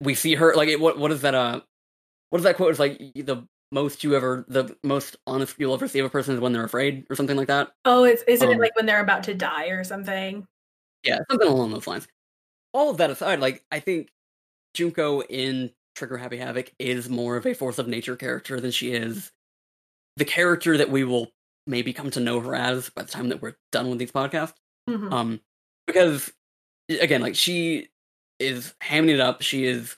we 0.00 0.14
see 0.14 0.34
her 0.34 0.54
like 0.54 0.68
it, 0.68 0.78
what 0.80 0.98
what 0.98 1.10
is 1.10 1.22
that 1.22 1.34
uh 1.34 1.60
what 2.30 2.38
is 2.38 2.44
that 2.44 2.56
quote? 2.56 2.70
It's 2.70 2.78
like 2.80 2.98
the 3.14 3.46
most 3.72 4.04
you 4.04 4.14
ever 4.14 4.44
the 4.48 4.76
most 4.82 5.16
honest 5.26 5.54
you'll 5.58 5.74
ever 5.74 5.88
see 5.88 6.00
of 6.00 6.06
a 6.06 6.10
person 6.10 6.34
is 6.34 6.40
when 6.40 6.52
they're 6.52 6.64
afraid 6.64 7.06
or 7.08 7.16
something 7.16 7.36
like 7.36 7.46
that. 7.48 7.70
Oh, 7.84 8.04
it's 8.04 8.22
isn't 8.24 8.48
it 8.50 8.54
Um, 8.54 8.58
like 8.58 8.76
when 8.76 8.84
they're 8.84 9.00
about 9.00 9.22
to 9.24 9.34
die 9.34 9.68
or 9.68 9.84
something? 9.84 10.46
yeah 11.02 11.20
something 11.30 11.48
along 11.48 11.70
those 11.70 11.86
lines. 11.86 12.06
All 12.72 12.90
of 12.90 12.96
that 12.98 13.10
aside 13.10 13.40
like 13.40 13.64
i 13.70 13.78
think 13.80 14.10
junko 14.74 15.22
in 15.22 15.70
trigger 15.94 16.18
happy 16.18 16.36
havoc 16.36 16.72
is 16.78 17.08
more 17.08 17.36
of 17.36 17.46
a 17.46 17.54
force 17.54 17.78
of 17.78 17.88
nature 17.88 18.16
character 18.16 18.60
than 18.60 18.70
she 18.70 18.92
is 18.92 19.30
the 20.16 20.24
character 20.24 20.76
that 20.76 20.90
we 20.90 21.04
will 21.04 21.30
maybe 21.66 21.92
come 21.92 22.10
to 22.12 22.20
know 22.20 22.40
her 22.40 22.54
as 22.54 22.90
by 22.90 23.02
the 23.02 23.10
time 23.10 23.28
that 23.30 23.42
we're 23.42 23.56
done 23.72 23.88
with 23.90 23.98
these 23.98 24.12
podcasts. 24.12 24.54
Mhm. 24.88 25.12
um 25.12 25.40
because 25.86 26.32
again 26.88 27.20
like 27.20 27.34
she 27.34 27.88
is 28.38 28.74
hamming 28.82 29.10
it 29.14 29.20
up. 29.20 29.42
She 29.42 29.64
is 29.64 29.96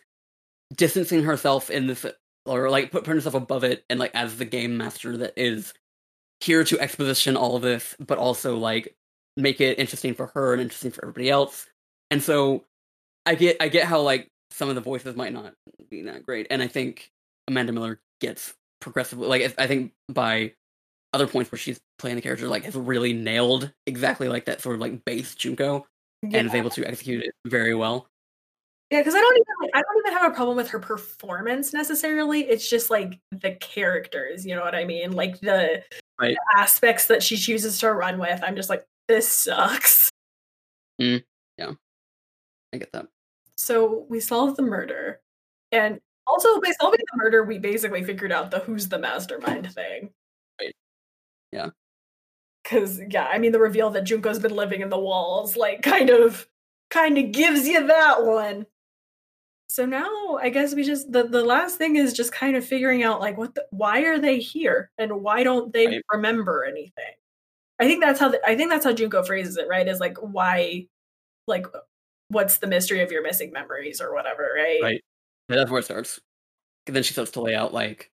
distancing 0.74 1.24
herself 1.24 1.70
in 1.70 1.86
this 1.86 2.06
or 2.46 2.70
like 2.70 2.90
put, 2.90 3.04
putting 3.04 3.16
herself 3.18 3.34
above 3.34 3.64
it 3.64 3.84
and 3.90 3.98
like 3.98 4.12
as 4.14 4.36
the 4.36 4.44
game 4.44 4.76
master 4.76 5.16
that 5.16 5.34
is 5.36 5.74
here 6.40 6.62
to 6.64 6.78
exposition 6.78 7.36
all 7.36 7.56
of 7.56 7.62
this 7.62 7.96
but 7.98 8.16
also 8.18 8.56
like 8.56 8.94
make 9.36 9.60
it 9.60 9.78
interesting 9.78 10.14
for 10.14 10.28
her 10.28 10.52
and 10.52 10.62
interesting 10.62 10.90
for 10.90 11.04
everybody 11.04 11.28
else. 11.30 11.66
And 12.10 12.22
so 12.22 12.64
i 13.26 13.34
get 13.34 13.56
i 13.60 13.68
get 13.68 13.84
how 13.86 14.00
like 14.00 14.28
some 14.50 14.68
of 14.70 14.74
the 14.74 14.80
voices 14.80 15.14
might 15.16 15.32
not 15.32 15.52
be 15.90 16.02
that 16.02 16.24
great. 16.24 16.46
And 16.50 16.62
i 16.62 16.66
think 16.68 17.10
amanda 17.48 17.72
miller 17.72 18.00
gets 18.20 18.54
progressively 18.80 19.26
like 19.26 19.54
i 19.58 19.66
think 19.66 19.92
by 20.08 20.52
other 21.12 21.26
points 21.26 21.50
where 21.50 21.58
she's 21.58 21.80
playing 21.98 22.16
the 22.16 22.22
character 22.22 22.48
like 22.48 22.64
has 22.64 22.74
really 22.74 23.12
nailed 23.12 23.72
exactly 23.86 24.28
like 24.28 24.44
that 24.44 24.60
sort 24.60 24.74
of 24.74 24.80
like 24.80 25.04
base 25.04 25.34
junko 25.34 25.86
yeah. 26.22 26.38
and 26.38 26.46
is 26.46 26.54
able 26.54 26.70
to 26.70 26.86
execute 26.86 27.24
it 27.24 27.32
very 27.46 27.74
well 27.74 28.06
Yeah, 28.90 29.00
because 29.00 29.14
I 29.14 29.20
don't 29.20 29.36
even 29.36 29.54
like, 29.62 29.70
I 29.74 29.82
don't 29.82 30.06
even 30.06 30.18
have 30.18 30.30
a 30.32 30.34
problem 30.34 30.56
with 30.56 30.68
her 30.68 30.78
performance 30.78 31.72
necessarily. 31.72 32.42
It's 32.42 32.68
just 32.68 32.90
like 32.90 33.18
the 33.30 33.52
characters, 33.52 34.46
you 34.46 34.54
know 34.54 34.62
what 34.62 34.74
I 34.74 34.84
mean? 34.84 35.12
Like 35.12 35.40
the, 35.40 35.82
Right. 36.20 36.34
the 36.34 36.60
aspects 36.60 37.06
that 37.06 37.22
she 37.22 37.36
chooses 37.36 37.78
to 37.80 37.92
run 37.92 38.18
with. 38.18 38.40
I'm 38.42 38.56
just 38.56 38.68
like, 38.68 38.84
this 39.06 39.28
sucks. 39.28 40.10
Mm, 41.00 41.22
yeah, 41.56 41.72
I 42.72 42.76
get 42.78 42.90
that 42.92 43.06
So 43.56 44.04
we 44.08 44.18
solved 44.20 44.56
the 44.56 44.62
murder, 44.62 45.20
and 45.70 46.00
also 46.26 46.60
by 46.60 46.72
solving 46.80 47.00
the 47.00 47.16
murder, 47.22 47.44
we 47.44 47.58
basically 47.58 48.02
figured 48.02 48.32
out 48.32 48.50
the 48.50 48.58
who's 48.58 48.88
the 48.88 48.98
mastermind 48.98 49.72
thing. 49.72 50.10
Yeah. 51.52 51.70
Because 52.62 53.00
yeah, 53.10 53.24
I 53.24 53.38
mean 53.38 53.52
the 53.52 53.58
reveal 53.60 53.90
that 53.90 54.04
Junko's 54.04 54.38
been 54.38 54.54
living 54.54 54.80
in 54.82 54.90
the 54.90 54.98
walls, 54.98 55.56
like 55.56 55.82
kind 55.82 56.10
of, 56.10 56.46
kind 56.90 57.16
of 57.18 57.32
gives 57.32 57.66
you 57.66 57.86
that 57.86 58.24
one. 58.24 58.66
So 59.70 59.84
now 59.86 60.38
I 60.40 60.48
guess 60.48 60.74
we 60.74 60.82
just 60.82 61.12
the 61.12 61.24
the 61.24 61.44
last 61.44 61.76
thing 61.78 61.96
is 61.96 62.12
just 62.12 62.32
kind 62.32 62.56
of 62.56 62.64
figuring 62.64 63.02
out 63.02 63.20
like 63.20 63.36
what 63.38 63.54
the, 63.54 63.64
why 63.70 64.00
are 64.02 64.18
they 64.18 64.38
here 64.38 64.90
and 64.98 65.22
why 65.22 65.44
don't 65.44 65.72
they 65.72 65.86
Right. 65.86 66.02
remember 66.12 66.64
anything. 66.64 67.14
I 67.78 67.84
think 67.86 68.02
that's 68.02 68.18
how 68.18 68.30
the, 68.30 68.40
I 68.44 68.56
think 68.56 68.70
that's 68.70 68.84
how 68.84 68.92
Junko 68.92 69.22
phrases 69.22 69.56
it, 69.56 69.68
right? 69.68 69.86
Is 69.86 70.00
like 70.00 70.18
why, 70.18 70.86
like 71.46 71.66
what's 72.28 72.58
the 72.58 72.66
mystery 72.66 73.02
of 73.02 73.12
your 73.12 73.22
missing 73.22 73.52
memories 73.52 74.00
or 74.00 74.12
whatever, 74.12 74.50
right? 74.56 74.80
Right. 74.82 75.04
That's 75.48 75.70
where 75.70 75.80
it 75.80 75.84
starts. 75.84 76.20
And 76.86 76.96
then 76.96 77.02
she 77.02 77.12
starts 77.12 77.30
to 77.32 77.40
lay 77.40 77.54
out 77.54 77.72
like 77.72 78.10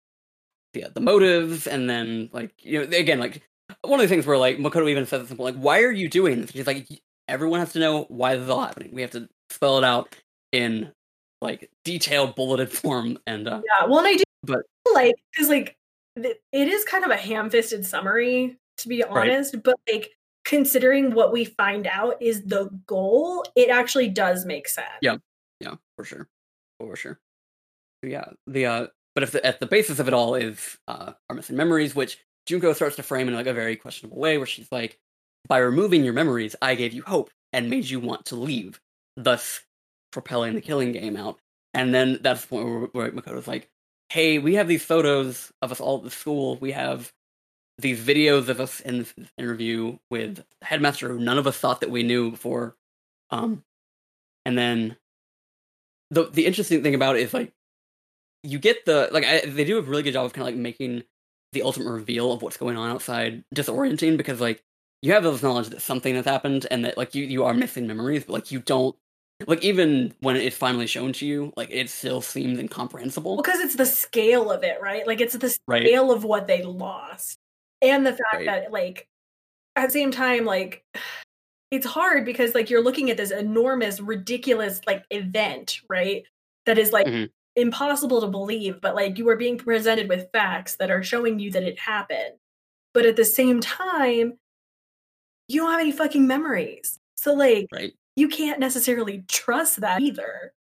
the 0.73 0.85
the 0.93 1.01
motives, 1.01 1.67
and 1.67 1.89
then 1.89 2.29
like 2.33 2.51
you 2.59 2.79
know 2.79 2.97
again 2.97 3.19
like 3.19 3.41
one 3.81 3.99
of 3.99 4.03
the 4.03 4.07
things 4.13 4.25
where 4.25 4.37
like 4.37 4.57
Makoto 4.57 4.89
even 4.89 5.05
says 5.05 5.27
simple 5.27 5.45
like 5.45 5.55
why 5.55 5.81
are 5.83 5.91
you 5.91 6.09
doing 6.09 6.41
this? 6.41 6.51
She's 6.51 6.67
like 6.67 6.87
everyone 7.27 7.59
has 7.59 7.73
to 7.73 7.79
know 7.79 8.03
why 8.09 8.35
this 8.35 8.43
is 8.45 8.49
all 8.49 8.61
happening. 8.63 8.89
We 8.93 9.01
have 9.01 9.11
to 9.11 9.29
spell 9.51 9.77
it 9.77 9.83
out 9.83 10.15
in 10.51 10.91
like 11.41 11.69
detailed 11.85 12.35
bulleted 12.35 12.71
form, 12.71 13.17
and 13.27 13.47
uh, 13.47 13.61
Yeah, 13.79 13.85
well, 13.87 13.99
and 13.99 14.07
I 14.07 14.13
do 14.15 14.23
But- 14.43 14.65
like 14.93 15.15
because 15.33 15.49
like 15.49 15.75
it 16.17 16.39
is 16.53 16.83
kind 16.85 17.05
of 17.05 17.11
a 17.11 17.15
ham-fisted 17.17 17.85
summary 17.85 18.57
to 18.77 18.87
be 18.89 19.03
Right. 19.03 19.29
honest, 19.29 19.61
but 19.63 19.75
like 19.91 20.11
considering 20.45 21.13
what 21.13 21.31
we 21.31 21.45
find 21.45 21.85
out 21.85 22.19
is 22.21 22.43
the 22.43 22.69
goal, 22.87 23.45
it 23.55 23.69
actually 23.69 24.07
does 24.09 24.45
make 24.45 24.67
sense. 24.67 24.87
Yeah. 25.01 25.17
yeah, 25.61 25.75
for 25.95 26.03
sure, 26.05 26.27
for 26.79 26.95
sure. 26.95 27.19
Yeah, 28.01 28.25
the 28.47 28.65
uh, 28.65 28.87
but 29.19 29.23
if 29.23 29.31
the, 29.31 29.45
at 29.45 29.59
the 29.59 29.65
basis 29.65 29.99
of 29.99 30.07
it 30.07 30.13
all 30.13 30.33
is 30.33 30.77
uh, 30.87 31.11
our 31.29 31.35
missing 31.35 31.57
memories, 31.57 31.93
which 31.93 32.19
Junko 32.45 32.71
starts 32.71 32.95
to 32.95 33.03
frame 33.03 33.27
in 33.27 33.33
like 33.33 33.47
a 33.47 33.53
very 33.53 33.75
questionable 33.75 34.17
way, 34.17 34.37
where 34.37 34.47
she's 34.47 34.71
like, 34.71 34.97
by 35.49 35.57
removing 35.57 36.05
your 36.05 36.13
memories, 36.13 36.55
I 36.61 36.75
gave 36.75 36.93
you 36.93 37.03
hope 37.05 37.29
and 37.51 37.69
made 37.69 37.89
you 37.89 37.99
want 37.99 38.27
to 38.27 38.37
leave, 38.37 38.79
thus 39.17 39.59
propelling 40.13 40.55
the 40.55 40.61
killing 40.61 40.93
game 40.93 41.17
out. 41.17 41.37
And 41.73 41.93
then 41.93 42.19
that's 42.21 42.43
the 42.43 42.47
point 42.47 42.65
where, 42.65 42.79
where 42.93 43.11
Makoto's 43.11 43.45
like, 43.45 43.69
hey, 44.07 44.39
we 44.39 44.55
have 44.55 44.69
these 44.69 44.85
photos 44.85 45.51
of 45.61 45.73
us 45.73 45.81
all 45.81 45.97
at 45.97 46.05
the 46.05 46.11
school. 46.11 46.55
We 46.55 46.71
have 46.71 47.11
these 47.77 47.99
videos 47.99 48.47
of 48.47 48.61
us 48.61 48.79
in 48.79 48.99
this 48.99 49.13
interview 49.37 49.97
with 50.09 50.37
the 50.37 50.45
headmaster 50.65 51.09
who 51.09 51.19
none 51.19 51.37
of 51.37 51.45
us 51.45 51.57
thought 51.57 51.81
that 51.81 51.91
we 51.91 52.03
knew 52.03 52.31
before. 52.31 52.77
Um, 53.31 53.65
and 54.45 54.57
then 54.57 54.95
the 56.09 56.29
the 56.29 56.45
interesting 56.45 56.83
thing 56.83 56.95
about 56.95 57.17
it 57.17 57.23
is 57.23 57.33
like 57.33 57.51
you 58.43 58.59
get 58.59 58.85
the 58.85 59.09
like 59.11 59.25
I, 59.25 59.41
they 59.41 59.63
do 59.65 59.77
a 59.77 59.81
really 59.81 60.03
good 60.03 60.13
job 60.13 60.25
of 60.25 60.33
kind 60.33 60.47
of 60.47 60.53
like 60.53 60.61
making 60.61 61.03
the 61.51 61.61
ultimate 61.63 61.91
reveal 61.91 62.31
of 62.31 62.41
what's 62.41 62.57
going 62.57 62.77
on 62.77 62.89
outside 62.89 63.43
disorienting 63.55 64.17
because 64.17 64.39
like 64.39 64.63
you 65.01 65.13
have 65.13 65.23
this 65.23 65.41
knowledge 65.43 65.69
that 65.69 65.81
something 65.81 66.15
has 66.15 66.25
happened 66.25 66.67
and 66.71 66.85
that 66.85 66.97
like 66.97 67.15
you 67.15 67.25
you 67.25 67.43
are 67.43 67.53
missing 67.53 67.87
memories 67.87 68.23
but 68.25 68.33
like 68.33 68.51
you 68.51 68.59
don't 68.59 68.95
like 69.47 69.63
even 69.63 70.13
when 70.19 70.35
it's 70.35 70.55
finally 70.57 70.87
shown 70.87 71.13
to 71.13 71.25
you 71.25 71.51
like 71.57 71.69
it 71.71 71.89
still 71.89 72.21
seems 72.21 72.59
incomprehensible 72.59 73.37
because 73.37 73.59
it's 73.59 73.75
the 73.75 73.85
scale 73.85 74.51
of 74.51 74.63
it, 74.63 74.81
right? 74.81 75.07
Like 75.07 75.21
it's 75.21 75.37
the 75.37 75.49
Right. 75.67 75.83
scale 75.83 76.11
of 76.11 76.23
what 76.23 76.47
they 76.47 76.61
lost, 76.63 77.37
and 77.81 78.05
the 78.05 78.11
fact 78.11 78.21
Right. 78.33 78.45
that 78.45 78.71
like 78.71 79.07
at 79.75 79.87
the 79.87 79.91
same 79.93 80.11
time, 80.11 80.45
like 80.45 80.83
it's 81.71 81.85
hard 81.85 82.25
because 82.25 82.55
like 82.55 82.69
you're 82.69 82.83
looking 82.83 83.11
at 83.11 83.17
this 83.17 83.31
enormous, 83.31 83.99
ridiculous 84.01 84.81
like 84.87 85.05
event, 85.11 85.81
right? 85.89 86.23
That 86.65 86.77
is 86.79 86.91
like 86.91 87.07
Mhm. 87.07 87.29
Impossible 87.59 88.21
to 88.21 88.27
believe, 88.27 88.81
but 88.81 88.95
like 88.95 89.17
you 89.17 89.27
are 89.29 89.35
being 89.35 89.57
presented 89.57 90.09
with 90.09 90.31
facts 90.31 90.75
that 90.77 90.91
are 90.91 91.03
showing 91.03 91.39
you 91.39 91.51
that 91.51 91.63
it 91.63 91.79
happened, 91.79 92.35
but 92.93 93.05
at 93.05 93.15
the 93.15 93.25
same 93.25 93.59
time, 93.59 94.33
you 95.47 95.61
don't 95.61 95.71
have 95.71 95.81
any 95.81 95.91
fucking 95.91 96.27
memories, 96.27 96.99
so 97.15 97.33
like 97.33 97.67
right. 97.71 97.93
you 98.15 98.27
can't 98.27 98.59
necessarily 98.59 99.23
trust 99.27 99.81
that 99.81 100.01
either. 100.01 100.53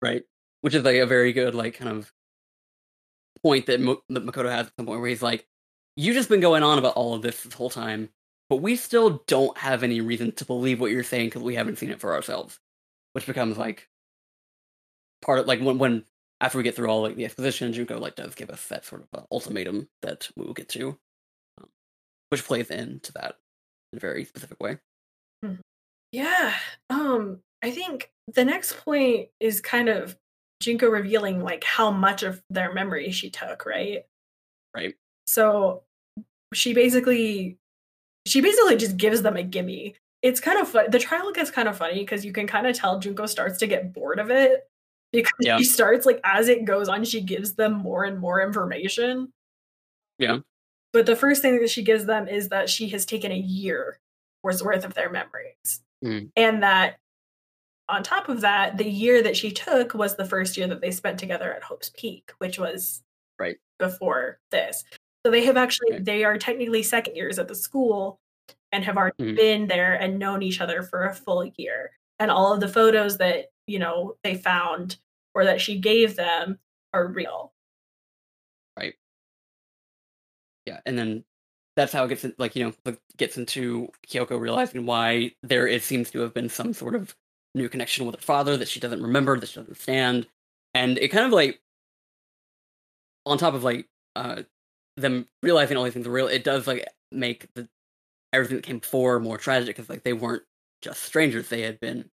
right. 0.00 0.22
Which 0.60 0.76
is 0.76 0.84
like 0.84 0.96
a 0.96 1.06
very 1.06 1.32
good 1.32 1.54
like 1.54 1.74
kind 1.74 1.90
of 1.90 2.12
point 3.42 3.66
that, 3.66 3.80
Mo- 3.80 4.02
that 4.08 4.24
makoto 4.24 4.48
has 4.48 4.68
at 4.68 4.72
some 4.76 4.86
point 4.86 5.00
where 5.00 5.08
he's 5.08 5.22
like 5.22 5.46
you 5.96 6.14
just 6.14 6.28
been 6.28 6.40
going 6.40 6.62
on 6.62 6.78
about 6.78 6.94
all 6.94 7.14
of 7.14 7.22
this 7.22 7.42
this 7.42 7.52
whole 7.52 7.68
time 7.68 8.08
but 8.52 8.60
we 8.60 8.76
still 8.76 9.22
don't 9.26 9.56
have 9.56 9.82
any 9.82 10.02
reason 10.02 10.30
to 10.32 10.44
believe 10.44 10.78
what 10.78 10.90
you're 10.90 11.02
saying 11.02 11.28
because 11.28 11.40
we 11.40 11.54
haven't 11.54 11.78
seen 11.78 11.88
it 11.88 12.00
for 12.00 12.12
ourselves. 12.12 12.60
Which 13.14 13.24
becomes 13.24 13.56
like 13.56 13.88
part 15.22 15.38
of 15.38 15.46
like 15.46 15.60
when, 15.60 15.78
when 15.78 16.04
after 16.42 16.58
we 16.58 16.64
get 16.64 16.76
through 16.76 16.88
all 16.88 17.00
like 17.00 17.16
the 17.16 17.24
exposition 17.24 17.72
junko 17.72 17.98
like 17.98 18.16
does 18.16 18.34
give 18.34 18.50
us 18.50 18.66
that 18.68 18.84
sort 18.84 19.02
of 19.02 19.20
uh, 19.20 19.24
ultimatum 19.32 19.88
that 20.02 20.28
we 20.36 20.44
will 20.44 20.52
get 20.52 20.68
to 20.68 20.98
um, 21.58 21.68
which 22.28 22.44
plays 22.44 22.70
into 22.70 23.12
that 23.12 23.36
in 23.92 23.96
a 23.96 24.00
very 24.00 24.24
specific 24.24 24.60
way 24.60 24.78
Yeah. 26.12 26.54
Um, 26.90 27.40
I 27.62 27.70
think 27.70 28.10
the 28.32 28.44
next 28.44 28.76
point 28.84 29.28
is 29.40 29.60
kind 29.60 29.88
of 29.88 30.16
Junko 30.62 30.88
revealing 30.88 31.42
like 31.42 31.64
how 31.64 31.90
much 31.90 32.22
of 32.22 32.42
their 32.50 32.72
memory 32.72 33.10
she 33.10 33.30
took, 33.30 33.66
right? 33.66 34.04
Right. 34.74 34.94
So 35.26 35.82
she 36.54 36.74
basically 36.74 37.58
she 38.26 38.40
basically 38.40 38.76
just 38.76 38.96
gives 38.96 39.22
them 39.22 39.36
a 39.36 39.42
gimme. 39.42 39.96
It's 40.20 40.38
kind 40.38 40.58
of 40.58 40.68
fun. 40.68 40.90
The 40.90 41.00
trial 41.00 41.32
gets 41.32 41.50
kind 41.50 41.66
of 41.66 41.76
funny 41.76 42.00
because 42.00 42.24
you 42.24 42.32
can 42.32 42.46
kind 42.46 42.66
of 42.66 42.76
tell 42.76 43.00
Junko 43.00 43.26
starts 43.26 43.58
to 43.58 43.66
get 43.66 43.92
bored 43.92 44.20
of 44.20 44.30
it 44.30 44.68
because 45.12 45.32
Yeah. 45.40 45.58
she 45.58 45.64
starts 45.64 46.06
like 46.06 46.20
as 46.24 46.48
it 46.48 46.64
goes 46.64 46.88
on, 46.88 47.04
she 47.04 47.20
gives 47.20 47.54
them 47.54 47.72
more 47.74 48.04
and 48.04 48.18
more 48.18 48.42
information. 48.42 49.32
Yeah. 50.18 50.38
but 50.92 51.06
the 51.06 51.16
first 51.16 51.42
thing 51.42 51.58
that 51.60 51.70
she 51.70 51.82
gives 51.82 52.04
them 52.04 52.28
is 52.28 52.50
that 52.50 52.68
she 52.68 52.88
has 52.90 53.06
taken 53.06 53.32
a 53.32 53.36
year 53.36 53.98
worth 54.42 54.62
of 54.62 54.94
their 54.94 55.10
memories. 55.10 55.82
Mm. 56.04 56.30
And 56.36 56.62
that 56.62 56.98
on 57.88 58.02
top 58.02 58.28
of 58.28 58.42
that, 58.42 58.76
the 58.76 58.88
year 58.88 59.22
that 59.22 59.36
she 59.36 59.50
took 59.50 59.94
was 59.94 60.16
the 60.16 60.24
first 60.24 60.56
year 60.56 60.66
that 60.68 60.80
they 60.80 60.90
spent 60.90 61.18
together 61.18 61.52
at 61.52 61.62
Hope's 61.62 61.90
Peak, 61.90 62.32
which 62.38 62.58
was 62.58 63.02
right 63.38 63.56
before 63.78 64.38
this. 64.50 64.84
So 65.24 65.30
they 65.30 65.44
have 65.44 65.56
actually 65.56 65.94
okay. 65.94 66.02
they 66.02 66.24
are 66.24 66.38
technically 66.38 66.82
second 66.82 67.16
years 67.16 67.38
at 67.38 67.48
the 67.48 67.54
school 67.54 68.20
and 68.72 68.84
have 68.84 68.96
already 68.96 69.22
mm. 69.22 69.36
been 69.36 69.66
there 69.68 69.94
and 69.94 70.18
known 70.18 70.42
each 70.42 70.60
other 70.60 70.82
for 70.82 71.04
a 71.04 71.14
full 71.14 71.44
year. 71.56 71.90
And 72.18 72.30
all 72.30 72.52
of 72.52 72.60
the 72.60 72.68
photos 72.68 73.18
that, 73.18 73.46
you 73.66 73.78
know, 73.78 74.16
they 74.24 74.34
found 74.34 74.96
or 75.34 75.44
that 75.44 75.60
she 75.60 75.78
gave 75.78 76.16
them 76.16 76.58
are 76.92 77.06
real. 77.06 77.52
Right. 78.76 78.94
Yeah, 80.66 80.80
and 80.86 80.96
then 80.98 81.24
that's 81.76 81.92
how 81.92 82.04
it 82.04 82.08
gets 82.08 82.24
in, 82.24 82.34
like 82.38 82.54
you 82.56 82.64
know 82.84 82.94
gets 83.16 83.36
into 83.36 83.88
Kyoko 84.06 84.38
realizing 84.40 84.86
why 84.86 85.32
there 85.42 85.66
it 85.66 85.82
seems 85.82 86.10
to 86.12 86.20
have 86.20 86.34
been 86.34 86.48
some 86.48 86.72
sort 86.72 86.94
of 86.94 87.16
new 87.54 87.68
connection 87.68 88.06
with 88.06 88.14
her 88.16 88.20
father 88.22 88.56
that 88.56 88.68
she 88.68 88.80
doesn't 88.80 89.02
remember, 89.02 89.38
that 89.38 89.48
she 89.48 89.54
doesn't 89.56 89.68
understand, 89.68 90.26
and 90.74 90.98
it 90.98 91.08
kind 91.08 91.26
of 91.26 91.32
like 91.32 91.60
on 93.26 93.38
top 93.38 93.54
of 93.54 93.64
like 93.64 93.86
uh 94.16 94.42
them 94.96 95.26
realizing 95.42 95.76
all 95.76 95.84
these 95.84 95.94
things 95.94 96.06
are 96.06 96.10
real, 96.12 96.28
it 96.28 96.44
does 96.44 96.66
like 96.66 96.86
make 97.12 97.52
the 97.54 97.68
everything 98.32 98.56
that 98.56 98.64
came 98.64 98.78
before 98.80 99.20
more 99.20 99.38
tragic 99.38 99.68
because 99.76 99.88
like 99.90 100.04
they 100.04 100.12
weren't 100.14 100.44
just 100.82 101.02
strangers; 101.02 101.48
they 101.48 101.62
had 101.62 101.80
been 101.80 102.10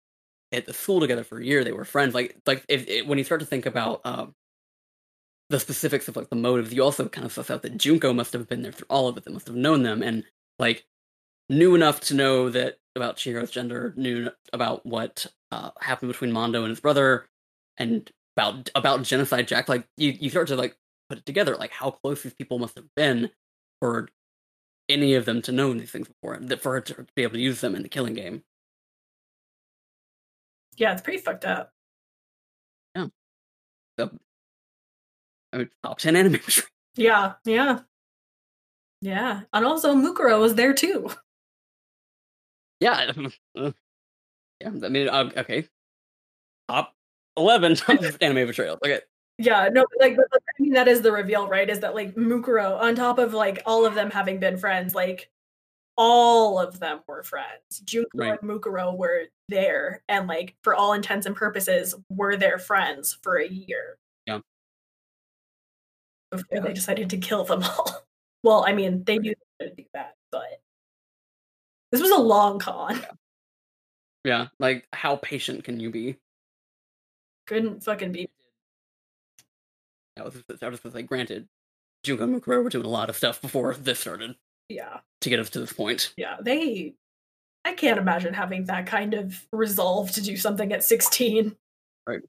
at 0.52 0.66
the 0.66 0.72
school 0.72 1.00
together 1.00 1.24
for 1.24 1.38
a 1.38 1.44
year. 1.44 1.64
They 1.64 1.72
were 1.72 1.84
friends. 1.84 2.14
Like 2.14 2.36
like 2.46 2.64
if, 2.68 2.88
if 2.88 3.06
when 3.06 3.18
you 3.18 3.24
start 3.24 3.40
to 3.40 3.46
think 3.46 3.66
about 3.66 4.00
um, 4.04 4.34
the 5.50 5.60
specifics 5.60 6.08
of 6.08 6.16
like 6.16 6.30
the 6.30 6.36
motives, 6.36 6.72
you 6.72 6.82
also 6.82 7.08
kind 7.08 7.24
of 7.24 7.32
suss 7.32 7.50
out 7.50 7.62
that 7.62 7.76
Junko 7.76 8.12
must 8.12 8.32
have 8.32 8.48
been 8.48 8.62
there 8.62 8.72
through 8.72 8.86
all 8.88 9.08
of 9.08 9.16
it. 9.16 9.24
They 9.24 9.32
must 9.32 9.46
have 9.46 9.56
known 9.56 9.82
them 9.82 10.02
and 10.02 10.24
like 10.58 10.84
knew 11.48 11.74
enough 11.74 12.00
to 12.00 12.14
know 12.14 12.50
that 12.50 12.78
about 12.96 13.16
Chihiro's 13.16 13.50
gender, 13.50 13.94
knew 13.96 14.30
about 14.52 14.84
what 14.84 15.26
uh, 15.50 15.70
happened 15.80 16.12
between 16.12 16.32
Mondo 16.32 16.62
and 16.62 16.70
his 16.70 16.80
brother, 16.80 17.26
and 17.78 18.10
about 18.36 18.70
about 18.74 19.02
genocide. 19.02 19.48
Jack, 19.48 19.68
like 19.68 19.86
you, 19.96 20.10
you 20.12 20.30
start 20.30 20.48
to 20.48 20.56
like 20.56 20.76
put 21.08 21.18
it 21.18 21.26
together, 21.26 21.56
like 21.56 21.72
how 21.72 21.90
close 21.90 22.22
these 22.22 22.34
people 22.34 22.58
must 22.58 22.76
have 22.76 22.86
been 22.96 23.30
for 23.80 24.08
any 24.88 25.14
of 25.14 25.24
them 25.24 25.42
to 25.42 25.52
know 25.52 25.72
these 25.72 25.90
things 25.90 26.08
before, 26.08 26.38
that 26.40 26.60
for 26.60 26.72
her 26.72 26.80
to 26.80 27.06
be 27.14 27.22
able 27.22 27.34
to 27.34 27.40
use 27.40 27.60
them 27.60 27.74
in 27.74 27.82
the 27.82 27.88
killing 27.88 28.14
game. 28.14 28.42
Yeah, 30.76 30.92
it's 30.92 31.02
pretty 31.02 31.18
fucked 31.18 31.44
up. 31.44 31.72
Yeah. 32.96 33.06
So, 33.98 34.10
I 35.52 35.58
mean, 35.58 35.70
top 35.82 35.98
10 35.98 36.16
anime. 36.16 36.40
yeah, 36.96 37.34
yeah. 37.44 37.80
Yeah. 39.00 39.42
And 39.52 39.66
also, 39.66 39.94
Mukuro 39.94 40.40
was 40.40 40.54
there 40.54 40.74
too. 40.74 41.10
Yeah. 42.80 43.12
Uh, 43.54 43.72
yeah, 44.60 44.86
I 44.86 44.88
mean, 44.88 45.08
uh, 45.08 45.28
okay. 45.36 45.68
Top 46.68 46.94
11 47.36 47.76
anime 48.20 48.46
betrayal. 48.46 48.78
Okay. 48.84 49.00
Yeah, 49.38 49.68
no, 49.72 49.84
like, 49.98 50.14
but, 50.14 50.26
I 50.32 50.62
mean, 50.62 50.72
that 50.74 50.86
is 50.86 51.00
the 51.00 51.10
reveal, 51.10 51.48
right? 51.48 51.68
Is 51.68 51.80
that 51.80 51.96
like 51.96 52.14
Mukuro, 52.14 52.78
on 52.78 52.94
top 52.94 53.18
of 53.18 53.34
like 53.34 53.60
all 53.66 53.84
of 53.84 53.94
them 53.94 54.10
having 54.10 54.38
been 54.38 54.56
friends, 54.56 54.94
like 54.94 55.31
all 55.96 56.58
of 56.58 56.80
them 56.80 57.00
were 57.06 57.22
friends. 57.22 57.80
Junko 57.84 58.08
right. 58.14 58.38
and 58.40 58.50
Mukuro 58.50 58.96
were 58.96 59.24
there, 59.48 60.02
and 60.08 60.26
like 60.26 60.56
for 60.62 60.74
all 60.74 60.92
intents 60.92 61.26
and 61.26 61.36
purposes, 61.36 61.94
were 62.08 62.36
their 62.36 62.58
friends 62.58 63.18
for 63.22 63.36
a 63.36 63.48
year. 63.48 63.98
Yeah. 64.26 64.40
Before 66.30 66.46
yeah. 66.50 66.60
they 66.60 66.72
decided 66.72 67.10
to 67.10 67.18
kill 67.18 67.44
them 67.44 67.62
all. 67.78 68.04
Well, 68.42 68.64
I 68.66 68.72
mean, 68.72 69.04
they 69.04 69.18
knew 69.18 69.34
they 69.60 69.68
to 69.68 69.74
do 69.74 69.84
that, 69.94 70.16
but 70.30 70.60
this 71.90 72.00
was 72.00 72.10
a 72.10 72.18
long 72.18 72.58
con. 72.58 72.96
Yeah. 72.96 73.06
yeah, 74.24 74.46
like 74.58 74.86
how 74.92 75.16
patient 75.16 75.64
can 75.64 75.78
you 75.78 75.90
be? 75.90 76.16
Couldn't 77.46 77.84
fucking 77.84 78.12
be. 78.12 78.30
That 80.16 80.24
was 80.24 80.42
that 80.48 80.70
was 80.70 80.94
like 80.94 81.06
granted, 81.06 81.48
Junko 82.02 82.24
and 82.24 82.40
Mukuro 82.40 82.62
were 82.62 82.70
doing 82.70 82.86
a 82.86 82.90
lot 82.90 83.10
of 83.10 83.16
stuff 83.16 83.40
before 83.40 83.74
this 83.74 84.00
started. 84.00 84.36
Yeah. 84.74 85.00
To 85.20 85.30
get 85.30 85.40
us 85.40 85.50
to 85.50 85.60
this 85.60 85.72
point. 85.72 86.12
Yeah, 86.16 86.36
they 86.40 86.94
I 87.64 87.74
can't 87.74 87.98
imagine 87.98 88.34
having 88.34 88.64
that 88.64 88.86
kind 88.86 89.14
of 89.14 89.46
resolve 89.52 90.10
to 90.12 90.20
do 90.20 90.36
something 90.36 90.72
at 90.72 90.82
16. 90.82 91.54
Right. 92.06 92.22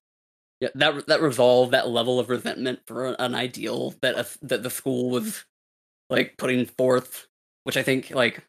Yeah, 0.59 0.69
that 0.75 1.07
that 1.07 1.21
resolve, 1.21 1.71
that 1.71 1.89
level 1.89 2.19
of 2.19 2.29
resentment 2.29 2.81
for 2.85 3.15
an 3.19 3.35
ideal 3.35 3.95
that 4.01 4.15
a, 4.15 4.25
that 4.43 4.63
the 4.63 4.69
school 4.69 5.09
was 5.09 5.43
like 6.09 6.35
putting 6.37 6.65
forth, 6.65 7.27
which 7.63 7.77
I 7.77 7.83
think 7.83 8.11
like 8.11 8.43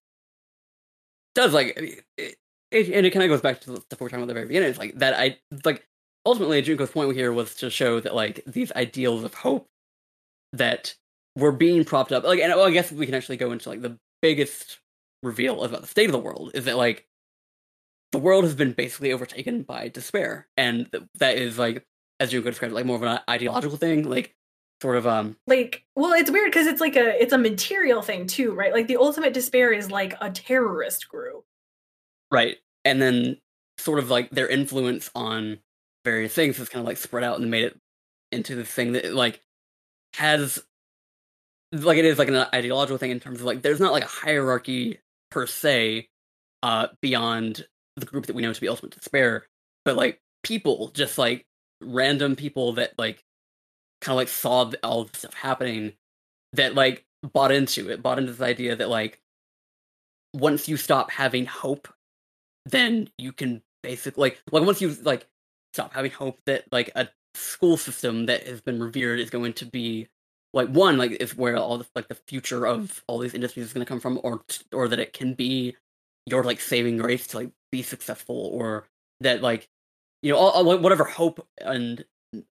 does 1.34 1.52
like 1.52 1.76
it, 1.76 2.36
it, 2.70 2.88
and 2.92 3.06
it 3.06 3.10
kind 3.10 3.24
of 3.24 3.30
goes 3.30 3.40
back 3.40 3.60
to 3.62 3.72
the 3.72 3.80
stuff 3.80 4.00
we 4.00 4.06
are 4.06 4.10
talking 4.10 4.22
about 4.22 4.24
at 4.24 4.28
the 4.28 4.34
very 4.34 4.46
beginning. 4.46 4.70
It's 4.70 4.78
like 4.78 4.98
that 4.98 5.14
I 5.14 5.38
like 5.64 5.86
ultimately 6.26 6.62
Junko's 6.62 6.90
point 6.90 7.14
here 7.16 7.32
was 7.32 7.54
to 7.56 7.70
show 7.70 8.00
that 8.00 8.14
like 8.14 8.42
these 8.46 8.70
ideals 8.72 9.24
of 9.24 9.34
hope 9.34 9.68
that 10.52 10.94
were 11.36 11.52
being 11.52 11.84
propped 11.84 12.12
up. 12.12 12.24
Like, 12.24 12.40
and 12.40 12.52
well, 12.54 12.66
I 12.66 12.70
guess 12.70 12.92
we 12.92 13.06
can 13.06 13.14
actually 13.14 13.36
go 13.36 13.52
into 13.52 13.68
like 13.68 13.82
the 13.82 13.98
biggest 14.22 14.78
reveal 15.22 15.64
about 15.64 15.80
the 15.82 15.86
state 15.86 16.06
of 16.06 16.12
the 16.12 16.18
world 16.18 16.50
is 16.54 16.66
that 16.66 16.76
like 16.76 17.06
the 18.12 18.18
world 18.18 18.44
has 18.44 18.54
been 18.54 18.72
basically 18.72 19.12
overtaken 19.12 19.62
by 19.62 19.88
despair, 19.88 20.48
and 20.56 20.90
th- 20.92 21.04
that 21.16 21.36
is 21.36 21.58
like 21.58 21.84
as 22.20 22.30
Junko 22.30 22.50
described, 22.50 22.74
like 22.74 22.86
more 22.86 22.96
of 22.96 23.02
an 23.02 23.20
ideological 23.28 23.76
thing, 23.76 24.08
like 24.08 24.34
sort 24.82 24.96
of 24.96 25.06
um 25.06 25.36
like 25.46 25.84
well 25.96 26.12
it's 26.12 26.30
weird 26.30 26.50
because 26.50 26.66
it's 26.66 26.80
like 26.80 26.96
a 26.96 27.22
it's 27.22 27.32
a 27.32 27.38
material 27.38 28.02
thing 28.02 28.26
too 28.26 28.52
right 28.52 28.72
like 28.72 28.86
the 28.86 28.96
ultimate 28.96 29.32
despair 29.32 29.72
is 29.72 29.90
like 29.90 30.14
a 30.20 30.30
terrorist 30.30 31.08
group 31.08 31.44
right 32.30 32.56
and 32.84 33.00
then 33.00 33.36
sort 33.78 33.98
of 33.98 34.10
like 34.10 34.30
their 34.30 34.48
influence 34.48 35.10
on 35.14 35.58
various 36.04 36.34
things 36.34 36.58
has 36.58 36.68
kind 36.68 36.80
of 36.80 36.86
like 36.86 36.96
spread 36.96 37.24
out 37.24 37.40
and 37.40 37.50
made 37.50 37.64
it 37.64 37.80
into 38.30 38.54
this 38.54 38.68
thing 38.68 38.92
that 38.92 39.14
like 39.14 39.40
has 40.14 40.62
like 41.82 41.98
it 41.98 42.04
is 42.04 42.18
like 42.18 42.28
an 42.28 42.46
ideological 42.54 42.98
thing 42.98 43.10
in 43.10 43.20
terms 43.20 43.40
of 43.40 43.46
like 43.46 43.62
there's 43.62 43.80
not 43.80 43.92
like 43.92 44.04
a 44.04 44.08
hierarchy 44.08 44.98
per 45.30 45.46
se 45.46 46.08
uh 46.62 46.86
beyond 47.00 47.66
the 47.96 48.06
group 48.06 48.26
that 48.26 48.34
we 48.34 48.42
know 48.42 48.52
to 48.52 48.60
be 48.60 48.68
ultimate 48.68 48.94
despair 48.94 49.46
but 49.84 49.96
like 49.96 50.20
people 50.42 50.90
just 50.94 51.18
like 51.18 51.46
random 51.80 52.36
people 52.36 52.72
that 52.74 52.92
like 52.98 53.24
kind 54.00 54.14
of 54.14 54.16
like 54.16 54.28
saw 54.28 54.70
all 54.82 55.04
the 55.04 55.18
stuff 55.18 55.34
happening 55.34 55.92
that 56.52 56.74
like 56.74 57.04
bought 57.32 57.50
into 57.50 57.90
it 57.90 58.02
bought 58.02 58.18
into 58.18 58.32
this 58.32 58.40
idea 58.40 58.76
that 58.76 58.88
like 58.88 59.20
once 60.32 60.68
you 60.68 60.76
stop 60.76 61.10
having 61.10 61.46
hope 61.46 61.88
then 62.66 63.08
you 63.18 63.32
can 63.32 63.62
basically 63.82 64.20
like 64.20 64.42
like 64.50 64.64
once 64.64 64.80
you 64.80 64.94
like 65.02 65.26
stop 65.72 65.92
having 65.92 66.10
hope 66.10 66.38
that 66.46 66.64
like 66.72 66.90
a 66.94 67.08
school 67.34 67.76
system 67.76 68.26
that 68.26 68.46
has 68.46 68.60
been 68.60 68.80
revered 68.80 69.18
is 69.18 69.30
going 69.30 69.52
to 69.52 69.66
be 69.66 70.08
like 70.54 70.68
one 70.68 70.96
like 70.96 71.12
is 71.12 71.36
where 71.36 71.56
all 71.56 71.78
the 71.78 71.86
like 71.94 72.08
the 72.08 72.18
future 72.26 72.66
of 72.66 73.02
all 73.06 73.18
these 73.18 73.34
industries 73.34 73.66
is 73.66 73.72
going 73.72 73.84
to 73.84 73.88
come 73.88 74.00
from 74.00 74.20
or 74.22 74.42
or 74.72 74.88
that 74.88 74.98
it 74.98 75.12
can 75.12 75.34
be 75.34 75.76
your 76.26 76.42
like 76.42 76.60
saving 76.60 76.96
grace 76.96 77.26
to 77.26 77.38
like 77.38 77.50
be 77.70 77.82
successful 77.82 78.50
or 78.52 78.84
that 79.20 79.42
like 79.42 79.68
you 80.22 80.32
know 80.32 80.38
all, 80.38 80.50
all, 80.50 80.78
whatever 80.78 81.04
hope 81.04 81.46
and 81.58 82.04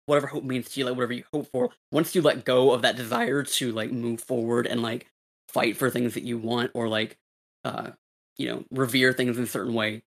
whatever 0.06 0.28
hope 0.28 0.44
means 0.44 0.70
to 0.70 0.80
you 0.80 0.86
like 0.86 0.96
whatever 0.96 1.14
you 1.14 1.24
hope 1.34 1.50
for 1.52 1.70
once 1.92 2.14
you 2.14 2.22
let 2.22 2.46
go 2.46 2.72
of 2.72 2.82
that 2.82 2.96
desire 2.96 3.44
to 3.44 3.72
like 3.72 3.92
move 3.92 4.22
forward 4.22 4.68
and 4.68 4.82
like 4.82 5.08
fight 5.48 5.78
for 5.78 5.90
things 5.90 6.14
that 6.14 6.24
you 6.24 6.38
want 6.38 6.72
or 6.74 6.88
like 6.88 7.18
uh 7.64 7.90
you 8.38 8.48
know 8.48 8.64
revere 8.72 9.14
things 9.14 9.38
in 9.38 9.44
a 9.44 9.48
certain 9.48 9.74
way 9.74 10.04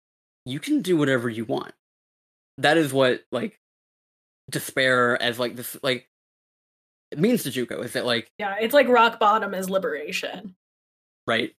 you 0.45 0.60
can 0.60 0.82
do 0.82 0.98
whatever 0.98 1.30
you 1.30 1.45
want. 1.45 1.74
That 2.58 2.78
is 2.78 2.94
what 2.94 3.24
like 3.32 3.60
despair 4.50 5.22
as 5.22 5.40
like 5.40 5.56
this 5.56 5.78
like 5.84 6.10
it 7.11 7.19
means 7.19 7.43
to 7.43 7.51
Junko 7.51 7.81
is 7.81 7.93
that 7.93 8.06
like 8.06 8.31
yeah, 8.38 8.56
it's 8.59 8.73
like 8.73 8.88
rock 8.88 9.19
bottom 9.19 9.53
is 9.53 9.69
liberation, 9.69 10.56
right? 11.27 11.51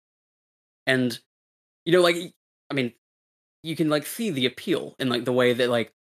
And 0.87 1.19
you 1.85 1.93
know, 1.93 2.03
like 2.03 2.17
I 2.71 2.75
mean, 2.75 2.93
you 3.63 3.77
can 3.77 3.89
like 3.89 4.07
see 4.07 4.31
the 4.31 4.47
appeal 4.47 4.95
in 4.99 5.09
like 5.09 5.25
the 5.25 5.33
way 5.33 5.53
that 5.53 5.71
like 5.71 5.93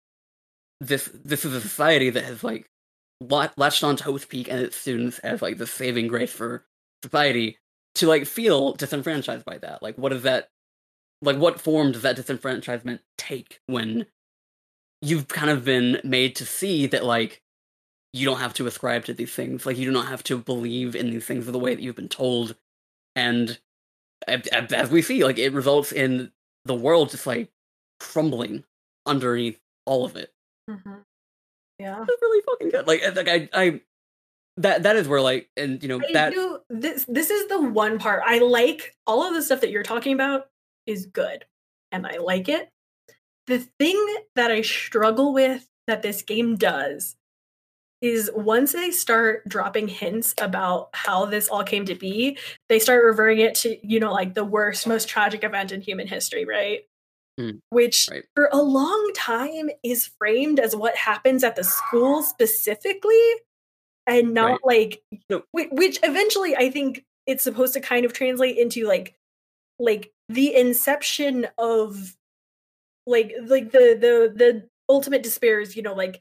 this 0.80 1.10
this 1.24 1.44
is 1.44 1.54
a 1.54 1.60
society 1.60 2.10
that 2.10 2.24
has 2.24 2.42
like 2.42 2.68
latched 3.20 3.84
on 3.84 3.96
to 3.96 4.04
Hope's 4.04 4.24
Peak 4.24 4.48
and 4.48 4.60
its 4.60 4.76
students 4.76 5.18
as 5.20 5.42
like 5.42 5.58
the 5.58 5.66
saving 5.66 6.08
grace 6.08 6.32
for 6.32 6.64
society 7.02 7.58
to 7.96 8.06
like 8.06 8.26
feel 8.26 8.72
disenfranchised 8.72 9.44
by 9.44 9.58
that. 9.58 9.82
Like, 9.82 9.96
what 9.96 10.12
is 10.12 10.22
that? 10.22 10.48
Like, 11.20 11.36
what 11.36 11.60
form 11.60 11.92
does 11.92 12.02
that 12.02 12.16
disenfranchisement 12.16 13.00
take 13.16 13.60
when 13.66 14.06
you've 15.00 15.28
kind 15.28 15.50
of 15.50 15.64
been 15.64 16.00
made 16.04 16.36
to 16.36 16.46
see 16.46 16.86
that 16.86 17.04
like 17.04 17.41
you 18.12 18.26
don't 18.26 18.40
have 18.40 18.54
to 18.54 18.66
ascribe 18.66 19.04
to 19.06 19.14
these 19.14 19.32
things. 19.32 19.64
Like 19.64 19.76
you 19.76 19.86
do 19.86 19.92
not 19.92 20.08
have 20.08 20.22
to 20.24 20.38
believe 20.38 20.94
in 20.94 21.10
these 21.10 21.24
things 21.24 21.46
the 21.46 21.58
way 21.58 21.74
that 21.74 21.82
you've 21.82 21.96
been 21.96 22.08
told. 22.08 22.54
And 23.16 23.58
as 24.28 24.90
we 24.90 25.02
see, 25.02 25.24
like 25.24 25.38
it 25.38 25.52
results 25.52 25.92
in 25.92 26.32
the 26.64 26.74
world 26.74 27.10
just 27.10 27.26
like 27.26 27.50
crumbling 28.00 28.64
underneath 29.06 29.60
all 29.86 30.04
of 30.04 30.16
it. 30.16 30.32
Mm-hmm. 30.68 30.94
Yeah, 31.78 32.04
it's 32.06 32.22
really 32.22 32.42
fucking 32.42 32.70
good. 32.70 32.86
Like, 32.86 33.16
like 33.16 33.28
I, 33.28 33.48
I, 33.52 33.80
that 34.58 34.82
that 34.82 34.96
is 34.96 35.08
where 35.08 35.20
like 35.20 35.48
and 35.56 35.82
you 35.82 35.88
know 35.88 36.00
I 36.06 36.12
that 36.12 36.34
do 36.34 36.58
this 36.68 37.06
this 37.08 37.30
is 37.30 37.48
the 37.48 37.60
one 37.60 37.98
part 37.98 38.22
I 38.24 38.38
like 38.38 38.94
all 39.06 39.26
of 39.26 39.32
the 39.32 39.40
stuff 39.40 39.62
that 39.62 39.70
you're 39.70 39.82
talking 39.82 40.12
about 40.12 40.48
is 40.86 41.06
good 41.06 41.46
and 41.90 42.06
I 42.06 42.18
like 42.18 42.48
it. 42.48 42.68
The 43.46 43.66
thing 43.80 44.16
that 44.36 44.50
I 44.50 44.60
struggle 44.60 45.32
with 45.32 45.66
that 45.86 46.02
this 46.02 46.22
game 46.22 46.56
does 46.56 47.16
is 48.02 48.30
once 48.34 48.72
they 48.72 48.90
start 48.90 49.48
dropping 49.48 49.88
hints 49.88 50.34
about 50.38 50.90
how 50.92 51.24
this 51.24 51.48
all 51.48 51.62
came 51.62 51.86
to 51.86 51.94
be, 51.94 52.36
they 52.68 52.78
start 52.78 53.04
reverting 53.04 53.38
it 53.44 53.54
to, 53.54 53.78
you 53.86 54.00
know, 54.00 54.12
like 54.12 54.34
the 54.34 54.44
worst, 54.44 54.86
most 54.86 55.08
tragic 55.08 55.44
event 55.44 55.72
in 55.72 55.80
human 55.80 56.06
history, 56.08 56.44
right? 56.44 56.80
Mm, 57.40 57.60
Which 57.70 58.08
right. 58.10 58.24
for 58.34 58.50
a 58.52 58.60
long 58.60 59.10
time 59.14 59.70
is 59.82 60.10
framed 60.18 60.60
as 60.60 60.76
what 60.76 60.96
happens 60.96 61.44
at 61.44 61.56
the 61.56 61.64
school 61.64 62.22
specifically 62.22 63.32
and 64.06 64.34
not 64.34 64.60
Right. 64.64 64.64
like 64.64 65.02
No. 65.30 65.44
which 65.52 65.98
eventually 66.02 66.56
I 66.56 66.70
think 66.70 67.04
it's 67.26 67.44
supposed 67.44 67.72
to 67.74 67.80
kind 67.80 68.04
of 68.04 68.12
translate 68.12 68.58
into 68.58 68.86
like 68.86 69.14
like 69.78 70.12
the 70.28 70.54
inception 70.54 71.46
of 71.56 72.16
like 73.06 73.32
like 73.46 73.70
the 73.70 73.96
the 73.98 74.32
the 74.34 74.68
ultimate 74.88 75.22
despair 75.22 75.60
is 75.60 75.76
you 75.76 75.82
know 75.82 75.94
like 75.94 76.20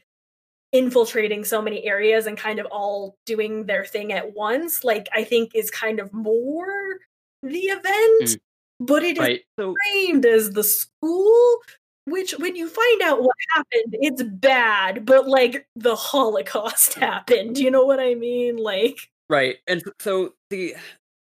infiltrating 0.73 1.43
so 1.43 1.61
many 1.61 1.83
areas 1.85 2.25
and 2.27 2.37
kind 2.37 2.59
of 2.59 2.65
all 2.67 3.15
doing 3.25 3.65
their 3.65 3.83
thing 3.85 4.13
at 4.13 4.33
once 4.35 4.83
like 4.83 5.07
i 5.13 5.23
think 5.23 5.51
is 5.53 5.69
kind 5.69 5.99
of 5.99 6.11
more 6.13 6.97
the 7.43 7.59
event 7.59 8.21
Mm. 8.21 8.39
but 8.79 9.03
it 9.03 9.17
is 9.17 9.19
right 9.19 9.41
so 9.59 9.75
framed 9.83 10.25
as 10.25 10.51
the 10.51 10.63
school 10.63 11.57
which 12.05 12.31
when 12.39 12.55
you 12.55 12.67
find 12.69 13.01
out 13.01 13.21
what 13.21 13.35
happened 13.55 13.95
it's 13.99 14.23
bad 14.23 15.05
but 15.05 15.27
like 15.27 15.65
the 15.75 15.95
holocaust 15.95 16.93
happened 17.09 17.57
you 17.57 17.69
know 17.71 17.83
what 17.85 17.99
i 17.99 18.15
mean 18.15 18.57
like 18.57 19.09
Right, 19.29 19.59
and 19.65 19.81
so 20.01 20.33
the 20.49 20.75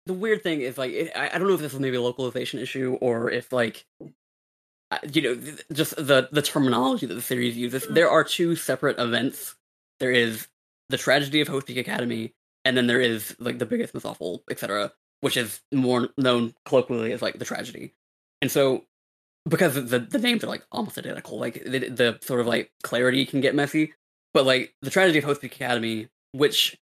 the 0.08 0.14
weird 0.14 0.42
thing 0.42 0.61
is 0.61 0.80
like 0.80 0.92
it, 0.92 1.11
I, 1.16 1.30
I 1.30 1.38
don't 1.38 1.48
know 1.48 1.53
if 1.53 1.60
this 1.61 1.76
is 1.76 1.80
maybe 1.80 1.98
a 1.98 2.02
localization 2.02 2.60
issue 2.60 2.98
or 3.02 3.30
if 3.30 3.53
like 3.53 3.86
you 5.11 5.22
know 5.22 5.35
th- 5.35 5.61
just 5.72 5.95
the 5.95 6.30
the 6.32 6.42
terminology 6.42 7.06
that 7.06 7.14
the 7.14 7.22
series 7.22 7.58
uses. 7.58 7.85
Mhm. 7.85 7.93
There 7.95 8.09
are 8.09 8.24
two 8.24 8.56
separate 8.56 9.00
events. 9.00 9.56
There 10.00 10.11
is 10.11 10.48
the 10.90 10.98
tragedy 10.98 11.42
of 11.42 11.48
Hope's 11.48 11.66
Peak 11.66 11.77
Academy, 11.77 12.34
and 12.66 12.76
then 12.76 12.88
there 12.88 13.01
is 13.01 13.35
like 13.40 13.59
the 13.59 13.66
biggest, 13.66 13.95
awful, 14.03 14.43
etc., 14.50 14.92
which 15.22 15.38
is 15.38 15.61
more 15.72 16.09
known 16.18 16.53
colloquially 16.66 17.11
as 17.11 17.22
like 17.22 17.38
the 17.38 17.45
tragedy. 17.45 17.93
And 18.42 18.51
so 18.51 18.85
because 19.48 19.76
the 19.76 20.00
the 20.00 20.19
names 20.19 20.43
are 20.43 20.48
like 20.48 20.64
almost 20.72 20.98
identical, 20.98 21.40
like 21.40 21.64
the, 21.64 21.90
the 21.90 22.19
sort 22.22 22.40
of 22.42 22.48
like 22.48 22.72
clarity 22.84 23.26
can 23.26 23.42
get 23.42 23.56
messy. 23.56 23.93
But 24.34 24.45
like 24.45 24.74
the 24.82 24.90
tragedy 24.92 25.19
of 25.19 25.26
Hope's 25.26 25.40
Peak 25.40 25.56
Academy, 25.56 26.08
which 26.34 26.77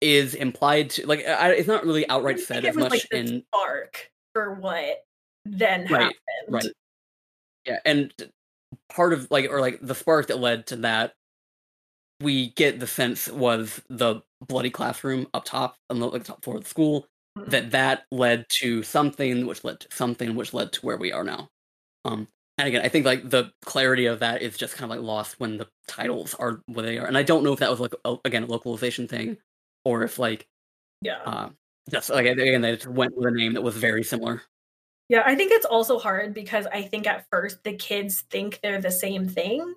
is 0.00 0.34
implied 0.34 0.90
to 0.90 1.06
like 1.06 1.26
I, 1.26 1.52
it's 1.52 1.68
not 1.68 1.84
really 1.84 2.08
outright 2.08 2.38
said 2.40 2.64
as 2.64 2.76
much 2.76 2.90
like 2.90 3.08
the 3.10 3.16
in 3.16 3.42
spark 3.52 4.10
for 4.34 4.54
what 4.54 5.04
then 5.46 5.82
Right, 5.82 5.90
happened 6.02 6.14
right. 6.48 6.64
Yeah 7.66 7.78
and 7.84 8.12
part 8.88 9.12
of 9.12 9.28
like 9.30 9.50
or 9.50 9.60
like 9.60 9.78
the 9.80 9.94
spark 9.94 10.26
that 10.28 10.38
led 10.38 10.66
to 10.66 10.76
that 10.76 11.14
we 12.20 12.50
get 12.50 12.80
the 12.80 12.86
sense 12.86 13.28
was 13.28 13.80
the 13.88 14.20
bloody 14.46 14.70
classroom 14.70 15.26
up 15.34 15.44
top 15.44 15.76
on 15.90 15.98
the 15.98 16.06
like 16.08 16.24
top 16.24 16.44
floor 16.44 16.56
of 16.56 16.64
the 16.64 16.68
school 16.70 17.06
Mhm. 17.36 17.50
that 17.50 17.70
that 17.72 18.04
led 18.12 18.46
to 18.60 18.84
something 18.84 19.44
which 19.46 19.64
led 19.64 19.80
to 19.80 19.88
something 19.90 20.36
which 20.36 20.54
led 20.54 20.72
to 20.72 20.86
where 20.86 20.96
we 20.96 21.10
are 21.10 21.24
now. 21.24 21.48
Um 22.04 22.28
and 22.58 22.68
again 22.68 22.82
i 22.84 22.88
think 22.88 23.04
like 23.04 23.28
the 23.28 23.52
clarity 23.64 24.06
of 24.06 24.20
that 24.20 24.40
is 24.42 24.56
just 24.56 24.76
kind 24.76 24.90
of 24.92 24.96
like 24.96 25.04
lost 25.04 25.40
when 25.40 25.58
the 25.58 25.68
titles 25.88 26.34
are 26.34 26.62
where 26.66 26.86
they 26.86 26.98
are 26.98 27.06
and 27.06 27.18
i 27.18 27.22
don't 27.24 27.42
know 27.42 27.52
if 27.52 27.58
that 27.58 27.70
was 27.70 27.80
like 27.80 27.94
a, 28.04 28.16
again 28.24 28.44
a 28.44 28.46
localization 28.46 29.08
thing 29.08 29.36
or 29.84 30.04
if 30.04 30.18
like 30.20 30.46
yeah. 31.02 31.18
uh 31.24 31.50
just 31.90 32.10
like 32.10 32.26
again 32.26 32.62
they 32.62 32.76
just 32.76 32.86
went 32.86 33.16
with 33.16 33.26
a 33.26 33.30
name 33.32 33.54
that 33.54 33.62
was 33.62 33.76
very 33.76 34.04
similar 34.04 34.42
Yeah, 35.08 35.22
I 35.26 35.34
think 35.34 35.52
it's 35.52 35.66
also 35.66 35.98
hard 35.98 36.32
because 36.34 36.66
I 36.66 36.82
think 36.82 37.06
at 37.06 37.26
first 37.30 37.62
the 37.62 37.74
kids 37.74 38.22
think 38.30 38.60
they're 38.62 38.80
the 38.80 38.90
same 38.90 39.28
thing. 39.28 39.74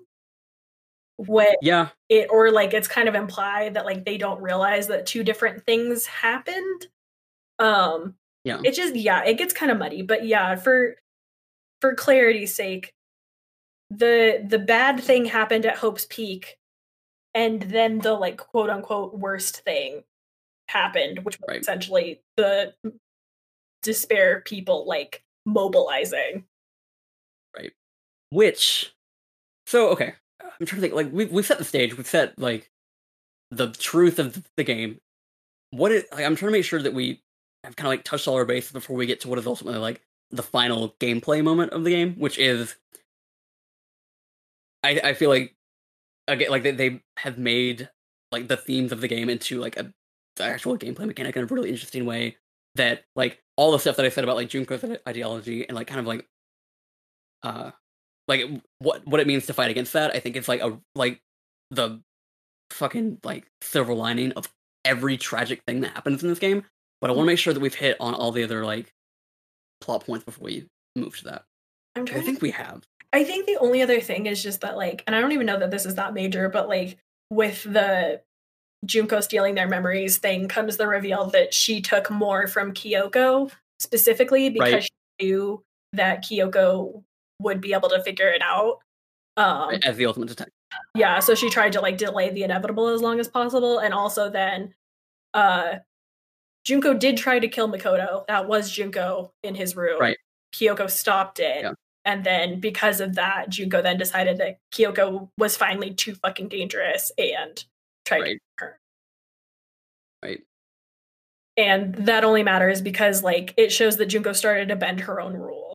What 1.16 1.58
yeah 1.62 1.88
it 2.08 2.28
or 2.30 2.52
like 2.52 2.72
it's 2.72 2.86
kind 2.86 3.08
of 3.08 3.16
implied 3.16 3.74
that 3.74 3.84
like 3.84 4.04
they 4.04 4.18
don't 4.18 4.40
realize 4.40 4.86
that 4.86 5.04
two 5.04 5.24
different 5.24 5.64
things 5.66 6.06
happened. 6.06 6.86
Um 7.58 8.16
Yeah. 8.44 8.60
it 8.64 8.74
just 8.74 8.96
yeah, 8.96 9.24
it 9.24 9.38
gets 9.38 9.54
kind 9.54 9.72
of 9.72 9.78
muddy. 9.78 10.02
But 10.02 10.26
yeah, 10.26 10.56
for 10.56 10.96
for 11.80 11.94
clarity's 11.94 12.54
sake, 12.54 12.94
the 13.90 14.44
the 14.48 14.58
bad 14.58 15.00
thing 15.00 15.24
happened 15.26 15.66
at 15.66 15.78
Hope's 15.78 16.06
Peak, 16.10 16.58
and 17.34 17.62
then 17.62 18.00
the 18.00 18.14
like 18.14 18.38
quote 18.38 18.70
unquote 18.70 19.14
worst 19.18 19.62
thing 19.62 20.04
happened, 20.68 21.20
which 21.24 21.38
was 21.40 21.48
Right. 21.48 21.60
essentially 21.62 22.22
the 22.36 22.74
despair 23.82 24.42
people 24.44 24.86
like 24.86 25.22
mobilizing. 25.46 26.44
Right. 27.56 27.72
Which 28.30 28.92
so 29.68 29.90
okay 29.90 30.14
i'm 30.40 30.66
trying 30.66 30.80
to 30.80 30.80
think 30.80 30.94
like 30.94 31.12
we've, 31.12 31.30
we've 31.30 31.46
set 31.46 31.58
the 31.58 31.64
stage 31.64 31.96
we've 31.96 32.06
set 32.06 32.36
like 32.38 32.70
the 33.50 33.68
truth 33.72 34.18
of 34.18 34.42
the 34.56 34.64
game 34.64 34.98
what 35.70 35.92
is 35.92 36.04
like 36.12 36.24
i'm 36.24 36.34
trying 36.34 36.48
to 36.50 36.58
make 36.58 36.64
sure 36.64 36.82
that 36.82 36.94
we 36.94 37.20
have 37.64 37.76
kind 37.76 37.86
of 37.86 37.90
like 37.90 38.02
touched 38.02 38.26
all 38.26 38.34
our 38.34 38.46
bases 38.46 38.72
before 38.72 38.96
we 38.96 39.06
get 39.06 39.20
to 39.20 39.28
what 39.28 39.38
is 39.38 39.46
ultimately 39.46 39.78
like 39.78 40.00
the 40.30 40.42
final 40.42 40.94
gameplay 41.00 41.44
moment 41.44 41.72
of 41.72 41.84
the 41.84 41.90
game 41.90 42.14
which 42.14 42.38
is 42.38 42.76
i 44.82 45.00
i 45.04 45.12
feel 45.12 45.28
like 45.28 45.54
again 46.26 46.50
like 46.50 46.62
they, 46.62 46.70
they 46.70 47.02
have 47.18 47.38
made 47.38 47.90
like 48.32 48.48
the 48.48 48.56
themes 48.56 48.90
of 48.90 49.02
the 49.02 49.08
game 49.08 49.28
into 49.28 49.60
like 49.60 49.76
a 49.76 49.92
the 50.36 50.44
actual 50.44 50.78
gameplay 50.78 51.06
mechanic 51.06 51.36
in 51.36 51.42
a 51.42 51.46
really 51.46 51.68
interesting 51.68 52.06
way 52.06 52.36
that 52.74 53.04
like 53.16 53.42
all 53.58 53.72
the 53.72 53.78
stuff 53.78 53.96
that 53.96 54.06
i 54.06 54.08
said 54.08 54.24
about 54.24 54.36
like 54.36 54.48
junko's 54.48 54.98
ideology 55.06 55.66
and 55.68 55.76
like 55.76 55.86
kind 55.86 56.00
of 56.00 56.06
like 56.06 56.26
uh 57.42 57.70
like 58.26 58.42
what 58.78 59.06
what 59.06 59.20
it 59.20 59.26
means 59.26 59.44
to 59.46 59.52
fight 59.52 59.70
against 59.70 59.92
that 59.92 60.14
i 60.14 60.20
think 60.20 60.36
it's 60.36 60.48
like 60.48 60.62
a 60.62 60.78
like 60.94 61.20
the 61.70 62.00
fucking 62.70 63.18
like 63.22 63.46
silver 63.62 63.92
lining 63.92 64.32
of 64.32 64.48
every 64.84 65.18
tragic 65.18 65.60
thing 65.66 65.80
that 65.80 65.92
happens 65.92 66.22
in 66.22 66.28
this 66.30 66.38
game 66.38 66.64
but 67.02 67.10
i 67.10 67.12
want 67.12 67.26
to 67.26 67.32
make 67.32 67.38
sure 67.38 67.52
that 67.52 67.60
we've 67.60 67.74
hit 67.74 67.96
on 68.00 68.14
all 68.14 68.32
the 68.32 68.44
other 68.44 68.64
like 68.64 68.94
plot 69.80 70.06
points 70.06 70.24
before 70.24 70.46
we 70.46 70.66
move 70.96 71.16
to 71.18 71.24
that 71.24 71.44
I'm 71.98 72.02
i 72.02 72.06
trying 72.06 72.20
to 72.20 72.26
think 72.26 72.42
we 72.42 72.50
have. 72.52 72.84
I 73.12 73.24
think 73.24 73.46
the 73.46 73.56
only 73.56 73.82
other 73.82 74.00
thing 74.00 74.26
is 74.26 74.42
just 74.42 74.60
that 74.60 74.76
like, 74.76 75.02
and 75.06 75.16
I 75.16 75.20
don't 75.20 75.32
even 75.32 75.46
know 75.46 75.58
that 75.58 75.70
this 75.70 75.86
is 75.86 75.94
that 75.96 76.14
major, 76.14 76.48
but 76.48 76.68
like 76.68 76.98
with 77.30 77.62
the 77.62 78.20
Junko 78.84 79.20
stealing 79.20 79.54
their 79.54 79.68
memories 79.68 80.18
thing 80.18 80.48
comes 80.48 80.76
the 80.76 80.86
reveal 80.86 81.26
that 81.30 81.52
she 81.52 81.80
took 81.80 82.10
more 82.10 82.46
from 82.46 82.72
Kyoko 82.72 83.50
specifically 83.80 84.50
because 84.50 84.72
Right. 84.72 84.82
she 85.20 85.26
knew 85.26 85.62
that 85.92 86.24
Kyoko 86.24 87.02
would 87.40 87.60
be 87.60 87.72
able 87.72 87.88
to 87.88 88.02
figure 88.02 88.28
it 88.28 88.42
out. 88.42 88.78
Um, 89.36 89.68
right, 89.70 89.84
as 89.84 89.96
the 89.96 90.06
ultimate 90.06 90.28
detective 90.28 90.52
yeah, 90.94 91.20
so 91.20 91.34
she 91.34 91.48
tried 91.48 91.72
to 91.72 91.80
like 91.80 91.96
delay 91.96 92.30
the 92.30 92.42
inevitable 92.42 92.88
as 92.88 93.00
long 93.00 93.20
as 93.20 93.28
possible, 93.28 93.78
and 93.78 93.94
also 93.94 94.28
then, 94.30 94.74
uh, 95.34 95.76
Junko 96.64 96.94
did 96.94 97.16
try 97.16 97.38
to 97.38 97.48
kill 97.48 97.68
Makoto. 97.68 98.26
That 98.26 98.46
was 98.48 98.70
Junko 98.70 99.32
in 99.42 99.54
his 99.54 99.76
room. 99.76 99.98
Right. 100.00 100.18
Kyoko 100.54 100.90
stopped 100.90 101.40
it. 101.40 101.62
Yeah. 101.62 101.72
And 102.04 102.24
then 102.24 102.60
because 102.60 103.00
of 103.00 103.14
that, 103.14 103.48
Junko 103.48 103.80
then 103.82 103.96
decided 103.96 104.38
that 104.38 104.58
Kyoko 104.74 105.30
was 105.38 105.56
finally 105.56 105.94
too 105.94 106.14
fucking 106.14 106.48
dangerous 106.48 107.12
and 107.16 107.64
tried 108.04 108.18
to 108.18 108.22
Right. 108.24 108.38
Right 110.22 110.40
And 111.56 111.94
that 111.94 112.24
only 112.24 112.42
matters 112.42 112.80
because 112.80 113.22
like 113.22 113.54
it 113.56 113.72
shows 113.72 113.96
that 113.96 114.06
Junko 114.06 114.32
started 114.32 114.68
to 114.68 114.76
bend 114.76 115.00
her 115.00 115.20
own 115.20 115.34
rule. 115.34 115.74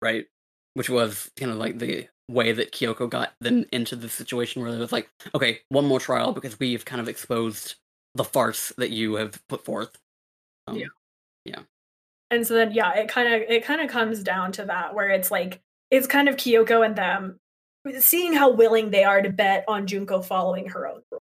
right 0.00 0.26
which 0.74 0.88
was 0.88 1.30
kind 1.36 1.50
of 1.50 1.58
like 1.58 1.78
the 1.78 2.08
way 2.30 2.52
that 2.52 2.72
kyoko 2.72 3.10
got 3.10 3.32
them 3.40 3.66
into 3.72 3.94
the 3.94 4.08
situation 4.08 4.62
where 4.62 4.72
it 4.72 4.78
was 4.78 4.92
like 4.92 5.10
okay 5.34 5.60
one 5.68 5.84
more 5.84 6.00
trial 6.00 6.32
because 6.32 6.58
we've 6.58 6.84
kind 6.84 7.00
of 7.00 7.08
exposed 7.08 7.74
the 8.14 8.24
farce 8.24 8.72
that 8.78 8.90
you 8.90 9.14
have 9.14 9.46
put 9.48 9.64
forth 9.64 9.98
um, 10.66 10.76
Yeah. 11.44 11.60
And 12.30 12.46
so 12.46 12.54
then 12.54 12.72
yeah, 12.72 12.94
it 12.94 13.08
kind 13.08 13.32
of 13.32 13.42
it 13.48 13.64
kind 13.64 13.80
of 13.80 13.90
comes 13.90 14.22
down 14.22 14.52
to 14.52 14.64
that 14.64 14.94
where 14.94 15.08
it's 15.08 15.30
like 15.30 15.60
it's 15.90 16.06
kind 16.06 16.28
of 16.28 16.36
Kyoko 16.36 16.84
and 16.84 16.96
them 16.96 17.38
seeing 17.98 18.32
how 18.32 18.50
willing 18.50 18.90
they 18.90 19.04
are 19.04 19.20
to 19.20 19.30
bet 19.30 19.64
on 19.68 19.86
Junko 19.86 20.22
following 20.22 20.68
her 20.68 20.86
own 20.86 21.02
rule. 21.10 21.20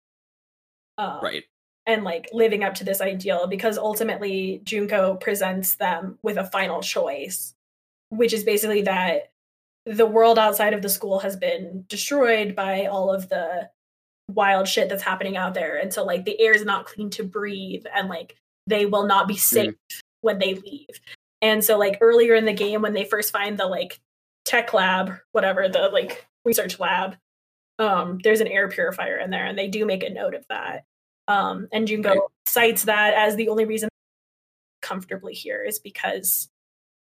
Um, 0.98 1.20
right 1.22 1.44
and 1.86 2.04
like 2.04 2.28
living 2.32 2.62
up 2.62 2.74
to 2.74 2.84
this 2.84 3.00
ideal 3.00 3.46
because 3.46 3.76
ultimately 3.76 4.60
Junko 4.64 5.16
presents 5.16 5.74
them 5.76 6.18
with 6.22 6.36
a 6.36 6.44
final 6.44 6.80
choice, 6.80 7.54
which 8.08 8.32
is 8.32 8.44
basically 8.44 8.82
that 8.82 9.32
the 9.84 10.06
world 10.06 10.38
outside 10.38 10.74
of 10.74 10.82
the 10.82 10.88
school 10.88 11.18
has 11.20 11.36
been 11.36 11.84
destroyed 11.88 12.54
by 12.54 12.86
all 12.86 13.12
of 13.12 13.28
the 13.28 13.68
wild 14.28 14.68
shit 14.68 14.88
that's 14.88 15.02
happening 15.02 15.36
out 15.36 15.54
there. 15.54 15.76
And 15.76 15.92
so 15.92 16.04
like 16.04 16.24
the 16.24 16.40
air 16.40 16.52
is 16.52 16.64
not 16.64 16.86
clean 16.86 17.10
to 17.10 17.24
breathe 17.24 17.84
and 17.94 18.08
like 18.08 18.36
they 18.66 18.86
will 18.86 19.06
not 19.06 19.26
be 19.26 19.36
safe 19.36 19.74
when 20.20 20.38
they 20.38 20.54
leave. 20.54 21.00
And 21.40 21.64
so 21.64 21.76
like 21.76 21.98
earlier 22.00 22.34
in 22.36 22.44
the 22.44 22.52
game 22.52 22.82
when 22.82 22.92
they 22.92 23.04
first 23.04 23.32
find 23.32 23.58
the 23.58 23.66
like 23.66 23.98
tech 24.44 24.72
lab, 24.72 25.14
whatever, 25.32 25.68
the 25.68 25.88
like 25.92 26.26
research 26.44 26.78
lab, 26.78 27.16
um, 27.80 28.20
there's 28.22 28.40
an 28.40 28.46
air 28.46 28.68
purifier 28.68 29.16
in 29.16 29.30
there 29.30 29.44
and 29.44 29.58
they 29.58 29.66
do 29.66 29.84
make 29.84 30.04
a 30.04 30.10
note 30.10 30.34
of 30.34 30.46
that 30.48 30.84
Um, 31.28 31.68
and 31.72 31.86
Junko 31.86 32.08
Right. 32.10 32.20
cites 32.46 32.84
that 32.84 33.14
as 33.14 33.36
the 33.36 33.48
only 33.48 33.64
reason 33.64 33.88
comfortably 34.80 35.34
here 35.34 35.62
is 35.62 35.78
because 35.78 36.48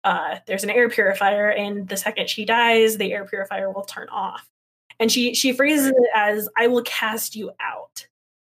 uh, 0.04 0.38
there's 0.46 0.64
an 0.64 0.70
air 0.70 0.88
purifier, 0.88 1.48
and 1.50 1.88
the 1.88 1.96
second 1.96 2.28
she 2.28 2.44
dies, 2.44 2.98
the 2.98 3.12
air 3.12 3.24
purifier 3.24 3.70
will 3.70 3.84
turn 3.84 4.08
off. 4.10 4.48
And 5.00 5.10
she 5.10 5.34
she 5.34 5.52
phrases 5.52 5.86
Right. 5.86 5.96
it 5.96 6.10
as 6.14 6.48
"I 6.56 6.66
will 6.66 6.82
cast 6.82 7.34
you 7.36 7.52
out." 7.60 8.06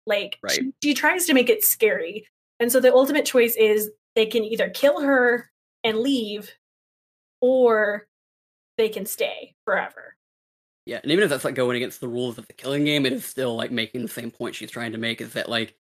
Like 0.07 0.39
Right. 0.43 0.53
she, 0.53 0.73
she 0.83 0.95
tries 0.95 1.27
to 1.27 1.35
make 1.35 1.51
it 1.51 1.63
scary, 1.65 2.27
and 2.61 2.71
so 2.73 2.81
the 2.81 2.93
ultimate 2.95 3.27
choice 3.27 3.55
is 3.57 3.91
they 4.15 4.27
can 4.27 4.45
either 4.45 4.71
kill 4.71 5.01
her 5.01 5.51
and 5.85 5.99
leave, 5.99 6.51
or 7.41 8.07
they 8.79 8.89
can 8.89 9.05
stay 9.05 9.55
forever. 9.65 10.17
Yeah, 10.87 11.01
and 11.03 11.13
even 11.13 11.23
if 11.23 11.31
that's 11.31 11.45
like 11.45 11.55
going 11.55 11.77
against 11.77 12.01
the 12.01 12.09
rules 12.09 12.39
of 12.39 12.47
the 12.47 12.53
killing 12.53 12.85
game, 12.85 13.07
it 13.07 13.13
is 13.13 13.25
still 13.25 13.55
like 13.55 13.71
making 13.71 14.03
the 14.03 14.09
same 14.09 14.31
point 14.31 14.55
she's 14.55 14.71
trying 14.71 14.93
to 14.93 14.99
make 14.99 15.21
is 15.21 15.35
that 15.35 15.49
like 15.49 15.77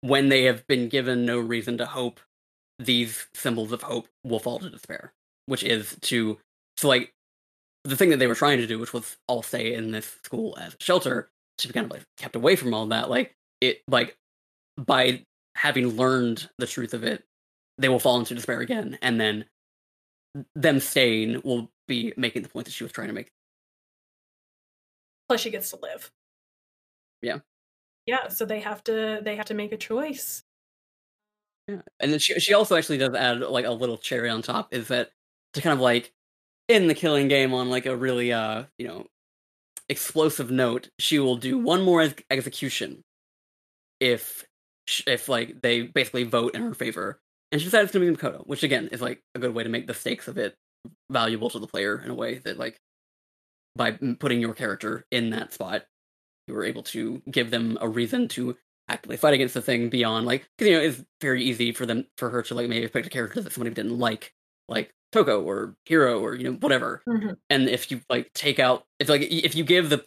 when 0.00 0.28
they 0.28 0.44
have 0.44 0.66
been 0.66 0.88
given 0.88 1.24
no 1.24 1.38
reason 1.38 1.78
to 1.78 1.86
hope, 1.86 2.20
these 2.78 3.28
symbols 3.34 3.70
of 3.72 3.82
hope 3.82 4.08
will 4.24 4.40
fall 4.40 4.58
to 4.58 4.68
despair, 4.70 5.12
which 5.46 5.62
is 5.62 5.96
to 6.02 6.38
so 6.76 6.88
like 6.88 7.14
the 7.84 7.96
thing 7.96 8.10
that 8.10 8.18
they 8.18 8.26
were 8.26 8.34
trying 8.34 8.58
to 8.58 8.66
do, 8.66 8.78
which 8.78 8.92
was 8.92 9.16
all 9.28 9.42
stay 9.42 9.74
in 9.74 9.90
this 9.92 10.16
school 10.24 10.56
as 10.60 10.74
a 10.74 10.82
shelter, 10.82 11.30
to 11.58 11.68
be 11.68 11.74
kind 11.74 11.86
of 11.86 11.92
like 11.92 12.04
kept 12.16 12.36
away 12.36 12.56
from 12.56 12.74
all 12.74 12.86
that. 12.86 13.10
Like 13.10 13.36
it, 13.60 13.82
like 13.86 14.16
by 14.76 15.24
having 15.56 15.96
learned 15.96 16.48
the 16.58 16.66
truth 16.66 16.94
of 16.94 17.04
it, 17.04 17.24
they 17.78 17.88
will 17.88 18.00
fall 18.00 18.18
into 18.18 18.34
despair 18.34 18.60
again, 18.60 18.98
and 19.02 19.20
then 19.20 19.44
them 20.54 20.80
staying 20.80 21.42
will 21.44 21.70
be 21.86 22.12
making 22.16 22.42
the 22.42 22.48
point 22.48 22.66
that 22.66 22.72
she 22.72 22.84
was 22.84 22.92
trying 22.92 23.08
to 23.08 23.14
make. 23.14 23.30
Plus, 25.32 25.40
she 25.40 25.50
gets 25.50 25.70
to 25.70 25.78
live. 25.82 26.10
Yeah. 27.22 27.38
Yeah. 28.06 28.28
So 28.28 28.44
they 28.44 28.60
have 28.60 28.84
to 28.84 29.20
they 29.22 29.36
have 29.36 29.46
to 29.46 29.54
make 29.54 29.72
a 29.72 29.76
choice. 29.76 30.44
Yeah, 31.68 31.80
and 32.00 32.12
then 32.12 32.18
she 32.18 32.38
she 32.40 32.54
also 32.54 32.76
actually 32.76 32.98
does 32.98 33.14
add 33.14 33.40
like 33.40 33.64
a 33.64 33.70
little 33.70 33.96
cherry 33.96 34.28
on 34.28 34.42
top 34.42 34.74
is 34.74 34.88
that 34.88 35.10
to 35.54 35.62
kind 35.62 35.72
of 35.72 35.80
like 35.80 36.12
in 36.68 36.88
the 36.88 36.94
killing 36.94 37.28
game 37.28 37.54
on 37.54 37.70
like 37.70 37.86
a 37.86 37.96
really 37.96 38.32
uh 38.32 38.64
you 38.78 38.86
know 38.86 39.06
explosive 39.88 40.50
note, 40.50 40.90
she 40.98 41.18
will 41.18 41.36
do 41.36 41.58
one 41.58 41.82
more 41.82 42.02
ex- 42.02 42.22
execution 42.30 43.02
if 44.00 44.44
if 45.06 45.28
like 45.28 45.62
they 45.62 45.82
basically 45.82 46.24
vote 46.24 46.54
in 46.54 46.62
her 46.62 46.74
favor, 46.74 47.20
and 47.52 47.60
she 47.60 47.66
decides 47.66 47.92
to 47.92 48.00
be 48.00 48.10
Makoto, 48.10 48.46
which 48.46 48.62
again 48.62 48.88
is 48.92 49.00
like 49.00 49.22
a 49.34 49.38
good 49.38 49.54
way 49.54 49.62
to 49.62 49.70
make 49.70 49.86
the 49.86 49.94
stakes 49.94 50.28
of 50.28 50.36
it 50.36 50.56
valuable 51.10 51.48
to 51.48 51.58
the 51.58 51.66
player 51.66 51.98
in 52.04 52.10
a 52.10 52.14
way 52.14 52.38
that 52.38 52.58
like 52.58 52.80
by 53.76 53.92
putting 54.20 54.40
your 54.40 54.54
character 54.54 55.04
in 55.10 55.30
that 55.30 55.52
spot, 55.52 55.84
you 56.48 56.54
were 56.54 56.64
able 56.64 56.82
to 56.84 57.22
give 57.30 57.50
them 57.50 57.78
a 57.80 57.88
reason 57.88 58.28
to 58.28 58.56
actively 58.88 59.16
fight 59.16 59.34
against 59.34 59.54
the 59.54 59.62
thing 59.62 59.88
beyond 59.88 60.26
like 60.26 60.46
because 60.58 60.70
you 60.70 60.76
know 60.76 60.82
it's 60.84 61.02
very 61.20 61.42
easy 61.42 61.72
for 61.72 61.86
them 61.86 62.04
for 62.18 62.28
her 62.30 62.42
to 62.42 62.54
like 62.54 62.68
maybe 62.68 62.86
pick 62.88 63.06
a 63.06 63.08
character 63.10 63.40
that 63.40 63.52
somebody 63.52 63.72
didn't 63.74 63.98
like 63.98 64.34
like 64.68 64.92
Toko 65.12 65.40
or 65.42 65.76
Hiro 65.86 66.20
or 66.20 66.34
you 66.34 66.44
know 66.50 66.56
whatever 66.58 67.02
Mhm. 67.08 67.36
and 67.48 67.68
if 67.68 67.90
you 67.90 68.00
like 68.10 68.32
take 68.34 68.58
out 68.58 68.84
if 68.98 69.08
like 69.08 69.22
if 69.22 69.54
you 69.54 69.62
give 69.64 69.88
the 69.88 70.04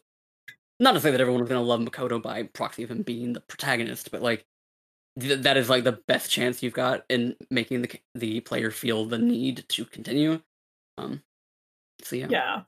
not 0.79 0.91
to 0.91 0.99
say 0.99 1.09
that 1.09 1.21
everyone 1.21 1.41
was 1.41 1.49
going 1.49 1.61
to 1.61 1.65
love 1.67 1.79
Makoto 1.79 2.21
by 2.21 2.43
proxy 2.43 2.83
of 2.83 2.91
him 2.91 3.01
being 3.01 3.33
the 3.33 3.39
protagonist 3.41 4.11
but 4.11 4.21
like 4.21 4.45
th- 5.19 5.41
that 5.41 5.57
is 5.57 5.69
like 5.69 5.85
the 5.85 5.99
best 6.07 6.29
chance 6.29 6.61
you've 6.61 6.73
got 6.73 7.05
in 7.09 7.35
making 7.49 7.81
the 7.83 7.91
the 8.13 8.41
player 8.41 8.71
feel 8.71 9.05
the 9.05 9.17
need 9.17 9.65
to 9.69 9.85
continue 9.85 10.41
um 10.97 11.23
so 12.03 12.15
yeah 12.17 12.27
Yeah. 12.29 12.61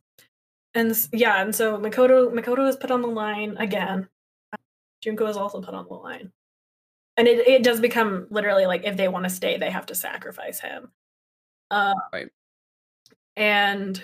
And 0.77 0.95
yeah, 1.11 1.41
and 1.41 1.55
so 1.55 1.79
Makoto 1.79 2.31
Makoto 2.31 2.69
is 2.69 2.75
put 2.75 2.91
on 2.91 3.01
the 3.01 3.07
line 3.07 3.57
again. 3.57 4.07
Junko 5.01 5.25
is 5.25 5.35
also 5.35 5.59
put 5.59 5.73
on 5.73 5.87
the 5.87 5.95
line. 5.95 6.31
And 7.17 7.27
it, 7.27 7.47
it 7.47 7.63
does 7.63 7.81
become 7.81 8.27
literally 8.29 8.67
like 8.67 8.85
if 8.85 8.95
they 8.95 9.07
want 9.07 9.23
to 9.23 9.29
stay, 9.31 9.57
they 9.57 9.71
have 9.71 9.87
to 9.87 9.95
sacrifice 9.95 10.59
him. 10.59 10.91
Uh, 11.71 11.95
Right. 12.13 12.29
And 13.35 14.03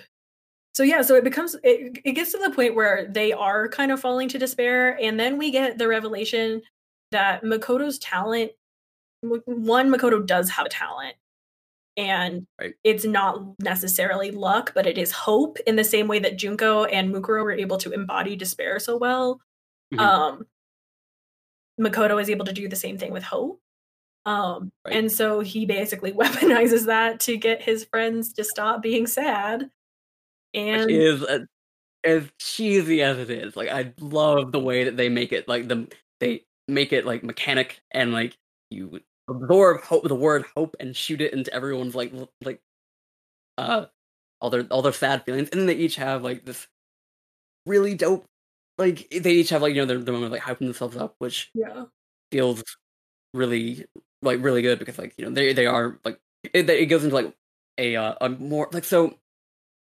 so 0.74 0.82
yeah, 0.82 1.02
so 1.02 1.14
it 1.14 1.22
becomes 1.22 1.54
it, 1.62 2.00
it 2.04 2.12
gets 2.12 2.32
to 2.32 2.38
the 2.38 2.50
point 2.50 2.74
where 2.74 3.06
they 3.08 3.32
are 3.32 3.68
kind 3.68 3.92
of 3.92 4.00
falling 4.00 4.28
to 4.30 4.38
despair, 4.38 4.98
and 5.00 5.18
then 5.18 5.38
we 5.38 5.52
get 5.52 5.78
the 5.78 5.86
revelation 5.86 6.60
that 7.12 7.44
Makoto's 7.44 8.00
talent 8.00 8.50
one 9.22 9.90
Makoto 9.90 10.26
does 10.26 10.50
have 10.50 10.66
a 10.66 10.68
talent 10.68 11.14
and 11.96 12.46
Right. 12.60 12.74
it's 12.84 13.04
not 13.04 13.40
necessarily 13.60 14.30
luck, 14.30 14.72
but 14.74 14.86
it 14.86 14.98
is 14.98 15.12
hope 15.12 15.58
in 15.66 15.76
the 15.76 15.84
same 15.84 16.08
way 16.08 16.18
that 16.20 16.36
Junko 16.38 16.84
and 16.84 17.14
Mukuro 17.14 17.42
were 17.44 17.52
able 17.52 17.78
to 17.78 17.92
embody 17.92 18.36
despair 18.36 18.78
so 18.78 18.96
well. 18.96 19.40
Mhm. 19.92 19.98
Um, 20.00 20.46
Makoto 21.80 22.20
is 22.20 22.30
able 22.30 22.44
to 22.46 22.52
do 22.52 22.68
the 22.68 22.76
same 22.76 22.98
thing 22.98 23.12
with 23.12 23.22
hope. 23.24 23.60
Um, 24.26 24.72
Right. 24.86 24.96
and 24.96 25.12
so 25.12 25.40
he 25.40 25.66
basically 25.66 26.12
weaponizes 26.72 26.86
that 26.86 27.20
to 27.20 27.36
get 27.36 27.62
his 27.62 27.84
friends 27.84 28.32
to 28.34 28.44
stop 28.44 28.82
being 28.82 29.06
sad. 29.06 29.70
And 30.54 30.86
which 30.86 30.94
is 30.94 31.22
uh 31.24 31.44
as 32.04 32.28
cheesy 32.38 33.02
as 33.02 33.18
it 33.18 33.30
is 33.30 33.56
like 33.56 33.68
i 33.70 33.92
love 33.98 34.52
the 34.52 34.60
way 34.60 34.84
that 34.84 34.96
they 34.96 35.08
make 35.08 35.32
it 35.32 35.48
like 35.48 35.68
the 35.68 35.90
they 36.20 36.44
make 36.68 36.92
it 36.92 37.06
like 37.06 37.24
mechanic 37.24 37.80
and 37.92 38.12
like 38.12 38.36
you 38.70 39.00
absorb 39.28 39.80
hope 39.82 40.04
the 40.04 40.14
word 40.14 40.44
hope 40.56 40.76
and 40.80 40.96
shoot 40.96 41.20
it 41.20 41.32
into 41.32 41.52
everyone's 41.52 41.94
like 41.94 42.12
like 42.44 42.60
uh 43.58 43.86
all 44.40 44.50
their 44.50 44.64
all 44.70 44.82
their 44.82 44.92
sad 44.92 45.24
feelings 45.24 45.48
and 45.50 45.60
then 45.60 45.66
they 45.66 45.74
each 45.74 45.96
have 45.96 46.22
like 46.22 46.44
this 46.44 46.66
really 47.66 47.94
dope 47.94 48.26
like 48.78 49.08
they 49.10 49.32
each 49.32 49.50
have 49.50 49.62
like 49.62 49.74
you 49.74 49.80
know 49.80 49.86
their, 49.86 49.98
their 49.98 50.12
moment 50.12 50.26
of 50.26 50.32
like 50.32 50.42
hyping 50.42 50.66
themselves 50.66 50.96
up 50.96 51.14
which 51.18 51.50
yeah, 51.54 51.84
feels 52.30 52.62
really 53.32 53.84
like 54.22 54.42
really 54.42 54.62
good 54.62 54.78
because 54.78 54.98
like 54.98 55.14
you 55.16 55.24
know 55.24 55.30
they 55.30 55.52
they 55.52 55.66
are 55.66 55.98
like 56.04 56.18
it, 56.52 56.68
it 56.68 56.86
goes 56.86 57.04
into 57.04 57.14
like 57.14 57.34
a 57.78 57.96
uh, 57.96 58.14
a 58.20 58.28
more 58.28 58.68
like 58.72 58.84
so 58.84 59.14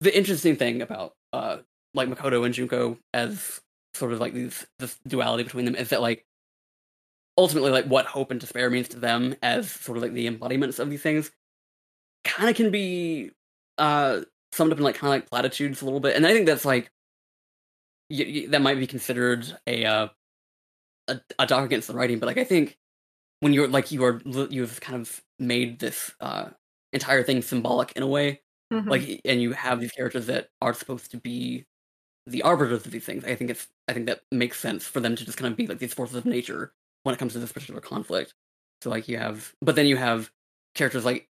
the 0.02 0.16
interesting 0.16 0.56
thing 0.56 0.82
about 0.82 1.14
uh 1.34 1.58
like 1.94 2.10
Makoto 2.10 2.46
and 2.46 2.54
Junko 2.54 2.98
as 3.14 3.62
sort 3.94 4.14
of 4.14 4.20
like 4.20 4.34
these 4.34 4.66
this 4.80 5.00
duality 5.08 5.44
between 5.44 5.66
them 5.66 5.76
is 5.76 5.90
that 5.90 6.02
like 6.02 6.26
ultimately 7.38 7.72
like 7.72 7.86
what 7.86 8.06
hope 8.06 8.32
and 8.32 8.40
despair 8.40 8.70
means 8.70 8.88
to 8.90 9.00
them 9.00 9.36
as 9.44 9.72
sort 9.72 9.98
of 9.98 10.04
like 10.04 10.14
the 10.14 10.28
embodiments 10.28 10.80
of 10.80 10.90
these 10.90 11.02
things 11.02 11.32
kind 12.26 12.50
of 12.50 12.56
can 12.56 12.72
be 12.72 13.32
uh 13.78 14.22
summed 14.54 14.72
up 14.72 14.78
in 14.80 14.84
like 14.84 14.96
kind 14.96 15.14
of 15.14 15.20
like 15.22 15.30
platitudes 15.30 15.82
a 15.82 15.86
little 15.86 16.00
bit 16.00 16.16
and 16.16 16.26
I 16.28 16.34
think 16.34 16.46
that's 16.48 16.66
like 16.66 16.92
y- 18.10 18.26
y- 18.44 18.48
that 18.50 18.62
might 18.62 18.80
be 18.80 18.88
considered 18.88 19.58
a 19.68 19.86
uh 19.86 20.08
a, 21.08 21.20
a 21.40 21.48
dog 21.48 21.66
against 21.66 21.88
the 21.88 21.94
writing 21.94 22.20
but 22.20 22.28
like 22.28 22.38
I 22.38 22.44
think 22.44 22.78
when 23.42 23.54
you're 23.54 23.68
like 23.68 23.92
you 23.92 24.04
are 24.06 24.22
you've 24.50 24.82
kind 24.82 25.02
of 25.02 25.22
made 25.40 25.80
this 25.80 26.14
uh 26.22 26.50
entire 26.94 27.24
thing 27.24 27.42
symbolic 27.42 27.94
in 27.94 28.04
a 28.04 28.08
way 28.08 28.42
Mhm. 28.74 28.90
like 28.90 29.22
and 29.26 29.42
you 29.42 29.54
have 29.54 29.80
these 29.82 29.92
characters 29.94 30.28
that 30.28 30.50
are 30.62 30.74
supposed 30.74 31.12
to 31.12 31.18
be 31.18 31.66
the 32.28 32.44
arbiters 32.44 32.86
of 32.86 32.92
these 32.92 33.06
things 33.06 33.26
i 33.26 33.36
think 33.36 33.50
it's 33.52 33.68
i 33.90 33.94
think 33.94 34.08
that 34.08 34.22
makes 34.32 34.60
sense 34.60 34.86
for 34.88 35.00
them 35.02 35.16
to 35.16 35.26
just 35.26 35.38
kind 35.38 35.52
of 35.52 35.58
be 35.58 35.68
like 35.68 35.80
these 35.80 35.94
forces 35.94 36.16
of 36.18 36.26
nature 36.26 36.74
when 37.06 37.14
it 37.14 37.20
comes 37.20 37.34
to 37.34 37.40
this 37.40 37.52
particular 37.52 37.80
conflict. 37.80 38.34
So 38.82 38.90
like 38.90 39.08
you 39.08 39.18
have 39.18 39.54
but 39.62 39.76
then 39.76 39.86
you 39.86 39.96
have 39.96 40.32
characters 40.74 41.06
like 41.06 41.30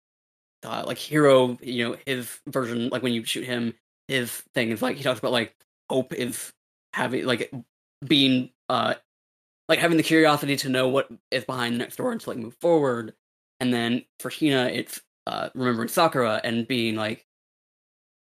uh, 0.63 0.83
like 0.87 0.97
Hiro 0.97 1.57
you 1.61 1.89
know 1.89 1.97
his 2.05 2.39
version 2.47 2.89
like 2.89 3.03
when 3.03 3.11
you 3.11 3.25
shoot 3.25 3.43
him 3.43 3.73
his 4.07 4.31
thing 4.53 4.69
is 4.69 4.81
like 4.81 4.95
he 4.95 5.03
talks 5.03 5.19
about 5.19 5.31
like 5.31 5.55
hope 5.89 6.13
is 6.13 6.53
having 6.93 7.25
like 7.25 7.51
being 8.05 8.51
uh 8.69 8.93
like 9.67 9.79
having 9.79 9.97
the 9.97 10.03
curiosity 10.03 10.55
to 10.57 10.69
know 10.69 10.87
what 10.87 11.09
is 11.31 11.43
behind 11.43 11.75
the 11.75 11.79
next 11.79 11.97
door 11.97 12.11
and 12.11 12.21
to 12.21 12.29
like 12.29 12.37
move 12.37 12.55
forward. 12.61 13.13
And 13.59 13.73
then 13.73 14.05
for 14.19 14.29
hina 14.29 14.67
it's 14.67 15.01
uh 15.27 15.49
remembering 15.55 15.89
sakura 15.89 16.39
and 16.43 16.67
being 16.67 16.95
like 16.95 17.25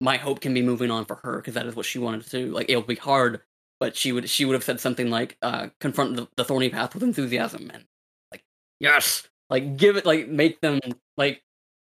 my 0.00 0.16
hope 0.16 0.40
can 0.40 0.54
be 0.54 0.62
moving 0.62 0.90
on 0.90 1.04
for 1.04 1.16
her 1.16 1.36
because 1.36 1.54
that 1.54 1.66
is 1.66 1.76
what 1.76 1.86
she 1.86 1.98
wanted 1.98 2.24
to 2.24 2.30
do. 2.30 2.50
Like 2.50 2.70
it'll 2.70 2.82
be 2.82 2.96
hard 2.96 3.42
but 3.82 3.96
she 3.96 4.12
would 4.12 4.30
she 4.30 4.44
would 4.44 4.52
have 4.54 4.62
said 4.62 4.78
something 4.78 5.10
like 5.10 5.36
uh 5.42 5.66
confront 5.80 6.14
the, 6.14 6.28
the 6.36 6.44
thorny 6.44 6.68
path 6.68 6.94
with 6.94 7.02
enthusiasm 7.02 7.68
and 7.74 7.84
like 8.30 8.44
yes 8.78 9.28
like 9.50 9.76
give 9.76 9.96
it 9.96 10.06
like 10.06 10.28
make 10.28 10.60
them 10.60 10.78
like 11.16 11.42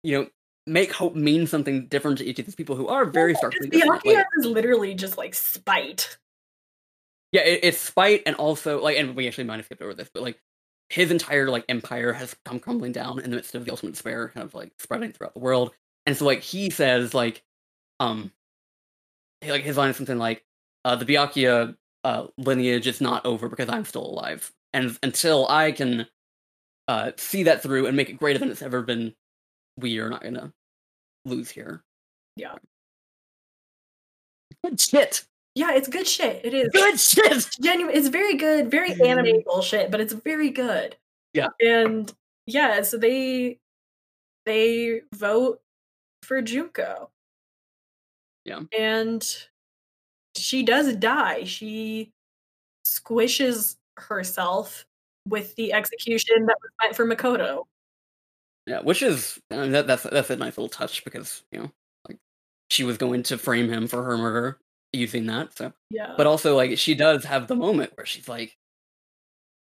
you 0.02 0.18
know 0.18 0.30
make 0.66 0.94
hope 0.94 1.14
mean 1.14 1.46
something 1.46 1.88
different 1.88 2.20
to 2.20 2.24
each 2.24 2.40
of 2.40 2.46
these 2.46 2.56
people 2.56 2.78
who 2.78 2.88
are 2.88 3.04
very 3.04 3.36
starkly 3.36 3.68
different 3.68 4.02
Byakuya 4.02 4.16
like, 4.16 4.26
is 4.40 4.46
literally 4.46 4.94
just 4.94 5.18
like 5.18 5.36
spite. 5.36 6.18
yeah 7.34 7.42
it, 7.42 7.60
it's 7.64 7.80
spite 7.80 8.24
and 8.26 8.38
also 8.38 8.82
like 8.82 8.98
and 8.98 9.14
we 9.14 9.28
actually 9.28 9.44
might 9.44 9.58
have 9.58 9.66
skipped 9.66 9.82
over 9.82 9.94
this 9.94 10.10
but 10.14 10.24
like 10.24 10.40
his 10.90 11.12
entire 11.12 11.50
like 11.50 11.66
empire 11.68 12.14
has 12.14 12.34
come 12.46 12.62
crumbling 12.62 12.94
down 12.94 13.20
in 13.20 13.30
the 13.30 13.36
midst 13.36 13.56
of 13.56 13.66
the 13.66 13.72
ultimate 13.72 13.92
despair 13.92 14.30
kind 14.30 14.46
of 14.46 14.56
like 14.56 14.72
spreading 14.80 15.12
throughout 15.12 15.34
the 15.34 15.42
world 15.42 15.74
and 16.06 16.16
so 16.16 16.24
like 16.24 16.44
he 16.44 16.70
says 16.70 17.14
like 17.14 17.44
um 18.00 18.32
like 19.46 19.64
his 19.64 19.76
line 19.76 19.90
is 19.90 19.98
something 19.98 20.18
like 20.18 20.46
uh 20.86 20.96
the 20.96 21.06
byakuya 21.06 21.76
uh 22.04 22.28
lineage 22.38 22.88
is 22.88 23.00
not 23.02 23.26
over 23.26 23.48
because 23.50 23.70
i'm 23.70 23.86
still 23.86 24.06
alive 24.06 24.52
and 24.74 24.98
until 25.04 25.48
i 25.50 25.72
can 25.72 26.06
uh 26.88 27.12
see 27.18 27.44
that 27.44 27.62
through 27.64 27.86
and 27.88 27.96
make 27.98 28.10
it 28.10 28.18
greater 28.20 28.40
than 28.40 28.50
it's 28.52 28.62
ever 28.62 28.82
been 28.82 29.14
we 29.78 30.00
are 30.00 30.10
not 30.10 30.22
gonna 30.24 30.52
lose 31.26 31.50
here 31.50 31.82
Yeah. 32.36 32.56
good 34.64 34.80
shit 34.80 35.26
Yeah, 35.56 35.72
it's 35.76 35.88
good 35.88 36.08
shit. 36.08 36.44
It 36.44 36.54
is 36.56 36.70
good 36.74 37.00
shit. 37.00 37.48
genuine. 37.62 37.96
It's 37.96 38.08
very 38.08 38.36
good, 38.38 38.72
very 38.72 38.92
anime 39.08 39.44
bullshit, 39.46 39.92
but 39.92 40.02
it's 40.02 40.14
very 40.14 40.50
good. 40.50 40.98
Yeah. 41.34 41.50
And 41.62 42.12
yeah, 42.48 42.82
so 42.82 42.98
they 42.98 43.60
they 44.48 45.02
vote 45.14 45.62
for 46.24 46.42
Junko. 46.42 47.12
Yeah. 48.46 48.62
And 48.78 49.24
she 50.36 50.64
does 50.64 50.96
die. 50.96 51.44
She 51.44 52.12
squishes 52.88 53.76
herself 53.98 54.86
with 55.28 55.56
the 55.56 55.74
execution 55.74 56.46
that 56.48 56.58
was 56.62 56.72
meant 56.82 56.96
for 56.96 57.06
Makoto. 57.06 57.64
Yeah, 58.66 58.80
which 58.82 59.02
is 59.02 59.40
I 59.52 59.58
mean, 59.58 59.72
that, 59.72 59.88
that's 59.88 60.04
that's 60.04 60.30
a 60.30 60.36
nice 60.36 60.58
little 60.58 60.70
touch 60.70 61.04
because 61.04 61.44
you 61.52 61.60
know, 61.60 61.72
like 62.08 62.18
she 62.70 62.84
was 62.84 62.98
going 62.98 63.24
to 63.24 63.38
frame 63.38 63.70
him 63.70 63.88
for 63.88 64.04
her 64.04 64.18
murder 64.18 64.58
using 64.94 65.26
that. 65.28 65.58
So, 65.58 65.74
Yeah. 65.90 66.14
but 66.18 66.28
also 66.28 66.56
like 66.56 66.78
she 66.78 66.96
does 66.96 67.26
have 67.26 67.48
the 67.48 67.56
moment 67.56 67.92
where 67.96 68.06
she's 68.06 68.28
like 68.30 68.56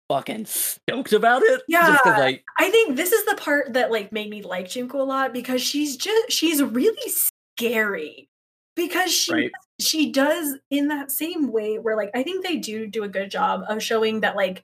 fucking 0.10 0.46
stoked 0.46 1.12
about 1.14 1.42
it. 1.44 1.62
'cause, 1.70 2.00
like 2.06 2.44
I 2.58 2.70
think 2.70 2.96
this 2.96 3.12
is 3.12 3.26
the 3.26 3.36
part 3.36 3.74
that 3.74 3.92
like 3.92 4.12
made 4.12 4.30
me 4.30 4.42
like 4.42 4.70
Junko 4.70 5.02
a 5.02 5.04
lot 5.04 5.34
because 5.34 5.62
she's 5.62 5.98
just 5.98 6.32
she's 6.32 6.64
really 6.64 7.12
scary 7.58 8.30
because 8.76 9.12
she 9.12 9.34
right, 9.34 9.52
she 9.80 10.12
does 10.12 10.56
in 10.72 10.88
that 10.88 11.12
same 11.12 11.52
way 11.52 11.78
where 11.78 11.96
like 11.96 12.12
I 12.16 12.24
think 12.24 12.44
they 12.46 12.58
do 12.58 12.88
do 12.88 13.04
a 13.04 13.08
good 13.10 13.30
job 13.32 13.64
of 13.68 13.82
showing 13.82 14.22
that 14.22 14.36
like 14.36 14.64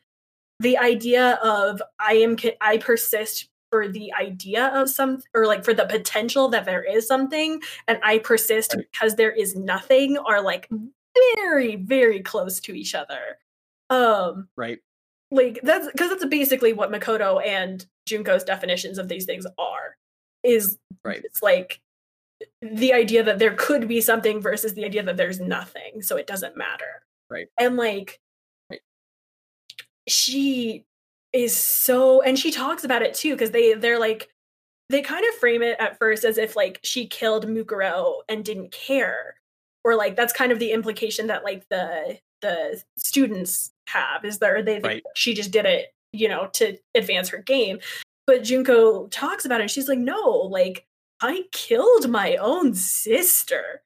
the 0.59 0.77
idea 0.77 1.33
of 1.43 1.82
I 2.00 2.14
am 2.14 2.38
I 2.61 2.77
persist 2.77 3.50
for 3.72 3.88
the 3.88 4.14
idea 4.14 4.67
of 4.67 4.90
some 4.90 5.22
or 5.33 5.45
like 5.48 5.64
for 5.66 5.74
the 5.74 5.85
potential 5.85 6.48
that 6.50 6.66
there 6.66 6.83
is 6.83 7.08
something 7.08 7.61
and 7.88 8.00
I 8.03 8.19
persist 8.19 8.74
Right. 8.75 8.85
because 8.92 9.16
there 9.16 9.32
is 9.32 9.56
nothing 9.56 10.17
are 10.17 10.42
like 10.42 10.69
very 11.38 11.75
very 11.75 12.22
close 12.22 12.59
to 12.61 12.74
each 12.74 12.95
other. 12.95 13.38
Um 13.90 14.48
right, 14.56 14.80
like 15.32 15.59
that's 15.64 15.88
because 15.88 16.09
that's 16.09 16.25
basically 16.25 16.74
what 16.74 16.92
Makoto 16.92 17.45
and 17.45 17.85
Junko's 18.08 18.43
definitions 18.43 18.98
of 18.98 19.08
these 19.09 19.25
things 19.25 19.45
are. 19.58 19.95
Is 20.43 20.77
Right. 21.03 21.22
It's 21.24 21.42
like 21.42 21.82
the 22.62 22.94
idea 22.94 23.24
that 23.24 23.40
there 23.40 23.53
could 23.56 23.88
be 23.88 24.02
something 24.02 24.42
versus 24.42 24.74
the 24.74 24.86
idea 24.86 25.03
that 25.03 25.18
there's 25.18 25.40
nothing, 25.40 26.02
so 26.02 26.18
it 26.18 26.28
doesn't 26.28 26.58
matter. 26.58 27.03
Right. 27.30 27.48
And 27.58 27.78
like, 27.78 28.20
Right. 28.70 28.82
she 30.08 30.86
is 31.32 31.56
so, 31.56 32.22
and 32.22 32.38
she 32.38 32.52
talks 32.52 32.84
about 32.84 33.02
it 33.02 33.14
too 33.14 33.34
because 33.34 33.52
they 33.52 33.74
they're 33.74 34.00
like 34.00 34.30
they 34.90 35.02
kind 35.02 35.26
of 35.28 35.34
frame 35.36 35.64
it 35.64 35.78
at 35.80 35.98
first 35.98 36.24
as 36.24 36.38
if 36.38 36.56
like 36.56 36.80
she 36.84 37.08
killed 37.08 37.48
Mukuro 37.48 38.18
and 38.30 38.44
didn't 38.45 38.72
care, 38.72 39.36
or 39.84 39.95
like 39.95 40.16
that's 40.16 40.34
kind 40.34 40.52
of 40.52 40.60
the 40.60 40.72
implication 40.72 41.28
that 41.28 41.44
like 41.44 41.68
the 41.70 42.20
the 42.42 42.84
students 42.98 43.72
have 43.88 44.26
is 44.26 44.40
that 44.40 44.66
they 44.66 44.74
think 44.74 44.86
Right. 44.86 45.03
she 45.16 45.34
just 45.34 45.52
did 45.52 45.66
it, 45.66 45.94
you 46.12 46.28
know, 46.28 46.48
to 46.53 46.78
advance 46.95 47.30
her 47.30 47.38
game. 47.38 47.80
But 48.28 48.44
Junko 48.44 49.08
talks 49.08 49.45
about 49.45 49.60
it. 49.62 49.64
And 49.64 49.72
she's 49.72 49.88
like, 49.88 50.00
no, 50.00 50.30
like 50.30 50.86
I 51.24 51.43
killed 51.53 52.10
my 52.10 52.35
own 52.35 52.74
sister 52.74 53.82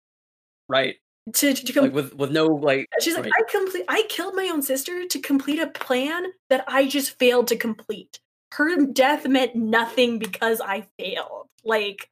right. 0.67 0.95
to, 1.35 1.53
to 1.53 1.73
com- 1.73 1.83
Like 1.83 1.93
with 1.93 2.15
with 2.15 2.31
no 2.31 2.47
like 2.47 2.87
She's 2.99 3.13
like, 3.15 3.25
right. 3.25 3.33
I 3.37 3.51
complete. 3.51 3.85
I 3.87 4.03
killed 4.09 4.35
my 4.35 4.49
own 4.51 4.63
sister 4.63 5.05
to 5.05 5.19
complete 5.19 5.59
a 5.59 5.67
plan 5.67 6.25
that 6.49 6.65
I 6.67 6.87
just 6.87 7.17
failed 7.19 7.47
to 7.49 7.55
complete. 7.55 8.19
Her 8.53 8.87
death 8.87 9.27
meant 9.27 9.55
nothing 9.55 10.17
because 10.17 10.59
I 10.61 10.87
failed. 10.97 11.47
Like, 11.63 12.09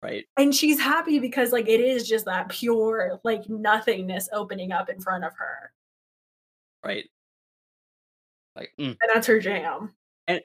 right, 0.00 0.26
and 0.36 0.54
she's 0.54 0.78
happy 0.78 1.18
because 1.18 1.50
like 1.50 1.68
it 1.68 1.80
is 1.80 2.08
just 2.08 2.26
that 2.26 2.48
pure 2.48 3.18
like 3.24 3.48
nothingness 3.48 4.28
opening 4.32 4.70
up 4.70 4.88
in 4.88 5.00
front 5.00 5.24
of 5.24 5.32
her, 5.38 5.72
right. 6.84 7.04
Like 8.54 8.72
mm. 8.78 8.86
and 8.88 9.10
that's 9.12 9.26
her 9.26 9.40
jam. 9.40 9.94
And 10.28 10.40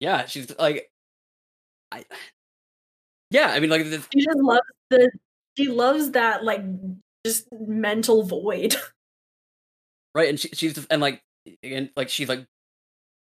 yeah, 0.00 0.26
she's 0.26 0.54
like, 0.58 0.90
I. 1.90 2.04
Yeah, 3.30 3.48
I 3.48 3.60
mean, 3.60 3.70
like 3.70 3.84
this, 3.84 4.06
She 4.12 4.24
just 4.24 4.38
loves 4.38 4.60
the. 4.90 5.10
She 5.56 5.68
loves 5.68 6.10
that 6.12 6.44
like 6.44 6.62
just 7.24 7.46
mental 7.52 8.22
void. 8.22 8.76
right, 10.14 10.28
and 10.28 10.38
she, 10.38 10.48
she's 10.48 10.74
just, 10.74 10.86
and 10.90 11.00
like 11.00 11.22
again, 11.62 11.90
like 11.96 12.08
she's 12.08 12.28
like, 12.28 12.46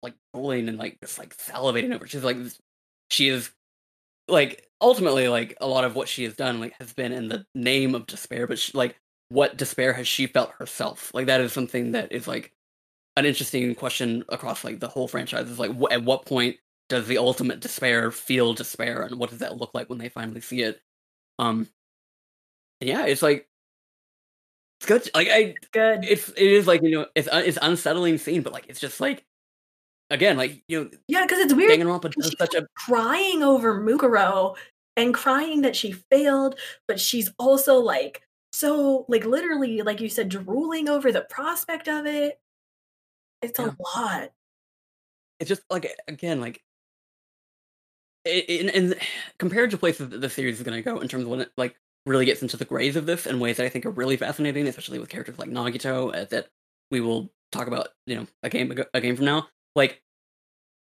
like 0.03 0.15
drooling 0.35 0.69
and 0.69 0.79
like 0.79 0.99
just 1.01 1.19
like 1.19 1.37
salivating 1.37 1.95
over. 1.95 2.07
She's 2.07 2.25
like, 2.25 2.37
she 3.11 3.29
is, 3.29 3.51
like 4.29 4.69
ultimately, 4.81 5.29
like 5.29 5.57
a 5.61 5.67
lot 5.67 5.85
of 5.85 5.95
what 5.95 6.09
she 6.09 6.25
has 6.25 6.35
done, 6.35 6.61
like 6.61 6.75
has 6.81 6.93
been 6.93 7.13
in 7.13 7.29
the 7.29 7.47
name 7.55 7.95
of 7.95 8.07
despair. 8.07 8.47
But 8.47 8.59
she, 8.59 8.77
like, 8.77 8.97
what 9.29 9.57
despair 9.57 9.93
has 9.93 10.07
she 10.07 10.27
felt 10.27 10.53
herself? 10.53 11.13
Like 11.15 11.27
that 11.27 11.41
is 11.41 11.53
something 11.53 11.93
that 11.93 12.13
is 12.13 12.29
like 12.29 12.53
an 13.17 13.25
interesting 13.27 13.75
question 13.75 14.25
across 14.29 14.63
like 14.65 14.81
the 14.81 14.89
whole 14.89 15.09
franchise. 15.09 15.49
Is 15.49 15.59
like, 15.59 15.73
at 15.91 16.05
what 16.05 16.27
point 16.27 16.57
does 16.89 17.07
the 17.09 17.19
ultimate 17.19 17.61
despair 17.61 18.11
feel 18.11 18.55
despair, 18.55 19.03
and 19.03 19.19
what 19.19 19.31
does 19.31 19.41
that 19.41 19.57
look 19.57 19.71
like 19.75 19.89
when 19.89 19.99
they 19.99 20.09
finally 20.09 20.41
see 20.41 20.63
it? 20.63 20.81
Um, 21.39 21.69
yeah, 22.81 23.07
it's 23.07 23.23
like 23.23 23.49
it's 24.81 24.87
good. 24.87 25.09
Like 25.15 25.29
I, 25.31 25.55
Good. 25.73 26.05
it's 26.05 26.29
it 26.31 26.39
is 26.39 26.67
like 26.67 26.83
you 26.83 26.91
know 26.91 27.07
it's 27.15 27.29
un- 27.29 27.45
it's 27.45 27.59
unsettling 27.61 28.19
scene, 28.19 28.43
but 28.43 28.53
like 28.53 28.67
it's 28.69 28.81
just 28.81 29.01
like 29.01 29.25
again 30.11 30.37
like 30.37 30.63
you 30.69 30.85
know 30.85 30.91
yeah, 31.09 31.23
because 31.23 31.39
it's 31.41 31.55
weird. 31.55 31.71
Danganronpa 31.79 32.13
does 32.13 32.35
such 32.39 32.55
a 32.55 32.67
crying 32.77 33.43
over 33.43 33.81
Mukuro 33.81 34.57
and 34.97 35.13
crying 35.15 35.63
that 35.63 35.75
she 35.77 35.93
failed, 35.93 36.59
but 36.87 37.01
she's 37.01 37.33
also 37.39 37.77
like 37.79 38.23
so 38.53 39.05
like 39.09 39.25
literally 39.25 39.83
like 39.83 40.01
you 40.01 40.09
said 40.09 40.29
drooling 40.29 40.89
over 40.89 41.11
the 41.11 41.23
prospect 41.23 41.89
of 41.89 42.07
it. 42.07 42.39
It's 43.43 43.59
Yeah. 43.59 43.71
a 43.71 43.99
lot. 43.99 44.31
it's 45.41 45.49
just 45.49 45.63
like 45.71 45.91
again 46.09 46.41
like 46.41 46.63
in 48.27 48.95
compared 49.39 49.71
to 49.71 49.79
places 49.79 50.09
that 50.11 50.21
the 50.21 50.31
series 50.31 50.59
is 50.59 50.65
going 50.65 50.77
to 50.77 50.83
go 50.83 51.01
in 51.01 51.09
terms 51.09 51.25
of 51.25 51.31
when 51.31 51.41
it 51.41 51.53
like 51.57 51.77
really 52.05 52.25
gets 52.25 52.43
into 52.43 52.57
the 52.57 52.65
grays 52.65 52.97
of 52.97 53.07
this 53.07 53.27
in 53.27 53.41
ways 53.41 53.57
that 53.57 53.67
I 53.67 53.69
think 53.69 53.87
are 53.87 53.91
really 53.91 54.17
fascinating, 54.17 54.67
especially 54.67 54.99
with 54.99 55.09
characters 55.09 55.39
like 55.39 55.51
Nagito 55.51 56.15
uh, 56.15 56.25
that 56.27 56.49
we 56.91 57.01
will 57.01 57.31
talk 57.53 57.67
about 57.67 57.89
you 58.07 58.17
know 58.17 58.27
a 58.43 58.49
game 58.49 58.73
a 58.95 59.01
game 59.01 59.17
from 59.17 59.25
now. 59.25 59.49
Like 59.75 60.03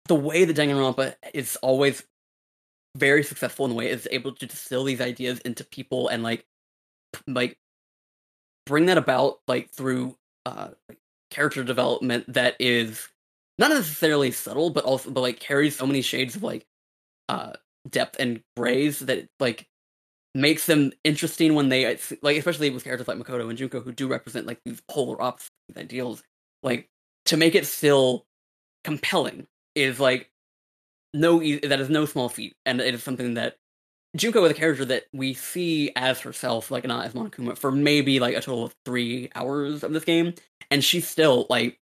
the 0.06 0.14
way 0.14 0.44
that 0.44 0.56
Danganronpa 0.56 1.14
is 1.32 1.56
always 1.56 2.02
very 2.96 3.22
successful 3.22 3.64
in 3.64 3.70
the 3.70 3.76
way 3.76 3.88
it's 3.88 4.08
able 4.10 4.32
to 4.32 4.46
distill 4.46 4.84
these 4.84 5.00
ideas 5.00 5.38
into 5.40 5.64
people 5.64 6.08
and 6.08 6.22
like 6.22 6.44
like 7.26 7.56
bring 8.66 8.86
that 8.86 8.98
about 8.98 9.38
like 9.48 9.70
through 9.70 10.16
uh 10.44 10.68
character 11.30 11.64
development 11.64 12.30
that 12.32 12.54
is 12.60 13.08
not 13.58 13.70
necessarily 13.70 14.30
subtle 14.30 14.68
but 14.68 14.84
also 14.84 15.10
but 15.10 15.22
like 15.22 15.40
carries 15.40 15.76
so 15.76 15.86
many 15.86 16.02
shades 16.02 16.36
of 16.36 16.42
like 16.42 16.66
uh 17.28 17.52
depth 17.88 18.16
and 18.20 18.40
grays 18.56 19.00
that 19.00 19.26
like 19.40 19.66
makes 20.34 20.66
them 20.66 20.92
interesting 21.04 21.54
when 21.54 21.68
they 21.68 21.98
like 22.22 22.36
especially 22.36 22.70
with 22.70 22.84
characters 22.84 23.08
like 23.08 23.18
Makoto 23.18 23.48
and 23.48 23.58
Junko 23.58 23.80
who 23.80 23.92
do 23.92 24.08
represent 24.08 24.46
like 24.46 24.60
these 24.64 24.80
polar 24.88 25.20
opposite 25.20 25.50
ideals 25.76 26.22
like 26.62 26.88
to 27.26 27.36
make 27.36 27.54
it 27.54 27.66
still 27.66 28.24
compelling 28.84 29.46
is 29.74 30.00
like 30.00 30.30
no 31.14 31.42
e- 31.42 31.58
that 31.58 31.80
is 31.80 31.90
no 31.90 32.06
small 32.06 32.28
feat. 32.28 32.54
And 32.64 32.80
it 32.80 32.94
is 32.94 33.02
something 33.02 33.34
that 33.34 33.56
Junko 34.16 34.44
is 34.44 34.50
a 34.52 34.54
character 34.54 34.84
that 34.86 35.04
we 35.12 35.34
see 35.34 35.92
as 35.96 36.20
herself 36.20 36.70
like 36.70 36.86
not 36.86 37.04
as 37.06 37.12
Monokuma 37.14 37.56
for 37.56 37.70
maybe 37.72 38.20
like 38.20 38.34
a 38.36 38.40
total 38.40 38.64
of 38.64 38.74
3 38.84 39.30
hours 39.34 39.82
of 39.82 39.92
this 39.92 40.04
game. 40.04 40.34
And 40.70 40.82
she 40.82 41.00
still 41.00 41.46
like 41.50 41.78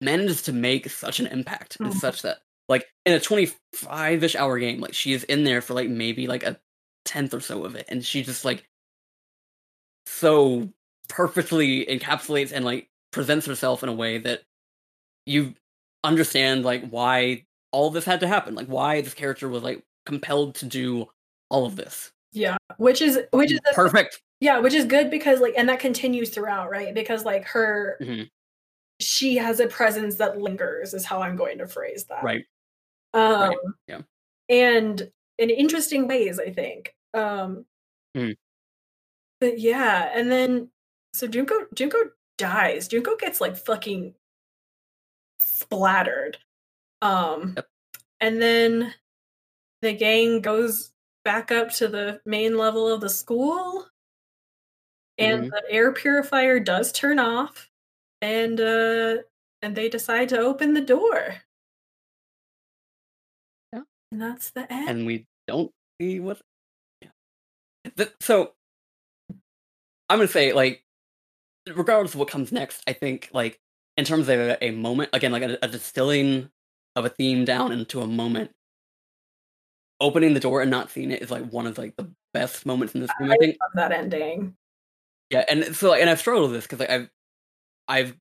manages 0.00 0.42
to 0.42 0.52
make 0.52 0.88
such 0.90 1.20
an 1.20 1.26
impact. 1.26 1.76
And 1.80 1.92
Mhm. 1.92 2.00
such 2.00 2.22
that 2.22 2.38
like 2.68 2.86
in 3.04 3.12
a 3.12 3.20
25ish 3.20 4.34
hour 4.36 4.58
game 4.58 4.80
like 4.80 4.94
she 4.94 5.12
is 5.12 5.24
in 5.24 5.44
there 5.44 5.60
for 5.60 5.74
like 5.74 5.88
maybe 5.88 6.26
like 6.26 6.42
a 6.42 6.58
tenth 7.04 7.32
or 7.34 7.40
so 7.40 7.64
of 7.64 7.74
it 7.76 7.84
and 7.88 8.04
she 8.04 8.22
just 8.22 8.44
like 8.44 8.66
so 10.06 10.68
perfectly 11.08 11.84
encapsulates 11.86 12.52
and 12.52 12.64
like 12.64 12.88
presents 13.12 13.46
herself 13.46 13.82
in 13.82 13.88
a 13.88 13.92
way 13.92 14.18
that 14.18 14.42
you 15.24 15.54
understand 16.04 16.64
like 16.64 16.88
why 16.90 17.44
all 17.72 17.90
this 17.90 18.04
had 18.04 18.20
to 18.20 18.28
happen 18.28 18.54
like 18.54 18.66
why 18.66 19.00
this 19.00 19.14
character 19.14 19.48
was 19.48 19.62
like 19.62 19.82
compelled 20.04 20.54
to 20.54 20.66
do 20.66 21.06
all 21.50 21.64
of 21.66 21.76
this 21.76 22.12
Yeah. 22.32 22.56
Which 22.78 23.00
is 23.02 23.20
which 23.32 23.52
is 23.52 23.60
perfect 23.74 24.20
yeah, 24.40 24.58
which 24.58 24.74
is 24.74 24.84
good 24.84 25.10
because 25.10 25.40
like 25.40 25.54
and 25.56 25.66
that 25.70 25.80
continues 25.80 26.28
throughout, 26.28 26.68
right? 26.70 26.92
Because 26.94 27.24
like 27.24 27.44
her 27.46 27.96
Mhm. 28.02 28.28
she 29.00 29.36
has 29.36 29.60
a 29.60 29.66
presence 29.66 30.16
that 30.16 30.38
lingers 30.38 30.92
is 30.92 31.06
how 31.06 31.22
I'm 31.22 31.36
going 31.36 31.58
to 31.58 31.66
phrase 31.66 32.04
that. 32.10 32.22
right 32.22 32.44
Um, 33.16 33.48
Right, 33.50 33.56
yeah. 33.88 34.00
And 34.48 35.10
in 35.38 35.50
interesting 35.50 36.06
ways, 36.08 36.38
I 36.38 36.50
think. 36.52 36.94
Um, 37.14 37.66
Mm. 38.16 38.36
But 39.40 39.58
yeah, 39.58 40.10
and 40.14 40.30
then 40.30 40.70
so 41.12 41.26
Junko 41.26 41.66
Junko 41.74 41.98
dies. 42.38 42.88
Junko 42.88 43.16
gets 43.16 43.40
like 43.40 43.56
fucking 43.56 44.14
splattered. 45.38 46.38
Um, 47.02 47.52
Yep. 47.56 47.68
and 48.20 48.40
then 48.42 48.94
the 49.82 49.92
gang 49.92 50.40
goes 50.40 50.92
back 51.24 51.50
up 51.52 51.70
to 51.72 51.88
the 51.88 52.20
main 52.24 52.56
level 52.56 52.88
of 52.88 53.00
the 53.00 53.10
school. 53.10 53.88
and 55.18 55.44
Mhm. 55.44 55.50
the 55.50 55.70
air 55.70 55.92
purifier 55.92 56.60
does 56.60 56.92
turn 56.92 57.18
off, 57.18 57.70
and 58.20 58.60
uh, 58.60 59.22
and 59.62 59.74
they 59.74 59.88
decide 59.88 60.28
to 60.28 60.38
open 60.38 60.74
the 60.74 60.80
door. 60.82 61.42
And 64.12 64.20
that's 64.20 64.50
the 64.50 64.70
end. 64.72 64.88
and 64.88 65.06
we 65.06 65.26
don't 65.46 65.70
see 66.00 66.20
what. 66.20 66.40
Yeah. 67.02 68.06
So 68.20 68.52
I'm 70.08 70.18
gonna 70.18 70.28
say 70.28 70.52
like, 70.52 70.84
regardless 71.74 72.14
of 72.14 72.20
what 72.20 72.28
comes 72.28 72.52
next, 72.52 72.82
I 72.86 72.92
think 72.92 73.30
like 73.32 73.58
in 73.96 74.04
terms 74.04 74.28
of 74.28 74.38
a, 74.38 74.64
a 74.64 74.70
moment 74.70 75.10
again, 75.12 75.32
like 75.32 75.42
a, 75.42 75.58
a 75.62 75.68
distilling 75.68 76.50
of 76.94 77.04
a 77.04 77.08
theme 77.08 77.44
down 77.44 77.72
into 77.72 78.00
a 78.00 78.06
moment. 78.06 78.50
Opening 79.98 80.34
the 80.34 80.40
door 80.40 80.60
and 80.60 80.70
not 80.70 80.90
seeing 80.90 81.10
it 81.10 81.22
is 81.22 81.30
like 81.30 81.48
one 81.50 81.66
of 81.66 81.78
like 81.78 81.96
the 81.96 82.10
best 82.34 82.66
moments 82.66 82.94
in 82.94 83.00
this. 83.00 83.10
I 83.18 83.24
I 83.24 83.36
think 83.38 83.56
love 83.62 83.72
that 83.76 83.92
ending. 83.92 84.54
Yeah, 85.30 85.44
and 85.48 85.74
so 85.74 85.94
and 85.94 86.10
I've 86.10 86.18
struggled 86.18 86.50
with 86.50 86.58
this 86.58 86.64
because 86.64 86.80
like, 86.80 86.90
I've 86.90 87.10
I've 87.88 88.16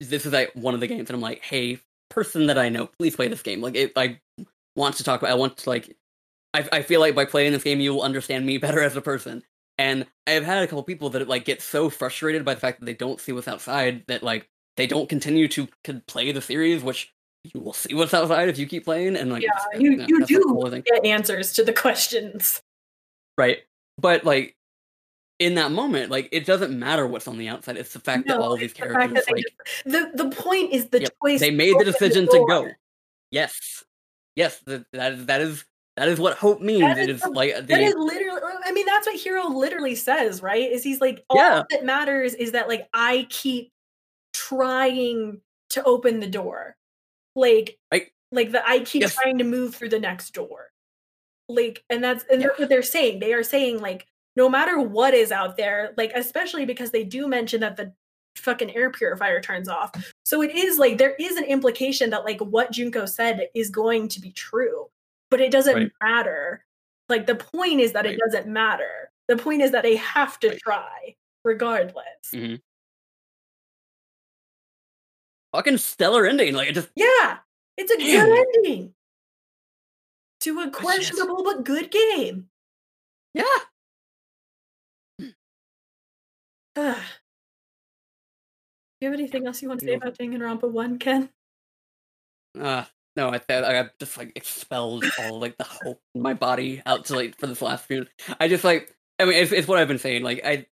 this 0.00 0.26
is 0.26 0.32
like 0.32 0.50
one 0.54 0.74
of 0.74 0.80
the 0.80 0.88
games 0.88 1.08
and 1.08 1.14
I'm 1.14 1.20
like, 1.20 1.42
hey, 1.42 1.78
person 2.08 2.46
that 2.46 2.58
I 2.58 2.68
know, 2.68 2.86
please 2.98 3.16
play 3.16 3.28
this 3.28 3.42
game. 3.42 3.60
Like, 3.60 3.76
it, 3.76 3.92
I 3.96 4.18
want 4.80 4.96
to 4.96 5.04
talk 5.04 5.20
about. 5.22 5.30
I 5.30 5.34
want 5.34 5.58
to 5.58 5.70
like. 5.70 5.96
I 6.54 6.68
I 6.72 6.82
feel 6.82 6.98
like 7.00 7.14
by 7.14 7.24
playing 7.26 7.52
this 7.52 7.62
game, 7.62 7.80
you 7.80 7.94
will 7.94 8.02
understand 8.02 8.44
me 8.46 8.58
better 8.66 8.80
as 8.82 8.96
a 8.96 9.00
person. 9.02 9.42
And 9.78 10.06
I 10.26 10.32
have 10.32 10.44
had 10.44 10.62
a 10.62 10.66
couple 10.66 10.82
people 10.82 11.10
that 11.10 11.28
like 11.28 11.44
get 11.44 11.62
so 11.62 11.88
frustrated 11.88 12.44
by 12.44 12.54
the 12.54 12.60
fact 12.60 12.80
that 12.80 12.86
they 12.86 12.94
don't 12.94 13.20
see 13.20 13.32
what's 13.32 13.48
outside 13.48 14.04
that 14.08 14.22
like 14.22 14.48
they 14.76 14.86
don't 14.86 15.08
continue 15.08 15.48
to 15.48 15.68
c- 15.86 16.02
play 16.06 16.32
the 16.32 16.42
series, 16.42 16.82
which 16.82 17.14
you 17.44 17.60
will 17.60 17.72
see 17.72 17.94
what's 17.94 18.12
outside 18.12 18.48
if 18.48 18.58
you 18.58 18.66
keep 18.66 18.84
playing. 18.84 19.16
And 19.16 19.30
like, 19.32 19.42
Yeah, 19.42 19.78
you 19.78 19.92
you 20.06 20.18
that's 20.18 20.30
a 20.32 20.48
whole 20.48 20.64
do 20.64 20.70
thing. 20.70 20.82
get 20.84 21.04
answers 21.06 21.52
to 21.54 21.64
the 21.64 21.72
questions. 21.72 22.60
right? 23.38 23.58
But 23.98 24.24
like. 24.24 24.56
In 25.38 25.54
that 25.54 25.70
moment, 25.70 26.10
like 26.10 26.28
it 26.32 26.44
doesn't 26.44 26.78
matter 26.78 27.06
what's 27.06 27.26
on 27.26 27.38
the 27.38 27.48
outside. 27.48 27.78
It's 27.78 27.94
the 27.94 27.98
fact 27.98 28.26
that 28.28 28.36
No, 28.36 28.42
all 28.42 28.56
these 28.56 28.72
it's 28.72 28.74
the 28.74 28.86
characters 28.86 29.24
like 29.30 29.46
The 29.86 30.10
the 30.12 30.28
point 30.28 30.74
is 30.74 30.90
the 30.90 31.00
Yep, 31.00 31.14
choice. 31.22 31.40
they 31.40 31.50
made 31.50 31.78
the 31.78 31.84
decision 31.86 32.28
to 32.28 32.44
go. 32.44 32.68
Yes, 33.30 33.82
yes, 34.40 34.60
th- 34.66 34.82
that 34.92 35.12
is 35.12 35.26
that 35.26 35.40
is 35.40 35.64
that 35.96 36.08
is 36.08 36.18
what 36.18 36.36
hope 36.38 36.60
means. 36.60 36.80
That 36.80 36.98
It 36.98 37.10
is 37.10 37.22
is 37.22 37.28
like 37.30 37.54
That 37.54 37.66
the 37.68 37.74
is 37.78 37.94
literally. 37.96 38.40
I 38.64 38.72
mean, 38.72 38.86
that's 38.86 39.06
what 39.06 39.16
Hiro 39.16 39.48
literally 39.48 39.94
says, 39.94 40.42
right? 40.42 40.70
Is 40.70 40.82
he's 40.82 41.00
like, 41.00 41.24
all 41.28 41.36
Yeah. 41.36 41.62
that 41.70 41.84
matters 41.84 42.34
is 42.34 42.52
that 42.52 42.68
like 42.68 42.88
I 42.94 43.26
keep 43.28 43.70
trying 44.32 45.40
to 45.70 45.84
open 45.84 46.20
the 46.20 46.26
door, 46.26 46.76
like, 47.36 47.78
Right. 47.92 48.08
like 48.32 48.52
that 48.52 48.64
I 48.66 48.80
keep 48.80 49.02
Yes. 49.02 49.14
trying 49.14 49.38
to 49.38 49.44
move 49.44 49.74
through 49.74 49.90
the 49.90 50.00
next 50.00 50.30
door, 50.32 50.70
like, 51.48 51.84
and 51.90 52.02
that's 52.02 52.24
and 52.30 52.40
Yeah. 52.40 52.48
that's 52.48 52.60
what 52.60 52.68
they're 52.68 52.82
saying. 52.82 53.20
They 53.20 53.34
are 53.34 53.42
saying 53.42 53.80
like, 53.80 54.06
no 54.36 54.48
matter 54.48 54.80
what 54.80 55.12
is 55.14 55.32
out 55.32 55.56
there, 55.56 55.92
like, 55.96 56.12
especially 56.14 56.64
because 56.64 56.92
they 56.92 57.04
do 57.04 57.28
mention 57.28 57.60
that 57.60 57.76
the 57.76 57.92
fucking 58.36 58.74
air 58.76 58.90
purifier 58.90 59.40
turns 59.40 59.68
off. 59.68 59.92
So 60.24 60.42
it 60.42 60.54
is 60.54 60.78
like 60.78 60.98
there 60.98 61.14
is 61.18 61.36
an 61.36 61.44
implication 61.44 62.10
that 62.10 62.24
like 62.24 62.40
what 62.40 62.70
Junko 62.72 63.06
said 63.06 63.48
is 63.54 63.70
going 63.70 64.08
to 64.08 64.20
be 64.20 64.32
true, 64.32 64.88
but 65.30 65.40
it 65.40 65.50
doesn't 65.52 65.74
Right. 65.74 65.92
matter. 66.02 66.64
Like 67.08 67.26
the 67.26 67.34
point 67.34 67.80
is 67.80 67.92
that 67.92 68.04
Right. 68.04 68.14
it 68.14 68.20
doesn't 68.20 68.46
matter. 68.46 69.10
The 69.28 69.36
point 69.36 69.62
is 69.62 69.70
that 69.72 69.82
they 69.82 69.96
have 69.96 70.38
to 70.40 70.48
Right. 70.50 70.58
try 70.60 71.16
regardless. 71.44 72.30
Mhm. 72.32 72.60
fucking 75.52 75.78
stellar 75.78 76.26
ending. 76.26 76.54
Like 76.54 76.68
it 76.68 76.74
just 76.74 76.90
Yeah, 76.94 77.38
it's 77.76 77.90
a 77.90 77.96
Damn. 77.98 78.28
good 78.28 78.46
ending 78.56 78.94
to 80.40 80.60
a 80.60 80.70
questionable 80.70 81.42
but 81.42 81.64
good 81.64 81.90
game. 81.90 82.48
yeah. 83.34 83.44
Do 89.00 89.06
you 89.06 89.12
have 89.12 89.18
anything 89.18 89.46
else 89.46 89.62
you 89.62 89.68
want 89.68 89.80
to 89.80 89.86
say 89.86 89.94
about 89.94 90.18
Danganronpa 90.18 90.70
1, 90.70 90.98
Ken? 90.98 91.30
Uh, 92.58 92.84
no, 93.16 93.28
I 93.28 93.38
th- 93.38 93.64
I 93.64 93.72
got 93.72 93.98
just 93.98 94.18
like 94.18 94.32
expelled 94.36 95.04
all 95.20 95.40
like 95.40 95.56
the 95.56 95.64
hope 95.64 96.00
in 96.14 96.22
my 96.22 96.34
body 96.34 96.82
out 96.84 97.06
to 97.06 97.16
like 97.16 97.38
for 97.38 97.46
this 97.46 97.62
last 97.62 97.86
few. 97.86 98.06
I 98.38 98.48
just 98.48 98.64
like 98.64 98.94
I 99.18 99.24
mean 99.24 99.34
it's 99.34 99.52
it's 99.52 99.68
what 99.68 99.78
I've 99.78 99.88
been 99.88 99.98
saying. 99.98 100.22
Like 100.22 100.40
I 100.44 100.66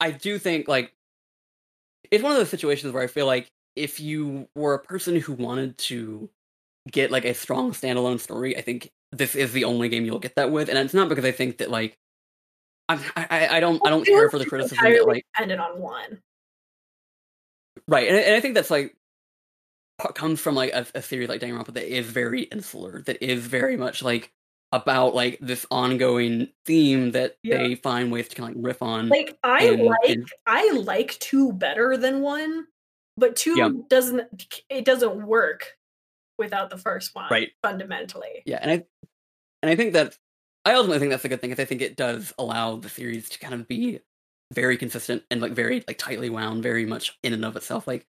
I 0.00 0.10
do 0.10 0.38
think 0.38 0.68
like 0.68 0.92
it's 2.10 2.22
one 2.22 2.32
of 2.32 2.38
those 2.38 2.50
situations 2.50 2.92
where 2.92 3.02
I 3.02 3.06
feel 3.06 3.26
like 3.26 3.50
if 3.76 4.00
you 4.00 4.48
were 4.54 4.74
a 4.74 4.82
person 4.82 5.16
who 5.16 5.32
wanted 5.32 5.78
to 5.78 6.28
get 6.90 7.10
like 7.10 7.24
a 7.24 7.34
strong 7.34 7.72
standalone 7.72 8.20
story, 8.20 8.56
I 8.56 8.62
think 8.62 8.90
this 9.12 9.34
is 9.34 9.52
the 9.52 9.64
only 9.64 9.88
game 9.88 10.04
you'll 10.04 10.18
get 10.18 10.36
that 10.36 10.50
with. 10.50 10.68
And 10.68 10.78
it's 10.78 10.94
not 10.94 11.08
because 11.08 11.24
I 11.24 11.32
think 11.32 11.58
that 11.58 11.70
like 11.70 11.96
I'm, 12.88 13.00
I 13.16 13.26
I 13.30 13.56
I 13.56 13.60
don't 13.60 13.80
I 13.86 13.90
don't 13.90 14.04
care 14.04 14.30
for 14.30 14.38
the 14.38 14.46
criticism 14.46 14.78
that 14.82 15.06
like 15.06 15.24
dependent 15.34 15.60
on 15.60 15.80
one. 15.80 16.20
Right, 17.90 18.08
and, 18.08 18.16
and 18.16 18.34
I 18.36 18.40
think 18.40 18.54
that's 18.54 18.70
like 18.70 18.96
co- 20.00 20.12
comes 20.12 20.40
from 20.40 20.54
like 20.54 20.72
a, 20.72 20.86
a 20.94 21.02
series 21.02 21.28
like 21.28 21.40
Danganronpa 21.40 21.74
that 21.74 21.92
is 21.92 22.06
very 22.06 22.42
insular, 22.44 23.02
that 23.02 23.22
is 23.22 23.44
very 23.46 23.76
much 23.76 24.02
like 24.02 24.32
about 24.72 25.14
like 25.16 25.36
this 25.40 25.66
ongoing 25.72 26.48
theme 26.64 27.10
that 27.10 27.36
Yeah. 27.42 27.58
they 27.58 27.74
find 27.74 28.12
ways 28.12 28.28
to 28.28 28.36
kind 28.36 28.50
of 28.50 28.56
like 28.56 28.64
riff 28.64 28.82
on. 28.82 29.08
Like 29.08 29.36
I 29.42 29.64
and- 29.64 29.82
like 29.82 30.08
and- 30.08 30.28
I 30.46 30.70
like 30.72 31.18
two 31.18 31.52
better 31.52 31.96
than 31.96 32.20
one, 32.20 32.66
but 33.16 33.34
two 33.34 33.58
Yeah. 33.58 33.70
doesn't 33.88 34.46
it 34.70 34.84
doesn't 34.84 35.26
work 35.26 35.76
without 36.38 36.70
the 36.70 36.78
first 36.78 37.14
one. 37.16 37.26
Right. 37.30 37.50
Fundamentally. 37.62 38.42
yeah, 38.46 38.60
and 38.62 38.70
I 38.70 38.84
and 39.62 39.70
I 39.70 39.74
think 39.74 39.94
that 39.94 40.16
I 40.64 40.74
ultimately 40.74 41.00
think 41.00 41.10
that's 41.10 41.24
a 41.24 41.28
good 41.28 41.40
thing 41.40 41.50
because 41.50 41.62
I 41.62 41.66
think 41.66 41.82
it 41.82 41.96
does 41.96 42.32
allow 42.38 42.76
the 42.76 42.88
series 42.88 43.28
to 43.30 43.38
kind 43.40 43.54
of 43.54 43.66
be 43.66 43.98
very 44.52 44.76
consistent 44.76 45.22
and 45.30 45.40
like 45.40 45.52
very 45.52 45.84
like 45.86 45.98
tightly 45.98 46.30
wound, 46.30 46.62
very 46.62 46.86
much 46.86 47.18
in 47.22 47.32
and 47.32 47.44
of 47.44 47.56
itself, 47.56 47.86
like 47.86 48.06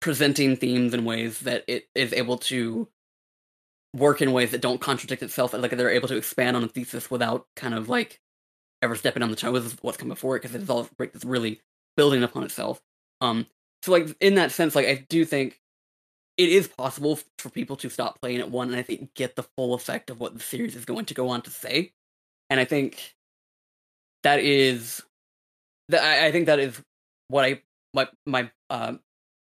presenting 0.00 0.56
themes 0.56 0.94
in 0.94 1.04
ways 1.04 1.40
that 1.40 1.64
it 1.66 1.88
is 1.94 2.12
able 2.12 2.38
to 2.38 2.88
work 3.94 4.20
in 4.20 4.32
ways 4.32 4.50
that 4.50 4.60
don't 4.60 4.80
contradict 4.80 5.22
itself 5.22 5.54
like 5.54 5.70
they're 5.70 5.88
able 5.88 6.08
to 6.08 6.16
expand 6.16 6.54
on 6.54 6.62
a 6.62 6.68
thesis 6.68 7.10
without 7.10 7.46
kind 7.56 7.72
of 7.72 7.88
like 7.88 8.20
ever 8.82 8.94
stepping 8.94 9.22
on 9.22 9.30
the 9.30 9.36
toes 9.36 9.64
of 9.64 9.78
what's 9.82 9.96
come 9.96 10.08
before 10.08 10.36
it 10.36 10.42
because 10.42 10.54
it's 10.54 10.68
all 10.68 10.86
it's 10.98 11.24
really 11.24 11.60
building 11.96 12.22
upon 12.22 12.44
itself. 12.44 12.80
Um 13.20 13.46
so 13.82 13.92
like 13.92 14.14
in 14.20 14.34
that 14.34 14.50
sense 14.50 14.74
like 14.74 14.86
i 14.86 15.06
do 15.08 15.24
think 15.24 15.60
it 16.36 16.48
is 16.48 16.68
possible 16.68 17.18
for 17.38 17.48
people 17.48 17.76
to 17.76 17.88
stop 17.88 18.20
playing 18.20 18.40
at 18.40 18.50
one 18.50 18.68
and 18.68 18.76
i 18.76 18.82
think 18.82 19.14
get 19.14 19.36
the 19.36 19.44
full 19.56 19.74
effect 19.74 20.10
of 20.10 20.20
what 20.20 20.34
the 20.34 20.40
series 20.40 20.74
is 20.76 20.84
going 20.84 21.06
to 21.06 21.14
go 21.14 21.28
on 21.28 21.40
to 21.42 21.50
say. 21.50 21.92
And 22.50 22.60
i 22.60 22.64
think 22.64 23.14
that 24.22 24.40
is 24.40 25.02
I, 25.92 26.26
I 26.26 26.32
think 26.32 26.46
that 26.46 26.58
is 26.58 26.80
what 27.28 27.44
i 27.44 27.60
my 27.94 28.08
my 28.26 28.50
um 28.70 29.00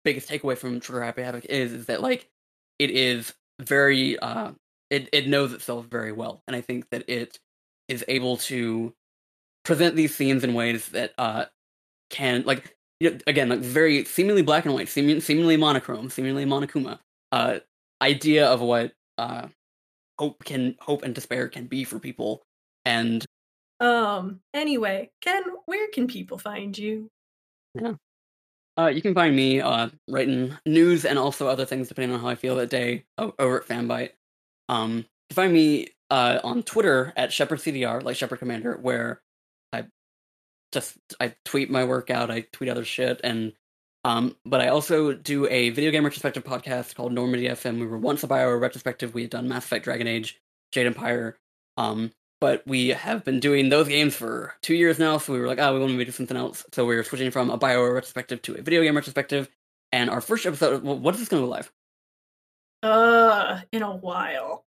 biggest 0.03 0.29
takeaway 0.29 0.57
from 0.57 0.79
Trigger 0.79 1.03
Happy 1.03 1.21
Havoc 1.21 1.45
is 1.45 1.73
is 1.73 1.85
that 1.87 2.01
like 2.01 2.29
it 2.79 2.91
is 2.91 3.33
very 3.59 4.17
uh 4.19 4.51
it, 4.89 5.09
it 5.11 5.27
knows 5.27 5.51
itself 5.51 5.85
very 5.87 6.11
well 6.11 6.43
and 6.47 6.55
i 6.55 6.61
think 6.61 6.89
that 6.91 7.09
it 7.09 7.39
is 7.87 8.05
able 8.07 8.37
to 8.37 8.93
present 9.65 9.95
these 9.95 10.15
themes 10.15 10.43
in 10.43 10.53
ways 10.53 10.89
that 10.89 11.13
uh 11.17 11.45
can 12.09 12.43
like 12.45 12.75
you 12.99 13.11
know, 13.11 13.17
again 13.27 13.49
like 13.49 13.59
very 13.59 14.05
seemingly 14.05 14.41
black 14.41 14.65
and 14.65 14.73
white 14.73 14.87
seemingly, 14.87 15.19
seemingly 15.19 15.57
monochrome 15.57 16.09
seemingly 16.09 16.45
monokuma 16.45 16.99
uh 17.31 17.59
idea 18.01 18.47
of 18.47 18.61
what 18.61 18.93
uh 19.17 19.47
hope 20.19 20.43
can 20.45 20.75
hope 20.79 21.03
and 21.03 21.13
despair 21.13 21.47
can 21.47 21.65
be 21.65 21.83
for 21.83 21.99
people 21.99 22.43
and 22.85 23.25
Um 23.79 24.41
anyway, 24.53 25.11
Ken, 25.21 25.43
where 25.65 25.87
can 25.91 26.07
people 26.07 26.37
find 26.37 26.77
you? 26.77 27.09
Uh, 28.77 28.87
you 28.87 29.01
can 29.01 29.15
find 29.15 29.35
me 29.35 29.59
uh, 29.59 29.89
writing 30.07 30.55
news 30.65 31.03
and 31.03 31.17
also 31.17 31.47
other 31.47 31.65
things 31.65 31.87
depending 31.87 32.13
on 32.13 32.21
how 32.21 32.27
I 32.27 32.35
feel 32.35 32.55
that 32.57 32.69
day 32.69 33.05
over 33.17 33.59
at 33.61 33.67
Fanbyte. 33.67 34.11
Um, 34.69 34.97
you 34.97 35.03
can 35.29 35.35
find 35.35 35.53
me 35.53 35.87
uh, 36.11 36.39
on 36.43 36.61
Twitter 36.63 37.11
at 37.17 37.31
ShepardCDR, 37.31 38.03
like 38.03 38.15
Shepherd 38.15 38.39
Commander, 38.39 38.77
where 38.79 39.21
I 39.73 39.85
just 40.71 40.97
I 41.19 41.35
tweet 41.43 41.71
my 41.71 41.85
workout, 41.85 42.29
I 42.29 42.41
tweet 42.51 42.69
other 42.69 42.85
shit, 42.85 43.19
and 43.23 43.53
um, 44.03 44.35
but 44.45 44.61
I 44.61 44.67
also 44.67 45.13
do 45.13 45.47
a 45.47 45.71
video 45.71 45.91
game 45.91 46.05
retrospective 46.05 46.43
podcast 46.43 46.95
called 46.95 47.13
Normandy 47.13 47.47
FM. 47.47 47.79
We 47.79 47.87
were 47.87 47.97
once 47.97 48.23
a 48.23 48.27
bio 48.27 48.55
retrospective. 48.55 49.13
We 49.13 49.23
had 49.23 49.31
done 49.31 49.47
Mass 49.47 49.65
Effect, 49.65 49.85
Dragon 49.85 50.07
Age, 50.07 50.39
Jade 50.71 50.87
Empire, 50.87 51.37
um, 51.77 52.11
but 52.39 52.63
we 52.67 52.89
have 52.89 53.23
been 53.23 53.39
doing 53.39 53.69
those 53.69 53.87
games 53.87 54.15
for 54.15 54.55
two 54.61 54.75
years 54.75 54.99
now. 54.99 55.17
So 55.17 55.33
we 55.33 55.39
were 55.39 55.47
like, 55.47 55.59
oh, 55.59 55.73
we 55.73 55.79
want 55.79 55.97
to 55.97 56.05
do 56.05 56.11
something 56.11 56.37
else. 56.37 56.65
So 56.73 56.85
we 56.85 56.95
are 56.95 57.03
switching 57.03 57.31
from 57.31 57.49
a 57.49 57.57
bio 57.57 57.81
retrospective 57.83 58.41
to 58.43 58.55
a 58.55 58.61
video 58.61 58.83
game 58.83 58.95
retrospective. 58.95 59.49
And 59.91 60.09
our 60.09 60.21
first 60.21 60.45
episode, 60.45 60.83
well, 60.83 60.99
what 60.99 61.15
is 61.15 61.21
this 61.21 61.29
going 61.29 61.41
to 61.41 61.47
go 61.47 61.51
live? 61.51 61.71
Uh 62.83 63.61
in 63.71 63.81
a 63.81 63.95
while. 63.95 64.65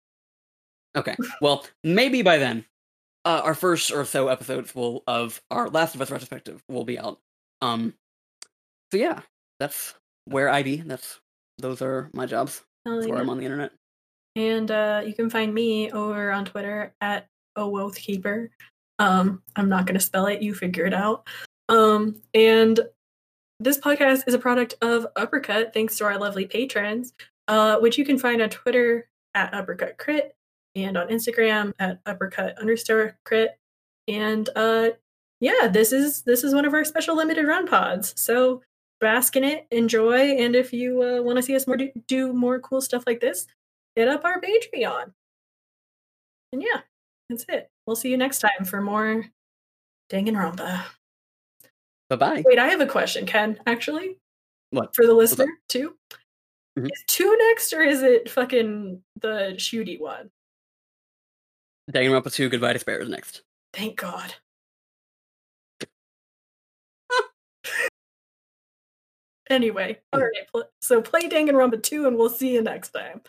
Okay, 0.96 1.16
well, 1.42 1.66
maybe 1.84 2.24
by 2.24 2.40
then, 2.40 2.66
uh, 3.24 3.42
our 3.44 3.54
first 3.54 3.92
or 3.92 4.06
so 4.06 4.28
episodes 4.28 4.74
will 4.74 5.04
of 5.06 5.42
our 5.52 5.70
Last 5.70 5.94
of 5.94 6.02
Us 6.02 6.10
retrospective 6.10 6.64
will 6.68 6.84
be 6.84 6.98
out. 6.98 7.20
Um, 7.62 7.94
so 8.92 8.98
yeah, 8.98 9.22
that's 9.60 9.94
where 10.26 10.50
I 10.50 10.64
be. 10.64 10.78
That's 10.78 11.20
those 11.60 11.82
are 11.82 12.10
my 12.14 12.26
jobs. 12.26 12.64
Hell 12.86 12.96
That's 12.96 13.08
where. 13.08 13.20
I'm 13.20 13.30
on 13.30 13.38
the 13.38 13.46
internet. 13.46 13.72
And 14.36 14.72
uh, 14.72 15.04
you 15.06 15.14
can 15.14 15.30
find 15.30 15.54
me 15.54 15.92
over 15.92 16.32
on 16.32 16.46
Twitter 16.46 16.94
at 17.02 17.28
Oathkeeper. 17.68 18.50
Um, 19.00 19.42
I'm 19.56 19.70
not 19.70 19.86
going 19.86 19.98
to 19.98 20.06
spell 20.06 20.28
it. 20.28 20.42
You 20.42 20.54
figure 20.54 20.86
it 20.86 20.94
out. 20.94 21.28
Um, 21.70 22.22
and 22.34 22.80
this 23.60 23.78
podcast 23.78 24.24
is 24.28 24.34
a 24.34 24.40
product 24.40 24.76
of 24.82 25.08
Uppercut, 25.16 25.74
thanks 25.74 25.98
to 25.98 26.06
our 26.06 26.18
lovely 26.18 26.46
patrons, 26.46 27.14
uh, 27.48 27.78
which 27.80 27.98
you 27.98 28.06
can 28.06 28.18
find 28.18 28.42
on 28.42 28.50
Twitter 28.50 29.08
at 29.36 29.54
Uppercut 29.54 29.98
Crit 29.98 30.36
and 30.76 30.98
on 30.98 31.10
Instagram 31.10 31.74
at 31.80 32.00
Uppercut 32.06 32.58
underscore 32.60 33.18
Crit. 33.26 33.58
And 34.08 34.50
uh, 34.56 34.92
yeah, 35.40 35.68
this 35.68 35.92
is 35.92 36.24
this 36.24 36.44
is 36.44 36.54
one 36.54 36.66
of 36.66 36.74
our 36.74 36.84
special 36.84 37.16
limited 37.16 37.46
run 37.48 37.68
pods. 37.68 38.14
So 38.20 38.62
bask 39.00 39.36
in 39.36 39.44
it, 39.44 39.68
enjoy, 39.72 40.36
and 40.38 40.56
if 40.56 40.74
you 40.74 41.04
uh, 41.04 41.22
want 41.22 41.38
to 41.38 41.44
see 41.44 41.56
us 41.56 41.68
more 41.68 41.78
do, 41.78 41.90
do 42.08 42.34
more 42.34 42.60
cool 42.60 42.82
stuff 42.82 43.04
like 43.08 43.20
this, 43.20 43.48
hit 43.96 44.08
up 44.08 44.26
our 44.26 44.42
Patreon. 44.42 45.14
And 46.52 46.62
yeah, 46.62 46.82
that's 47.30 47.46
it. 47.48 47.70
We'll 47.86 47.96
see 47.96 48.10
you 48.10 48.18
next 48.18 48.40
time 48.40 48.66
for 48.66 48.82
more 48.82 49.26
Danganronpa. 50.12 50.84
Bye 52.10 52.16
bye. 52.16 52.44
Wait, 52.46 52.60
I 52.60 52.68
have 52.70 52.82
a 52.82 52.88
question, 52.88 53.26
Ken. 53.26 53.60
Actually, 53.68 54.18
What? 54.72 54.96
for 54.96 55.06
the 55.06 55.14
listener 55.14 55.48
too. 55.68 55.96
Mhm. 56.78 56.86
Is 56.92 57.04
two 57.08 57.36
next, 57.38 57.74
or 57.74 57.82
is 57.82 58.02
it 58.04 58.30
fucking 58.30 59.04
the 59.22 59.54
shooty 59.58 60.00
one? 60.00 60.30
Danganronpa 61.92 62.32
2, 62.32 62.50
Goodbye 62.50 62.74
Despair 62.74 63.02
is 63.02 63.10
next. 63.10 63.42
Thank 63.74 63.98
God. 63.98 64.36
anyway, 69.50 70.00
all 70.14 70.22
right. 70.22 70.66
So 70.82 71.02
play 71.02 71.28
Danganronpa 71.28 71.82
2, 71.82 72.08
and 72.08 72.18
we'll 72.18 72.30
see 72.30 72.54
you 72.54 72.62
next 72.62 72.90
time. 72.90 73.22